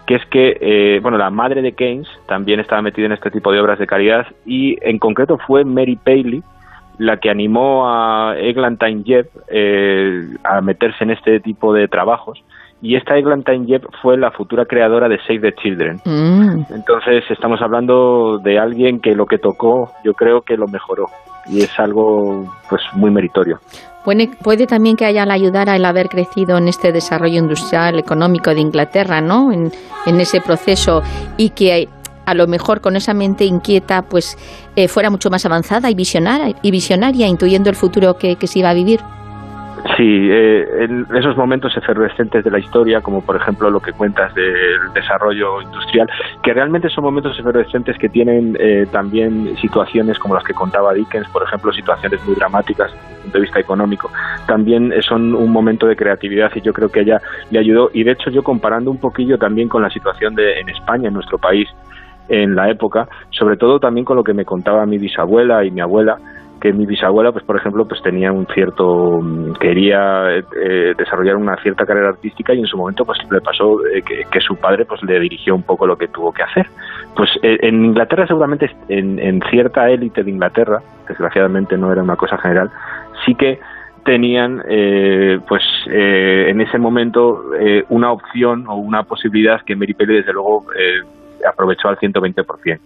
que 0.07 0.15
es 0.15 0.25
que, 0.27 0.57
eh, 0.61 0.99
bueno, 1.01 1.17
la 1.17 1.29
madre 1.29 1.61
de 1.61 1.73
Keynes 1.73 2.07
también 2.27 2.61
estaba 2.61 2.81
metida 2.81 3.07
en 3.07 3.11
este 3.11 3.31
tipo 3.31 3.51
de 3.51 3.59
obras 3.59 3.79
de 3.79 3.87
caridad 3.87 4.25
y 4.45 4.77
en 4.81 4.99
concreto 4.99 5.37
fue 5.37 5.65
Mary 5.65 5.97
Paley, 5.97 6.41
la 6.97 7.17
que 7.17 7.29
animó 7.29 7.87
a 7.87 8.35
Eglantine 8.37 9.03
Jebb 9.03 9.27
eh, 9.47 10.21
a 10.43 10.61
meterse 10.61 11.03
en 11.03 11.11
este 11.11 11.39
tipo 11.39 11.73
de 11.73 11.87
trabajos. 11.87 12.43
Y 12.81 12.95
esta 12.95 13.17
Eglantine 13.17 13.65
Jebb 13.65 13.87
fue 14.01 14.17
la 14.17 14.31
futura 14.31 14.65
creadora 14.65 15.07
de 15.07 15.17
Save 15.19 15.39
the 15.39 15.53
Children. 15.53 16.01
Mm. 16.05 16.73
Entonces 16.73 17.23
estamos 17.29 17.61
hablando 17.61 18.37
de 18.37 18.59
alguien 18.59 18.99
que 18.99 19.15
lo 19.15 19.25
que 19.25 19.37
tocó, 19.37 19.91
yo 20.03 20.13
creo 20.13 20.41
que 20.41 20.57
lo 20.57 20.67
mejoró. 20.67 21.05
Y 21.47 21.61
es 21.61 21.79
algo 21.79 22.45
pues 22.69 22.81
muy 22.93 23.11
meritorio. 23.11 23.59
Puede, 24.03 24.29
puede 24.43 24.67
también 24.67 24.95
que 24.95 25.05
haya 25.05 25.25
la 25.25 25.33
ayudara 25.33 25.75
el 25.75 25.85
haber 25.85 26.09
crecido 26.09 26.57
en 26.57 26.67
este 26.67 26.91
desarrollo 26.91 27.39
industrial 27.39 27.97
económico 27.97 28.53
de 28.53 28.61
Inglaterra, 28.61 29.19
¿no? 29.19 29.51
En, 29.51 29.71
en 30.05 30.21
ese 30.21 30.41
proceso 30.41 31.01
y 31.37 31.49
que 31.49 31.87
a 32.25 32.33
lo 32.33 32.47
mejor 32.47 32.81
con 32.81 32.95
esa 32.95 33.13
mente 33.13 33.45
inquieta 33.45 34.01
pues 34.03 34.37
eh, 34.75 34.87
fuera 34.87 35.09
mucho 35.09 35.29
más 35.29 35.45
avanzada 35.45 35.89
y 35.89 35.95
visionaria, 35.95 36.55
y 36.61 36.71
visionaria 36.71 37.27
intuyendo 37.27 37.69
el 37.69 37.75
futuro 37.75 38.17
que, 38.17 38.35
se 38.45 38.59
iba 38.59 38.69
a 38.69 38.73
vivir. 38.73 38.99
Sí, 39.97 40.29
eh, 40.31 40.65
en 40.83 41.05
esos 41.15 41.37
momentos 41.37 41.75
efervescentes 41.77 42.43
de 42.43 42.49
la 42.49 42.59
historia, 42.59 43.01
como 43.01 43.21
por 43.21 43.35
ejemplo 43.35 43.69
lo 43.69 43.79
que 43.79 43.91
cuentas 43.93 44.33
del 44.33 44.93
desarrollo 44.93 45.61
industrial, 45.61 46.09
que 46.43 46.53
realmente 46.53 46.89
son 46.89 47.03
momentos 47.03 47.39
efervescentes 47.39 47.97
que 47.97 48.09
tienen 48.09 48.57
eh, 48.59 48.87
también 48.91 49.55
situaciones 49.57 50.17
como 50.17 50.33
las 50.33 50.43
que 50.43 50.53
contaba 50.53 50.93
Dickens, 50.93 51.29
por 51.29 51.43
ejemplo, 51.43 51.71
situaciones 51.71 52.19
muy 52.25 52.35
dramáticas 52.35 52.91
desde 52.91 53.15
el 53.15 53.21
punto 53.21 53.37
de 53.37 53.41
vista 53.41 53.59
económico, 53.59 54.11
también 54.47 54.91
son 55.01 55.35
un 55.35 55.51
momento 55.51 55.85
de 55.85 55.95
creatividad 55.95 56.51
y 56.55 56.61
yo 56.61 56.73
creo 56.73 56.89
que 56.89 57.01
ella 57.01 57.21
le 57.51 57.59
ayudó. 57.59 57.91
Y 57.93 58.03
de 58.03 58.11
hecho 58.11 58.31
yo 58.31 58.43
comparando 58.43 58.89
un 58.89 58.97
poquillo 58.97 59.37
también 59.37 59.69
con 59.69 59.83
la 59.83 59.89
situación 59.91 60.33
de, 60.33 60.59
en 60.59 60.69
España, 60.69 61.09
en 61.09 61.13
nuestro 61.13 61.37
país, 61.37 61.69
en 62.29 62.55
la 62.55 62.69
época, 62.69 63.07
sobre 63.31 63.57
todo 63.57 63.79
también 63.79 64.05
con 64.05 64.17
lo 64.17 64.23
que 64.23 64.33
me 64.33 64.45
contaba 64.45 64.85
mi 64.85 64.97
bisabuela 64.97 65.63
y 65.63 65.71
mi 65.71 65.81
abuela, 65.81 66.17
que 66.65 66.73
mi 66.73 66.85
bisabuela, 66.85 67.31
pues 67.31 67.43
por 67.45 67.57
ejemplo, 67.57 67.87
pues 67.87 68.01
tenía 68.01 68.31
un 68.31 68.47
cierto, 68.47 69.19
mm, 69.21 69.53
quería 69.53 70.35
eh, 70.35 70.93
desarrollar 70.97 71.35
una 71.35 71.55
cierta 71.57 71.85
carrera 71.85 72.09
artística 72.09 72.53
y 72.53 72.59
en 72.59 72.65
su 72.65 72.77
momento 72.77 73.05
pues 73.05 73.19
le 73.29 73.41
pasó 73.41 73.85
eh, 73.85 74.01
que, 74.01 74.41
su 74.41 74.55
padre 74.55 74.85
pues 74.85 75.01
le 75.03 75.19
dirigió 75.19 75.55
un 75.55 75.63
poco 75.63 75.85
lo 75.85 75.95
que 75.95 76.07
tuvo 76.07 76.31
que 76.31 76.43
hacer. 76.43 76.65
Pues 77.15 77.29
eh, 77.43 77.59
en 77.61 77.85
Inglaterra 77.85 78.25
seguramente, 78.25 78.71
en, 78.89 79.19
en 79.19 79.41
cierta 79.49 79.89
élite 79.89 80.23
de 80.23 80.31
Inglaterra, 80.31 80.81
desgraciadamente 81.07 81.77
no 81.77 81.91
era 81.91 82.01
una 82.01 82.15
cosa 82.15 82.37
general, 82.37 82.71
sí 83.25 83.35
que 83.35 83.59
tenían 84.03 84.61
pues 85.47 85.63
en 85.87 86.61
ese 86.61 86.77
momento 86.77 87.41
una 87.89 88.11
opción 88.11 88.67
o 88.67 88.75
una 88.75 89.01
posibilidad 89.01 89.61
que 89.65 89.75
Mary 89.75 89.95
Pelle 89.95 90.17
desde 90.17 90.31
luego 90.31 90.63
aprovechó 91.47 91.87
al 91.87 91.97
120%. 91.97 92.79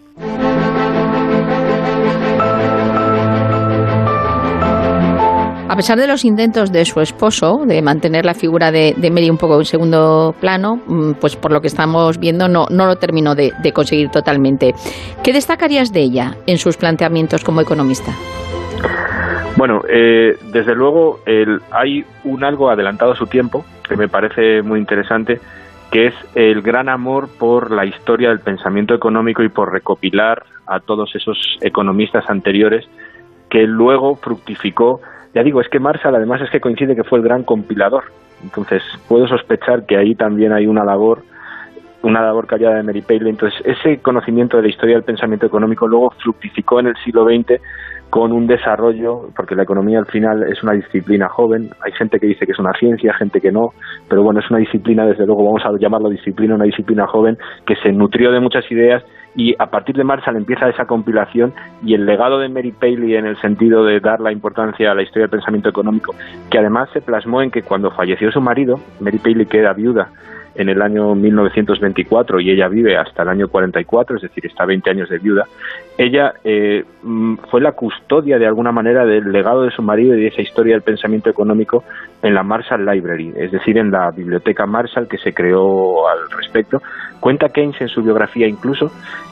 A 5.70 5.76
pesar 5.76 6.00
de 6.00 6.08
los 6.08 6.26
intentos 6.26 6.72
de 6.72 6.84
su 6.84 7.00
esposo 7.00 7.62
de 7.64 7.82
mantener 7.84 8.26
la 8.26 8.34
figura 8.34 8.72
de, 8.72 8.96
Mary 9.12 9.30
un 9.30 9.38
poco 9.38 9.60
en 9.60 9.66
segundo 9.66 10.34
plano, 10.42 10.82
mm, 10.88 11.12
pues 11.22 11.36
por 11.36 11.52
lo 11.52 11.62
que 11.62 11.68
estamos 11.68 12.18
viendo 12.18 12.48
no, 12.48 12.66
no 12.72 12.88
lo 12.88 12.96
terminó 12.96 13.36
de, 13.36 13.54
conseguir 13.72 14.10
totalmente. 14.10 14.74
¿Qué 15.24 15.32
destacarías 15.32 15.94
de 15.94 16.02
ella 16.02 16.36
en 16.48 16.58
sus 16.58 16.76
planteamientos 16.76 17.44
como 17.44 17.62
economista? 17.62 18.12
Bueno, 19.58 19.82
eh, 19.88 20.38
desde 20.52 20.74
luego 20.74 21.20
hay 21.72 22.04
un 22.24 22.44
algo 22.44 22.72
adelantado 22.72 23.12
a 23.12 23.16
su 23.16 23.28
tiempo 23.28 23.64
que 23.88 23.96
me 23.96 24.08
parece 24.08 24.64
muy 24.64 24.80
interesante 24.80 25.40
que 25.92 26.08
es 26.08 26.14
el 26.36 26.62
gran 26.62 26.90
amor 26.90 27.30
por 27.40 27.72
la 27.72 27.86
historia 27.86 28.30
del 28.30 28.40
pensamiento 28.40 28.94
económico 28.94 29.44
y 29.44 29.50
por 29.50 29.72
recopilar 29.72 30.44
a 30.68 30.80
todos 30.80 31.16
esos 31.16 31.58
economistas 31.62 32.30
anteriores 32.30 32.88
que 33.50 33.64
luego 33.64 34.16
fructificó. 34.16 35.02
Ya 35.34 35.44
digo, 35.44 35.62
es 35.62 35.70
que 35.70 35.80
Marshall 35.80 36.16
además 36.16 36.42
es 36.42 36.50
que 36.52 36.62
coincide 36.62 36.96
que 36.96 37.04
fue 37.04 37.20
el 37.20 37.26
gran 37.26 37.44
compilador. 37.44 38.06
Entonces, 38.44 38.84
puedo 39.08 39.28
sospechar 39.28 39.86
que 39.86 39.98
ahí 39.98 40.16
también 40.16 40.54
hay 40.54 40.68
una 40.68 40.84
labor 40.84 41.24
una 42.02 42.22
labor 42.22 42.48
callada 42.48 42.78
de 42.78 42.84
Mary 42.84 43.02
Paley. 43.02 43.30
Entonces, 43.30 43.60
ese 43.66 43.98
conocimiento 43.98 44.58
de 44.58 44.64
la 44.64 44.70
historia 44.70 44.96
del 44.96 45.04
pensamiento 45.04 45.46
económico 45.46 45.88
luego 45.88 46.12
fructificó 46.12 46.80
en 46.80 46.88
el 46.88 46.96
siglo 47.04 47.26
XX 47.26 47.62
con 48.10 48.32
un 48.32 48.48
desarrollo, 48.48 49.30
porque 49.36 49.56
la 49.56 49.64
economía 49.64 50.00
al 50.00 50.08
final 50.08 50.44
es 50.44 50.64
una 50.64 50.74
disciplina 50.74 51.30
joven, 51.30 51.70
hay 51.86 51.92
gente 51.92 52.20
que 52.20 52.28
dice 52.28 52.46
que 52.46 52.54
es 52.54 52.60
una 52.60 52.74
ciencia, 52.74 53.14
gente 53.14 53.40
que 53.40 53.52
no, 53.52 53.74
pero 54.08 54.24
bueno, 54.24 54.40
es 54.40 54.50
una 54.50 54.60
disciplina, 54.60 55.06
desde 55.06 55.26
luego 55.26 55.44
vamos 55.44 55.64
a 55.64 55.78
llamarlo 55.78 56.10
disciplina, 56.10 56.56
una 56.56 56.66
disciplina 56.66 57.06
joven 57.08 57.38
que 57.66 57.76
se 57.76 57.92
nutrió 57.92 58.32
de 58.32 58.40
muchas 58.40 58.70
ideas 58.72 59.04
y 59.36 59.56
a 59.60 59.68
partir 59.68 59.96
de 59.96 60.04
Marshall 60.04 60.38
empieza 60.38 60.70
esa 60.70 60.86
compilación 60.86 61.54
y 61.84 61.94
el 61.94 62.06
legado 62.06 62.40
de 62.40 62.50
Mary 62.50 62.72
Paley 62.72 63.16
en 63.16 63.28
el 63.28 63.38
sentido 63.38 63.86
de 63.86 64.00
dar 64.00 64.20
la 64.20 64.32
importancia 64.32 64.92
a 64.92 64.96
la 64.96 65.04
historia 65.04 65.24
del 65.24 65.32
pensamiento 65.32 65.70
económico, 65.70 66.16
que 66.50 66.58
además 66.58 66.90
se 66.94 67.02
plasmó 67.02 67.44
en 67.44 67.52
que 67.52 67.62
cuando 67.62 67.92
falleció 67.92 68.32
su 68.32 68.42
marido, 68.42 68.80
Mary 69.00 69.20
Paley 69.20 69.46
queda 69.46 69.74
viuda 69.74 70.10
en 70.56 70.70
el 70.70 70.82
año 70.82 71.16
1924 71.16 72.40
y 72.40 72.52
ella 72.52 72.68
vive 72.68 72.98
hasta 72.98 73.24
el 73.24 73.30
año 73.30 73.48
44, 73.48 74.18
es 74.18 74.22
decir, 74.24 74.46
está 74.46 74.66
20 74.66 74.90
años 74.90 75.10
de 75.10 75.20
viuda, 75.20 75.46
ella 75.98 76.34
eh, 76.44 76.84
mm, 77.04 77.36
fue 77.50 77.62
la 77.62 77.74
custodia 77.74 78.40
de 78.40 78.48
alguna 78.48 78.72
manera 78.72 79.06
del 79.06 79.32
legado 79.32 79.64
de 79.64 79.72
su 79.72 79.82
marido 79.82 80.16
y 80.16 80.22
de 80.22 80.28
esa 80.28 80.42
historia 80.42 80.74
del 80.74 80.82
pensamiento 80.82 81.30
económico 81.30 81.84
en 82.22 82.34
la 82.34 82.44
Marshall 82.44 82.86
Library, 82.86 83.34
es 83.36 83.52
decir, 83.52 83.78
en 83.78 83.92
la 83.92 84.12
biblioteca 84.12 84.66
Marshall 84.66 85.08
que 85.08 85.18
se 85.18 85.34
creó 85.34 86.08
al 86.08 86.30
respecto. 86.38 86.82
Cuenta 87.20 87.50
Keynes 87.50 87.80
en 87.82 87.90
su 87.90 88.02
biografía 88.02 88.48
incluso 88.48 88.92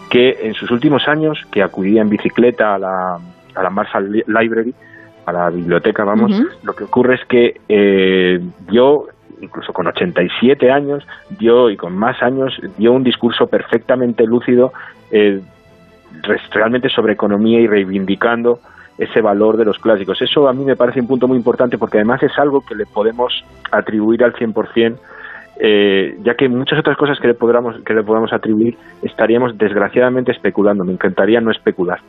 que 0.10 0.38
en 0.42 0.54
sus 0.54 0.72
últimos 0.72 1.08
años, 1.08 1.38
que 1.52 1.62
acudía 1.62 2.02
en 2.02 2.10
bicicleta 2.10 2.76
a 2.76 2.80
la, 2.80 3.18
a 3.56 3.64
la 3.64 3.70
Marshall 3.70 4.24
Library, 4.26 4.74
a 5.26 5.34
la 5.34 5.50
biblioteca, 5.50 6.06
vamos, 6.06 6.32
lo 6.64 6.74
que 6.74 6.86
ocurre 6.86 7.16
es 7.16 7.26
que 7.26 7.60
eh, 7.68 8.40
dio 8.70 9.08
incluso 9.42 9.74
con 9.74 9.88
87 9.88 10.72
años, 10.72 11.06
dio 11.30 11.70
y 11.70 11.78
con 11.78 11.96
más 11.96 12.22
años, 12.22 12.60
dio 12.78 12.94
un 12.94 13.04
discurso 13.04 13.48
perfectamente 13.48 14.26
lúcido, 14.26 14.74
eh, 15.12 15.42
realmente 16.52 16.90
sobre 16.90 17.14
economía 17.14 17.60
y 17.60 17.68
reivindicando 17.68 18.60
ese 18.98 19.22
valor 19.22 19.58
de 19.58 19.66
los 19.66 19.78
clásicos. 19.78 20.22
Eso 20.22 20.48
a 20.48 20.54
mí 20.54 20.66
me 20.66 20.76
parece 20.76 21.00
un 21.00 21.08
punto 21.08 21.28
muy 21.28 21.38
importante 21.38 21.78
porque 21.78 21.98
además 21.98 22.24
es 22.24 22.38
algo 22.40 22.62
que 22.62 22.76
le 22.76 22.86
podemos 22.86 23.46
atribuir 23.72 24.24
al 24.24 24.34
100%, 24.34 24.98
eh, 25.60 26.18
ya 26.24 26.36
que 26.36 26.50
muchas 26.50 26.80
otras 26.80 26.98
cosas 26.98 27.20
que 27.20 27.28
le, 27.28 27.34
podamos, 27.34 27.80
que 27.84 27.94
le 27.94 28.04
podamos 28.04 28.34
atribuir 28.34 28.78
estaríamos 29.04 29.58
desgraciadamente 29.58 30.32
especulando. 30.32 30.84
Me 30.84 30.94
encantaría 30.94 31.42
no 31.42 31.52
especular. 31.52 32.00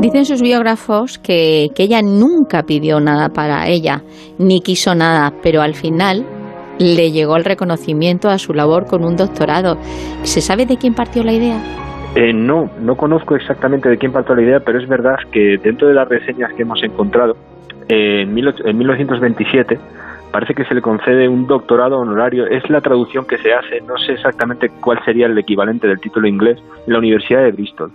Dicen 0.00 0.26
sus 0.26 0.42
biógrafos 0.42 1.18
que, 1.18 1.70
ella 1.78 2.02
nunca 2.02 2.64
pidió 2.64 3.00
nada 3.00 3.30
para 3.30 3.66
ella, 3.66 4.02
ni 4.38 4.60
quiso 4.60 4.94
nada, 4.94 5.32
pero 5.42 5.62
al 5.62 5.74
final 5.74 6.26
le 6.78 7.10
llegó 7.12 7.36
el 7.36 7.44
reconocimiento 7.44 8.28
a 8.28 8.36
su 8.36 8.52
labor 8.52 8.86
con 8.86 9.04
un 9.04 9.16
doctorado. 9.16 9.78
¿Se 10.22 10.42
sabe 10.42 10.66
de 10.66 10.76
quién 10.76 10.94
partió 10.94 11.24
la 11.24 11.32
idea? 11.32 11.58
Eh, 12.14 12.34
no, 12.34 12.70
no 12.78 12.94
conozco 12.94 13.36
exactamente 13.36 13.88
de 13.88 13.96
quién 13.96 14.12
partió 14.12 14.34
la 14.34 14.42
idea, 14.42 14.60
pero 14.60 14.78
es 14.78 14.86
verdad 14.86 15.16
que 15.32 15.56
dentro 15.62 15.88
de 15.88 15.94
las 15.94 16.06
reseñas 16.06 16.52
que 16.52 16.62
hemos 16.62 16.82
encontrado, 16.82 17.34
en, 17.88 18.34
1927 18.34 19.78
parece 20.30 20.54
que 20.54 20.66
se 20.66 20.74
le 20.74 20.82
concede 20.82 21.26
un 21.26 21.46
doctorado 21.46 21.98
honorario. 21.98 22.46
Es 22.46 22.68
la 22.68 22.82
traducción 22.82 23.24
que 23.24 23.38
se 23.38 23.54
hace, 23.54 23.80
no 23.80 23.96
sé 23.96 24.12
exactamente 24.12 24.68
cuál 24.82 25.02
sería 25.06 25.24
el 25.24 25.38
equivalente 25.38 25.88
del 25.88 26.00
título 26.00 26.28
inglés, 26.28 26.58
en 26.86 26.92
la 26.92 26.98
Universidad 26.98 27.44
de 27.44 27.52
Bristol 27.52 27.90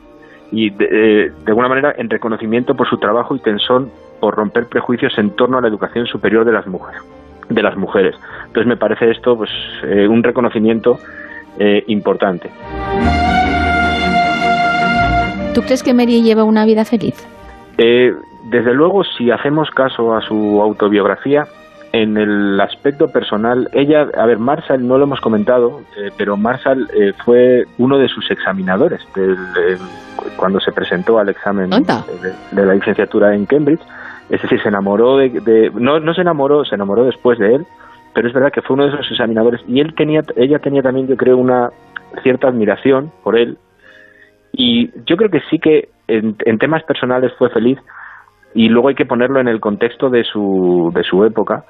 y 0.52 0.70
de, 0.70 0.86
eh, 0.86 1.32
de, 1.32 1.52
alguna 1.52 1.70
manera 1.70 1.94
en 1.98 2.10
reconocimiento 2.10 2.76
por 2.76 2.88
su 2.88 2.98
trabajo 2.98 3.36
y 3.36 3.40
tensón 3.40 3.92
por 4.20 4.36
romper 4.36 4.68
prejuicios 4.68 5.18
en 5.18 5.32
torno 5.32 5.58
a 5.58 5.62
la 5.62 5.68
educación 5.68 6.06
superior 6.06 6.46
de 6.46 6.52
las 6.52 6.68
mujeres. 6.68 7.02
De 7.50 7.62
las 7.62 7.76
mujeres. 7.76 8.16
Entonces 8.48 8.68
me 8.68 8.78
parece 8.78 9.10
esto 9.12 9.36
pues 9.38 9.50
eh, 9.84 10.08
un 10.08 10.24
reconocimiento 10.24 11.00
eh, 11.60 11.84
importante. 11.88 12.50
¿Tú 15.54 15.62
crees 15.62 15.84
que 15.84 15.94
Mary 15.94 16.22
lleva 16.22 16.44
una 16.44 16.66
vida 16.66 16.86
feliz? 16.86 17.28
desde 18.44 18.76
luego, 18.76 19.04
si 19.04 19.32
hacemos 19.32 19.72
caso 19.72 20.14
a 20.14 20.22
su 20.22 20.62
autobiografía, 20.62 21.48
en 21.94 22.18
el 22.18 22.60
aspecto 22.61 23.10
personal, 23.10 23.70
ella, 23.74 24.08
a 24.18 24.26
ver, 24.26 24.38
Marshall 24.38 24.88
no 24.88 24.98
lo 24.98 25.03
hemos 25.03 25.20
comentado, 25.20 25.82
eh, 25.98 26.10
pero 26.18 26.38
Marshall 26.38 26.90
eh, 26.94 27.14
fue 27.26 27.66
uno 27.78 27.98
de 27.98 28.08
sus 28.08 28.30
examinadores 28.32 29.06
cuando 30.38 30.60
se 30.61 30.72
presentó 30.72 31.20
al 31.20 31.30
examen 31.30 31.70
de, 31.70 32.66
la 32.66 32.74
licenciatura 32.74 33.36
en 33.36 33.45
Cambridge. 33.45 33.82
Es 34.30 34.42
decir, 34.42 34.61
se 34.61 34.70
enamoró 34.70 35.18
de, 35.18 35.72
no, 35.76 36.00
no 36.00 36.14
se 36.14 36.22
enamoró, 36.22 36.64
se 36.64 36.76
enamoró 36.76 37.03
después 37.03 37.38
de 37.38 37.56
él, 37.56 37.66
pero 38.14 38.30
es 38.30 38.34
verdad 38.34 38.53
que 38.53 38.61
fue 38.61 38.76
uno 38.76 38.86
de 38.86 38.94
esos 38.94 39.11
examinadores 39.11 39.61
y 39.68 39.82
él 39.82 39.94
tenía, 39.94 40.22
ella 40.38 40.60
tenía 40.60 40.82
también, 40.82 41.08
yo 41.08 41.18
creo, 41.18 41.38
una 41.38 41.72
cierta 42.24 42.48
admiración 42.48 43.11
por 43.24 43.38
él 43.38 43.58
y 44.53 44.92
yo 45.06 45.18
creo 45.18 45.30
que 45.30 45.42
sí 45.50 45.60
que 45.60 45.90
en, 46.08 46.36
en 46.45 46.58
temas 46.58 46.84
personales 46.84 47.34
fue 47.38 47.50
feliz 47.50 47.78
y 48.54 48.70
luego 48.70 48.90
hay 48.90 48.96
que 48.96 49.06
ponerlo 49.06 49.40
en 49.40 49.48
el 49.48 49.60
contexto 49.60 50.10
de 50.10 50.24
su, 50.24 50.92
de 50.94 51.04
su 51.04 51.24
época 51.24 51.64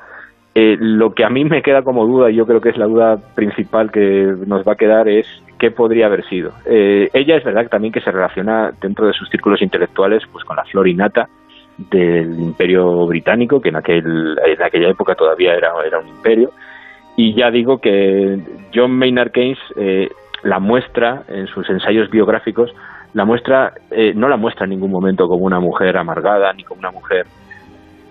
eh, 0.53 0.75
lo 0.79 1.13
que 1.13 1.23
a 1.23 1.29
mí 1.29 1.45
me 1.45 1.61
queda 1.61 1.81
como 1.81 2.05
duda, 2.05 2.29
y 2.29 2.35
yo 2.35 2.45
creo 2.45 2.59
que 2.59 2.69
es 2.69 2.77
la 2.77 2.85
duda 2.85 3.17
principal 3.35 3.89
que 3.89 4.35
nos 4.45 4.67
va 4.67 4.73
a 4.73 4.77
quedar, 4.77 5.07
es 5.07 5.25
qué 5.57 5.71
podría 5.71 6.07
haber 6.07 6.25
sido. 6.27 6.51
Eh, 6.65 7.09
ella 7.13 7.37
es 7.37 7.43
verdad 7.45 7.69
también 7.69 7.93
que 7.93 8.01
se 8.01 8.11
relaciona 8.11 8.71
dentro 8.81 9.07
de 9.07 9.13
sus 9.13 9.29
círculos 9.29 9.61
intelectuales 9.61 10.23
pues 10.31 10.43
con 10.43 10.57
la 10.57 10.65
florinata 10.65 11.29
del 11.77 12.37
imperio 12.37 13.07
británico, 13.07 13.61
que 13.61 13.69
en, 13.69 13.77
aquel, 13.77 14.37
en 14.45 14.61
aquella 14.61 14.89
época 14.89 15.15
todavía 15.15 15.53
era, 15.53 15.71
era 15.85 15.99
un 15.99 16.09
imperio, 16.09 16.51
y 17.15 17.33
ya 17.33 17.49
digo 17.49 17.77
que 17.79 18.39
John 18.75 18.91
Maynard 18.91 19.31
Keynes 19.31 19.59
eh, 19.77 20.09
la 20.43 20.59
muestra 20.59 21.23
en 21.29 21.47
sus 21.47 21.69
ensayos 21.69 22.09
biográficos, 22.09 22.73
la 23.13 23.25
muestra, 23.25 23.73
no 24.15 24.29
la 24.29 24.37
muestra 24.37 24.65
en 24.65 24.71
ningún 24.71 24.91
momento 24.91 25.27
como 25.27 25.45
una 25.45 25.59
mujer 25.59 25.97
amargada, 25.97 26.53
ni 26.53 26.63
como 26.63 26.79
una 26.79 26.91
mujer 26.91 27.25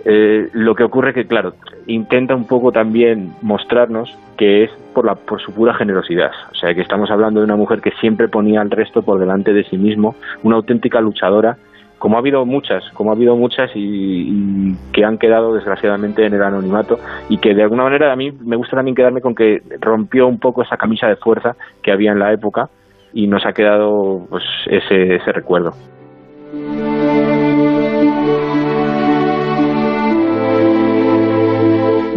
eh, 0.04 0.48
lo 0.52 0.74
que 0.74 0.84
ocurre 0.84 1.12
que, 1.12 1.26
claro, 1.26 1.54
intenta 1.86 2.34
un 2.34 2.46
poco 2.46 2.72
también 2.72 3.32
mostrarnos 3.42 4.16
que 4.38 4.64
es 4.64 4.70
por, 4.94 5.04
la, 5.04 5.14
por 5.14 5.40
su 5.42 5.52
pura 5.52 5.74
generosidad. 5.74 6.30
O 6.52 6.54
sea, 6.54 6.74
que 6.74 6.80
estamos 6.80 7.10
hablando 7.10 7.40
de 7.40 7.44
una 7.44 7.56
mujer 7.56 7.80
que 7.80 7.90
siempre 8.00 8.28
ponía 8.28 8.60
al 8.60 8.70
resto 8.70 9.02
por 9.02 9.18
delante 9.18 9.52
de 9.52 9.64
sí 9.64 9.76
mismo, 9.76 10.14
una 10.42 10.56
auténtica 10.56 11.00
luchadora, 11.00 11.58
como 11.98 12.16
ha 12.16 12.20
habido 12.20 12.46
muchas, 12.46 12.82
como 12.94 13.10
ha 13.10 13.14
habido 13.14 13.36
muchas 13.36 13.70
y, 13.74 14.74
que 14.90 15.04
han 15.04 15.18
quedado 15.18 15.52
desgraciadamente 15.52 16.24
en 16.24 16.32
el 16.32 16.42
anonimato 16.42 16.98
y 17.28 17.36
que 17.36 17.54
de 17.54 17.62
alguna 17.62 17.82
manera 17.82 18.10
a 18.10 18.16
mí 18.16 18.32
me 18.32 18.56
gusta 18.56 18.76
también 18.76 18.94
quedarme 18.94 19.20
con 19.20 19.34
que 19.34 19.60
rompió 19.80 20.26
un 20.26 20.38
poco 20.38 20.62
esa 20.62 20.78
camisa 20.78 21.08
de 21.08 21.16
fuerza 21.16 21.56
que 21.82 21.92
había 21.92 22.12
en 22.12 22.18
la 22.18 22.32
época 22.32 22.70
y 23.12 23.26
nos 23.26 23.44
ha 23.46 23.52
quedado 23.52 24.26
pues 24.28 24.44
ese, 24.66 25.16
ese 25.16 25.32
recuerdo. 25.32 25.72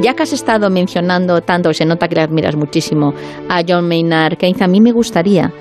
Ya 0.04 0.16
que 0.16 0.24
has 0.24 0.34
estado 0.34 0.70
mencionando 0.70 1.40
tanto, 1.40 1.74
se 1.74 1.86
nota 1.86 2.10
que 2.10 2.16
le 2.16 2.22
admiras 2.22 2.58
muchísimo 2.58 3.14
a 3.48 3.62
John 3.66 3.88
Maynard 3.88 4.36
Keynes, 4.36 4.62
a 4.62 4.68
mí 4.68 4.82
me 4.82 4.92
gustaría 4.92 5.54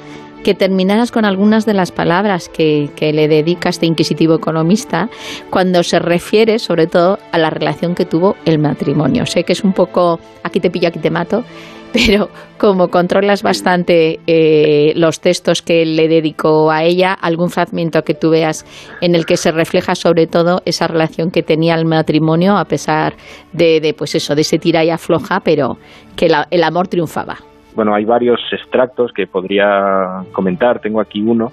que 0.42 0.54
terminaras 0.54 1.12
con 1.12 1.24
algunas 1.24 1.64
de 1.64 1.74
las 1.74 1.92
palabras 1.92 2.48
que, 2.48 2.90
que, 2.96 3.12
le 3.12 3.28
dedica 3.28 3.68
este 3.68 3.86
inquisitivo 3.86 4.34
economista 4.34 5.08
cuando 5.50 5.84
se 5.84 6.00
refiere 6.00 6.58
sobre 6.58 6.88
todo 6.88 7.20
a 7.30 7.38
la 7.38 7.50
relación 7.50 7.94
que 7.94 8.04
tuvo 8.04 8.34
el 8.44 8.58
matrimonio. 8.58 9.26
Sé 9.26 9.44
que 9.44 9.52
es 9.52 9.62
un 9.62 9.72
poco 9.72 10.18
aquí 10.42 10.58
te 10.58 10.70
pillo, 10.70 10.88
aquí 10.88 10.98
te 10.98 11.10
mato, 11.10 11.44
pero 12.06 12.28
como 12.58 12.88
controlas 12.88 13.42
bastante 13.42 14.20
eh, 14.26 14.92
los 14.96 15.20
textos 15.20 15.62
que 15.62 15.84
le 15.84 16.08
dedicó 16.08 16.70
a 16.70 16.84
ella, 16.84 17.12
algún 17.12 17.50
fragmento 17.50 18.02
que 18.02 18.14
tú 18.14 18.30
veas 18.30 18.64
en 19.00 19.14
el 19.14 19.26
que 19.26 19.36
se 19.36 19.52
refleja 19.52 19.94
sobre 19.94 20.26
todo 20.26 20.60
esa 20.64 20.86
relación 20.88 21.30
que 21.30 21.42
tenía 21.42 21.74
el 21.74 21.84
matrimonio 21.84 22.56
a 22.56 22.64
pesar 22.64 23.14
de, 23.52 23.94
pues 23.96 24.14
eso, 24.14 24.34
de 24.34 24.40
ese 24.40 24.58
tira 24.58 24.84
y 24.84 24.90
afloja, 24.90 25.40
pero 25.40 25.76
que 26.16 26.28
el 26.50 26.62
amor 26.62 26.88
triunfaba. 26.88 27.36
Bueno, 27.74 27.94
hay 27.94 28.04
varios 28.04 28.40
extractos 28.52 29.12
que 29.12 29.26
podría 29.26 30.24
comentar. 30.32 30.80
Tengo 30.80 31.00
aquí 31.00 31.22
uno 31.22 31.52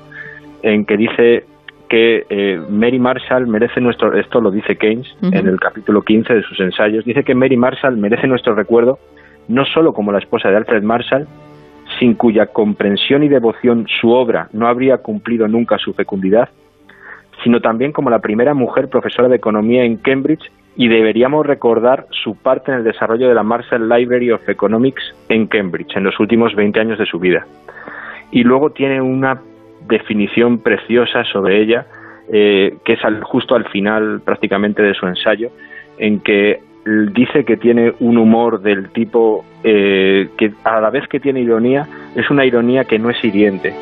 en 0.61 0.85
que 0.85 0.97
dice 0.97 1.45
que 1.89 2.25
eh, 2.29 2.59
Mary 2.69 2.99
Marshall 2.99 3.47
merece 3.47 3.81
nuestro, 3.81 4.15
esto 4.17 4.39
lo 4.39 4.51
dice 4.51 4.75
Keynes 4.75 5.07
en 5.21 5.47
el 5.47 5.59
capítulo 5.59 6.03
15 6.03 6.33
de 6.33 6.43
sus 6.43 6.59
ensayos, 6.59 7.03
dice 7.03 7.23
que 7.23 7.33
Mary 7.33 7.57
Marshall 7.57 7.97
merece 7.97 8.27
nuestro 8.27 8.53
recuerdo 8.53 8.99
no 9.49 9.65
solo 9.65 9.93
como 9.93 10.13
la 10.13 10.19
esposa 10.19 10.49
de 10.49 10.55
Alfred 10.55 10.83
Marshall, 10.83 11.27
sin 11.99 12.13
cuya 12.13 12.45
comprensión 12.45 13.23
y 13.23 13.27
devoción 13.27 13.87
su 13.99 14.11
obra 14.11 14.47
no 14.53 14.67
habría 14.67 14.99
cumplido 14.99 15.47
nunca 15.47 15.77
su 15.79 15.93
fecundidad, 15.93 16.49
sino 17.43 17.59
también 17.59 17.91
como 17.91 18.09
la 18.09 18.19
primera 18.19 18.53
mujer 18.53 18.89
profesora 18.89 19.27
de 19.27 19.35
economía 19.35 19.83
en 19.83 19.97
Cambridge 19.97 20.51
y 20.75 20.87
deberíamos 20.87 21.45
recordar 21.45 22.05
su 22.11 22.35
parte 22.35 22.71
en 22.71 22.77
el 22.77 22.83
desarrollo 22.83 23.27
de 23.27 23.33
la 23.33 23.43
Marshall 23.43 23.89
Library 23.89 24.31
of 24.31 24.47
Economics 24.47 25.01
en 25.27 25.47
Cambridge 25.47 25.95
en 25.95 26.03
los 26.03 26.19
últimos 26.19 26.55
20 26.55 26.79
años 26.79 26.99
de 26.99 27.05
su 27.05 27.19
vida. 27.19 27.45
Y 28.31 28.43
luego 28.43 28.69
tiene 28.69 29.01
una 29.01 29.41
definición 29.87 30.59
preciosa 30.59 31.23
sobre 31.25 31.61
ella, 31.61 31.87
eh, 32.31 32.77
que 32.85 32.93
es 32.93 32.99
justo 33.23 33.55
al 33.55 33.67
final 33.69 34.21
prácticamente 34.23 34.83
de 34.83 34.93
su 34.93 35.07
ensayo, 35.07 35.49
en 35.97 36.19
que 36.19 36.59
dice 36.85 37.45
que 37.45 37.57
tiene 37.57 37.93
un 37.99 38.17
humor 38.17 38.61
del 38.61 38.89
tipo 38.89 39.45
eh, 39.63 40.29
que 40.37 40.53
a 40.63 40.79
la 40.79 40.89
vez 40.89 41.07
que 41.07 41.19
tiene 41.19 41.41
ironía, 41.41 41.87
es 42.15 42.29
una 42.29 42.45
ironía 42.45 42.85
que 42.85 42.99
no 42.99 43.09
es 43.09 43.23
hiriente. 43.23 43.73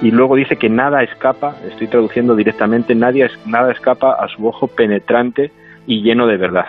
y 0.00 0.12
luego 0.12 0.36
dice 0.36 0.56
que 0.56 0.68
nada 0.68 1.02
escapa, 1.02 1.56
estoy 1.68 1.88
traduciendo 1.88 2.36
directamente, 2.36 2.94
nadie, 2.94 3.28
nada 3.46 3.72
escapa 3.72 4.12
a 4.12 4.28
su 4.28 4.46
ojo 4.46 4.68
penetrante 4.68 5.50
y 5.88 6.02
lleno 6.02 6.28
de 6.28 6.36
verdad. 6.36 6.66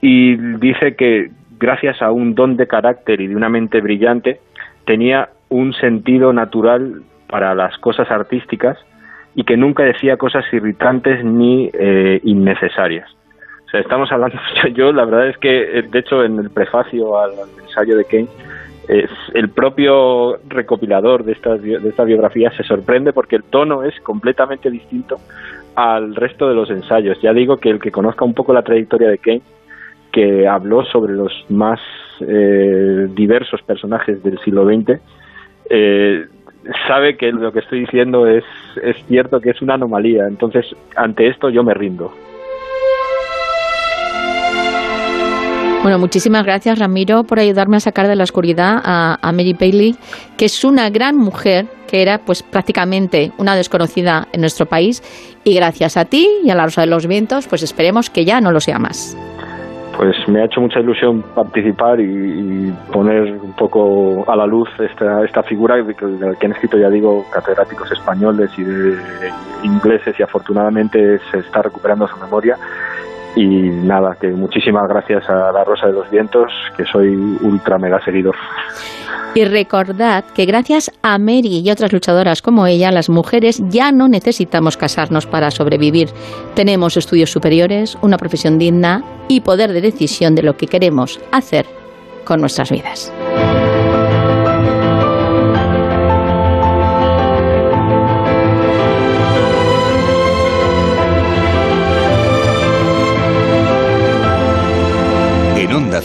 Y 0.00 0.36
dice 0.36 0.94
que 0.96 1.30
gracias 1.58 2.00
a 2.00 2.10
un 2.10 2.34
don 2.34 2.56
de 2.56 2.66
carácter 2.66 3.20
y 3.20 3.26
de 3.26 3.36
una 3.36 3.48
mente 3.48 3.80
brillante, 3.80 4.40
tenía 4.86 5.28
un 5.48 5.74
sentido 5.74 6.32
natural 6.32 7.02
para 7.28 7.54
las 7.54 7.76
cosas 7.78 8.10
artísticas 8.10 8.78
y 9.34 9.44
que 9.44 9.56
nunca 9.56 9.82
decía 9.82 10.16
cosas 10.16 10.44
irritantes 10.52 11.24
ni 11.24 11.70
eh, 11.72 12.20
innecesarias. 12.24 13.17
O 13.72 13.76
estamos 13.76 14.10
hablando, 14.10 14.38
yo 14.74 14.92
la 14.92 15.04
verdad 15.04 15.28
es 15.28 15.38
que, 15.38 15.78
eh, 15.78 15.82
de 15.82 15.98
hecho, 15.98 16.24
en 16.24 16.38
el 16.38 16.50
prefacio 16.50 17.18
al, 17.18 17.32
ensayo 17.62 17.96
de 17.96 18.04
Keynes, 18.04 18.30
es 18.88 19.10
el 19.34 19.50
propio 19.50 20.38
recopilador 20.48 21.22
de 21.22 21.32
esta, 21.32 21.56
de 21.56 21.86
esta 21.86 22.04
biografía 22.04 22.50
se 22.52 22.62
sorprende 22.62 23.12
porque 23.12 23.36
el 23.36 23.44
tono 23.44 23.82
es 23.82 23.94
completamente 24.00 24.70
distinto 24.70 25.16
al 25.74 26.14
resto 26.14 26.48
de 26.48 26.54
los 26.54 26.70
ensayos. 26.70 27.20
Ya 27.20 27.34
digo 27.34 27.58
que 27.58 27.68
el 27.68 27.80
que 27.80 27.90
conozca 27.90 28.24
un 28.24 28.32
poco 28.32 28.54
la 28.54 28.62
trayectoria 28.62 29.10
de 29.10 29.18
Keynes, 29.18 29.42
que 30.10 30.48
habló 30.48 30.84
sobre 30.86 31.12
los 31.12 31.32
más 31.50 31.78
eh, 32.20 33.08
diversos 33.10 33.60
personajes 33.62 34.22
del 34.22 34.38
siglo 34.38 34.64
XX, 34.64 34.98
eh, 35.68 36.26
sabe 36.86 37.18
que 37.18 37.30
lo 37.30 37.52
que 37.52 37.60
estoy 37.60 37.80
diciendo 37.80 38.26
es, 38.26 38.44
es 38.82 38.96
cierto 39.06 39.40
que 39.40 39.50
es 39.50 39.60
una 39.60 39.74
anomalía. 39.74 40.26
Entonces, 40.26 40.66
ante 40.96 41.28
esto 41.28 41.50
yo 41.50 41.62
me 41.62 41.74
rindo. 41.74 42.10
Bueno, 45.88 46.00
muchísimas 46.00 46.44
gracias 46.44 46.78
Ramiro 46.78 47.24
por 47.24 47.38
ayudarme 47.38 47.78
a 47.78 47.80
sacar 47.80 48.08
de 48.08 48.14
la 48.14 48.24
oscuridad 48.24 48.82
a, 48.84 49.32
Mary 49.32 49.56
Bailey, 49.58 49.96
que 50.36 50.44
es 50.44 50.62
una 50.62 50.90
gran 50.90 51.16
mujer 51.16 51.64
que 51.88 52.02
era 52.02 52.18
pues 52.18 52.42
prácticamente 52.42 53.32
una 53.38 53.56
desconocida 53.56 54.28
en 54.34 54.42
nuestro 54.42 54.66
país 54.66 55.02
y 55.44 55.54
gracias 55.54 55.96
a 55.96 56.04
ti 56.04 56.28
y 56.44 56.50
a 56.50 56.54
la 56.54 56.64
Rosa 56.64 56.82
de 56.82 56.88
los 56.88 57.06
Vientos 57.06 57.48
pues 57.48 57.62
esperemos 57.62 58.10
que 58.10 58.26
ya 58.26 58.38
no 58.42 58.52
lo 58.52 58.60
sea 58.60 58.78
más. 58.78 59.16
Pues 59.96 60.14
me 60.28 60.42
ha 60.42 60.44
hecho 60.44 60.60
mucha 60.60 60.78
ilusión 60.78 61.22
participar 61.34 61.98
y, 62.00 62.70
poner 62.92 63.22
un 63.40 63.54
poco 63.54 64.30
a 64.30 64.36
la 64.36 64.44
luz 64.46 64.68
esta, 64.78 65.24
esta 65.24 65.42
figura 65.42 65.76
de 65.76 65.94
que 65.94 66.46
han 66.46 66.52
escrito, 66.52 66.76
ya 66.76 66.90
digo, 66.90 67.24
catedráticos 67.32 67.90
españoles 67.92 68.50
y 68.58 68.62
de 68.62 68.94
ingleses 69.62 70.14
y 70.20 70.22
afortunadamente 70.22 71.18
se 71.30 71.38
está 71.38 71.62
recuperando 71.62 72.06
su 72.06 72.18
memoria 72.18 72.58
y 73.36 73.46
nada, 73.46 74.16
que 74.20 74.28
muchísimas 74.28 74.88
gracias 74.88 75.28
a 75.28 75.52
la 75.52 75.64
Rosa 75.64 75.86
de 75.86 75.92
los 75.92 76.10
Vientos, 76.10 76.52
que 76.76 76.84
soy 76.84 77.14
ultra 77.42 77.78
mega 77.78 78.02
seguidor. 78.04 78.36
Y 79.34 79.44
recordad 79.44 80.24
que 80.34 80.46
gracias 80.46 80.90
a 81.02 81.18
Mary 81.18 81.60
y 81.64 81.70
otras 81.70 81.92
luchadoras 81.92 82.42
como 82.42 82.66
ella, 82.66 82.90
las 82.90 83.08
mujeres 83.08 83.62
ya 83.68 83.92
no 83.92 84.08
necesitamos 84.08 84.76
casarnos 84.76 85.26
para 85.26 85.50
sobrevivir. 85.50 86.08
Tenemos 86.54 86.96
estudios 86.96 87.30
superiores, 87.30 87.96
una 88.02 88.16
profesión 88.16 88.58
digna 88.58 89.04
y 89.28 89.40
poder 89.40 89.72
de 89.72 89.80
decisión 89.80 90.34
de 90.34 90.42
lo 90.42 90.56
que 90.56 90.66
queremos 90.66 91.20
hacer 91.30 91.66
con 92.24 92.40
nuestras 92.40 92.70
vidas. 92.70 93.12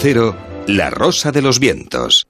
Cero, 0.03 0.35
La 0.67 0.90
Rosa 0.90 1.32
de 1.32 1.41
los 1.41 1.61
Vientos. 1.61 2.27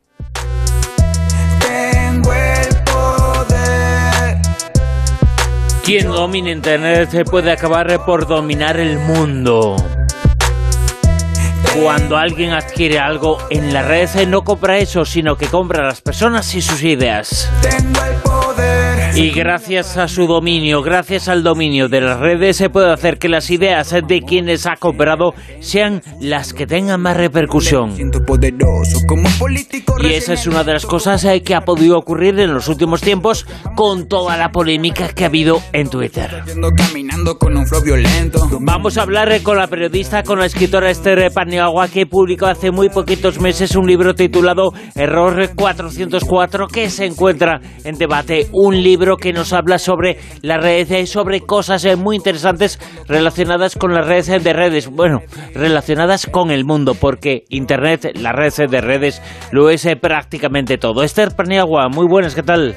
Quien 5.84 6.06
domina 6.06 6.52
Internet 6.52 7.27
puede 7.27 7.52
acabar 7.52 8.06
por 8.06 8.27
dominar 8.27 8.80
el 8.80 9.00
mundo. 9.00 9.76
Cuando 11.74 12.16
alguien 12.16 12.52
adquiere 12.52 13.00
algo 13.00 13.40
en 13.50 13.74
la 13.74 13.82
red, 13.82 14.08
no 14.27 14.43
compra 14.43 14.77
eso, 14.77 15.03
sino 15.03 15.35
que 15.35 15.48
compra 15.48 15.82
a 15.82 15.88
las 15.88 16.02
personas 16.02 16.53
y 16.53 16.61
sus 16.61 16.84
ideas. 16.84 17.50
Y 19.16 19.30
gracias 19.30 19.98
a 19.98 20.08
su 20.08 20.25
dominio, 20.25 20.82
gracias 20.82 21.27
al 21.27 21.43
dominio 21.43 21.88
de 21.88 22.01
las 22.01 22.19
redes, 22.19 22.58
se 22.58 22.69
puede 22.69 22.92
hacer 22.92 23.19
que 23.19 23.30
las 23.30 23.51
ideas 23.51 23.93
de 24.08 24.22
quienes 24.22 24.66
ha 24.66 24.75
comprado 24.75 25.35
sean 25.59 26.01
las 26.19 26.51
que 26.51 26.66
tengan 26.66 27.00
más 27.00 27.16
repercusión. 27.16 27.93
Y 30.01 30.14
esa 30.14 30.33
es 30.33 30.48
una 30.48 30.64
de 30.64 30.74
las 30.74 30.85
cosas 30.88 31.24
eh, 31.25 31.43
que 31.43 31.53
ha 31.53 31.61
podido 31.61 31.98
ocurrir 31.98 32.40
en 32.40 32.53
los 32.56 32.67
últimos 32.67 33.01
tiempos 33.01 33.45
con 33.75 34.08
toda 34.08 34.35
la 34.35 34.50
polémica 34.50 35.09
que 35.09 35.25
ha 35.25 35.27
habido 35.27 35.61
en 35.74 35.90
Twitter. 35.90 36.43
Vamos 38.59 38.98
a 38.98 39.01
hablar 39.03 39.32
eh, 39.32 39.43
con 39.43 39.58
la 39.58 39.67
periodista, 39.67 40.24
con 40.24 40.40
la 40.40 40.48
escritora 40.48 40.90
Esther 40.90 41.32
Paniagua, 41.32 41.88
que 41.88 42.08
publicó 42.08 42.48
hace 42.48 42.72
muy 42.72 42.90
poquitos 42.90 43.40
meses 43.40 43.75
un 43.75 43.85
libro 43.85 44.16
titulado 44.16 44.74
Error 44.95 45.51
404, 45.56 46.67
que 46.67 46.90
se 46.90 47.06
encuentra 47.06 47.61
en 47.83 47.95
debate. 47.98 48.48
Un 48.51 48.82
libro 48.82 49.02
que 49.17 49.33
nos 49.33 49.53
habla 49.53 49.77
sobre 49.77 50.17
las 50.41 50.61
redes 50.61 50.91
y 50.91 51.07
sobre 51.07 51.41
cosas 51.41 51.83
eh, 51.85 51.95
muy 51.95 52.15
interesantes 52.15 52.80
relacionadas 53.07 53.75
con 53.75 53.93
las 53.93 54.07
redes 54.07 54.43
de 54.43 54.53
redes. 54.53 54.90
Bueno, 54.90 55.22
relacionadas 55.53 56.25
con 56.25 56.51
el 56.51 56.65
mundo, 56.65 56.93
porque 56.99 57.43
Internet, 57.49 58.11
las 58.15 58.33
redes 58.33 58.57
de 58.69 58.82
redes, 58.82 59.22
lo 59.51 59.69
es 59.69 59.85
eh, 59.85 59.95
prácticamente 59.95 60.77
todo. 60.77 61.03
Esther 61.03 61.35
Paniagua, 61.35 61.90
muy 61.90 62.07
buenas, 62.07 62.33
¿qué 62.33 62.43
tal? 62.43 62.75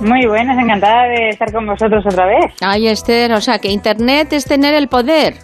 Muy 0.00 0.26
buenas, 0.26 0.58
encantada 0.58 1.04
de 1.04 1.28
estar 1.28 1.52
con 1.52 1.66
vosotros 1.66 2.04
otra 2.04 2.26
vez. 2.26 2.52
Ay, 2.60 2.88
Esther, 2.88 3.32
o 3.32 3.40
sea, 3.40 3.58
que 3.58 3.68
Internet 3.70 4.32
es 4.32 4.44
tener 4.44 4.74
el 4.74 4.88
poder. 4.88 5.34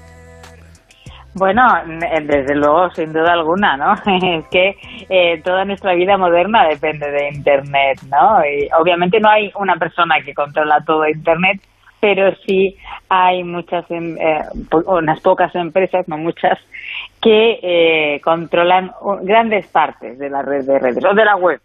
Bueno, 1.34 1.62
eh, 1.86 2.20
desde 2.23 2.57
luego, 2.57 2.91
sin 2.91 3.12
duda 3.12 3.34
alguna, 3.34 3.76
¿no? 3.76 3.94
Es 4.39 4.49
que 4.49 4.75
eh, 5.09 5.41
toda 5.44 5.65
nuestra 5.65 5.94
vida 5.94 6.17
moderna 6.18 6.67
depende 6.68 7.09
de 7.09 7.28
Internet, 7.28 8.00
¿no? 8.10 8.44
Y 8.44 8.68
obviamente 8.78 9.20
no 9.20 9.28
hay 9.31 9.52
una 9.55 9.76
persona 9.76 10.17
que 10.25 10.34
controla 10.34 10.83
todo 10.84 11.07
Internet, 11.09 11.60
pero 12.00 12.34
sí 12.47 12.76
hay 13.09 13.44
muchas, 13.44 13.89
em, 13.91 14.17
eh, 14.18 14.42
unas 14.86 15.20
pocas 15.20 15.55
empresas, 15.55 16.09
no 16.09 16.18
muchas, 16.18 16.59
que 17.23 18.18
controlan 18.25 18.91
grandes 19.23 19.67
partes 19.68 20.18
de 20.18 20.31
la 20.31 20.42
red 20.42 20.65
de 20.65 20.78
redes 20.78 21.05
o 21.05 21.15
de 21.15 21.25
la 21.25 21.36
web. 21.36 21.60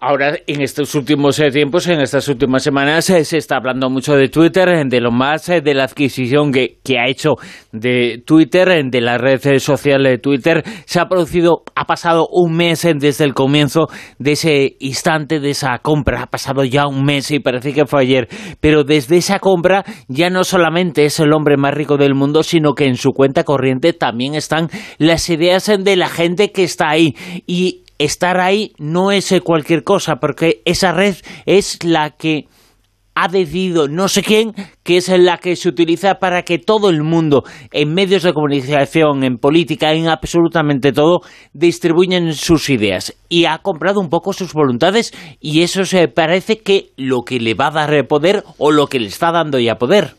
Ahora, 0.00 0.36
en 0.46 0.60
estos 0.60 0.94
últimos 0.94 1.38
eh, 1.40 1.50
tiempos, 1.50 1.86
en 1.86 2.00
estas 2.00 2.28
últimas 2.28 2.62
semanas, 2.62 3.08
eh, 3.08 3.24
se 3.24 3.38
está 3.38 3.56
hablando 3.56 3.88
mucho 3.88 4.14
de 4.14 4.28
Twitter, 4.28 4.86
de 4.86 5.00
lo 5.00 5.10
más 5.10 5.48
eh, 5.48 5.62
de 5.62 5.72
la 5.72 5.84
adquisición 5.84 6.52
que, 6.52 6.78
ha 6.98 7.08
hecho 7.08 7.36
de 7.72 8.22
Twitter, 8.24 8.84
de 8.84 9.00
la 9.00 9.16
red 9.16 9.40
social 9.58 10.02
de 10.02 10.18
Twitter. 10.18 10.62
Se 10.84 11.00
ha 11.00 11.06
producido, 11.06 11.62
ha 11.74 11.86
pasado 11.86 12.28
un 12.30 12.54
mes 12.54 12.86
desde 12.96 13.24
el 13.24 13.32
comienzo 13.32 13.86
de 14.18 14.32
ese 14.32 14.76
instante, 14.80 15.40
de 15.40 15.50
esa 15.50 15.78
compra. 15.78 16.22
Ha 16.22 16.26
pasado 16.26 16.64
ya 16.64 16.86
un 16.86 17.04
mes 17.04 17.30
y 17.30 17.40
parece 17.40 17.72
que 17.72 17.86
fue 17.86 18.02
ayer. 18.02 18.28
Pero 18.60 18.84
desde 18.84 19.16
esa 19.16 19.38
compra 19.38 19.84
ya 20.08 20.28
no 20.28 20.44
solamente 20.44 21.06
es 21.06 21.18
el 21.20 21.32
hombre 21.32 21.56
más 21.56 21.72
rico 21.72 21.96
del 21.96 22.14
mundo, 22.14 22.42
sino 22.42 22.74
que 22.74 22.84
en 22.84 22.96
su 22.96 23.12
cuenta 23.12 23.44
corriente 23.44 23.92
también 23.94 24.34
están 24.34 24.68
las 24.98 25.28
ideas 25.30 25.70
de 25.78 25.96
la 25.96 26.08
gente 26.08 26.52
que 26.52 26.64
está 26.64 26.90
ahí. 26.90 27.14
Y 27.46 27.83
estar 27.98 28.40
ahí 28.40 28.72
no 28.78 29.10
es 29.10 29.34
cualquier 29.42 29.84
cosa, 29.84 30.16
porque 30.16 30.62
esa 30.64 30.92
red 30.92 31.14
es 31.46 31.84
la 31.84 32.10
que 32.10 32.46
ha 33.14 33.28
decidido 33.28 33.86
no 33.88 34.08
sé 34.08 34.22
quién, 34.22 34.52
que 34.82 34.96
es 34.96 35.08
la 35.08 35.38
que 35.38 35.56
se 35.56 35.68
utiliza 35.68 36.16
para 36.16 36.42
que 36.42 36.58
todo 36.58 36.90
el 36.90 37.02
mundo, 37.02 37.44
en 37.72 37.94
medios 37.94 38.24
de 38.24 38.32
comunicación, 38.32 39.22
en 39.22 39.38
política, 39.38 39.92
en 39.92 40.08
absolutamente 40.08 40.92
todo, 40.92 41.20
distribuyan 41.52 42.32
sus 42.32 42.68
ideas. 42.70 43.16
Y 43.28 43.44
ha 43.46 43.58
comprado 43.58 44.00
un 44.00 44.10
poco 44.10 44.32
sus 44.32 44.52
voluntades 44.52 45.12
y 45.40 45.62
eso 45.62 45.84
se 45.84 46.08
parece 46.08 46.58
que 46.58 46.86
lo 46.96 47.22
que 47.22 47.38
le 47.38 47.54
va 47.54 47.68
a 47.68 47.86
dar 47.86 48.06
poder 48.06 48.42
o 48.58 48.72
lo 48.72 48.86
que 48.86 48.98
le 48.98 49.06
está 49.06 49.30
dando 49.30 49.58
ya 49.58 49.76
poder. 49.76 50.14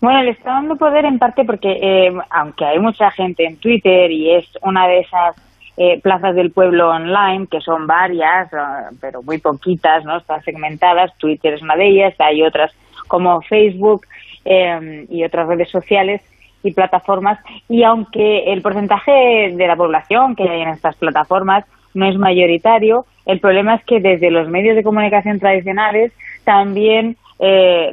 Bueno, 0.00 0.22
le 0.24 0.30
está 0.30 0.50
dando 0.50 0.74
poder 0.74 1.04
en 1.04 1.18
parte 1.18 1.44
porque, 1.44 1.70
eh, 1.70 2.12
aunque 2.30 2.64
hay 2.64 2.78
mucha 2.80 3.10
gente 3.12 3.44
en 3.44 3.56
Twitter 3.58 4.10
y 4.10 4.34
es 4.34 4.46
una 4.62 4.88
de 4.88 5.00
esas 5.00 5.36
eh, 5.74 6.00
plazas 6.02 6.34
del 6.34 6.50
pueblo 6.50 6.90
online, 6.90 7.46
que 7.50 7.62
son 7.62 7.86
varias, 7.86 8.52
eh, 8.52 8.56
pero 9.00 9.22
muy 9.22 9.38
poquitas, 9.38 10.04
¿no? 10.04 10.18
Están 10.18 10.42
segmentadas, 10.42 11.16
Twitter 11.16 11.54
es 11.54 11.62
una 11.62 11.76
de 11.76 11.88
ellas, 11.88 12.14
hay 12.18 12.42
otras 12.42 12.72
como 13.08 13.40
Facebook 13.40 14.02
eh, 14.44 15.06
y 15.08 15.24
otras 15.24 15.48
redes 15.48 15.70
sociales 15.70 16.20
y 16.62 16.74
plataformas, 16.74 17.38
y 17.70 17.84
aunque 17.84 18.52
el 18.52 18.60
porcentaje 18.60 19.54
de 19.56 19.66
la 19.66 19.74
población 19.74 20.36
que 20.36 20.42
hay 20.42 20.60
en 20.60 20.68
estas 20.68 20.94
plataformas 20.96 21.64
no 21.94 22.06
es 22.06 22.18
mayoritario, 22.18 23.06
el 23.24 23.40
problema 23.40 23.76
es 23.76 23.84
que 23.84 23.98
desde 24.00 24.30
los 24.30 24.48
medios 24.48 24.76
de 24.76 24.84
comunicación 24.84 25.40
tradicionales 25.40 26.12
también 26.44 27.16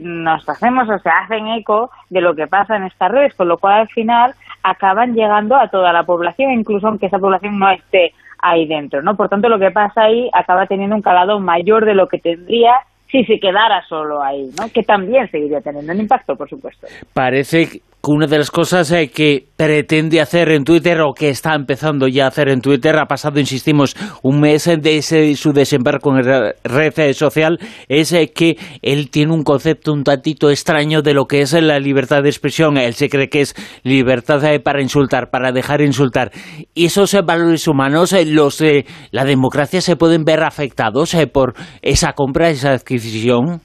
nos 0.01 0.47
hacemos 0.47 0.87
o 0.87 0.99
se 0.99 1.09
hacen 1.09 1.47
eco 1.47 1.89
de 2.11 2.21
lo 2.21 2.35
que 2.35 2.45
pasa 2.45 2.75
en 2.75 2.83
estas 2.83 3.11
redes, 3.11 3.33
con 3.33 3.47
lo 3.47 3.57
cual 3.57 3.81
al 3.81 3.87
final 3.87 4.35
acaban 4.63 5.13
llegando 5.13 5.55
a 5.55 5.69
toda 5.69 5.93
la 5.93 6.03
población, 6.03 6.51
incluso 6.51 6.87
aunque 6.87 7.07
esa 7.07 7.19
población 7.19 7.59
no 7.59 7.69
esté 7.69 8.13
ahí 8.39 8.67
dentro, 8.67 9.01
¿no? 9.01 9.15
Por 9.15 9.29
tanto, 9.29 9.49
lo 9.49 9.59
que 9.59 9.71
pasa 9.71 10.03
ahí 10.03 10.29
acaba 10.33 10.65
teniendo 10.65 10.95
un 10.95 11.01
calado 11.01 11.39
mayor 11.39 11.85
de 11.85 11.93
lo 11.93 12.07
que 12.07 12.19
tendría 12.19 12.73
si 13.11 13.25
se 13.25 13.39
quedara 13.39 13.83
solo 13.87 14.21
ahí, 14.21 14.49
¿no? 14.57 14.69
Que 14.71 14.83
también 14.83 15.29
seguiría 15.31 15.61
teniendo 15.61 15.91
un 15.93 15.99
impacto, 15.99 16.35
por 16.35 16.47
supuesto. 16.49 16.87
Parece 17.13 17.81
una 18.07 18.27
de 18.27 18.37
las 18.37 18.49
cosas 18.49 18.91
eh, 18.91 19.09
que 19.09 19.45
pretende 19.55 20.21
hacer 20.21 20.49
en 20.49 20.63
Twitter 20.63 21.01
o 21.01 21.13
que 21.13 21.29
está 21.29 21.53
empezando 21.53 22.07
ya 22.07 22.25
a 22.25 22.27
hacer 22.29 22.49
en 22.49 22.61
Twitter, 22.61 22.97
ha 22.97 23.05
pasado, 23.05 23.39
insistimos, 23.39 23.95
un 24.23 24.39
mes 24.39 24.65
de 24.65 24.97
ese, 24.97 25.35
su 25.35 25.51
desembarco 25.51 26.17
en 26.17 26.25
la 26.25 26.53
red 26.63 26.97
eh, 26.97 27.13
social, 27.13 27.59
es 27.87 28.13
eh, 28.13 28.31
que 28.33 28.57
él 28.81 29.09
tiene 29.09 29.33
un 29.33 29.43
concepto 29.43 29.91
un 29.91 30.03
tantito 30.03 30.49
extraño 30.49 31.01
de 31.01 31.13
lo 31.13 31.25
que 31.25 31.41
es 31.41 31.53
la 31.53 31.77
libertad 31.79 32.23
de 32.23 32.29
expresión. 32.29 32.77
Él 32.77 32.93
se 32.93 33.09
cree 33.09 33.29
que 33.29 33.41
es 33.41 33.53
libertad 33.83 34.41
para 34.63 34.81
insultar, 34.81 35.29
para 35.29 35.51
dejar 35.51 35.81
insultar. 35.81 36.31
Y 36.73 36.85
esos 36.85 37.15
valores 37.25 37.67
humanos, 37.67 38.15
los 38.25 38.63
la 39.11 39.25
democracia 39.25 39.81
se 39.81 39.95
pueden 39.95 40.23
ver 40.23 40.43
afectados 40.43 41.15
por 41.33 41.53
esa 41.81 42.13
compra, 42.13 42.49
esa 42.49 42.71
adquisición. 42.71 43.61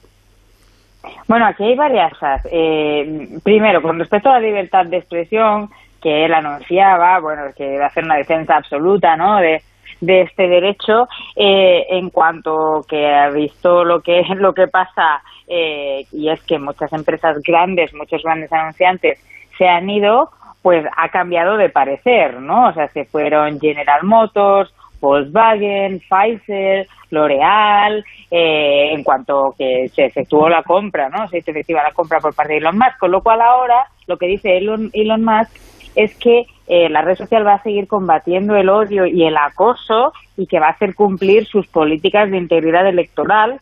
Bueno, 1.27 1.45
aquí 1.47 1.63
hay 1.63 1.75
varias 1.75 2.13
cosas. 2.13 2.47
Eh, 2.51 3.39
primero, 3.43 3.81
con 3.81 3.99
respecto 3.99 4.29
a 4.29 4.33
la 4.33 4.39
libertad 4.39 4.85
de 4.85 4.97
expresión, 4.97 5.69
que 6.01 6.25
él 6.25 6.33
anunciaba, 6.33 7.19
bueno, 7.19 7.43
que 7.57 7.73
iba 7.73 7.85
a 7.85 7.87
hacer 7.87 8.03
una 8.03 8.15
defensa 8.15 8.57
absoluta, 8.57 9.15
¿no?, 9.17 9.37
de, 9.37 9.61
este 10.01 10.47
derecho, 10.47 11.07
eh, 11.35 11.87
en 11.89 12.11
cuanto 12.11 12.85
que 12.87 13.07
ha 13.07 13.29
visto 13.29 13.83
lo 13.83 14.01
que, 14.01 14.21
lo 14.35 14.53
que 14.53 14.67
pasa, 14.67 15.21
eh, 15.47 16.05
y 16.11 16.29
es 16.29 16.43
que 16.43 16.59
muchas 16.59 16.93
empresas 16.93 17.41
grandes, 17.41 17.91
muchos 17.95 18.21
grandes 18.21 18.53
anunciantes 18.53 19.19
se 19.57 19.67
han 19.67 19.89
ido, 19.89 20.29
pues 20.61 20.85
ha 20.95 21.09
cambiado 21.09 21.57
de 21.57 21.69
parecer, 21.69 22.39
¿no? 22.39 22.67
O 22.67 22.73
sea, 22.73 22.87
se 22.89 23.05
fueron 23.05 23.59
General 23.59 24.03
Motors, 24.03 24.73
Volkswagen, 24.99 25.99
Pfizer, 25.99 26.87
L'Oreal, 27.11 28.03
eh, 28.31 28.93
en 28.93 29.03
cuanto 29.03 29.53
que 29.57 29.89
se 29.89 30.05
efectuó 30.05 30.49
la 30.49 30.63
compra, 30.63 31.09
¿no? 31.09 31.27
Se 31.27 31.37
hizo 31.37 31.51
efectiva 31.51 31.83
la 31.83 31.93
compra 31.93 32.19
por 32.19 32.33
parte 32.33 32.53
de 32.53 32.59
Elon 32.59 32.77
Musk, 32.77 32.97
con 32.99 33.11
lo 33.11 33.21
cual 33.21 33.41
ahora 33.41 33.85
lo 34.07 34.17
que 34.17 34.27
dice 34.27 34.57
Elon, 34.57 34.89
Elon 34.93 35.23
Musk 35.23 35.51
es 35.95 36.15
que 36.15 36.45
eh, 36.67 36.89
la 36.89 37.01
red 37.01 37.15
social 37.15 37.45
va 37.45 37.53
a 37.53 37.63
seguir 37.63 37.87
combatiendo 37.87 38.55
el 38.55 38.69
odio 38.69 39.05
y 39.05 39.23
el 39.23 39.37
acoso 39.37 40.13
y 40.35 40.47
que 40.47 40.59
va 40.59 40.67
a 40.67 40.71
hacer 40.71 40.93
cumplir 40.93 41.45
sus 41.45 41.67
políticas 41.67 42.29
de 42.29 42.37
integridad 42.37 42.87
electoral. 42.87 43.61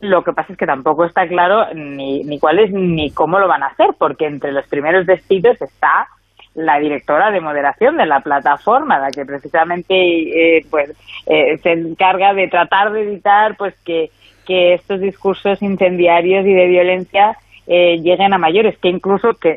Lo 0.00 0.22
que 0.22 0.32
pasa 0.32 0.52
es 0.52 0.58
que 0.58 0.66
tampoco 0.66 1.04
está 1.04 1.26
claro 1.28 1.72
ni, 1.74 2.24
ni 2.24 2.38
cuál 2.38 2.58
es 2.58 2.72
ni 2.72 3.10
cómo 3.12 3.38
lo 3.38 3.48
van 3.48 3.62
a 3.62 3.68
hacer, 3.68 3.90
porque 3.98 4.26
entre 4.26 4.52
los 4.52 4.66
primeros 4.66 5.06
despidos 5.06 5.60
está 5.62 6.08
la 6.54 6.78
directora 6.78 7.30
de 7.30 7.40
moderación 7.40 7.96
de 7.96 8.06
la 8.06 8.20
plataforma, 8.20 8.98
la 8.98 9.10
que 9.10 9.24
precisamente 9.24 9.94
eh, 9.94 10.66
pues 10.70 10.90
eh, 11.26 11.58
se 11.58 11.72
encarga 11.72 12.34
de 12.34 12.48
tratar 12.48 12.92
de 12.92 13.02
evitar 13.02 13.56
pues 13.56 13.74
que, 13.84 14.10
que 14.46 14.74
estos 14.74 15.00
discursos 15.00 15.62
incendiarios 15.62 16.46
y 16.46 16.52
de 16.52 16.66
violencia 16.66 17.36
eh, 17.66 17.96
lleguen 17.98 18.34
a 18.34 18.38
mayores, 18.38 18.76
que 18.82 18.88
incluso 18.88 19.30
que 19.40 19.54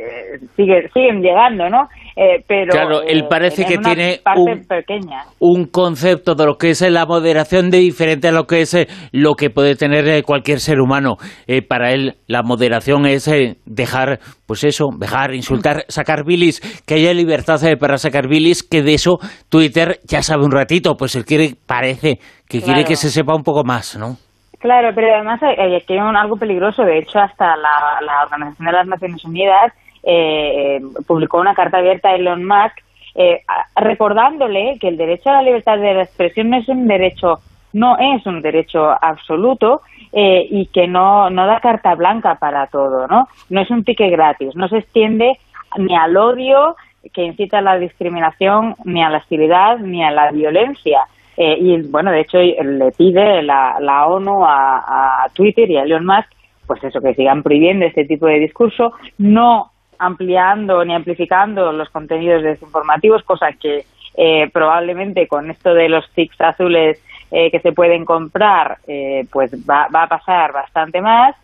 sigue, 0.55 0.89
siguen 0.93 1.21
llegando, 1.21 1.69
¿no? 1.69 1.89
Eh, 2.15 2.43
pero 2.47 2.71
claro, 2.71 3.01
él 3.01 3.21
eh, 3.21 3.27
parece 3.27 3.65
que 3.65 3.79
tiene 3.79 4.21
un, 4.35 4.67
un, 5.39 5.65
concepto 5.65 6.35
de 6.35 6.45
lo 6.45 6.57
que 6.57 6.69
es 6.69 6.81
la 6.81 7.05
moderación 7.07 7.71
de 7.71 7.79
diferente 7.79 8.27
a 8.27 8.31
lo 8.31 8.45
que 8.45 8.61
es 8.61 8.77
lo 9.11 9.33
que 9.33 9.49
puede 9.49 9.75
tener 9.75 10.23
cualquier 10.23 10.59
ser 10.59 10.79
humano. 10.79 11.17
para 11.67 11.93
él 11.93 12.13
la 12.27 12.43
moderación 12.43 13.07
es 13.07 13.29
dejar, 13.65 14.19
pues 14.45 14.63
eso, 14.63 14.89
dejar, 14.97 15.33
insultar, 15.33 15.83
sacar 15.89 16.23
bilis, 16.25 16.61
que 16.85 16.95
haya 16.95 17.13
libertad 17.13 17.59
para 17.79 17.97
sacar 17.97 18.27
bilis, 18.27 18.61
que 18.61 18.83
de 18.83 18.93
eso 18.93 19.17
Twitter 19.49 19.99
ya 20.03 20.21
sabe 20.21 20.45
un 20.45 20.51
ratito, 20.51 20.95
pues 20.95 21.15
él 21.15 21.25
quiere, 21.25 21.55
parece 21.65 22.19
que 22.47 22.61
quiere 22.61 22.85
que 22.85 22.95
se 22.95 23.09
sepa 23.09 23.35
un 23.35 23.43
poco 23.43 23.63
más, 23.63 23.97
¿no? 23.97 24.17
Claro, 24.65 24.95
pero 24.95 25.13
además 25.13 25.43
hay, 25.43 25.75
aquí 25.75 25.93
hay 25.93 25.99
algo 25.99 26.37
peligroso. 26.37 26.81
De 26.81 26.97
hecho, 26.97 27.19
hasta 27.19 27.55
la, 27.55 28.23
Organización 28.23 28.65
de 28.65 28.71
las 28.71 28.87
Naciones 28.87 29.23
Unidas 29.23 29.71
eh, 30.01 30.81
publicó 31.07 31.37
una 31.37 31.53
carta 31.53 31.77
abierta 31.77 32.09
a 32.09 32.15
Elon 32.15 32.43
Musk 32.43 32.79
eh, 33.13 33.43
recordándole 33.75 34.79
que 34.81 34.87
el 34.87 34.97
derecho 34.97 35.29
a 35.29 35.33
la 35.33 35.41
libertad 35.43 35.77
de 35.77 36.01
expresión 36.01 36.49
no 36.49 36.57
es 36.57 36.67
un 36.67 36.87
derecho 36.87 37.41
no 37.73 37.95
es 37.99 38.25
un 38.25 38.41
derecho 38.41 38.89
absoluto 38.89 39.81
eh, 40.11 40.47
y 40.49 40.65
que 40.73 40.87
no, 40.87 41.29
no 41.29 41.45
da 41.45 41.59
carta 41.59 41.93
blanca 41.93 42.33
para 42.33 42.65
todo, 42.65 43.05
¿no? 43.07 43.27
No 43.51 43.61
es 43.61 43.69
un 43.69 43.83
ticket 43.83 44.09
gratis, 44.09 44.55
no 44.55 44.67
se 44.67 44.79
extiende 44.79 45.37
ni 45.77 45.95
al 45.95 46.17
odio 46.17 46.75
que 47.13 47.21
incita 47.21 47.59
a 47.59 47.61
la 47.61 47.77
discriminación, 47.77 48.73
ni 48.83 49.03
a 49.03 49.11
la 49.11 49.19
hostilidad, 49.19 49.77
ni 49.77 50.03
a 50.03 50.09
la 50.09 50.31
violencia. 50.31 51.01
Eh, 51.37 51.57
y 51.59 51.81
bueno, 51.83 52.11
de 52.11 52.21
hecho 52.21 52.37
le 52.37 52.91
pide 52.91 53.43
la, 53.43 53.77
la 53.79 54.07
ONU 54.07 54.43
a, 54.45 55.27
Twitter 55.33 55.69
y 55.69 55.77
a 55.77 55.83
Elon 55.83 56.05
Musk, 56.05 56.29
pues 56.65 56.83
eso, 56.83 57.01
que 57.01 57.13
sigan 57.13 57.43
prohibiendo 57.43 57.85
este 57.85 58.05
tipo 58.05 58.25
de 58.27 58.39
discurso, 58.39 58.93
no 59.17 59.71
ampliando 59.99 60.83
ni 60.83 60.93
amplificando 60.93 61.71
los 61.71 61.89
contenidos 61.89 62.43
desinformativos, 62.43 63.23
cosa 63.23 63.51
que 63.53 63.85
eh, 64.17 64.49
probablemente 64.51 65.27
con 65.27 65.51
esto 65.51 65.73
de 65.73 65.89
los 65.89 66.09
tics 66.11 66.39
azules 66.39 67.01
eh, 67.31 67.51
que 67.51 67.59
se 67.59 67.73
pueden 67.73 68.05
comprar, 68.05 68.77
pues 69.31 69.51
va, 69.69 69.87
va 69.93 70.03
a 70.03 70.07
pasar 70.07 70.53
bastante 70.53 71.01
más. 71.01 71.35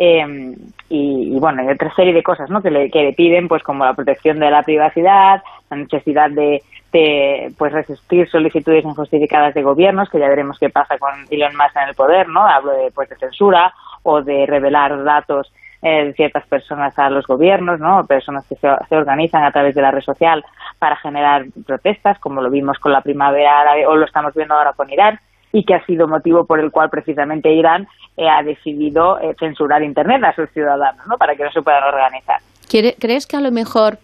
Eh, 0.00 0.54
y, 0.90 1.38
bueno, 1.40 1.60
hay 1.60 1.68
otra 1.68 1.92
serie 1.94 2.14
de 2.14 2.22
cosas 2.22 2.48
¿no? 2.48 2.62
que, 2.62 2.70
le, 2.70 2.88
que 2.90 3.02
le 3.02 3.12
piden, 3.12 3.48
pues 3.48 3.64
como 3.64 3.84
la 3.84 3.94
protección 3.94 4.38
de 4.38 4.50
la 4.50 4.62
privacidad, 4.62 5.42
la 5.70 5.76
necesidad 5.76 6.30
de, 6.30 6.62
de 6.92 7.52
pues 7.58 7.72
resistir 7.72 8.28
solicitudes 8.30 8.84
injustificadas 8.84 9.54
de 9.54 9.62
gobiernos, 9.62 10.08
que 10.08 10.18
ya 10.18 10.28
veremos 10.28 10.58
qué 10.58 10.70
pasa 10.70 10.98
con 10.98 11.10
Elon 11.30 11.56
Musk 11.56 11.76
en 11.76 11.88
el 11.88 11.94
poder, 11.94 12.28
¿no? 12.28 12.46
Hablo 12.46 12.72
de, 12.72 12.90
pues, 12.92 13.08
de 13.08 13.16
censura 13.16 13.72
o 14.02 14.22
de 14.22 14.46
revelar 14.46 15.02
datos 15.04 15.52
eh, 15.82 16.06
de 16.06 16.12
ciertas 16.14 16.46
personas 16.46 16.98
a 16.98 17.10
los 17.10 17.26
gobiernos, 17.26 17.78
¿no? 17.78 18.06
Personas 18.06 18.46
que 18.48 18.56
se, 18.56 18.68
se, 18.88 18.96
organizan 18.96 19.44
a 19.44 19.52
través 19.52 19.74
de 19.74 19.82
la 19.82 19.90
red 19.90 20.02
social 20.02 20.44
para 20.78 20.96
generar 20.96 21.46
protestas, 21.66 22.18
como 22.18 22.42
lo 22.42 22.50
vimos 22.50 22.78
con 22.78 22.92
la 22.92 23.02
primavera 23.02 23.60
árabe 23.60 23.86
o 23.86 23.94
lo 23.94 24.06
estamos 24.06 24.34
viendo 24.34 24.54
ahora 24.54 24.72
con 24.72 24.90
Irán 24.90 25.20
y 25.52 25.64
que 25.64 25.74
ha 25.74 25.84
sido 25.86 26.08
motivo 26.08 26.44
por 26.46 26.60
el 26.60 26.70
cual 26.70 26.90
precisamente 26.90 27.52
Irán 27.52 27.86
eh, 28.16 28.28
ha 28.28 28.42
decidido 28.42 29.18
eh, 29.20 29.34
censurar 29.38 29.82
Internet 29.82 30.24
a 30.24 30.34
sus 30.34 30.50
ciudadanos, 30.50 31.06
¿no? 31.06 31.16
Para 31.16 31.36
que 31.36 31.44
no 31.44 31.52
se 31.52 31.62
puedan 31.62 31.84
organizar. 31.84 32.40
¿Crees 32.68 33.26
que 33.26 33.36
a 33.36 33.40
lo 33.40 33.50
mejor 33.50 33.98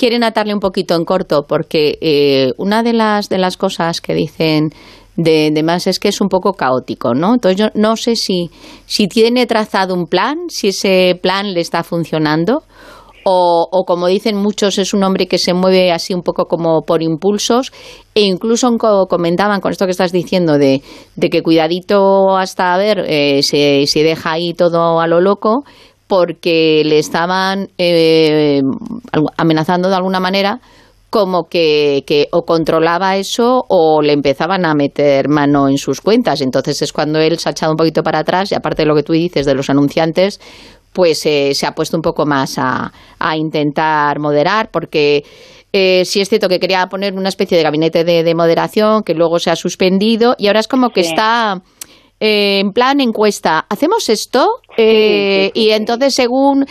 quieren 0.00 0.24
atarle 0.24 0.54
un 0.54 0.60
poquito 0.60 0.94
en 0.94 1.04
corto? 1.04 1.44
Porque 1.46 1.98
eh, 2.00 2.52
una 2.56 2.82
de 2.82 2.94
las, 2.94 3.28
de 3.28 3.36
las 3.36 3.58
cosas 3.58 4.00
que 4.00 4.14
dicen 4.14 4.70
de, 5.16 5.50
de, 5.52 5.62
más 5.62 5.86
es 5.86 5.98
que 5.98 6.08
es 6.08 6.22
un 6.22 6.28
poco 6.28 6.54
caótico, 6.54 7.12
¿no? 7.12 7.34
Entonces 7.34 7.60
yo 7.60 7.66
no 7.74 7.96
sé 7.96 8.16
si, 8.16 8.50
si 8.86 9.08
tiene 9.08 9.44
trazado 9.44 9.94
un 9.94 10.06
plan, 10.06 10.48
si 10.48 10.68
ese 10.68 11.18
plan 11.22 11.52
le 11.52 11.60
está 11.60 11.84
funcionando 11.84 12.62
o, 13.22 13.84
como 13.86 14.06
dicen 14.06 14.36
muchos, 14.36 14.78
es 14.78 14.94
un 14.94 15.04
hombre 15.04 15.26
que 15.26 15.38
se 15.38 15.52
mueve 15.52 15.92
así 15.92 16.14
un 16.14 16.22
poco 16.22 16.46
como 16.46 16.82
por 16.82 17.02
impulsos 17.02 17.70
e 18.14 18.22
incluso 18.22 18.68
comentaban 19.08 19.60
con 19.60 19.72
esto 19.72 19.84
que 19.84 19.90
estás 19.90 20.12
diciendo 20.12 20.56
de, 20.58 20.82
que 21.30 21.42
cuidadito 21.42 22.36
hasta 22.36 22.72
a 22.72 22.78
ver 22.78 23.04
eh, 23.06 23.42
se, 23.42 23.84
se 23.86 24.02
deja 24.02 24.32
ahí 24.32 24.54
todo 24.54 25.00
a 25.00 25.06
lo 25.06 25.20
loco 25.20 25.64
porque 26.10 26.82
le 26.84 26.98
estaban 26.98 27.68
eh, 27.78 28.60
amenazando 29.36 29.88
de 29.88 29.94
alguna 29.94 30.18
manera 30.18 30.60
como 31.08 31.44
que, 31.44 32.02
que, 32.04 32.26
o 32.32 32.42
controlaba 32.42 33.16
eso 33.16 33.64
o 33.68 34.02
le 34.02 34.12
empezaban 34.12 34.66
a 34.66 34.74
meter 34.74 35.28
mano 35.28 35.68
en 35.68 35.78
sus 35.78 36.00
cuentas. 36.00 36.40
Entonces 36.40 36.82
es 36.82 36.92
cuando 36.92 37.20
él 37.20 37.38
se 37.38 37.48
ha 37.48 37.52
echado 37.52 37.70
un 37.70 37.76
poquito 37.76 38.02
para 38.02 38.18
atrás 38.18 38.50
y 38.50 38.56
aparte 38.56 38.82
de 38.82 38.88
lo 38.88 38.96
que 38.96 39.04
tú 39.04 39.12
dices 39.12 39.46
de 39.46 39.54
los 39.54 39.70
anunciantes, 39.70 40.40
pues 40.92 41.24
eh, 41.26 41.52
se 41.54 41.64
ha 41.64 41.76
puesto 41.76 41.96
un 41.96 42.02
poco 42.02 42.26
más 42.26 42.58
a, 42.58 42.92
a 43.20 43.36
intentar 43.36 44.18
moderar, 44.18 44.70
porque 44.72 45.22
eh, 45.72 46.04
sí 46.04 46.20
es 46.20 46.28
cierto 46.28 46.48
que 46.48 46.58
quería 46.58 46.84
poner 46.86 47.14
una 47.14 47.28
especie 47.28 47.56
de 47.56 47.62
gabinete 47.62 48.02
de, 48.02 48.34
moderación 48.34 49.04
que 49.04 49.14
luego 49.14 49.38
se 49.38 49.50
ha 49.50 49.56
suspendido 49.56 50.34
y 50.36 50.48
ahora 50.48 50.58
es 50.58 50.66
como 50.66 50.90
que 50.90 51.02
está 51.02 51.62
eh, 52.20 52.60
en 52.60 52.72
plan 52.72 53.00
encuesta. 53.00 53.66
¿Hacemos 53.68 54.08
esto? 54.08 54.60
Eh, 54.76 55.50
y 55.54 55.70
entonces 55.70 56.14
según 56.14 56.66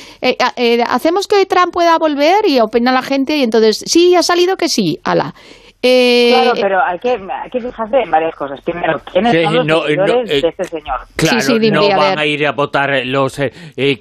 hacemos 0.88 1.28
que 1.28 1.46
Trump 1.46 1.74
pueda 1.74 1.98
volver 1.98 2.48
y 2.48 2.60
opina 2.60 2.92
la 2.92 3.02
gente 3.02 3.38
y 3.38 3.44
entonces 3.44 3.84
sí, 3.86 4.16
ha 4.16 4.24
salido 4.24 4.56
que 4.56 4.70
sí, 4.70 5.00
ala. 5.04 5.34
Eh, 5.82 6.34
claro, 6.34 6.52
pero 6.62 6.84
hay 6.84 7.00
que, 7.00 7.12
hay 7.12 7.50
que 7.50 7.62
fijarse 7.62 8.02
en 8.02 8.12
varias 8.12 8.36
cosas. 8.36 8.60
Primero, 8.62 9.00
¿quiénes 9.12 9.44
son 9.44 9.56
los 9.56 9.66
no, 9.66 9.82
seguidores 9.84 10.30
eh, 10.30 10.42
de 10.42 10.48
este 10.50 10.64
señor? 10.66 11.00
Claro, 11.16 11.60
no 11.72 11.98
van 11.98 12.20
a 12.20 12.26
ir 12.26 12.46
a 12.46 12.52
votar 12.52 12.90
los 13.06 13.40
eh, 13.40 13.52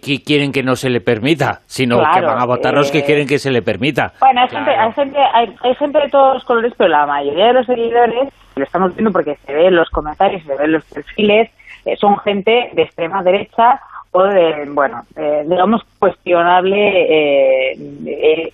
que 0.00 0.23
quieren 0.24 0.50
que 0.50 0.65
no 0.65 0.74
se 0.74 0.90
le 0.90 1.00
permita, 1.00 1.60
sino 1.66 1.98
que 1.98 2.20
van 2.20 2.40
a 2.40 2.47
votar 2.47 2.74
los 2.74 2.90
que 2.90 3.05
quieren 3.05 3.28
que 3.28 3.39
se 3.39 3.52
le 3.52 3.62
permita. 3.62 4.12
Bueno, 4.18 4.40
hay, 4.40 4.48
gente, 4.48 4.70
hay, 4.70 4.92
gente, 4.92 5.18
hay, 5.32 5.74
gente 5.76 5.98
de 6.00 6.08
todos 6.08 6.34
los 6.34 6.44
colores, 6.44 6.73
pero 6.76 6.90
la 6.90 7.07
mayoría 7.07 7.47
de 7.47 7.52
los 7.52 7.66
seguidores, 7.66 8.28
lo 8.57 8.65
estamos 8.65 8.97
viendo 8.97 9.12
porque 9.12 9.36
se 9.47 9.55
ven 9.55 9.76
los 9.76 9.89
comentarios, 9.90 10.42
se 10.42 10.57
ven 10.57 10.73
los 10.73 10.84
perfiles, 10.86 11.48
son 12.00 12.18
gente 12.18 12.70
de 12.73 12.82
extrema 12.82 13.23
derecha 13.23 13.81
o 14.12 14.23
de, 14.25 14.65
bueno, 14.70 15.03
eh, 15.17 15.45
digamos, 15.47 15.83
cuestionable 15.99 17.73
eh, 17.73 18.53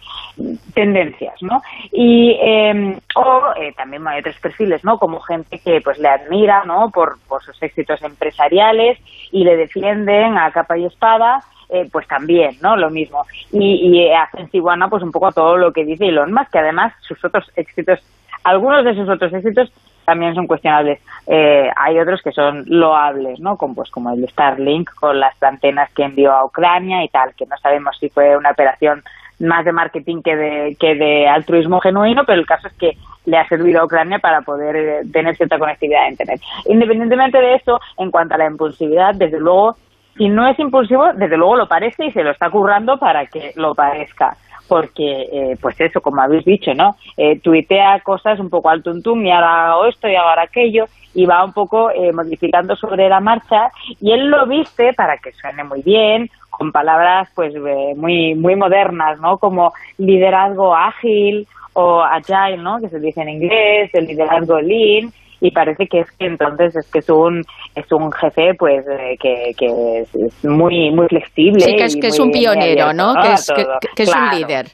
tendencias, 0.74 1.40
¿no? 1.42 1.62
Y, 1.92 2.36
em, 2.40 2.98
o 3.14 3.42
también 3.76 4.06
hay 4.08 4.20
otros 4.20 4.38
perfiles, 4.40 4.84
¿no? 4.84 4.98
Como 4.98 5.20
gente 5.20 5.60
que 5.60 5.80
pues 5.80 5.98
le 5.98 6.08
admira, 6.08 6.64
¿no? 6.64 6.90
Por, 6.90 7.18
por 7.28 7.42
sus 7.42 7.62
éxitos 7.62 8.02
empresariales 8.02 8.98
y 9.30 9.44
le 9.44 9.56
defienden 9.56 10.36
a 10.36 10.50
capa 10.50 10.76
y 10.76 10.86
espada 10.86 11.40
eh, 11.70 11.88
pues 11.90 12.06
también, 12.06 12.56
¿no? 12.60 12.76
Lo 12.76 12.90
mismo. 12.90 13.24
Y, 13.52 13.88
y 13.88 14.12
hacen 14.12 14.50
ciguana 14.50 14.88
pues 14.88 15.02
un 15.02 15.12
poco 15.12 15.32
todo 15.32 15.56
lo 15.56 15.72
que 15.72 15.84
dice 15.84 16.06
Elon 16.06 16.32
Musk, 16.32 16.50
que 16.50 16.58
además 16.58 16.92
sus 17.00 17.24
otros 17.24 17.50
éxitos, 17.56 18.00
algunos 18.42 18.84
de 18.84 18.94
sus 18.94 19.08
otros 19.08 19.32
éxitos 19.32 19.72
también 20.04 20.34
son 20.34 20.46
cuestionables. 20.46 21.00
Eh, 21.26 21.68
hay 21.76 21.98
otros 21.98 22.20
que 22.22 22.32
son 22.32 22.64
loables, 22.66 23.40
¿no? 23.40 23.56
Como, 23.56 23.74
pues, 23.74 23.90
como 23.90 24.12
el 24.12 24.28
Starlink 24.28 24.90
con 24.94 25.18
las 25.18 25.40
antenas 25.42 25.92
que 25.92 26.04
envió 26.04 26.32
a 26.32 26.44
Ucrania 26.44 27.04
y 27.04 27.08
tal, 27.08 27.34
que 27.34 27.46
no 27.46 27.56
sabemos 27.58 27.96
si 27.98 28.08
fue 28.08 28.36
una 28.36 28.50
operación 28.50 29.02
más 29.40 29.64
de 29.64 29.72
marketing 29.72 30.22
que 30.22 30.36
de, 30.36 30.76
que 30.78 30.94
de 30.94 31.26
altruismo 31.28 31.80
genuino, 31.80 32.22
pero 32.24 32.40
el 32.40 32.46
caso 32.46 32.68
es 32.68 32.74
que 32.74 32.92
le 33.26 33.36
ha 33.36 33.48
servido 33.48 33.80
a 33.80 33.84
Ucrania 33.84 34.18
para 34.18 34.42
poder 34.42 34.76
eh, 34.76 35.00
tener 35.12 35.36
cierta 35.36 35.58
conectividad 35.58 36.04
a 36.04 36.10
Internet. 36.10 36.40
Independientemente 36.66 37.38
de 37.38 37.54
eso, 37.54 37.80
en 37.98 38.10
cuanto 38.10 38.34
a 38.34 38.38
la 38.38 38.46
impulsividad, 38.46 39.14
desde 39.14 39.40
luego 39.40 39.76
si 40.16 40.28
no 40.28 40.46
es 40.46 40.58
impulsivo, 40.58 41.12
desde 41.14 41.36
luego 41.36 41.56
lo 41.56 41.66
parece 41.66 42.06
y 42.06 42.12
se 42.12 42.22
lo 42.22 42.30
está 42.30 42.50
currando 42.50 42.98
para 42.98 43.26
que 43.26 43.52
lo 43.56 43.74
parezca. 43.74 44.36
Porque, 44.68 45.28
eh, 45.30 45.56
pues 45.60 45.78
eso, 45.80 46.00
como 46.00 46.22
habéis 46.22 46.44
dicho, 46.44 46.72
¿no? 46.74 46.96
Eh, 47.16 47.38
tuitea 47.40 48.00
cosas 48.00 48.40
un 48.40 48.48
poco 48.48 48.70
al 48.70 48.82
tuntum 48.82 49.24
y 49.24 49.30
ahora 49.30 49.72
hago 49.72 49.86
esto 49.86 50.08
y 50.08 50.16
ahora 50.16 50.42
aquello 50.42 50.86
y 51.14 51.26
va 51.26 51.44
un 51.44 51.52
poco 51.52 51.90
eh, 51.90 52.12
modificando 52.12 52.74
sobre 52.76 53.08
la 53.08 53.20
marcha 53.20 53.70
y 54.00 54.12
él 54.12 54.28
lo 54.28 54.46
viste 54.46 54.92
para 54.94 55.18
que 55.18 55.32
suene 55.32 55.64
muy 55.64 55.82
bien, 55.82 56.30
con 56.50 56.72
palabras 56.72 57.28
pues 57.34 57.54
eh, 57.54 57.94
muy, 57.96 58.34
muy 58.34 58.56
modernas, 58.56 59.20
¿no? 59.20 59.38
Como 59.38 59.72
liderazgo 59.98 60.74
ágil 60.74 61.46
o 61.72 62.02
agile, 62.02 62.58
¿no? 62.58 62.80
Que 62.80 62.88
se 62.88 63.00
dice 63.00 63.22
en 63.22 63.28
inglés, 63.28 63.90
el 63.92 64.06
liderazgo 64.06 64.60
lean 64.60 65.12
y 65.44 65.50
parece 65.50 65.86
que 65.86 66.00
es 66.00 66.10
que 66.12 66.26
entonces 66.26 66.74
es 66.74 66.90
que 66.90 67.00
es 67.00 67.10
un 67.10 67.42
es 67.74 67.92
un 67.92 68.10
jefe 68.12 68.54
pues 68.58 68.82
eh, 68.88 69.16
que, 69.20 69.52
que 69.58 70.00
es, 70.00 70.44
muy 70.44 70.90
muy 70.90 71.06
flexible 71.06 71.60
sí 71.60 71.76
que 71.76 71.84
es 71.84 71.96
que 71.96 72.06
es 72.06 72.18
un 72.18 72.30
pionero 72.30 72.94
no 72.94 73.14
que 73.14 73.32
es, 73.32 73.52
que, 73.94 74.02
es 74.02 74.14
un 74.14 74.30
líder 74.30 74.66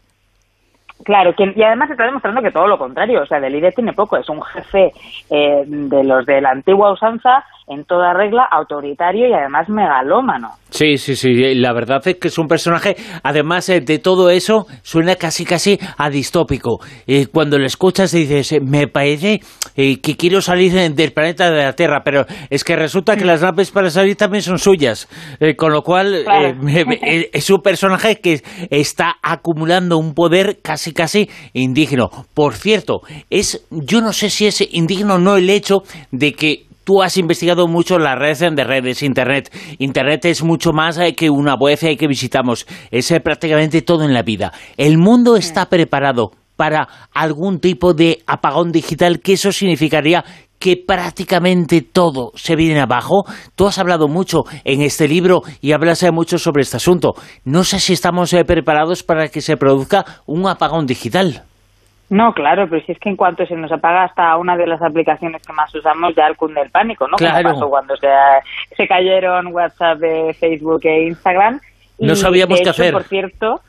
Claro, 1.05 1.33
que, 1.35 1.53
y 1.57 1.63
además 1.63 1.91
está 1.91 2.05
demostrando 2.05 2.43
que 2.43 2.51
todo 2.51 2.67
lo 2.67 2.77
contrario, 2.77 3.23
o 3.23 3.27
sea, 3.27 3.41
de 3.41 3.49
líder 3.49 3.73
tiene 3.73 3.93
poco, 3.93 4.19
es 4.19 4.29
un 4.29 4.43
jefe 4.43 4.93
eh, 5.31 5.63
de 5.67 6.05
los 6.05 6.27
de 6.27 6.41
la 6.41 6.51
antigua 6.51 6.93
usanza 6.93 7.43
en 7.71 7.85
toda 7.85 8.13
regla, 8.13 8.47
autoritario 8.51 9.29
y 9.29 9.33
además 9.33 9.69
megalómano. 9.69 10.49
Sí, 10.71 10.99
sí, 10.99 11.15
sí, 11.15 11.55
la 11.55 11.73
verdad 11.73 12.01
es 12.05 12.17
que 12.17 12.29
es 12.29 12.39
un 12.39 12.49
personaje, 12.49 12.97
además 13.23 13.69
eh, 13.69 13.81
de 13.81 14.01
todo 14.01 14.29
eso, 14.31 14.67
suena 14.83 15.15
casi 15.15 15.45
casi 15.45 15.79
a 15.97 16.11
distópico. 16.11 16.79
Eh, 17.07 17.27
cuando 17.33 17.59
lo 17.59 17.67
escuchas 17.67 18.11
dices, 18.11 18.53
eh, 18.53 18.61
me 18.61 18.89
parece 18.89 19.41
que 19.77 20.17
quiero 20.19 20.41
salir 20.41 20.73
del 20.73 21.13
planeta 21.13 21.51
de 21.51 21.63
la 21.63 21.73
Tierra, 21.73 22.03
pero 22.05 22.27
es 22.51 22.65
que 22.65 22.77
resulta 22.77 23.17
que 23.17 23.25
las 23.25 23.41
naves 23.41 23.71
para 23.71 23.89
salir 23.89 24.17
también 24.17 24.43
son 24.43 24.59
suyas, 24.59 25.09
con 25.57 25.73
lo 25.73 25.83
cual 25.83 26.25
es 27.33 27.51
un 27.51 27.63
personaje 27.63 28.21
que 28.21 28.43
está 28.71 29.15
acumulando 29.23 29.97
un 29.97 30.13
poder 30.15 30.59
casi 30.63 30.90
casi 30.93 31.29
indigno. 31.53 32.11
Por 32.35 32.55
cierto, 32.55 33.03
es 33.29 33.65
yo 33.71 34.01
no 34.01 34.13
sé 34.13 34.31
si 34.31 34.47
es 34.47 34.61
indigno 34.73 35.15
o 35.15 35.19
no 35.19 35.37
el 35.37 35.51
hecho 35.51 35.83
de 36.11 36.33
que 36.33 36.67
tú 36.85 37.03
has 37.03 37.17
investigado 37.17 37.69
mucho 37.69 37.99
la 37.99 38.17
red 38.17 38.37
de 38.53 38.65
redes, 38.65 39.03
Internet. 39.03 39.53
Internet 39.79 40.25
es 40.25 40.43
mucho 40.43 40.73
más 40.73 40.99
eh, 40.99 41.15
que 41.15 41.31
una 41.31 41.55
web 41.55 41.79
que 41.79 42.07
visitamos, 42.07 42.67
es 42.91 43.11
eh, 43.11 43.21
prácticamente 43.21 43.83
todo 43.83 44.05
en 44.05 44.13
la 44.13 44.23
vida. 44.23 44.53
El 44.77 44.99
mundo 44.99 45.37
está 45.37 45.67
preparado 45.67 46.33
para 46.57 46.89
algún 47.15 47.59
tipo 47.61 47.95
de 47.95 48.23
apagón 48.27 48.73
digital, 48.73 49.21
que 49.21 49.35
eso 49.35 49.53
significaría 49.53 50.25
que 50.61 50.77
prácticamente 50.77 51.81
todo 51.83 52.33
se 52.35 52.55
viene 52.55 52.81
abajo. 52.81 53.25
Tú 53.57 53.67
has 53.67 53.79
hablado 53.79 54.07
mucho 54.07 54.45
en 54.65 54.83
este 54.83 55.09
libro 55.09 55.41
y 55.61 55.73
hablas 55.73 56.03
eh, 56.03 56.13
mucho 56.13 56.39
sobre 56.39 56.63
este 56.63 56.77
asunto. 56.77 57.15
No 57.45 57.65
sé 57.65 57.81
si 57.81 57.95
estamos 57.95 58.35
preparados 58.47 59.03
para 59.03 59.29
que 59.29 59.41
se 59.41 59.57
produzca 59.57 60.05
un 60.27 60.47
apagón 60.47 60.87
digital. 60.87 61.43
No, 62.11 62.33
claro, 62.33 62.67
pero 62.69 62.85
si 62.85 62.93
es 62.93 62.99
que 62.99 63.09
en 63.09 63.17
cuanto 63.17 63.47
se 63.47 63.55
nos 63.55 63.71
apaga 63.71 64.05
hasta 64.05 64.37
una 64.37 64.57
de 64.57 64.67
las 64.67 64.83
aplicaciones 64.83 65.47
que 65.47 65.53
más 65.53 65.73
usamos, 65.73 66.13
ya 66.17 66.27
el 66.27 66.37
cunde 66.37 66.61
el 66.61 66.71
pánico, 66.71 67.07
¿no? 67.07 67.17
Claro. 67.17 67.43
Como 67.43 67.55
pasó 67.55 67.71
cuando 67.71 67.97
se, 67.97 68.09
se 68.77 68.87
cayeron 68.89 69.55
WhatsApp, 69.55 70.01
Facebook 70.39 70.81
e 70.83 71.07
Instagram. 71.07 71.61
No 72.01 72.17
sabíamos 72.17 72.61
qué 72.61 72.71
hacer. 72.71 72.93
Por 72.93 73.05
cierto, 73.05 73.61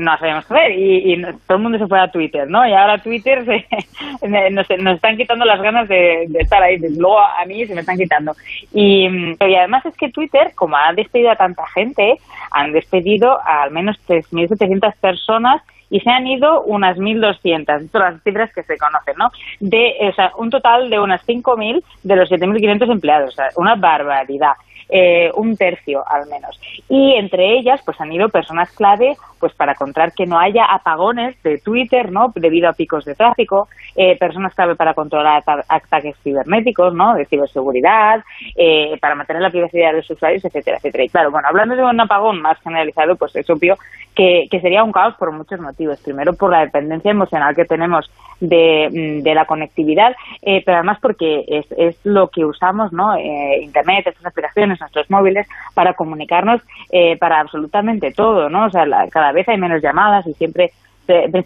no 0.00 0.16
sabíamos 0.18 0.46
qué 0.46 0.54
hacer 0.54 0.72
y, 0.72 1.22
todo 1.46 1.56
el 1.56 1.62
mundo 1.62 1.78
se 1.78 1.86
fue 1.86 2.00
a 2.00 2.10
Twitter, 2.10 2.48
¿no? 2.48 2.66
Y 2.66 2.72
ahora 2.72 2.98
Twitter 2.98 3.44
nos, 4.50 4.70
están 4.70 5.16
quitando 5.16 5.44
las 5.44 5.60
ganas 5.60 5.88
de, 5.88 6.24
estar 6.38 6.62
ahí. 6.62 6.78
Luego 6.78 7.18
a 7.18 7.44
mí 7.46 7.66
se 7.66 7.74
me 7.74 7.80
están 7.80 7.96
quitando. 7.96 8.32
Y, 8.72 9.06
y 9.06 9.54
además 9.54 9.86
es 9.86 9.96
que 9.96 10.10
Twitter, 10.10 10.52
como 10.54 10.76
ha 10.76 10.92
despedido 10.92 11.30
a 11.30 11.36
tanta 11.36 11.66
gente, 11.68 12.18
han 12.50 12.72
despedido 12.72 13.40
a 13.40 13.62
al 13.62 13.70
menos 13.70 13.96
3.700 14.06 14.94
personas 15.00 15.62
y 15.90 16.00
se 16.00 16.10
han 16.10 16.26
ido 16.26 16.62
unas 16.62 16.96
1.200, 16.96 17.60
estas 17.60 17.90
son 17.90 18.00
las 18.00 18.22
cifras 18.22 18.52
que 18.52 18.62
se 18.64 18.76
conocen, 18.76 19.14
¿no? 19.18 19.30
De, 19.60 19.94
o 20.00 20.12
sea, 20.14 20.32
un 20.36 20.50
total 20.50 20.90
de 20.90 20.98
unas 20.98 21.24
5.000 21.26 21.82
de 22.02 22.16
los 22.16 22.30
7.500 22.30 22.90
empleados, 22.90 23.30
o 23.30 23.36
sea, 23.36 23.48
una 23.56 23.76
barbaridad. 23.76 24.52
Eh, 24.88 25.32
un 25.34 25.56
tercio 25.56 26.04
al 26.08 26.28
menos. 26.28 26.60
Y 26.88 27.14
entre 27.14 27.58
ellas, 27.58 27.80
pues 27.84 28.00
han 28.00 28.12
ido 28.12 28.28
personas 28.28 28.70
clave 28.70 29.16
pues 29.46 29.54
para 29.54 29.76
controlar 29.76 30.12
que 30.12 30.26
no 30.26 30.40
haya 30.40 30.64
apagones 30.64 31.40
de 31.44 31.58
Twitter, 31.58 32.10
¿no? 32.10 32.32
Debido 32.34 32.68
a 32.68 32.72
picos 32.72 33.04
de 33.04 33.14
tráfico, 33.14 33.68
eh, 33.94 34.18
personas 34.18 34.52
clave 34.56 34.74
para 34.74 34.92
controlar 34.92 35.44
ataques 35.68 36.16
cibernéticos, 36.24 36.92
¿no? 36.94 37.14
De 37.14 37.26
ciberseguridad, 37.26 38.24
eh, 38.56 38.98
para 39.00 39.14
mantener 39.14 39.42
la 39.42 39.50
privacidad 39.50 39.92
de 39.92 39.98
los 39.98 40.10
usuarios, 40.10 40.44
etcétera, 40.44 40.78
etcétera. 40.78 41.04
Y 41.04 41.08
claro, 41.10 41.30
bueno, 41.30 41.46
hablando 41.48 41.76
de 41.76 41.84
un 41.84 42.00
apagón 42.00 42.42
más 42.42 42.58
generalizado, 42.58 43.14
pues 43.14 43.36
es 43.36 43.48
obvio 43.48 43.76
que, 44.16 44.48
sería 44.60 44.82
un 44.82 44.90
caos 44.90 45.14
por 45.16 45.30
muchos 45.30 45.60
motivos. 45.60 46.00
Primero, 46.02 46.32
por 46.32 46.50
la 46.50 46.64
dependencia 46.64 47.12
emocional 47.12 47.54
que 47.54 47.64
tenemos 47.64 48.10
de, 48.40 49.22
mm, 49.22 49.34
la 49.34 49.44
conectividad, 49.44 50.14
pero 50.42 50.78
además 50.78 50.98
porque 51.00 51.44
es, 51.48 51.66
es 51.76 51.96
lo 52.04 52.28
que 52.28 52.44
usamos, 52.44 52.92
¿no? 52.92 53.18
Internet, 53.18 54.06
estas 54.06 54.26
aplicaciones, 54.26 54.80
nuestros 54.80 55.10
móviles, 55.10 55.46
para 55.74 55.94
comunicarnos 55.94 56.62
eh, 56.90 57.16
para 57.16 57.40
absolutamente 57.40 58.12
todo, 58.12 58.48
¿no? 58.48 58.66
O 58.66 58.70
sea, 58.70 58.86
cada 59.10 59.32
vez 59.32 59.48
hay 59.48 59.58
menos 59.58 59.82
llamadas 59.82 60.26
y 60.26 60.34
siempre 60.34 60.72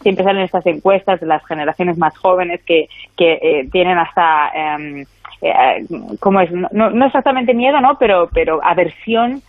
siempre 0.00 0.24
salen 0.24 0.44
estas 0.44 0.64
encuestas 0.64 1.20
de 1.20 1.26
las 1.26 1.44
generaciones 1.44 1.98
más 1.98 2.16
jóvenes 2.16 2.62
que, 2.64 2.88
que 3.14 3.32
eh, 3.42 3.68
tienen 3.70 3.98
hasta, 3.98 4.50
em, 4.54 5.04
eh, 5.42 5.84
¿cómo 6.18 6.40
es? 6.40 6.50
No, 6.50 6.88
no, 6.88 7.04
exactamente 7.04 7.52
miedo, 7.52 7.78
¿no? 7.82 7.98
Pero, 7.98 8.30
pero 8.32 8.60
aversión 8.64 9.42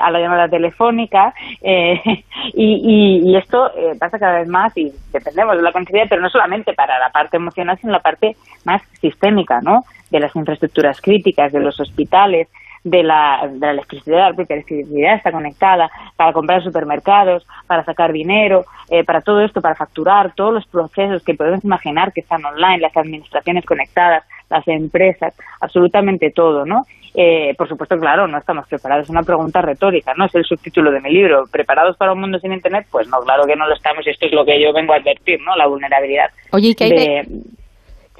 a 0.00 0.10
la 0.10 0.20
llamada 0.20 0.48
telefónica 0.48 1.34
y, 1.62 3.22
y, 3.24 3.36
esto 3.36 3.70
pasa 3.98 4.18
cada 4.18 4.40
vez 4.40 4.48
más 4.48 4.76
y 4.76 4.92
dependemos 5.12 5.56
de 5.56 5.62
la 5.62 5.72
conectividad, 5.72 6.06
pero 6.08 6.22
no 6.22 6.28
solamente 6.28 6.74
para 6.74 6.98
la 6.98 7.10
parte 7.10 7.36
emocional, 7.36 7.78
sino 7.80 7.92
la 7.92 8.00
parte 8.00 8.36
más 8.64 8.82
sistémica, 9.00 9.60
¿no? 9.62 9.84
De 10.10 10.20
las 10.20 10.34
infraestructuras 10.36 11.00
críticas, 11.00 11.52
de 11.52 11.60
los 11.60 11.78
hospitales, 11.80 12.48
de 12.82 13.02
la, 13.02 13.48
de 13.50 13.58
la 13.58 13.70
electricidad, 13.72 14.34
porque 14.34 14.54
la 14.54 14.60
electricidad 14.60 15.16
está 15.16 15.32
conectada 15.32 15.90
para 16.16 16.32
comprar 16.32 16.62
supermercados, 16.62 17.46
para 17.66 17.84
sacar 17.84 18.12
dinero, 18.12 18.64
eh, 18.88 19.04
para 19.04 19.20
todo 19.20 19.40
esto, 19.42 19.60
para 19.60 19.74
facturar, 19.74 20.34
todos 20.34 20.54
los 20.54 20.66
procesos 20.66 21.22
que 21.22 21.34
podemos 21.34 21.64
imaginar 21.64 22.12
que 22.12 22.20
están 22.20 22.44
online, 22.44 22.78
las 22.78 22.96
administraciones 22.96 23.64
conectadas, 23.66 24.24
las 24.48 24.66
empresas, 24.68 25.34
absolutamente 25.60 26.30
todo, 26.30 26.64
¿no? 26.64 26.84
Eh, 27.14 27.54
por 27.58 27.68
supuesto, 27.68 27.98
claro, 27.98 28.28
no 28.28 28.38
estamos 28.38 28.68
preparados. 28.68 29.04
Es 29.04 29.10
una 29.10 29.22
pregunta 29.22 29.60
retórica, 29.60 30.14
¿no? 30.14 30.26
Es 30.26 30.34
el 30.34 30.44
subtítulo 30.44 30.90
de 30.92 31.00
mi 31.00 31.10
libro. 31.10 31.44
¿Preparados 31.50 31.96
para 31.96 32.12
un 32.12 32.20
mundo 32.20 32.38
sin 32.38 32.52
Internet? 32.52 32.86
Pues 32.90 33.08
no, 33.08 33.18
claro 33.20 33.46
que 33.46 33.56
no 33.56 33.66
lo 33.66 33.74
estamos 33.74 34.06
y 34.06 34.10
esto 34.10 34.26
es 34.26 34.32
lo 34.32 34.44
que 34.44 34.60
yo 34.60 34.72
vengo 34.72 34.92
a 34.92 34.96
advertir, 34.96 35.40
¿no? 35.42 35.56
La 35.56 35.66
vulnerabilidad. 35.66 36.30
Oye, 36.52 36.74
¿qué 36.74 36.84
hay 36.84 36.90
de... 36.90 37.28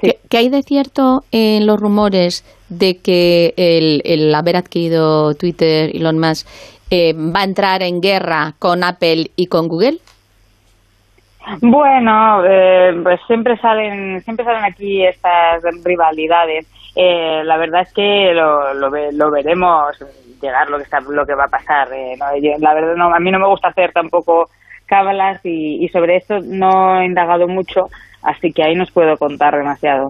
¿Qué, 0.01 0.37
hay 0.37 0.49
de 0.49 0.63
cierto 0.63 1.23
en 1.31 1.67
los 1.67 1.79
rumores 1.79 2.43
de 2.69 2.97
que 2.97 3.53
el, 3.57 4.33
haber 4.33 4.55
adquirido 4.55 5.35
Twitter, 5.35 5.95
Elon 5.95 6.19
Musk, 6.19 6.47
eh, 6.89 7.13
va 7.13 7.41
a 7.41 7.43
entrar 7.43 7.83
en 7.83 8.01
guerra 8.01 8.53
con 8.57 8.83
Apple 8.83 9.31
y 9.35 9.47
con 9.47 9.67
Google? 9.67 9.97
Bueno, 11.61 12.43
eh, 12.45 12.99
pues 13.03 13.19
siempre 13.27 13.57
salen, 13.57 14.21
siempre 14.21 14.45
salen 14.45 14.63
aquí 14.63 15.05
estas 15.05 15.63
rivalidades. 15.83 16.67
Eh, 16.95 17.41
la 17.43 17.57
verdad 17.57 17.81
es 17.81 17.93
que 17.93 18.33
lo, 18.33 18.73
lo, 18.73 19.31
veremos 19.31 19.95
llegar 20.41 20.69
lo 20.69 20.77
que 20.77 20.83
está, 20.83 20.99
lo 21.01 21.25
que 21.25 21.35
va 21.35 21.45
a 21.45 21.49
pasar. 21.49 21.89
la 22.59 22.73
verdad, 22.73 22.95
no, 22.95 23.13
a 23.13 23.19
mí 23.19 23.31
no 23.31 23.39
me 23.39 23.47
gusta 23.47 23.69
hacer 23.69 23.91
tampoco 23.91 24.49
cábalas 24.85 25.39
y, 25.45 25.83
y 25.83 25.87
sobre 25.89 26.17
esto 26.17 26.39
no 26.41 26.99
he 26.99 27.05
indagado 27.05 27.47
mucho 27.47 27.89
así 28.23 28.51
que 28.51 28.63
ahí 28.63 28.75
nos 28.75 28.91
puedo 28.91 29.15
contar 29.17 29.55
demasiado. 29.55 30.09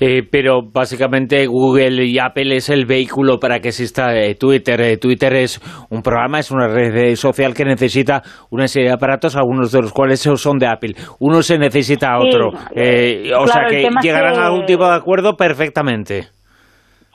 Eh, 0.00 0.22
pero 0.30 0.62
básicamente 0.62 1.46
Google 1.46 2.04
y 2.04 2.18
Apple 2.18 2.56
es 2.56 2.68
el 2.68 2.86
vehículo 2.86 3.38
para 3.38 3.60
que 3.60 3.68
exista 3.68 4.14
eh, 4.14 4.34
Twitter. 4.36 4.80
Eh, 4.80 4.96
Twitter 4.96 5.34
es 5.34 5.60
un 5.90 6.02
programa, 6.02 6.38
es 6.38 6.50
una 6.50 6.68
red 6.68 7.14
social 7.16 7.54
que 7.54 7.64
necesita 7.64 8.22
una 8.50 8.68
serie 8.68 8.88
de 8.88 8.94
aparatos, 8.94 9.36
algunos 9.36 9.72
de 9.72 9.82
los 9.82 9.92
cuales 9.92 10.20
son 10.20 10.58
de 10.58 10.66
Apple. 10.66 10.94
Uno 11.18 11.42
se 11.42 11.58
necesita 11.58 12.12
a 12.12 12.18
otro. 12.18 12.48
o 12.50 13.46
sea 13.46 13.66
que 13.68 13.88
llegarán 14.02 14.38
a 14.38 14.46
algún 14.46 14.66
tipo 14.66 14.88
de 14.88 14.94
acuerdo 14.94 15.36
perfectamente 15.36 16.28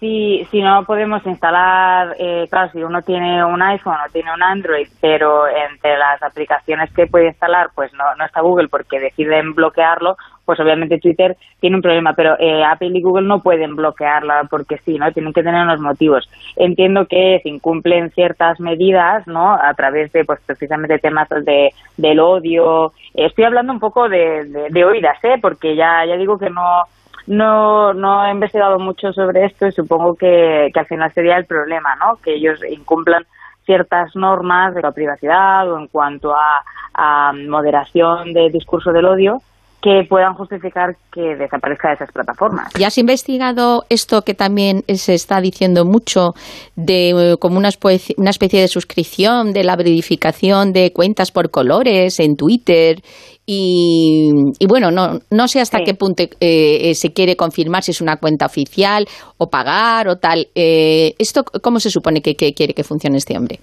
si, 0.03 0.45
si 0.51 0.61
no 0.61 0.83
podemos 0.83 1.25
instalar, 1.25 2.13
eh, 2.19 2.45
claro, 2.49 2.69
si 2.73 2.83
uno 2.83 3.01
tiene 3.03 3.45
un 3.45 3.61
iPhone 3.61 3.95
o 4.05 4.11
tiene 4.11 4.33
un 4.33 4.43
Android, 4.43 4.85
pero 4.99 5.47
entre 5.47 5.97
las 5.97 6.21
aplicaciones 6.21 6.91
que 6.91 7.07
puede 7.07 7.27
instalar, 7.27 7.69
pues 7.73 7.93
no, 7.93 8.03
no 8.17 8.25
está 8.25 8.41
Google 8.41 8.67
porque 8.67 8.99
deciden 8.99 9.53
bloquearlo, 9.55 10.17
pues 10.43 10.59
obviamente 10.59 10.99
Twitter 10.99 11.37
tiene 11.61 11.77
un 11.77 11.81
problema, 11.81 12.11
pero 12.17 12.35
eh, 12.37 12.65
Apple 12.65 12.91
y 12.93 13.01
Google 13.01 13.29
no 13.29 13.39
pueden 13.39 13.77
bloquearla 13.77 14.45
porque 14.49 14.77
sí, 14.79 14.97
¿no? 14.97 15.09
Tienen 15.13 15.31
que 15.31 15.41
tener 15.41 15.63
unos 15.63 15.79
motivos. 15.79 16.29
Entiendo 16.57 17.05
que 17.05 17.39
se 17.41 17.47
incumplen 17.47 18.11
ciertas 18.11 18.59
medidas, 18.59 19.25
¿no? 19.25 19.53
A 19.53 19.73
través 19.73 20.11
de, 20.11 20.25
pues 20.25 20.41
precisamente 20.45 20.99
temas 20.99 21.29
de, 21.29 21.69
del 21.95 22.19
odio. 22.19 22.91
Estoy 23.13 23.45
hablando 23.45 23.71
un 23.71 23.79
poco 23.79 24.09
de, 24.09 24.43
de, 24.43 24.67
de 24.69 24.83
oídas, 24.83 25.17
¿eh? 25.23 25.37
Porque 25.41 25.77
ya, 25.77 26.05
ya 26.05 26.17
digo 26.17 26.37
que 26.37 26.49
no 26.49 26.83
no, 27.27 27.93
no 27.93 28.25
he 28.25 28.31
investigado 28.31 28.79
mucho 28.79 29.13
sobre 29.13 29.45
esto 29.45 29.67
y 29.67 29.71
supongo 29.71 30.15
que, 30.15 30.69
que 30.73 30.79
al 30.79 30.87
final 30.87 31.11
sería 31.13 31.37
el 31.37 31.45
problema, 31.45 31.95
¿no? 31.95 32.17
Que 32.23 32.35
ellos 32.35 32.59
incumplan 32.69 33.25
ciertas 33.65 34.15
normas 34.15 34.75
de 34.75 34.81
la 34.81 34.91
privacidad 34.91 35.71
o 35.71 35.79
en 35.79 35.87
cuanto 35.87 36.35
a, 36.35 36.63
a 36.93 37.33
moderación 37.33 38.33
de 38.33 38.49
discurso 38.49 38.91
del 38.91 39.05
odio 39.05 39.41
que 39.83 40.05
puedan 40.07 40.33
justificar 40.33 40.95
que 41.11 41.35
desaparezca 41.35 41.89
de 41.89 41.95
esas 41.95 42.11
plataformas. 42.13 42.71
¿Ya 42.79 42.87
has 42.87 42.97
investigado 42.97 43.83
esto 43.89 44.21
que 44.21 44.33
también 44.33 44.83
se 44.87 45.13
está 45.13 45.41
diciendo 45.41 45.83
mucho 45.83 46.31
de 46.77 47.09
eh, 47.09 47.37
como 47.37 47.57
una 47.57 47.67
especie, 47.67 48.15
una 48.17 48.29
especie 48.29 48.61
de 48.61 48.69
suscripción 48.69 49.51
de 49.51 49.65
la 49.65 49.75
verificación 49.75 50.71
de 50.71 50.93
cuentas 50.93 51.31
por 51.31 51.51
colores 51.51 52.21
en 52.21 52.37
Twitter 52.37 53.01
y, 53.45 54.31
bueno, 54.69 54.89
no, 54.89 55.19
no 55.29 55.47
sé 55.49 55.59
hasta 55.59 55.79
qué 55.83 55.95
punto 55.95 56.23
eh, 56.23 56.29
eh, 56.39 56.95
se 56.95 57.11
quiere 57.11 57.35
confirmar 57.35 57.83
si 57.83 57.91
es 57.91 57.99
una 57.99 58.15
cuenta 58.15 58.45
oficial 58.45 59.05
o 59.37 59.49
pagar 59.49 60.07
o 60.07 60.15
tal. 60.15 60.47
¿Esto 60.55 61.43
cómo 61.61 61.81
se 61.81 61.89
supone 61.89 62.21
que 62.21 62.35
quiere 62.35 62.73
que 62.73 62.85
funcione 62.85 63.17
este 63.17 63.37
hombre? 63.37 63.59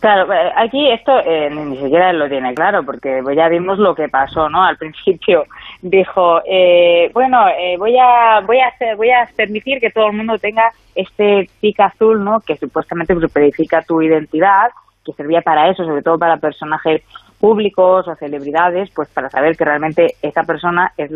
Claro, 0.00 0.32
eh, 0.32 0.50
aquí 0.56 0.90
esto 0.90 1.12
eh, 1.26 1.50
ni 1.50 1.76
siquiera 1.76 2.10
lo 2.14 2.26
tiene 2.26 2.54
claro, 2.54 2.82
porque 2.84 3.22
ya 3.36 3.48
vimos 3.48 3.78
lo 3.78 3.94
que 3.94 4.08
pasó, 4.08 4.48
¿no? 4.48 4.64
Al 4.64 4.76
principio 4.78 5.44
dijo, 5.82 6.40
eh, 6.46 7.10
bueno, 7.12 7.46
eh, 7.48 7.76
voy 7.78 7.98
a 7.98 8.40
voy 8.40 8.60
a 8.60 8.68
hacer, 8.68 8.96
voy 8.96 9.10
a 9.10 9.28
permitir 9.36 9.78
que 9.78 9.90
todo 9.90 10.06
el 10.06 10.16
mundo 10.16 10.38
tenga 10.38 10.72
este 10.94 11.50
tic 11.60 11.78
azul, 11.80 12.24
¿no? 12.24 12.40
Que 12.40 12.56
supuestamente 12.56 13.14
verifica 13.14 13.82
tu 13.82 14.00
identidad, 14.00 14.70
que 15.04 15.12
servía 15.12 15.42
para 15.42 15.68
eso, 15.68 15.84
sobre 15.84 16.02
todo 16.02 16.18
para 16.18 16.38
personajes 16.38 17.02
públicos 17.38 18.08
o 18.08 18.14
celebridades, 18.16 18.90
pues 18.94 19.08
para 19.10 19.28
saber 19.28 19.54
que 19.56 19.66
realmente 19.66 20.14
esa 20.22 20.44
persona 20.44 20.92
es, 20.96 21.10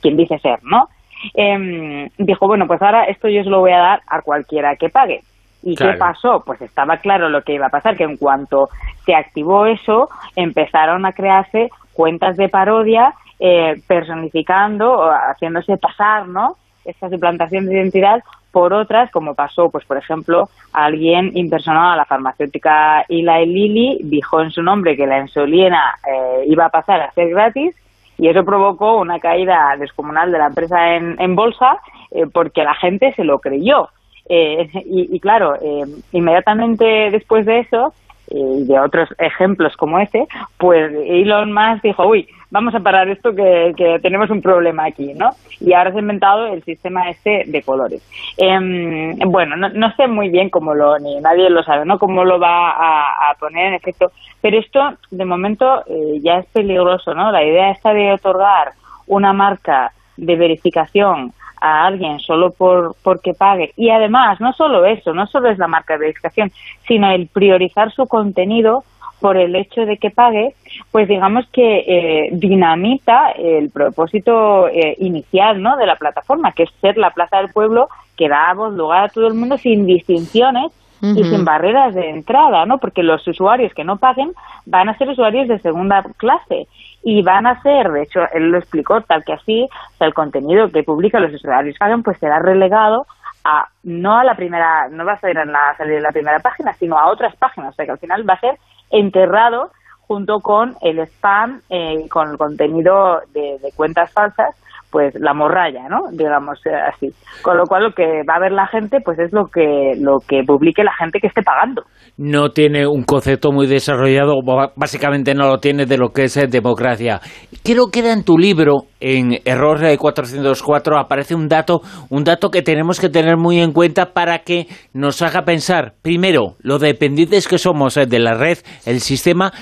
quien 0.00 0.16
dice 0.16 0.38
ser, 0.38 0.60
¿no? 0.62 0.88
Eh, 1.34 2.08
dijo, 2.18 2.46
bueno, 2.46 2.68
pues 2.68 2.80
ahora 2.82 3.04
esto 3.04 3.28
yo 3.28 3.42
se 3.42 3.50
lo 3.50 3.60
voy 3.60 3.72
a 3.72 3.78
dar 3.78 4.02
a 4.06 4.22
cualquiera 4.22 4.76
que 4.76 4.90
pague. 4.90 5.22
¿Y 5.68 5.74
qué 5.74 5.92
pasó? 5.98 6.42
Pues 6.46 6.62
estaba 6.62 6.96
claro 6.96 7.28
lo 7.28 7.42
que 7.42 7.52
iba 7.52 7.66
a 7.66 7.70
pasar, 7.70 7.96
que 7.96 8.04
en 8.04 8.16
cuanto 8.16 8.70
se 9.04 9.14
activó 9.14 9.66
eso, 9.66 10.08
empezaron 10.34 11.04
a 11.04 11.12
crearse 11.12 11.70
cuentas 11.92 12.36
de 12.38 12.48
parodia 12.48 13.12
eh, 13.38 13.74
personificando, 13.86 15.10
haciéndose 15.10 15.76
pasar, 15.76 16.26
¿no? 16.26 16.56
Esta 16.84 17.10
suplantación 17.10 17.66
de 17.66 17.74
identidad 17.74 18.22
por 18.50 18.72
otras, 18.72 19.10
como 19.10 19.34
pasó, 19.34 19.68
pues 19.70 19.84
por 19.84 19.98
ejemplo, 19.98 20.48
alguien 20.72 21.32
impersonado 21.34 21.92
a 21.92 21.96
la 21.96 22.06
farmacéutica 22.06 23.02
Eli 23.08 23.46
Lilly, 23.46 23.98
dijo 24.04 24.40
en 24.40 24.50
su 24.50 24.62
nombre 24.62 24.96
que 24.96 25.06
la 25.06 25.20
insulina 25.20 25.94
eh, 26.06 26.44
iba 26.46 26.64
a 26.64 26.70
pasar 26.70 27.02
a 27.02 27.12
ser 27.12 27.28
gratis 27.28 27.76
y 28.16 28.28
eso 28.28 28.44
provocó 28.44 28.98
una 28.98 29.18
caída 29.20 29.76
descomunal 29.78 30.32
de 30.32 30.38
la 30.38 30.46
empresa 30.46 30.94
en, 30.94 31.20
en 31.20 31.36
bolsa 31.36 31.78
eh, 32.10 32.24
porque 32.32 32.64
la 32.64 32.74
gente 32.74 33.12
se 33.12 33.24
lo 33.24 33.38
creyó. 33.38 33.90
Eh, 34.28 34.68
y, 34.84 35.18
claro, 35.20 35.54
eh, 35.56 35.84
inmediatamente 36.12 37.10
después 37.10 37.46
de 37.46 37.60
eso, 37.60 37.94
y 38.30 38.64
de 38.64 38.78
otros 38.78 39.08
ejemplos 39.18 39.76
como 39.76 39.98
ese, 39.98 40.26
pues 40.58 40.92
Elon 41.06 41.52
Musk 41.52 41.82
dijo, 41.82 42.06
uy, 42.06 42.28
vamos 42.50 42.74
a 42.74 42.80
parar 42.80 43.08
esto 43.08 43.34
que, 43.34 43.98
tenemos 44.02 44.30
un 44.30 44.42
problema 44.42 44.84
aquí, 44.86 45.14
¿no? 45.14 45.30
Y 45.60 45.72
ahora 45.72 45.92
se 45.92 45.98
ha 45.98 46.00
inventado 46.00 46.46
el 46.46 46.62
sistema 46.64 47.08
este 47.10 47.44
de 47.46 47.62
colores. 47.62 48.02
Em, 48.36 49.18
bueno, 49.18 49.56
no, 49.56 49.92
sé 49.96 50.06
muy 50.06 50.28
bien 50.28 50.50
cómo 50.50 50.74
lo, 50.74 50.98
ni 50.98 51.20
nadie 51.20 51.50
lo 51.50 51.62
sabe, 51.62 51.84
¿no? 51.84 51.98
Cómo 51.98 52.24
lo 52.24 52.38
va 52.38 52.70
a, 52.70 53.34
poner 53.38 53.68
en 53.68 53.74
efecto, 53.74 54.10
pero 54.40 54.58
esto 54.58 54.80
de 55.10 55.24
momento 55.24 55.84
eh, 55.86 56.20
ya 56.22 56.38
es 56.38 56.46
peligroso, 56.46 57.14
¿no? 57.14 57.30
La 57.30 57.44
idea 57.44 57.70
está 57.70 57.92
de 57.92 58.12
otorgar 58.12 58.72
una 59.06 59.32
marca 59.32 59.92
de 60.16 60.36
verificación 60.36 61.32
a 61.60 61.86
alguien 61.86 62.20
solo 62.20 62.50
por 62.50 62.96
porque 63.02 63.34
pague. 63.34 63.72
Y 63.76 63.90
además 63.90 64.40
no 64.40 64.52
solo 64.52 64.84
eso 64.84 65.12
no 65.14 65.26
solo 65.26 65.50
es 65.50 65.58
la 65.58 65.68
marca 65.68 65.94
de 65.94 66.00
verificación 66.00 66.50
sino 66.86 67.10
el 67.10 67.28
priorizar 67.28 67.92
su 67.92 68.06
contenido 68.06 68.84
por 69.20 69.36
el 69.36 69.56
hecho 69.56 69.84
de 69.84 69.96
que 69.96 70.10
pague 70.10 70.54
pues 70.92 71.08
digamos 71.08 71.46
que 71.52 71.84
eh, 71.86 72.28
dinamita 72.32 73.30
el 73.32 73.70
propósito 73.70 74.68
eh, 74.68 74.94
inicial 74.98 75.60
no 75.60 75.76
de 75.76 75.86
la 75.86 75.96
plataforma 75.96 76.52
que 76.52 76.64
es 76.64 76.70
ser 76.80 76.96
la 76.96 77.10
plaza 77.10 77.38
del 77.38 77.52
pueblo 77.52 77.88
que 78.16 78.28
da 78.28 78.52
lugar 78.52 79.04
a 79.04 79.08
todo 79.08 79.26
el 79.26 79.34
mundo 79.34 79.58
sin 79.58 79.86
distinciones 79.86 80.72
y 81.00 81.24
sin 81.24 81.44
barreras 81.44 81.94
de 81.94 82.10
entrada, 82.10 82.66
¿no? 82.66 82.78
Porque 82.78 83.02
los 83.02 83.26
usuarios 83.26 83.72
que 83.72 83.84
no 83.84 83.98
paguen 83.98 84.32
van 84.66 84.88
a 84.88 84.98
ser 84.98 85.08
usuarios 85.08 85.48
de 85.48 85.60
segunda 85.60 86.02
clase 86.16 86.66
y 87.10 87.22
van 87.22 87.46
a 87.46 87.58
ser, 87.62 87.90
de 87.90 88.02
hecho, 88.02 88.20
él 88.34 88.50
lo 88.50 88.58
explicó 88.58 89.00
tal 89.00 89.24
que 89.24 89.32
así, 89.32 89.66
o 89.98 90.04
el 90.04 90.12
contenido 90.12 90.68
que 90.68 90.82
publica 90.82 91.18
los 91.18 91.32
usuarios 91.32 91.78
paguen 91.78 92.02
pues 92.02 92.18
será 92.18 92.38
relegado 92.38 93.06
a 93.44 93.64
no 93.82 94.18
a 94.18 94.24
la 94.24 94.34
primera, 94.34 94.88
no 94.90 95.06
va 95.06 95.14
a 95.14 95.20
ser 95.20 95.38
en 95.38 95.50
la 95.50 95.74
salir 95.78 95.94
de 95.94 96.00
la 96.02 96.12
primera 96.12 96.38
página, 96.40 96.74
sino 96.74 96.98
a 96.98 97.10
otras 97.10 97.34
páginas, 97.36 97.70
o 97.70 97.72
sea 97.72 97.86
que 97.86 97.92
al 97.92 97.98
final 97.98 98.28
va 98.28 98.34
a 98.34 98.40
ser 98.40 98.58
enterrado 98.90 99.70
junto 100.00 100.40
con 100.40 100.76
el 100.82 100.98
spam, 100.98 101.62
eh, 101.70 102.06
con 102.10 102.32
el 102.32 102.36
contenido 102.36 103.22
de 103.32 103.72
cuentas 103.74 104.12
falsas 104.12 104.54
pues 104.90 105.14
la 105.18 105.34
morralla, 105.34 105.88
¿no? 105.88 106.10
Digamos 106.12 106.58
eh, 106.66 106.70
así. 106.74 107.08
Con 107.42 107.56
lo 107.56 107.64
cual 107.64 107.84
lo 107.84 107.92
que 107.92 108.22
va 108.28 108.36
a 108.36 108.40
ver 108.40 108.52
la 108.52 108.66
gente 108.66 108.98
pues 109.04 109.18
es 109.18 109.32
lo 109.32 109.46
que 109.46 109.94
lo 109.98 110.18
que 110.26 110.42
publique 110.46 110.82
la 110.82 110.94
gente 110.94 111.20
que 111.20 111.28
esté 111.28 111.42
pagando. 111.42 111.82
No 112.16 112.50
tiene 112.50 112.86
un 112.86 113.04
concepto 113.04 113.52
muy 113.52 113.66
desarrollado, 113.66 114.40
básicamente 114.76 115.34
no 115.34 115.46
lo 115.46 115.58
tiene 115.58 115.86
de 115.86 115.98
lo 115.98 116.10
que 116.10 116.24
es 116.24 116.36
eh, 116.36 116.46
democracia. 116.48 117.20
Creo 117.62 117.90
que 117.92 118.00
en 118.10 118.24
tu 118.24 118.38
libro 118.38 118.84
en 119.00 119.38
Error 119.44 119.78
404 119.96 120.98
aparece 120.98 121.34
un 121.34 121.48
dato, 121.48 121.80
un 122.10 122.24
dato 122.24 122.50
que 122.50 122.62
tenemos 122.62 123.00
que 123.00 123.08
tener 123.08 123.36
muy 123.36 123.60
en 123.60 123.72
cuenta 123.72 124.12
para 124.12 124.40
que 124.40 124.66
nos 124.92 125.22
haga 125.22 125.42
pensar, 125.42 125.94
primero, 126.02 126.56
lo 126.60 126.78
dependientes 126.78 127.46
que 127.46 127.58
somos 127.58 127.96
eh, 127.96 128.06
de 128.06 128.18
la 128.18 128.34
red, 128.34 128.58
el 128.86 129.00
sistema 129.00 129.52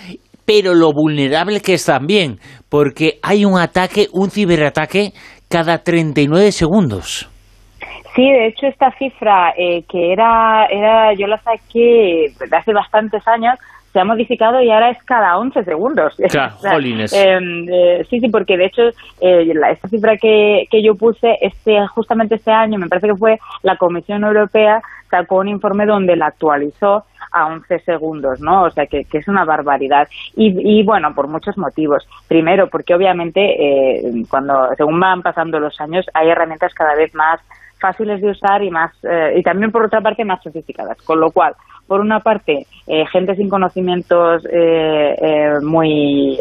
pero 0.47 0.75
lo 0.75 0.93
vulnerable 0.93 1.61
que 1.61 1.75
es 1.75 1.85
también, 1.85 2.39
porque 2.71 3.19
hay 3.23 3.45
un 3.45 3.59
ataque, 3.59 4.07
un 4.13 4.31
ciberataque 4.31 5.13
cada 5.51 5.79
39 5.79 6.53
segundos. 6.53 7.29
Sí, 8.15 8.23
de 8.23 8.47
hecho 8.47 8.67
esta 8.67 8.91
cifra 8.93 9.53
eh, 9.59 9.83
que 9.91 10.13
era, 10.13 10.67
era, 10.71 11.13
yo 11.13 11.27
la 11.27 11.37
saqué 11.37 12.33
de 12.39 12.57
hace 12.57 12.73
bastantes 12.73 13.27
años, 13.29 13.59
se 13.97 14.01
ha 14.01 14.05
modificado 14.05 14.61
y 14.61 14.71
ahora 14.71 14.91
es 14.91 15.03
cada 15.05 15.39
11 15.39 15.65
segundos. 15.65 16.15
Claro, 16.37 16.81
em, 16.85 17.67
eh, 17.71 18.05
sí, 18.11 18.21
sí, 18.21 18.29
porque 18.29 18.59
de 18.59 18.67
hecho 18.67 18.83
eh, 19.23 19.51
esta 19.71 19.89
cifra 19.89 20.17
que, 20.19 20.65
que 20.71 20.83
yo 20.83 20.95
puse 20.95 21.39
este 21.41 21.87
justamente 21.95 22.35
este 22.35 22.51
año, 22.51 22.79
me 22.79 22.89
parece 22.89 23.07
que 23.09 23.17
fue 23.17 23.39
la 23.63 23.77
Comisión 23.77 24.23
Europea 24.23 24.83
sacó 25.09 25.37
un 25.37 25.49
informe 25.49 25.87
donde 25.87 26.15
la 26.17 26.27
actualizó 26.27 27.05
a 27.33 27.47
11 27.47 27.79
segundos, 27.81 28.41
¿no? 28.41 28.65
O 28.65 28.71
sea, 28.71 28.87
que, 28.87 29.07
es 29.11 29.29
una 29.29 29.45
barbaridad. 29.45 30.09
Y, 30.35 30.83
bueno, 30.85 31.15
por 31.15 31.29
muchos 31.29 31.57
motivos. 31.57 32.07
Primero, 32.29 32.69
porque 32.69 32.95
obviamente 32.95 33.41
eh, 33.41 34.03
cuando 34.29 34.69
según 34.77 35.01
van 35.01 35.23
pasando 35.23 35.59
los 35.59 35.81
años 35.81 36.05
hay 36.13 36.29
herramientas 36.29 36.75
cada 36.75 36.95
vez 36.95 37.15
más 37.15 37.41
fáciles 37.81 38.21
de 38.21 38.31
usar 38.31 38.63
y 38.63 38.71
más 38.71 38.93
eh, 39.05 39.35
y 39.37 39.43
también 39.43 39.71
por 39.71 39.85
otra 39.85 40.01
parte 40.01 40.25
más 40.25 40.43
sofisticadas 40.43 40.97
con 41.03 41.21
lo 41.21 41.31
cual 41.31 41.55
por 41.87 42.01
una 42.01 42.21
parte 42.21 42.67
eh, 42.87 43.05
gente 43.07 43.35
sin 43.37 43.49
conocimientos 43.49 44.43
muy 45.63 46.39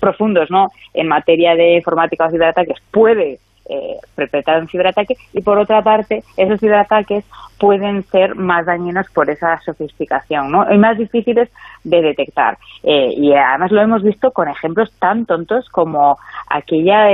profundos 0.00 0.50
no 0.50 0.68
en 0.94 1.08
materia 1.08 1.54
de 1.54 1.76
informática 1.76 2.26
o 2.26 2.30
ciberataques 2.30 2.78
puede 2.90 3.38
eh, 3.70 3.98
perpetrar 4.14 4.62
un 4.62 4.68
ciberataque 4.68 5.14
y 5.34 5.42
por 5.42 5.58
otra 5.58 5.82
parte 5.82 6.22
esos 6.38 6.58
ciberataques 6.58 7.22
pueden 7.58 8.02
ser 8.04 8.34
más 8.34 8.64
dañinos 8.64 9.06
por 9.10 9.28
esa 9.28 9.60
sofisticación 9.60 10.50
¿no? 10.50 10.72
y 10.72 10.78
más 10.78 10.96
difíciles 10.96 11.50
de 11.84 12.00
detectar 12.00 12.56
eh, 12.82 13.12
y 13.14 13.34
además 13.34 13.70
lo 13.70 13.82
hemos 13.82 14.02
visto 14.02 14.30
con 14.30 14.48
ejemplos 14.48 14.90
tan 14.98 15.26
tontos 15.26 15.68
como 15.68 16.16
aquella 16.48 17.08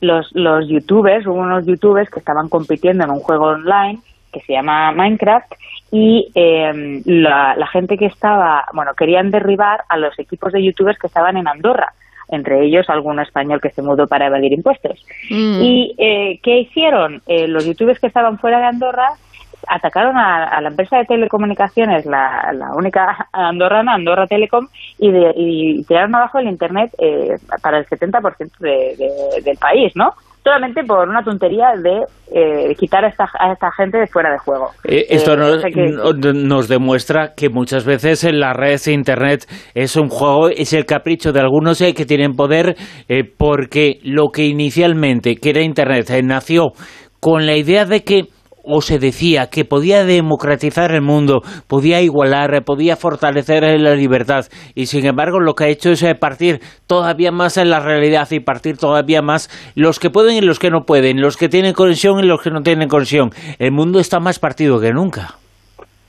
los, 0.00 0.30
los 0.32 0.66
youtubers, 0.66 1.26
hubo 1.26 1.34
unos 1.34 1.66
youtubers 1.66 2.08
que 2.08 2.20
estaban 2.20 2.48
compitiendo 2.48 3.04
en 3.04 3.10
un 3.10 3.20
juego 3.20 3.48
online 3.48 3.98
que 4.38 4.46
se 4.46 4.52
llama 4.52 4.92
Minecraft 4.92 5.52
y 5.90 6.30
eh, 6.34 7.02
la, 7.04 7.54
la 7.56 7.66
gente 7.68 7.96
que 7.96 8.06
estaba, 8.06 8.64
bueno, 8.74 8.92
querían 8.94 9.30
derribar 9.30 9.80
a 9.88 9.96
los 9.96 10.18
equipos 10.18 10.52
de 10.52 10.62
youtubers 10.62 10.98
que 10.98 11.06
estaban 11.06 11.36
en 11.36 11.48
Andorra 11.48 11.92
entre 12.28 12.64
ellos 12.64 12.90
algún 12.90 13.20
español 13.20 13.60
que 13.60 13.70
se 13.70 13.82
mudó 13.82 14.08
para 14.08 14.26
evadir 14.26 14.52
impuestos. 14.52 15.00
Mm. 15.30 15.62
¿Y 15.62 15.94
eh, 15.96 16.40
qué 16.42 16.58
hicieron? 16.58 17.22
Eh, 17.26 17.46
los 17.46 17.64
youtubers 17.64 18.00
que 18.00 18.08
estaban 18.08 18.38
fuera 18.38 18.58
de 18.58 18.64
Andorra 18.64 19.10
atacaron 19.68 20.16
a, 20.16 20.44
a 20.44 20.60
la 20.60 20.68
empresa 20.68 20.98
de 20.98 21.04
telecomunicaciones, 21.04 22.04
la, 22.06 22.52
la 22.52 22.74
única 22.74 23.28
andorrana, 23.32 23.94
Andorra 23.94 24.26
Telecom, 24.26 24.66
y, 24.98 25.10
de, 25.10 25.32
y 25.36 25.84
tiraron 25.84 26.14
abajo 26.14 26.38
el 26.38 26.48
Internet 26.48 26.92
eh, 26.98 27.36
para 27.62 27.78
el 27.78 27.86
70% 27.86 28.58
de, 28.58 28.96
de, 28.96 29.42
del 29.42 29.56
país, 29.58 29.92
¿no? 29.94 30.14
Solamente 30.46 30.84
por 30.84 31.08
una 31.08 31.24
tontería 31.24 31.72
de 31.82 32.04
eh, 32.32 32.72
quitar 32.76 33.04
a 33.04 33.08
esta, 33.08 33.24
a 33.36 33.52
esta 33.52 33.68
gente 33.72 33.98
de 33.98 34.06
fuera 34.06 34.30
de 34.30 34.38
juego. 34.38 34.70
Eh, 34.84 35.06
esto 35.10 35.32
Eh, 35.32 35.36
nos, 35.36 35.64
que- 35.64 36.32
nos 36.34 36.68
demuestra 36.68 37.32
que 37.36 37.48
muchas 37.48 37.84
veces 37.84 38.22
en 38.22 38.38
la 38.38 38.52
red 38.52 38.78
de 38.84 38.92
Internet 38.92 39.44
es 39.74 39.96
un 39.96 40.08
juego, 40.08 40.48
es 40.48 40.72
el 40.72 40.84
capricho 40.84 41.32
de 41.32 41.40
algunos 41.40 41.80
eh, 41.80 41.94
que 41.94 42.06
tienen 42.06 42.34
poder, 42.34 42.76
porque 43.36 43.98
lo 44.04 44.28
que 44.32 44.44
inicialmente, 44.44 45.34
que 45.34 45.50
era 45.50 45.62
Internet, 45.62 46.08
nació 46.22 46.66
con 47.18 47.44
la 47.44 47.56
idea 47.56 47.84
de 47.84 48.04
que 48.04 48.26
o 48.66 48.82
se 48.82 48.98
decía 48.98 49.46
que 49.46 49.64
podía 49.64 50.04
democratizar 50.04 50.92
el 50.92 51.02
mundo, 51.02 51.40
podía 51.66 52.00
igualar, 52.00 52.64
podía 52.64 52.96
fortalecer 52.96 53.62
la 53.80 53.94
libertad 53.94 54.46
y 54.74 54.86
sin 54.86 55.06
embargo 55.06 55.40
lo 55.40 55.54
que 55.54 55.64
ha 55.64 55.68
hecho 55.68 55.90
es 55.90 56.02
eh, 56.02 56.14
partir 56.14 56.60
todavía 56.86 57.30
más 57.30 57.56
en 57.56 57.70
la 57.70 57.80
realidad 57.80 58.28
y 58.30 58.40
partir 58.40 58.76
todavía 58.76 59.22
más 59.22 59.48
los 59.74 59.98
que 59.98 60.10
pueden 60.10 60.36
y 60.36 60.40
los 60.40 60.58
que 60.58 60.70
no 60.70 60.84
pueden, 60.84 61.20
los 61.20 61.36
que 61.36 61.48
tienen 61.48 61.72
conexión 61.72 62.18
y 62.22 62.26
los 62.26 62.42
que 62.42 62.50
no 62.50 62.62
tienen 62.62 62.88
conexión. 62.88 63.30
El 63.58 63.72
mundo 63.72 64.00
está 64.00 64.20
más 64.20 64.38
partido 64.38 64.80
que 64.80 64.92
nunca. 64.92 65.36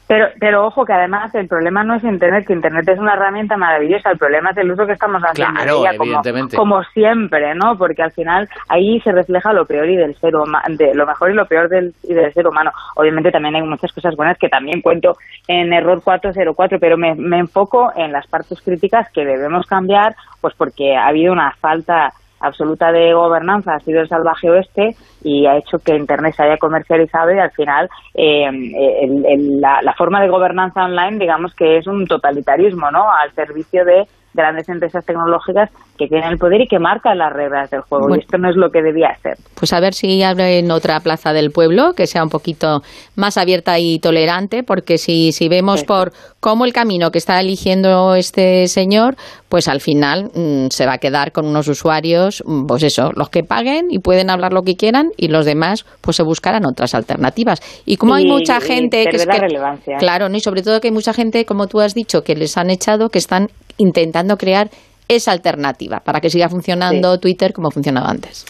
Pero, 0.08 0.28
pero 0.40 0.66
ojo 0.66 0.86
que 0.86 0.94
además 0.94 1.34
el 1.36 1.48
problema 1.48 1.84
no 1.84 1.96
es 1.96 2.04
Internet, 2.04 2.48
que 2.48 2.54
Internet 2.54 2.88
es 2.88 3.00
una 3.00 3.14
herramienta 3.14 3.58
maravillosa, 3.58 4.12
el 4.12 4.18
problema 4.18 4.52
es 4.52 4.58
el 4.58 4.72
uso 4.72 4.86
que 4.86 4.94
estamos 4.94 5.22
haciendo 5.22 5.54
Claro, 5.54 5.82
ella, 5.82 5.98
como, 5.98 6.22
como 6.56 6.84
siempre, 6.94 7.54
¿no? 7.56 7.78
Porque 7.78 8.04
al 8.04 8.12
final 8.12 8.48
ahí 8.70 9.02
se 9.02 9.12
refleja 9.12 9.52
lo 9.52 9.66
peor 9.66 9.90
y 9.90 9.98
del 9.98 10.16
ser 10.16 10.36
humano, 10.36 10.64
de 10.70 10.96
lo 10.96 11.06
mejor 11.06 11.32
y 11.32 11.34
lo 11.34 11.46
peor 11.46 11.68
del, 11.68 11.94
y 12.04 12.14
del 12.14 12.34
ser 12.34 12.48
humano. 12.48 12.72
Obviamente 12.96 13.32
también 13.32 13.56
hay 13.56 13.64
muchas 13.64 13.92
cosas 13.92 14.16
buenas 14.16 14.38
que 14.38 14.48
también 14.48 14.82
cuento 14.82 15.18
en 15.48 15.74
Error 15.74 16.02
404, 16.02 16.80
pero 16.80 16.98
me, 16.98 17.14
me 17.16 17.40
enfoco 17.40 17.92
en 17.96 18.14
las 18.14 18.28
partes 18.28 18.62
críticas 18.62 19.12
que 19.12 19.26
debemos 19.26 19.66
cambiar, 19.66 20.16
pues 20.40 20.54
porque 20.56 20.96
ha 20.96 21.08
habido 21.08 21.34
una 21.34 21.52
falta 21.60 22.14
absoluta 22.40 22.92
de 22.92 23.14
gobernanza 23.14 23.76
ha 23.76 23.80
sido 23.80 24.02
el 24.02 24.08
salvaje 24.10 24.50
oeste 24.50 24.96
y 25.24 25.46
ha 25.48 25.58
hecho 25.58 25.80
que 25.80 25.96
Internet 25.96 26.36
se 26.36 26.44
haya 26.44 26.58
comercializado 26.58 27.32
y 27.34 27.40
al 27.40 27.52
final 27.52 27.90
eh, 28.14 28.46
el- 28.46 29.60
la, 29.62 29.82
la 29.82 29.94
forma 29.94 30.22
de 30.22 30.30
gobernanza 30.30 30.86
online 30.86 31.18
digamos 31.20 31.54
que 31.56 31.78
es 31.78 31.88
un 31.88 32.06
totalitarismo 32.06 32.92
¿no? 32.92 33.12
al 33.12 33.32
servicio 33.34 33.84
de 33.86 34.08
grandes 34.38 34.70
empresas 34.70 35.04
tecnológicas 35.06 35.70
que 35.98 36.08
tienen 36.08 36.30
el 36.30 36.38
poder 36.38 36.62
y 36.62 36.68
que 36.68 36.80
marcan 36.80 37.18
las 37.18 37.34
reglas 37.34 37.70
del 37.72 37.82
juego 37.82 38.08
Bueno. 38.08 38.22
y 38.22 38.26
esto 38.26 38.38
no 38.38 38.50
es 38.50 38.56
lo 38.56 38.70
que 38.70 38.82
debía 38.82 39.10
ser. 39.22 39.36
Pues 39.56 39.74
a 39.74 39.80
ver 39.80 39.94
si 39.94 40.22
abren 40.24 40.70
otra 40.72 41.00
plaza 41.00 41.34
del 41.34 41.52
pueblo 41.52 41.94
que 41.94 42.08
sea 42.08 42.24
un 42.24 42.30
poquito 42.30 42.82
más 43.16 43.38
abierta 43.38 43.80
y 43.80 44.00
tolerante, 44.00 44.64
porque 44.64 44.98
si, 44.98 45.32
si 45.32 45.50
vemos 45.50 45.84
por 45.84 46.12
cómo 46.40 46.66
el 46.66 46.74
camino 46.74 47.10
que 47.12 47.18
está 47.18 47.40
eligiendo 47.40 48.16
este 48.16 48.68
señor, 48.68 49.16
pues 49.50 49.68
al 49.68 49.82
final 49.82 50.30
mm, 50.36 50.68
se 50.70 50.86
va 50.86 50.94
a 50.94 50.98
quedar 51.00 51.32
con 51.32 51.48
unos 51.48 51.68
usuarios, 51.68 52.44
mm, 52.46 52.68
pues 52.68 52.84
eso, 52.84 53.12
los 53.16 53.30
que 53.30 53.44
paguen 53.44 53.88
y 53.90 54.00
pueden 54.00 54.30
hablar 54.30 54.54
lo 54.54 54.62
que 54.62 54.76
quieran 54.76 55.10
y 55.18 55.30
los 55.30 55.46
demás 55.46 55.86
pues 56.02 56.18
se 56.18 56.24
buscarán 56.24 56.66
otras 56.66 56.94
alternativas. 56.94 57.60
Y 57.86 57.98
como 57.98 58.14
hay 58.14 58.28
mucha 58.28 58.60
gente 58.62 59.06
que 59.06 59.16
es 59.16 59.26
que 59.26 59.40
relevancia. 59.40 59.98
claro, 59.98 60.30
¿no? 60.30 60.38
y 60.38 60.42
sobre 60.42 60.62
todo 60.62 60.80
que 60.80 60.90
hay 60.90 60.94
mucha 60.94 61.14
gente, 61.14 61.46
como 61.46 61.68
tú 61.68 61.80
has 61.80 61.96
dicho, 61.96 62.22
que 62.22 62.36
les 62.36 62.58
han 62.58 62.70
echado, 62.70 63.10
que 63.10 63.18
están 63.18 63.48
intentando 63.78 64.38
crear 64.38 64.70
esa 65.08 65.32
alternativa 65.32 66.02
para 66.02 66.20
que 66.20 66.30
siga 66.30 66.50
funcionando 66.50 67.18
Twitter 67.20 67.54
como 67.54 67.72
funcionaba 67.72 68.10
antes. 68.10 68.46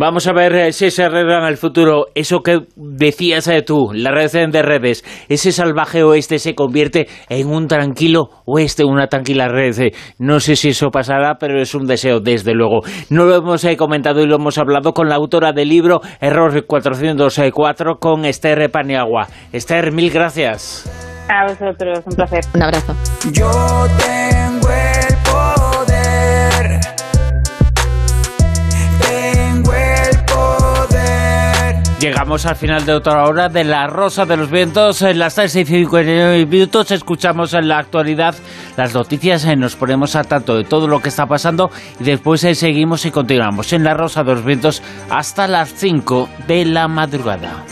Vamos 0.00 0.28
a 0.28 0.32
ver 0.32 0.54
eh, 0.54 0.72
si 0.72 0.92
se 0.92 1.02
arregla 1.02 1.38
en 1.38 1.46
el 1.46 1.56
futuro 1.56 2.06
eso 2.14 2.38
que 2.38 2.60
decías 2.76 3.48
eh, 3.48 3.62
tú, 3.62 3.90
la 3.92 4.12
red 4.12 4.30
de 4.30 4.62
redes. 4.62 5.04
Ese 5.28 5.50
salvaje 5.50 6.04
oeste 6.04 6.38
se 6.38 6.54
convierte 6.54 7.08
en 7.28 7.48
un 7.48 7.66
tranquilo 7.66 8.28
oeste, 8.44 8.84
una 8.84 9.08
tranquila 9.08 9.48
red. 9.48 9.76
Eh, 9.80 9.92
No 10.18 10.38
sé 10.38 10.54
si 10.54 10.68
eso 10.68 10.90
pasará, 10.90 11.34
pero 11.40 11.60
es 11.60 11.74
un 11.74 11.86
deseo, 11.86 12.20
desde 12.20 12.52
luego. 12.54 12.82
No 13.10 13.24
lo 13.24 13.34
hemos 13.34 13.66
comentado 13.76 14.22
y 14.22 14.26
lo 14.26 14.36
hemos 14.36 14.58
hablado 14.58 14.92
con 14.92 15.08
la 15.08 15.16
autora 15.16 15.52
del 15.52 15.68
libro 15.68 16.00
Error 16.20 16.64
404 16.64 17.96
con 17.98 18.24
Esther 18.24 18.70
Paniagua. 18.70 19.26
Esther, 19.52 19.90
mil 19.90 20.12
gracias. 20.12 20.88
A 21.28 21.44
vosotros, 21.48 21.98
un 22.06 22.14
placer. 22.14 22.44
Un 22.54 22.62
abrazo. 22.62 22.94
Yo 23.32 23.50
tengo 23.98 24.27
Llegamos 32.00 32.46
al 32.46 32.54
final 32.54 32.86
de 32.86 32.92
otra 32.92 33.24
hora 33.24 33.48
de 33.48 33.64
La 33.64 33.88
Rosa 33.88 34.24
de 34.24 34.36
los 34.36 34.50
Vientos. 34.50 35.02
En 35.02 35.18
las 35.18 35.34
3 35.34 35.56
y 35.56 35.64
59 35.64 36.46
minutos 36.46 36.92
escuchamos 36.92 37.54
en 37.54 37.66
la 37.66 37.78
actualidad 37.78 38.36
las 38.76 38.94
noticias, 38.94 39.44
eh, 39.44 39.56
nos 39.56 39.74
ponemos 39.74 40.14
a 40.14 40.22
tanto 40.22 40.56
de 40.56 40.62
todo 40.62 40.86
lo 40.86 41.00
que 41.00 41.08
está 41.08 41.26
pasando 41.26 41.70
y 41.98 42.04
después 42.04 42.44
eh, 42.44 42.54
seguimos 42.54 43.04
y 43.04 43.10
continuamos 43.10 43.72
en 43.72 43.82
La 43.82 43.94
Rosa 43.94 44.22
de 44.22 44.32
los 44.32 44.44
Vientos 44.44 44.80
hasta 45.10 45.48
las 45.48 45.74
5 45.74 46.28
de 46.46 46.66
la 46.66 46.86
madrugada. 46.86 47.64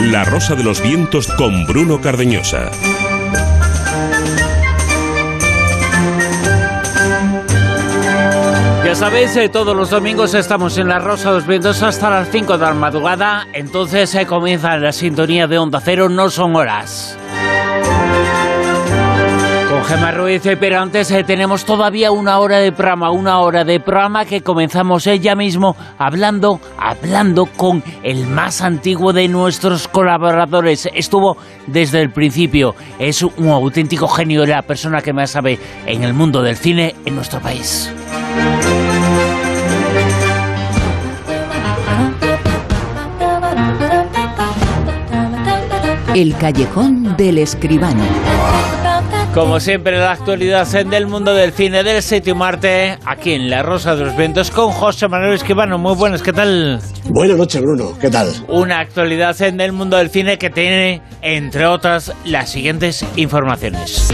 La 0.00 0.24
Rosa 0.24 0.54
de 0.54 0.64
los 0.64 0.80
Vientos 0.80 1.26
con 1.36 1.66
Bruno 1.66 2.00
Cardeñosa. 2.00 2.70
Ya 8.86 8.94
sabéis, 8.94 9.36
eh, 9.36 9.50
todos 9.50 9.76
los 9.76 9.90
domingos 9.90 10.32
estamos 10.32 10.78
en 10.78 10.88
La 10.88 10.98
Rosa 10.98 11.28
de 11.28 11.36
los 11.36 11.46
Vientos 11.46 11.82
hasta 11.82 12.08
las 12.08 12.30
5 12.30 12.56
de 12.56 12.64
la 12.64 12.72
madrugada. 12.72 13.46
Entonces 13.52 14.08
se 14.08 14.24
comienza 14.26 14.78
la 14.78 14.92
sintonía 14.92 15.46
de 15.46 15.58
Onda 15.58 15.80
Cero, 15.84 16.08
no 16.08 16.30
son 16.30 16.56
horas. 16.56 17.18
Con 19.84 19.96
Gemma 19.98 20.12
Ruiz, 20.12 20.46
eh, 20.46 20.56
pero 20.56 20.80
antes 20.80 21.10
eh, 21.10 21.24
tenemos 21.24 21.66
todavía 21.66 22.10
una 22.10 22.38
hora 22.38 22.58
de 22.58 22.72
programa, 22.72 23.10
una 23.10 23.40
hora 23.40 23.64
de 23.64 23.80
programa 23.80 24.24
que 24.24 24.40
comenzamos 24.40 25.06
ella 25.06 25.34
mismo 25.34 25.76
hablando, 25.98 26.58
hablando 26.78 27.44
con 27.44 27.82
el 28.02 28.26
más 28.26 28.62
antiguo 28.62 29.12
de 29.12 29.28
nuestros 29.28 29.86
colaboradores. 29.88 30.88
Estuvo 30.94 31.36
desde 31.66 32.00
el 32.00 32.10
principio, 32.10 32.74
es 32.98 33.22
un 33.22 33.48
auténtico 33.48 34.08
genio, 34.08 34.46
la 34.46 34.62
persona 34.62 35.02
que 35.02 35.12
más 35.12 35.32
sabe 35.32 35.58
en 35.84 36.02
el 36.02 36.14
mundo 36.14 36.40
del 36.40 36.56
cine 36.56 36.94
en 37.04 37.14
nuestro 37.14 37.40
país. 37.40 37.92
El 46.14 46.36
callejón 46.38 47.16
del 47.18 47.38
escribano. 47.38 48.04
Como 49.34 49.58
siempre, 49.58 49.98
la 49.98 50.12
actualidad 50.12 50.64
del 50.84 51.08
mundo 51.08 51.34
del 51.34 51.52
cine 51.52 51.82
del 51.82 52.04
sitio 52.04 52.36
Marte, 52.36 52.98
aquí 53.04 53.32
en 53.32 53.50
La 53.50 53.64
Rosa 53.64 53.96
de 53.96 54.04
los 54.04 54.16
Vientos, 54.16 54.52
con 54.52 54.70
José 54.70 55.08
Manuel 55.08 55.32
Escribano. 55.34 55.76
Muy 55.76 55.96
buenas, 55.96 56.22
¿qué 56.22 56.32
tal? 56.32 56.78
Buenas 57.06 57.36
noches, 57.36 57.60
Bruno. 57.60 57.98
¿Qué 58.00 58.10
tal? 58.10 58.28
Una 58.46 58.78
actualidad 58.78 59.40
en 59.42 59.60
el 59.60 59.72
mundo 59.72 59.96
del 59.96 60.08
cine 60.10 60.38
que 60.38 60.50
tiene, 60.50 61.02
entre 61.20 61.66
otras, 61.66 62.12
las 62.24 62.50
siguientes 62.52 63.04
informaciones. 63.16 64.08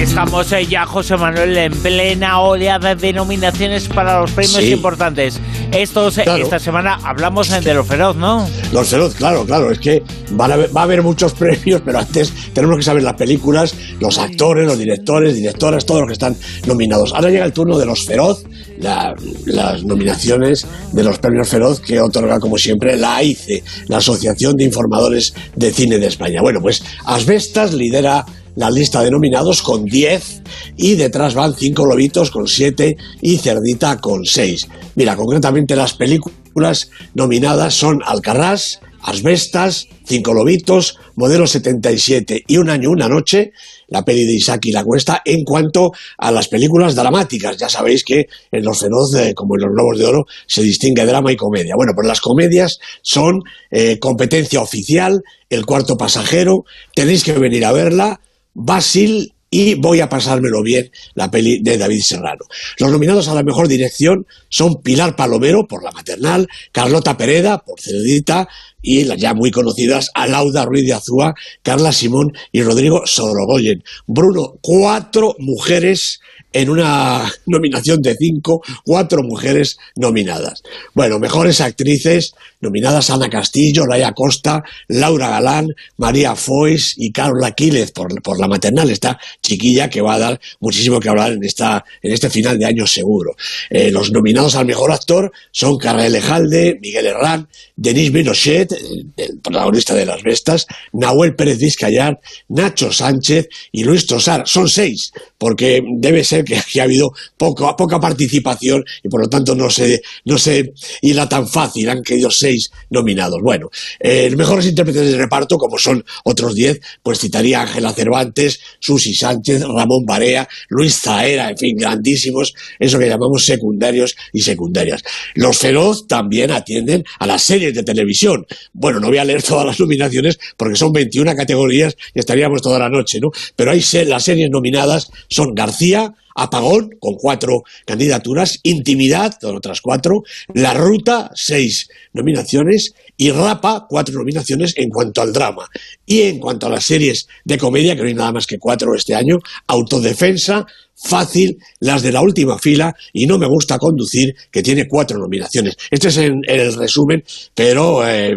Estamos 0.00 0.52
eh, 0.52 0.66
ya, 0.66 0.84
José 0.84 1.16
Manuel, 1.16 1.56
en 1.56 1.72
plena 1.72 2.40
oleada 2.40 2.94
de 2.94 3.12
nominaciones 3.12 3.88
para 3.88 4.20
los 4.20 4.32
premios 4.32 4.56
Sí. 4.56 4.72
importantes. 4.72 5.40
Estos, 5.72 6.18
eh, 6.18 6.24
Claro. 6.24 6.42
esta 6.44 6.58
semana 6.58 6.98
hablamos 7.02 7.50
eh, 7.50 7.60
de 7.62 7.72
Lo 7.72 7.82
Feroz, 7.82 8.14
¿no? 8.16 8.46
Los 8.72 8.88
Feroz, 8.88 9.14
claro, 9.14 9.46
claro, 9.46 9.70
es 9.70 9.78
que 9.78 10.02
van 10.32 10.50
a 10.50 10.54
haber- 10.54 10.76
va 10.76 10.82
a 10.82 10.84
haber 10.84 11.02
muchos 11.02 11.32
premios, 11.38 11.80
pero 11.82 11.98
antes 11.98 12.30
tenemos 12.52 12.76
que 12.76 12.82
saber 12.82 13.02
las 13.02 13.14
películas, 13.14 13.74
los 13.98 14.18
actores, 14.18 14.66
los 14.66 14.78
directores, 14.78 15.34
directoras, 15.34 15.86
todos 15.86 16.00
los 16.02 16.08
que 16.08 16.12
están 16.12 16.36
nominados. 16.66 17.14
Ahora 17.14 17.30
llega 17.30 17.46
el 17.46 17.54
turno 17.54 17.78
de 17.78 17.86
los 17.86 18.04
Feroz, 18.04 18.44
la- 18.80 19.14
las 19.46 19.82
nominaciones 19.84 20.66
de 20.92 21.04
los 21.04 21.18
premios 21.18 21.48
Feroz 21.48 21.80
que 21.80 22.00
otorga, 22.00 22.38
como 22.38 22.58
siempre, 22.58 22.96
la 22.98 23.16
AICE, 23.16 23.64
la 23.88 23.96
Asociación 23.96 24.56
de 24.56 24.64
Informadores 24.64 25.32
de 25.56 25.72
Cine 25.72 25.98
de 25.98 26.06
España. 26.08 26.42
Bueno, 26.42 26.60
pues 26.60 26.82
Asbestas 27.06 27.72
lidera 27.72 28.26
la 28.56 28.70
lista 28.70 29.02
de 29.02 29.10
nominados 29.10 29.62
con 29.62 29.84
10 29.84 30.42
y 30.76 30.94
detrás 30.94 31.34
van 31.34 31.54
cinco 31.54 31.86
lobitos 31.86 32.30
con 32.30 32.46
7 32.46 32.96
y 33.20 33.38
Cerdita 33.38 33.98
con 33.98 34.24
6. 34.24 34.68
Mira, 34.94 35.16
concretamente 35.16 35.76
las 35.76 35.94
películas 35.94 36.90
nominadas 37.14 37.74
son 37.74 38.00
Alcarrás, 38.04 38.80
Asbestas, 39.02 39.88
Cinco 40.06 40.32
Lobitos, 40.32 40.98
Modelo 41.16 41.46
77 41.46 42.44
y 42.46 42.56
Un 42.58 42.70
Año, 42.70 42.90
Una 42.90 43.08
Noche, 43.08 43.52
la 43.88 44.04
peli 44.04 44.24
de 44.24 44.34
Isaac 44.34 44.66
y 44.66 44.72
la 44.72 44.84
Cuesta, 44.84 45.22
en 45.24 45.44
cuanto 45.44 45.92
a 46.18 46.30
las 46.30 46.48
películas 46.48 46.94
dramáticas. 46.94 47.56
Ya 47.56 47.68
sabéis 47.68 48.04
que 48.04 48.26
en 48.50 48.64
Los 48.64 48.80
Feroz, 48.80 49.14
eh, 49.16 49.34
como 49.34 49.56
en 49.56 49.62
Los 49.62 49.72
Globos 49.72 49.98
de 49.98 50.06
Oro, 50.06 50.26
se 50.46 50.62
distingue 50.62 51.04
drama 51.04 51.32
y 51.32 51.36
comedia. 51.36 51.74
Bueno, 51.76 51.92
pues 51.94 52.06
las 52.06 52.20
comedias 52.20 52.78
son 53.02 53.42
eh, 53.70 53.98
competencia 53.98 54.60
oficial, 54.60 55.22
El 55.50 55.66
Cuarto 55.66 55.96
Pasajero, 55.96 56.64
tenéis 56.94 57.24
que 57.24 57.32
venir 57.32 57.64
a 57.64 57.72
verla, 57.72 58.20
Basil 58.54 59.32
y 59.54 59.74
Voy 59.74 60.00
a 60.00 60.08
pasármelo 60.08 60.62
bien, 60.62 60.90
la 61.14 61.30
peli 61.30 61.62
de 61.62 61.76
David 61.76 62.00
Serrano. 62.02 62.46
Los 62.78 62.90
nominados 62.90 63.28
a 63.28 63.34
la 63.34 63.42
mejor 63.42 63.68
dirección 63.68 64.26
son 64.48 64.80
Pilar 64.80 65.14
Palomero 65.14 65.68
por 65.68 65.84
La 65.84 65.90
Maternal, 65.90 66.48
Carlota 66.72 67.18
Pereda 67.18 67.58
por 67.58 67.78
Cerdita 67.78 68.48
y 68.80 69.04
las 69.04 69.18
ya 69.18 69.34
muy 69.34 69.50
conocidas 69.50 70.10
Alauda 70.14 70.64
Ruiz 70.64 70.86
de 70.86 70.94
Azúa, 70.94 71.34
Carla 71.62 71.92
Simón 71.92 72.32
y 72.50 72.62
Rodrigo 72.62 73.02
Sorogoyen. 73.04 73.84
Bruno, 74.06 74.54
cuatro 74.62 75.36
mujeres 75.38 76.20
en 76.52 76.70
una 76.70 77.30
nominación 77.46 78.00
de 78.02 78.16
cinco, 78.16 78.62
cuatro 78.84 79.22
mujeres 79.22 79.78
nominadas. 79.96 80.62
Bueno, 80.94 81.18
mejores 81.18 81.60
actrices 81.60 82.34
nominadas 82.60 83.10
Ana 83.10 83.28
Castillo, 83.28 83.86
Raya 83.86 84.12
Costa, 84.12 84.62
Laura 84.88 85.28
Galán, 85.28 85.68
María 85.96 86.36
Foix 86.36 86.94
y 86.96 87.10
Carla 87.10 87.52
Quílez 87.52 87.90
por, 87.90 88.22
por 88.22 88.38
la 88.38 88.48
maternal, 88.48 88.88
esta 88.90 89.18
chiquilla 89.42 89.90
que 89.90 90.00
va 90.00 90.14
a 90.14 90.18
dar 90.18 90.40
muchísimo 90.60 91.00
que 91.00 91.08
hablar 91.08 91.32
en, 91.32 91.44
esta, 91.44 91.84
en 92.00 92.12
este 92.12 92.30
final 92.30 92.58
de 92.58 92.66
año 92.66 92.86
seguro. 92.86 93.34
Eh, 93.68 93.90
los 93.90 94.12
nominados 94.12 94.54
al 94.54 94.66
mejor 94.66 94.92
actor 94.92 95.32
son 95.50 95.76
Carla 95.76 96.06
Elejalde, 96.06 96.78
Miguel 96.80 97.06
Herrán, 97.06 97.48
Denis 97.74 98.12
Binochet, 98.12 98.70
el, 98.72 99.06
el 99.16 99.38
protagonista 99.38 99.94
de 99.94 100.06
Las 100.06 100.22
Bestas, 100.22 100.66
Nahuel 100.92 101.34
Pérez 101.34 101.58
Vizcayar, 101.58 102.20
Nacho 102.48 102.92
Sánchez 102.92 103.48
y 103.72 103.82
Luis 103.82 104.06
Tosar. 104.06 104.44
Son 104.46 104.68
seis, 104.68 105.12
porque 105.36 105.82
debe 105.96 106.22
ser 106.22 106.41
que 106.44 106.56
aquí 106.56 106.80
ha 106.80 106.84
habido 106.84 107.12
poco, 107.36 107.74
poca 107.76 108.00
participación 108.00 108.84
y 109.02 109.08
por 109.08 109.20
lo 109.20 109.28
tanto 109.28 109.54
no 109.54 109.70
se, 109.70 110.02
no 110.24 110.38
se 110.38 110.72
hila 111.00 111.28
tan 111.28 111.48
fácil. 111.48 111.88
Han 111.88 112.02
querido 112.02 112.30
seis 112.30 112.70
nominados. 112.90 113.40
Bueno, 113.42 113.70
eh, 114.00 114.30
mejores 114.36 114.66
intérpretes 114.66 115.12
de 115.12 115.18
reparto, 115.18 115.58
como 115.58 115.78
son 115.78 116.04
otros 116.24 116.54
diez, 116.54 116.80
pues 117.02 117.18
citaría 117.18 117.62
Ángela 117.62 117.92
Cervantes, 117.92 118.60
Susi 118.78 119.14
Sánchez, 119.14 119.62
Ramón 119.62 120.04
Barea, 120.04 120.48
Luis 120.68 121.00
Zaera, 121.00 121.50
en 121.50 121.58
fin, 121.58 121.76
grandísimos, 121.76 122.54
eso 122.78 122.98
que 122.98 123.08
llamamos 123.08 123.44
secundarios 123.44 124.16
y 124.32 124.40
secundarias. 124.40 125.02
Los 125.34 125.58
Feroz 125.58 126.06
también 126.06 126.50
atienden 126.50 127.04
a 127.18 127.26
las 127.26 127.42
series 127.42 127.74
de 127.74 127.82
televisión. 127.82 128.46
Bueno, 128.72 129.00
no 129.00 129.08
voy 129.08 129.18
a 129.18 129.24
leer 129.24 129.42
todas 129.42 129.66
las 129.66 129.78
nominaciones 129.78 130.38
porque 130.56 130.76
son 130.76 130.92
21 130.92 131.34
categorías 131.36 131.96
y 132.14 132.20
estaríamos 132.20 132.62
toda 132.62 132.78
la 132.78 132.88
noche, 132.88 133.20
¿no? 133.20 133.30
Pero 133.56 133.70
hay 133.70 133.82
las 134.06 134.24
series 134.24 134.50
nominadas 134.50 135.10
son 135.28 135.54
García, 135.54 136.14
Apagón, 136.34 136.90
con 136.98 137.14
cuatro 137.14 137.62
candidaturas, 137.86 138.58
Intimidad, 138.62 139.34
con 139.40 139.56
otras 139.56 139.80
cuatro, 139.80 140.22
La 140.54 140.74
Ruta, 140.74 141.30
seis 141.34 141.88
nominaciones, 142.12 142.94
y 143.16 143.30
Rapa, 143.30 143.86
cuatro 143.88 144.14
nominaciones 144.18 144.74
en 144.76 144.88
cuanto 144.88 145.22
al 145.22 145.32
drama. 145.32 145.68
Y 146.06 146.22
en 146.22 146.38
cuanto 146.38 146.66
a 146.66 146.70
las 146.70 146.84
series 146.84 147.26
de 147.44 147.58
comedia, 147.58 147.94
que 147.94 148.02
no 148.02 148.08
hay 148.08 148.14
nada 148.14 148.32
más 148.32 148.46
que 148.46 148.58
cuatro 148.58 148.94
este 148.94 149.14
año, 149.14 149.38
Autodefensa, 149.66 150.66
Fácil, 150.94 151.58
las 151.80 152.02
de 152.02 152.12
la 152.12 152.20
última 152.20 152.58
fila 152.58 152.94
y 153.12 153.26
No 153.26 153.36
me 153.36 153.48
gusta 153.48 153.78
conducir, 153.78 154.34
que 154.50 154.62
tiene 154.62 154.86
cuatro 154.86 155.18
nominaciones. 155.18 155.76
Este 155.90 156.08
es 156.08 156.16
el 156.18 156.74
resumen, 156.76 157.24
pero... 157.54 158.06
eh, 158.08 158.36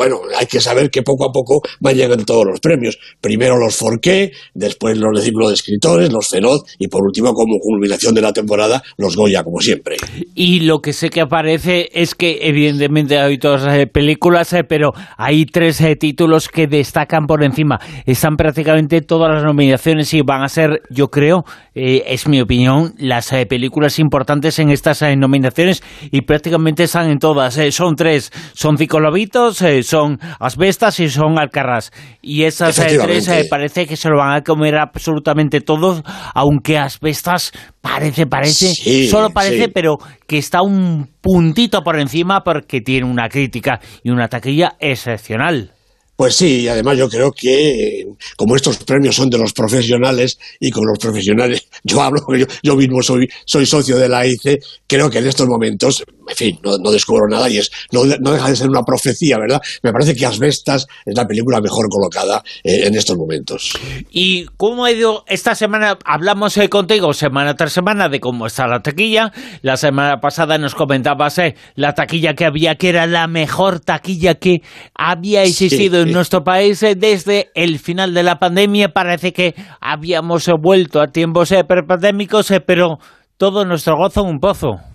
bueno, 0.00 0.16
hay 0.34 0.46
que 0.46 0.60
saber 0.62 0.88
que 0.88 1.02
poco 1.02 1.26
a 1.26 1.30
poco 1.30 1.60
van 1.78 1.94
llegando 1.94 2.24
todos 2.24 2.46
los 2.46 2.58
premios. 2.58 2.98
Primero 3.20 3.58
los 3.58 3.76
Forqué, 3.76 4.32
después 4.54 4.96
los 4.96 5.10
de 5.14 5.26
ciclo 5.26 5.48
de 5.48 5.52
escritores, 5.52 6.10
los 6.10 6.26
Feroz 6.26 6.62
y 6.78 6.88
por 6.88 7.02
último, 7.02 7.34
como 7.34 7.58
culminación 7.58 8.14
de 8.14 8.22
la 8.22 8.32
temporada, 8.32 8.82
los 8.96 9.14
Goya, 9.14 9.44
como 9.44 9.60
siempre. 9.60 9.96
Y 10.34 10.60
lo 10.60 10.78
que 10.78 10.94
sé 10.94 11.10
que 11.10 11.20
aparece 11.20 11.90
es 11.92 12.14
que 12.14 12.38
evidentemente 12.40 13.18
hay 13.18 13.36
todas 13.36 13.62
las 13.64 13.86
películas, 13.92 14.54
eh, 14.54 14.64
pero 14.64 14.92
hay 15.18 15.44
tres 15.44 15.82
eh, 15.82 15.96
títulos 15.96 16.48
que 16.48 16.66
destacan 16.66 17.26
por 17.26 17.44
encima. 17.44 17.78
Están 18.06 18.36
prácticamente 18.36 19.02
todas 19.02 19.30
las 19.34 19.44
nominaciones 19.44 20.14
y 20.14 20.22
van 20.22 20.42
a 20.42 20.48
ser, 20.48 20.80
yo 20.88 21.08
creo, 21.08 21.44
eh, 21.74 22.04
es 22.06 22.26
mi 22.26 22.40
opinión, 22.40 22.94
las 22.96 23.30
eh, 23.34 23.44
películas 23.44 23.98
importantes 23.98 24.58
en 24.60 24.70
estas 24.70 25.02
eh, 25.02 25.14
nominaciones 25.14 25.82
y 26.10 26.22
prácticamente 26.22 26.84
están 26.84 27.10
en 27.10 27.18
todas. 27.18 27.58
eh. 27.58 27.70
son 27.70 27.96
tres, 27.96 28.30
son 28.54 28.78
Cinco 28.78 29.00
Lobitos, 29.00 29.60
eh, 29.62 29.82
son 29.90 30.18
Asbestas 30.38 31.00
y 31.00 31.08
son 31.08 31.38
Alcarrás. 31.38 31.92
Y 32.22 32.44
esas 32.44 32.76
tres 32.76 33.28
eh, 33.28 33.46
parece 33.50 33.86
que 33.86 33.96
se 33.96 34.08
lo 34.08 34.16
van 34.18 34.34
a 34.34 34.42
comer 34.42 34.76
absolutamente 34.76 35.60
todos, 35.60 36.02
aunque 36.34 36.78
Asbestas 36.78 37.52
parece, 37.80 38.26
parece, 38.26 38.72
Sí, 38.74 39.08
solo 39.08 39.30
parece, 39.30 39.64
sí. 39.64 39.70
pero 39.74 39.98
que 40.26 40.38
está 40.38 40.62
un 40.62 41.08
puntito 41.20 41.82
por 41.82 41.98
encima 41.98 42.42
porque 42.42 42.80
tiene 42.80 43.06
una 43.06 43.28
crítica 43.28 43.80
y 44.02 44.10
una 44.10 44.28
taquilla 44.28 44.76
excepcional. 44.78 45.72
Pues 46.20 46.36
sí, 46.36 46.60
y 46.60 46.68
además 46.68 46.98
yo 46.98 47.08
creo 47.08 47.32
que 47.32 48.06
como 48.36 48.54
estos 48.54 48.76
premios 48.76 49.16
son 49.16 49.30
de 49.30 49.38
los 49.38 49.54
profesionales 49.54 50.38
y 50.60 50.70
con 50.70 50.86
los 50.86 50.98
profesionales, 50.98 51.66
yo 51.82 52.02
hablo, 52.02 52.20
yo, 52.36 52.44
yo 52.62 52.76
mismo 52.76 53.00
soy, 53.00 53.26
soy 53.46 53.64
socio 53.64 53.96
de 53.96 54.06
la 54.06 54.18
AICE, 54.18 54.58
creo 54.86 55.08
que 55.08 55.16
en 55.16 55.28
estos 55.28 55.48
momentos, 55.48 56.04
en 56.28 56.36
fin, 56.36 56.58
no, 56.62 56.76
no 56.76 56.90
descubro 56.90 57.26
nada 57.26 57.48
y 57.48 57.56
es 57.56 57.70
no, 57.90 58.04
no 58.04 58.32
deja 58.32 58.50
de 58.50 58.56
ser 58.56 58.68
una 58.68 58.82
profecía, 58.82 59.38
¿verdad? 59.38 59.62
Me 59.82 59.94
parece 59.94 60.14
que 60.14 60.26
Asbestas 60.26 60.86
es 61.06 61.16
la 61.16 61.26
película 61.26 61.58
mejor 61.62 61.88
colocada 61.88 62.42
eh, 62.64 62.82
en 62.84 62.94
estos 62.96 63.16
momentos. 63.16 63.72
¿Y 64.10 64.44
cómo 64.58 64.84
ha 64.84 64.92
ido 64.92 65.24
esta 65.26 65.54
semana? 65.54 65.98
Hablamos 66.04 66.54
eh, 66.58 66.68
contigo 66.68 67.14
semana 67.14 67.56
tras 67.56 67.72
semana 67.72 68.10
de 68.10 68.20
cómo 68.20 68.46
está 68.46 68.66
la 68.66 68.82
taquilla. 68.82 69.32
La 69.62 69.78
semana 69.78 70.20
pasada 70.20 70.58
nos 70.58 70.74
comentabas 70.74 71.38
eh, 71.38 71.54
la 71.76 71.94
taquilla 71.94 72.34
que 72.34 72.44
había, 72.44 72.74
que 72.74 72.90
era 72.90 73.06
la 73.06 73.26
mejor 73.26 73.80
taquilla 73.80 74.34
que 74.34 74.60
había 74.94 75.44
existido 75.44 76.02
Sí. 76.02 76.09
en 76.09 76.09
nuestro 76.12 76.42
país 76.44 76.82
eh, 76.82 76.94
desde 76.94 77.50
el 77.54 77.78
final 77.78 78.14
de 78.14 78.22
la 78.22 78.38
pandemia. 78.38 78.90
Parece 78.90 79.32
que 79.32 79.54
habíamos 79.80 80.48
vuelto 80.60 81.00
a 81.00 81.08
tiempos 81.08 81.52
eh, 81.52 81.64
prepandémicos, 81.64 82.50
eh, 82.50 82.60
pero 82.60 82.98
todo 83.36 83.64
nuestro 83.64 83.96
gozo 83.96 84.22
en 84.22 84.28
un 84.28 84.38
pozo. 84.40 84.89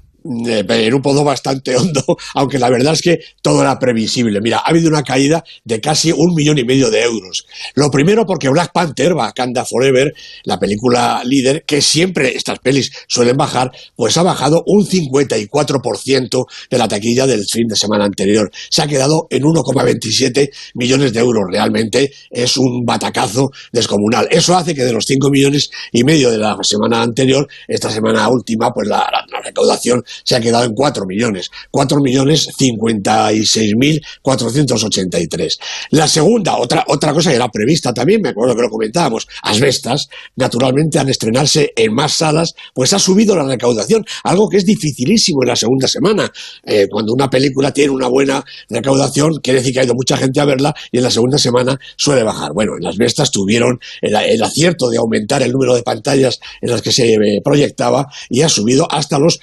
Eh, 0.48 0.66
en 0.68 0.94
un 0.94 1.02
pozo 1.02 1.24
bastante 1.24 1.76
hondo, 1.76 2.04
aunque 2.36 2.60
la 2.60 2.70
verdad 2.70 2.94
es 2.94 3.02
que 3.02 3.20
todo 3.42 3.62
era 3.62 3.78
previsible. 3.80 4.42
Mira, 4.42 4.58
ha 4.60 4.70
habido 4.70 4.90
una 4.90 5.04
caída 5.04 5.44
de 5.64 5.80
casi 5.80 6.12
un 6.12 6.34
millón 6.36 6.58
y 6.58 6.64
medio 6.64 6.90
de 6.90 7.04
euros. 7.04 7.45
Lo 7.76 7.92
primero 7.92 8.26
porque 8.26 8.50
Black 8.50 8.72
Panther, 8.74 9.14
Wakanda 9.14 9.66
Forever, 9.66 10.14
la 10.44 10.58
película 10.60 11.22
líder, 11.24 11.64
que 11.66 11.82
siempre 11.82 12.36
estas 12.36 12.60
pelis 12.60 12.92
suelen 13.08 13.38
bajar, 13.38 13.72
pues 13.95 14.18
ha 14.18 14.24
bajado 14.24 14.64
un 14.66 14.86
54% 14.86 16.45
de 16.70 16.78
la 16.78 16.88
taquilla 16.88 17.28
del 17.28 17.45
fin 17.45 17.68
de 17.68 17.76
semana 17.76 18.06
anterior. 18.06 18.50
Se 18.70 18.82
ha 18.82 18.88
quedado 18.88 19.28
en 19.30 19.44
1,27 19.44 20.50
millones 20.76 21.14
de 21.14 21.20
euros. 21.20 21.44
Realmente 21.52 22.12
es 22.30 22.58
un 22.58 22.86
batacazo 22.86 23.52
descomunal. 23.72 24.28
Eso 24.32 24.56
hace 24.56 24.74
que 24.74 24.84
de 24.84 24.94
los 24.94 25.06
5 25.06 25.30
millones 25.30 25.70
y 25.92 26.04
medio 26.04 26.32
de 26.32 26.38
la 26.38 26.58
semana 26.64 27.02
anterior, 27.02 27.48
esta 27.68 27.90
semana 27.90 28.28
última, 28.30 28.72
pues 28.72 28.88
la- 28.88 29.06
recaudación 29.44 30.04
se 30.24 30.35
ha 30.35 30.40
quedado 30.40 30.66
en 30.66 30.74
4 30.74 31.06
millones, 31.06 31.52
4 31.72 32.00
millones 32.00 32.48
56.483. 32.58 35.58
La 35.92 36.08
segunda, 36.08 36.58
otra, 36.58 36.85
otra 36.88 37.14
cosa 37.14 37.30
que 37.30 37.35
era 37.35 37.50
prevista 37.50 37.94
también, 37.94 38.22
me 38.22 38.30
acuerdo 38.30 38.56
que 38.56 38.61
lo 38.61 38.69
comentábamos, 38.69 39.27
Asbestas, 39.44 40.08
naturalmente 40.35 41.00
al 41.00 41.10
estrenarse 41.10 41.74
en 41.76 41.94
más 41.94 42.14
salas, 42.14 42.56
pues 42.74 42.94
ha 42.94 43.00
subido 43.00 43.35
la 43.35 43.44
recaudación, 43.44 44.06
algo 44.24 44.48
que 44.50 44.58
es 44.58 44.66
dificilísimo 44.66 45.44
en 45.44 45.50
la 45.50 45.56
segunda 45.56 45.88
semana. 45.88 46.32
Eh, 46.64 46.88
cuando 46.90 47.14
una 47.14 47.30
película 47.30 47.72
tiene 47.72 47.92
una 47.92 48.08
buena 48.08 48.44
recaudación, 48.69 49.40
quiere 49.42 49.60
decir 49.60 49.74
que 49.74 49.82
ha 49.82 49.84
ido 49.84 49.95
mucha 49.95 50.18
gente 50.18 50.40
a 50.40 50.45
verla 50.45 50.74
y 50.92 50.98
en 50.98 51.03
la 51.03 51.11
segunda 51.11 51.38
semana 51.38 51.80
suele 51.95 52.24
bajar. 52.24 52.53
Bueno, 52.53 52.74
en 52.77 52.84
las 52.84 52.98
Bestas 52.98 53.32
tuvieron 53.32 53.80
el, 54.02 54.44
acierto 54.44 54.90
de 54.90 54.98
aumentar 54.98 55.44
el 55.44 55.52
número 55.52 55.76
de 55.76 55.84
pantallas 55.84 56.40
en 56.61 56.72
las 56.72 56.82
que 56.82 56.92
se 56.92 57.14
eh, 57.14 57.42
proyectaba 57.44 58.08
y 58.30 58.42
ha 58.42 58.50
subido 58.50 58.88
hasta 58.92 59.19
los 59.19 59.40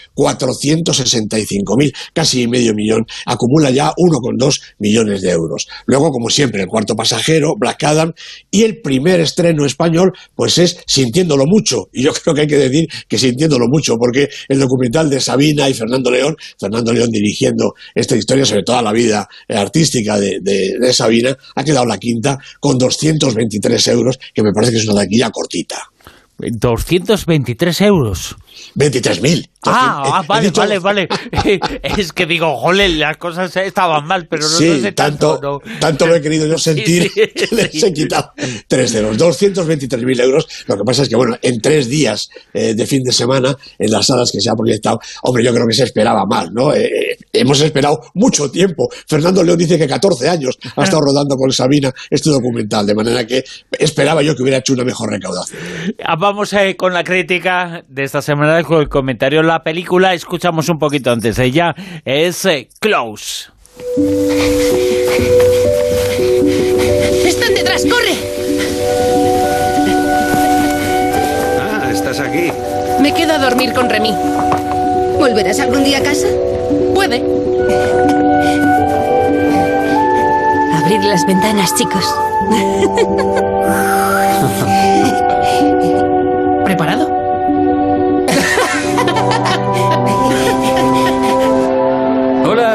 465.000, 0.63 1.93
casi 2.13 2.47
medio 2.47 2.75
millón. 2.75 3.07
Acumula 3.27 3.71
ya 3.71 3.91
1,2 3.93 4.61
millones 4.79 5.21
de 5.23 5.31
euros. 5.31 5.69
Luego, 5.87 6.11
como 6.11 6.31
siempre, 6.31 6.63
el 6.63 6.69
cuarto 6.69 6.95
pasajero, 6.95 7.55
Black 7.59 7.83
Adam, 7.85 8.13
y 8.51 8.63
el 8.63 8.81
primer 8.81 9.21
estreno 9.21 9.65
español, 9.67 10.13
pues 10.35 10.59
es 10.59 10.79
Sintiéndolo 10.87 11.45
Mucho. 11.47 11.89
Y 11.93 12.03
yo 12.03 12.13
creo 12.23 12.35
que 12.35 12.43
hay 12.43 12.47
que 12.47 12.59
decir 12.59 12.87
que 13.09 13.19
Sintiéndolo 13.19 13.67
Mucho, 13.69 13.97
porque 13.99 14.29
el 14.49 14.59
documental 14.59 15.11
de 15.11 15.21
Sabina 15.21 15.69
y 15.69 15.75
Fernando 15.75 16.11
León, 16.11 16.37
Fernando 16.59 16.93
León 16.93 17.11
dirigiendo 17.11 17.75
esta 17.95 18.17
historia 18.17 18.45
sobre 18.45 18.63
toda 18.63 18.83
la 18.83 18.93
vida 18.93 19.29
eh, 19.49 19.55
artística 19.57 20.19
de, 20.19 20.39
de- 20.41 20.77
de 20.81 20.93
Sabina, 20.93 21.37
ha 21.55 21.65
quedado 21.65 21.87
la 21.87 21.99
quinta 21.99 22.39
con 22.61 22.79
223 22.79 23.89
euros, 23.89 24.19
que 24.35 24.43
me 24.43 24.53
parece 24.53 24.73
que 24.73 24.79
es 24.79 24.87
una 24.89 25.03
taquilla 25.03 25.31
cortita. 25.31 25.77
223 26.39 27.81
euros. 27.83 28.37
23.000. 28.75 29.49
Ah, 29.65 30.03
ah, 30.07 30.25
vale, 30.27 30.47
dicho- 30.47 30.61
vale, 30.61 30.79
vale. 30.81 31.09
es 31.83 32.13
que 32.13 32.27
digo, 32.27 32.57
jole, 32.57 32.89
las 32.89 33.17
cosas 33.17 33.55
estaban 33.57 34.05
mal, 34.07 34.27
pero 34.29 34.43
no, 34.43 34.49
sí, 34.49 34.69
no 34.69 34.75
sé 34.81 34.93
tanto. 34.93 35.35
tanto, 35.35 35.61
no. 35.65 35.79
tanto 35.79 36.07
lo 36.07 36.17
he 36.17 36.21
querido 36.21 36.47
yo 36.47 36.59
sentir 36.59 37.05
Sí, 37.05 37.09
sí, 37.15 37.29
que 37.49 37.55
les 37.55 37.83
he 37.83 37.93
quitado 37.93 38.33
tres 38.67 38.91
ceros. 38.93 39.17
223.000 39.17 40.21
euros. 40.21 40.49
Lo 40.67 40.77
que 40.77 40.83
pasa 40.85 41.03
es 41.03 41.09
que, 41.09 41.17
bueno, 41.17 41.37
en 41.43 41.61
tres 41.61 41.89
días 41.89 42.29
eh, 42.53 42.75
de 42.75 42.87
fin 42.87 43.03
de 43.05 43.13
semana, 43.13 43.57
en 43.79 43.91
las 43.91 44.07
salas 44.07 44.31
que 44.33 44.41
se 44.41 44.51
ha 44.51 44.55
proyectado, 44.55 44.99
hombre, 45.23 45.45
yo 45.45 45.53
creo 45.55 45.67
que 45.67 45.75
se 45.75 45.85
esperaba 45.85 46.25
más, 46.27 46.51
¿no? 46.53 46.75
Eh, 46.75 46.85
eh, 46.85 47.17
hemos 47.33 47.61
esperado 47.61 48.01
mucho 48.15 48.51
tiempo. 48.51 48.89
Fernando 49.07 49.43
León 49.45 49.59
dice 49.59 49.79
que 49.79 49.87
14 49.87 50.29
años 50.29 50.59
ha 50.77 50.85
estado 50.85 51.03
rodando 51.03 51.37
con 51.37 51.53
Sabina 51.53 51.93
este 52.11 52.31
documental, 52.31 52.87
de 52.87 52.95
manera 52.95 53.27
que 53.27 53.45
esperaba 53.79 54.23
yo 54.23 54.35
que 54.35 54.43
hubiera 54.43 54.59
hecho 54.59 54.73
una 54.73 54.85
mejor 54.85 55.11
recaudación. 55.11 55.61
Ah, 56.05 56.17
Vamos 56.19 56.53
eh, 56.53 56.77
con 56.77 56.93
la 56.95 57.05
crítica 57.05 57.85
de 57.89 58.05
esta 58.05 58.23
semana, 58.23 58.62
con 58.65 58.81
el 58.81 58.89
comentario. 58.89 59.43
La 59.43 59.63
película, 59.63 60.15
escuchamos 60.15 60.69
un 60.69 60.79
poquito 60.79 61.11
antes 61.11 61.37
de 61.37 61.45
ella, 61.45 61.75
es 62.05 62.45
eh, 62.45 62.69
Close. 62.81 63.51
¡Están 67.25 67.55
detrás! 67.55 67.85
¡Corre! 67.85 68.15
Ah, 71.61 71.91
estás 71.91 72.21
aquí. 72.21 72.53
Me 73.01 73.13
quedo 73.15 73.35
a 73.35 73.39
dormir 73.39 73.73
con 73.73 73.89
Remy. 73.89 74.15
¿Volverás 75.19 75.61
algún 75.61 75.85
día 75.85 75.99
a 75.99 76.03
casa? 76.03 76.27
Puede. 76.95 77.23
Abrir 80.75 81.05
las 81.05 81.25
ventanas, 81.27 81.75
chicos. 81.75 82.05
¿Preparado? 86.65 87.12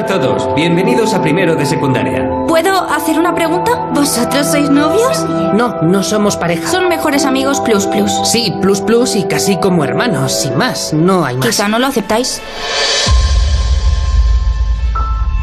Todos, 0.07 0.55
bienvenidos 0.55 1.13
a 1.13 1.21
primero 1.21 1.55
de 1.55 1.65
secundaria. 1.65 2.27
¿Puedo 2.47 2.89
hacer 2.89 3.19
una 3.19 3.35
pregunta? 3.35 3.89
¿Vosotros 3.93 4.47
sois 4.47 4.69
novios? 4.69 5.25
No, 5.53 5.81
no 5.81 6.01
somos 6.01 6.37
pareja. 6.37 6.71
Son 6.71 6.87
mejores 6.87 7.25
amigos 7.25 7.59
plus 7.59 7.85
plus. 7.87 8.11
Sí, 8.23 8.53
plus 8.61 8.79
plus 8.79 9.17
y 9.17 9.25
casi 9.25 9.59
como 9.59 9.83
hermanos, 9.83 10.31
sin 10.31 10.55
más. 10.55 10.93
No 10.93 11.25
hay 11.25 11.35
más. 11.35 11.47
Quizá 11.47 11.67
no 11.67 11.77
lo 11.77 11.87
aceptáis. 11.87 12.41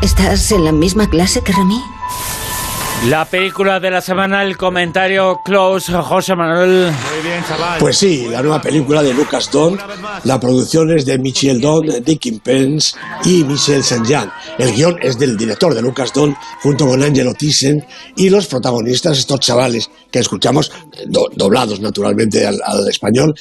¿Estás 0.01 0.51
en 0.51 0.65
la 0.65 0.73
misma 0.73 1.09
clase 1.09 1.43
que 1.43 1.53
Remy? 1.53 1.83
La 3.09 3.27
película 3.27 3.81
de 3.81 3.91
la 3.91 4.01
semana, 4.01 4.43
el 4.43 4.57
comentario 4.57 5.41
Close, 5.45 5.93
José 5.93 6.35
Manuel. 6.35 6.91
Pues 7.79 7.99
sí, 7.99 8.27
la 8.31 8.41
nueva 8.41 8.63
película 8.63 9.03
de 9.03 9.13
Lucas 9.13 9.51
Don. 9.53 9.79
La 10.25 10.41
producción 10.41 10.91
es 10.97 11.05
de 11.05 11.19
Michel 11.19 11.61
Don, 11.61 11.87
Dickin 12.03 12.39
Pence 12.41 12.97
y 13.27 13.45
Michel 13.45 13.85
Saint-Jean. 13.85 14.33
El 14.57 14.73
guion 14.73 14.97
es 15.03 15.19
del 15.19 15.37
director 15.37 15.75
de 15.75 15.83
Lucas 15.83 16.15
Don, 16.15 16.35
junto 16.63 16.87
con 16.87 17.03
Angelo 17.03 17.35
Thyssen, 17.35 17.85
y 18.17 18.31
los 18.31 18.47
protagonistas, 18.47 19.19
estos 19.19 19.39
chavales 19.41 19.91
que 20.11 20.21
escuchamos, 20.21 20.73
do- 21.07 21.29
doblados 21.35 21.81
naturalmente 21.81 22.47
al, 22.47 22.59
al 22.65 22.89
español, 22.89 23.35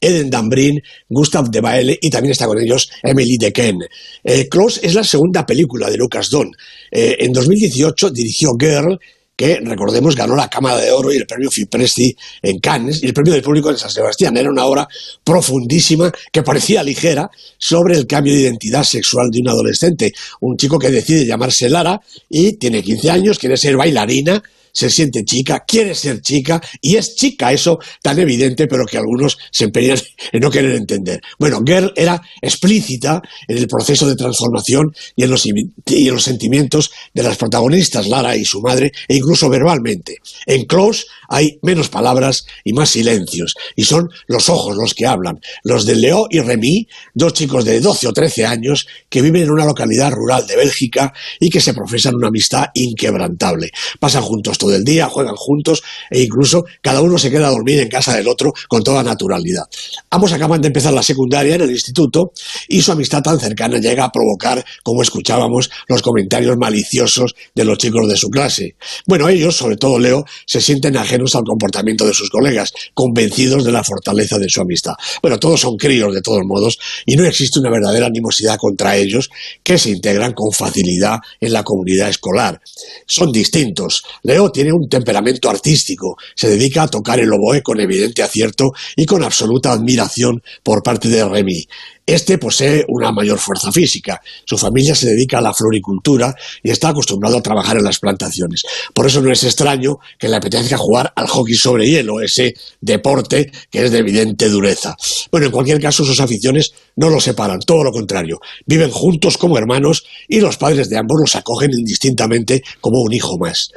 Eden 0.00 0.30
Dambrin, 0.30 0.82
Gustav 1.08 1.50
de 1.50 1.60
Baele 1.60 1.98
y 2.00 2.10
también 2.10 2.32
está 2.32 2.46
con 2.46 2.60
ellos 2.60 2.90
Emily 3.02 3.36
Dequesne. 3.38 3.86
Eh, 4.22 4.48
Close 4.48 4.80
es 4.82 4.94
la 4.94 5.04
segunda 5.04 5.44
película 5.44 5.90
de 5.90 5.96
Lucas 5.96 6.30
Don. 6.30 6.50
Eh, 6.90 7.16
en 7.20 7.32
2018 7.32 8.10
dirigió 8.10 8.52
Girl, 8.58 8.98
que 9.36 9.58
recordemos 9.60 10.14
ganó 10.14 10.36
la 10.36 10.48
Cámara 10.48 10.78
de 10.78 10.92
Oro 10.92 11.12
y 11.12 11.16
el 11.16 11.26
premio 11.26 11.50
Fipresti 11.50 12.14
en 12.42 12.58
Cannes 12.60 13.02
y 13.02 13.06
el 13.06 13.14
premio 13.14 13.32
del 13.32 13.42
público 13.42 13.70
en 13.70 13.76
San 13.76 13.90
Sebastián. 13.90 14.36
Era 14.36 14.50
una 14.50 14.64
obra 14.64 14.88
profundísima 15.24 16.12
que 16.30 16.42
parecía 16.42 16.82
ligera 16.82 17.30
sobre 17.58 17.96
el 17.96 18.06
cambio 18.06 18.32
de 18.32 18.42
identidad 18.42 18.84
sexual 18.84 19.30
de 19.30 19.40
un 19.40 19.48
adolescente. 19.48 20.12
Un 20.40 20.56
chico 20.56 20.78
que 20.78 20.90
decide 20.90 21.26
llamarse 21.26 21.68
Lara 21.68 22.00
y 22.28 22.52
tiene 22.54 22.82
15 22.82 23.10
años, 23.10 23.38
quiere 23.38 23.56
ser 23.56 23.76
bailarina, 23.76 24.42
se 24.74 24.90
siente 24.90 25.24
chica, 25.24 25.64
quiere 25.66 25.94
ser 25.94 26.20
chica 26.20 26.60
y 26.80 26.96
es 26.96 27.14
chica, 27.14 27.52
eso 27.52 27.78
tan 28.02 28.18
evidente, 28.18 28.66
pero 28.66 28.84
que 28.84 28.98
algunos 28.98 29.38
se 29.50 29.64
empeñan 29.64 29.98
en 30.32 30.40
no 30.40 30.50
querer 30.50 30.72
entender. 30.72 31.20
Bueno, 31.38 31.62
Girl 31.64 31.92
era 31.96 32.20
explícita 32.42 33.22
en 33.48 33.58
el 33.58 33.68
proceso 33.68 34.06
de 34.06 34.16
transformación 34.16 34.92
y 35.14 35.22
en 35.22 35.30
los, 35.30 35.46
y 35.46 36.08
en 36.08 36.14
los 36.14 36.24
sentimientos 36.24 36.90
de 37.14 37.22
las 37.22 37.36
protagonistas, 37.36 38.08
Lara 38.08 38.36
y 38.36 38.44
su 38.44 38.60
madre, 38.60 38.92
e 39.08 39.16
incluso 39.16 39.48
verbalmente. 39.48 40.16
En 40.46 40.64
Close 40.64 41.04
hay 41.34 41.58
menos 41.62 41.88
palabras 41.88 42.46
y 42.62 42.72
más 42.74 42.90
silencios, 42.90 43.54
y 43.74 43.82
son 43.82 44.08
los 44.28 44.48
ojos 44.48 44.76
los 44.76 44.94
que 44.94 45.04
hablan, 45.04 45.40
los 45.64 45.84
de 45.84 45.96
Leo 45.96 46.28
y 46.30 46.38
Remy, 46.38 46.86
dos 47.12 47.32
chicos 47.32 47.64
de 47.64 47.80
12 47.80 48.06
o 48.06 48.12
13 48.12 48.46
años 48.46 48.86
que 49.08 49.20
viven 49.20 49.42
en 49.42 49.50
una 49.50 49.64
localidad 49.64 50.12
rural 50.12 50.46
de 50.46 50.54
Bélgica 50.54 51.12
y 51.40 51.50
que 51.50 51.60
se 51.60 51.74
profesan 51.74 52.14
una 52.14 52.28
amistad 52.28 52.66
inquebrantable. 52.74 53.72
Pasan 53.98 54.22
juntos 54.22 54.58
todo 54.58 54.76
el 54.76 54.84
día, 54.84 55.08
juegan 55.08 55.34
juntos 55.34 55.82
e 56.08 56.20
incluso 56.20 56.66
cada 56.80 57.00
uno 57.00 57.18
se 57.18 57.32
queda 57.32 57.48
a 57.48 57.50
dormir 57.50 57.80
en 57.80 57.88
casa 57.88 58.16
del 58.16 58.28
otro 58.28 58.52
con 58.68 58.84
toda 58.84 59.02
naturalidad. 59.02 59.64
Ambos 60.10 60.32
acaban 60.32 60.60
de 60.60 60.68
empezar 60.68 60.92
la 60.92 61.02
secundaria 61.02 61.56
en 61.56 61.62
el 61.62 61.70
instituto 61.72 62.30
y 62.68 62.80
su 62.80 62.92
amistad 62.92 63.22
tan 63.22 63.40
cercana 63.40 63.78
llega 63.78 64.04
a 64.04 64.12
provocar, 64.12 64.64
como 64.84 65.02
escuchábamos, 65.02 65.68
los 65.88 66.00
comentarios 66.00 66.56
maliciosos 66.56 67.34
de 67.56 67.64
los 67.64 67.78
chicos 67.78 68.08
de 68.08 68.16
su 68.16 68.28
clase. 68.28 68.76
Bueno, 69.06 69.28
ellos, 69.28 69.56
sobre 69.56 69.76
todo 69.76 69.98
Leo, 69.98 70.24
se 70.46 70.60
sienten 70.60 70.96
ajenos 70.96 71.23
al 71.34 71.44
comportamiento 71.44 72.06
de 72.06 72.14
sus 72.14 72.30
colegas, 72.30 72.72
convencidos 72.92 73.64
de 73.64 73.72
la 73.72 73.84
fortaleza 73.84 74.38
de 74.38 74.48
su 74.48 74.60
amistad. 74.60 74.94
Bueno, 75.22 75.38
todos 75.38 75.60
son 75.60 75.76
críos 75.76 76.12
de 76.14 76.22
todos 76.22 76.42
modos 76.44 76.78
y 77.06 77.16
no 77.16 77.24
existe 77.24 77.60
una 77.60 77.70
verdadera 77.70 78.06
animosidad 78.06 78.58
contra 78.58 78.96
ellos 78.96 79.30
que 79.62 79.78
se 79.78 79.90
integran 79.90 80.32
con 80.32 80.52
facilidad 80.52 81.18
en 81.40 81.52
la 81.52 81.62
comunidad 81.62 82.08
escolar. 82.08 82.60
Son 83.06 83.30
distintos. 83.32 84.04
Leo 84.22 84.50
tiene 84.50 84.72
un 84.72 84.88
temperamento 84.88 85.48
artístico, 85.50 86.16
se 86.34 86.48
dedica 86.48 86.82
a 86.82 86.88
tocar 86.88 87.20
el 87.20 87.32
oboe 87.32 87.62
con 87.62 87.80
evidente 87.80 88.22
acierto 88.22 88.72
y 88.96 89.06
con 89.06 89.22
absoluta 89.22 89.72
admiración 89.72 90.42
por 90.62 90.82
parte 90.82 91.08
de 91.08 91.24
Remy. 91.24 91.66
Este 92.06 92.36
posee 92.36 92.84
una 92.88 93.12
mayor 93.12 93.38
fuerza 93.38 93.72
física. 93.72 94.20
Su 94.44 94.58
familia 94.58 94.94
se 94.94 95.06
dedica 95.06 95.38
a 95.38 95.40
la 95.40 95.54
floricultura 95.54 96.34
y 96.62 96.70
está 96.70 96.90
acostumbrado 96.90 97.38
a 97.38 97.42
trabajar 97.42 97.78
en 97.78 97.84
las 97.84 97.98
plantaciones. 97.98 98.62
Por 98.92 99.06
eso 99.06 99.22
no 99.22 99.32
es 99.32 99.42
extraño 99.42 99.96
que 100.18 100.28
le 100.28 100.36
apetezca 100.36 100.76
jugar 100.76 101.12
al 101.16 101.26
hockey 101.26 101.54
sobre 101.54 101.88
hielo, 101.88 102.20
ese 102.20 102.54
deporte 102.80 103.50
que 103.70 103.84
es 103.84 103.90
de 103.90 103.98
evidente 103.98 104.50
dureza. 104.50 104.96
Bueno, 105.30 105.46
en 105.46 105.52
cualquier 105.52 105.80
caso, 105.80 106.04
sus 106.04 106.20
aficiones 106.20 106.74
no 106.96 107.08
los 107.08 107.24
separan, 107.24 107.60
todo 107.60 107.84
lo 107.84 107.92
contrario. 107.92 108.38
Viven 108.66 108.90
juntos 108.90 109.38
como 109.38 109.56
hermanos 109.56 110.04
y 110.28 110.40
los 110.40 110.58
padres 110.58 110.90
de 110.90 110.98
ambos 110.98 111.18
los 111.18 111.36
acogen 111.36 111.70
indistintamente 111.72 112.62
como 112.82 113.00
un 113.00 113.14
hijo 113.14 113.38
más. 113.38 113.70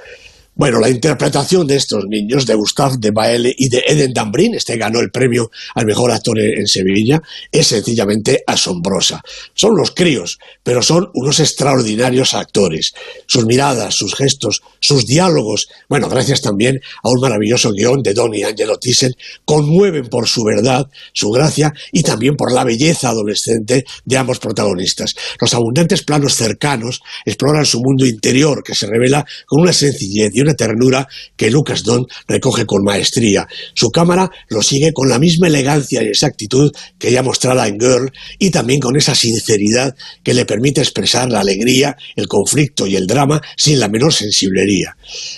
Bueno, 0.57 0.79
la 0.79 0.89
interpretación 0.89 1.67
de 1.67 1.75
estos 1.75 2.05
niños, 2.09 2.47
de 2.47 2.55
Gustave 2.55 2.95
de 2.97 3.11
Baele 3.11 3.53
y 3.55 3.69
de 3.69 3.83
Eden 3.87 4.11
Dambrin, 4.11 4.55
este 4.55 4.75
ganó 4.75 4.99
el 4.99 5.11
premio 5.11 5.51
al 5.75 5.85
mejor 5.85 6.11
actor 6.11 6.39
en 6.39 6.65
Sevilla, 6.65 7.21
es 7.51 7.67
sencillamente 7.67 8.43
asombrosa. 8.47 9.21
Son 9.53 9.77
los 9.77 9.91
críos, 9.91 10.39
pero 10.63 10.81
son 10.81 11.11
unos 11.13 11.39
extraordinarios 11.39 12.33
actores. 12.33 12.95
Sus 13.27 13.45
miradas, 13.45 13.93
sus 13.93 14.15
gestos, 14.15 14.63
sus 14.79 15.05
diálogos, 15.05 15.69
bueno, 15.89 16.09
gracias 16.09 16.41
también 16.41 16.81
a 17.03 17.09
un 17.09 17.21
maravilloso 17.21 17.71
guion 17.71 18.01
de 18.01 18.15
Don 18.15 18.33
y 18.33 18.41
Angelo 18.41 18.79
Thyssen, 18.79 19.13
conmueven 19.45 20.07
por 20.07 20.27
su 20.27 20.43
verdad, 20.43 20.87
su 21.13 21.29
gracia 21.29 21.71
y 21.91 22.01
también 22.01 22.35
por 22.35 22.51
la 22.51 22.63
belleza 22.63 23.09
adolescente 23.09 23.85
de 24.05 24.17
ambos 24.17 24.39
protagonistas. 24.39 25.13
Los 25.39 25.53
abundantes 25.53 26.01
planos 26.01 26.33
cercanos 26.33 27.03
exploran 27.25 27.63
su 27.63 27.79
mundo 27.79 28.07
interior, 28.07 28.63
que 28.63 28.73
se 28.73 28.87
revela 28.87 29.23
con 29.45 29.61
una 29.61 29.71
sencillez 29.71 30.31
y 30.33 30.46
una 30.46 30.46
ternura 30.53 31.07
que 31.35 31.51
Lucas 31.51 31.83
Don 31.83 32.05
recoge 32.27 32.65
con 32.65 32.83
maestría. 32.83 33.47
Su 33.73 33.89
cámara 33.91 34.29
lo 34.49 34.61
sigue 34.61 34.93
con 34.93 35.09
la 35.09 35.19
misma 35.19 35.47
elegancia 35.47 36.03
y 36.03 36.07
exactitud 36.07 36.71
que 36.97 37.11
ya 37.11 37.23
mostrada 37.23 37.67
en 37.67 37.79
Girl 37.79 38.11
y 38.39 38.49
también 38.51 38.79
con 38.79 38.95
esa 38.97 39.15
sinceridad 39.15 39.95
que 40.23 40.33
le 40.33 40.45
permite 40.45 40.81
expresar 40.81 41.29
la 41.29 41.41
alegría, 41.41 41.95
el 42.15 42.27
conflicto 42.27 42.87
y 42.87 42.95
el 42.95 43.07
drama 43.07 43.41
sin 43.55 43.79
la 43.79 43.89
menor 43.89 44.13
sensiblería. 44.13 44.95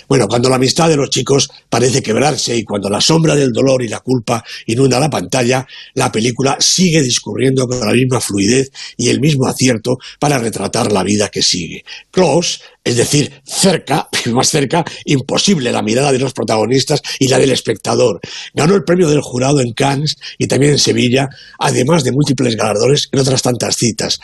Bueno, 0.08 0.28
cuando 0.28 0.48
la 0.48 0.56
amistad 0.56 0.88
de 0.88 0.96
los 0.96 1.10
chicos 1.10 1.50
parece 1.68 2.02
quebrarse 2.02 2.56
y 2.56 2.64
cuando 2.64 2.88
la 2.88 3.00
sombra 3.00 3.34
del 3.34 3.52
dolor 3.52 3.82
y 3.82 3.88
la 3.88 4.00
culpa 4.00 4.44
inunda 4.66 5.00
la 5.00 5.10
pantalla, 5.10 5.66
la 5.94 6.10
película 6.10 6.56
sigue 6.60 7.02
discurriendo 7.02 7.66
con 7.66 7.80
la 7.80 7.92
misma 7.92 8.20
fluidez 8.20 8.70
y 8.96 9.08
el 9.08 9.20
mismo 9.20 9.46
acierto 9.46 9.98
para 10.18 10.38
retratar 10.38 10.92
la 10.92 11.02
vida 11.02 11.28
que 11.28 11.42
sigue. 11.42 11.84
Close 12.10 12.60
es 12.82 12.96
decir, 12.96 13.30
cerca, 13.44 14.08
más 14.32 14.48
cerca, 14.48 14.84
imposible 15.04 15.72
la 15.72 15.82
mirada 15.82 16.12
de 16.12 16.18
los 16.18 16.32
protagonistas 16.32 17.02
y 17.18 17.28
la 17.28 17.38
del 17.38 17.50
espectador. 17.50 18.20
Ganó 18.54 18.74
el 18.74 18.84
premio 18.84 19.08
del 19.08 19.20
jurado 19.20 19.60
en 19.60 19.72
Cannes 19.72 20.16
y 20.38 20.46
también 20.46 20.72
en 20.72 20.78
Sevilla, 20.78 21.28
además 21.58 22.04
de 22.04 22.12
múltiples 22.12 22.56
galardones 22.56 23.08
en 23.12 23.20
otras 23.20 23.42
tantas 23.42 23.76
citas. 23.76 24.18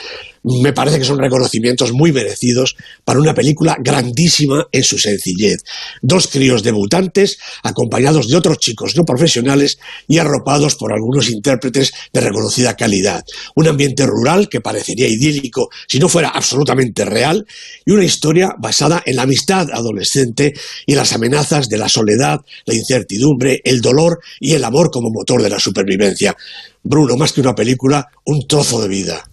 Me 0.63 0.73
parece 0.73 0.99
que 0.99 1.05
son 1.05 1.19
reconocimientos 1.19 1.93
muy 1.93 2.13
merecidos 2.13 2.77
para 3.05 3.19
una 3.19 3.35
película 3.35 3.77
grandísima 3.81 4.67
en 4.71 4.85
su 4.85 4.97
sencillez. 4.97 5.65
Dos 6.03 6.29
críos 6.29 6.63
debutantes, 6.63 7.39
acompañados 7.65 8.29
de 8.29 8.37
otros 8.37 8.59
chicos 8.59 8.97
no 8.97 9.05
profesionales 9.05 9.79
y 10.07 10.19
arropados 10.19 10.77
por 10.77 10.93
algunos 10.93 11.29
intérpretes 11.31 11.93
de 12.13 12.21
reconocida 12.21 12.77
calidad. 12.77 13.25
Un 13.57 13.67
ambiente 13.67 14.07
rural 14.07 14.49
que 14.49 14.61
parecería 14.61 15.09
idílico 15.09 15.69
si 15.89 15.99
no 15.99 16.09
fuera 16.09 16.29
absolutamente 16.29 17.05
real 17.05 17.45
y 17.85 17.91
una 17.91 18.05
historia 18.05 18.46
basada 18.59 19.03
en 19.05 19.17
la 19.17 19.23
amistad 19.23 19.69
adolescente 19.73 20.53
y 20.87 20.95
las 20.95 21.13
amenazas 21.13 21.69
de 21.69 21.79
la 21.79 21.89
soledad, 21.89 22.41
la 22.65 22.75
incertidumbre, 22.75 23.61
el 23.65 23.81
dolor 23.81 24.19
y 24.41 24.53
el 24.53 24.65
amor 24.65 24.91
como 24.91 25.11
motor 25.11 25.43
de 25.43 25.51
la 25.51 25.59
supervivencia. 25.59 26.37
Bruno, 26.83 27.17
más 27.17 27.33
que 27.33 27.41
una 27.41 27.55
película, 27.55 28.09
un 28.25 28.47
trozo 28.47 28.81
de 28.81 28.89
vida. 28.89 29.25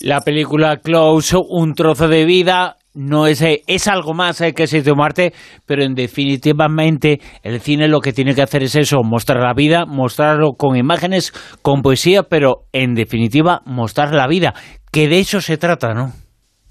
La 0.00 0.20
película 0.20 0.78
Close, 0.78 1.36
un 1.36 1.74
trozo 1.74 2.06
de 2.06 2.24
vida, 2.24 2.76
no 2.94 3.26
es, 3.26 3.42
eh, 3.42 3.62
es 3.66 3.86
algo 3.86 4.14
más 4.14 4.40
eh, 4.40 4.54
que 4.54 4.66
Sitio 4.66 4.94
Marte, 4.96 5.32
pero 5.66 5.84
en 5.84 5.94
definitivamente 5.94 7.20
el 7.42 7.60
cine 7.60 7.88
lo 7.88 8.00
que 8.00 8.12
tiene 8.12 8.34
que 8.34 8.42
hacer 8.42 8.62
es 8.62 8.74
eso, 8.74 8.98
mostrar 9.04 9.40
la 9.40 9.54
vida, 9.54 9.86
mostrarlo 9.86 10.52
con 10.56 10.76
imágenes, 10.76 11.32
con 11.62 11.82
poesía, 11.82 12.24
pero 12.24 12.64
en 12.72 12.94
definitiva 12.94 13.62
mostrar 13.66 14.12
la 14.14 14.26
vida, 14.26 14.54
que 14.90 15.08
de 15.08 15.20
eso 15.20 15.40
se 15.40 15.58
trata, 15.58 15.94
¿no? 15.94 16.12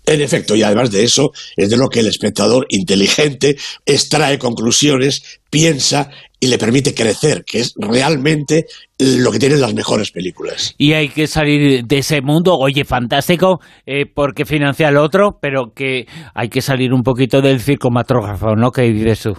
En 0.08 0.22
efecto, 0.22 0.56
y 0.56 0.64
además 0.64 0.90
de 0.90 1.04
eso, 1.04 1.32
es 1.58 1.70
de 1.70 1.76
lo 1.76 1.90
que 1.90 2.00
el 2.00 2.08
espectador 2.08 2.66
inteligente 2.70 3.58
extrae 3.86 4.40
conclusiones, 4.40 5.42
piensa 5.50 6.10
y 6.40 6.48
le 6.48 6.58
permite 6.58 6.94
crecer, 6.94 7.44
que 7.46 7.60
es 7.60 7.74
realmente 7.78 8.66
lo 9.00 9.32
que 9.32 9.40
tienen 9.40 9.60
las 9.60 9.74
mejores 9.74 10.12
películas. 10.12 10.74
Y 10.78 10.94
hay 10.94 11.10
que 11.10 11.28
salir 11.28 11.84
de 11.84 11.98
ese 11.98 12.22
mundo, 12.22 12.56
oye, 12.58 12.86
fantástico, 12.86 13.60
eh, 13.86 14.06
porque 14.06 14.46
financia 14.46 14.88
el 14.88 14.98
otro, 14.98 15.38
pero 15.42 15.74
que 15.76 16.06
hay 16.34 16.48
que 16.48 16.62
salir 16.62 16.94
un 16.94 17.04
poquito 17.04 17.42
del 17.42 17.60
circo 17.60 17.90
matrógrafo, 17.92 18.56
¿no? 18.56 18.72
¿Qué 18.72 18.84
dices 18.84 19.22
tú? 19.22 19.34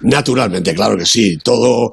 Naturalmente, 0.00 0.74
claro 0.74 0.96
que 0.96 1.06
sí. 1.06 1.36
Todo, 1.42 1.92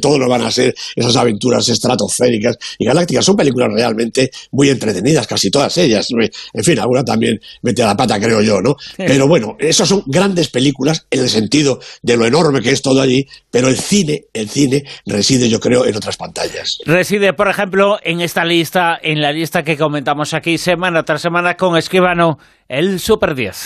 todo 0.00 0.18
lo 0.18 0.28
van 0.28 0.42
a 0.42 0.50
ser 0.50 0.74
esas 0.94 1.16
aventuras 1.16 1.68
estratosféricas 1.68 2.56
y 2.78 2.86
galácticas. 2.86 3.24
Son 3.24 3.36
películas 3.36 3.68
realmente 3.72 4.30
muy 4.52 4.70
entretenidas, 4.70 5.26
casi 5.26 5.50
todas 5.50 5.76
ellas. 5.78 6.08
En 6.52 6.64
fin, 6.64 6.78
alguna 6.78 7.04
también 7.04 7.38
mete 7.62 7.82
a 7.82 7.86
la 7.86 7.96
pata, 7.96 8.20
creo 8.20 8.42
yo, 8.42 8.60
¿no? 8.60 8.76
Pero 8.96 9.26
bueno, 9.26 9.56
esas 9.58 9.88
son 9.88 10.02
grandes 10.06 10.48
películas 10.48 11.06
en 11.10 11.20
el 11.20 11.28
sentido 11.28 11.80
de 12.02 12.16
lo 12.16 12.26
enorme 12.26 12.60
que 12.60 12.70
es 12.70 12.82
todo 12.82 13.00
allí, 13.00 13.26
pero 13.50 13.68
el 13.68 13.76
cine, 13.76 14.24
el 14.32 14.48
cine 14.48 14.84
reside, 15.06 15.48
yo 15.48 15.60
creo, 15.60 15.86
en 15.86 15.96
otras 15.96 16.16
pantallas. 16.16 16.78
Reside, 16.84 17.32
por 17.32 17.48
ejemplo, 17.48 17.98
en 18.02 18.20
esta 18.20 18.44
lista, 18.44 18.98
en 19.02 19.20
la 19.20 19.32
lista 19.32 19.62
que 19.62 19.76
comentamos 19.76 20.34
aquí 20.34 20.58
semana 20.58 21.02
tras 21.02 21.22
semana 21.22 21.56
con 21.56 21.76
Escribano, 21.76 22.38
el 22.68 23.00
Super 23.00 23.34
10. 23.34 23.64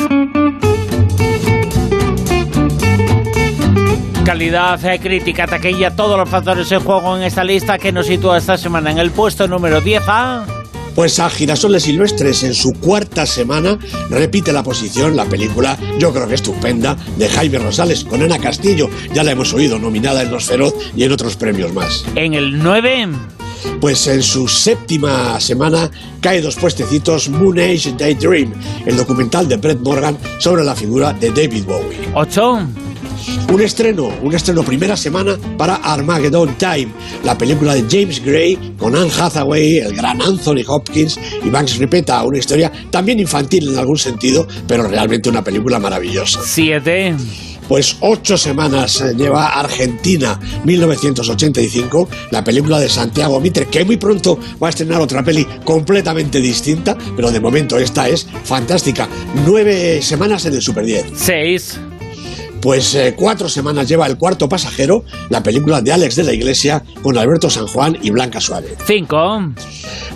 Calidad, 4.30 4.84
eh, 4.84 5.00
crítica, 5.00 5.44
taquilla, 5.44 5.90
todos 5.96 6.16
los 6.16 6.28
factores 6.28 6.70
en 6.70 6.78
juego 6.78 7.16
en 7.16 7.24
esta 7.24 7.42
lista 7.42 7.78
que 7.78 7.90
nos 7.90 8.06
sitúa 8.06 8.38
esta 8.38 8.56
semana 8.56 8.92
en 8.92 8.98
el 8.98 9.10
puesto 9.10 9.48
número 9.48 9.80
10 9.80 10.02
a... 10.06 10.46
Pues 10.94 11.18
a 11.18 11.28
Girasoles 11.28 11.82
Silvestres 11.82 12.44
en 12.44 12.54
su 12.54 12.74
cuarta 12.74 13.26
semana 13.26 13.76
repite 14.08 14.52
la 14.52 14.62
posición 14.62 15.16
la 15.16 15.24
película, 15.24 15.76
yo 15.98 16.12
creo 16.12 16.28
que 16.28 16.36
estupenda, 16.36 16.96
de 17.16 17.28
Jaime 17.28 17.58
Rosales 17.58 18.04
con 18.04 18.22
Ana 18.22 18.38
Castillo. 18.38 18.88
Ya 19.12 19.24
la 19.24 19.32
hemos 19.32 19.52
oído 19.52 19.80
nominada 19.80 20.22
en 20.22 20.30
Los 20.30 20.44
Feroz 20.44 20.74
y 20.94 21.02
en 21.02 21.10
otros 21.10 21.34
premios 21.34 21.74
más. 21.74 22.04
En 22.14 22.34
el 22.34 22.62
9... 22.62 23.08
Pues 23.80 24.06
en 24.06 24.22
su 24.22 24.46
séptima 24.46 25.38
semana 25.40 25.90
cae 26.20 26.40
dos 26.40 26.54
puestecitos 26.54 27.28
Moon 27.28 27.58
Age 27.58 27.94
Daydream, 27.98 28.54
el 28.86 28.96
documental 28.96 29.48
de 29.48 29.56
Brett 29.56 29.80
Morgan 29.80 30.16
sobre 30.38 30.64
la 30.64 30.74
figura 30.74 31.12
de 31.12 31.30
David 31.30 31.64
Bowie. 31.64 31.98
8. 32.14 32.89
Un 33.52 33.60
estreno, 33.60 34.10
un 34.22 34.34
estreno 34.34 34.62
primera 34.62 34.96
semana 34.96 35.36
para 35.56 35.76
Armageddon 35.76 36.56
Time, 36.56 36.88
la 37.24 37.36
película 37.36 37.74
de 37.74 37.84
James 37.90 38.24
Gray 38.24 38.74
con 38.78 38.94
Anne 38.94 39.10
Hathaway, 39.18 39.78
el 39.78 39.94
gran 39.94 40.20
Anthony 40.22 40.62
Hopkins 40.66 41.18
y 41.44 41.50
Banks 41.50 41.78
Ripeta, 41.78 42.22
una 42.22 42.38
historia 42.38 42.70
también 42.90 43.20
infantil 43.20 43.68
en 43.68 43.78
algún 43.78 43.98
sentido, 43.98 44.46
pero 44.66 44.86
realmente 44.88 45.28
una 45.28 45.42
película 45.44 45.78
maravillosa. 45.78 46.40
Siete. 46.44 47.14
Pues 47.70 47.98
ocho 48.00 48.36
semanas 48.36 49.00
eh, 49.00 49.14
lleva 49.16 49.46
Argentina 49.60 50.40
1985, 50.64 52.08
la 52.32 52.42
película 52.42 52.80
de 52.80 52.88
Santiago 52.88 53.38
Mitre, 53.38 53.66
que 53.66 53.84
muy 53.84 53.96
pronto 53.96 54.40
va 54.60 54.66
a 54.66 54.70
estrenar 54.70 55.00
otra 55.00 55.22
peli 55.22 55.46
completamente 55.64 56.40
distinta, 56.40 56.98
pero 57.14 57.30
de 57.30 57.38
momento 57.38 57.78
esta 57.78 58.08
es 58.08 58.26
fantástica. 58.42 59.08
Nueve 59.46 60.02
semanas 60.02 60.46
en 60.46 60.54
el 60.54 60.62
Super 60.62 60.84
10. 60.84 61.12
Seis. 61.14 61.78
Pues 62.60 62.94
eh, 62.94 63.14
cuatro 63.16 63.48
semanas 63.48 63.88
lleva 63.88 64.06
El 64.06 64.18
cuarto 64.18 64.48
pasajero, 64.48 65.04
la 65.30 65.42
película 65.42 65.80
de 65.80 65.92
Alex 65.92 66.16
de 66.16 66.24
la 66.24 66.32
Iglesia 66.32 66.82
con 67.02 67.16
Alberto 67.16 67.48
San 67.48 67.66
Juan 67.66 67.96
y 68.02 68.10
Blanca 68.10 68.40
Suárez. 68.40 68.76
Cinco. 68.86 69.52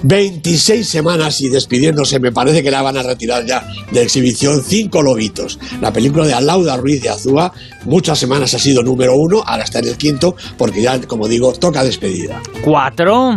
26 0.02 0.86
semanas 0.86 1.40
y 1.40 1.48
despidiéndose, 1.48 2.20
me 2.20 2.32
parece 2.32 2.62
que 2.62 2.70
la 2.70 2.82
van 2.82 2.98
a 2.98 3.02
retirar 3.02 3.46
ya 3.46 3.66
de 3.90 4.02
exhibición 4.02 4.62
Cinco 4.62 5.02
Lobitos, 5.02 5.58
la 5.80 5.92
película 5.92 6.26
de 6.26 6.34
Alauda 6.34 6.76
Ruiz 6.76 7.02
de 7.02 7.08
Azúa. 7.08 7.52
Muchas 7.84 8.18
semanas 8.18 8.52
ha 8.52 8.58
sido 8.58 8.82
número 8.82 9.16
uno, 9.16 9.42
ahora 9.46 9.64
está 9.64 9.78
en 9.78 9.88
el 9.88 9.96
quinto, 9.96 10.36
porque 10.58 10.82
ya, 10.82 11.00
como 11.02 11.26
digo, 11.28 11.52
toca 11.54 11.82
despedida. 11.82 12.42
Cuatro. 12.62 13.34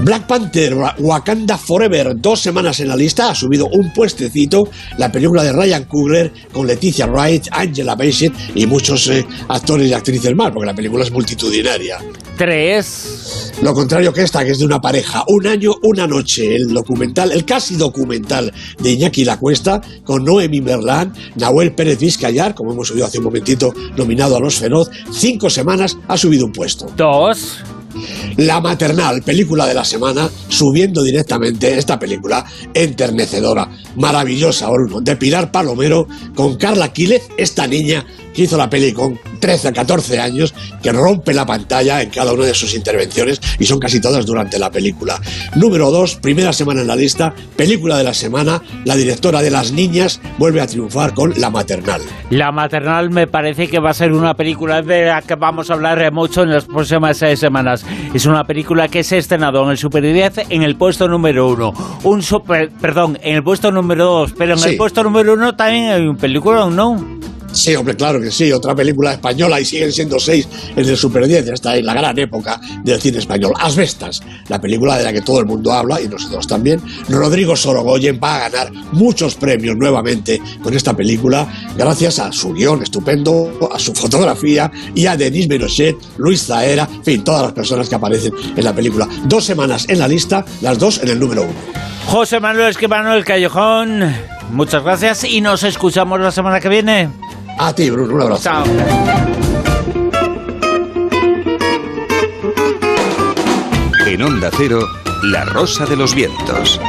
Black 0.00 0.26
Panther, 0.26 0.76
Wakanda 0.98 1.56
Forever, 1.56 2.14
dos 2.16 2.40
semanas 2.40 2.80
en 2.80 2.88
la 2.88 2.96
lista, 2.96 3.30
ha 3.30 3.34
subido 3.34 3.66
un 3.66 3.92
puestecito. 3.94 4.68
La 4.98 5.10
película 5.10 5.42
de 5.42 5.52
Ryan 5.52 5.84
Coogler 5.84 6.32
con 6.52 6.66
Leticia 6.66 7.06
Wright, 7.06 7.46
Angela 7.50 7.94
Bassett 7.94 8.32
y 8.54 8.66
muchos 8.66 9.08
eh, 9.08 9.26
actores 9.48 9.88
y 9.88 9.94
actrices 9.94 10.36
más, 10.36 10.52
porque 10.52 10.66
la 10.66 10.74
película 10.74 11.02
es 11.02 11.10
multitudinaria. 11.10 11.98
Tres. 12.36 13.54
Lo 13.62 13.72
contrario 13.72 14.12
que 14.12 14.22
esta, 14.22 14.44
que 14.44 14.50
es 14.50 14.58
de 14.58 14.66
una 14.66 14.80
pareja. 14.82 15.24
Un 15.28 15.46
año, 15.46 15.72
una 15.82 16.06
noche. 16.06 16.54
El 16.56 16.74
documental, 16.74 17.32
el 17.32 17.46
casi 17.46 17.76
documental 17.76 18.52
de 18.78 18.90
Iñaki 18.90 19.24
La 19.24 19.38
Cuesta 19.38 19.80
con 20.04 20.24
Noemi 20.24 20.60
Merlán, 20.60 21.14
Nahuel 21.36 21.74
Pérez 21.74 21.98
Vizcayar, 21.98 22.54
como 22.54 22.72
hemos 22.72 22.90
oído 22.90 23.06
hace 23.06 23.16
un 23.18 23.24
momentito, 23.24 23.72
nominado 23.96 24.36
a 24.36 24.40
Los 24.40 24.56
Feroz. 24.56 24.90
Cinco 25.10 25.48
semanas 25.48 25.96
ha 26.06 26.18
subido 26.18 26.44
un 26.44 26.52
puesto. 26.52 26.86
Dos. 26.94 27.62
La 28.36 28.60
maternal, 28.60 29.22
película 29.22 29.66
de 29.66 29.74
la 29.74 29.84
semana, 29.84 30.28
subiendo 30.48 31.02
directamente 31.02 31.76
esta 31.78 31.98
película 31.98 32.44
enternecedora, 32.74 33.70
maravillosa, 33.96 34.68
de 35.00 35.16
Pilar 35.16 35.50
Palomero, 35.50 36.08
con 36.34 36.56
Carla 36.56 36.92
Quílez, 36.92 37.28
esta 37.36 37.66
niña 37.66 38.06
que 38.36 38.42
hizo 38.42 38.56
la 38.56 38.70
peli 38.70 38.92
con 38.92 39.18
13 39.40 39.68
a 39.68 39.72
14 39.72 40.20
años, 40.20 40.54
que 40.82 40.92
rompe 40.92 41.32
la 41.34 41.46
pantalla 41.46 42.02
en 42.02 42.10
cada 42.10 42.32
una 42.32 42.44
de 42.44 42.54
sus 42.54 42.74
intervenciones 42.74 43.40
y 43.58 43.64
son 43.64 43.80
casi 43.80 44.00
todas 44.00 44.24
durante 44.26 44.58
la 44.58 44.70
película. 44.70 45.18
Número 45.56 45.90
2, 45.90 46.16
primera 46.16 46.52
semana 46.52 46.82
en 46.82 46.86
la 46.86 46.96
lista, 46.96 47.34
película 47.56 47.96
de 47.96 48.04
la 48.04 48.14
semana, 48.14 48.62
la 48.84 48.94
directora 48.94 49.42
de 49.42 49.50
Las 49.50 49.72
Niñas 49.72 50.20
vuelve 50.38 50.60
a 50.60 50.66
triunfar 50.66 51.14
con 51.14 51.32
La 51.38 51.50
Maternal. 51.50 52.02
La 52.30 52.52
maternal 52.52 53.10
me 53.10 53.26
parece 53.26 53.68
que 53.68 53.78
va 53.80 53.90
a 53.90 53.94
ser 53.94 54.12
una 54.12 54.34
película 54.34 54.82
de 54.82 55.06
la 55.06 55.22
que 55.22 55.34
vamos 55.34 55.70
a 55.70 55.74
hablar 55.74 56.12
mucho 56.12 56.42
en 56.42 56.50
las 56.50 56.64
próximas 56.66 57.16
seis 57.16 57.38
semanas. 57.40 57.84
Es 58.12 58.26
una 58.26 58.44
película 58.44 58.88
que 58.88 59.02
se 59.02 59.16
ha 59.16 59.18
estrenado 59.18 59.62
en 59.64 59.70
el 59.70 59.78
Super 59.78 60.02
10 60.02 60.50
en 60.50 60.62
el 60.62 60.76
puesto 60.76 61.08
número 61.08 61.48
uno. 61.48 61.72
Un 62.02 62.22
super, 62.22 62.70
perdón, 62.80 63.18
en 63.22 63.36
el 63.36 63.42
puesto 63.42 63.70
número 63.72 64.04
dos, 64.04 64.34
pero 64.36 64.52
en 64.54 64.58
Sí. 64.58 64.70
el 64.70 64.76
puesto 64.76 65.02
número 65.02 65.32
uno 65.34 65.54
también 65.56 65.90
hay 65.90 66.06
un 66.06 66.16
película, 66.16 66.66
¿no? 66.66 67.16
Sí, 67.52 67.74
hombre, 67.74 67.96
claro 67.96 68.20
que 68.20 68.30
sí, 68.30 68.52
otra 68.52 68.74
película 68.74 69.12
española 69.12 69.60
y 69.60 69.64
siguen 69.64 69.92
siendo 69.92 70.18
seis 70.18 70.46
en 70.76 70.86
el 70.86 70.96
Super 70.96 71.26
10, 71.26 71.48
está 71.48 71.76
en 71.76 71.86
la 71.86 71.94
gran 71.94 72.18
época 72.18 72.60
del 72.84 73.00
cine 73.00 73.18
español. 73.18 73.52
Asbestas, 73.58 74.22
la 74.48 74.60
película 74.60 74.98
de 74.98 75.04
la 75.04 75.12
que 75.12 75.22
todo 75.22 75.40
el 75.40 75.46
mundo 75.46 75.72
habla 75.72 76.00
y 76.00 76.08
nosotros 76.08 76.46
también. 76.46 76.80
Rodrigo 77.08 77.56
Sorogoyen 77.56 78.20
va 78.22 78.36
a 78.36 78.48
ganar 78.50 78.72
muchos 78.92 79.36
premios 79.36 79.76
nuevamente 79.76 80.40
con 80.62 80.74
esta 80.74 80.94
película, 80.94 81.48
gracias 81.76 82.18
a 82.18 82.30
su 82.32 82.52
guion 82.52 82.82
estupendo, 82.82 83.70
a 83.72 83.78
su 83.78 83.94
fotografía 83.94 84.70
y 84.94 85.06
a 85.06 85.16
Denis 85.16 85.48
Menochet, 85.48 85.96
Luis 86.18 86.44
Zaera, 86.44 86.88
en 86.92 87.04
fin, 87.04 87.24
todas 87.24 87.42
las 87.42 87.52
personas 87.52 87.88
que 87.88 87.94
aparecen 87.94 88.32
en 88.54 88.64
la 88.64 88.74
película. 88.74 89.08
Dos 89.24 89.44
semanas 89.44 89.86
en 89.88 89.98
la 89.98 90.08
lista, 90.08 90.44
las 90.60 90.78
dos 90.78 91.02
en 91.02 91.08
el 91.08 91.18
número 91.18 91.42
uno. 91.42 91.54
José 92.06 92.38
Manuel 92.38 93.24
Callejón, 93.24 94.35
muchas 94.50 94.82
gracias 94.82 95.24
y 95.24 95.40
nos 95.40 95.62
escuchamos 95.62 96.20
la 96.20 96.30
semana 96.30 96.60
que 96.60 96.68
viene. 96.68 97.10
A 97.58 97.72
ti, 97.72 97.90
Bruno, 97.90 98.14
un 98.14 98.22
abrazo. 98.22 98.42
Chao. 98.42 98.64
En 104.06 104.22
Onda 104.22 104.50
Cero, 104.56 104.80
La 105.24 105.44
Rosa 105.44 105.84
de 105.84 105.96
los 105.96 106.14
Vientos. 106.14 106.80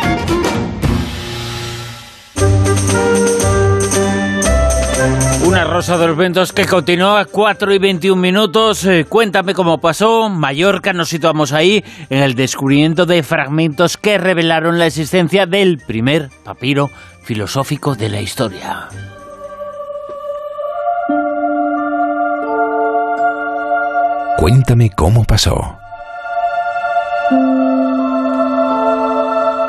Una 5.48 5.64
rosa 5.64 5.98
de 5.98 6.08
los 6.08 6.18
vientos 6.18 6.52
que 6.52 6.66
continúa 6.66 7.26
4 7.26 7.74
y 7.74 7.80
21 7.80 8.22
minutos. 8.22 8.86
Eh, 8.86 9.06
cuéntame 9.08 9.54
cómo 9.54 9.80
pasó. 9.80 10.30
Mallorca, 10.30 10.92
nos 10.92 11.10
situamos 11.10 11.54
ahí 11.54 11.84
en 12.10 12.22
el 12.22 12.36
descubrimiento 12.36 13.06
de 13.06 13.24
fragmentos 13.24 13.96
que 13.98 14.18
revelaron 14.18 14.78
la 14.78 14.88
existencia 14.88 15.46
del 15.46 15.78
primer 15.78 16.30
papiro 16.44 16.90
filosófico 17.28 17.94
de 17.94 18.08
la 18.08 18.22
historia. 18.22 18.88
Cuéntame 24.38 24.92
cómo 24.92 25.26
pasó. 25.26 25.78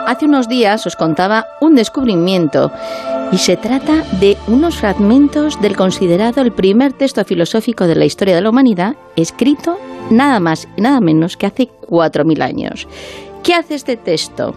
Hace 0.06 0.26
unos 0.26 0.48
días 0.48 0.86
os 0.86 0.94
contaba 0.94 1.48
un 1.60 1.74
descubrimiento 1.74 2.70
y 3.32 3.38
se 3.38 3.56
trata 3.56 4.04
de 4.20 4.36
unos 4.46 4.76
fragmentos 4.76 5.60
del 5.60 5.76
considerado 5.76 6.40
el 6.40 6.52
primer 6.52 6.92
texto 6.92 7.24
filosófico 7.24 7.88
de 7.88 7.96
la 7.96 8.04
historia 8.04 8.36
de 8.36 8.42
la 8.42 8.50
humanidad, 8.50 8.94
escrito 9.16 9.80
nada 10.10 10.38
más 10.38 10.68
y 10.76 10.80
nada 10.80 11.00
menos 11.00 11.36
que 11.36 11.46
hace 11.46 11.68
4.000 11.88 12.40
años. 12.40 12.86
¿Qué 13.42 13.54
hace 13.54 13.74
este 13.74 13.96
texto? 13.96 14.54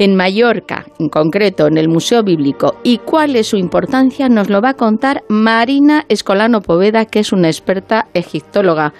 En 0.00 0.16
Mallorca, 0.16 0.86
en 0.98 1.10
concreto 1.10 1.66
en 1.66 1.76
el 1.76 1.90
Museo 1.90 2.22
Bíblico, 2.22 2.74
y 2.82 2.96
cuál 2.96 3.36
es 3.36 3.48
su 3.48 3.58
importancia 3.58 4.30
nos 4.30 4.48
lo 4.48 4.62
va 4.62 4.70
a 4.70 4.74
contar 4.74 5.24
Marina 5.28 6.06
Escolano 6.08 6.62
Poveda, 6.62 7.04
que 7.04 7.18
es 7.18 7.34
una 7.34 7.48
experta 7.48 8.06
egiptóloga. 8.14 8.94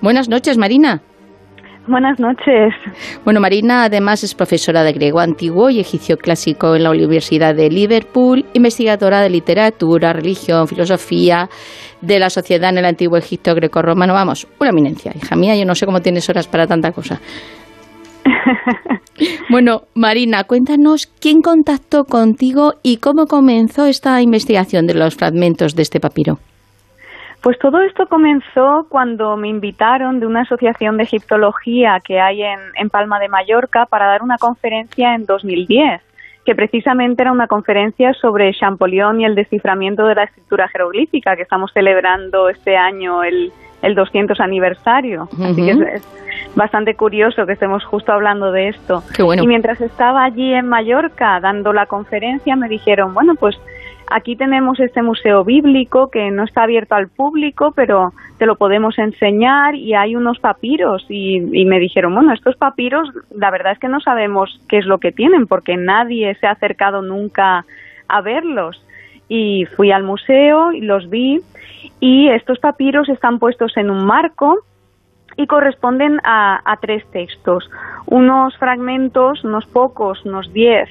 Buenas 0.00 0.28
noches, 0.28 0.56
Marina. 0.56 1.02
Buenas 1.88 2.20
noches. 2.20 2.72
Bueno, 3.24 3.40
Marina 3.40 3.82
además 3.82 4.22
es 4.22 4.36
profesora 4.36 4.84
de 4.84 4.92
griego 4.92 5.18
antiguo 5.18 5.70
y 5.70 5.80
egipcio 5.80 6.16
clásico 6.16 6.76
en 6.76 6.84
la 6.84 6.90
Universidad 6.90 7.52
de 7.56 7.68
Liverpool, 7.68 8.44
investigadora 8.52 9.22
de 9.22 9.30
literatura, 9.30 10.12
religión, 10.12 10.68
filosofía 10.68 11.48
de 12.00 12.20
la 12.20 12.30
sociedad 12.30 12.70
en 12.70 12.78
el 12.78 12.84
antiguo 12.84 13.18
Egipto 13.18 13.56
greco-romano. 13.56 14.14
Vamos, 14.14 14.46
una 14.60 14.70
eminencia, 14.70 15.12
hija 15.16 15.34
mía, 15.34 15.56
yo 15.56 15.64
no 15.64 15.74
sé 15.74 15.84
cómo 15.84 16.00
tienes 16.00 16.28
horas 16.28 16.46
para 16.46 16.68
tanta 16.68 16.92
cosa. 16.92 17.20
Bueno, 19.48 19.82
Marina, 19.94 20.44
cuéntanos 20.44 21.06
quién 21.06 21.40
contactó 21.40 22.04
contigo 22.04 22.74
y 22.82 22.96
cómo 22.96 23.26
comenzó 23.26 23.86
esta 23.86 24.20
investigación 24.20 24.86
de 24.86 24.94
los 24.94 25.14
fragmentos 25.14 25.76
de 25.76 25.82
este 25.82 26.00
papiro. 26.00 26.38
Pues 27.42 27.58
todo 27.58 27.80
esto 27.82 28.06
comenzó 28.06 28.86
cuando 28.88 29.36
me 29.36 29.48
invitaron 29.48 30.18
de 30.18 30.26
una 30.26 30.40
asociación 30.40 30.96
de 30.96 31.04
egiptología 31.04 32.00
que 32.02 32.18
hay 32.18 32.42
en, 32.42 32.58
en 32.76 32.88
Palma 32.88 33.20
de 33.20 33.28
Mallorca 33.28 33.86
para 33.86 34.06
dar 34.06 34.22
una 34.22 34.38
conferencia 34.38 35.14
en 35.14 35.26
2010, 35.26 36.00
que 36.44 36.54
precisamente 36.54 37.22
era 37.22 37.32
una 37.32 37.46
conferencia 37.46 38.14
sobre 38.14 38.52
Champollion 38.54 39.20
y 39.20 39.26
el 39.26 39.34
desciframiento 39.34 40.06
de 40.06 40.14
la 40.14 40.24
escritura 40.24 40.68
jeroglífica, 40.68 41.36
que 41.36 41.42
estamos 41.42 41.70
celebrando 41.74 42.48
este 42.48 42.76
año 42.76 43.22
el, 43.22 43.52
el 43.82 43.94
200 43.94 44.40
aniversario. 44.40 45.28
Así 45.38 45.62
que 45.62 45.70
es, 45.70 45.76
Ujú. 45.76 45.84
es 45.84 46.02
bastante 46.54 46.94
curioso 46.94 47.46
que 47.46 47.52
estemos 47.52 47.84
justo 47.84 48.12
hablando 48.12 48.52
de 48.52 48.68
esto. 48.68 49.02
Qué 49.14 49.22
bueno. 49.22 49.42
Y 49.42 49.46
mientras 49.46 49.80
estaba 49.80 50.24
allí 50.24 50.52
en 50.52 50.68
Mallorca 50.68 51.40
dando 51.40 51.72
la 51.72 51.86
conferencia, 51.86 52.56
me 52.56 52.68
dijeron, 52.68 53.14
bueno, 53.14 53.34
pues 53.34 53.56
aquí 54.10 54.36
tenemos 54.36 54.78
este 54.80 55.02
museo 55.02 55.44
bíblico 55.44 56.10
que 56.10 56.30
no 56.30 56.44
está 56.44 56.62
abierto 56.64 56.94
al 56.94 57.08
público, 57.08 57.72
pero 57.74 58.12
te 58.38 58.46
lo 58.46 58.56
podemos 58.56 58.98
enseñar 58.98 59.74
y 59.74 59.94
hay 59.94 60.16
unos 60.16 60.38
papiros. 60.38 61.04
Y, 61.08 61.36
y 61.36 61.64
me 61.64 61.78
dijeron, 61.78 62.14
bueno, 62.14 62.32
estos 62.32 62.56
papiros, 62.56 63.08
la 63.34 63.50
verdad 63.50 63.72
es 63.72 63.78
que 63.78 63.88
no 63.88 64.00
sabemos 64.00 64.60
qué 64.68 64.78
es 64.78 64.86
lo 64.86 64.98
que 64.98 65.12
tienen, 65.12 65.46
porque 65.46 65.76
nadie 65.76 66.34
se 66.36 66.46
ha 66.46 66.52
acercado 66.52 67.02
nunca 67.02 67.64
a 68.08 68.20
verlos. 68.20 68.84
Y 69.28 69.64
fui 69.76 69.90
al 69.90 70.02
museo 70.02 70.72
y 70.72 70.82
los 70.82 71.08
vi 71.08 71.40
y 72.00 72.28
estos 72.28 72.58
papiros 72.58 73.08
están 73.08 73.38
puestos 73.38 73.76
en 73.76 73.90
un 73.90 74.04
marco 74.04 74.58
y 75.36 75.46
corresponden 75.46 76.20
a, 76.24 76.60
a 76.64 76.76
tres 76.76 77.04
textos. 77.10 77.68
Unos 78.06 78.56
fragmentos, 78.58 79.44
unos 79.44 79.66
pocos, 79.66 80.24
unos 80.24 80.52
diez 80.52 80.88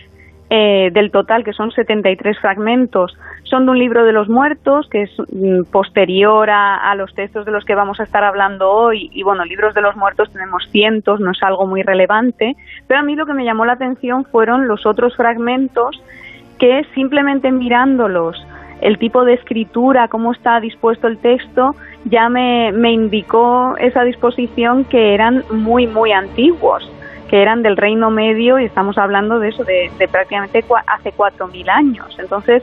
eh, 0.49 0.91
del 0.91 1.09
total, 1.09 1.43
que 1.43 1.53
son 1.53 1.71
73 1.71 2.37
fragmentos, 2.39 3.17
son 3.43 3.65
de 3.65 3.71
un 3.71 3.79
libro 3.79 4.05
de 4.05 4.13
los 4.13 4.29
muertos, 4.29 4.87
que 4.89 5.03
es 5.03 5.11
mm, 5.31 5.71
posterior 5.71 6.49
a, 6.49 6.91
a 6.91 6.95
los 6.95 7.13
textos 7.15 7.45
de 7.45 7.51
los 7.51 7.65
que 7.65 7.75
vamos 7.75 7.99
a 7.99 8.03
estar 8.03 8.23
hablando 8.23 8.69
hoy. 8.69 9.09
Y 9.13 9.23
bueno, 9.23 9.45
libros 9.45 9.73
de 9.73 9.81
los 9.81 9.95
muertos 9.95 10.31
tenemos 10.31 10.63
cientos, 10.69 11.19
no 11.19 11.31
es 11.31 11.41
algo 11.41 11.65
muy 11.65 11.81
relevante. 11.81 12.55
Pero 12.87 12.99
a 12.99 13.03
mí 13.03 13.15
lo 13.15 13.25
que 13.25 13.33
me 13.33 13.45
llamó 13.45 13.65
la 13.65 13.73
atención 13.73 14.25
fueron 14.25 14.67
los 14.67 14.85
otros 14.85 15.15
fragmentos 15.15 16.01
que 16.59 16.83
simplemente 16.93 17.51
mirándolos, 17.51 18.37
el 18.83 18.97
tipo 18.97 19.23
de 19.23 19.33
escritura, 19.33 20.09
cómo 20.09 20.33
está 20.33 20.59
dispuesto 20.59 21.07
el 21.07 21.17
texto, 21.17 21.73
ya 22.03 22.27
me, 22.27 22.73
me 22.73 22.91
indicó 22.91 23.75
esa 23.77 24.03
disposición 24.03 24.83
que 24.83 25.13
eran 25.13 25.45
muy, 25.51 25.87
muy 25.87 26.11
antiguos, 26.11 26.91
que 27.29 27.41
eran 27.41 27.63
del 27.63 27.77
Reino 27.77 28.11
Medio 28.11 28.59
y 28.59 28.65
estamos 28.65 28.97
hablando 28.97 29.39
de 29.39 29.49
eso, 29.49 29.63
de, 29.63 29.89
prácticamente 30.11 30.65
hace 30.85 31.13
4.000 31.13 31.69
años. 31.69 32.13
Entonces, 32.19 32.61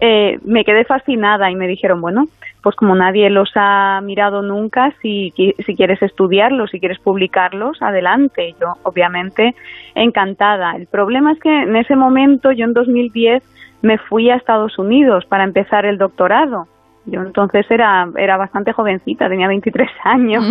eh, 0.00 0.38
me 0.42 0.64
quedé 0.64 0.84
fascinada 0.86 1.50
y 1.50 1.54
me 1.54 1.68
dijeron, 1.68 2.00
bueno, 2.00 2.24
pues 2.62 2.74
como 2.74 2.94
nadie 2.94 3.28
los 3.28 3.50
ha 3.54 4.00
mirado 4.02 4.40
nunca, 4.40 4.94
si, 5.02 5.34
si 5.36 5.76
quieres 5.76 6.00
estudiarlos, 6.00 6.70
si 6.70 6.80
quieres 6.80 6.98
publicarlos, 6.98 7.82
adelante. 7.82 8.54
Yo, 8.58 8.72
obviamente, 8.84 9.54
encantada. 9.94 10.74
El 10.76 10.86
problema 10.86 11.32
es 11.32 11.40
que 11.40 11.54
en 11.54 11.76
ese 11.76 11.94
momento, 11.94 12.52
yo 12.52 12.64
en 12.64 12.72
2010, 12.72 13.42
me 13.82 13.98
fui 13.98 14.30
a 14.30 14.36
Estados 14.36 14.78
Unidos 14.78 15.24
para 15.26 15.44
empezar 15.44 15.86
el 15.86 15.98
doctorado. 15.98 16.66
Yo 17.06 17.22
entonces 17.22 17.66
era, 17.70 18.08
era 18.16 18.36
bastante 18.36 18.72
jovencita, 18.72 19.28
tenía 19.28 19.48
23 19.48 19.88
años. 20.04 20.44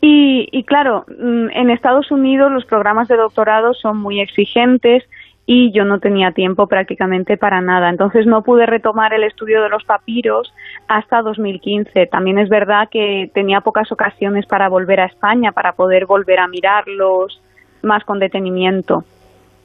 Y, 0.00 0.48
y 0.52 0.64
claro, 0.64 1.04
mm, 1.08 1.48
en 1.52 1.70
Estados 1.70 2.10
Unidos 2.10 2.52
los 2.52 2.64
programas 2.64 3.08
de 3.08 3.16
doctorado 3.16 3.74
son 3.74 3.98
muy 3.98 4.20
exigentes 4.20 5.04
y 5.50 5.72
yo 5.72 5.86
no 5.86 5.98
tenía 5.98 6.32
tiempo 6.32 6.66
prácticamente 6.66 7.38
para 7.38 7.62
nada. 7.62 7.88
Entonces 7.88 8.26
no 8.26 8.42
pude 8.42 8.66
retomar 8.66 9.14
el 9.14 9.24
estudio 9.24 9.62
de 9.62 9.70
los 9.70 9.82
papiros 9.82 10.52
hasta 10.88 11.22
2015. 11.22 12.06
También 12.06 12.38
es 12.38 12.50
verdad 12.50 12.90
que 12.90 13.30
tenía 13.32 13.62
pocas 13.62 13.90
ocasiones 13.90 14.44
para 14.44 14.68
volver 14.68 15.00
a 15.00 15.06
España, 15.06 15.52
para 15.52 15.72
poder 15.72 16.04
volver 16.04 16.38
a 16.38 16.48
mirarlos 16.48 17.40
más 17.82 18.04
con 18.04 18.18
detenimiento. 18.18 19.04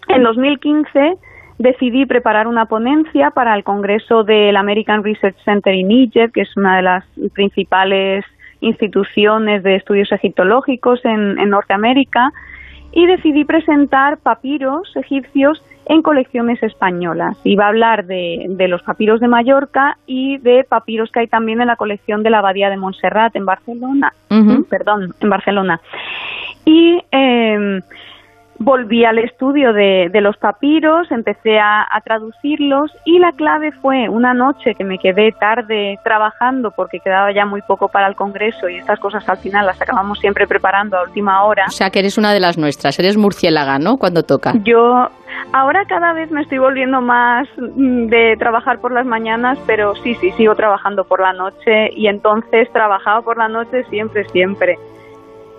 En 0.08 0.24
2015 0.24 1.18
decidí 1.58 2.06
preparar 2.06 2.48
una 2.48 2.66
ponencia 2.66 3.32
para 3.32 3.56
el 3.56 3.64
Congreso 3.64 4.24
del 4.24 4.56
American 4.56 5.04
Research 5.04 5.36
Center 5.46 5.74
in 5.74 5.92
Egypt, 5.92 6.34
que 6.34 6.42
es 6.42 6.58
una 6.58 6.78
de 6.78 6.82
las 6.84 7.06
principales 7.34 8.26
instituciones 8.62 9.64
de 9.64 9.76
estudios 9.76 10.12
egiptológicos 10.12 11.04
en, 11.06 11.38
en 11.40 11.50
Norteamérica, 11.50 12.32
y 12.92 13.06
decidí 13.08 13.44
presentar 13.44 14.18
papiros 14.18 14.96
egipcios 14.96 15.64
en 15.88 16.02
colecciones 16.02 16.62
españolas. 16.64 17.36
Va 17.60 17.66
a 17.66 17.70
hablar 17.70 18.06
de, 18.06 18.46
de 18.50 18.68
los 18.68 18.82
papiros 18.84 19.20
de 19.20 19.28
Mallorca 19.28 19.98
y 20.06 20.38
de 20.38 20.64
papiros 20.64 21.12
que 21.12 21.22
hay 21.22 21.28
también 21.28 21.60
en 21.60 21.68
la 21.68 21.76
colección 21.76 22.24
de 22.24 22.30
la 22.30 22.40
Abadía 22.40 22.70
de 22.70 22.78
Montserrat 22.78 23.36
en 23.36 23.46
Barcelona. 23.46 24.14
Perdón, 24.70 25.14
en 25.20 25.30
Barcelona. 25.30 25.82
Y 26.66 27.02
eh, 27.12 27.82
volví 28.60 29.06
al 29.06 29.20
estudio 29.20 29.74
de, 29.74 30.10
de 30.12 30.22
los 30.22 30.38
papiros, 30.38 31.12
empecé 31.12 31.60
a, 31.60 31.86
a 31.90 32.02
traducirlos 32.02 32.92
y 33.06 33.20
la 33.20 33.32
clave 33.32 33.72
fue 33.72 34.10
una 34.10 34.34
noche 34.34 34.76
que 34.76 34.84
me 34.84 34.98
quedé 34.98 35.32
tarde 35.32 36.00
trabajando 36.04 36.72
porque 36.72 37.00
quedaba 37.00 37.32
ya 37.34 37.46
muy 37.46 37.62
poco 37.62 37.88
para 37.88 38.08
el 38.08 38.16
congreso 38.16 38.70
y 38.70 38.78
estas 38.78 39.00
cosas 39.00 39.28
al 39.28 39.38
final 39.38 39.66
las 39.66 39.82
acabamos 39.82 40.20
siempre 40.20 40.48
preparando 40.48 40.98
a 40.98 41.04
última 41.04 41.44
hora. 41.44 41.66
O 41.68 41.72
sea, 41.72 41.90
que 41.90 42.00
eres 42.00 42.18
una 42.18 42.34
de 42.34 42.40
las 42.40 42.58
nuestras, 42.58 42.98
eres 43.00 43.18
murciélaga, 43.18 43.80
¿no? 43.80 43.98
Cuando 43.98 44.24
toca. 44.24 44.54
Yo 44.64 45.10
ahora 45.52 45.86
cada 45.86 46.14
vez 46.14 46.32
me 46.32 46.42
estoy 46.42 46.60
volviendo 46.60 47.02
más 47.02 47.48
mm, 47.58 48.08
de 48.08 48.36
trabajar 48.38 48.80
por 48.80 48.92
las 48.92 49.06
mañanas, 49.06 49.58
pero 49.66 49.96
sí, 49.96 50.16
sí, 50.16 50.32
sigo 50.32 50.56
trabajando 50.56 51.04
por 51.04 51.22
la 51.22 51.34
noche 51.34 51.92
y 51.96 52.08
entonces 52.08 52.72
trabajaba 52.72 53.22
por 53.22 53.38
la 53.38 53.48
noche 53.48 53.84
siempre, 53.86 54.26
siempre. 54.30 54.78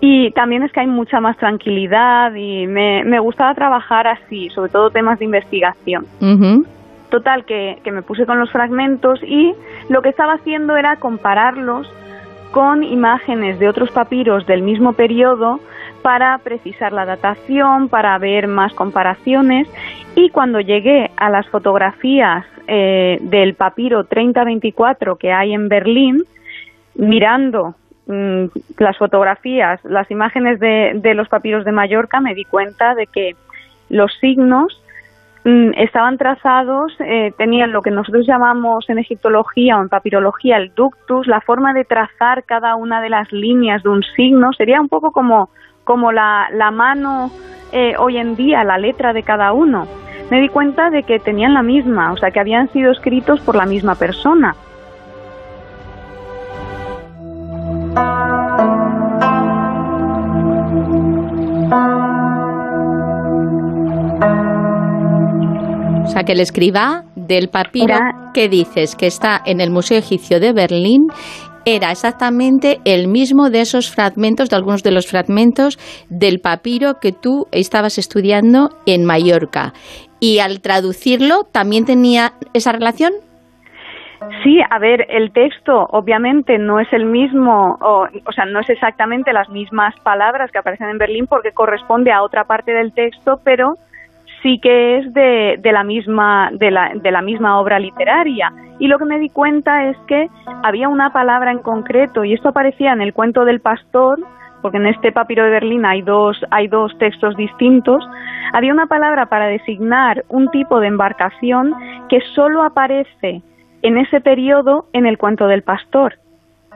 Y 0.07 0.33
también 0.33 0.63
es 0.63 0.71
que 0.71 0.81
hay 0.81 0.87
mucha 0.87 1.19
más 1.19 1.35
tranquilidad 1.39 2.35
y 2.35 2.67
me, 2.67 3.05
me 3.05 3.19
gustaba 3.21 3.55
trabajar 3.55 4.07
así, 4.07 4.51
sobre 4.51 4.71
todo 4.71 4.91
temas 4.91 5.19
de 5.19 5.25
investigación. 5.25 6.05
Total, 7.09 7.47
que, 7.47 7.79
que 7.83 7.91
me 7.91 8.03
puse 8.03 8.27
con 8.27 8.39
los 8.39 8.51
fragmentos 8.53 9.19
y 9.23 9.55
lo 9.89 10.03
que 10.03 10.11
estaba 10.11 10.35
haciendo 10.35 10.77
era 10.77 10.97
compararlos 10.97 11.91
con 12.51 12.85
imágenes 12.85 13.59
de 13.59 13.67
otros 13.67 13.91
papiros 13.93 14.45
del 14.47 14.61
mismo 14.61 14.93
periodo 14.93 15.61
para 16.03 16.37
precisar 16.37 16.93
la 16.93 17.07
datación, 17.07 17.89
para 17.89 18.19
ver 18.19 18.47
más 18.47 18.75
comparaciones 18.75 19.67
y 20.15 20.29
cuando 20.29 20.61
llegué 20.61 21.13
a 21.17 21.31
las 21.31 21.49
fotografías 21.49 22.45
eh, 22.67 23.17
del 23.23 23.55
papiro 23.55 24.05
3024 24.05 25.17
que 25.17 25.33
hay 25.33 25.55
en 25.55 25.71
Berlín, 25.71 26.25
mirando 26.95 27.75
mm, 28.07 28.45
las 28.79 28.97
fotografías, 28.99 29.81
las 29.85 30.11
imágenes 30.11 30.61
de, 30.61 30.93
de 30.95 31.15
los 31.15 31.29
papiros 31.29 31.65
de 31.65 31.73
Mallorca, 31.73 32.21
me 32.21 32.35
di 32.35 32.45
cuenta 32.45 32.95
de 32.95 33.07
que 33.07 33.37
los 33.89 34.13
signos 34.21 34.83
mm, 35.45 35.71
estaban 35.77 36.19
trazados, 36.19 36.93
eh, 37.01 37.33
tenían 37.37 37.73
lo 37.73 37.83
que 37.83 37.91
nosotros 37.91 38.27
llamamos 38.27 38.89
en 38.89 38.99
egiptología 38.99 39.79
o 39.79 39.83
en 39.83 39.89
papirología 39.89 40.57
el 40.57 40.75
ductus, 40.75 41.27
la 41.27 41.41
forma 41.41 41.73
de 41.73 41.85
trazar 41.85 42.45
cada 42.45 42.77
una 42.77 43.01
de 43.01 43.11
las 43.11 43.31
líneas 43.33 43.83
de 43.83 43.91
un 43.91 44.03
signo, 44.17 44.53
sería 44.53 44.81
un 44.81 44.89
poco 44.89 45.13
como, 45.13 45.51
como 45.85 46.13
la, 46.13 46.49
la 46.53 46.71
mano 46.71 47.31
eh, 47.73 47.95
hoy 47.99 48.19
en 48.19 48.37
día, 48.37 48.65
la 48.65 48.79
letra 48.79 49.13
de 49.13 49.23
cada 49.23 49.53
uno. 49.53 49.87
Me 50.31 50.41
di 50.41 50.49
cuenta 50.49 50.91
de 50.91 51.03
que 51.03 51.19
tenían 51.19 51.55
la 51.55 51.63
misma, 51.63 52.13
o 52.13 52.17
sea, 52.17 52.31
que 52.31 52.41
habían 52.41 52.69
sido 52.73 52.91
escritos 52.91 53.41
por 53.41 53.57
la 53.57 53.67
misma 53.67 53.95
persona. 53.95 54.55
O 66.05 66.09
sea, 66.09 66.25
que 66.25 66.33
el 66.33 66.41
escriba 66.41 67.05
del 67.17 67.49
papiro 67.49 67.95
Era- 67.95 68.31
que 68.35 68.49
dices 68.49 68.95
que 68.95 69.07
está 69.07 69.41
en 69.45 69.61
el 69.61 69.71
Museo 69.71 69.99
Egipcio 69.99 70.39
de 70.39 70.53
Berlín 70.53 71.07
era 71.65 71.91
exactamente 71.91 72.81
el 72.85 73.09
mismo 73.09 73.49
de 73.49 73.63
esos 73.63 73.91
fragmentos, 73.91 74.51
de 74.51 74.57
algunos 74.57 74.83
de 74.83 74.91
los 74.91 75.07
fragmentos 75.07 75.79
del 76.11 76.41
papiro 76.41 77.01
que 77.01 77.13
tú 77.13 77.47
estabas 77.53 77.97
estudiando 77.97 78.69
en 78.85 79.07
Mallorca. 79.07 79.73
Y 80.21 80.41
al 80.41 80.61
traducirlo, 80.61 81.45
¿también 81.51 81.87
tenía 81.87 82.35
esa 82.53 82.73
relación? 82.73 83.15
Sí, 84.43 84.61
a 84.69 84.79
ver, 84.79 85.07
el 85.11 85.33
texto 85.33 85.87
obviamente 85.91 86.59
no 86.59 86.81
es 86.81 86.93
el 86.93 87.05
mismo, 87.07 87.79
o, 87.81 88.07
o 88.27 88.33
sea, 88.33 88.45
no 88.45 88.61
es 88.61 88.71
exactamente 88.71 89.33
las 89.33 89.49
mismas 89.49 89.95
palabras 90.01 90.51
que 90.51 90.59
aparecen 90.59 90.89
en 90.89 90.99
Berlín 90.99 91.27
porque 91.27 91.53
corresponde 91.53 92.13
a 92.13 92.23
otra 92.23 92.45
parte 92.45 92.73
del 92.73 92.93
texto, 92.93 93.41
pero 93.45 93.77
sí 94.43 94.59
que 94.61 94.99
es 94.99 95.13
de, 95.15 95.57
de 95.59 95.73
la 95.73 95.83
misma 95.83 96.51
de 96.53 96.71
la, 96.71 96.93
de 96.95 97.11
la 97.11 97.23
misma 97.23 97.59
obra 97.61 97.79
literaria. 97.79 98.53
Y 98.79 98.89
lo 98.89 98.99
que 98.99 99.05
me 99.05 99.19
di 99.19 99.31
cuenta 99.31 99.89
es 99.89 99.97
que 100.07 100.29
había 100.63 100.89
una 100.89 101.13
palabra 101.13 101.51
en 101.51 101.61
concreto 101.61 102.25
y 102.25 102.35
esto 102.35 102.51
aparecía 102.51 102.93
en 102.93 103.01
el 103.01 103.15
cuento 103.15 103.45
del 103.45 103.61
pastor, 103.61 104.19
porque 104.63 104.79
en 104.79 104.87
este 104.87 105.13
papiro 105.13 105.45
de 105.45 105.51
Berlín 105.51 105.85
hay 105.85 106.03
dos 106.03 106.43
hay 106.51 106.69
dos 106.69 106.97
textos 106.99 107.37
distintos. 107.37 108.07
Había 108.53 108.73
una 108.73 108.87
palabra 108.87 109.27
para 109.27 109.47
designar 109.47 110.25
un 110.29 110.51
tipo 110.51 110.81
de 110.81 110.89
embarcación 110.89 111.75
que 112.09 112.21
solo 112.35 112.63
aparece 112.63 113.43
en 113.85 113.99
ese 113.99 114.21
periodo 114.21 114.87
en 114.95 115.07
el 115.07 115.19
cuento 115.19 115.47
del 115.47 115.63
pastor. 115.63 116.15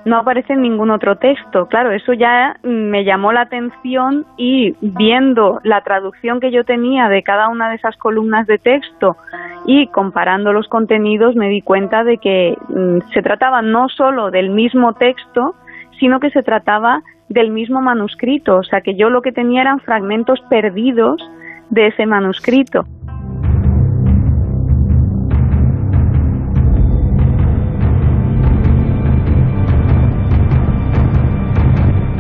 No 0.05 0.19
aparece 0.19 0.53
en 0.53 0.61
ningún 0.61 0.91
otro 0.91 1.17
texto. 1.17 1.67
Claro, 1.67 1.91
eso 1.91 2.13
ya 2.13 2.57
me 2.63 3.03
llamó 3.05 3.33
la 3.33 3.41
atención 3.41 4.27
y 4.37 4.77
viendo 4.81 5.59
la 5.65 5.81
traducción 5.81 6.39
que 6.39 6.53
yo 6.53 6.65
tenía 6.65 7.09
de 7.09 7.23
cada 7.23 7.49
una 7.49 7.71
de 7.71 7.77
esas 7.77 7.97
columnas 7.97 8.47
de 8.47 8.59
texto 8.59 9.17
y 9.65 9.87
comparando 9.89 10.53
los 10.53 10.69
contenidos 10.69 11.35
me 11.35 11.49
di 11.49 11.63
cuenta 11.63 12.05
de 12.05 12.19
que 12.19 12.57
mm, 12.69 13.11
se 13.13 13.23
trataba 13.23 13.63
no 13.63 13.89
solo 13.89 14.31
del 14.31 14.51
mismo 14.51 14.93
texto, 14.93 15.55
sino 15.99 16.21
que 16.21 16.31
se 16.31 16.43
trataba 16.43 17.03
del 17.31 17.51
mismo 17.51 17.81
manuscrito. 17.81 18.57
O 18.57 18.63
sea 18.63 18.83
que 18.83 18.97
yo 18.97 19.09
lo 19.09 19.23
que 19.23 19.33
tenía 19.33 19.63
eran 19.63 19.81
fragmentos 19.81 20.41
perdidos 20.51 21.23
de 21.71 21.87
ese 21.87 22.05
manuscrito. 22.05 22.85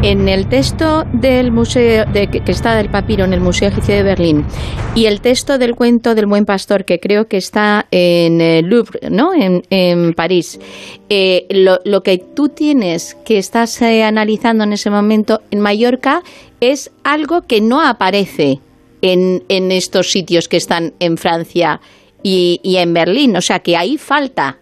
En 0.00 0.28
el 0.28 0.48
texto 0.48 1.04
del 1.12 1.50
museo 1.50 2.04
de, 2.06 2.28
que 2.28 2.52
está 2.52 2.76
del 2.76 2.88
papiro 2.88 3.24
en 3.24 3.32
el 3.32 3.40
Museo 3.40 3.68
Egipcio 3.68 3.96
de 3.96 4.04
Berlín 4.04 4.44
y 4.94 5.06
el 5.06 5.20
texto 5.20 5.58
del 5.58 5.74
cuento 5.74 6.14
del 6.14 6.26
buen 6.26 6.44
pastor 6.44 6.84
que 6.84 7.00
creo 7.00 7.26
que 7.26 7.36
está 7.36 7.86
en 7.90 8.40
el 8.40 8.66
Louvre, 8.66 9.00
¿no? 9.10 9.34
En, 9.34 9.62
en 9.70 10.14
París. 10.14 10.60
eh, 11.08 11.46
lo, 11.50 11.80
lo 11.84 12.02
que 12.02 12.18
tú 12.18 12.48
tienes 12.48 13.16
que 13.26 13.38
estás 13.38 13.82
eh, 13.82 14.04
analizando 14.04 14.62
en 14.62 14.72
ese 14.72 14.88
momento 14.88 15.40
en 15.50 15.60
Mallorca 15.60 16.22
es 16.60 16.92
algo 17.02 17.42
que 17.42 17.60
no 17.60 17.80
aparece 17.80 18.60
en, 19.02 19.42
en 19.48 19.72
estos 19.72 20.12
sitios 20.12 20.48
que 20.48 20.58
están 20.58 20.92
en 21.00 21.16
Francia 21.16 21.80
y, 22.22 22.60
y 22.62 22.76
en 22.76 22.94
Berlín. 22.94 23.36
O 23.36 23.40
sea 23.40 23.58
que 23.58 23.76
ahí 23.76 23.98
falta. 23.98 24.58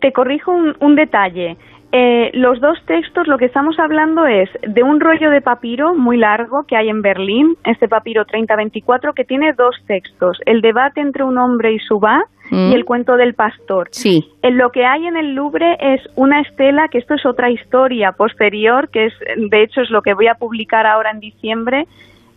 Te 0.00 0.12
corrijo 0.12 0.52
un, 0.52 0.76
un 0.80 0.94
detalle. 0.94 1.56
Eh, 1.92 2.30
los 2.34 2.60
dos 2.60 2.78
textos, 2.86 3.26
lo 3.26 3.36
que 3.36 3.46
estamos 3.46 3.78
hablando 3.78 4.24
es 4.26 4.48
de 4.62 4.82
un 4.82 5.00
rollo 5.00 5.30
de 5.30 5.40
papiro 5.40 5.94
muy 5.94 6.16
largo 6.16 6.64
que 6.64 6.76
hay 6.76 6.88
en 6.88 7.02
Berlín, 7.02 7.56
este 7.64 7.88
papiro 7.88 8.24
3024, 8.24 9.12
que 9.12 9.24
tiene 9.24 9.52
dos 9.54 9.74
textos, 9.86 10.38
el 10.46 10.60
debate 10.60 11.00
entre 11.00 11.24
un 11.24 11.36
hombre 11.38 11.72
y 11.72 11.78
su 11.80 11.98
va 11.98 12.22
Mm. 12.50 12.72
y 12.72 12.74
el 12.74 12.84
cuento 12.84 13.16
del 13.16 13.34
pastor. 13.34 13.88
Sí. 13.92 14.28
En 14.42 14.58
lo 14.58 14.70
que 14.70 14.84
hay 14.84 15.06
en 15.06 15.16
el 15.16 15.34
Louvre 15.34 15.76
es 15.80 16.00
una 16.16 16.40
estela, 16.40 16.88
que 16.88 16.98
esto 16.98 17.14
es 17.14 17.24
otra 17.24 17.50
historia 17.50 18.12
posterior, 18.12 18.88
que 18.90 19.06
es, 19.06 19.14
de 19.36 19.62
hecho 19.62 19.80
es 19.82 19.90
lo 19.90 20.02
que 20.02 20.14
voy 20.14 20.26
a 20.26 20.34
publicar 20.34 20.86
ahora 20.86 21.10
en 21.12 21.20
diciembre, 21.20 21.86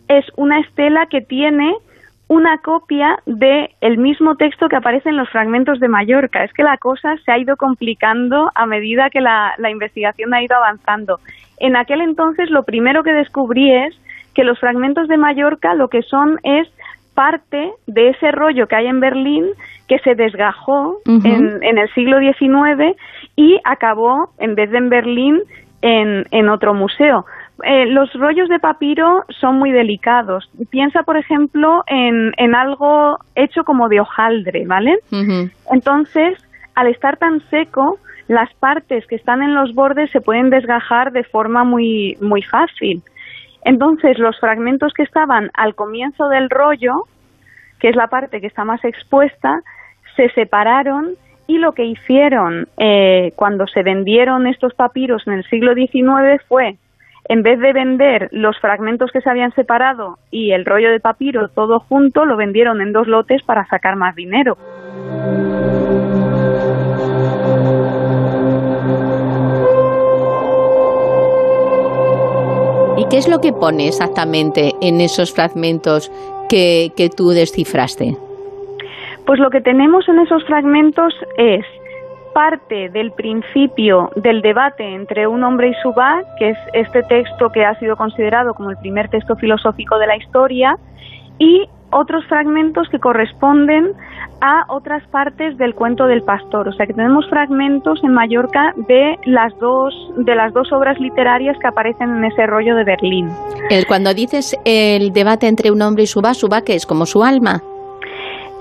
es 0.08 0.24
una 0.36 0.60
estela 0.60 1.06
que 1.06 1.20
tiene 1.20 1.74
una 2.28 2.58
copia 2.58 3.18
de 3.26 3.70
el 3.80 3.98
mismo 3.98 4.36
texto 4.36 4.68
que 4.68 4.76
aparece 4.76 5.10
en 5.10 5.16
los 5.16 5.28
fragmentos 5.28 5.78
de 5.80 5.88
Mallorca. 5.88 6.44
Es 6.44 6.52
que 6.52 6.62
la 6.62 6.78
cosa 6.78 7.16
se 7.24 7.32
ha 7.32 7.38
ido 7.38 7.56
complicando 7.56 8.50
a 8.54 8.66
medida 8.66 9.10
que 9.10 9.20
la, 9.20 9.54
la 9.58 9.70
investigación 9.70 10.32
ha 10.34 10.42
ido 10.42 10.56
avanzando. 10.56 11.20
En 11.58 11.76
aquel 11.76 12.00
entonces 12.00 12.50
lo 12.50 12.62
primero 12.62 13.02
que 13.02 13.12
descubrí 13.12 13.72
es 13.72 13.94
que 14.34 14.44
los 14.44 14.58
fragmentos 14.58 15.08
de 15.08 15.16
Mallorca 15.16 15.74
lo 15.74 15.88
que 15.88 16.02
son 16.02 16.38
es 16.42 16.68
parte 17.14 17.72
de 17.86 18.08
ese 18.10 18.32
rollo 18.32 18.66
que 18.66 18.76
hay 18.76 18.86
en 18.86 19.00
Berlín 19.00 19.46
que 19.88 19.98
se 20.00 20.14
desgajó 20.14 20.98
en, 21.06 21.62
en 21.62 21.78
el 21.78 21.92
siglo 21.94 22.18
XIX 22.18 22.96
y 23.36 23.60
acabó, 23.64 24.30
en 24.38 24.54
vez 24.54 24.70
de 24.70 24.78
en 24.78 24.88
Berlín, 24.88 25.40
en, 25.82 26.24
en 26.30 26.48
otro 26.48 26.74
museo. 26.74 27.26
Eh, 27.62 27.86
los 27.86 28.12
rollos 28.14 28.48
de 28.48 28.58
papiro 28.58 29.22
son 29.40 29.58
muy 29.58 29.70
delicados. 29.70 30.50
Piensa, 30.70 31.04
por 31.04 31.16
ejemplo, 31.16 31.84
en, 31.86 32.32
en 32.36 32.54
algo 32.54 33.18
hecho 33.36 33.62
como 33.64 33.88
de 33.88 34.00
hojaldre, 34.00 34.66
¿vale? 34.66 34.98
Entonces, 35.70 36.36
al 36.74 36.88
estar 36.88 37.16
tan 37.16 37.40
seco, 37.50 37.98
las 38.26 38.52
partes 38.54 39.06
que 39.06 39.14
están 39.14 39.42
en 39.42 39.54
los 39.54 39.72
bordes 39.74 40.10
se 40.10 40.20
pueden 40.20 40.50
desgajar 40.50 41.12
de 41.12 41.22
forma 41.22 41.62
muy, 41.62 42.16
muy 42.20 42.42
fácil. 42.42 43.02
Entonces, 43.64 44.18
los 44.18 44.38
fragmentos 44.40 44.92
que 44.92 45.04
estaban 45.04 45.50
al 45.54 45.74
comienzo 45.74 46.28
del 46.28 46.50
rollo, 46.50 46.92
que 47.78 47.88
es 47.88 47.96
la 47.96 48.08
parte 48.08 48.40
que 48.40 48.48
está 48.48 48.64
más 48.64 48.84
expuesta, 48.84 49.60
se 50.16 50.28
separaron 50.30 51.14
y 51.46 51.58
lo 51.58 51.72
que 51.72 51.84
hicieron 51.84 52.66
eh, 52.78 53.32
cuando 53.36 53.66
se 53.66 53.82
vendieron 53.82 54.46
estos 54.46 54.74
papiros 54.74 55.26
en 55.26 55.34
el 55.34 55.44
siglo 55.44 55.74
XIX 55.74 56.42
fue 56.48 56.76
en 57.28 57.42
vez 57.42 57.58
de 57.58 57.72
vender 57.72 58.28
los 58.32 58.58
fragmentos 58.60 59.10
que 59.10 59.20
se 59.20 59.30
habían 59.30 59.52
separado 59.54 60.18
y 60.30 60.52
el 60.52 60.64
rollo 60.64 60.90
de 60.90 61.00
papiro 61.00 61.48
todo 61.48 61.80
junto, 61.80 62.24
lo 62.24 62.36
vendieron 62.36 62.80
en 62.80 62.92
dos 62.92 63.06
lotes 63.06 63.42
para 63.42 63.66
sacar 63.66 63.96
más 63.96 64.14
dinero. 64.14 64.56
¿Y 72.96 73.08
qué 73.08 73.16
es 73.18 73.28
lo 73.28 73.40
que 73.40 73.52
pone 73.52 73.88
exactamente 73.88 74.72
en 74.80 75.00
esos 75.00 75.34
fragmentos 75.34 76.12
que, 76.48 76.92
que 76.96 77.08
tú 77.08 77.30
descifraste? 77.30 78.16
Pues 79.26 79.40
lo 79.40 79.50
que 79.50 79.60
tenemos 79.60 80.08
en 80.08 80.20
esos 80.20 80.44
fragmentos 80.44 81.14
es 81.38 81.64
parte 82.34 82.90
del 82.90 83.12
principio 83.12 84.10
del 84.16 84.42
debate 84.42 84.94
entre 84.94 85.26
un 85.26 85.42
hombre 85.44 85.68
y 85.68 85.74
su 85.82 85.92
va, 85.92 86.22
que 86.38 86.50
es 86.50 86.58
este 86.74 87.02
texto 87.04 87.48
que 87.50 87.64
ha 87.64 87.78
sido 87.78 87.96
considerado 87.96 88.52
como 88.54 88.70
el 88.70 88.76
primer 88.76 89.08
texto 89.08 89.36
filosófico 89.36 89.98
de 89.98 90.06
la 90.06 90.16
historia, 90.16 90.76
y 91.38 91.68
otros 91.90 92.24
fragmentos 92.26 92.88
que 92.90 92.98
corresponden 92.98 93.92
a 94.40 94.64
otras 94.68 95.06
partes 95.08 95.56
del 95.58 95.74
cuento 95.74 96.06
del 96.06 96.22
pastor. 96.22 96.68
O 96.68 96.72
sea 96.72 96.86
que 96.86 96.92
tenemos 96.92 97.28
fragmentos 97.30 98.00
en 98.02 98.12
Mallorca 98.12 98.74
de 98.88 99.16
las 99.24 99.56
dos, 99.58 99.94
de 100.16 100.34
las 100.34 100.52
dos 100.52 100.72
obras 100.72 100.98
literarias 100.98 101.56
que 101.60 101.68
aparecen 101.68 102.10
en 102.16 102.24
ese 102.24 102.46
rollo 102.46 102.74
de 102.74 102.84
Berlín. 102.84 103.28
El, 103.70 103.86
cuando 103.86 104.12
dices 104.12 104.56
el 104.64 105.12
debate 105.12 105.46
entre 105.46 105.70
un 105.70 105.80
hombre 105.82 106.02
y 106.02 106.06
su 106.06 106.20
va, 106.20 106.34
su 106.34 106.48
que 106.66 106.74
es 106.74 106.84
como 106.84 107.06
su 107.06 107.22
alma. 107.22 107.62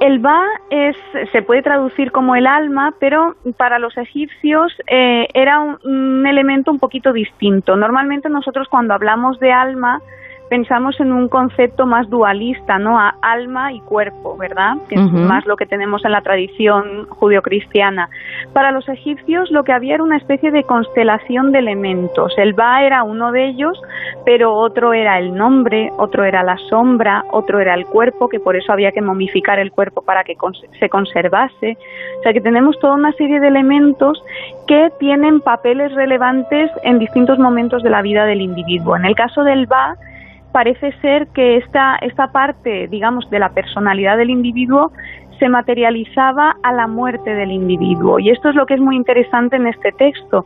El 0.04 0.20
Ba 0.20 0.44
es, 0.70 0.98
se 1.32 1.42
puede 1.44 1.62
traducir 1.62 2.12
como 2.12 2.36
el 2.36 2.46
alma, 2.46 2.94
pero 3.00 3.38
para 3.56 3.80
los 3.80 3.96
egipcios 3.98 4.74
eh, 4.88 5.30
era 5.34 5.62
un, 5.62 5.80
un 5.86 6.28
elemento 6.28 6.72
un 6.72 6.80
poquito 6.80 7.14
distinto. 7.14 7.78
Normalmente 7.78 8.28
nosotros 8.28 8.68
cuando 8.68 8.94
hablamos 8.94 9.40
de 9.40 9.54
alma 9.54 10.02
pensamos 10.54 11.00
en 11.00 11.12
un 11.12 11.30
concepto 11.30 11.88
más 11.88 12.08
dualista, 12.12 12.78
¿no? 12.78 13.00
A 13.00 13.16
alma 13.24 13.74
y 13.74 13.80
cuerpo, 13.80 14.38
¿verdad? 14.38 14.76
Que 14.88 14.94
es 14.94 15.02
más 15.28 15.48
lo 15.48 15.56
que 15.56 15.66
tenemos 15.66 16.06
en 16.06 16.12
la 16.12 16.22
tradición 16.22 17.08
judio-cristiana. 17.10 18.08
Para 18.54 18.70
los 18.72 18.88
egipcios 18.88 19.50
lo 19.50 19.64
que 19.64 19.74
había 19.74 19.96
era 19.96 20.04
una 20.04 20.18
especie 20.18 20.52
de 20.52 20.62
constelación 20.64 21.52
de 21.52 21.58
elementos. 21.58 22.36
El 22.38 22.54
Ba 22.54 22.84
era 22.84 23.02
uno 23.02 23.32
de 23.32 23.48
ellos, 23.48 23.82
pero 24.26 24.54
otro 24.54 24.94
era 24.94 25.18
el 25.18 25.34
nombre, 25.34 25.90
otro 25.98 26.24
era 26.24 26.44
la 26.44 26.58
sombra, 26.70 27.24
otro 27.32 27.60
era 27.60 27.74
el 27.74 27.86
cuerpo, 27.88 28.30
que 28.30 28.40
por 28.40 28.56
eso 28.56 28.72
había 28.72 28.92
que 28.92 29.02
momificar 29.02 29.58
el 29.58 29.72
cuerpo 29.72 30.04
para 30.04 30.24
que 30.24 30.36
cons- 30.36 30.68
se 30.80 30.88
conservase. 30.88 31.78
O 32.20 32.22
sea 32.22 32.32
que 32.32 32.42
tenemos 32.42 32.78
toda 32.78 32.94
una 32.94 33.12
serie 33.14 33.40
de 33.40 33.48
elementos 33.48 34.24
que 34.68 34.92
tienen 35.00 35.42
papeles 35.42 35.92
relevantes 35.96 36.70
en 36.84 37.00
distintos 37.00 37.40
momentos 37.40 37.82
de 37.82 37.90
la 37.90 38.04
vida 38.04 38.26
del 38.26 38.42
individuo. 38.42 38.96
En 38.96 39.06
el 39.06 39.16
caso 39.16 39.44
del 39.44 39.66
Ba, 39.66 39.96
parece 40.54 40.94
ser 41.02 41.28
que 41.28 41.58
esta, 41.58 41.98
esta 41.98 42.32
parte, 42.32 42.88
digamos, 42.88 43.30
de 43.30 43.40
la 43.40 43.50
personalidad 43.50 44.18
del 44.18 44.30
individuo 44.30 44.92
se 45.40 45.50
materializaba 45.50 46.56
a 46.64 46.72
la 46.72 46.88
muerte 46.88 47.34
del 47.34 47.52
individuo. 47.52 48.20
Y 48.20 48.30
esto 48.30 48.50
es 48.50 48.56
lo 48.56 48.66
que 48.66 48.76
es 48.76 48.80
muy 48.80 48.96
interesante 48.96 49.58
en 49.58 49.68
este 49.68 49.92
texto, 49.92 50.46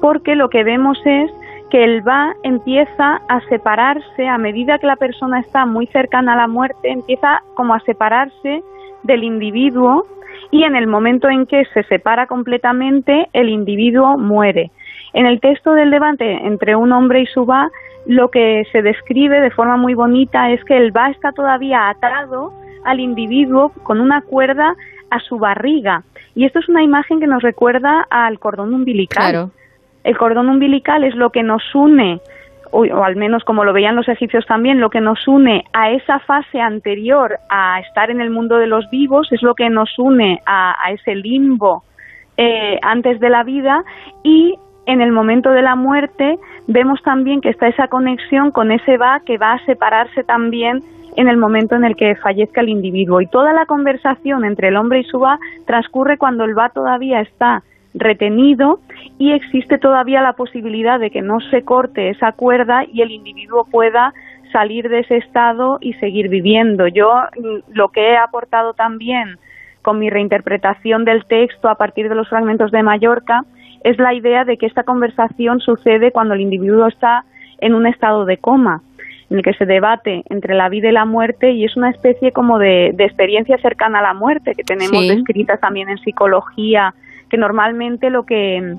porque 0.00 0.36
lo 0.36 0.50
que 0.50 0.62
vemos 0.62 1.00
es 1.04 1.32
que 1.70 1.82
el 1.82 2.06
va 2.06 2.34
empieza 2.44 3.20
a 3.28 3.40
separarse 3.48 4.28
a 4.28 4.38
medida 4.38 4.78
que 4.78 4.86
la 4.86 4.96
persona 4.96 5.40
está 5.40 5.66
muy 5.66 5.86
cercana 5.88 6.34
a 6.34 6.36
la 6.36 6.46
muerte, 6.46 6.90
empieza 6.90 7.42
como 7.54 7.74
a 7.74 7.80
separarse 7.80 8.62
del 9.02 9.24
individuo 9.24 10.06
y 10.50 10.62
en 10.64 10.76
el 10.76 10.86
momento 10.86 11.28
en 11.28 11.46
que 11.46 11.64
se 11.74 11.82
separa 11.84 12.26
completamente, 12.26 13.28
el 13.32 13.48
individuo 13.48 14.16
muere. 14.16 14.70
En 15.12 15.26
el 15.26 15.40
texto 15.40 15.72
del 15.72 15.90
debate 15.90 16.46
entre 16.46 16.76
un 16.76 16.92
hombre 16.92 17.22
y 17.22 17.26
su 17.26 17.46
va, 17.46 17.70
lo 18.06 18.30
que 18.30 18.64
se 18.72 18.82
describe 18.82 19.40
de 19.40 19.50
forma 19.50 19.76
muy 19.76 19.94
bonita 19.94 20.50
es 20.50 20.62
que 20.64 20.76
el 20.76 20.96
va 20.96 21.10
está 21.10 21.32
todavía 21.32 21.88
atado 21.88 22.52
al 22.84 23.00
individuo 23.00 23.72
con 23.82 24.00
una 24.00 24.22
cuerda 24.22 24.74
a 25.10 25.20
su 25.20 25.38
barriga. 25.38 26.02
Y 26.34 26.44
esto 26.44 26.60
es 26.60 26.68
una 26.68 26.82
imagen 26.82 27.20
que 27.20 27.26
nos 27.26 27.42
recuerda 27.42 28.06
al 28.10 28.38
cordón 28.38 28.74
umbilical. 28.74 29.30
Claro. 29.30 29.50
El 30.04 30.16
cordón 30.16 30.48
umbilical 30.48 31.02
es 31.02 31.14
lo 31.16 31.30
que 31.30 31.42
nos 31.42 31.62
une, 31.74 32.20
o, 32.70 32.82
o 32.82 33.04
al 33.04 33.16
menos 33.16 33.42
como 33.42 33.64
lo 33.64 33.72
veían 33.72 33.96
los 33.96 34.08
egipcios 34.08 34.46
también, 34.46 34.80
lo 34.80 34.90
que 34.90 35.00
nos 35.00 35.26
une 35.26 35.64
a 35.72 35.90
esa 35.90 36.20
fase 36.20 36.60
anterior 36.60 37.38
a 37.48 37.80
estar 37.80 38.10
en 38.10 38.20
el 38.20 38.30
mundo 38.30 38.56
de 38.58 38.68
los 38.68 38.88
vivos, 38.90 39.32
es 39.32 39.42
lo 39.42 39.54
que 39.54 39.68
nos 39.68 39.98
une 39.98 40.40
a, 40.46 40.76
a 40.80 40.92
ese 40.92 41.16
limbo 41.16 41.82
eh, 42.36 42.78
antes 42.82 43.18
de 43.18 43.30
la 43.30 43.42
vida 43.42 43.82
y 44.22 44.56
en 44.86 45.00
el 45.00 45.12
momento 45.12 45.50
de 45.50 45.62
la 45.62 45.74
muerte 45.74 46.38
vemos 46.66 47.02
también 47.02 47.40
que 47.40 47.50
está 47.50 47.68
esa 47.68 47.88
conexión 47.88 48.50
con 48.50 48.72
ese 48.72 48.96
va 48.96 49.20
que 49.20 49.38
va 49.38 49.52
a 49.52 49.64
separarse 49.66 50.24
también 50.24 50.82
en 51.16 51.28
el 51.28 51.36
momento 51.36 51.74
en 51.74 51.84
el 51.84 51.96
que 51.96 52.14
fallezca 52.16 52.60
el 52.60 52.68
individuo. 52.68 53.20
Y 53.20 53.26
toda 53.26 53.52
la 53.52 53.66
conversación 53.66 54.44
entre 54.44 54.68
el 54.68 54.76
hombre 54.76 55.00
y 55.00 55.04
su 55.04 55.18
va 55.18 55.38
transcurre 55.66 56.18
cuando 56.18 56.44
el 56.44 56.56
va 56.56 56.68
todavía 56.68 57.20
está 57.20 57.62
retenido 57.94 58.80
y 59.18 59.32
existe 59.32 59.78
todavía 59.78 60.20
la 60.20 60.34
posibilidad 60.34 61.00
de 61.00 61.10
que 61.10 61.22
no 61.22 61.40
se 61.50 61.62
corte 61.62 62.10
esa 62.10 62.32
cuerda 62.32 62.84
y 62.84 63.00
el 63.00 63.10
individuo 63.10 63.66
pueda 63.70 64.12
salir 64.52 64.88
de 64.88 65.00
ese 65.00 65.16
estado 65.16 65.78
y 65.80 65.94
seguir 65.94 66.28
viviendo. 66.28 66.86
Yo 66.86 67.12
mm, 67.36 67.72
lo 67.72 67.88
que 67.88 68.10
he 68.10 68.16
aportado 68.16 68.74
también 68.74 69.38
con 69.82 69.98
mi 69.98 70.10
reinterpretación 70.10 71.04
del 71.04 71.24
texto 71.24 71.68
a 71.68 71.76
partir 71.76 72.08
de 72.08 72.14
los 72.14 72.28
fragmentos 72.28 72.70
de 72.70 72.82
Mallorca 72.82 73.44
es 73.84 73.98
la 73.98 74.14
idea 74.14 74.44
de 74.44 74.56
que 74.56 74.66
esta 74.66 74.82
conversación 74.82 75.60
sucede 75.60 76.12
cuando 76.12 76.34
el 76.34 76.40
individuo 76.40 76.86
está 76.86 77.24
en 77.60 77.74
un 77.74 77.86
estado 77.86 78.24
de 78.24 78.38
coma, 78.38 78.82
en 79.30 79.38
el 79.38 79.42
que 79.42 79.54
se 79.54 79.66
debate 79.66 80.22
entre 80.28 80.54
la 80.54 80.68
vida 80.68 80.88
y 80.88 80.92
la 80.92 81.04
muerte 81.04 81.50
y 81.50 81.64
es 81.64 81.76
una 81.76 81.90
especie 81.90 82.32
como 82.32 82.58
de, 82.58 82.92
de 82.94 83.04
experiencia 83.04 83.58
cercana 83.58 83.98
a 83.98 84.02
la 84.02 84.14
muerte 84.14 84.54
que 84.54 84.62
tenemos 84.62 85.02
Sí. 85.02 85.08
descritas 85.08 85.60
también 85.60 85.88
en 85.88 85.98
psicología, 85.98 86.94
que 87.28 87.36
normalmente 87.36 88.10
lo 88.10 88.24
que 88.24 88.74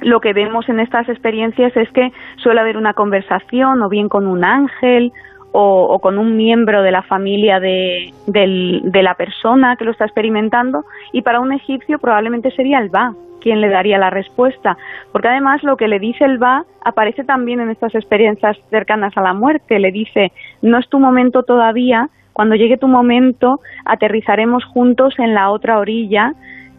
lo 0.00 0.20
que 0.20 0.32
vemos 0.32 0.68
en 0.68 0.80
estas 0.80 1.08
experiencias 1.08 1.76
es 1.76 1.88
que 1.92 2.10
suele 2.38 2.60
haber 2.60 2.76
una 2.76 2.92
conversación 2.92 3.80
o 3.82 3.88
bien 3.88 4.08
con 4.08 4.26
un 4.26 4.42
ángel 4.42 5.12
o, 5.52 5.98
con 6.00 6.18
un 6.18 6.36
miembro 6.36 6.82
de 6.82 6.90
la 6.90 7.02
familia 7.02 7.60
de, 7.60 8.12
del- 8.26 8.80
de 8.84 9.02
la 9.02 9.14
persona 9.14 9.76
que 9.76 9.84
lo 9.84 9.90
está 9.90 10.04
experimentando 10.06 10.84
y 11.12 11.22
para 11.22 11.40
un 11.40 11.52
egipcio 11.52 11.98
probablemente 11.98 12.50
sería 12.52 12.78
el 12.78 12.88
Ba 12.88 13.12
quien 13.40 13.60
le 13.60 13.68
daría 13.68 13.98
la 13.98 14.08
respuesta, 14.08 14.76
porque 15.10 15.26
además 15.28 15.62
lo 15.64 15.76
que 15.76 15.88
le 15.88 15.98
dice 15.98 16.24
el 16.24 16.38
Ba 16.38 16.64
aparece 16.84 17.24
también 17.24 17.60
en 17.60 17.70
estas 17.70 17.92
experiencias 17.94 18.56
cercanas 18.70 19.16
a 19.16 19.20
la 19.20 19.34
muerte, 19.34 19.80
le 19.80 19.90
dice, 19.90 20.30
no 20.62 20.78
es 20.78 20.88
tu 20.88 21.00
momento 21.00 21.42
todavía, 21.42 22.08
cuando 22.32 22.54
llegue 22.54 22.78
tu 22.78 22.86
momento 22.86 23.58
aterrizaremos 23.84 24.64
juntos 24.64 25.18
en 25.18 25.34
la 25.34 25.50
otra 25.50 25.78
orilla, 25.80 26.32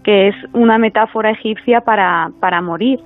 que 0.04 0.30
es 0.30 0.36
una 0.54 0.78
metáfora 0.78 1.32
egipcia 1.32 1.82
para 1.82 2.62
morir 2.62 3.00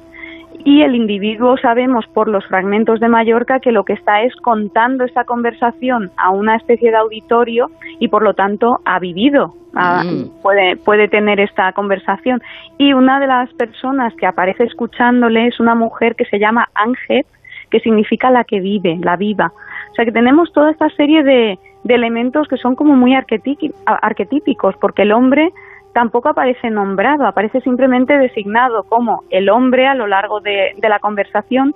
y 0.66 0.82
el 0.82 0.96
individuo 0.96 1.58
sabemos 1.58 2.06
por 2.08 2.28
los 2.28 2.46
fragmentos 2.48 3.00
de 3.00 3.08
Mallorca 3.08 3.60
que 3.60 3.72
lo 3.72 3.86
que 3.86 3.94
está 3.94 4.22
es 4.24 4.36
contando 4.38 5.04
esta 5.06 5.24
conversación 5.24 6.12
a 6.18 6.30
una 6.32 6.56
especie 6.56 6.92
de 6.92 6.98
auditorio 6.98 7.70
y 8.00 8.08
por 8.10 8.22
lo 8.24 8.34
tanto 8.34 8.80
ha 8.86 9.00
vivido, 9.00 9.54
ha- 9.76 10.04
puede, 10.42 10.76
puede 10.78 11.08
tener 11.08 11.40
esta 11.40 11.72
conversación. 11.74 12.42
Y 12.78 12.94
una 12.94 13.20
de 13.20 13.28
las 13.28 13.54
personas 13.54 14.14
que 14.16 14.26
aparece 14.26 14.64
escuchándole 14.64 15.48
es 15.48 15.60
una 15.60 15.76
mujer 15.76 16.16
que 16.16 16.26
se 16.26 16.40
llama 16.40 16.68
Ángel, 16.74 17.26
que 17.70 17.80
significa 17.80 18.30
la 18.32 18.44
que 18.44 18.60
vive, 18.60 18.98
la 19.02 19.16
viva. 19.16 19.52
O 19.92 19.96
sea 19.96 20.06
que 20.06 20.12
tenemos 20.12 20.52
toda 20.54 20.72
esta 20.72 20.90
serie 20.92 21.24
de, 21.24 21.60
de 21.84 21.94
elementos 21.96 22.48
que 22.48 22.58
son 22.58 22.76
como 22.76 22.96
muy 22.96 23.14
arquetípicos, 23.16 24.76
porque 24.80 25.04
el 25.04 25.12
hombre 25.12 25.52
tampoco 25.98 26.30
aparece 26.30 26.70
nombrado, 26.70 27.26
aparece 27.26 27.60
simplemente 27.62 28.20
designado 28.20 28.84
como 28.84 29.24
el 29.32 29.50
hombre 29.50 29.88
a 29.88 29.96
lo 29.96 30.06
largo 30.06 30.42
de, 30.42 30.76
la 30.80 31.00
conversación 31.00 31.74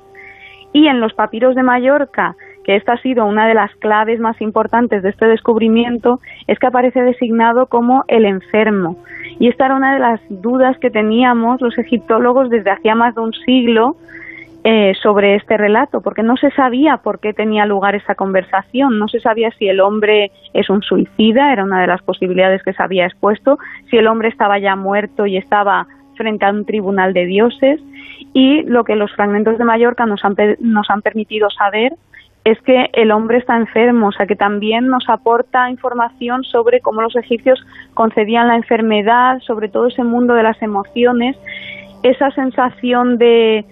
y 0.72 0.86
en 0.86 1.00
los 1.00 1.16
papiros 1.16 1.56
de 1.56 1.64
Mallorca, 1.64 2.36
que 2.64 2.76
esta 2.76 2.94
ha 2.94 3.02
sido 3.02 3.26
una 3.26 3.48
de 3.48 3.56
las 3.56 3.74
claves 3.78 4.20
más 4.20 4.40
importantes 4.40 5.02
de 5.02 5.10
este 5.10 5.26
descubrimiento, 5.26 6.20
es 6.46 6.60
que 6.60 6.68
aparece 6.68 7.02
designado 7.02 7.66
como 7.66 8.04
el 8.08 8.26
enfermo. 8.26 8.96
Y 9.40 9.48
esta 9.48 9.66
era 9.66 9.76
una 9.76 9.96
de 9.96 10.00
las 10.00 10.22
dudas 10.30 10.78
que 10.78 10.92
teníamos 10.92 11.60
los 11.60 11.76
egiptólogos 11.80 12.52
desde 12.52 12.70
hacía 12.70 12.94
más 12.94 13.16
de 13.16 13.22
un 13.22 13.34
siglo 13.34 13.96
eh, 14.64 14.94
sobre 15.02 15.36
este 15.36 15.58
relato, 15.58 16.02
porque 16.02 16.22
no 16.22 16.38
se 16.38 16.52
sabía 16.52 16.98
por 16.98 17.20
qué 17.20 17.34
tenía 17.34 17.66
lugar 17.66 17.96
esa 17.96 18.14
conversación, 18.14 19.00
no 19.00 19.08
se 19.08 19.20
sabía 19.20 19.50
si 19.58 19.68
el 19.68 19.80
hombre 19.80 20.32
es 20.54 20.70
un 20.70 20.84
suicida, 20.84 21.52
era 21.52 21.64
una 21.64 21.82
de 21.82 21.88
las 21.88 22.04
posibilidades 22.04 22.62
que 22.62 22.74
se 22.74 22.84
había 22.84 23.08
expuesto, 23.08 23.58
si 23.90 23.98
el 23.98 24.06
hombre 24.06 24.30
estaba 24.30 24.60
ya 24.60 24.76
muerto 24.76 25.26
y 25.26 25.38
estaba 25.38 25.88
frente 26.16 26.46
a 26.46 26.52
un 26.52 26.66
tribunal 26.66 27.14
de 27.14 27.26
dioses, 27.26 27.82
y 28.34 28.62
lo 28.64 28.84
que 28.84 28.96
los 28.96 29.12
fragmentos 29.14 29.58
de 29.58 29.66
Mallorca 29.66 30.06
nos 30.06 30.24
han, 30.24 30.36
nos 30.60 30.90
han 30.92 31.02
permitido 31.02 31.50
saber 31.50 31.94
es 32.44 32.60
que 32.62 32.90
el 32.94 33.12
hombre 33.12 33.40
está 33.40 33.58
enfermo, 33.58 34.10
o 34.10 34.12
sea 34.12 34.26
que 34.28 34.36
también 34.36 34.88
nos 34.88 35.10
aporta 35.10 35.70
información 35.70 36.44
sobre 36.44 36.82
cómo 36.82 37.02
los 37.02 37.16
egipcios 37.16 37.60
concebían 37.96 38.48
la 38.48 38.56
enfermedad, 38.56 39.40
sobre 39.40 39.70
todo 39.70 39.88
ese 39.88 40.04
mundo 40.04 40.34
de 40.34 40.44
las 40.44 40.62
emociones, 40.62 41.36
esa 42.04 42.32
sensación 42.32 43.18
de 43.18 43.66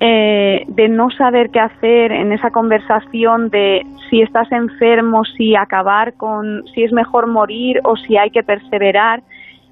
eh, 0.00 0.64
de 0.66 0.88
no 0.88 1.10
saber 1.10 1.50
qué 1.50 1.60
hacer 1.60 2.12
en 2.12 2.32
esa 2.32 2.50
conversación 2.50 3.48
de 3.50 3.82
si 4.10 4.22
estás 4.22 4.50
enfermo, 4.52 5.24
si 5.24 5.56
acabar 5.56 6.14
con, 6.14 6.64
si 6.74 6.82
es 6.82 6.92
mejor 6.92 7.26
morir 7.26 7.80
o 7.84 7.96
si 7.96 8.16
hay 8.16 8.30
que 8.30 8.42
perseverar. 8.42 9.22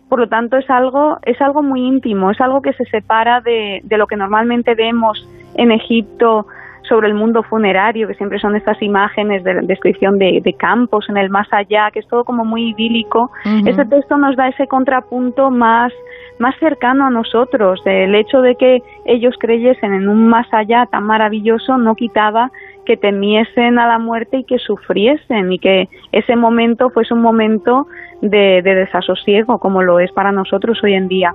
Por 0.08 0.20
lo 0.20 0.28
tanto, 0.28 0.56
es 0.56 0.68
algo, 0.70 1.18
es 1.22 1.40
algo 1.40 1.62
muy 1.62 1.80
íntimo, 1.86 2.30
es 2.30 2.40
algo 2.40 2.62
que 2.62 2.72
se 2.74 2.84
separa 2.84 3.40
de, 3.40 3.80
de 3.84 3.96
lo 3.96 4.06
que 4.06 4.16
normalmente 4.16 4.74
vemos 4.74 5.26
en 5.54 5.72
Egipto 5.72 6.46
sobre 6.92 7.08
el 7.08 7.14
mundo 7.14 7.42
funerario, 7.42 8.06
que 8.06 8.12
siempre 8.12 8.38
son 8.38 8.54
estas 8.54 8.82
imágenes 8.82 9.42
de 9.44 9.62
descripción 9.62 10.18
de, 10.18 10.42
de 10.44 10.52
campos 10.52 11.08
en 11.08 11.16
el 11.16 11.30
más 11.30 11.50
allá, 11.50 11.90
que 11.90 12.00
es 12.00 12.06
todo 12.06 12.22
como 12.22 12.44
muy 12.44 12.68
idílico. 12.72 13.30
Ujú. 13.46 13.66
Este 13.66 13.86
texto 13.86 14.18
nos 14.18 14.36
da 14.36 14.48
ese 14.48 14.66
contrapunto 14.66 15.50
más, 15.50 15.90
más 16.38 16.54
cercano 16.58 17.06
a 17.06 17.10
nosotros. 17.10 17.80
El 17.86 18.14
hecho 18.14 18.42
de 18.42 18.56
que 18.56 18.82
ellos 19.06 19.34
creyesen 19.40 19.94
en 19.94 20.06
un 20.06 20.28
más 20.28 20.46
allá 20.52 20.84
tan 20.84 21.04
maravilloso 21.04 21.78
no 21.78 21.94
quitaba 21.94 22.50
que 22.84 22.98
temiesen 22.98 23.78
a 23.78 23.86
la 23.86 23.98
muerte 23.98 24.40
y 24.40 24.44
que 24.44 24.58
sufriesen 24.58 25.50
y 25.50 25.58
que 25.58 25.88
ese 26.12 26.36
momento 26.36 26.90
fuese 26.90 27.14
un 27.14 27.22
momento 27.22 27.86
de, 28.20 28.60
de 28.60 28.74
desasosiego 28.74 29.58
como 29.58 29.82
lo 29.82 29.98
es 29.98 30.12
para 30.12 30.30
nosotros 30.30 30.78
hoy 30.84 30.92
en 30.92 31.08
día. 31.08 31.32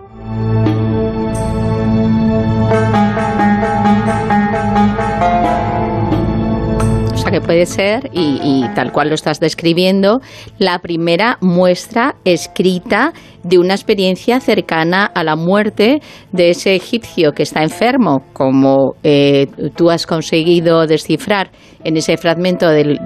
O 7.14 7.18
sea 7.20 7.32
que 7.32 7.42
puede 7.42 7.66
ser, 7.66 8.10
y, 8.14 8.64
tal 8.76 8.92
cual 8.92 9.10
lo 9.10 9.16
estás 9.16 9.40
describiendo, 9.40 10.22
la 10.60 10.80
primera 10.80 11.38
muestra 11.42 12.16
escrita 12.24 13.12
de 13.44 13.58
una 13.58 13.74
experiencia 13.74 14.40
cercana 14.40 15.06
a 15.06 15.24
la 15.24 15.36
muerte 15.36 16.00
de 16.32 16.52
ese 16.52 16.76
egipcio 16.76 17.32
que 17.32 17.44
está 17.44 17.64
enfermo, 17.64 18.24
como 18.34 18.94
eh, 19.04 19.48
tú 19.76 19.90
has 19.90 20.06
conseguido 20.06 20.86
descifrar 20.86 21.50
en 21.84 21.98
ese 21.98 22.18
fragmento 22.18 22.70
del, 22.70 23.00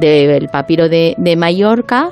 papiro 0.51 0.89
de, 0.89 1.15
de 1.17 1.35
Mallorca, 1.35 2.09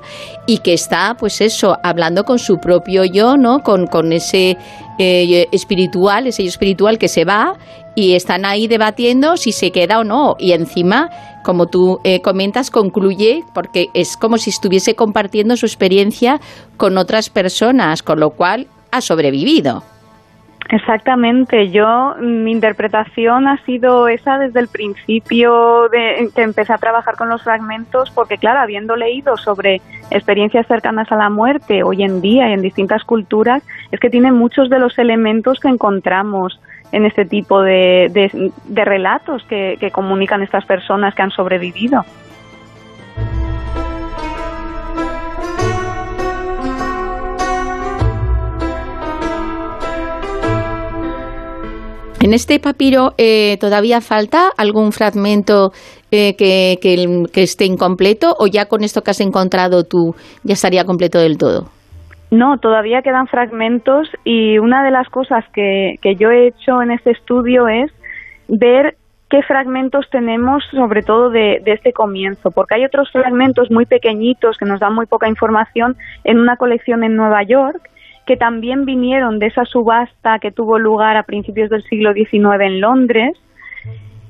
y 0.47 0.59
que 0.59 0.73
está, 0.73 1.15
pues 1.19 1.41
eso, 1.41 1.75
hablando 1.83 2.23
con 2.23 2.39
su 2.39 2.57
propio 2.57 3.03
yo, 3.03 3.35
¿no? 3.35 3.59
Con, 3.59 3.87
con 3.87 4.13
ese 4.13 4.57
eh, 4.99 5.47
espiritual, 5.51 6.27
ese 6.27 6.43
yo 6.43 6.49
espiritual 6.49 6.97
que 6.97 7.07
se 7.07 7.25
va 7.25 7.57
y 7.99 8.15
están 8.15 8.45
ahí 8.45 8.67
debatiendo 8.69 9.35
si 9.35 9.51
se 9.51 9.71
queda 9.71 9.99
o 9.99 10.05
no. 10.05 10.37
Y 10.39 10.53
encima, 10.53 11.09
como 11.43 11.67
tú 11.67 11.99
eh, 12.05 12.21
comentas, 12.21 12.71
concluye 12.71 13.43
porque 13.53 13.87
es 13.93 14.15
como 14.15 14.37
si 14.37 14.51
estuviese 14.51 14.95
compartiendo 14.95 15.57
su 15.57 15.65
experiencia 15.65 16.39
con 16.77 16.97
otras 16.97 17.29
personas, 17.29 18.01
con 18.01 18.21
lo 18.21 18.29
cual 18.29 18.67
ha 18.93 19.01
sobrevivido. 19.01 19.83
Exactamente, 20.69 21.71
yo 21.71 22.15
mi 22.21 22.51
interpretación 22.51 23.47
ha 23.47 23.57
sido 23.65 24.07
esa 24.07 24.37
desde 24.37 24.59
el 24.59 24.67
principio 24.67 25.89
de 25.89 26.29
que 26.33 26.43
empecé 26.43 26.71
a 26.71 26.77
trabajar 26.77 27.15
con 27.17 27.27
los 27.27 27.41
fragmentos, 27.41 28.11
porque 28.11 28.37
claro, 28.37 28.59
habiendo 28.59 28.95
leído 28.95 29.35
sobre 29.35 29.81
experiencias 30.11 30.67
cercanas 30.67 31.11
a 31.11 31.15
la 31.15 31.29
muerte 31.29 31.81
hoy 31.81 32.03
en 32.03 32.21
día 32.21 32.49
y 32.49 32.53
en 32.53 32.61
distintas 32.61 33.03
culturas, 33.03 33.63
es 33.91 33.99
que 33.99 34.11
tiene 34.11 34.31
muchos 34.31 34.69
de 34.69 34.79
los 34.79 34.97
elementos 34.99 35.59
que 35.59 35.69
encontramos 35.69 36.61
en 36.91 37.05
este 37.05 37.25
tipo 37.25 37.61
de, 37.61 38.09
de- 38.11 38.85
relatos 38.85 39.43
que, 39.47 39.75
que 39.79 39.91
comunican 39.91 40.41
estas 40.41 40.65
personas 40.65 41.13
que 41.15 41.21
han 41.21 41.31
sobrevivido. 41.31 42.03
En 52.21 52.33
este 52.33 52.59
papiro 52.59 53.13
eh, 53.17 53.57
todavía 53.61 54.01
falta 54.01 54.49
algún 54.57 54.91
fragmento 54.91 55.71
eh, 56.11 56.35
que- 56.35 56.77
que 57.31 57.43
esté 57.43 57.65
incompleto 57.65 58.35
o 58.37 58.47
ya 58.47 58.65
con 58.65 58.83
esto 58.83 59.01
que 59.01 59.11
has 59.11 59.21
encontrado 59.21 59.83
tú 59.85 60.15
ya 60.43 60.53
estaría 60.53 60.83
completo 60.83 61.17
del 61.19 61.37
todo. 61.37 61.69
No, 62.32 62.59
todavía 62.59 63.01
quedan 63.01 63.27
fragmentos 63.27 64.09
y 64.24 64.59
una 64.59 64.83
de 64.83 64.91
las 64.91 65.09
cosas 65.09 65.43
que, 65.53 65.98
que 66.01 66.16
yo 66.16 66.30
he 66.30 66.48
hecho 66.48 66.82
en 66.82 66.91
este 66.91 67.11
estudio 67.11 67.67
es 67.67 67.91
ver 68.48 68.95
qué 69.30 69.41
fragmentos 69.43 70.08
tenemos 70.11 70.64
sobre 70.72 71.01
todo 71.01 71.30
de, 71.30 71.61
de 71.64 71.74
este 71.74 71.93
comienzo, 71.93 72.51
porque 72.51 72.75
hay 72.75 72.85
otros 72.85 73.11
fragmentos 73.11 73.72
muy 73.72 73.85
pequeñitos 73.85 74.58
que 74.58 74.66
nos 74.66 74.80
dan 74.80 74.93
muy 74.93 75.06
poca 75.06 75.27
información 75.27 75.98
en 76.24 76.40
una 76.40 76.58
colección 76.58 77.03
en 77.03 77.16
Nueva 77.16 77.43
York 77.43 77.90
que 78.25 78.38
también 78.38 78.85
vinieron 78.85 79.40
de 79.40 79.48
esa 79.48 79.66
subasta 79.66 80.38
que 80.38 80.51
tuvo 80.51 80.77
lugar 80.77 81.17
a 81.17 81.24
principios 81.24 81.72
del 81.72 81.83
siglo 81.83 82.14
XIX 82.14 82.61
en 82.61 82.80
Londres 82.80 83.38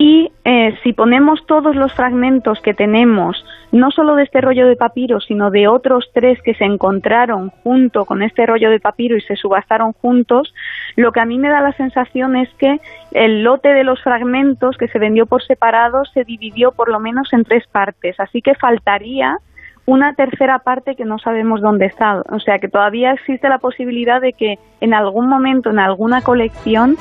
y 0.01 0.31
eh, 0.45 0.79
si 0.81 0.93
ponemos 0.93 1.45
todos 1.45 1.75
los 1.75 1.93
fragmentos 1.93 2.61
que 2.61 2.73
tenemos, 2.73 3.45
no 3.73 3.91
solo 3.91 4.15
de 4.15 4.23
este 4.23 4.39
rollo 4.39 4.65
de 4.65 4.77
papiro, 4.77 5.19
sino 5.19 5.51
de 5.51 5.67
otros 5.67 6.09
tres 6.13 6.41
que 6.41 6.53
se 6.55 6.63
encontraron 6.63 7.49
junto 7.49 8.05
con 8.05 8.23
este 8.23 8.45
rollo 8.45 8.69
de 8.69 8.79
papiro 8.79 9.17
y 9.17 9.21
se 9.21 9.35
subastaron 9.35 9.91
juntos, 9.91 10.53
lo 10.95 11.11
que 11.11 11.19
a 11.19 11.25
mí 11.25 11.37
me 11.37 11.49
da 11.49 11.59
la 11.59 11.73
sensación 11.73 12.37
es 12.37 12.47
que 12.57 12.79
el 13.11 13.43
lote 13.43 13.73
de 13.73 13.83
los 13.83 14.01
fragmentos 14.01 14.77
que 14.77 14.87
se 14.87 14.99
vendió 14.99 15.25
por 15.25 15.43
separado 15.43 16.05
se 16.05 16.23
dividió 16.23 16.71
por 16.71 16.89
lo 16.89 17.01
menos 17.01 17.33
en 17.33 17.43
tres 17.43 17.67
partes. 17.67 18.17
Así 18.21 18.41
que 18.41 18.55
faltaría 18.55 19.37
una 19.85 20.13
tercera 20.13 20.59
parte 20.59 20.95
que 20.95 21.03
no 21.03 21.19
sabemos 21.19 21.59
dónde 21.59 21.87
está. 21.87 22.23
O 22.29 22.39
sea 22.39 22.59
que 22.59 22.69
todavía 22.69 23.11
existe 23.11 23.49
la 23.49 23.57
posibilidad 23.57 24.21
de 24.21 24.31
que 24.31 24.59
en 24.79 24.93
algún 24.93 25.27
momento, 25.27 25.71
en 25.71 25.79
alguna 25.79 26.21
colección, 26.21 26.95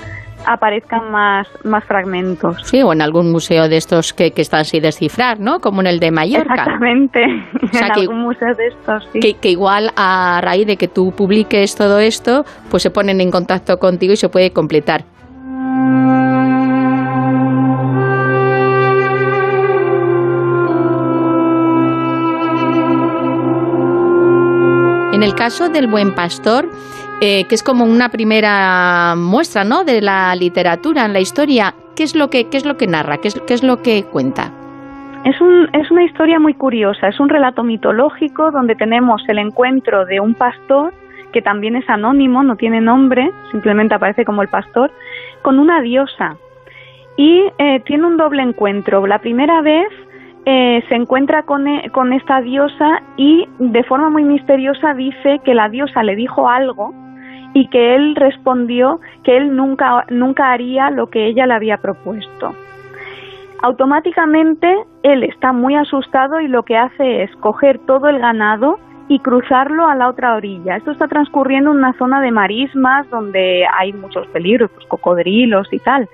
aparezcan 0.47 1.11
más, 1.11 1.47
más 1.65 1.85
fragmentos. 1.85 2.57
Sí, 2.65 2.83
o 2.83 2.93
en 2.93 3.03
algún 3.03 3.31
museo 3.31 3.69
de 3.69 3.77
estos 3.77 4.13
que, 4.13 4.31
que 4.33 4.43
están 4.43 4.65
sin 4.65 4.83
descifrar, 4.83 5.41
¿no? 5.41 5.61
Como 5.61 5.81
en 5.81 5.87
el 5.89 6.01
de 6.01 6.11
Mallorca. 6.11 6.55
Exactamente. 6.55 7.21
sea 7.73 7.87
en 7.89 7.93
que- 7.95 8.01
algún 8.01 8.21
museo 8.21 8.55
de 8.55 8.67
estos, 8.69 9.09
sí. 9.13 9.21
Que, 9.21 9.35
que 9.35 9.51
igual 9.51 9.91
a 9.97 10.41
raíz 10.43 10.67
de 10.67 10.77
que 10.77 10.89
tú 10.89 11.13
publiques 11.13 11.75
todo 11.75 11.99
esto, 11.99 12.45
pues 12.71 12.83
se 12.83 12.91
ponen 12.91 13.21
en 13.21 13.31
contacto 13.31 13.79
contigo 13.79 14.13
y 14.13 14.17
se 14.17 14.29
puede 14.29 14.53
completar. 14.53 15.05
En 25.13 25.23
el 25.25 25.35
caso 25.35 25.69
del 25.69 25.89
buen 25.89 26.15
pastor, 26.15 26.71
eh, 27.21 27.45
que 27.49 27.55
es 27.55 27.63
como 27.63 27.85
una 27.85 28.11
primera 28.11 29.15
muestra, 29.17 29.65
¿no? 29.65 29.85
De 29.85 30.01
la 30.01 30.35
literatura 30.37 31.05
en 31.05 31.13
la 31.13 31.21
historia, 31.21 31.75
¿qué 31.97 32.05
es 32.05 32.15
lo 32.15 32.31
que, 32.31 32.49
qué 32.49 32.57
es 32.57 32.65
lo 32.65 32.77
que 32.77 32.87
narra? 32.87 33.19
¿Qué 33.19 33.29
es, 33.29 33.41
qué 33.41 33.55
es 33.55 33.63
lo 33.63 33.83
que 33.83 34.05
cuenta? 34.05 34.53
Es, 35.25 35.41
un, 35.41 35.69
es 35.73 35.91
una 35.91 36.05
historia 36.05 36.39
muy 36.39 36.55
curiosa, 36.55 37.09
es 37.09 37.19
un 37.19 37.29
relato 37.29 37.65
mitológico 37.65 38.53
donde 38.53 38.77
tenemos 38.77 39.21
el 39.29 39.39
encuentro 39.39 40.05
de 40.07 40.21
un 40.21 40.35
pastor, 40.35 40.93
que 41.33 41.43
también 41.43 41.75
es 41.75 41.89
anónimo, 41.91 42.43
no 42.45 42.57
tiene 42.57 42.81
nombre, 42.81 43.31
simplemente 43.51 43.95
aparece 43.95 44.25
como 44.25 44.43
el 44.43 44.49
pastor, 44.49 44.93
con 45.43 45.59
una 45.59 45.81
diosa. 45.81 46.37
Y 47.17 47.43
eh, 47.59 47.81
tiene 47.85 48.07
un 48.07 48.17
doble 48.17 48.43
encuentro. 48.43 49.05
La 49.09 49.19
primera 49.19 49.61
vez 49.61 49.89
eh, 50.47 50.85
se 50.89 50.95
encuentra 50.95 51.43
con, 51.43 51.67
e- 51.67 51.91
con 51.91 52.13
esta 52.13 52.41
diosa 52.41 53.03
y 53.17 53.49
de 53.59 53.83
forma 53.83 54.09
muy 54.09 54.23
misteriosa 54.23 54.95
dice 54.95 55.41
que 55.45 55.53
la 55.53 55.69
diosa 55.69 56.05
le 56.05 56.15
dijo 56.15 56.49
algo 56.49 56.95
y 57.59 57.69
que 57.69 57.97
él 57.97 58.15
respondió 58.15 59.01
que 59.25 59.37
él 59.37 59.57
nunca, 59.57 60.05
nunca 60.11 60.53
haría 60.53 60.91
lo 60.91 61.09
que 61.09 61.27
ella 61.27 61.47
le 61.47 61.55
había 61.55 61.79
propuesto 61.79 62.55
automáticamente 63.63 64.73
él 65.03 65.25
está 65.25 65.53
muy 65.53 65.75
asustado 65.75 66.41
y 66.41 66.49
lo 66.49 66.63
que 66.63 66.77
hace 66.77 67.23
es 67.23 67.37
coger 67.37 67.79
todo 67.81 68.09
el 68.09 68.19
ganado 68.19 68.79
y 69.09 69.21
cruzarlo 69.21 69.89
a 69.89 69.95
la 69.95 70.09
otra 70.09 70.37
orilla. 70.37 70.77
Esto 70.77 70.91
está 70.91 71.09
transcurriendo 71.09 71.71
en 71.71 71.79
una 71.79 71.95
zona 71.95 72.21
de 72.21 72.31
marismas 72.31 73.09
donde 73.11 73.67
hay 73.79 73.93
muchos 73.93 74.27
peligros, 74.29 74.71
pues 74.71 74.87
cocodrilos 74.87 75.67
y 75.73 75.79
tal. 75.79 76.09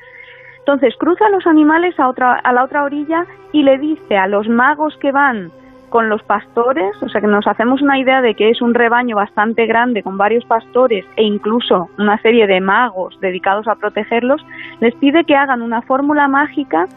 Entonces 0.61 0.95
cruza 0.97 1.27
a 1.27 1.31
los 1.31 1.47
animales 1.47 1.99
a, 1.99 2.09
otra, 2.09 2.35
a 2.35 2.53
la 2.53 2.65
otra 2.65 2.85
orilla 2.85 3.27
y 3.53 3.63
le 3.63 3.79
dice 3.79 4.17
a 4.17 4.27
los 4.29 4.49
magos 4.49 4.97
que 4.99 5.13
van 5.13 5.51
con 5.95 6.09
los 6.09 6.25
pastores, 6.25 7.01
o 7.05 7.09
sea 7.09 7.21
que 7.21 7.29
nos 7.29 7.47
hacemos 7.47 7.81
una 7.81 8.01
idea 8.01 8.21
de 8.21 8.35
que 8.35 8.51
es 8.51 8.61
un 8.61 8.75
rebaño 8.75 9.15
bastante 9.15 9.65
grande 9.67 10.03
con 10.03 10.19
varios 10.19 10.45
pastores 10.45 11.05
e 11.15 11.23
incluso 11.23 11.89
una 11.99 12.21
serie 12.21 12.49
de 12.49 12.61
magos 12.61 13.17
dedicados 13.21 13.69
a 13.69 13.77
protegerlos, 13.77 14.45
les 14.81 14.93
pide 14.97 15.23
que 15.23 15.37
hagan 15.37 15.63
una 15.63 15.83
fórmula 15.83 16.27
mágica 16.27 16.89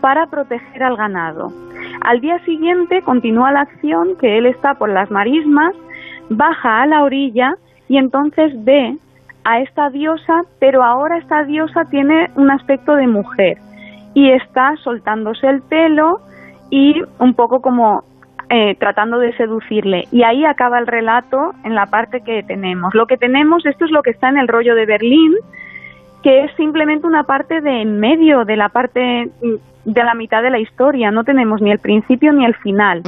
para 0.00 0.28
proteger 0.28 0.82
al 0.82 0.96
ganado. 0.96 1.52
Al 2.00 2.22
día 2.22 2.38
siguiente 2.46 3.02
continúa 3.02 3.52
la 3.52 3.60
acción 3.60 4.16
que 4.18 4.38
él 4.38 4.46
está 4.46 4.72
por 4.72 4.88
las 4.88 5.10
marismas, 5.10 5.74
baja 6.30 6.80
a 6.80 6.86
la 6.86 7.02
orilla 7.02 7.56
y 7.88 7.98
entonces 7.98 8.54
ve 8.64 8.96
a 9.44 9.60
esta 9.60 9.90
diosa, 9.90 10.44
pero 10.60 10.82
ahora 10.82 11.18
esta 11.18 11.44
diosa 11.44 11.84
tiene 11.90 12.30
un 12.36 12.50
aspecto 12.50 12.94
de 12.96 13.06
mujer 13.06 13.58
y 14.14 14.30
está 14.30 14.76
soltándose 14.82 15.46
el 15.46 15.60
pelo 15.60 16.20
y 16.70 17.02
un 17.18 17.34
poco 17.34 17.60
como 17.60 18.02
eh, 18.48 18.76
tratando 18.78 19.18
de 19.18 19.36
seducirle. 19.36 20.04
Y 20.12 20.22
ahí 20.22 20.44
acaba 20.44 20.78
el 20.78 20.86
relato 20.86 21.52
en 21.64 21.74
la 21.74 21.86
parte 21.86 22.20
que 22.20 22.42
tenemos. 22.42 22.94
Lo 22.94 23.06
que 23.06 23.16
tenemos, 23.16 23.66
esto 23.66 23.84
es 23.84 23.90
lo 23.90 24.02
que 24.02 24.10
está 24.10 24.28
en 24.28 24.38
el 24.38 24.48
rollo 24.48 24.74
de 24.74 24.86
Berlín, 24.86 25.34
que 26.22 26.44
es 26.44 26.50
simplemente 26.56 27.06
una 27.06 27.24
parte 27.24 27.60
de 27.60 27.82
en 27.82 27.98
medio 27.98 28.44
de 28.44 28.56
la 28.56 28.68
parte 28.68 29.30
mm, 29.42 29.92
de 29.92 30.02
la 30.02 30.14
mitad 30.14 30.42
de 30.42 30.50
la 30.50 30.58
historia, 30.58 31.12
no 31.12 31.22
tenemos 31.22 31.62
ni 31.62 31.70
el 31.70 31.78
principio 31.78 32.32
ni 32.32 32.44
el 32.44 32.56
final. 32.56 33.02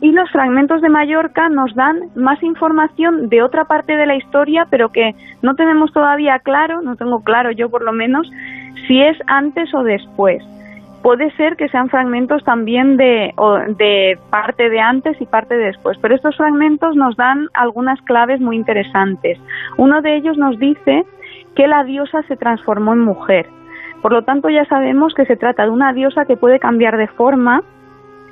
Y 0.00 0.10
los 0.10 0.28
fragmentos 0.30 0.82
de 0.82 0.88
Mallorca 0.88 1.48
nos 1.48 1.72
dan 1.76 2.10
más 2.16 2.42
información 2.42 3.28
de 3.28 3.42
otra 3.42 3.64
parte 3.66 3.96
de 3.96 4.06
la 4.06 4.16
historia, 4.16 4.66
pero 4.68 4.90
que 4.90 5.14
no 5.42 5.54
tenemos 5.54 5.92
todavía 5.92 6.40
claro, 6.40 6.82
no 6.82 6.96
tengo 6.96 7.22
claro 7.22 7.52
yo 7.52 7.70
por 7.70 7.82
lo 7.82 7.92
menos, 7.92 8.28
si 8.88 9.00
es 9.00 9.16
antes 9.28 9.72
o 9.72 9.84
después. 9.84 10.42
Puede 11.06 11.30
ser 11.36 11.54
que 11.54 11.68
sean 11.68 11.88
fragmentos 11.88 12.42
también 12.42 12.96
de, 12.96 13.32
parte 14.28 14.68
de 14.68 14.80
antes 14.80 15.16
y 15.20 15.26
parte 15.26 15.56
de 15.56 15.66
después, 15.66 15.96
pero 16.02 16.16
estos 16.16 16.36
fragmentos 16.36 16.96
nos 16.96 17.14
dan 17.14 17.46
algunas 17.54 18.02
claves 18.02 18.40
muy 18.40 18.56
interesantes. 18.56 19.38
Uno 19.76 20.02
de 20.02 20.16
ellos 20.16 20.36
nos 20.36 20.58
dice 20.58 21.06
que 21.54 21.68
la 21.68 21.84
diosa 21.84 22.24
se 22.24 22.36
transformó 22.36 22.92
en 22.92 23.02
mujer. 23.02 23.46
Por 24.02 24.10
lo 24.10 24.22
tanto, 24.22 24.48
ya 24.48 24.64
sabemos 24.64 25.14
que 25.14 25.26
se 25.26 25.36
trata 25.36 25.62
de 25.62 25.70
una 25.70 25.92
diosa 25.92 26.24
que 26.24 26.36
puede 26.36 26.58
cambiar 26.58 26.96
de 26.96 27.06
forma 27.06 27.62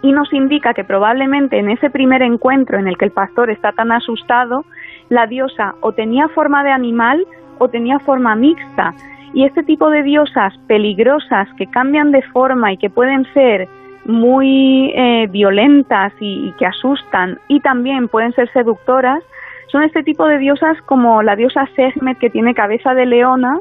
y 0.03 0.11
nos 0.11 0.33
indica 0.33 0.75
que 0.75 0.83
probablemente 0.83 1.61
en 1.61 1.71
ese 1.71 1.91
primer 1.91 2.23
encuentro 2.23 2.77
en 2.81 2.89
el 2.89 2.99
que 2.99 3.05
el 3.05 3.13
pastor 3.13 3.51
está 3.51 3.71
tan 3.71 3.93
asustado, 3.93 4.65
la 5.11 5.29
diosa 5.29 5.77
o 5.81 5.93
tenía 5.93 6.27
forma 6.27 6.65
de 6.65 6.73
animal 6.73 7.25
o 7.59 7.69
tenía 7.69 8.01
forma 8.01 8.35
mixta. 8.35 8.95
Y 9.35 9.45
este 9.45 9.63
tipo 9.65 9.91
de 9.91 10.03
diosas 10.03 10.57
peligrosas 10.69 11.49
que 11.59 11.67
cambian 11.67 12.13
de 12.13 12.23
forma 12.23 12.73
y 12.73 12.77
que 12.77 12.89
pueden 12.89 13.25
ser 13.35 13.69
muy 14.07 14.93
eh, 14.95 15.27
violentas 15.31 16.13
y, 16.21 16.49
y 16.49 16.53
que 16.53 16.67
asustan 16.67 17.39
y 17.49 17.61
también 17.61 18.09
pueden 18.09 18.33
ser 18.33 18.51
seductoras, 18.53 19.23
son 19.69 19.83
este 19.83 20.03
tipo 20.03 20.27
de 20.27 20.39
diosas 20.39 20.81
como 20.83 21.23
la 21.23 21.35
diosa 21.37 21.67
Sekhmet 21.75 22.19
que 22.19 22.31
tiene 22.31 22.55
cabeza 22.55 22.95
de 22.95 23.07
leona 23.07 23.59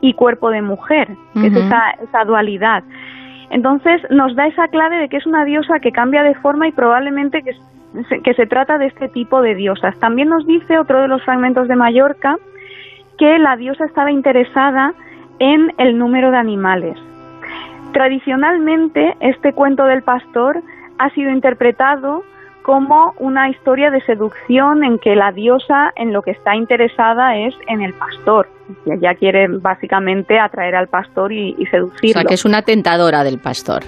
y 0.00 0.14
cuerpo 0.14 0.50
de 0.50 0.62
mujer, 0.62 1.08
que 1.34 1.46
es 1.46 1.52
esa, 1.66 1.90
esa 2.02 2.24
dualidad. 2.24 2.82
Entonces 3.50 4.02
nos 4.10 4.34
da 4.34 4.46
esa 4.46 4.66
clave 4.68 4.96
de 4.96 5.08
que 5.08 5.18
es 5.18 5.26
una 5.26 5.44
diosa 5.44 5.78
que 5.80 5.92
cambia 5.92 6.22
de 6.24 6.34
forma 6.36 6.66
y 6.66 6.72
probablemente 6.72 7.42
que, 7.42 7.52
se- 8.08 8.20
que 8.20 8.34
se 8.34 8.46
trata 8.46 8.78
de 8.78 8.86
este 8.86 9.08
tipo 9.08 9.42
de 9.42 9.54
diosas. 9.54 9.96
También 10.00 10.28
nos 10.28 10.46
dice 10.46 10.78
otro 10.78 11.00
de 11.02 11.08
los 11.08 11.22
fragmentos 11.22 11.68
de 11.68 11.76
Mallorca 11.76 12.36
que 13.18 13.38
la 13.38 13.56
diosa 13.56 13.84
estaba 13.84 14.10
interesada 14.10 14.94
en 15.38 15.72
el 15.78 15.98
número 15.98 16.30
de 16.30 16.38
animales. 16.38 16.96
Tradicionalmente, 17.92 19.16
este 19.20 19.52
cuento 19.52 19.84
del 19.84 20.02
pastor 20.02 20.62
ha 20.98 21.10
sido 21.10 21.30
interpretado 21.30 22.24
como 22.62 23.14
una 23.18 23.50
historia 23.50 23.90
de 23.90 24.00
seducción 24.02 24.84
en 24.84 24.98
que 24.98 25.14
la 25.14 25.32
diosa 25.32 25.92
en 25.96 26.12
lo 26.12 26.22
que 26.22 26.30
está 26.30 26.56
interesada 26.56 27.36
es 27.36 27.54
en 27.68 27.82
el 27.82 27.92
pastor. 27.92 28.48
Y 28.86 28.92
ella 28.92 29.14
quiere 29.14 29.48
básicamente 29.48 30.38
atraer 30.38 30.74
al 30.74 30.88
pastor 30.88 31.30
y, 31.32 31.54
y 31.58 31.66
O 31.66 31.70
seducirlo. 31.70 32.12
sea, 32.14 32.24
que 32.24 32.34
es 32.34 32.44
una 32.44 32.62
tentadora 32.62 33.22
del 33.22 33.38
pastor. 33.38 33.82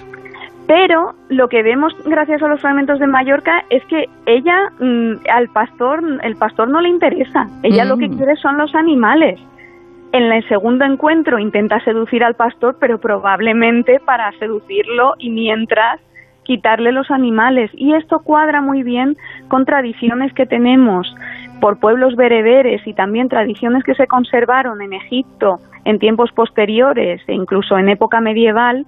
Pero 0.66 1.14
lo 1.28 1.48
que 1.48 1.62
vemos 1.62 1.94
gracias 2.04 2.42
a 2.42 2.48
los 2.48 2.60
fragmentos 2.60 2.98
de 2.98 3.06
Mallorca 3.06 3.64
es 3.70 3.84
que 3.84 4.08
ella 4.26 4.70
mm, 4.80 5.12
al 5.32 5.48
pastor, 5.50 6.02
el 6.22 6.36
pastor 6.36 6.68
no 6.68 6.80
le 6.80 6.88
interesa. 6.88 7.46
Ella 7.62 7.84
lo 7.84 7.96
que 7.96 8.08
Mm. 8.08 8.16
quiere 8.16 8.36
son 8.36 8.58
los 8.58 8.74
animales. 8.74 9.38
En 10.12 10.32
el 10.32 10.46
segundo 10.48 10.84
encuentro 10.84 11.38
intenta 11.38 11.78
seducir 11.80 12.24
al 12.24 12.34
pastor, 12.34 12.76
pero 12.80 12.98
probablemente 12.98 14.00
para 14.00 14.32
seducirlo 14.38 15.14
y 15.18 15.30
mientras 15.30 16.00
quitarle 16.42 16.92
los 16.92 17.10
animales. 17.10 17.70
Y 17.74 17.92
esto 17.94 18.20
cuadra 18.20 18.60
muy 18.60 18.82
bien 18.82 19.16
con 19.48 19.64
tradiciones 19.66 20.32
que 20.32 20.46
tenemos 20.46 21.14
por 21.60 21.78
pueblos 21.78 22.16
bereberes 22.16 22.86
y 22.86 22.92
también 22.94 23.28
tradiciones 23.28 23.82
que 23.84 23.94
se 23.94 24.06
conservaron 24.06 24.80
en 24.80 24.92
Egipto 24.92 25.58
en 25.84 25.98
tiempos 25.98 26.30
posteriores 26.32 27.20
e 27.26 27.34
incluso 27.34 27.78
en 27.78 27.88
época 27.88 28.20
medieval, 28.20 28.86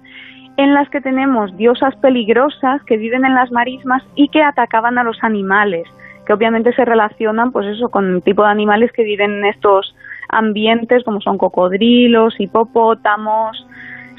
en 0.59 0.73
las 0.73 0.89
que 0.89 0.99
tenemos 0.99 1.55
diosas 1.55 1.95
peligrosas 1.95 2.83
que 2.83 2.97
viven 2.97 3.23
en 3.23 3.33
las 3.33 3.49
marismas 3.49 4.03
y 4.15 4.27
que 4.27 4.43
atacaban 4.43 4.97
a 4.97 5.05
los 5.05 5.17
animales, 5.23 5.87
que 6.25 6.33
obviamente 6.33 6.73
se 6.73 6.83
relacionan 6.83 7.53
pues 7.53 7.65
eso 7.67 7.87
con 7.87 8.15
el 8.15 8.21
tipo 8.21 8.43
de 8.43 8.49
animales 8.49 8.91
que 8.91 9.03
viven 9.03 9.37
en 9.37 9.45
estos 9.45 9.95
ambientes 10.27 11.05
como 11.05 11.21
son 11.21 11.37
cocodrilos, 11.37 12.37
hipopótamos, 12.41 13.65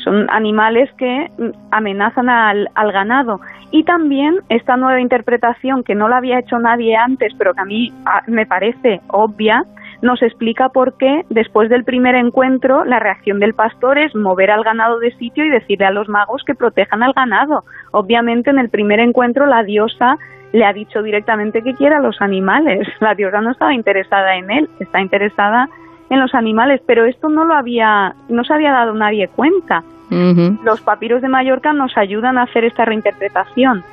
son 0.02 0.30
animales 0.30 0.90
que 0.96 1.30
amenazan 1.72 2.30
al, 2.30 2.70
al 2.74 2.90
ganado. 2.90 3.42
Y 3.70 3.84
también 3.84 4.38
esta 4.48 4.78
nueva 4.78 4.98
interpretación 4.98 5.84
que 5.84 5.94
no 5.94 6.08
la 6.08 6.16
había 6.16 6.38
hecho 6.38 6.58
nadie 6.58 6.96
antes, 6.96 7.34
pero 7.36 7.52
que 7.52 7.60
a 7.60 7.66
mí 7.66 7.92
me 8.28 8.46
parece 8.46 9.02
obvia, 9.08 9.66
nos 10.02 10.22
explica 10.22 10.70
por 10.70 10.96
qué 10.96 11.24
después 11.28 11.68
del 11.68 11.84
primer 11.84 12.14
encuentro 12.14 12.84
la 12.84 12.98
reacción 12.98 13.38
del 13.38 13.54
pastor 13.54 13.98
es 13.98 14.14
mover 14.14 14.50
al 14.50 14.64
ganado 14.64 14.98
de 14.98 15.12
sitio 15.16 15.44
y 15.44 15.50
decirle 15.50 15.86
a 15.86 15.90
los 15.90 16.08
magos 16.08 16.42
que 16.44 16.54
protejan 16.54 17.02
al 17.02 17.12
ganado. 17.12 17.64
Obviamente 17.90 18.50
en 18.50 18.58
el 18.58 18.70
primer 18.70 19.00
encuentro 19.00 19.46
la 19.46 19.62
diosa 19.62 20.18
le 20.52 20.64
ha 20.64 20.72
dicho 20.72 21.02
directamente 21.02 21.62
que 21.62 21.74
quiere 21.74 21.96
a 21.96 22.00
los 22.00 22.20
animales. 22.20 22.88
La 23.00 23.14
diosa 23.14 23.40
no 23.40 23.52
estaba 23.52 23.72
interesada 23.74 24.36
en 24.36 24.50
él, 24.50 24.68
está 24.80 25.00
interesada 25.00 25.68
en 26.08 26.18
los 26.18 26.34
animales, 26.34 26.80
pero 26.86 27.04
esto 27.04 27.28
no 27.28 27.44
lo 27.44 27.54
había, 27.54 28.14
no 28.28 28.42
se 28.42 28.52
había 28.52 28.72
dado 28.72 28.94
nadie 28.94 29.28
cuenta. 29.28 29.84
Los 30.64 30.80
papiros 30.80 31.22
de 31.22 31.28
Mallorca 31.28 31.72
nos 31.72 31.96
ayudan 31.96 32.36
a 32.36 32.42
hacer 32.42 32.64
esta 32.64 32.84
reinterpretación. 32.84 33.84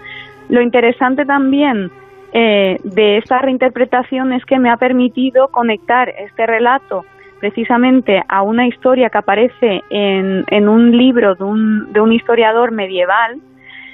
Lo 0.49 0.61
interesante 0.61 1.25
también 1.25 1.91
eh, 2.33 2.77
de 2.83 3.17
esta 3.17 3.39
reinterpretación 3.39 4.33
es 4.33 4.43
que 4.45 4.59
me 4.59 4.69
ha 4.69 4.77
permitido 4.77 5.47
conectar 5.49 6.09
este 6.09 6.45
relato 6.45 7.06
precisamente 7.39 8.23
a 8.27 8.41
una 8.41 8.67
historia 8.67 9.09
que 9.09 9.17
aparece 9.17 9.83
en, 9.89 10.43
en 10.47 10.69
un 10.69 10.97
libro 10.97 11.35
de 11.35 11.43
un, 11.43 11.93
de 11.93 12.01
un 12.01 12.11
historiador 12.11 12.72
medieval, 12.72 13.39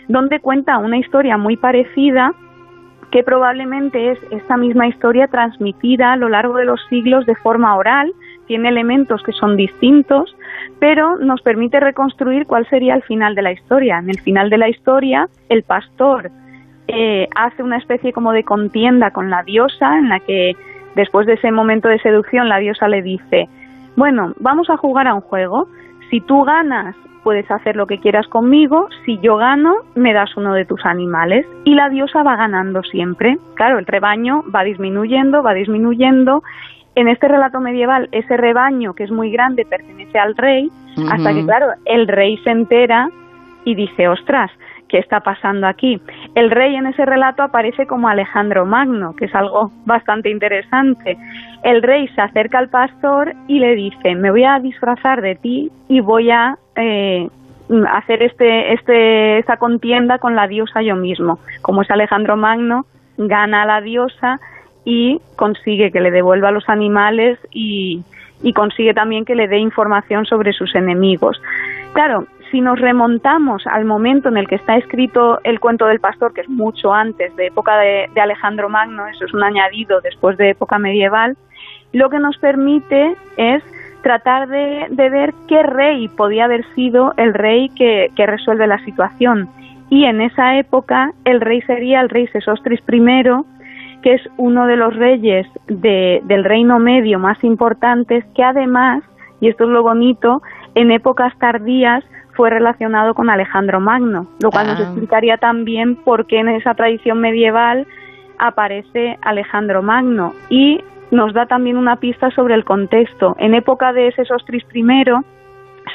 donde 0.08 0.40
cuenta 0.40 0.78
una 0.78 0.98
historia 0.98 1.38
muy 1.38 1.58
parecida 1.58 2.34
que 3.12 3.24
probablemente 3.24 4.12
es 4.12 4.20
esta 4.32 4.58
misma 4.58 4.88
historia 4.88 5.28
transmitida 5.28 6.14
a 6.14 6.18
lo 6.18 6.30
largo 6.30 6.56
de 6.56 6.66
los 6.66 6.80
siglos 6.90 7.28
de 7.28 7.36
forma 7.36 7.76
oral, 7.76 8.12
tiene 8.48 8.70
elementos 8.70 9.22
que 9.24 9.32
son 9.34 9.56
distintos, 9.56 10.36
pero 10.80 11.18
nos 11.18 11.40
permite 11.42 11.80
reconstruir 11.80 12.48
cuál 12.48 12.68
sería 12.70 12.95
el 12.95 13.03
final 13.03 13.36
de 13.36 13.44
la 13.44 13.52
historia. 13.52 14.00
En 14.00 14.10
el 14.10 14.20
final 14.20 14.50
de 14.50 14.58
la 14.58 14.68
historia, 14.68 15.28
el 15.50 15.62
pastor 15.62 16.32
eh, 16.88 17.28
hace 17.36 17.64
una 17.64 17.78
especie 17.78 18.14
como 18.14 18.32
de 18.32 18.44
contienda 18.44 19.12
con 19.12 19.30
la 19.30 19.44
diosa, 19.44 19.98
en 19.98 20.10
la 20.10 20.20
que 20.20 20.56
después 20.95 21.26
de 21.28 21.34
ese 21.34 21.52
momento 21.52 21.88
de 21.88 22.00
seducción 22.00 22.50
la 22.50 22.60
diosa 22.60 22.88
le 22.88 23.02
dice, 23.02 23.48
bueno, 23.95 24.34
vamos 24.40 24.70
a 24.70 24.78
jugar 24.78 25.08
a 25.08 25.14
un 25.14 25.22
juego, 25.22 25.68
si 26.10 26.22
tú 26.22 26.44
ganas 26.44 26.95
puedes 27.24 27.50
hacer 27.50 27.76
lo 27.76 27.88
que 27.88 28.00
quieras 28.00 28.28
conmigo, 28.28 28.90
si 29.06 29.18
yo 29.20 29.38
gano, 29.38 29.78
me 29.95 30.14
das 30.14 30.36
uno 30.38 30.53
de 30.53 30.66
tus 30.66 30.86
animales. 30.86 31.45
Y 31.64 31.74
la 31.74 31.90
diosa 31.90 32.22
va 32.22 32.36
ganando 32.36 32.84
siempre. 32.84 33.38
Claro, 33.56 33.80
el 33.80 33.86
rebaño 33.86 34.44
va 34.53 34.64
disminuyendo, 34.64 35.42
va 35.42 35.53
disminuyendo. 35.53 36.44
En 36.95 37.08
este 37.08 37.28
relato 37.28 37.60
medieval, 37.60 38.10
ese 38.12 38.38
rebaño, 38.38 38.94
que 38.94 39.06
es 39.06 39.12
muy 39.12 39.32
grande, 39.32 39.66
pertenece 39.66 40.20
al 40.20 40.36
rey, 40.36 40.70
hasta 41.10 41.34
que, 41.34 41.44
claro, 41.44 41.68
el 41.86 42.08
rey 42.08 42.38
se 42.44 42.52
entera 42.52 43.10
y 43.66 43.74
dice, 43.74 44.08
ostras, 44.08 44.52
¿qué 44.90 45.00
está 45.00 45.22
pasando 45.22 45.66
aquí? 45.66 46.00
El 46.36 46.50
rey 46.50 46.76
en 46.76 46.88
ese 46.88 47.06
relato 47.06 47.44
aparece 47.44 47.86
como 47.86 48.08
Alejandro 48.08 48.66
Magno, 48.66 49.16
que 49.16 49.26
es 49.26 49.36
algo 49.36 49.72
bastante 49.86 50.32
interesante. 50.32 51.16
El 51.64 51.84
rey 51.84 52.08
se 52.10 52.22
acerca 52.22 52.58
al 52.58 52.70
pastor 52.70 53.34
y 53.48 53.60
le 53.60 53.76
dice, 53.76 54.16
me 54.16 54.32
voy 54.32 54.44
a 54.44 54.60
disfrazar 54.60 55.22
de 55.22 55.36
ti 55.36 55.72
y 55.88 56.00
voy 56.00 56.32
a 56.32 56.58
eh, 56.76 57.30
hacer 57.92 58.24
este, 58.24 58.74
este, 58.74 59.38
esta 59.38 59.58
contienda 59.58 60.18
con 60.18 60.36
la 60.36 60.48
diosa 60.48 60.82
yo 60.82 60.95
mismo. 60.95 61.40
Como 61.62 61.84
es 61.84 61.92
Alejandro 61.92 62.36
Magno, 62.36 62.86
gana 63.18 63.62
a 63.62 63.68
la 63.68 63.82
diosa 63.82 64.40
y 64.86 65.20
consigue 65.36 65.92
que 65.92 66.02
le 66.02 66.10
devuelva 66.10 66.52
los 66.52 66.68
animales 66.68 67.38
y, 67.52 68.03
y 68.42 68.53
consigue 68.53 68.94
también 68.94 69.24
que 69.24 69.36
le 69.36 69.48
dé 69.48 69.58
información 69.58 70.26
sobre 70.26 70.52
sus 70.52 70.74
enemigos. 70.76 71.40
Claro, 71.94 72.26
si 72.54 72.62
nos 72.62 72.80
remontamos 72.80 73.66
al 73.66 73.84
momento 73.84 74.30
en 74.30 74.38
el 74.38 74.48
que 74.48 74.54
está 74.56 74.78
escrito 74.78 75.40
el 75.44 75.60
cuento 75.60 75.88
del 75.88 76.00
pastor, 76.00 76.34
que 76.36 76.42
es 76.42 76.50
mucho 76.50 76.94
antes 76.94 77.36
de 77.36 77.48
época 77.48 77.80
de, 77.80 78.08
Alejandro 78.22 78.70
Magno, 78.70 79.08
eso 79.08 79.26
es 79.26 79.34
un 79.34 79.42
añadido 79.44 80.02
después 80.02 80.38
de 80.38 80.52
época 80.52 80.78
medieval, 80.78 81.36
lo 81.94 82.12
que 82.12 82.20
nos 82.20 82.38
permite 82.38 83.16
es 83.38 83.64
tratar 84.04 84.48
de, 84.50 84.86
de 84.92 85.10
ver 85.10 85.34
qué 85.48 85.64
rey 85.64 86.08
podía 86.10 86.46
haber 86.46 86.64
sido 86.76 87.16
el 87.18 87.34
rey 87.34 87.70
que, 87.70 88.12
que 88.16 88.28
resuelve 88.28 88.68
la 88.68 88.78
situación. 88.86 89.50
Y 89.90 90.06
en 90.06 90.22
esa 90.22 90.60
época 90.60 91.12
el 91.26 91.42
rey 91.42 91.62
sería 91.64 92.02
el 92.02 92.10
rey 92.10 92.28
Sesostris 92.28 92.82
I, 92.88 93.24
que 94.04 94.14
es 94.14 94.22
uno 94.38 94.68
de 94.68 94.76
los 94.76 94.96
reyes 94.96 95.48
de- 95.66 96.22
del 96.26 96.44
Reino 96.44 96.78
Medio 96.78 97.18
más 97.18 97.44
importantes, 97.44 98.24
que 98.36 98.44
además, 98.44 99.02
y 99.42 99.48
esto 99.48 99.64
es 99.64 99.72
lo 99.72 99.82
bonito, 99.82 100.44
en 100.76 100.92
épocas 100.92 101.34
tardías 101.40 102.04
fue 102.36 102.50
relacionado 102.50 103.14
con 103.14 103.30
Alejandro 103.30 103.80
Magno, 103.80 104.28
lo 104.42 104.50
cual 104.52 104.68
nos 104.68 104.80
Ah. 104.80 104.84
explicaría 104.84 105.38
también 105.38 105.95
por 105.95 106.26
qué 106.26 106.40
en 106.40 106.50
esa 106.50 106.74
tradición 106.74 107.20
medieval 107.20 107.88
aparece 108.40 109.18
Alejandro 109.22 109.82
Magno. 109.82 110.34
Y 110.50 110.82
nos 111.12 111.34
da 111.34 111.45
también 111.45 111.78
una 111.78 111.98
pista 111.98 112.32
sobre 112.32 112.56
el 112.56 112.66
contexto. 112.66 113.36
En 113.38 113.53
época 113.53 113.94
de 113.94 114.12
Sesostris 114.14 114.66
I 114.74 114.84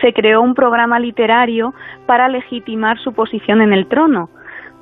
se 0.00 0.12
creó 0.12 0.42
un 0.42 0.54
programa 0.54 1.00
literario 1.00 1.74
para 2.06 2.28
legitimar 2.28 2.98
su 2.98 3.12
posición 3.12 3.60
en 3.62 3.72
el 3.72 3.86
trono 3.86 4.28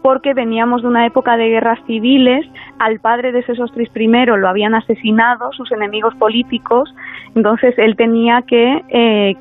porque 0.06 0.34
veníamos 0.34 0.82
de 0.82 0.86
una 0.86 1.04
época 1.04 1.36
de 1.36 1.48
guerras 1.48 1.80
civiles, 1.84 2.46
al 2.78 3.00
padre 3.00 3.32
de 3.32 3.42
Sesostris 3.42 3.90
I 3.92 4.06
lo 4.06 4.48
habían 4.48 4.76
asesinado 4.76 5.50
sus 5.52 5.72
enemigos 5.72 6.14
políticos, 6.14 6.94
entonces 7.34 7.74
él 7.76 7.96
tenía 7.96 8.42
que 8.42 8.84
eh, 8.88 9.34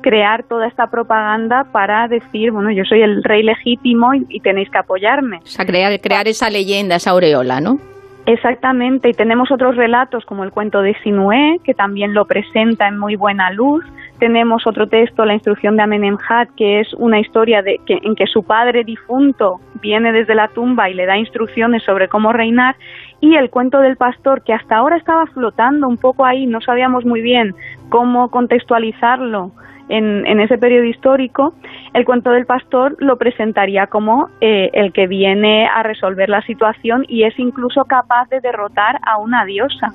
crear 0.00 0.44
toda 0.44 0.68
esta 0.68 0.86
propaganda 0.86 1.64
para 1.72 2.06
decir, 2.06 2.52
bueno, 2.52 2.70
yo 2.70 2.84
soy 2.84 3.02
el 3.02 3.24
rey 3.24 3.42
legítimo 3.42 4.14
y, 4.14 4.24
y 4.28 4.38
tenéis 4.38 4.70
que 4.70 4.78
apoyarme. 4.78 5.38
O 5.38 5.46
sea, 5.46 5.66
crear, 5.66 6.00
crear 6.00 6.28
esa 6.28 6.48
leyenda, 6.50 6.94
esa 6.94 7.10
aureola, 7.10 7.60
¿no? 7.60 7.78
Exactamente, 8.26 9.08
y 9.08 9.14
tenemos 9.14 9.50
otros 9.50 9.74
relatos 9.74 10.24
como 10.24 10.44
el 10.44 10.52
cuento 10.52 10.82
de 10.82 10.94
Sinué, 11.02 11.58
que 11.64 11.74
también 11.74 12.14
lo 12.14 12.26
presenta 12.26 12.86
en 12.86 12.96
muy 12.96 13.16
buena 13.16 13.50
luz. 13.50 13.84
Tenemos 14.22 14.68
otro 14.68 14.86
texto, 14.86 15.24
la 15.24 15.34
instrucción 15.34 15.76
de 15.76 15.82
Amenemhat, 15.82 16.48
que 16.56 16.78
es 16.78 16.94
una 16.94 17.18
historia 17.18 17.60
en 17.66 18.14
que 18.14 18.26
su 18.28 18.44
padre 18.44 18.84
difunto 18.84 19.58
viene 19.80 20.12
desde 20.12 20.36
la 20.36 20.46
tumba 20.46 20.88
y 20.88 20.94
le 20.94 21.06
da 21.06 21.18
instrucciones 21.18 21.82
sobre 21.82 22.06
cómo 22.06 22.32
reinar. 22.32 22.76
Y 23.20 23.34
el 23.34 23.50
cuento 23.50 23.80
del 23.80 23.96
pastor, 23.96 24.44
que 24.44 24.52
hasta 24.52 24.76
ahora 24.76 24.96
estaba 24.96 25.26
flotando 25.26 25.88
un 25.88 25.96
poco 25.96 26.24
ahí, 26.24 26.46
no 26.46 26.60
sabíamos 26.60 27.04
muy 27.04 27.20
bien 27.20 27.56
cómo 27.88 28.30
contextualizarlo 28.30 29.50
en, 29.88 30.38
ese 30.38 30.56
periodo 30.56 30.84
histórico, 30.84 31.54
el 31.92 32.04
cuento 32.04 32.30
del 32.30 32.46
pastor 32.46 32.94
lo 33.00 33.16
presentaría 33.16 33.88
como 33.88 34.28
eh, 34.40 34.70
el 34.72 34.92
que 34.92 35.08
viene 35.08 35.66
a 35.66 35.82
resolver 35.82 36.28
la 36.28 36.42
situación 36.42 37.04
y 37.08 37.24
es 37.24 37.36
incluso 37.40 37.86
capaz 37.86 38.28
de 38.28 38.40
derrotar 38.40 39.00
a 39.04 39.18
una 39.18 39.44
diosa. 39.44 39.88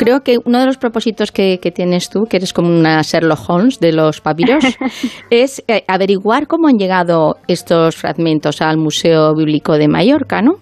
Creo 0.00 0.22
que 0.22 0.38
uno 0.42 0.58
de 0.58 0.64
los 0.64 0.78
propósitos 0.78 1.30
que, 1.30 1.58
tienes 1.74 2.08
tú, 2.08 2.24
que 2.24 2.38
eres 2.38 2.54
como 2.54 2.70
una 2.70 3.02
Sherlock 3.02 3.50
Holmes 3.50 3.80
de 3.80 3.92
los 3.92 4.22
papiros, 4.22 4.64
es 5.30 5.62
eh, 5.68 5.84
averiguar 5.86 6.46
cómo 6.46 6.68
han 6.68 6.78
llegado 6.78 7.36
estos 7.46 7.96
fragmentos 7.96 8.62
al 8.62 8.78
Museo 8.78 9.34
Bíblico 9.34 9.76
de 9.76 9.88
Mallorca, 9.88 10.40
¿no? 10.40 10.54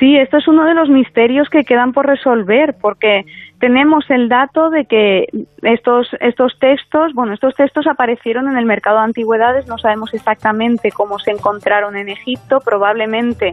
Sí, 0.00 0.16
esto 0.16 0.38
es 0.38 0.48
uno 0.48 0.64
de 0.64 0.74
los 0.74 0.88
misterios 0.88 1.48
que 1.48 1.62
quedan 1.62 1.92
por 1.92 2.06
resolver, 2.06 2.74
porque 2.80 3.24
tenemos 3.60 4.04
el 4.10 4.28
dato 4.28 4.70
de 4.70 4.86
que 4.86 5.26
estos, 5.62 6.08
estos 6.18 6.58
textos, 6.58 7.12
bueno, 7.14 7.34
estos 7.34 7.54
textos 7.54 7.86
aparecieron 7.86 8.48
en 8.48 8.56
el 8.56 8.66
mercado 8.66 8.98
de 8.98 9.04
antigüedades, 9.04 9.68
no 9.68 9.78
sabemos 9.78 10.12
exactamente 10.14 10.90
cómo 10.90 11.20
se 11.20 11.30
encontraron 11.30 11.96
en 11.96 12.08
Egipto, 12.08 12.58
probablemente 12.64 13.52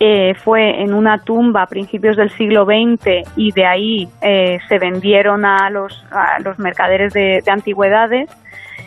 eh, 0.00 0.34
fue 0.34 0.82
en 0.82 0.92
una 0.92 1.18
tumba 1.18 1.62
a 1.62 1.66
principios 1.66 2.16
del 2.16 2.30
siglo 2.30 2.64
XX 2.64 3.28
y 3.36 3.52
de 3.52 3.66
ahí 3.66 4.08
eh, 4.22 4.58
se 4.68 4.78
vendieron 4.78 5.44
a 5.44 5.70
los, 5.70 6.04
a 6.10 6.40
los 6.40 6.58
mercaderes 6.58 7.12
de 7.12 7.42
antigüedades 7.46 8.28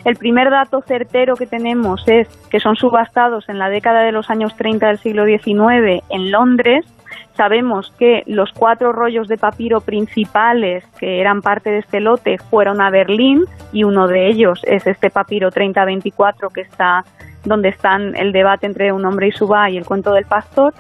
el 0.06 0.18
primer 0.18 0.50
dato 0.50 0.82
certero 0.82 1.36
que 1.36 1.48
tenemos 1.48 2.04
es 2.08 2.28
que 2.50 2.60
son 2.60 2.76
subastados 2.76 3.48
en 3.48 3.58
la 3.58 3.70
década 3.70 4.02
de 4.02 4.12
los 4.12 4.30
años 4.30 4.56
30 4.58 4.88
del 4.88 4.98
siglo 4.98 5.26
XIX 5.26 6.04
en 6.10 6.32
Londres. 6.32 6.86
Sabemos 7.36 7.92
que 7.98 8.24
los 8.28 8.52
cuatro 8.54 8.92
rollos 8.92 9.28
de 9.28 9.38
papiro 9.38 9.82
principales 9.82 10.86
que 11.00 11.20
eran 11.20 11.42
parte 11.42 11.72
de 11.72 11.80
este 11.80 12.00
lote 12.00 12.38
fueron 12.38 12.82
a 12.82 12.92
Berlín 12.92 13.46
y 13.72 13.84
uno 13.84 14.08
de 14.08 14.28
ellos 14.28 14.62
es 14.66 14.86
este 14.86 15.10
papiro 15.10 15.50
3024 15.50 16.50
que 16.50 16.62
está 16.62 17.04
donde 17.44 17.70
están 17.70 18.16
el 18.16 18.32
debate 18.32 18.68
entre 18.68 18.92
un 18.92 19.06
hombre 19.06 19.28
y 19.28 19.32
su 19.32 19.48
va 19.48 19.70
y 19.70 19.78
el 19.78 19.86
cuento 19.86 20.14
del 20.14 20.26
pastor. 20.26 20.74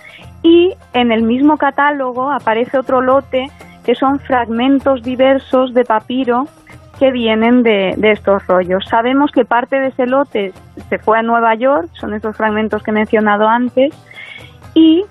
Y 0.43 0.73
en 0.93 1.11
el 1.11 1.23
mismo 1.23 1.57
catálogo 1.57 2.32
aparece 2.32 2.77
otro 2.77 3.01
lote 3.01 3.48
que 3.83 3.95
son 3.95 4.19
fragmentos 4.19 5.03
diversos 5.03 5.73
de 5.73 5.83
papiro 5.83 6.48
que 6.99 7.11
vienen 7.11 7.64
de, 7.64 7.95
estos 8.03 8.45
rollos. 8.48 8.85
Sabemos 8.88 9.32
que 9.32 9.45
parte 9.45 9.80
de 9.80 9.88
ese 9.88 10.06
lote 10.06 10.53
se 10.90 10.99
fue 10.99 11.19
a 11.19 11.23
Nueva 11.23 11.56
York, 11.56 11.90
son 11.93 12.14
estos 12.14 12.38
fragmentos 12.38 12.83
que 12.83 12.91
he 12.91 12.93
mencionado 12.93 13.48
antes, 13.48 13.93
y 14.73 15.03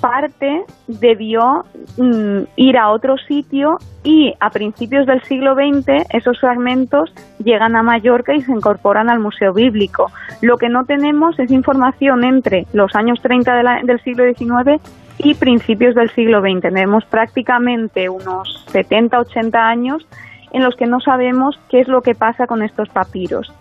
parte 0.00 0.64
debió 0.86 1.64
mm, 1.96 2.42
ir 2.56 2.78
a 2.78 2.90
otro 2.90 3.16
sitio 3.18 3.78
y 4.02 4.34
a 4.40 4.50
principios 4.50 5.06
del 5.06 5.22
siglo 5.22 5.54
XX 5.54 6.06
esos 6.10 6.40
fragmentos 6.40 7.12
llegan 7.42 7.76
a 7.76 7.82
Mallorca 7.82 8.34
y 8.34 8.42
se 8.42 8.52
incorporan 8.52 9.10
al 9.10 9.20
Museo 9.20 9.52
Bíblico. 9.52 10.10
Lo 10.40 10.56
que 10.56 10.68
no 10.68 10.84
tenemos 10.84 11.38
es 11.38 11.50
información 11.50 12.24
entre 12.24 12.66
los 12.72 12.94
años 12.94 13.20
30 13.20 13.82
del 13.84 14.00
siglo 14.00 14.24
XIX 14.24 14.80
y 15.18 15.34
principios 15.34 15.94
del 15.94 16.10
siglo 16.10 16.40
XX. 16.40 16.62
Tenemos 16.62 17.04
prácticamente 17.04 18.08
unos 18.08 18.66
70-80 18.72 19.54
años 19.54 20.06
en 20.52 20.64
los 20.64 20.74
que 20.76 20.86
no 20.86 21.00
sabemos 21.00 21.58
qué 21.68 21.80
es 21.80 21.88
lo 21.88 22.02
que 22.02 22.14
pasa 22.14 22.46
con 22.46 22.62
estos 22.62 22.88
papiros. 22.88 23.52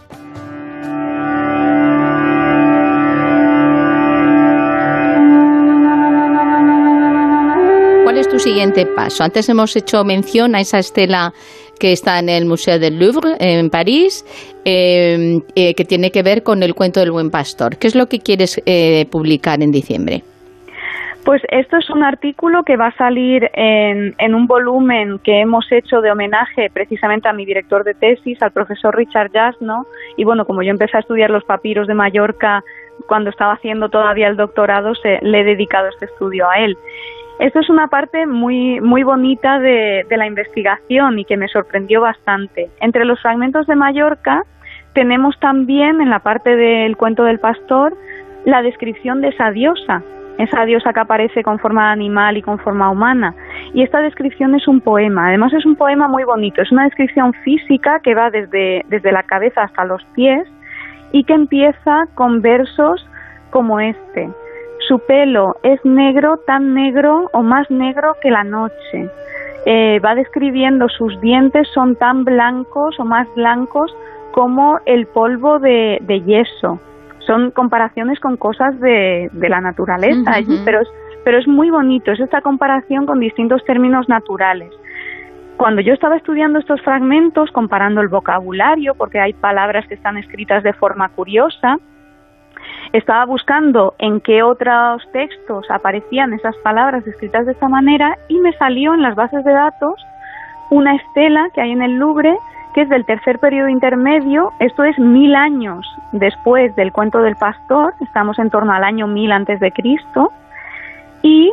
¿Cuál 8.40 8.48
es 8.48 8.54
tu 8.54 8.54
siguiente 8.54 8.86
paso? 8.96 9.24
Antes 9.26 9.50
hemos 9.50 9.76
hecho 9.76 10.06
mención 10.06 10.56
a 10.56 10.62
esa 10.62 10.80
estela 10.80 11.34
que 11.78 11.92
está 11.92 12.20
en 12.20 12.30
el 12.30 12.46
Museo 12.46 12.80
del 12.80 12.98
Louvre, 12.98 13.36
en 13.38 13.70
París, 13.70 14.24
eh, 14.64 15.42
eh, 15.56 15.76
que 15.76 15.84
tiene 15.84 16.10
que 16.10 16.24
ver 16.24 16.42
con 16.42 16.64
el 16.64 16.74
cuento 16.74 17.02
del 17.02 17.12
buen 17.12 17.32
pastor. 17.32 17.76
¿Qué 17.78 17.88
es 17.88 17.96
lo 17.96 18.08
que 18.08 18.20
quieres 18.20 18.62
eh, 18.66 19.08
publicar 19.12 19.62
en 19.62 19.72
diciembre? 19.72 20.24
Pues 21.26 21.42
esto 21.50 21.76
es 21.78 21.90
un 21.90 22.02
artículo 22.02 22.64
que 22.64 22.78
va 22.78 22.88
a 22.88 22.96
salir 22.96 23.50
en, 23.54 24.16
en, 24.18 24.34
un 24.34 24.48
volumen 24.48 25.20
que 25.20 25.42
hemos 25.42 25.70
hecho 25.70 26.00
de 26.00 26.10
homenaje 26.10 26.70
precisamente 26.74 27.28
a 27.28 27.34
mi 27.34 27.46
director 27.46 27.84
de 27.84 27.94
tesis, 27.94 28.42
al 28.42 28.52
profesor 28.52 28.96
Richard 28.96 29.32
Jasno. 29.34 29.86
Y 30.16 30.24
bueno, 30.24 30.46
como 30.46 30.64
yo 30.64 30.72
empecé 30.72 30.96
a 30.96 31.02
estudiar 31.02 31.30
los 31.30 31.44
papiros 31.44 31.88
de 31.88 31.94
Mallorca 31.94 32.64
cuando 33.08 33.32
estaba 33.32 33.54
haciendo 33.54 33.90
todavía 33.90 34.28
el 34.30 34.38
doctorado, 34.38 34.96
se, 34.96 35.20
le 35.22 35.42
he 35.42 35.44
dedicado 35.44 35.90
este 35.90 36.06
estudio 36.06 36.50
a 36.50 36.60
él. 36.60 36.78
Esto 37.40 37.60
es 37.62 37.70
una 37.70 37.88
parte 37.88 38.26
muy, 38.26 38.82
muy 38.82 39.04
bonita 39.04 39.60
de, 39.60 40.06
de 40.10 40.18
la 40.18 40.28
investigación 40.28 41.20
y 41.20 41.26
que 41.26 41.38
me 41.38 41.48
sorprendió 41.48 42.02
bastante. 42.02 42.70
Entre 42.82 43.06
los 43.06 43.22
fragmentos 43.22 43.66
de 43.66 43.76
Mallorca 43.76 44.44
tenemos 44.94 45.40
también 45.40 46.02
en 46.02 46.10
la 46.10 46.20
parte 46.20 46.58
del 46.58 46.98
cuento 46.98 47.24
del 47.24 47.40
pastor 47.40 47.96
la 48.44 48.62
descripción 48.62 49.22
de 49.22 49.30
esa 49.30 49.52
diosa, 49.52 50.04
esa 50.38 50.66
diosa 50.66 50.92
que 50.92 51.00
aparece 51.00 51.44
con 51.44 51.60
forma 51.60 51.92
animal 51.92 52.36
y 52.36 52.42
con 52.42 52.60
forma 52.60 52.90
humana. 52.90 53.34
Y 53.74 53.84
esta 53.84 54.02
descripción 54.02 54.56
es 54.56 54.68
un 54.68 54.82
poema, 54.82 55.28
además 55.28 55.54
es 55.54 55.66
un 55.66 55.78
poema 55.78 56.10
muy 56.10 56.24
bonito, 56.26 56.62
es 56.62 56.72
una 56.74 56.84
descripción 56.84 57.34
física 57.46 58.00
que 58.02 58.16
va 58.16 58.30
desde, 58.32 58.84
desde 58.90 59.12
la 59.12 59.24
cabeza 59.24 59.64
hasta 59.64 59.86
los 59.86 60.04
pies 60.16 60.46
y 61.14 61.24
que 61.24 61.34
empieza 61.34 62.06
con 62.16 62.42
versos 62.42 63.08
como 63.50 63.80
este. 63.80 64.30
Su 64.90 65.00
pelo 65.00 65.56
es 65.64 65.80
negro, 65.86 66.38
tan 66.46 66.74
negro 66.74 67.30
o 67.32 67.42
más 67.42 67.72
negro 67.72 68.18
que 68.22 68.30
la 68.30 68.44
noche. 68.44 69.10
Eh, 69.66 70.02
va 70.04 70.16
describiendo 70.16 70.90
sus 70.90 71.20
dientes 71.22 71.68
son 71.74 71.96
tan 71.96 72.26
blancos 72.26 73.00
o 73.00 73.06
más 73.06 73.28
blancos 73.36 73.96
como 74.34 74.80
el 74.86 75.08
polvo 75.08 75.60
de 75.60 76.24
yeso 76.26 76.80
son 77.30 77.52
comparaciones 77.52 78.20
con 78.20 78.38
cosas 78.38 78.80
de, 78.80 79.30
la 79.34 79.62
naturaleza, 79.62 80.32
pero, 80.66 80.82
es, 80.82 80.88
pero 81.24 81.38
es 81.38 81.48
muy 81.48 81.70
bonito, 81.70 82.12
es 82.12 82.20
esta 82.20 82.42
comparación 82.42 83.06
con 83.06 83.20
distintos 83.20 83.64
términos 83.66 84.10
naturales. 84.10 84.72
Cuando 85.56 85.80
yo 85.82 85.94
estaba 85.94 86.16
estudiando 86.16 86.58
estos 86.58 86.82
fragmentos, 86.82 87.52
comparando 87.52 88.02
el 88.02 88.08
vocabulario, 88.08 88.96
porque 88.96 89.20
hay 89.20 89.34
palabras 89.34 89.88
que 89.88 89.94
están 89.94 90.18
escritas 90.18 90.64
de 90.64 90.74
forma 90.74 91.10
curiosa, 91.10 91.78
estaba 92.94 93.26
buscando 93.26 93.94
en 94.00 94.20
qué 94.22 94.44
otros 94.44 95.04
textos 95.12 95.66
aparecían 95.70 96.34
esas 96.34 96.56
palabras 96.58 97.06
escritas 97.06 97.46
de 97.46 97.52
esta 97.52 97.68
manera 97.68 98.18
y 98.28 98.40
me 98.40 98.54
salió 98.54 98.94
en 98.94 99.02
las 99.02 99.16
bases 99.16 99.44
de 99.44 99.52
datos 99.52 99.96
una 100.70 100.96
estela 100.96 101.50
que 101.54 101.62
hay 101.62 101.72
en 101.72 101.82
el 101.82 101.96
Louvre 101.96 102.38
que 102.74 102.82
es 102.82 102.90
del 102.90 103.06
tercer 103.06 103.40
periodo 103.40 103.68
intermedio, 103.68 104.52
esto 104.60 104.84
es 104.84 104.98
mil 105.00 105.36
años 105.36 105.86
después 106.12 106.76
del 106.76 106.92
cuento 106.92 107.20
del 107.20 107.36
pastor, 107.36 107.94
estamos 108.02 108.38
en 108.38 108.50
torno 108.50 108.72
al 108.72 108.84
año 108.84 109.08
mil 109.08 109.32
antes 109.32 109.60
de 109.60 109.72
Cristo, 109.72 110.32
y 111.24 111.52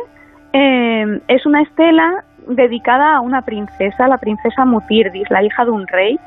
eh, 0.53 1.21
es 1.27 1.45
una 1.45 1.61
estela 1.63 2.23
dedicada 2.49 3.15
a 3.15 3.21
una 3.21 3.41
princesa, 3.41 4.07
la 4.07 4.17
princesa 4.17 4.65
Mutirdis, 4.65 5.29
la 5.29 5.43
hija 5.43 5.65
de 5.65 5.71
un 5.71 5.87
rey, 5.87 6.19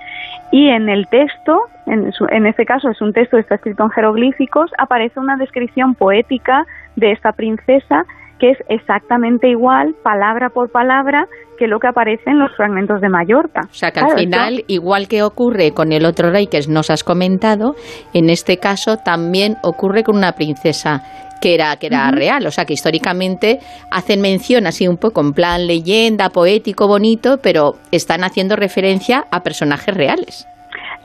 y 0.51 0.69
en 0.69 0.89
el 0.89 1.07
texto, 1.09 1.63
en, 1.87 2.13
en 2.31 2.47
este 2.47 2.67
caso 2.67 2.91
es 2.91 3.01
un 3.01 3.13
texto 3.13 3.37
que 3.37 3.43
está 3.43 3.55
escrito 3.57 3.85
en 3.85 3.91
jeroglíficos, 3.91 4.71
aparece 4.79 5.21
una 5.21 5.37
descripción 5.37 5.95
poética 5.95 6.67
de 6.97 7.13
esta 7.13 7.33
princesa 7.33 8.05
que 8.41 8.51
es 8.51 8.59
exactamente 8.69 9.49
igual, 9.49 9.95
palabra 10.03 10.49
por 10.49 10.71
palabra, 10.71 11.27
que 11.59 11.69
lo 11.69 11.79
que 11.79 11.89
aparece 11.89 12.31
en 12.31 12.39
los 12.39 12.51
fragmentos 12.57 13.01
de 13.01 13.09
Mallorca. 13.11 13.61
O 13.71 13.75
sea 13.75 13.91
que 13.91 14.01
al 14.01 14.19
final, 14.19 14.65
igual 14.67 15.09
que 15.09 15.23
ocurre 15.23 15.73
con 15.73 15.93
el 15.93 16.07
otro 16.07 16.31
rey 16.31 16.47
que 16.47 16.59
nos 16.69 16.91
has 16.91 17.05
comentado, 17.05 17.75
en 18.15 18.31
este 18.31 18.57
caso 18.57 18.97
también 18.97 19.57
ocurre 19.63 20.03
con 20.03 20.17
una 20.17 20.33
princesa 20.33 21.03
que 21.41 21.55
era, 21.55 21.77
que 21.77 21.87
era 21.87 22.11
real, 22.11 22.47
o 22.47 22.51
sea 22.51 22.65
que 22.65 22.75
históricamente 22.75 23.59
hacen 23.91 24.21
mención 24.21 24.67
así 24.67 24.89
un 24.89 24.97
poco 24.97 25.21
en 25.21 25.33
plan 25.33 25.67
leyenda, 25.67 26.31
poético, 26.31 26.87
bonito, 26.87 27.39
pero 27.43 27.73
están 27.93 28.25
haciendo 28.25 28.57
referencia 28.57 29.25
a 29.31 29.41
personajes 29.41 29.95
reales. 29.95 30.47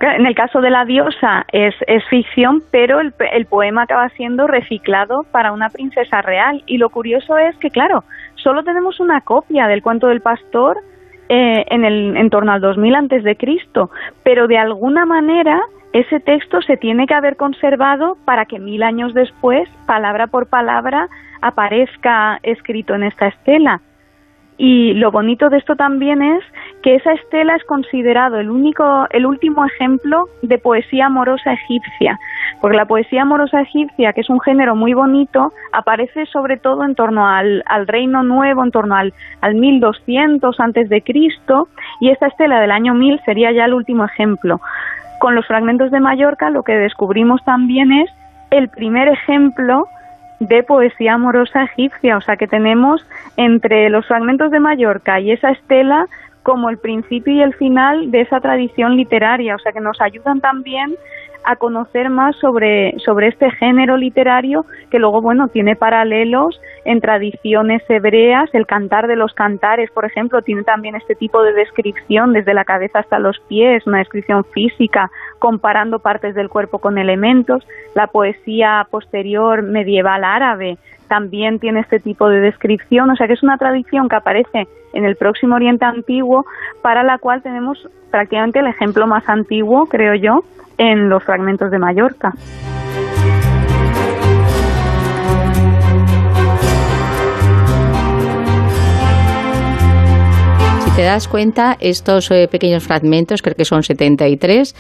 En 0.01 0.25
el 0.25 0.35
caso 0.35 0.59
de 0.61 0.69
la 0.69 0.83
diosa 0.85 1.45
es, 1.51 1.74
es 1.88 2.03
ficción, 2.09 2.61
pero 2.72 2.99
el, 2.99 3.14
el, 3.32 3.45
poema 3.45 3.83
acaba 3.83 4.09
siendo 4.09 4.45
reciclado 4.45 5.24
para 5.32 5.53
una 5.53 5.69
princesa 5.69 6.22
real. 6.22 6.64
Y 6.65 6.77
lo 6.77 6.90
curioso 6.90 7.38
es 7.38 7.56
que, 7.57 7.69
claro, 7.69 8.03
solo 8.35 8.64
tenemos 8.64 8.99
una 8.99 9.22
copia 9.22 9.67
del 9.67 9.82
cuento 9.82 10.07
del 10.07 10.22
pastor 10.22 10.77
eh, 11.27 11.65
en, 11.69 11.83
el, 11.85 12.15
en 12.17 12.30
torno 12.30 12.51
al 12.51 12.61
2000 12.61 12.95
antes 12.95 13.24
de 13.24 13.35
Cristo, 13.35 13.90
pero 14.24 14.48
de 14.48 14.59
alguna 14.59 15.07
manera 15.07 15.59
ese 15.91 16.19
texto 16.19 16.61
se 16.61 16.77
tiene 16.77 17.07
que 17.07 17.15
haber 17.15 17.35
conservado 17.35 18.15
para 18.25 18.45
que 18.45 18.59
mil 18.59 18.83
años 18.83 19.15
después, 19.15 19.67
palabra 19.88 20.27
por 20.27 20.48
palabra, 20.48 21.07
aparezca 21.41 22.38
escrito 22.43 22.93
en 22.93 23.03
esta 23.03 23.27
estela. 23.27 23.82
Y 24.57 24.93
lo 24.93 25.11
bonito 25.11 25.49
de 25.49 25.57
esto 25.57 25.75
también 25.75 26.22
es 26.22 26.43
que 26.85 26.93
esa 26.93 27.14
estela 27.14 27.55
es 27.55 27.64
considerado 27.64 28.38
el 28.38 28.51
único, 28.51 29.07
el 29.09 29.25
último 29.25 29.65
ejemplo 29.65 30.25
de 30.43 30.59
poesía 30.59 31.07
amorosa 31.07 31.53
egipcia, 31.53 32.19
porque 32.61 32.77
la 32.77 32.85
poesía 32.85 33.23
amorosa 33.23 33.59
egipcia, 33.61 34.14
que 34.14 34.22
es 34.22 34.30
un 34.30 34.39
género 34.39 34.75
muy 34.75 34.93
bonito, 34.93 35.51
aparece 35.72 36.27
sobre 36.27 36.57
todo 36.57 36.83
en 36.83 36.93
torno 36.93 37.27
al, 37.27 37.64
al 37.65 37.88
Reino 37.88 38.22
Nuevo, 38.22 38.64
en 38.64 38.69
torno 38.69 38.95
al, 38.95 39.15
al 39.41 39.55
1200 39.55 40.59
antes 40.59 40.88
de 40.88 41.01
Cristo, 41.01 41.69
y 42.01 42.11
esta 42.11 42.27
estela 42.27 42.59
del 42.59 42.69
año 42.69 42.93
1000 42.93 43.19
sería 43.25 43.51
ya 43.51 43.65
el 43.65 43.73
último 43.73 44.05
ejemplo. 44.05 44.61
Con 45.19 45.33
los 45.33 45.47
fragmentos 45.47 45.89
de 45.89 45.99
Mallorca, 45.99 46.51
lo 46.51 46.61
que 46.61 46.77
descubrimos 46.77 47.43
también 47.45 47.91
es 47.93 48.11
el 48.51 48.69
primer 48.69 49.07
ejemplo 49.07 49.88
de 50.39 50.61
poesía 50.61 51.15
amorosa 51.15 51.64
egipcia, 51.64 52.17
o 52.17 52.22
sea 52.22 52.38
que 52.38 52.45
tenemos 52.45 53.03
entre 53.38 53.89
los 53.89 54.05
fragmentos 54.05 54.51
de 54.51 54.59
Mallorca 54.59 55.19
y 55.19 55.31
esa 55.31 55.49
estela 55.49 56.05
como 56.45 56.69
el 56.69 56.77
principio 56.77 57.33
y 57.33 57.41
el 57.41 57.56
final 57.56 58.11
de 58.11 58.22
esa 58.22 58.40
tradición 58.40 58.95
literaria, 58.95 59.56
o 59.56 59.59
sea 59.59 59.72
que 59.72 59.80
nos 59.80 59.99
ayudan 59.99 60.41
también 60.41 60.95
a 61.45 61.56
conocer 61.57 62.09
más 62.09 62.35
sobre, 62.38 62.98
sobre 62.99 63.27
este 63.27 63.51
género 63.51 63.98
literario 63.98 64.65
que 64.90 64.99
luego, 64.99 65.22
bueno, 65.22 65.48
tiene 65.48 65.75
paralelos 65.75 66.59
en 66.85 67.01
tradiciones 67.01 67.83
hebreas. 67.90 68.49
El 68.53 68.65
cantar 68.65 69.07
de 69.07 69.15
los 69.15 69.33
cantares, 69.33 69.91
por 69.91 70.06
ejemplo, 70.06 70.41
tiene 70.41 70.64
también 70.64 70.95
este 70.95 71.15
tipo 71.15 71.43
de 71.43 71.53
descripción 71.53 72.33
desde 72.33 72.53
la 72.53 72.65
cabeza 72.65 72.99
hasta 72.99 73.19
los 73.19 73.40
pies, 73.48 73.85
una 73.88 73.99
descripción 73.99 74.43
física, 74.45 75.11
comparando 75.40 75.99
partes 75.99 76.35
del 76.35 76.49
cuerpo 76.49 76.80
con 76.80 76.98
elementos. 76.98 77.65
La 77.93 78.07
poesía 78.07 78.88
posterior 78.90 79.61
medieval 79.61 80.24
árabe 80.24 80.77
también 81.07 81.59
tiene 81.59 81.82
este 81.82 81.99
tipo 81.99 82.30
de 82.30 82.40
descripción, 82.40 83.09
o 83.09 83.15
sea 83.15 83.27
que 83.27 83.33
es 83.33 83.43
una 83.43 83.57
tradición 83.57 84.09
que 84.09 84.15
aparece 84.15 84.67
en 84.93 85.06
el 85.06 85.15
próximo 85.15 85.56
Oriente 85.56 85.85
Antiguo, 85.85 86.45
para 86.82 87.03
la 87.03 87.17
cual 87.19 87.43
tenemos 87.43 87.88
prácticamente 88.09 88.59
el 88.59 88.67
ejemplo 88.67 89.06
más 89.07 89.27
antiguo, 89.27 89.85
creo 89.88 90.15
yo, 90.15 90.43
en 90.77 91.09
los 91.09 91.23
fragmentos 91.23 91.71
de 91.71 91.79
Mallorca. 91.79 92.33
Si 100.79 100.91
te 100.95 101.03
das 101.03 101.27
cuenta, 101.27 101.77
estos 101.79 102.31
eh, 102.31 102.47
pequeños 102.49 102.83
fragmentos, 102.83 103.41
creo 103.41 103.55
que 103.55 103.65
son 103.65 103.83
73, 103.83 104.75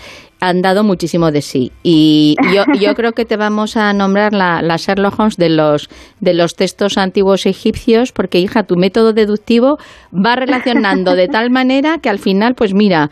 han 0.47 0.61
dado 0.61 0.83
muchísimo 0.83 1.31
de 1.31 1.41
sí. 1.41 1.71
Y 1.83 2.35
yo, 2.53 2.63
yo 2.79 2.93
creo 2.93 3.13
que 3.13 3.25
te 3.25 3.37
vamos 3.37 3.77
a 3.77 3.93
nombrar 3.93 4.33
la, 4.33 4.61
la, 4.61 4.77
Sherlock 4.77 5.19
Holmes 5.19 5.37
de 5.37 5.49
los, 5.49 5.89
de 6.19 6.33
los 6.33 6.55
textos 6.55 6.97
antiguos 6.97 7.45
egipcios, 7.45 8.11
porque, 8.11 8.39
hija, 8.39 8.63
tu 8.63 8.75
método 8.75 9.13
deductivo 9.13 9.77
va 10.13 10.35
relacionando 10.35 11.15
de 11.15 11.27
tal 11.27 11.49
manera 11.49 11.97
que 11.97 12.09
al 12.09 12.19
final, 12.19 12.55
pues 12.55 12.73
mira, 12.73 13.09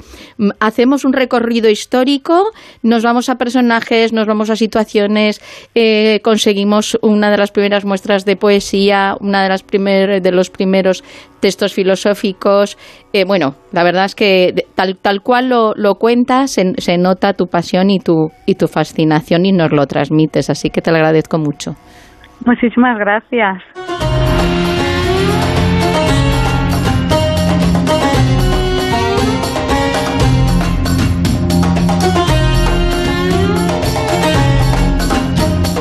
hacemos 0.59 1.05
un 1.05 1.13
recorrido 1.13 1.69
histórico, 1.69 2.51
nos 2.81 3.03
vamos 3.03 3.29
a 3.29 3.37
personajes, 3.37 4.13
nos 4.13 4.27
vamos 4.27 4.49
a 4.49 4.55
situaciones, 4.55 5.41
eh, 5.75 6.19
conseguimos 6.23 6.97
una 7.01 7.31
de 7.31 7.37
las 7.37 7.51
primeras 7.51 7.85
muestras 7.85 8.25
de 8.25 8.35
poesía, 8.35 9.17
una 9.19 9.43
de, 9.43 9.49
las 9.49 9.63
primer, 9.63 10.21
de 10.21 10.31
los 10.31 10.49
primeros 10.49 11.03
textos 11.39 11.73
filosóficos. 11.73 12.77
Eh, 13.11 13.25
bueno, 13.25 13.55
la 13.73 13.83
verdad 13.83 14.05
es 14.05 14.15
que 14.15 14.53
tal, 14.75 14.97
tal 15.01 15.21
cual 15.21 15.49
lo, 15.49 15.73
lo 15.75 15.95
cuentas, 15.95 16.51
se, 16.51 16.73
se 16.77 16.97
nota 16.97 17.33
tu 17.33 17.47
pasión 17.47 17.89
y 17.89 17.99
tu, 17.99 18.29
y 18.45 18.55
tu 18.55 18.67
fascinación 18.67 19.45
y 19.45 19.51
nos 19.51 19.71
lo 19.71 19.85
transmites, 19.87 20.49
así 20.49 20.69
que 20.69 20.81
te 20.81 20.91
lo 20.91 20.97
agradezco 20.97 21.39
mucho. 21.39 21.71
Muchísimas 22.45 22.97
gracias. 22.99 23.63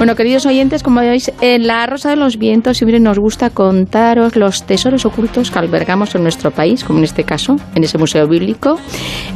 Bueno, 0.02 0.16
queridos 0.16 0.47
oyentes, 0.47 0.82
como 0.82 0.98
veis, 0.98 1.31
en 1.40 1.68
La 1.68 1.86
Rosa 1.86 2.10
de 2.10 2.16
los 2.16 2.36
Vientos 2.36 2.78
siempre 2.78 2.98
nos 2.98 3.20
gusta 3.20 3.50
contaros 3.50 4.34
los 4.34 4.64
tesoros 4.64 5.06
ocultos 5.06 5.52
que 5.52 5.58
albergamos 5.60 6.12
en 6.16 6.24
nuestro 6.24 6.50
país, 6.50 6.82
como 6.82 6.98
en 6.98 7.05
este 7.05 7.22
caso, 7.22 7.55
en 7.76 7.84
ese 7.84 7.98
museo 7.98 8.26
bíblico. 8.26 8.81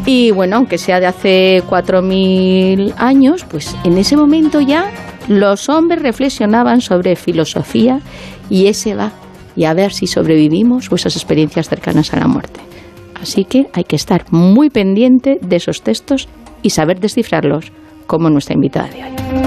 Y 0.06 0.32
bueno, 0.32 0.56
aunque 0.56 0.76
sea 0.76 0.98
de 0.98 1.06
hace 1.06 1.62
4.000 1.68 2.94
años, 2.96 3.44
pues 3.48 3.76
en 3.84 3.96
ese 3.96 4.16
momento 4.16 4.60
ya 4.60 4.90
los 5.28 5.68
hombres 5.68 6.02
reflexionaban 6.02 6.80
sobre 6.80 7.14
filosofía 7.14 8.00
y 8.50 8.66
ese 8.66 8.96
va, 8.96 9.12
y 9.54 9.66
a 9.66 9.72
ver 9.72 9.92
si 9.92 10.08
sobrevivimos 10.08 10.90
o 10.90 10.96
esas 10.96 11.14
experiencias 11.14 11.68
cercanas 11.68 12.12
a 12.12 12.18
la 12.18 12.26
muerte. 12.26 12.58
Así 13.14 13.44
que 13.44 13.68
hay 13.72 13.84
que 13.84 13.94
estar 13.94 14.24
muy 14.32 14.70
pendiente 14.70 15.38
de 15.40 15.54
esos 15.54 15.82
textos 15.82 16.28
y 16.60 16.70
saber 16.70 16.98
descifrarlos, 16.98 17.70
como 18.08 18.30
nuestra 18.30 18.54
invitada 18.54 18.88
de 18.88 19.04
hoy. 19.04 19.45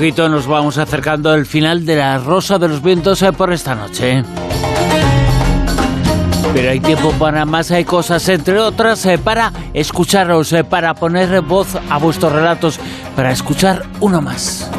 Poquito 0.00 0.30
nos 0.30 0.46
vamos 0.46 0.78
acercando 0.78 1.30
al 1.30 1.44
final 1.44 1.84
de 1.84 1.96
la 1.96 2.16
Rosa 2.16 2.58
de 2.58 2.68
los 2.68 2.82
Vientos 2.82 3.20
eh, 3.20 3.34
por 3.34 3.52
esta 3.52 3.74
noche. 3.74 4.24
Pero 6.54 6.70
hay 6.70 6.80
tiempo 6.80 7.12
para 7.18 7.44
más, 7.44 7.70
hay 7.70 7.84
cosas, 7.84 8.26
entre 8.30 8.58
otras, 8.60 9.04
eh, 9.04 9.18
para 9.18 9.52
escucharos, 9.74 10.54
eh, 10.54 10.64
para 10.64 10.94
poner 10.94 11.42
voz 11.42 11.76
a 11.90 11.98
vuestros 11.98 12.32
relatos, 12.32 12.80
para 13.14 13.30
escuchar 13.30 13.82
uno 14.00 14.22
más. 14.22 14.70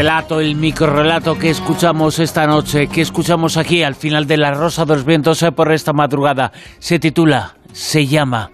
Relato, 0.00 0.40
el 0.40 0.56
microrelato 0.56 1.36
que 1.36 1.50
escuchamos 1.50 2.20
esta 2.20 2.46
noche, 2.46 2.86
que 2.86 3.02
escuchamos 3.02 3.58
aquí 3.58 3.82
al 3.82 3.94
final 3.94 4.26
de 4.26 4.38
La 4.38 4.54
Rosa 4.54 4.86
de 4.86 4.94
los 4.94 5.04
Vientos 5.04 5.44
por 5.54 5.70
esta 5.72 5.92
madrugada, 5.92 6.52
se 6.78 6.98
titula, 6.98 7.56
se 7.72 8.06
llama 8.06 8.50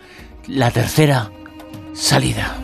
La 0.49 0.73
Tercera 0.73 1.31
Salida. 1.93 2.57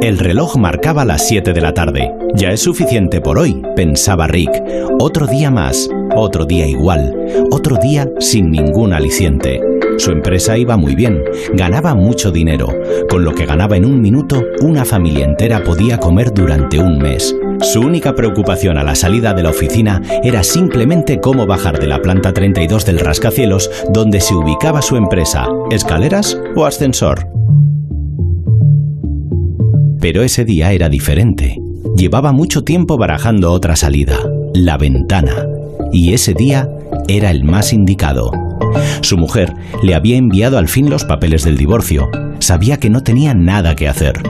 El 0.00 0.18
reloj 0.18 0.56
marcaba 0.56 1.04
las 1.04 1.28
7 1.28 1.52
de 1.52 1.60
la 1.60 1.74
tarde. 1.74 2.10
Ya 2.34 2.48
es 2.48 2.62
suficiente 2.62 3.20
por 3.20 3.38
hoy, 3.38 3.60
pensaba 3.76 4.26
Rick. 4.26 4.50
Otro 4.98 5.26
día 5.26 5.50
más, 5.50 5.90
otro 6.16 6.46
día 6.46 6.66
igual, 6.66 7.14
otro 7.50 7.76
día 7.76 8.06
sin 8.18 8.50
ningún 8.50 8.94
aliciente. 8.94 9.60
Su 9.98 10.10
empresa 10.10 10.58
iba 10.58 10.76
muy 10.76 10.94
bien, 10.94 11.22
ganaba 11.54 11.94
mucho 11.94 12.30
dinero. 12.30 12.68
Con 13.08 13.24
lo 13.24 13.34
que 13.34 13.46
ganaba 13.46 13.76
en 13.76 13.84
un 13.84 14.00
minuto, 14.00 14.42
una 14.60 14.84
familia 14.84 15.24
entera 15.24 15.62
podía 15.62 15.98
comer 15.98 16.32
durante 16.32 16.78
un 16.78 16.98
mes. 16.98 17.34
Su 17.60 17.80
única 17.80 18.14
preocupación 18.14 18.76
a 18.76 18.82
la 18.84 18.94
salida 18.94 19.32
de 19.32 19.42
la 19.42 19.50
oficina 19.50 20.02
era 20.22 20.42
simplemente 20.42 21.20
cómo 21.20 21.46
bajar 21.46 21.78
de 21.78 21.86
la 21.86 22.02
planta 22.02 22.32
32 22.32 22.84
del 22.84 22.98
rascacielos 22.98 23.70
donde 23.90 24.20
se 24.20 24.34
ubicaba 24.34 24.82
su 24.82 24.96
empresa, 24.96 25.48
escaleras 25.70 26.38
o 26.56 26.66
ascensor. 26.66 27.28
Pero 30.00 30.22
ese 30.22 30.44
día 30.44 30.72
era 30.72 30.88
diferente. 30.88 31.58
Llevaba 31.96 32.32
mucho 32.32 32.64
tiempo 32.64 32.98
barajando 32.98 33.52
otra 33.52 33.76
salida, 33.76 34.18
la 34.52 34.76
ventana. 34.76 35.46
Y 35.92 36.12
ese 36.12 36.34
día 36.34 36.68
era 37.08 37.30
el 37.30 37.44
más 37.44 37.72
indicado. 37.72 38.30
Su 39.02 39.18
mujer 39.18 39.54
le 39.82 39.94
había 39.94 40.16
enviado 40.16 40.58
al 40.58 40.68
fin 40.68 40.90
los 40.90 41.04
papeles 41.04 41.44
del 41.44 41.56
divorcio. 41.56 42.10
Sabía 42.38 42.78
que 42.78 42.90
no 42.90 43.02
tenía 43.02 43.34
nada 43.34 43.74
que 43.76 43.88
hacer. 43.88 44.22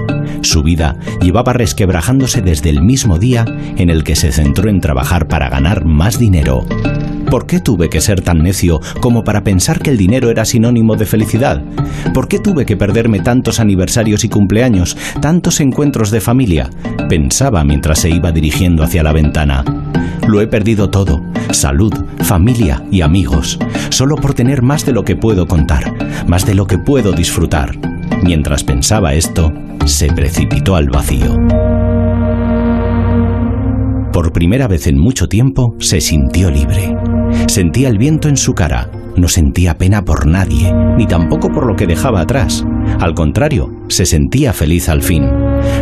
Su 0.42 0.62
vida 0.62 0.96
llevaba 1.20 1.52
resquebrajándose 1.52 2.42
desde 2.42 2.70
el 2.70 2.82
mismo 2.82 3.18
día 3.18 3.44
en 3.76 3.90
el 3.90 4.04
que 4.04 4.16
se 4.16 4.32
centró 4.32 4.68
en 4.68 4.80
trabajar 4.80 5.26
para 5.26 5.48
ganar 5.48 5.84
más 5.84 6.18
dinero. 6.18 6.64
¿Por 7.34 7.48
qué 7.48 7.58
tuve 7.58 7.90
que 7.90 8.00
ser 8.00 8.20
tan 8.20 8.44
necio 8.44 8.80
como 9.00 9.24
para 9.24 9.42
pensar 9.42 9.80
que 9.80 9.90
el 9.90 9.96
dinero 9.96 10.30
era 10.30 10.44
sinónimo 10.44 10.94
de 10.94 11.04
felicidad? 11.04 11.60
¿Por 12.14 12.28
qué 12.28 12.38
tuve 12.38 12.64
que 12.64 12.76
perderme 12.76 13.18
tantos 13.18 13.58
aniversarios 13.58 14.22
y 14.22 14.28
cumpleaños, 14.28 14.96
tantos 15.20 15.58
encuentros 15.58 16.12
de 16.12 16.20
familia? 16.20 16.70
Pensaba 17.08 17.64
mientras 17.64 17.98
se 17.98 18.08
iba 18.08 18.30
dirigiendo 18.30 18.84
hacia 18.84 19.02
la 19.02 19.12
ventana. 19.12 19.64
Lo 20.28 20.40
he 20.42 20.46
perdido 20.46 20.90
todo, 20.90 21.24
salud, 21.50 21.92
familia 22.20 22.84
y 22.92 23.00
amigos, 23.00 23.58
solo 23.90 24.14
por 24.14 24.34
tener 24.34 24.62
más 24.62 24.86
de 24.86 24.92
lo 24.92 25.02
que 25.02 25.16
puedo 25.16 25.48
contar, 25.48 25.92
más 26.28 26.46
de 26.46 26.54
lo 26.54 26.68
que 26.68 26.78
puedo 26.78 27.10
disfrutar. 27.10 27.72
Mientras 28.22 28.62
pensaba 28.62 29.12
esto, 29.12 29.52
se 29.86 30.06
precipitó 30.06 30.76
al 30.76 30.88
vacío. 30.88 31.36
Por 34.14 34.30
primera 34.30 34.68
vez 34.68 34.86
en 34.86 34.96
mucho 34.96 35.26
tiempo 35.26 35.74
se 35.80 36.00
sintió 36.00 36.48
libre. 36.48 36.94
Sentía 37.48 37.88
el 37.88 37.98
viento 37.98 38.28
en 38.28 38.36
su 38.36 38.52
cara, 38.54 38.88
no 39.16 39.26
sentía 39.26 39.76
pena 39.76 40.04
por 40.04 40.28
nadie, 40.28 40.72
ni 40.96 41.04
tampoco 41.08 41.48
por 41.48 41.66
lo 41.66 41.74
que 41.74 41.88
dejaba 41.88 42.20
atrás. 42.20 42.64
Al 43.00 43.14
contrario, 43.14 43.72
se 43.88 44.06
sentía 44.06 44.52
feliz 44.52 44.88
al 44.88 45.02
fin. 45.02 45.24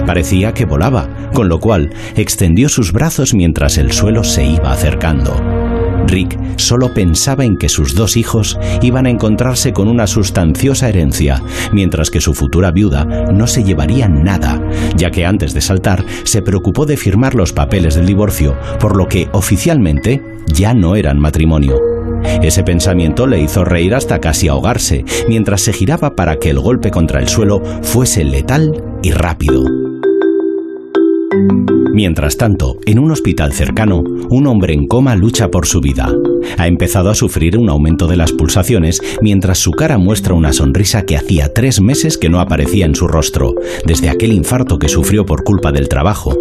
Parecía 0.07 0.52
que 0.55 0.65
volaba, 0.65 1.11
con 1.35 1.51
lo 1.51 1.59
cual 1.59 1.91
extendió 2.17 2.70
sus 2.70 2.94
brazos 2.94 3.35
mientras 3.35 3.77
el 3.77 3.93
suelo 3.93 4.25
se 4.25 4.47
iba 4.47 4.73
acercando. 4.73 5.61
Rick 6.06 6.39
solo 6.56 6.92
pensaba 6.92 7.44
en 7.44 7.56
que 7.56 7.68
sus 7.68 7.94
dos 7.94 8.16
hijos 8.16 8.58
iban 8.82 9.06
a 9.06 9.10
encontrarse 9.10 9.72
con 9.72 9.89
una 9.89 10.06
sustanciosa 10.06 10.89
herencia, 10.89 11.42
mientras 11.72 12.10
que 12.10 12.20
su 12.20 12.34
futura 12.34 12.70
viuda 12.70 13.05
no 13.05 13.47
se 13.47 13.64
llevaría 13.64 14.08
nada, 14.08 14.60
ya 14.97 15.10
que 15.10 15.26
antes 15.26 15.55
de 15.55 15.60
saltar 15.60 16.05
se 16.24 16.42
preocupó 16.42 16.86
de 16.86 16.97
firmar 16.97 17.34
los 17.34 17.52
papeles 17.52 17.94
del 17.94 18.06
divorcio, 18.06 18.56
por 18.78 18.97
lo 18.97 19.08
que 19.08 19.28
oficialmente 19.32 20.22
ya 20.52 20.74
no 20.74 20.97
eran 20.97 21.18
matrimonio. 21.18 21.76
Ese 22.42 22.62
pensamiento 22.62 23.26
le 23.26 23.40
hizo 23.40 23.64
reír 23.64 23.94
hasta 23.94 24.20
casi 24.20 24.48
ahogarse, 24.48 25.05
mientras 25.28 25.62
se 25.62 25.72
giraba 25.72 26.14
para 26.14 26.36
que 26.36 26.50
el 26.50 26.60
golpe 26.60 26.90
contra 26.90 27.20
el 27.20 27.28
suelo 27.28 27.62
fuese 27.82 28.24
letal 28.24 28.82
y 29.02 29.10
rápido. 29.10 29.64
Mientras 31.93 32.39
tanto, 32.39 32.77
en 32.87 32.99
un 32.99 33.11
hospital 33.11 33.53
cercano, 33.53 34.03
un 34.31 34.47
hombre 34.47 34.73
en 34.73 34.87
coma 34.87 35.15
lucha 35.15 35.51
por 35.51 35.67
su 35.67 35.81
vida. 35.81 36.11
Ha 36.57 36.67
empezado 36.67 37.11
a 37.11 37.15
sufrir 37.15 37.59
un 37.59 37.69
aumento 37.69 38.07
de 38.07 38.17
las 38.17 38.33
pulsaciones 38.33 39.01
mientras 39.21 39.59
su 39.59 39.73
cara 39.73 39.99
muestra 39.99 40.35
una 40.35 40.53
sonrisa 40.53 41.05
que 41.05 41.17
hacía 41.17 41.53
tres 41.53 41.81
meses 41.81 42.17
que 42.17 42.31
no 42.31 42.41
aparecía 42.41 42.87
en 42.87 42.95
su 42.95 43.09
rostro, 43.09 43.55
desde 43.85 44.09
aquel 44.09 44.33
infarto 44.33 44.79
que 44.79 44.89
sufrió 44.89 45.27
por 45.27 45.45
culpa 45.45 45.71
del 45.71 45.89
trabajo. 45.89 46.35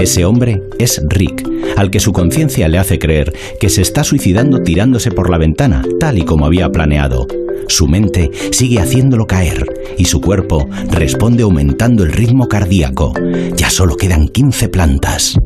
Ese 0.00 0.24
hombre 0.24 0.62
es 0.78 1.02
Rick, 1.08 1.48
al 1.76 1.90
que 1.90 2.00
su 2.00 2.12
conciencia 2.12 2.68
le 2.68 2.78
hace 2.78 2.98
creer 2.98 3.32
que 3.60 3.68
se 3.68 3.82
está 3.82 4.04
suicidando 4.04 4.62
tirándose 4.62 5.10
por 5.10 5.30
la 5.30 5.38
ventana, 5.38 5.82
tal 5.98 6.18
y 6.18 6.24
como 6.24 6.46
había 6.46 6.70
planeado. 6.70 7.26
Su 7.68 7.88
mente 7.88 8.30
sigue 8.52 8.78
haciéndolo 8.78 9.26
caer 9.26 9.66
y 9.98 10.04
su 10.04 10.20
cuerpo 10.20 10.68
responde 10.90 11.42
aumentando 11.42 12.04
el 12.04 12.12
ritmo 12.12 12.48
cardíaco. 12.48 13.12
Ya 13.56 13.70
solo 13.70 13.96
quedan 13.96 14.28
15 14.28 14.68
plantas. 14.68 15.36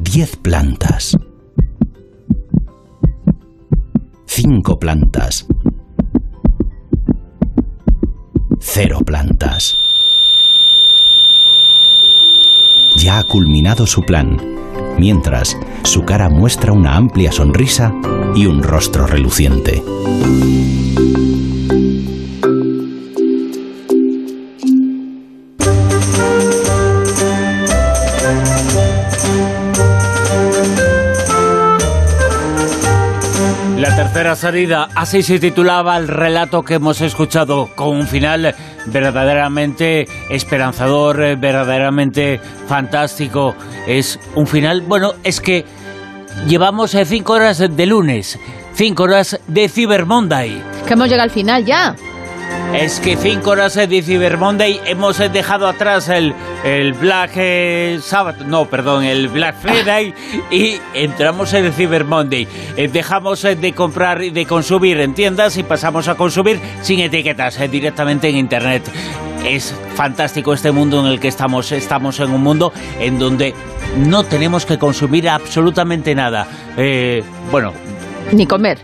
10 0.00 0.36
plantas. 0.36 1.16
5 4.26 4.78
plantas. 4.78 5.46
0 8.60 8.98
plantas. 9.04 9.79
Ya 13.00 13.18
ha 13.18 13.24
culminado 13.24 13.86
su 13.86 14.02
plan, 14.02 14.36
mientras 14.98 15.56
su 15.84 16.04
cara 16.04 16.28
muestra 16.28 16.72
una 16.72 16.96
amplia 16.96 17.32
sonrisa 17.32 17.94
y 18.36 18.44
un 18.44 18.62
rostro 18.62 19.06
reluciente. 19.06 19.82
Tercera 34.20 34.36
salida, 34.36 34.88
así 34.96 35.22
se 35.22 35.38
titulaba 35.38 35.96
el 35.96 36.06
relato 36.06 36.60
que 36.60 36.74
hemos 36.74 37.00
escuchado, 37.00 37.70
con 37.74 37.96
un 37.96 38.06
final 38.06 38.54
verdaderamente 38.84 40.06
esperanzador, 40.28 41.22
eh, 41.22 41.36
verdaderamente 41.36 42.38
fantástico. 42.66 43.54
Es 43.86 44.20
un 44.34 44.46
final, 44.46 44.82
bueno, 44.82 45.14
es 45.24 45.40
que 45.40 45.64
llevamos 46.46 46.94
eh, 46.94 47.06
cinco 47.06 47.32
horas 47.32 47.60
de 47.60 47.86
lunes, 47.86 48.38
cinco 48.74 49.04
horas 49.04 49.40
de 49.46 49.70
Cyber 49.70 50.04
Monday. 50.04 50.62
Que 50.86 50.92
hemos 50.92 51.08
llegado 51.08 51.22
al 51.22 51.30
final 51.30 51.64
ya. 51.64 51.96
Es 52.74 53.00
que 53.00 53.16
cinco 53.16 53.50
horas 53.50 53.74
de 53.74 54.02
Cyber 54.02 54.38
Monday 54.38 54.80
hemos 54.86 55.18
eh, 55.20 55.28
dejado 55.28 55.66
atrás 55.66 56.08
el, 56.08 56.34
el 56.64 56.92
Black 56.94 57.32
eh, 57.34 57.98
Sabbath, 58.02 58.38
no, 58.42 58.66
perdón, 58.66 59.04
el 59.04 59.28
Black 59.28 59.56
Friday 59.60 60.14
y 60.50 60.78
entramos 60.94 61.52
en 61.52 61.66
el 61.66 61.72
Cyber 61.72 62.04
Monday. 62.04 62.46
Eh, 62.76 62.88
dejamos 62.88 63.44
eh, 63.44 63.56
de 63.56 63.72
comprar 63.72 64.22
y 64.22 64.30
de 64.30 64.46
consumir 64.46 65.00
en 65.00 65.14
tiendas 65.14 65.56
y 65.56 65.62
pasamos 65.62 66.08
a 66.08 66.14
consumir 66.14 66.60
sin 66.80 67.00
etiquetas, 67.00 67.60
eh, 67.60 67.68
directamente 67.68 68.28
en 68.28 68.36
Internet. 68.36 68.82
Es 69.44 69.74
fantástico 69.94 70.52
este 70.52 70.70
mundo 70.70 71.00
en 71.00 71.06
el 71.06 71.18
que 71.18 71.28
estamos. 71.28 71.72
Estamos 71.72 72.20
en 72.20 72.30
un 72.30 72.42
mundo 72.42 72.72
en 72.98 73.18
donde 73.18 73.54
no 73.96 74.22
tenemos 74.24 74.66
que 74.66 74.78
consumir 74.78 75.28
absolutamente 75.28 76.14
nada. 76.14 76.46
Eh, 76.76 77.22
bueno, 77.50 77.72
Ni 78.32 78.46
comer. 78.46 78.78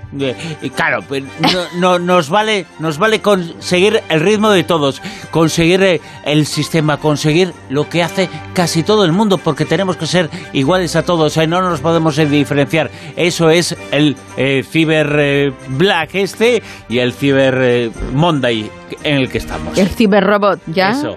claro, 0.75 1.02
pues 1.07 1.23
no, 1.41 1.78
no- 1.78 1.99
nos 1.99 2.28
vale 2.28 2.66
nos 2.78 2.99
vale 2.99 3.20
conseguir 3.20 4.02
el 4.08 4.20
ritmo 4.20 4.50
de 4.50 4.65
todos, 4.65 5.00
conseguir 5.31 5.83
eh, 5.83 6.00
el 6.25 6.47
sistema, 6.47 6.97
conseguir 6.99 7.52
lo 7.68 7.89
que 7.89 8.02
hace 8.02 8.28
casi 8.55 8.83
todo 8.83 9.05
el 9.05 9.12
mundo, 9.12 9.39
porque 9.39 9.65
tenemos 9.65 9.97
que 9.97 10.07
ser 10.07 10.31
iguales 10.52 10.97
a 10.97 11.02
todos, 11.05 11.36
eh, 11.36 11.47
no 11.47 11.60
nos 11.62 11.81
podemos 11.81 12.18
eh, 12.18 12.26
diferenciar. 12.26 12.91
Eso 13.16 13.50
es 13.50 13.76
el 13.92 14.16
eh, 14.36 14.65
Cyber 14.68 15.16
eh, 15.18 15.52
Black 15.70 16.15
este 16.15 16.62
y 16.89 16.99
el 16.99 17.12
Cyber 17.12 17.55
eh, 17.60 17.91
Monday 18.12 18.70
en 19.02 19.16
el 19.16 19.28
que 19.28 19.39
estamos. 19.39 19.76
El 19.78 19.89
ciberrobot, 19.89 20.60
¿ya? 20.66 20.91
Eso. 20.91 21.16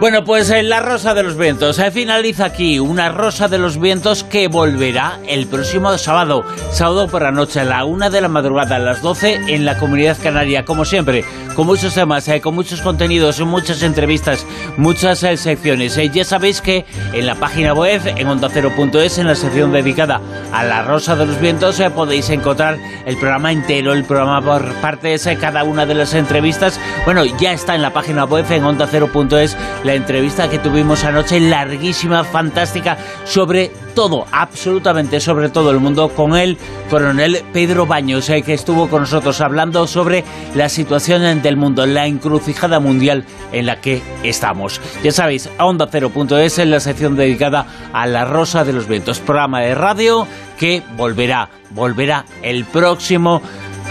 Bueno, 0.00 0.24
pues 0.24 0.48
en 0.48 0.70
La 0.70 0.80
Rosa 0.80 1.12
de 1.12 1.22
los 1.22 1.36
Vientos 1.36 1.78
eh, 1.78 1.90
finaliza 1.90 2.46
aquí 2.46 2.78
una 2.78 3.10
Rosa 3.10 3.48
de 3.48 3.58
los 3.58 3.78
Vientos 3.78 4.24
que 4.24 4.48
volverá 4.48 5.18
el 5.28 5.46
próximo 5.46 5.98
sábado, 5.98 6.42
sábado 6.72 7.06
por 7.06 7.20
la 7.20 7.32
noche, 7.32 7.60
a 7.60 7.64
la 7.64 7.84
una 7.84 8.08
de 8.08 8.22
la 8.22 8.28
madrugada, 8.28 8.76
a 8.76 8.78
las 8.78 9.02
12 9.02 9.40
en 9.48 9.66
la 9.66 9.76
Comunidad 9.76 10.16
Canaria, 10.22 10.64
como 10.64 10.86
siempre, 10.86 11.22
con 11.54 11.66
muchos 11.66 11.92
temas, 11.92 12.26
eh, 12.28 12.40
con 12.40 12.54
muchos 12.54 12.80
contenidos, 12.80 13.40
muchas 13.40 13.82
entrevistas, 13.82 14.46
muchas 14.78 15.22
eh, 15.22 15.36
secciones. 15.36 15.98
Eh, 15.98 16.08
ya 16.08 16.24
sabéis 16.24 16.62
que 16.62 16.86
en 17.12 17.26
la 17.26 17.34
página 17.34 17.74
web, 17.74 18.00
en 18.06 18.26
ondacero.es, 18.26 19.18
en 19.18 19.26
la 19.26 19.34
sección 19.34 19.70
dedicada 19.70 20.22
a 20.52 20.64
La 20.64 20.82
Rosa 20.82 21.16
de 21.16 21.26
los 21.26 21.40
Vientos, 21.40 21.78
eh, 21.80 21.90
podéis 21.90 22.30
encontrar 22.30 22.78
el 23.06 23.16
programa 23.16 23.52
entero, 23.52 23.92
el 23.92 24.04
programa 24.04 24.42
por 24.42 24.72
partes, 24.80 25.26
eh, 25.26 25.36
cada 25.40 25.64
una 25.64 25.86
de 25.86 25.94
las 25.94 26.14
entrevistas. 26.14 26.80
Bueno, 27.04 27.24
ya 27.24 27.52
está 27.52 27.74
en 27.74 27.82
la 27.82 27.92
página 27.92 28.24
web, 28.24 28.46
en 28.50 28.64
ondacero.es, 28.64 29.56
la 29.90 29.96
entrevista 29.96 30.48
que 30.48 30.60
tuvimos 30.60 31.02
anoche, 31.02 31.40
larguísima, 31.40 32.22
fantástica, 32.22 32.96
sobre 33.24 33.72
todo, 33.96 34.24
absolutamente 34.30 35.18
sobre 35.18 35.48
todo 35.48 35.72
el 35.72 35.80
mundo, 35.80 36.10
con 36.10 36.36
el 36.36 36.58
coronel 36.88 37.42
Pedro 37.52 37.86
Baños, 37.86 38.30
eh, 38.30 38.42
que 38.42 38.54
estuvo 38.54 38.88
con 38.88 39.00
nosotros 39.00 39.40
hablando 39.40 39.88
sobre 39.88 40.22
la 40.54 40.68
situación 40.68 41.42
del 41.42 41.56
mundo, 41.56 41.86
la 41.86 42.06
encrucijada 42.06 42.78
mundial 42.78 43.24
en 43.50 43.66
la 43.66 43.80
que 43.80 44.00
estamos. 44.22 44.80
Ya 45.02 45.10
sabéis, 45.10 45.50
a 45.58 45.66
onda 45.66 45.88
cero.es 45.90 46.60
en 46.60 46.70
la 46.70 46.78
sección 46.78 47.16
dedicada 47.16 47.66
a 47.92 48.06
la 48.06 48.24
Rosa 48.24 48.62
de 48.62 48.72
los 48.72 48.86
Vientos, 48.86 49.18
programa 49.18 49.58
de 49.58 49.74
radio 49.74 50.24
que 50.56 50.84
volverá, 50.96 51.50
volverá 51.70 52.26
el 52.42 52.64
próximo 52.64 53.42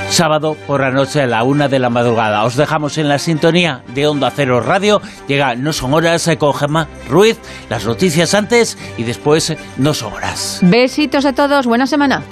sábado 0.10 0.58
por 0.68 0.82
la 0.82 0.92
noche 0.92 1.22
a 1.22 1.28
la 1.28 1.44
una 1.44 1.68
de 1.68 1.80
la 1.80 1.90
madrugada. 1.90 2.44
Os 2.44 2.56
dejamos 2.56 2.98
en 2.98 3.08
la 3.08 3.20
sintonía 3.20 3.84
de 3.94 4.08
Onda 4.08 4.32
Cero 4.36 4.60
Radio. 4.60 5.02
Llega 5.28 5.56
No 5.56 5.74
Son 5.74 5.94
Horas 5.94 6.28
eh, 6.28 6.38
con 6.38 6.54
Gemma 6.54 6.88
Ruiz, 7.08 7.40
las 7.70 7.86
noticias 7.86 8.34
antes 8.34 8.78
y 8.98 9.04
después 9.04 9.56
No 9.78 9.94
Son 9.94 10.14
Horas. 10.14 10.60
Besitos 10.62 11.26
a 11.26 11.34
todos, 11.34 11.66
buena 11.66 11.88
semana. 11.88 12.24